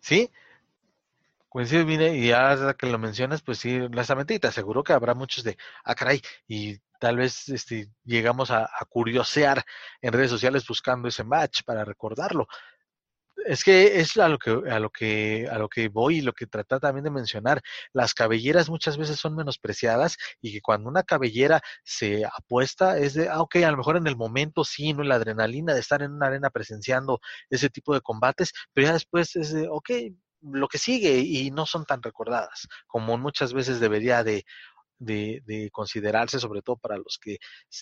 sí, 0.00 0.30
coincide 1.48 1.84
bien, 1.84 2.14
y 2.16 2.30
ahora 2.32 2.74
que 2.74 2.86
lo 2.86 2.98
mencionas, 2.98 3.42
pues 3.42 3.58
sí, 3.58 3.78
honestamente, 3.80 4.34
y 4.34 4.38
te 4.38 4.48
aseguro 4.48 4.82
que 4.82 4.92
habrá 4.92 5.14
muchos 5.14 5.44
de, 5.44 5.56
ah, 5.84 5.94
caray, 5.94 6.20
y 6.48 6.78
tal 6.98 7.16
vez 7.16 7.48
este, 7.50 7.88
llegamos 8.04 8.50
a, 8.50 8.64
a 8.64 8.84
curiosear 8.88 9.64
en 10.00 10.12
redes 10.12 10.30
sociales 10.30 10.66
buscando 10.66 11.08
ese 11.08 11.24
match 11.24 11.62
para 11.64 11.84
recordarlo. 11.84 12.46
Es 13.46 13.64
que 13.64 14.00
es 14.00 14.16
a 14.16 14.28
lo 14.28 14.38
que, 14.38 14.50
a 14.50 14.78
lo 14.78 14.90
que, 14.90 15.48
a 15.50 15.58
lo 15.58 15.68
que 15.68 15.88
voy 15.88 16.18
y 16.18 16.20
lo 16.22 16.32
que 16.32 16.46
trata 16.46 16.78
también 16.80 17.04
de 17.04 17.10
mencionar. 17.10 17.62
Las 17.92 18.14
cabelleras 18.14 18.70
muchas 18.70 18.96
veces 18.96 19.18
son 19.18 19.34
menospreciadas 19.36 20.16
y 20.40 20.52
que 20.52 20.60
cuando 20.60 20.88
una 20.88 21.02
cabellera 21.02 21.60
se 21.84 22.24
apuesta 22.24 22.98
es 22.98 23.14
de, 23.14 23.28
ah, 23.28 23.40
ok, 23.40 23.56
a 23.56 23.70
lo 23.70 23.76
mejor 23.76 23.96
en 23.96 24.06
el 24.06 24.16
momento 24.16 24.64
sí, 24.64 24.92
no 24.92 25.02
la 25.02 25.16
adrenalina 25.16 25.74
de 25.74 25.80
estar 25.80 26.02
en 26.02 26.12
una 26.12 26.26
arena 26.26 26.50
presenciando 26.50 27.20
ese 27.50 27.70
tipo 27.70 27.94
de 27.94 28.00
combates, 28.00 28.52
pero 28.72 28.88
ya 28.88 28.92
después 28.94 29.34
es 29.36 29.52
de, 29.52 29.68
ok, 29.68 29.90
lo 30.42 30.68
que 30.68 30.78
sigue 30.78 31.18
y 31.18 31.50
no 31.50 31.66
son 31.66 31.84
tan 31.84 32.02
recordadas 32.02 32.66
como 32.86 33.16
muchas 33.16 33.52
veces 33.52 33.80
debería 33.80 34.24
de, 34.24 34.44
de, 34.98 35.42
de 35.46 35.70
considerarse, 35.70 36.38
sobre 36.40 36.62
todo 36.62 36.76
para 36.76 36.96
los 36.96 37.18
que 37.20 37.38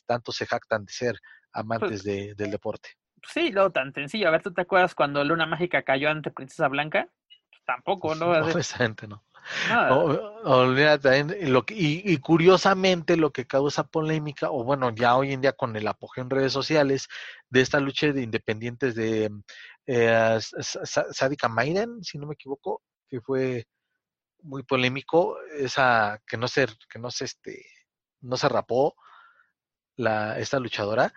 tanto 0.07 0.33
se 0.33 0.47
jactan 0.47 0.85
de 0.85 0.93
ser 0.93 1.21
amantes 1.53 2.03
de, 2.03 2.35
del 2.35 2.51
deporte 2.51 2.91
sí, 3.29 3.53
lo 3.53 3.71
tan 3.71 3.93
sencillo. 3.93 4.29
A 4.29 4.31
ver, 4.31 4.43
¿tú 4.43 4.53
te 4.53 4.63
acuerdas 4.63 4.95
cuando 4.95 5.25
Luna 5.25 5.47
Mágica 5.47 5.83
cayó 5.83 6.11
ante 6.11 6.31
Princesa 6.31 6.69
Blanca? 6.69 7.09
Pues 7.49 7.63
tampoco, 7.65 8.15
¿no? 8.15 8.33
No, 9.69 10.09
no. 10.09 10.33
Olvídate, 10.45 11.49
lo 11.49 11.65
que, 11.65 11.75
y, 11.75 12.03
y, 12.05 12.19
curiosamente 12.19 13.17
lo 13.17 13.33
que 13.33 13.47
causa 13.47 13.85
polémica, 13.85 14.51
o 14.51 14.65
bueno, 14.65 14.91
ya 14.91 15.17
hoy 15.17 15.33
en 15.33 15.41
día 15.41 15.53
con 15.53 15.75
el 15.77 15.89
apogeo 15.89 16.25
en 16.25 16.31
redes 16.31 16.53
sociales 16.53 17.09
de 17.49 17.61
esta 17.63 17.81
lucha 17.81 18.13
de 18.13 18.23
independientes 18.23 18.95
de 18.95 19.31
eh, 19.87 20.39
Sadika 20.41 21.49
Maiden, 21.49 22.03
si 22.05 22.19
no 22.19 22.27
me 22.27 22.35
equivoco, 22.35 22.83
que 23.09 23.21
fue 23.21 23.67
muy 24.43 24.63
polémico, 24.63 25.39
esa 25.59 26.21
que 26.27 26.37
no 26.37 26.49
se, 26.49 26.67
que 26.89 26.99
no 26.99 27.11
se, 27.11 27.25
este, 27.25 27.65
no 28.21 28.37
se 28.37 28.49
rapó 28.49 28.95
la, 29.97 30.39
esta 30.39 30.59
luchadora, 30.59 31.13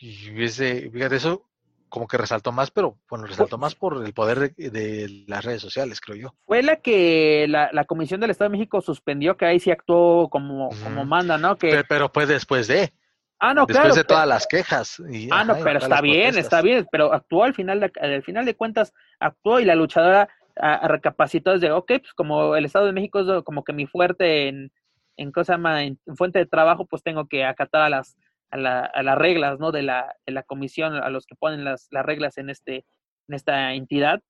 y 0.00 0.44
ese, 0.44 0.90
fíjate, 0.90 1.16
eso 1.16 1.46
como 1.88 2.06
que 2.06 2.16
resaltó 2.16 2.52
más, 2.52 2.70
pero 2.70 2.96
bueno, 3.10 3.26
resaltó 3.26 3.58
más 3.58 3.74
por 3.74 4.04
el 4.06 4.14
poder 4.14 4.54
de, 4.54 4.70
de 4.70 5.24
las 5.26 5.44
redes 5.44 5.60
sociales, 5.60 6.00
creo 6.00 6.16
yo. 6.16 6.34
Fue 6.46 6.62
la 6.62 6.76
que 6.76 7.46
la, 7.48 7.68
la, 7.72 7.84
Comisión 7.84 8.20
del 8.20 8.30
Estado 8.30 8.48
de 8.48 8.56
México 8.56 8.80
suspendió, 8.80 9.36
que 9.36 9.44
ahí 9.44 9.58
sí 9.58 9.72
actuó 9.72 10.28
como, 10.30 10.70
como 10.84 11.04
manda, 11.04 11.36
¿no? 11.36 11.56
Que, 11.56 11.68
pero, 11.70 11.84
pero 11.88 12.08
fue 12.14 12.26
después 12.26 12.68
de. 12.68 12.92
Ah, 13.40 13.54
no, 13.54 13.62
Después 13.66 13.78
claro. 13.78 13.94
de 13.94 14.04
pero- 14.04 14.06
todas 14.06 14.28
las 14.28 14.46
quejas. 14.46 15.02
y, 15.10 15.28
Ah, 15.32 15.42
no, 15.44 15.54
ajá, 15.54 15.64
pero 15.64 15.78
está 15.80 16.00
bien, 16.00 16.16
protestas. 16.28 16.44
está 16.44 16.62
bien, 16.62 16.86
pero 16.92 17.12
actuó 17.12 17.42
al 17.42 17.54
final 17.54 17.80
de, 17.80 17.90
al 18.00 18.22
final 18.22 18.44
de 18.44 18.54
cuentas, 18.54 18.92
actuó 19.18 19.58
y 19.60 19.64
la 19.64 19.74
luchadora 19.74 20.28
a, 20.60 20.74
a 20.74 20.88
recapacitó 20.88 21.52
desde, 21.52 21.72
ok, 21.72 21.86
pues 22.00 22.12
como 22.14 22.54
el 22.54 22.66
Estado 22.66 22.86
de 22.86 22.92
México 22.92 23.18
es 23.20 23.42
como 23.42 23.64
que 23.64 23.72
mi 23.72 23.86
fuerte 23.86 24.46
en, 24.48 24.70
en 25.16 25.32
cosa 25.32 25.54
en, 25.82 25.98
en 26.06 26.16
fuente 26.16 26.38
de 26.38 26.46
trabajo, 26.46 26.86
pues 26.86 27.02
tengo 27.02 27.26
que 27.26 27.44
acatar 27.44 27.82
a 27.82 27.88
las, 27.90 28.16
a, 28.50 28.56
la- 28.56 28.84
a 28.84 29.02
las 29.02 29.16
reglas, 29.18 29.58
¿no? 29.58 29.72
De 29.72 29.82
la, 29.82 30.14
de 30.26 30.32
la 30.32 30.42
comisión, 30.42 30.94
a 30.94 31.08
los 31.10 31.26
que 31.26 31.34
ponen 31.36 31.64
las, 31.64 31.88
las 31.90 32.04
reglas 32.04 32.38
en 32.38 32.50
este, 32.50 32.84
en 33.28 33.34
esta 33.34 33.72
entidad, 33.74 34.22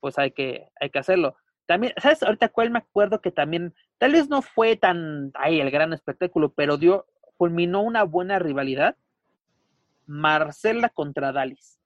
pues 0.00 0.18
hay 0.18 0.30
que, 0.32 0.68
hay 0.80 0.90
que 0.90 0.98
hacerlo. 0.98 1.36
También, 1.66 1.92
¿sabes? 1.98 2.22
Ahorita 2.22 2.48
cuál 2.48 2.70
me 2.70 2.78
acuerdo 2.78 3.20
que 3.20 3.30
también, 3.32 3.74
tal 3.98 4.12
vez 4.12 4.28
no 4.28 4.40
fue 4.42 4.76
tan, 4.76 5.30
ay, 5.34 5.60
el 5.60 5.70
gran 5.70 5.92
espectáculo, 5.92 6.52
pero 6.52 6.76
dio, 6.76 7.06
culminó 7.36 7.80
una 7.82 8.04
buena 8.04 8.38
rivalidad. 8.38 8.96
Marcela 10.06 10.88
contra 10.88 11.32
Dalis. 11.32 11.80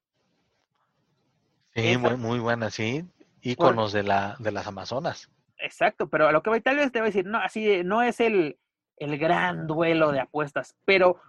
Sí, 1.75 1.89
Esa- 1.91 1.99
muy, 1.99 2.17
muy 2.17 2.39
buena, 2.39 2.71
sí. 2.71 3.05
Íconos 3.43 3.93
de, 3.93 4.03
la, 4.03 4.37
de 4.39 4.53
las 4.53 4.67
Amazonas. 4.67 5.31
Exacto, 5.59 6.09
pero 6.09 6.29
a 6.29 6.33
lo 6.33 6.43
que 6.43 6.51
voy, 6.51 6.61
tal 6.61 6.77
vez 6.77 6.93
te 6.93 6.99
voy 7.01 7.07
a 7.07 7.11
decir, 7.13 7.27
no, 7.27 7.39
así 7.39 7.83
no 7.85 8.03
es 8.03 8.21
el, 8.21 8.59
el 8.97 9.19
gran 9.19 9.67
duelo 9.67 10.11
de 10.13 10.21
apuestas, 10.21 10.77
pero 10.85 11.21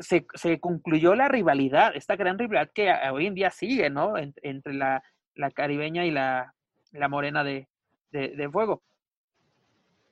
se, 0.00 0.26
se 0.34 0.58
concluyó 0.60 1.14
la 1.14 1.28
rivalidad, 1.28 1.92
esta 1.94 2.16
gran 2.16 2.38
rivalidad 2.38 2.70
que 2.74 2.92
hoy 3.12 3.26
en 3.26 3.34
día 3.34 3.50
sigue, 3.50 3.88
¿no? 3.90 4.16
En- 4.16 4.34
entre 4.42 4.74
la, 4.74 5.02
la 5.34 5.50
caribeña 5.50 6.04
y 6.04 6.10
la, 6.10 6.54
la 6.92 7.08
morena 7.08 7.44
de, 7.44 7.68
de, 8.10 8.28
de 8.36 8.50
fuego. 8.50 8.82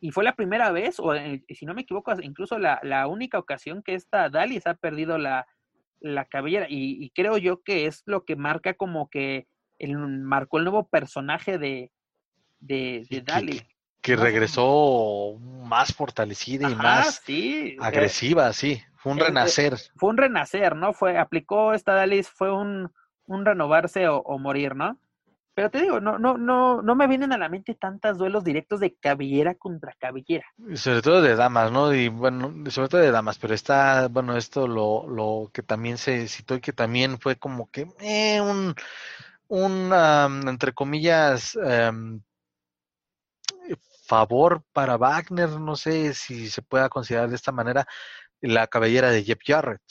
Y 0.01 0.13
fue 0.13 0.23
la 0.23 0.37
primera 0.37 0.71
vez, 0.71 1.01
o 1.01 1.13
eh, 1.15 1.43
si 1.49 1.67
no 1.67 1.75
me 1.75 1.83
equivoco, 1.83 2.13
incluso 2.23 2.59
la, 2.59 2.79
la 2.85 3.09
única 3.09 3.39
ocasión 3.39 3.83
que 3.83 3.95
esta 3.95 4.29
Dalis 4.29 4.67
ha 4.69 4.75
perdido 4.75 5.19
la, 5.19 5.47
la 6.01 6.25
cabellera. 6.27 6.67
Y, 6.69 7.05
y 7.05 7.11
creo 7.11 7.37
yo 7.37 7.63
que 7.63 7.87
es 7.87 8.03
lo 8.07 8.25
que 8.25 8.37
marca 8.37 8.75
como 8.75 9.11
que 9.11 9.49
el, 9.81 9.97
marcó 9.99 10.59
el 10.59 10.65
nuevo 10.65 10.87
personaje 10.89 11.59
de, 11.59 11.91
de, 12.61 13.05
que- 13.11 13.23
Dalis. 13.23 13.65
Que 14.01 14.15
No. 14.17 14.23
regresó 14.23 15.37
más 15.65 15.93
fortalecida 15.93 16.71
y 16.71 16.73
Ajá, 16.73 16.83
más 16.83 17.21
sí. 17.27 17.71
eh, 17.73 17.77
agresiva, 17.81 18.53
sí. 18.53 18.81
Fue 18.99 19.13
un 19.13 19.19
eh, 19.19 19.23
eh, 19.23 19.27
renacer. 19.27 19.77
fue 19.97 20.11
un 20.11 20.17
renacer, 20.17 20.77
¿no? 20.77 20.93
Fue, 20.93 21.19
aplicó 21.19 21.73
esta 21.73 21.95
Dalis, 21.95 22.29
fue 22.29 22.53
un, 22.53 22.93
un 23.27 23.45
renovarse 23.45 24.09
o, 24.09 24.19
o 24.19 24.39
morir, 24.39 24.75
¿no? 24.77 24.99
Pero 25.55 25.71
te 25.71 25.83
digo, 25.83 25.99
no, 25.99 26.21
no, 26.21 26.39
no, 26.39 26.83
no 26.83 26.95
me 26.95 27.09
vienen 27.09 27.33
a 27.33 27.39
la 27.39 27.49
mente 27.49 27.75
tantos 27.75 28.17
duelos 28.17 28.45
directos 28.45 28.79
de 28.79 28.95
cabellera 28.95 29.57
contra 29.57 29.93
cabellera. 29.99 30.47
Sobre 30.75 31.03
todo 31.03 31.21
de 31.21 31.35
damas, 31.35 31.73
¿no? 31.73 31.93
Y 31.93 32.07
bueno, 32.09 32.71
sobre 32.71 32.89
todo 32.89 33.01
de 33.01 33.11
damas, 33.11 33.39
pero 33.39 33.55
está, 33.55 34.07
bueno, 34.07 34.37
esto 34.37 34.69
lo, 34.69 35.09
lo 35.09 35.51
que 35.53 35.65
también 35.65 35.99
se 35.99 36.29
citó 36.29 36.55
y 36.55 36.61
que 36.61 36.73
también 36.73 37.19
fue 37.19 37.35
como 37.35 37.69
que 37.73 37.89
eh, 38.01 38.41
un, 38.41 38.73
un, 39.49 39.93
am, 39.93 40.47
entre 40.47 40.73
comillas, 40.73 41.57
am, 41.57 42.23
favor 44.09 44.63
para 44.73 44.97
Wagner, 44.97 45.51
no 45.61 45.75
sé 45.77 46.15
si 46.15 46.49
se 46.49 46.63
pueda 46.63 46.89
considerar 46.89 47.29
de 47.29 47.37
esta 47.37 47.53
manera, 47.53 47.87
la 48.41 48.67
cabellera 48.67 49.11
de 49.11 49.25
Jeff 49.25 49.41
Jarrett, 49.45 49.83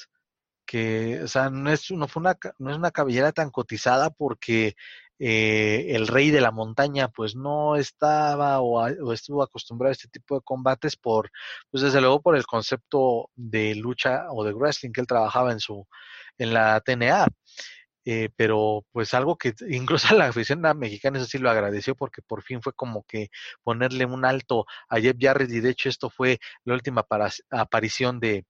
que, 0.66 1.22
o 1.24 1.27
sea, 1.27 1.50
no 1.50 1.72
es, 1.72 1.90
no 1.92 2.08
fue 2.08 2.22
una, 2.22 2.38
no 2.59 2.72
es 2.72 2.77
una 2.77 2.92
cabellera 2.92 3.32
tan 3.32 3.50
cotizada 3.51 4.09
porque 4.09 4.76
eh, 5.19 5.95
el 5.95 6.08
rey 6.08 6.30
de 6.30 6.42
la 6.42 6.51
montaña 6.51 7.08
pues 7.09 7.35
no 7.35 7.76
estaba 7.76 8.61
o, 8.61 8.82
o 8.82 9.14
estuvo 9.14 9.42
acostumbrado 9.42 9.90
a 9.90 9.93
este 9.93 10.09
tipo 10.09 10.35
de 10.35 10.42
combates 10.42 10.95
por, 10.95 11.32
pues 11.72 11.82
desde 11.84 12.01
luego 12.01 12.22
por 12.22 12.35
el 12.35 12.45
concepto 12.45 13.32
de 13.35 13.74
lucha 13.76 14.26
o 14.32 14.43
de 14.43 14.53
wrestling 14.53 14.92
que 14.92 15.01
él 15.01 15.08
trabajaba 15.08 15.51
en 15.51 15.59
su, 15.59 15.88
en 16.38 16.53
la 16.53 16.80
TNA. 16.82 17.27
Eh, 18.10 18.30
pero 18.38 18.86
pues 18.94 19.14
algo 19.14 19.38
que 19.38 19.53
incluso 19.68 20.16
la 20.16 20.27
afición 20.27 20.61
mexicana 20.77 21.18
eso 21.18 21.27
sí 21.27 21.40
lo 21.40 21.50
agradeció 21.50 21.94
porque 21.94 22.22
por 22.22 22.42
fin 22.42 22.61
fue 22.61 22.72
como 22.72 23.03
que 23.03 23.27
ponerle 23.64 24.06
un 24.06 24.24
alto 24.24 24.66
a 24.88 24.98
Jeff 25.02 25.18
Jarrett 25.19 25.52
y 25.52 25.60
de 25.60 25.72
hecho 25.72 25.90
esto 25.90 26.10
fue 26.10 26.40
la 26.64 26.76
última 26.76 27.03
para- 27.03 27.30
aparición 27.50 28.22
de, 28.22 28.45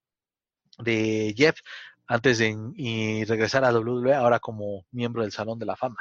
de 0.78 1.34
Jeff 1.36 1.60
antes 2.06 2.38
de 2.38 2.56
y 2.76 3.26
regresar 3.26 3.66
a 3.66 3.72
WWE 3.72 4.14
ahora 4.14 4.40
como 4.40 4.86
miembro 4.92 5.24
del 5.24 5.32
Salón 5.32 5.58
de 5.58 5.66
la 5.66 5.76
Fama. 5.76 5.98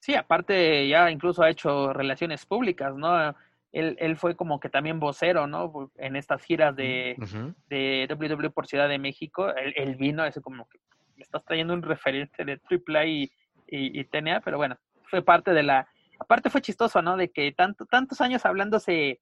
Sí, 0.00 0.14
aparte 0.14 0.86
ya 0.86 1.10
incluso 1.10 1.42
ha 1.42 1.48
hecho 1.48 1.94
relaciones 1.94 2.44
públicas, 2.44 2.94
¿no? 2.94 3.34
Él, 3.72 3.96
él 4.00 4.18
fue 4.18 4.36
como 4.36 4.60
que 4.60 4.68
también 4.68 5.00
vocero, 5.00 5.46
¿no? 5.46 5.90
En 5.96 6.14
estas 6.14 6.42
giras 6.42 6.76
de, 6.76 7.16
Ujú. 7.18 7.54
de 7.68 8.06
WWE 8.10 8.50
por 8.50 8.66
Ciudad 8.66 8.86
de 8.86 8.98
México. 8.98 9.48
Él, 9.56 9.72
él 9.76 9.96
vino, 9.96 10.26
ese 10.26 10.42
como 10.42 10.68
que 10.68 10.78
estás 11.22 11.44
trayendo 11.44 11.74
un 11.74 11.82
referente 11.82 12.44
de 12.44 12.60
AAA 12.70 13.06
y, 13.06 13.22
y, 13.68 14.00
y 14.00 14.04
TNA, 14.04 14.40
pero 14.40 14.56
bueno, 14.56 14.76
fue 15.04 15.22
parte 15.22 15.52
de 15.52 15.62
la... 15.62 15.88
Aparte 16.18 16.50
fue 16.50 16.60
chistoso, 16.62 17.00
¿no? 17.00 17.16
De 17.16 17.30
que 17.30 17.52
tanto, 17.52 17.86
tantos 17.86 18.20
años 18.20 18.44
hablándose, 18.44 19.20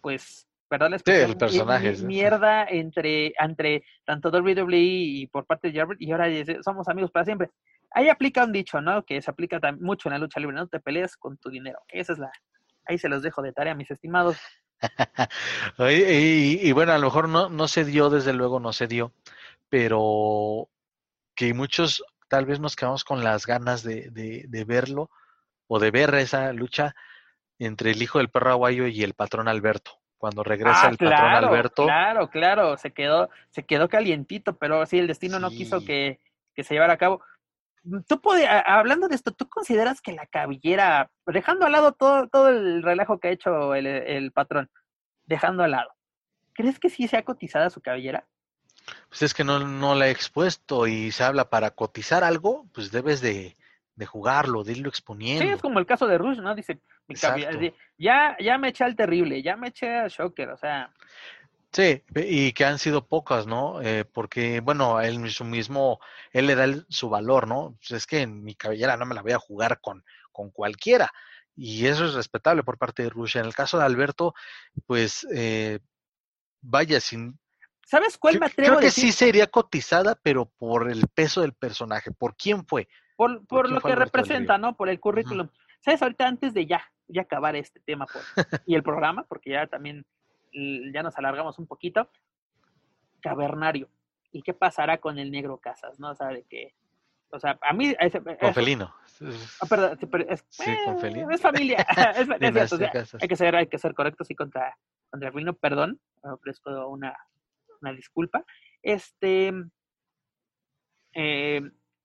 pues, 0.00 0.48
la 0.70 0.98
Sí, 0.98 1.12
el 1.12 1.36
personaje, 1.36 1.96
sí. 1.96 2.04
mierda 2.04 2.64
entre, 2.64 3.32
entre 3.38 3.84
tanto 4.04 4.30
WWE 4.30 4.76
y 4.76 5.26
por 5.28 5.46
parte 5.46 5.70
de 5.70 5.78
Jarrett, 5.78 6.00
y 6.00 6.12
ahora 6.12 6.26
somos 6.62 6.88
amigos 6.88 7.10
para 7.10 7.24
siempre. 7.24 7.50
Ahí 7.90 8.08
aplica 8.08 8.44
un 8.44 8.52
dicho, 8.52 8.80
¿no? 8.80 9.02
Que 9.04 9.22
se 9.22 9.30
aplica 9.30 9.60
mucho 9.80 10.08
en 10.08 10.12
la 10.14 10.18
lucha 10.18 10.40
libre, 10.40 10.56
no 10.56 10.66
te 10.66 10.80
pelees 10.80 11.16
con 11.16 11.38
tu 11.38 11.48
dinero. 11.48 11.78
Esa 11.88 12.12
es 12.12 12.18
la... 12.18 12.30
Ahí 12.84 12.98
se 12.98 13.08
los 13.08 13.22
dejo 13.22 13.42
de 13.42 13.52
tarea, 13.52 13.74
mis 13.74 13.90
estimados. 13.90 14.36
Y, 15.90 16.68
y 16.68 16.72
bueno, 16.72 16.92
a 16.92 16.98
lo 16.98 17.06
mejor 17.06 17.28
no, 17.28 17.48
no 17.48 17.66
se 17.66 17.84
dio, 17.84 18.10
desde 18.10 18.32
luego 18.32 18.60
no 18.60 18.72
se 18.72 18.86
dio, 18.86 19.12
pero 19.68 20.68
que 21.38 21.54
muchos 21.54 22.02
tal 22.28 22.46
vez 22.46 22.58
nos 22.58 22.74
quedamos 22.74 23.04
con 23.04 23.22
las 23.22 23.46
ganas 23.46 23.84
de, 23.84 24.10
de, 24.10 24.44
de 24.48 24.64
verlo 24.64 25.08
o 25.68 25.78
de 25.78 25.92
ver 25.92 26.12
esa 26.16 26.52
lucha 26.52 26.96
entre 27.60 27.92
el 27.92 28.02
hijo 28.02 28.18
del 28.18 28.28
perro 28.28 28.50
aguayo 28.50 28.88
y 28.88 29.04
el 29.04 29.14
patrón 29.14 29.46
Alberto. 29.46 29.92
Cuando 30.16 30.42
regresa 30.42 30.86
Ah, 30.86 30.90
el 30.90 30.98
patrón 30.98 31.32
Alberto, 31.36 31.84
Claro, 31.84 32.28
claro, 32.28 32.76
se 32.76 32.92
quedó, 32.92 33.30
se 33.50 33.64
quedó 33.64 33.88
calientito, 33.88 34.56
pero 34.58 34.84
sí, 34.84 34.98
el 34.98 35.06
destino 35.06 35.38
no 35.38 35.52
quiso 35.52 35.84
que, 35.84 36.18
que 36.54 36.64
se 36.64 36.74
llevara 36.74 36.94
a 36.94 36.98
cabo. 36.98 37.22
Tú 38.08 38.20
podi- 38.20 38.44
a- 38.44 38.58
hablando 38.80 39.06
de 39.06 39.14
esto, 39.14 39.30
¿tú 39.30 39.48
consideras 39.48 40.00
que 40.00 40.12
la 40.12 40.26
cabellera, 40.26 41.08
dejando 41.24 41.66
al 41.66 41.72
lado 41.72 41.92
todo, 41.92 42.26
todo 42.26 42.48
el 42.48 42.82
relajo 42.82 43.20
que 43.20 43.28
ha 43.28 43.30
hecho 43.30 43.76
el, 43.76 43.86
el 43.86 44.32
patrón, 44.32 44.68
dejando 45.24 45.62
al 45.62 45.70
lado, 45.70 45.92
¿crees 46.52 46.80
que 46.80 46.90
sí 46.90 47.06
sea 47.06 47.22
cotizada 47.24 47.70
su 47.70 47.80
cabellera? 47.80 48.26
Pues 49.08 49.22
es 49.22 49.34
que 49.34 49.44
no, 49.44 49.58
no 49.60 49.94
la 49.94 50.08
he 50.08 50.10
expuesto 50.10 50.86
y 50.86 51.10
se 51.12 51.24
habla 51.24 51.50
para 51.50 51.70
cotizar 51.70 52.24
algo, 52.24 52.66
pues 52.72 52.90
debes 52.90 53.20
de, 53.20 53.56
de 53.94 54.06
jugarlo, 54.06 54.64
de 54.64 54.72
irlo 54.72 54.88
exponiendo. 54.88 55.44
Sí, 55.44 55.50
es 55.52 55.60
como 55.60 55.78
el 55.78 55.86
caso 55.86 56.06
de 56.06 56.18
Rush, 56.18 56.38
¿no? 56.38 56.54
Dice, 56.54 56.80
ya, 57.98 58.36
ya 58.40 58.58
me 58.58 58.68
eché 58.68 58.84
al 58.84 58.96
terrible, 58.96 59.42
ya 59.42 59.56
me 59.56 59.68
eché 59.68 59.96
al 59.96 60.10
Shocker, 60.10 60.50
o 60.50 60.56
sea, 60.56 60.92
Sí, 61.70 62.02
y 62.14 62.52
que 62.52 62.64
han 62.64 62.78
sido 62.78 63.06
pocas, 63.06 63.46
¿no? 63.46 63.82
Eh, 63.82 64.04
porque, 64.06 64.60
bueno, 64.60 65.00
él 65.02 65.18
mismo, 65.18 65.46
mismo, 65.46 66.00
él 66.32 66.46
le 66.46 66.54
da 66.54 66.64
el- 66.64 66.86
su 66.88 67.10
valor, 67.10 67.46
¿no? 67.46 67.76
Pues 67.78 67.90
es 67.92 68.06
que 68.06 68.22
en 68.22 68.42
mi 68.42 68.54
cabellera 68.54 68.96
no 68.96 69.04
me 69.04 69.14
la 69.14 69.20
voy 69.22 69.32
a 69.32 69.38
jugar 69.38 69.78
con, 69.80 70.02
con 70.32 70.50
cualquiera. 70.50 71.10
Y 71.54 71.86
eso 71.86 72.06
es 72.06 72.14
respetable 72.14 72.62
por 72.62 72.78
parte 72.78 73.02
de 73.02 73.10
Rush. 73.10 73.36
En 73.36 73.44
el 73.44 73.54
caso 73.54 73.78
de 73.78 73.84
Alberto, 73.84 74.34
pues, 74.86 75.26
eh, 75.32 75.80
vaya, 76.62 77.00
sin... 77.00 77.38
¿sabes 77.88 78.18
cuál 78.18 78.34
Creo, 78.34 78.40
me 78.40 78.46
atrevo 78.46 78.66
creo 78.68 78.78
a 78.78 78.80
que 78.82 78.90
sí 78.90 79.12
sería 79.12 79.46
cotizada, 79.46 80.14
pero 80.22 80.44
por 80.46 80.90
el 80.90 81.06
peso 81.08 81.40
del 81.40 81.54
personaje, 81.54 82.10
por 82.10 82.36
quién 82.36 82.66
fue. 82.66 82.86
por, 83.16 83.46
por 83.46 83.62
quién 83.64 83.74
lo 83.74 83.80
fue 83.80 83.90
que 83.92 83.96
representa? 83.96 84.58
¿no? 84.58 84.76
Por 84.76 84.88
el 84.90 85.00
currículum. 85.00 85.48
¿Sabes? 85.80 86.02
Ahorita 86.02 86.26
antes 86.26 86.52
de 86.54 86.66
ya, 86.66 86.82
ya 87.06 87.22
acabar 87.22 87.56
este 87.56 87.80
tema 87.80 88.06
por- 88.06 88.22
y 88.66 88.74
el 88.74 88.82
programa, 88.82 89.24
porque 89.28 89.50
ya 89.50 89.66
también 89.68 90.04
l- 90.52 90.92
ya 90.92 91.02
nos 91.02 91.16
alargamos 91.16 91.58
un 91.58 91.66
poquito, 91.66 92.10
Cavernario. 93.20 93.88
¿Y 94.32 94.42
qué 94.42 94.52
pasará 94.54 94.98
con 94.98 95.18
el 95.18 95.30
negro 95.30 95.58
Casas, 95.58 95.98
no? 95.98 96.10
O 96.10 96.14
sea, 96.14 96.28
de 96.28 96.44
que, 96.44 96.74
o 97.30 97.40
sea, 97.40 97.58
a 97.62 97.72
mí... 97.72 97.94
Con 98.40 98.54
Felino. 98.54 98.94
ah, 99.60 99.66
perdón, 99.68 99.98
es, 100.28 100.44
Sí, 100.50 100.70
con 100.84 100.96
eh, 100.96 101.00
Felino. 101.00 101.30
es 101.30 101.40
familia, 101.40 101.78
es, 102.16 102.18
es 102.18 102.26
cierto, 102.26 102.34
o 102.34 102.38
Dinastía 102.38 102.78
sea, 102.78 102.90
Casas. 102.90 103.22
hay 103.22 103.28
que 103.28 103.36
ser, 103.36 103.56
hay 103.56 103.66
que 103.66 103.78
ser 103.78 103.94
correctos 103.94 104.30
y 104.30 104.34
contra, 104.34 104.76
contra 105.10 105.32
Felino, 105.32 105.54
perdón, 105.54 105.98
me 106.22 106.30
ofrezco 106.32 106.88
una, 106.88 107.16
una 107.80 107.92
disculpa. 107.92 108.44
Este, 108.82 109.52
eh, 111.14 111.62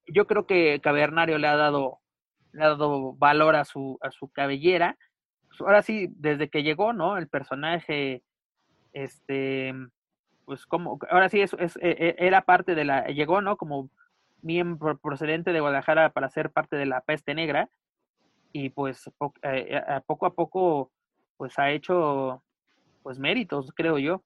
yo 0.08 0.28
creo 0.28 0.46
que 0.46 0.80
Cavernario 0.82 1.38
le 1.38 1.48
ha 1.48 1.56
dado, 1.56 2.00
le 2.52 2.64
ha 2.64 2.70
dado 2.70 3.14
valor 3.14 3.56
a 3.56 3.66
su, 3.66 3.98
a 4.02 4.12
su 4.12 4.30
cabellera. 4.30 4.98
Pues 5.50 5.62
ahora 5.62 5.82
sí, 5.82 6.08
desde 6.12 6.50
que 6.50 6.64
llegó, 6.64 6.94
¿no? 6.94 7.18
El 7.18 7.28
personaje, 7.28 8.24
este, 8.94 9.74
pues 10.46 10.66
como, 10.66 11.00
ahora 11.10 11.30
sí 11.30 11.42
es, 11.42 11.54
es- 11.54 11.78
e- 11.78 11.96
e- 12.00 12.16
era 12.20 12.42
parte 12.42 12.76
de 12.76 12.86
la, 12.86 13.06
llegó, 13.08 13.42
¿no? 13.42 13.58
Como 13.58 13.90
miembro 14.42 14.98
procedente 14.98 15.54
de 15.54 15.60
Guadalajara 15.62 16.12
para 16.12 16.30
ser 16.30 16.52
parte 16.52 16.76
de 16.76 16.86
la 16.86 17.02
peste 17.02 17.34
negra 17.34 17.70
y 18.52 18.70
pues 18.70 19.10
eh, 19.44 19.82
poco 20.06 20.26
a 20.26 20.34
poco 20.34 20.92
pues 21.38 21.58
ha 21.58 21.72
hecho 21.72 22.44
pues 23.04 23.20
méritos, 23.20 23.72
creo 23.76 24.00
yo. 24.00 24.24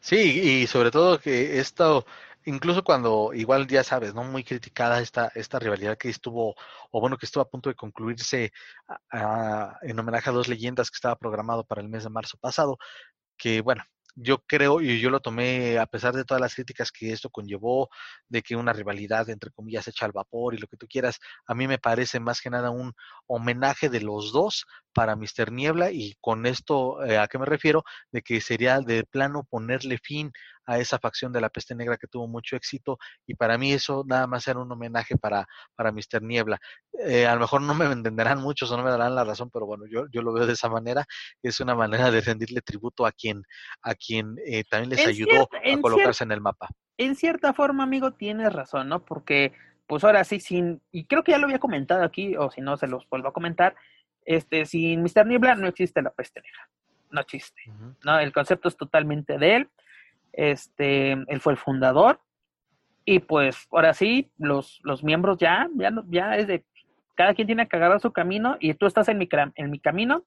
Sí, 0.00 0.62
y 0.62 0.66
sobre 0.66 0.90
todo 0.90 1.18
que 1.20 1.58
esto 1.58 2.06
incluso 2.44 2.82
cuando, 2.82 3.32
igual 3.34 3.66
ya 3.66 3.84
sabes, 3.84 4.14
¿no? 4.14 4.24
Muy 4.24 4.42
criticada 4.44 5.00
esta, 5.00 5.30
esta 5.34 5.58
rivalidad 5.58 5.98
que 5.98 6.08
estuvo, 6.08 6.54
o 6.90 7.00
bueno, 7.00 7.18
que 7.18 7.26
estuvo 7.26 7.42
a 7.42 7.50
punto 7.50 7.68
de 7.68 7.74
concluirse 7.76 8.52
en 9.82 9.98
homenaje 9.98 10.30
a 10.30 10.32
dos 10.32 10.48
leyendas 10.48 10.90
que 10.90 10.96
estaba 10.96 11.16
programado 11.16 11.64
para 11.64 11.82
el 11.82 11.88
mes 11.88 12.04
de 12.04 12.10
marzo 12.10 12.38
pasado, 12.38 12.78
que 13.36 13.60
bueno, 13.60 13.84
yo 14.16 14.42
creo 14.46 14.80
y 14.80 15.00
yo 15.00 15.10
lo 15.10 15.20
tomé 15.20 15.78
a 15.78 15.86
pesar 15.86 16.14
de 16.14 16.24
todas 16.24 16.40
las 16.40 16.54
críticas 16.54 16.90
que 16.90 17.12
esto 17.12 17.30
conllevó, 17.30 17.88
de 18.28 18.42
que 18.42 18.56
una 18.56 18.72
rivalidad 18.72 19.28
entre 19.30 19.50
comillas 19.52 19.86
hecha 19.86 20.06
al 20.06 20.12
vapor 20.12 20.54
y 20.54 20.58
lo 20.58 20.66
que 20.66 20.76
tú 20.76 20.86
quieras, 20.88 21.20
a 21.46 21.54
mí 21.54 21.68
me 21.68 21.78
parece 21.78 22.18
más 22.18 22.40
que 22.40 22.50
nada 22.50 22.70
un 22.70 22.94
homenaje 23.26 23.88
de 23.88 24.00
los 24.00 24.32
dos 24.32 24.66
para 24.98 25.14
Mr. 25.14 25.52
Niebla 25.52 25.92
y 25.92 26.16
con 26.20 26.44
esto 26.44 27.04
eh, 27.04 27.18
a 27.18 27.28
qué 27.28 27.38
me 27.38 27.46
refiero, 27.46 27.84
de 28.10 28.20
que 28.20 28.40
sería 28.40 28.80
de 28.80 29.04
plano 29.04 29.46
ponerle 29.48 29.96
fin 29.98 30.32
a 30.66 30.80
esa 30.80 30.98
facción 30.98 31.32
de 31.32 31.40
la 31.40 31.50
peste 31.50 31.76
negra 31.76 31.96
que 31.96 32.08
tuvo 32.08 32.26
mucho 32.26 32.56
éxito 32.56 32.98
y 33.24 33.34
para 33.34 33.56
mí 33.58 33.72
eso 33.72 34.02
nada 34.08 34.26
más 34.26 34.48
era 34.48 34.58
un 34.58 34.72
homenaje 34.72 35.16
para, 35.16 35.46
para 35.76 35.92
Mr. 35.92 36.20
Niebla. 36.22 36.58
Eh, 37.06 37.28
a 37.28 37.34
lo 37.34 37.40
mejor 37.42 37.62
no 37.62 37.74
me 37.74 37.84
entenderán 37.92 38.40
muchos 38.40 38.72
o 38.72 38.76
no 38.76 38.82
me 38.82 38.90
darán 38.90 39.14
la 39.14 39.22
razón, 39.22 39.50
pero 39.52 39.66
bueno, 39.66 39.84
yo, 39.88 40.06
yo 40.10 40.20
lo 40.20 40.32
veo 40.32 40.48
de 40.48 40.54
esa 40.54 40.68
manera, 40.68 41.04
es 41.44 41.60
una 41.60 41.76
manera 41.76 42.10
de 42.10 42.20
rendirle 42.20 42.60
tributo 42.60 43.06
a 43.06 43.12
quien, 43.12 43.44
a 43.82 43.94
quien 43.94 44.34
eh, 44.44 44.64
también 44.68 44.90
les 44.90 45.06
ayudó 45.06 45.42
a 45.42 45.80
colocarse 45.80 46.24
en 46.24 46.32
el 46.32 46.40
mapa. 46.40 46.66
En 46.96 47.14
cierta 47.14 47.52
forma, 47.52 47.84
amigo, 47.84 48.14
tienes 48.14 48.52
razón, 48.52 48.88
¿no? 48.88 49.04
Porque 49.04 49.52
pues 49.86 50.04
ahora 50.04 50.22
sí, 50.24 50.38
sin, 50.38 50.82
y 50.92 51.06
creo 51.06 51.24
que 51.24 51.32
ya 51.32 51.38
lo 51.38 51.46
había 51.46 51.58
comentado 51.58 52.02
aquí, 52.02 52.36
o 52.36 52.50
si 52.50 52.60
no, 52.60 52.76
se 52.76 52.86
los 52.86 53.08
vuelvo 53.08 53.28
a 53.28 53.32
comentar, 53.32 53.74
este, 54.24 54.66
sin 54.66 55.02
Mr. 55.02 55.26
Niebla 55.26 55.54
no 55.54 55.66
existe 55.68 56.02
la 56.02 56.10
peste 56.10 56.40
negra, 56.40 56.68
no 57.10 57.20
existe, 57.20 57.60
¿no? 58.04 58.18
El 58.18 58.32
concepto 58.32 58.68
es 58.68 58.76
totalmente 58.76 59.38
de 59.38 59.56
él, 59.56 59.68
este, 60.32 61.12
él 61.12 61.40
fue 61.40 61.52
el 61.52 61.58
fundador, 61.58 62.20
y 63.04 63.20
pues 63.20 63.66
ahora 63.70 63.94
sí, 63.94 64.30
los, 64.38 64.80
los 64.82 65.02
miembros 65.02 65.38
ya, 65.38 65.68
ya, 65.76 65.90
ya 66.08 66.36
es 66.36 66.46
de, 66.46 66.64
cada 67.14 67.34
quien 67.34 67.46
tiene 67.46 67.66
que 67.66 67.76
agarrar 67.76 68.00
su 68.00 68.12
camino, 68.12 68.56
y 68.60 68.74
tú 68.74 68.86
estás 68.86 69.08
en 69.08 69.18
mi, 69.18 69.28
en 69.56 69.70
mi 69.70 69.80
camino, 69.80 70.24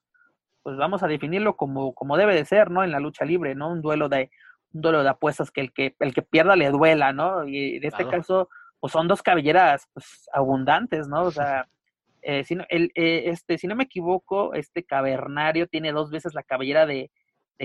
pues 0.62 0.76
vamos 0.76 1.02
a 1.02 1.08
definirlo 1.08 1.56
como, 1.56 1.94
como 1.94 2.16
debe 2.16 2.34
de 2.34 2.44
ser, 2.44 2.70
¿no? 2.70 2.84
En 2.84 2.92
la 2.92 3.00
lucha 3.00 3.24
libre, 3.24 3.54
¿no? 3.54 3.70
Un 3.70 3.82
duelo 3.82 4.08
de, 4.08 4.30
un 4.72 4.82
duelo 4.82 5.02
de 5.02 5.08
apuestas 5.08 5.50
que 5.50 5.60
el 5.60 5.72
que, 5.72 5.94
el 5.98 6.14
que 6.14 6.22
pierda 6.22 6.56
le 6.56 6.70
duela, 6.70 7.12
¿no? 7.12 7.46
Y 7.46 7.76
en 7.76 7.84
este 7.84 8.06
caso, 8.06 8.48
pues 8.80 8.92
son 8.92 9.08
dos 9.08 9.22
cabelleras 9.22 9.88
pues, 9.92 10.28
abundantes, 10.32 11.08
¿no? 11.08 11.22
O 11.22 11.30
sea, 11.30 11.68
eh, 12.22 12.44
si, 12.44 12.54
no, 12.54 12.64
el, 12.68 12.92
eh, 12.94 13.24
este, 13.26 13.58
si 13.58 13.66
no 13.66 13.74
me 13.74 13.84
equivoco, 13.84 14.54
este 14.54 14.84
cavernario 14.84 15.66
tiene 15.66 15.92
dos 15.92 16.10
veces 16.10 16.34
la 16.34 16.42
cabellera 16.42 16.86
de, 16.86 17.10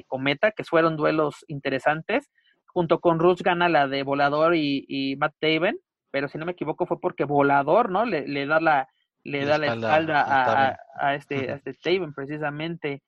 Cometa, 0.05 0.51
que 0.51 0.63
fueron 0.63 0.95
duelos 0.95 1.43
interesantes. 1.47 2.29
Junto 2.67 2.99
con 2.99 3.19
Rush 3.19 3.41
gana 3.41 3.67
la 3.67 3.87
de 3.87 4.03
Volador 4.03 4.53
y, 4.55 5.15
Matt 5.17 5.33
Taven, 5.39 5.79
pero 6.11 6.27
si 6.27 6.37
no 6.37 6.45
me 6.45 6.51
equivoco 6.51 6.85
fue 6.85 6.99
porque 6.99 7.23
Volador, 7.23 7.89
¿no? 7.89 8.05
Le, 8.05 8.45
da 8.45 8.59
la, 8.59 8.87
le 9.23 9.45
da 9.45 9.57
la 9.57 9.73
espalda 9.73 10.77
a, 10.99 11.15
este, 11.15 11.51
a 11.51 11.55
este 11.65 11.73
Taven, 11.73 12.13
precisamente. 12.13 13.01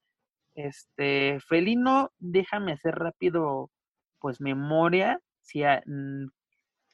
Este, 0.56 1.40
Felino, 1.48 2.12
déjame 2.18 2.72
hacer 2.72 2.96
rápido, 2.96 3.70
pues, 4.20 4.42
memoria. 4.42 5.20
Si 5.42 5.62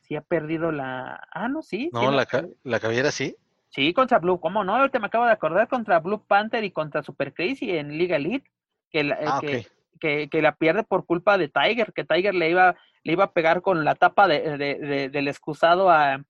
si 0.01 0.15
ha 0.15 0.21
perdido 0.21 0.73
la. 0.73 1.25
Ah, 1.31 1.47
no, 1.47 1.61
sí. 1.61 1.89
No, 1.93 2.11
la, 2.11 2.27
la 2.63 2.79
cabellera 2.79 3.11
sí. 3.11 3.37
Sí, 3.75 3.93
contra 3.93 4.19
Blue, 4.19 4.39
¿cómo 4.39 4.63
no? 4.63 4.77
Ahorita 4.77 4.99
me 4.99 5.07
acabo 5.07 5.25
de 5.25 5.33
acordar 5.33 5.67
contra 5.67 5.99
Blue 5.99 6.23
Panther 6.25 6.63
y 6.63 6.71
contra 6.71 7.03
Super 7.03 7.33
Crazy 7.33 7.77
en 7.77 7.97
Liga 7.97 8.15
Elite, 8.15 8.49
que 8.89 9.03
la, 9.03 9.15
eh, 9.15 9.25
ah, 9.27 9.41
que, 9.99 10.29
que, 10.29 10.41
la 10.41 10.55
pierde 10.55 10.83
por 10.83 11.05
culpa 11.05 11.37
de 11.37 11.49
Tiger, 11.49 11.91
que 11.91 12.05
Tiger 12.05 12.33
le 12.33 12.49
iba, 12.49 12.77
le 13.03 13.11
iba 13.11 13.25
a 13.25 13.33
pegar 13.33 13.61
con 13.61 13.83
la 13.83 13.95
tapa 13.95 14.29
de, 14.29 14.57
de, 14.57 15.09
del 15.09 15.27
excusado 15.27 15.89
a, 15.89 16.23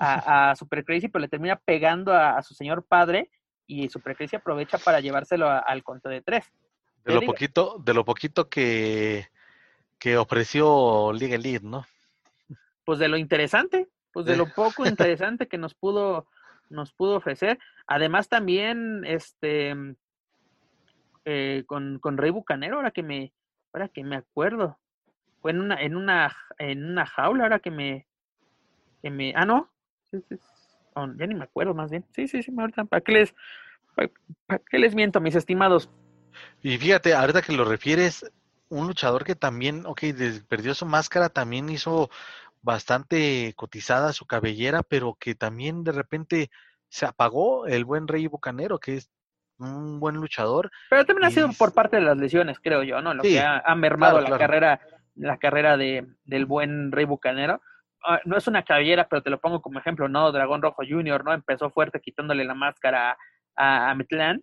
a, 0.00 0.56
Super 0.56 0.84
Crazy, 0.84 1.06
pero 1.06 1.20
le 1.20 1.28
termina 1.28 1.54
pegando 1.56 2.12
a, 2.12 2.42
su 2.42 2.54
señor 2.54 2.84
padre 2.84 3.30
y 3.68 3.88
Super 3.88 4.16
Crazy 4.16 4.34
aprovecha 4.34 4.76
para 4.78 4.98
llevárselo 4.98 5.48
al 5.48 5.84
conto 5.84 6.08
de 6.08 6.22
tres. 6.22 6.50
De 7.04 7.14
lo 7.14 7.22
poquito, 7.22 7.76
de 7.78 7.94
lo 7.94 8.04
poquito 8.04 8.48
que, 8.48 9.28
que 9.96 10.16
ofreció 10.16 11.12
Liga 11.12 11.36
Elite, 11.36 11.64
¿no? 11.64 11.86
pues 12.84 12.98
de 12.98 13.06
lo 13.06 13.16
interesante, 13.16 13.88
pues 14.12 14.26
de 14.26 14.36
lo 14.36 14.52
poco 14.52 14.84
interesante 14.86 15.46
que 15.46 15.58
nos 15.58 15.74
pudo, 15.74 16.26
nos 16.70 16.92
pudo 16.92 17.16
ofrecer. 17.16 17.58
Además 17.86 18.28
también, 18.28 19.04
este, 19.04 19.74
eh, 21.24 21.64
con, 21.66 21.98
con 21.98 22.16
Rey 22.16 22.30
Bucanero, 22.30 22.76
ahora 22.76 22.90
que 22.90 23.02
me, 23.02 23.32
ahora 23.72 23.88
que 23.88 24.02
me 24.04 24.16
acuerdo, 24.16 24.78
fue 25.42 25.50
en 25.50 25.60
una, 25.60 25.80
en 25.80 25.96
una, 25.96 26.34
en 26.58 26.84
una 26.84 27.06
jaula, 27.06 27.44
ahora 27.44 27.58
que 27.58 27.70
me, 27.70 28.06
que 29.02 29.10
me, 29.10 29.32
ah 29.36 29.44
no, 29.44 29.70
oh, 30.94 31.08
ya 31.16 31.26
ni 31.26 31.34
me 31.34 31.44
acuerdo 31.44 31.74
más 31.74 31.90
bien. 31.90 32.04
Sí, 32.12 32.28
sí, 32.28 32.42
sí, 32.42 32.52
ahorita, 32.56 32.84
¿para 32.84 33.00
qué 33.00 33.12
les, 33.12 33.34
para 33.94 34.60
qué 34.70 34.78
les 34.78 34.94
miento, 34.94 35.20
mis 35.20 35.34
estimados? 35.34 35.90
Y 36.62 36.78
fíjate, 36.78 37.14
ahorita 37.14 37.42
que 37.42 37.52
lo 37.52 37.64
refieres, 37.64 38.30
un 38.68 38.86
luchador 38.86 39.24
que 39.24 39.34
también, 39.34 39.84
ok, 39.86 40.02
perdió 40.48 40.74
su 40.74 40.86
máscara, 40.86 41.28
también 41.28 41.68
hizo 41.68 42.10
bastante 42.62 43.52
cotizada 43.56 44.12
su 44.12 44.26
cabellera, 44.26 44.82
pero 44.82 45.16
que 45.18 45.34
también 45.34 45.84
de 45.84 45.92
repente 45.92 46.50
se 46.88 47.06
apagó 47.06 47.66
el 47.66 47.84
buen 47.84 48.08
Rey 48.08 48.26
Bucanero, 48.26 48.78
que 48.78 48.96
es 48.96 49.10
un 49.58 50.00
buen 50.00 50.16
luchador. 50.16 50.70
Pero 50.88 51.04
también 51.04 51.26
ha 51.26 51.30
sido 51.30 51.50
por 51.58 51.72
parte 51.72 51.96
de 51.96 52.02
las 52.02 52.16
lesiones, 52.16 52.58
creo 52.60 52.82
yo, 52.82 53.00
¿no? 53.00 53.14
Lo 53.14 53.22
que 53.22 53.40
ha, 53.40 53.74
mermado 53.74 54.20
la 54.20 54.38
carrera, 54.38 54.80
la 55.14 55.38
carrera 55.38 55.76
de, 55.76 56.06
del 56.24 56.46
buen 56.46 56.92
Rey 56.92 57.04
Bucanero. 57.04 57.60
Ah, 58.02 58.20
no 58.24 58.36
es 58.36 58.46
una 58.46 58.64
cabellera, 58.64 59.08
pero 59.08 59.22
te 59.22 59.30
lo 59.30 59.40
pongo 59.40 59.60
como 59.60 59.78
ejemplo, 59.78 60.08
¿no? 60.08 60.32
Dragón 60.32 60.62
Rojo 60.62 60.82
Jr., 60.88 61.24
¿no? 61.24 61.34
Empezó 61.34 61.70
fuerte 61.70 62.00
quitándole 62.00 62.44
la 62.44 62.54
máscara 62.54 63.16
a, 63.56 63.90
a 63.90 63.94
Metlán 63.94 64.42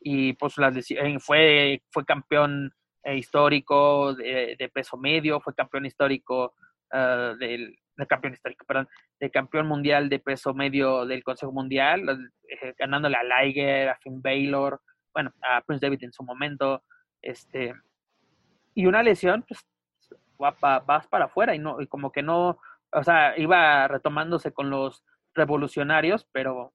y 0.00 0.34
pues 0.34 0.58
las 0.58 0.76
eh, 0.90 1.16
fue, 1.18 1.82
fue 1.90 2.04
campeón 2.04 2.72
eh, 3.02 3.16
histórico 3.16 4.14
de, 4.14 4.56
de, 4.58 4.68
peso 4.68 4.96
medio, 4.96 5.40
fue 5.40 5.54
campeón 5.54 5.86
histórico 5.86 6.54
Ah, 6.90 7.34
del, 7.38 7.76
campeón 8.08 8.34
histórico, 8.34 8.64
perdón, 8.64 8.88
de 9.18 9.28
campeón 9.28 9.66
mundial 9.66 10.08
de 10.08 10.20
peso 10.20 10.54
medio 10.54 11.04
del 11.04 11.24
Consejo 11.24 11.50
Mundial, 11.50 12.30
eh, 12.48 12.72
ganándole 12.78 13.16
a 13.16 13.42
Liger, 13.42 13.88
a 13.88 13.96
Finn 13.96 14.22
Baylor, 14.22 14.80
bueno, 15.12 15.32
a 15.42 15.60
Prince 15.62 15.84
David 15.84 16.04
en 16.04 16.12
su 16.12 16.22
momento, 16.22 16.84
este, 17.20 17.74
y 18.74 18.86
una 18.86 19.02
lesión, 19.02 19.44
pues, 19.48 19.66
vas 20.38 21.08
para 21.08 21.24
afuera 21.24 21.56
y 21.56 21.58
no, 21.58 21.80
y 21.80 21.88
como 21.88 22.12
que 22.12 22.22
no, 22.22 22.60
o 22.92 23.02
sea, 23.02 23.36
iba 23.36 23.88
retomándose 23.88 24.52
con 24.52 24.70
los 24.70 25.04
revolucionarios, 25.34 26.28
pero 26.30 26.72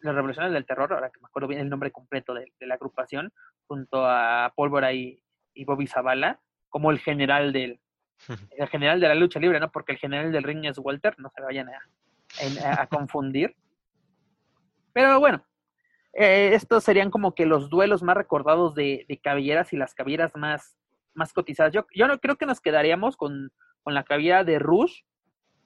los 0.00 0.14
revolucionarios 0.14 0.54
del 0.54 0.66
terror, 0.66 0.94
ahora 0.94 1.10
que 1.10 1.20
me 1.20 1.26
acuerdo 1.26 1.48
bien 1.48 1.60
el 1.60 1.68
nombre 1.68 1.92
completo 1.92 2.32
de, 2.32 2.50
la 2.60 2.76
agrupación, 2.76 3.34
junto 3.66 4.06
a 4.06 4.50
Pólvora 4.56 4.94
y 4.94 5.20
Bobby 5.66 5.86
Zavala, 5.86 6.40
como 6.70 6.90
el 6.90 7.00
general 7.00 7.52
del, 7.52 7.80
el 8.56 8.68
general 8.68 9.00
de 9.00 9.08
la 9.08 9.14
lucha 9.14 9.40
libre, 9.40 9.60
¿no? 9.60 9.70
Porque 9.70 9.92
el 9.92 9.98
general 9.98 10.32
del 10.32 10.42
ring 10.42 10.64
es 10.64 10.78
Walter, 10.78 11.14
no 11.18 11.30
se 11.30 11.42
vayan 11.42 11.68
a, 11.68 12.86
confundir. 12.88 13.56
Pero 14.92 15.18
bueno, 15.20 15.44
eh, 16.12 16.50
estos 16.52 16.84
serían 16.84 17.10
como 17.10 17.34
que 17.34 17.46
los 17.46 17.70
duelos 17.70 18.02
más 18.02 18.16
recordados 18.16 18.74
de, 18.74 19.20
cabelleras 19.22 19.72
y 19.72 19.76
las 19.76 19.94
cabelleras 19.94 20.36
más, 20.36 20.76
más 21.14 21.32
cotizadas. 21.32 21.72
Yo, 21.72 21.86
yo 21.94 22.06
no 22.06 22.18
creo 22.18 22.36
que 22.36 22.46
nos 22.46 22.60
quedaríamos 22.60 23.16
con, 23.16 23.52
con 23.82 23.94
la 23.94 24.04
cabellera 24.04 24.44
de 24.44 24.58
Rush 24.58 25.02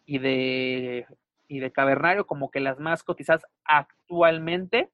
y 0.04 0.18
de, 0.18 1.06
y 1.48 1.60
de 1.60 1.72
Cavernario 1.72 2.26
como 2.26 2.50
que 2.50 2.60
las 2.60 2.78
más 2.78 3.02
cotizadas 3.02 3.44
actualmente 3.64 4.90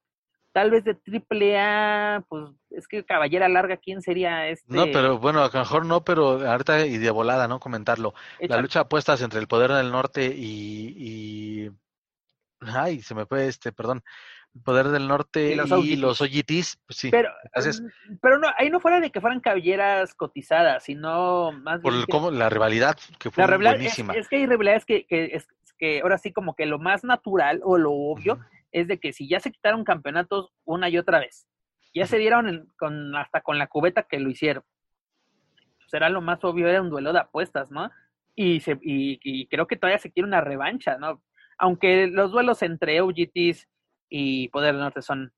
tal 0.59 0.73
vez 0.73 0.83
de 0.83 0.95
triple 0.95 1.57
A, 1.57 2.25
pues 2.29 2.51
es 2.71 2.89
que 2.89 3.05
caballera 3.05 3.49
larga, 3.49 3.77
¿quién 3.77 4.03
sería 4.03 4.49
este? 4.49 4.75
No, 4.75 4.87
pero 4.87 5.17
bueno, 5.17 5.45
a 5.45 5.51
lo 5.53 5.59
mejor 5.61 5.87
no, 5.87 6.03
pero 6.03 6.45
ahorita 6.51 6.85
y 6.85 6.99
de 6.99 7.11
volada, 7.13 7.47
¿no? 7.47 7.61
Comentarlo. 7.61 8.13
La 8.41 8.61
lucha 8.61 8.81
apuestas 8.81 9.23
entre 9.23 9.39
el 9.39 9.47
poder 9.47 9.71
del 9.71 9.93
norte 9.93 10.27
y, 10.27 10.97
y... 10.99 11.71
Ay, 12.61 13.03
se 13.03 13.15
me 13.15 13.25
fue 13.25 13.47
este, 13.47 13.71
perdón. 13.71 14.03
El 14.53 14.63
poder 14.63 14.89
del 14.89 15.07
norte 15.07 15.53
y 15.53 15.55
los, 15.55 15.71
y 15.85 15.95
los 15.95 16.21
OGTs, 16.21 16.81
pues 16.85 16.99
sí. 16.99 17.11
Pero, 17.13 17.31
mm, 17.55 18.17
pero 18.21 18.41
no, 18.41 18.49
ahí 18.59 18.69
no 18.69 18.81
fuera 18.81 18.99
de 18.99 19.13
que 19.13 19.21
fueran 19.21 19.39
caballeras 19.39 20.13
cotizadas, 20.13 20.83
sino 20.83 21.53
más 21.53 21.81
Por 21.83 22.05
como 22.09 22.33
la 22.33 22.49
rivalidad, 22.49 22.99
que 23.21 23.31
fue 23.31 23.47
buenísima. 23.47 24.13
Es, 24.15 24.27
que 24.27 24.39
hay 24.39 24.47
rivalidades 24.47 24.85
que, 24.85 25.07
que, 25.07 25.27
es, 25.35 25.47
que 25.79 26.01
ahora 26.01 26.19
sí 26.19 26.33
como 26.33 26.57
que 26.57 26.67
lo 26.67 26.81
más 26.81 27.05
natural 27.05 27.61
o 27.63 27.79
lo 27.79 27.93
obvio 27.93 28.41
es 28.73 28.89
de 28.89 28.99
que 28.99 29.13
si 29.13 29.29
ya 29.29 29.41
se 29.41 29.51
quitaron 29.51 29.85
campeonatos 29.85 30.51
una 30.65 30.89
y 30.89 30.99
otra 30.99 31.21
vez, 31.21 31.47
ya 31.95 32.07
se 32.07 32.19
dieron 32.19 32.73
con, 32.79 33.15
hasta 33.17 33.41
con 33.41 33.59
la 33.59 33.67
cubeta 33.67 34.05
que 34.05 34.19
lo 34.19 34.31
hicieron. 34.31 34.63
Será 35.87 36.07
pues 36.07 36.15
lo 36.15 36.21
más 36.21 36.45
obvio, 36.45 36.69
era 36.69 36.83
un 36.83 36.91
duelo 36.91 37.13
de 37.13 37.21
apuestas, 37.21 37.71
¿no? 37.71 37.91
Y, 38.35 38.61
se, 38.61 38.79
y, 38.83 39.47
creo 39.49 39.67
que 39.67 39.77
todavía 39.77 39.99
se 39.99 40.13
quiere 40.13 40.27
una 40.27 40.41
revancha, 40.41 40.97
¿no? 40.99 41.23
Aunque 41.59 42.07
los 42.07 42.31
duelos 42.31 42.63
entre 42.63 43.01
OGTs 43.01 43.69
y 44.09 44.49
Poder 44.51 44.75
del 44.75 44.83
Norte 44.83 45.03
son, 45.03 45.33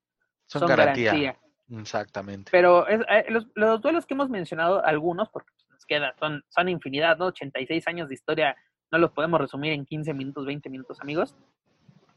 son, 0.45 0.67
garantía. 0.67 1.35
Exactamente. 1.71 2.51
Pero 2.51 2.87
eh, 2.87 3.25
los, 3.29 3.47
los, 3.55 3.81
duelos 3.81 4.05
que 4.05 4.13
hemos 4.13 4.29
mencionado, 4.29 4.85
algunos, 4.85 5.29
porque 5.29 5.51
nos 5.69 5.85
queda, 5.85 6.13
son, 6.19 6.43
son 6.49 6.69
infinidad, 6.69 7.17
¿no? 7.17 7.27
86 7.27 7.87
años 7.87 8.09
de 8.09 8.15
historia 8.15 8.55
no 8.91 8.97
los 8.99 9.11
podemos 9.11 9.39
resumir 9.39 9.71
en 9.71 9.85
15 9.85 10.13
minutos, 10.13 10.45
20 10.45 10.69
minutos, 10.69 10.99
amigos. 11.01 11.35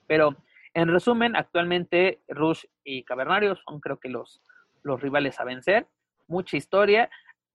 Pero 0.06 0.36
en 0.74 0.88
resumen, 0.88 1.36
actualmente 1.36 2.20
Rush 2.28 2.64
y 2.82 3.04
Cavernario 3.04 3.56
son 3.56 3.80
creo 3.80 3.98
que 3.98 4.08
los, 4.08 4.42
los 4.82 5.00
rivales 5.00 5.38
a 5.40 5.44
vencer. 5.44 5.86
Mucha 6.26 6.56
historia. 6.56 7.08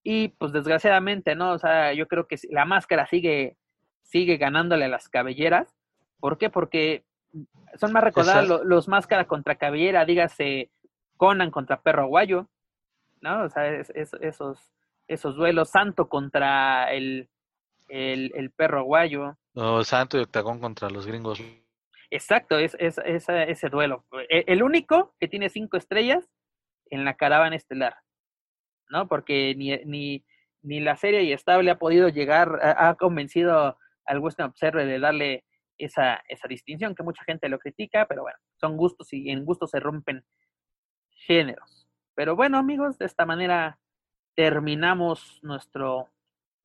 Y 0.03 0.30
pues 0.30 0.53
desgraciadamente, 0.53 1.35
¿no? 1.35 1.51
O 1.51 1.59
sea, 1.59 1.93
yo 1.93 2.07
creo 2.07 2.27
que 2.27 2.38
la 2.49 2.65
máscara 2.65 3.06
sigue, 3.07 3.57
sigue 4.03 4.38
ganándole 4.38 4.85
a 4.85 4.89
las 4.89 5.09
cabelleras. 5.09 5.75
¿Por 6.19 6.38
qué? 6.38 6.49
Porque 6.49 7.03
son 7.75 7.91
más 7.91 8.03
recordados 8.03 8.48
los, 8.48 8.65
los 8.65 8.88
máscara 8.88 9.25
contra 9.25 9.56
cabellera, 9.56 10.06
dígase 10.06 10.72
Conan 11.17 11.51
contra 11.51 11.81
Perro 11.81 12.03
Aguayo, 12.03 12.48
¿no? 13.22 13.43
O 13.43 13.49
sea, 13.49 13.67
esos, 13.67 14.72
esos 15.07 15.35
duelos, 15.35 15.69
Santo 15.69 16.07
contra 16.07 16.91
el, 16.93 17.30
el, 17.89 18.51
Perro 18.51 18.80
Aguayo. 18.80 19.38
No, 19.53 19.83
Santo 19.83 20.17
y 20.17 20.22
Octagón 20.22 20.59
contra 20.59 20.89
los 20.89 21.06
gringos. 21.06 21.41
Exacto, 22.11 22.57
es, 22.57 22.75
es, 22.79 22.97
ese 22.97 23.69
duelo. 23.69 24.05
E, 24.29 24.45
el 24.47 24.63
único 24.63 25.15
que 25.19 25.27
tiene 25.27 25.49
cinco 25.49 25.77
estrellas 25.77 26.27
en 26.89 27.05
la 27.05 27.15
caravana 27.15 27.55
estelar, 27.55 27.95
¿no? 28.89 29.07
Porque 29.07 29.53
ni, 29.55 30.23
ni, 30.63 30.79
la 30.79 30.95
serie 30.95 31.23
y 31.23 31.33
estable 31.33 31.71
ha 31.71 31.77
podido 31.77 32.09
llegar, 32.09 32.59
ha, 32.61 32.95
convencido 32.95 33.77
al 34.05 34.19
Western 34.19 34.49
Observer 34.49 34.88
de 34.88 34.99
darle 34.99 35.45
esa, 35.77 36.21
esa 36.27 36.47
distinción, 36.47 36.95
que 36.95 37.03
mucha 37.03 37.23
gente 37.23 37.47
lo 37.47 37.59
critica, 37.59 38.07
pero 38.07 38.23
bueno, 38.23 38.38
son 38.59 38.75
gustos 38.75 39.13
y 39.13 39.29
en 39.29 39.45
gustos 39.45 39.71
se 39.71 39.79
rompen 39.79 40.25
géneros. 41.11 41.88
Pero 42.15 42.35
bueno, 42.35 42.57
amigos, 42.57 42.97
de 42.97 43.05
esta 43.05 43.25
manera 43.25 43.79
terminamos 44.35 45.39
nuestro 45.41 46.09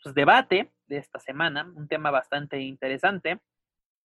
pues, 0.02 0.14
debate 0.14 0.72
de 0.86 0.96
esta 0.98 1.18
semana, 1.18 1.70
un 1.76 1.88
tema 1.88 2.10
bastante 2.10 2.60
interesante. 2.60 3.40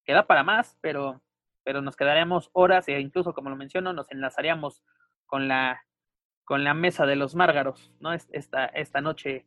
Queda 0.05 0.27
para 0.27 0.43
más, 0.43 0.77
pero, 0.81 1.21
pero 1.69 1.83
nos 1.83 1.95
quedaremos 1.95 2.49
horas 2.53 2.87
e 2.87 2.99
incluso, 2.99 3.35
como 3.35 3.51
lo 3.51 3.55
menciono, 3.55 3.93
nos 3.93 4.09
enlazaríamos 4.09 4.83
con 5.27 5.47
la, 5.47 5.85
con 6.43 6.63
la 6.63 6.73
mesa 6.73 7.05
de 7.05 7.15
los 7.15 7.35
márgaros, 7.35 7.93
¿no? 7.99 8.11
Esta, 8.11 8.65
esta 8.65 9.01
noche 9.01 9.45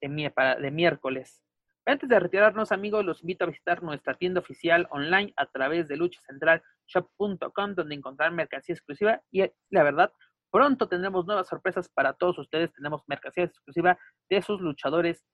de, 0.00 0.32
de 0.60 0.70
miércoles. 0.70 1.42
Antes 1.84 2.08
de 2.08 2.20
retirarnos, 2.20 2.70
amigos, 2.70 3.04
los 3.04 3.22
invito 3.22 3.42
a 3.42 3.48
visitar 3.48 3.82
nuestra 3.82 4.14
tienda 4.14 4.38
oficial 4.38 4.86
online 4.92 5.34
a 5.36 5.46
través 5.46 5.88
de 5.88 5.96
luchacentralshop.com, 5.96 7.74
donde 7.74 7.96
encontrar 7.96 8.30
mercancía 8.30 8.76
exclusiva 8.76 9.20
y, 9.32 9.42
la 9.70 9.82
verdad, 9.82 10.12
pronto 10.52 10.86
tendremos 10.86 11.26
nuevas 11.26 11.48
sorpresas 11.48 11.88
para 11.88 12.12
todos 12.12 12.38
ustedes. 12.38 12.72
Tenemos 12.72 13.02
mercancía 13.08 13.42
exclusiva 13.42 13.98
de 14.30 14.42
sus 14.42 14.60
luchadores 14.60 15.24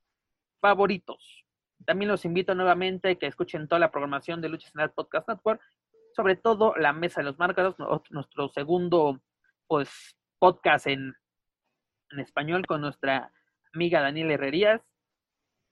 favoritos. 0.58 1.44
También 1.86 2.10
los 2.10 2.24
invito 2.24 2.54
nuevamente 2.54 3.10
a 3.10 3.14
que 3.14 3.26
escuchen 3.26 3.68
toda 3.68 3.78
la 3.78 3.90
programación 3.90 4.40
de 4.40 4.48
Lucha 4.48 4.68
Central 4.68 4.92
Podcast 4.92 5.28
Network, 5.28 5.60
sobre 6.20 6.36
todo 6.36 6.74
la 6.76 6.92
Mesa 6.92 7.22
de 7.22 7.24
los 7.24 7.38
Márgaros, 7.38 7.76
nuestro 8.10 8.50
segundo 8.50 9.22
pues, 9.66 10.14
podcast 10.38 10.86
en, 10.86 11.14
español 12.18 12.66
con 12.66 12.82
nuestra 12.82 13.32
amiga 13.72 14.02
Daniela 14.02 14.34
Herrerías 14.34 14.82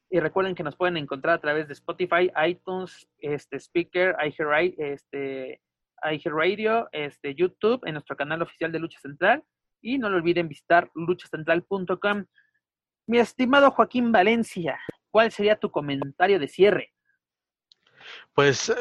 y 0.09 0.21
recuerden 0.21 0.55
que 0.55 0.63
nos 0.63 0.75
pueden 0.75 0.97
encontrar 0.97 1.35
a 1.35 1.41
través 1.41 1.69
de 1.69 1.75
Spotify, 1.75 2.31
iTunes, 2.47 3.07
este 3.19 3.61
Speaker, 3.61 4.17
este 4.23 5.61
iHeartRadio, 6.03 6.89
este 6.93 7.35
YouTube, 7.35 7.83
en 7.85 7.93
nuestro 7.93 8.17
canal 8.17 8.41
oficial 8.41 8.73
de 8.73 8.79
Lucha 8.79 8.99
Central. 9.01 9.45
Y 9.83 9.99
no 9.99 10.09
lo 10.09 10.17
olviden 10.17 10.49
visitar 10.49 10.91
luchacentral.com. 10.95 12.25
Mi 13.07 13.19
estimado 13.19 13.71
Joaquín 13.73 14.13
Valencia, 14.13 14.81
¿cuál 15.11 15.31
sería 15.31 15.57
tu 15.57 15.71
comentario 15.71 16.39
de 16.39 16.49
cierre? 16.49 16.95
Pues, 18.35 18.73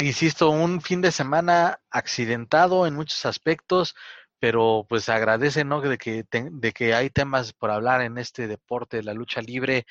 insisto, 0.00 0.50
un 0.50 0.80
fin 0.80 1.00
de 1.00 1.12
semana 1.12 1.80
accidentado 1.90 2.86
en 2.86 2.94
muchos 2.94 3.26
aspectos, 3.26 3.94
pero 4.38 4.86
pues 4.88 5.08
agradece, 5.08 5.64
¿no? 5.64 5.80
De 5.80 5.98
que, 5.98 6.24
de 6.30 6.72
que 6.72 6.94
hay 6.94 7.10
temas 7.10 7.52
por 7.52 7.70
hablar 7.70 8.02
en 8.02 8.18
este 8.18 8.48
deporte 8.48 8.98
de 8.98 9.04
la 9.04 9.14
lucha 9.14 9.40
libre, 9.40 9.86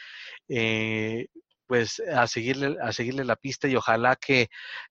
eh, 0.50 1.27
pues 1.68 2.01
a 2.01 2.27
seguirle, 2.27 2.76
a 2.82 2.92
seguirle 2.92 3.24
la 3.24 3.38
pista 3.38 3.69
y 3.69 3.77
ojalá 3.77 4.18
que 4.18 4.50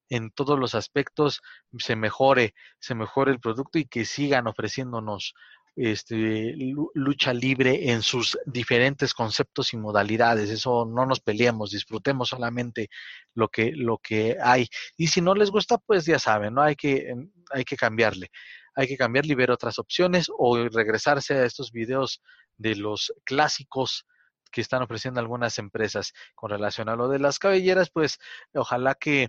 en 0.08 0.30
todos 0.30 0.58
los 0.58 0.74
aspectos 0.74 1.42
se 1.78 1.94
mejore, 1.94 2.54
se 2.78 2.94
mejore 2.94 3.32
el 3.32 3.38
producto 3.38 3.78
y 3.78 3.84
que 3.84 4.06
sigan 4.06 4.46
ofreciéndonos 4.46 5.34
este, 5.82 6.54
lucha 6.94 7.32
libre 7.32 7.90
en 7.90 8.02
sus 8.02 8.38
diferentes 8.46 9.14
conceptos 9.14 9.72
y 9.72 9.76
modalidades. 9.76 10.50
Eso 10.50 10.84
no 10.84 11.06
nos 11.06 11.20
peleemos, 11.20 11.70
disfrutemos 11.70 12.28
solamente 12.28 12.90
lo 13.34 13.48
que, 13.48 13.72
lo 13.72 13.98
que 13.98 14.36
hay. 14.42 14.68
Y 14.96 15.08
si 15.08 15.20
no 15.20 15.34
les 15.34 15.50
gusta, 15.50 15.78
pues 15.78 16.04
ya 16.04 16.18
saben, 16.18 16.54
¿no? 16.54 16.62
Hay 16.62 16.76
que, 16.76 17.14
hay 17.50 17.64
que 17.64 17.76
cambiarle 17.76 18.30
hay 18.76 18.86
que 18.86 18.96
cambiar 18.96 19.26
y 19.26 19.34
ver 19.34 19.50
otras 19.50 19.78
opciones 19.78 20.30
o 20.36 20.56
regresarse 20.68 21.34
a 21.34 21.44
estos 21.44 21.72
videos 21.72 22.22
de 22.56 22.76
los 22.76 23.12
clásicos 23.24 24.06
que 24.50 24.60
están 24.60 24.82
ofreciendo 24.82 25.20
algunas 25.20 25.58
empresas 25.58 26.12
con 26.34 26.50
relación 26.50 26.88
a 26.88 26.96
lo 26.96 27.08
de 27.08 27.18
las 27.18 27.38
cabelleras, 27.38 27.90
pues 27.90 28.18
ojalá 28.54 28.94
que 28.94 29.28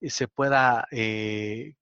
se 0.00 0.28
pueda, 0.28 0.86
eh, 0.90 1.74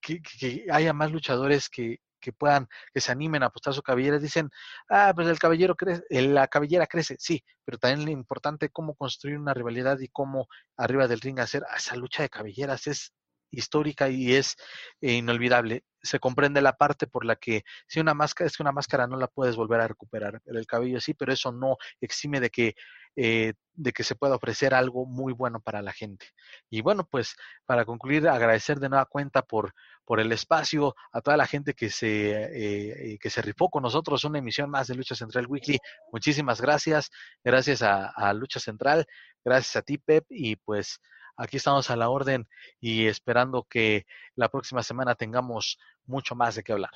que, 0.00 0.66
haya 0.70 0.92
más 0.92 1.12
luchadores 1.12 1.68
que, 1.68 2.00
que 2.20 2.32
puedan, 2.32 2.68
que 2.92 3.00
se 3.00 3.12
animen 3.12 3.42
a 3.42 3.46
apostar 3.46 3.74
su 3.74 3.82
cabellera. 3.82 4.18
Dicen, 4.18 4.50
ah, 4.88 5.12
pues 5.14 5.28
el 5.28 5.38
cabellero 5.38 5.76
crece, 5.76 6.02
la 6.10 6.48
cabellera 6.48 6.86
crece, 6.86 7.16
sí, 7.18 7.44
pero 7.64 7.78
también 7.78 8.04
lo 8.06 8.12
importante 8.12 8.70
cómo 8.70 8.94
construir 8.94 9.38
una 9.38 9.54
rivalidad 9.54 9.98
y 10.00 10.08
cómo 10.08 10.48
arriba 10.76 11.08
del 11.08 11.20
ring 11.20 11.40
hacer 11.40 11.64
esa 11.76 11.96
lucha 11.96 12.22
de 12.22 12.30
cabelleras 12.30 12.86
es 12.86 13.12
histórica 13.50 14.08
y 14.10 14.34
es 14.34 14.56
inolvidable. 15.00 15.84
Se 16.02 16.20
comprende 16.20 16.60
la 16.60 16.74
parte 16.74 17.06
por 17.06 17.24
la 17.24 17.36
que 17.36 17.64
si 17.86 18.00
una 18.00 18.14
máscara 18.14 18.46
es 18.46 18.56
que 18.56 18.62
una 18.62 18.72
máscara 18.72 19.06
no 19.06 19.16
la 19.16 19.26
puedes 19.26 19.56
volver 19.56 19.80
a 19.80 19.88
recuperar, 19.88 20.40
el 20.46 20.66
cabello 20.66 21.00
sí, 21.00 21.14
pero 21.14 21.32
eso 21.32 21.50
no 21.52 21.76
exime 22.00 22.40
de 22.40 22.50
que 22.50 22.74
eh, 23.20 23.54
de 23.74 23.92
que 23.92 24.04
se 24.04 24.14
pueda 24.14 24.36
ofrecer 24.36 24.74
algo 24.74 25.04
muy 25.04 25.32
bueno 25.32 25.60
para 25.60 25.82
la 25.82 25.92
gente. 25.92 26.26
Y 26.70 26.82
bueno, 26.82 27.04
pues 27.04 27.34
para 27.66 27.84
concluir, 27.84 28.28
agradecer 28.28 28.78
de 28.78 28.88
nueva 28.88 29.06
cuenta 29.06 29.42
por, 29.42 29.74
por 30.08 30.20
el 30.20 30.32
espacio, 30.32 30.96
a 31.12 31.20
toda 31.20 31.36
la 31.36 31.46
gente 31.46 31.74
que 31.74 31.90
se, 31.90 33.12
eh, 33.12 33.18
que 33.18 33.28
se 33.28 33.42
rifó 33.42 33.68
con 33.68 33.82
nosotros 33.82 34.24
una 34.24 34.38
emisión 34.38 34.70
más 34.70 34.86
de 34.86 34.94
Lucha 34.94 35.14
Central 35.14 35.46
Weekly. 35.46 35.76
Muchísimas 36.10 36.62
gracias, 36.62 37.10
gracias 37.44 37.82
a, 37.82 38.06
a 38.06 38.32
Lucha 38.32 38.58
Central, 38.58 39.04
gracias 39.44 39.76
a 39.76 39.82
ti, 39.82 39.98
Pep, 39.98 40.24
y 40.30 40.56
pues 40.56 41.02
aquí 41.36 41.58
estamos 41.58 41.90
a 41.90 41.96
la 41.96 42.08
orden 42.08 42.48
y 42.80 43.06
esperando 43.06 43.66
que 43.68 44.06
la 44.34 44.48
próxima 44.48 44.82
semana 44.82 45.14
tengamos 45.14 45.78
mucho 46.06 46.34
más 46.34 46.54
de 46.54 46.62
qué 46.62 46.72
hablar. 46.72 46.92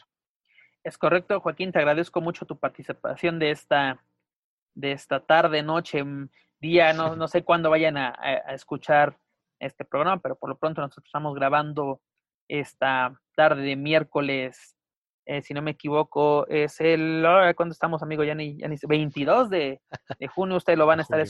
Es 0.83 0.97
correcto, 0.97 1.39
Joaquín, 1.39 1.71
te 1.71 1.81
agradezco 1.81 2.23
mucho 2.23 2.47
tu 2.47 2.59
participación 2.59 3.39
de 3.39 3.51
esta, 3.51 4.03
de 4.75 4.93
esta 4.93 5.21
tarde, 5.21 5.63
noche, 5.63 6.03
mm, 6.03 6.31
día, 6.61 6.95
no, 6.95 7.15
no 7.17 7.29
sé 7.29 7.45
cuándo 7.45 7.69
vayan 7.69 7.99
a, 7.99 8.15
escuchar 8.55 9.19
este 9.61 9.85
programa, 9.85 10.19
pero 10.23 10.35
por 10.35 10.49
lo 10.49 10.57
pronto 10.57 10.81
nosotros 10.81 11.05
estamos 11.05 11.35
grabando 11.35 12.01
esta 12.49 13.19
tarde 13.37 13.63
de 13.63 13.77
miércoles, 13.77 14.77
eh, 15.27 15.43
si 15.43 15.55
no 15.55 15.63
me 15.63 15.73
equivoco, 15.73 16.47
es 16.49 16.81
el, 16.81 17.25
¿cuándo 17.57 17.73
estamos, 17.73 18.03
amigo? 18.03 18.25
Ya 18.25 18.35
ni, 18.35 18.59
22 18.89 19.51
de, 19.51 19.81
de 20.19 20.29
junio, 20.29 20.57
ustedes 20.57 20.79
lo 20.79 20.87
van 20.87 20.99
a 20.99 21.03
estar 21.03 21.21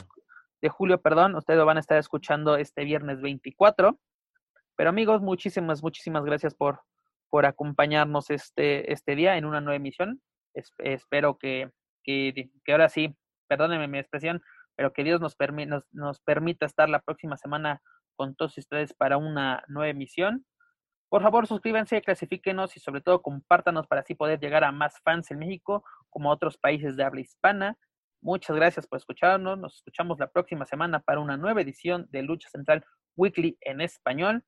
de 0.62 0.68
julio, 0.68 1.00
perdón, 1.00 1.34
ustedes 1.34 1.58
lo 1.58 1.66
van 1.66 1.76
a 1.76 1.80
estar 1.80 1.98
escuchando 1.98 2.56
este 2.56 2.84
viernes 2.84 3.20
24. 3.20 3.98
Pero 4.76 4.90
amigos, 4.90 5.20
muchísimas, 5.20 5.82
muchísimas 5.82 6.24
gracias 6.24 6.54
por, 6.54 6.80
por 7.28 7.46
acompañarnos 7.46 8.30
este, 8.30 8.92
este 8.92 9.16
día 9.16 9.36
en 9.36 9.44
una 9.44 9.60
nueva 9.60 9.76
emisión. 9.76 10.22
espero 10.78 11.36
que, 11.36 11.70
que, 12.04 12.50
ahora 12.68 12.88
sí, 12.88 13.14
perdónenme 13.48 13.88
mi 13.88 13.98
expresión, 13.98 14.40
pero 14.76 14.92
que 14.92 15.04
Dios 15.04 15.20
nos, 15.20 15.36
nos, 15.66 15.84
nos 15.92 16.20
permita 16.20 16.64
estar 16.64 16.88
la 16.88 17.00
próxima 17.00 17.36
semana 17.36 17.82
con 18.16 18.34
todos 18.34 18.56
ustedes 18.56 18.94
para 18.94 19.18
una 19.18 19.62
nueva 19.68 19.88
emisión. 19.90 20.46
Por 21.12 21.20
favor, 21.20 21.46
suscríbanse, 21.46 22.00
clasifíquenos 22.00 22.74
y 22.74 22.80
sobre 22.80 23.02
todo 23.02 23.20
compártanos 23.20 23.86
para 23.86 24.00
así 24.00 24.14
poder 24.14 24.40
llegar 24.40 24.64
a 24.64 24.72
más 24.72 24.98
fans 25.04 25.30
en 25.30 25.40
México 25.40 25.84
como 26.08 26.30
a 26.30 26.34
otros 26.34 26.56
países 26.56 26.96
de 26.96 27.04
habla 27.04 27.20
hispana. 27.20 27.76
Muchas 28.22 28.56
gracias 28.56 28.86
por 28.86 28.96
escucharnos. 28.96 29.58
Nos 29.58 29.74
escuchamos 29.74 30.18
la 30.18 30.28
próxima 30.28 30.64
semana 30.64 31.00
para 31.00 31.20
una 31.20 31.36
nueva 31.36 31.60
edición 31.60 32.06
de 32.08 32.22
Lucha 32.22 32.48
Central 32.48 32.82
Weekly 33.14 33.58
en 33.60 33.82
español. 33.82 34.42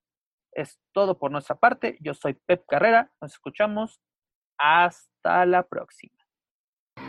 Es 0.53 0.81
todo 0.95 1.19
por 1.19 1.31
nuestra 1.31 1.57
parte. 1.57 1.99
Yo 2.01 2.15
soy 2.15 2.33
Pep 2.33 2.65
Carrera. 2.67 3.13
Nos 3.21 3.33
escuchamos. 3.33 4.01
Hasta 4.57 5.45
la 5.45 5.65
próxima. 5.65 6.17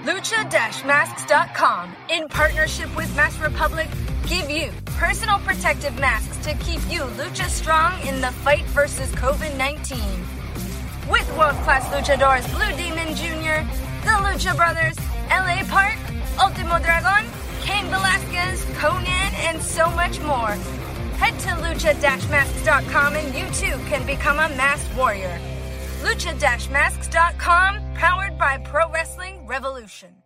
Lucha-masks.com, 0.05 1.95
in 2.09 2.27
partnership 2.27 2.93
with 2.97 3.07
Mask 3.15 3.41
Republic, 3.41 3.87
give 4.25 4.49
you 4.49 4.71
personal 4.85 5.37
protective 5.39 5.97
masks 5.99 6.37
to 6.45 6.53
keep 6.55 6.81
you 6.89 7.01
lucha 7.17 7.47
strong 7.47 7.93
in 8.07 8.21
the 8.21 8.31
fight 8.43 8.65
versus 8.65 9.11
COVID 9.11 9.55
19. 9.57 9.99
With 11.09 11.29
world 11.37 11.55
class 11.63 11.85
luchadors 11.93 12.49
Blue 12.51 12.75
Demon 12.75 13.13
Jr., 13.15 13.61
the 14.03 14.11
Lucha 14.11 14.55
Brothers, 14.55 14.97
LA 15.29 15.63
Park, 15.69 15.97
Ultimo 16.39 16.79
Dragon, 16.79 17.29
Cain 17.61 17.85
Velasquez, 17.85 18.65
Conan, 18.77 19.33
and 19.47 19.61
so 19.61 19.89
much 19.91 20.19
more. 20.21 20.51
Head 21.17 21.37
to 21.39 21.49
lucha-masks.com 21.49 23.15
and 23.15 23.35
you 23.35 23.45
too 23.53 23.77
can 23.85 24.05
become 24.05 24.39
a 24.39 24.49
masked 24.55 24.95
warrior. 24.95 25.39
lucha-masks.com, 26.01 27.93
powered 27.95 28.37
by 28.37 28.57
Pro 28.59 28.91
Wrestling 28.91 29.45
Revolution. 29.47 30.24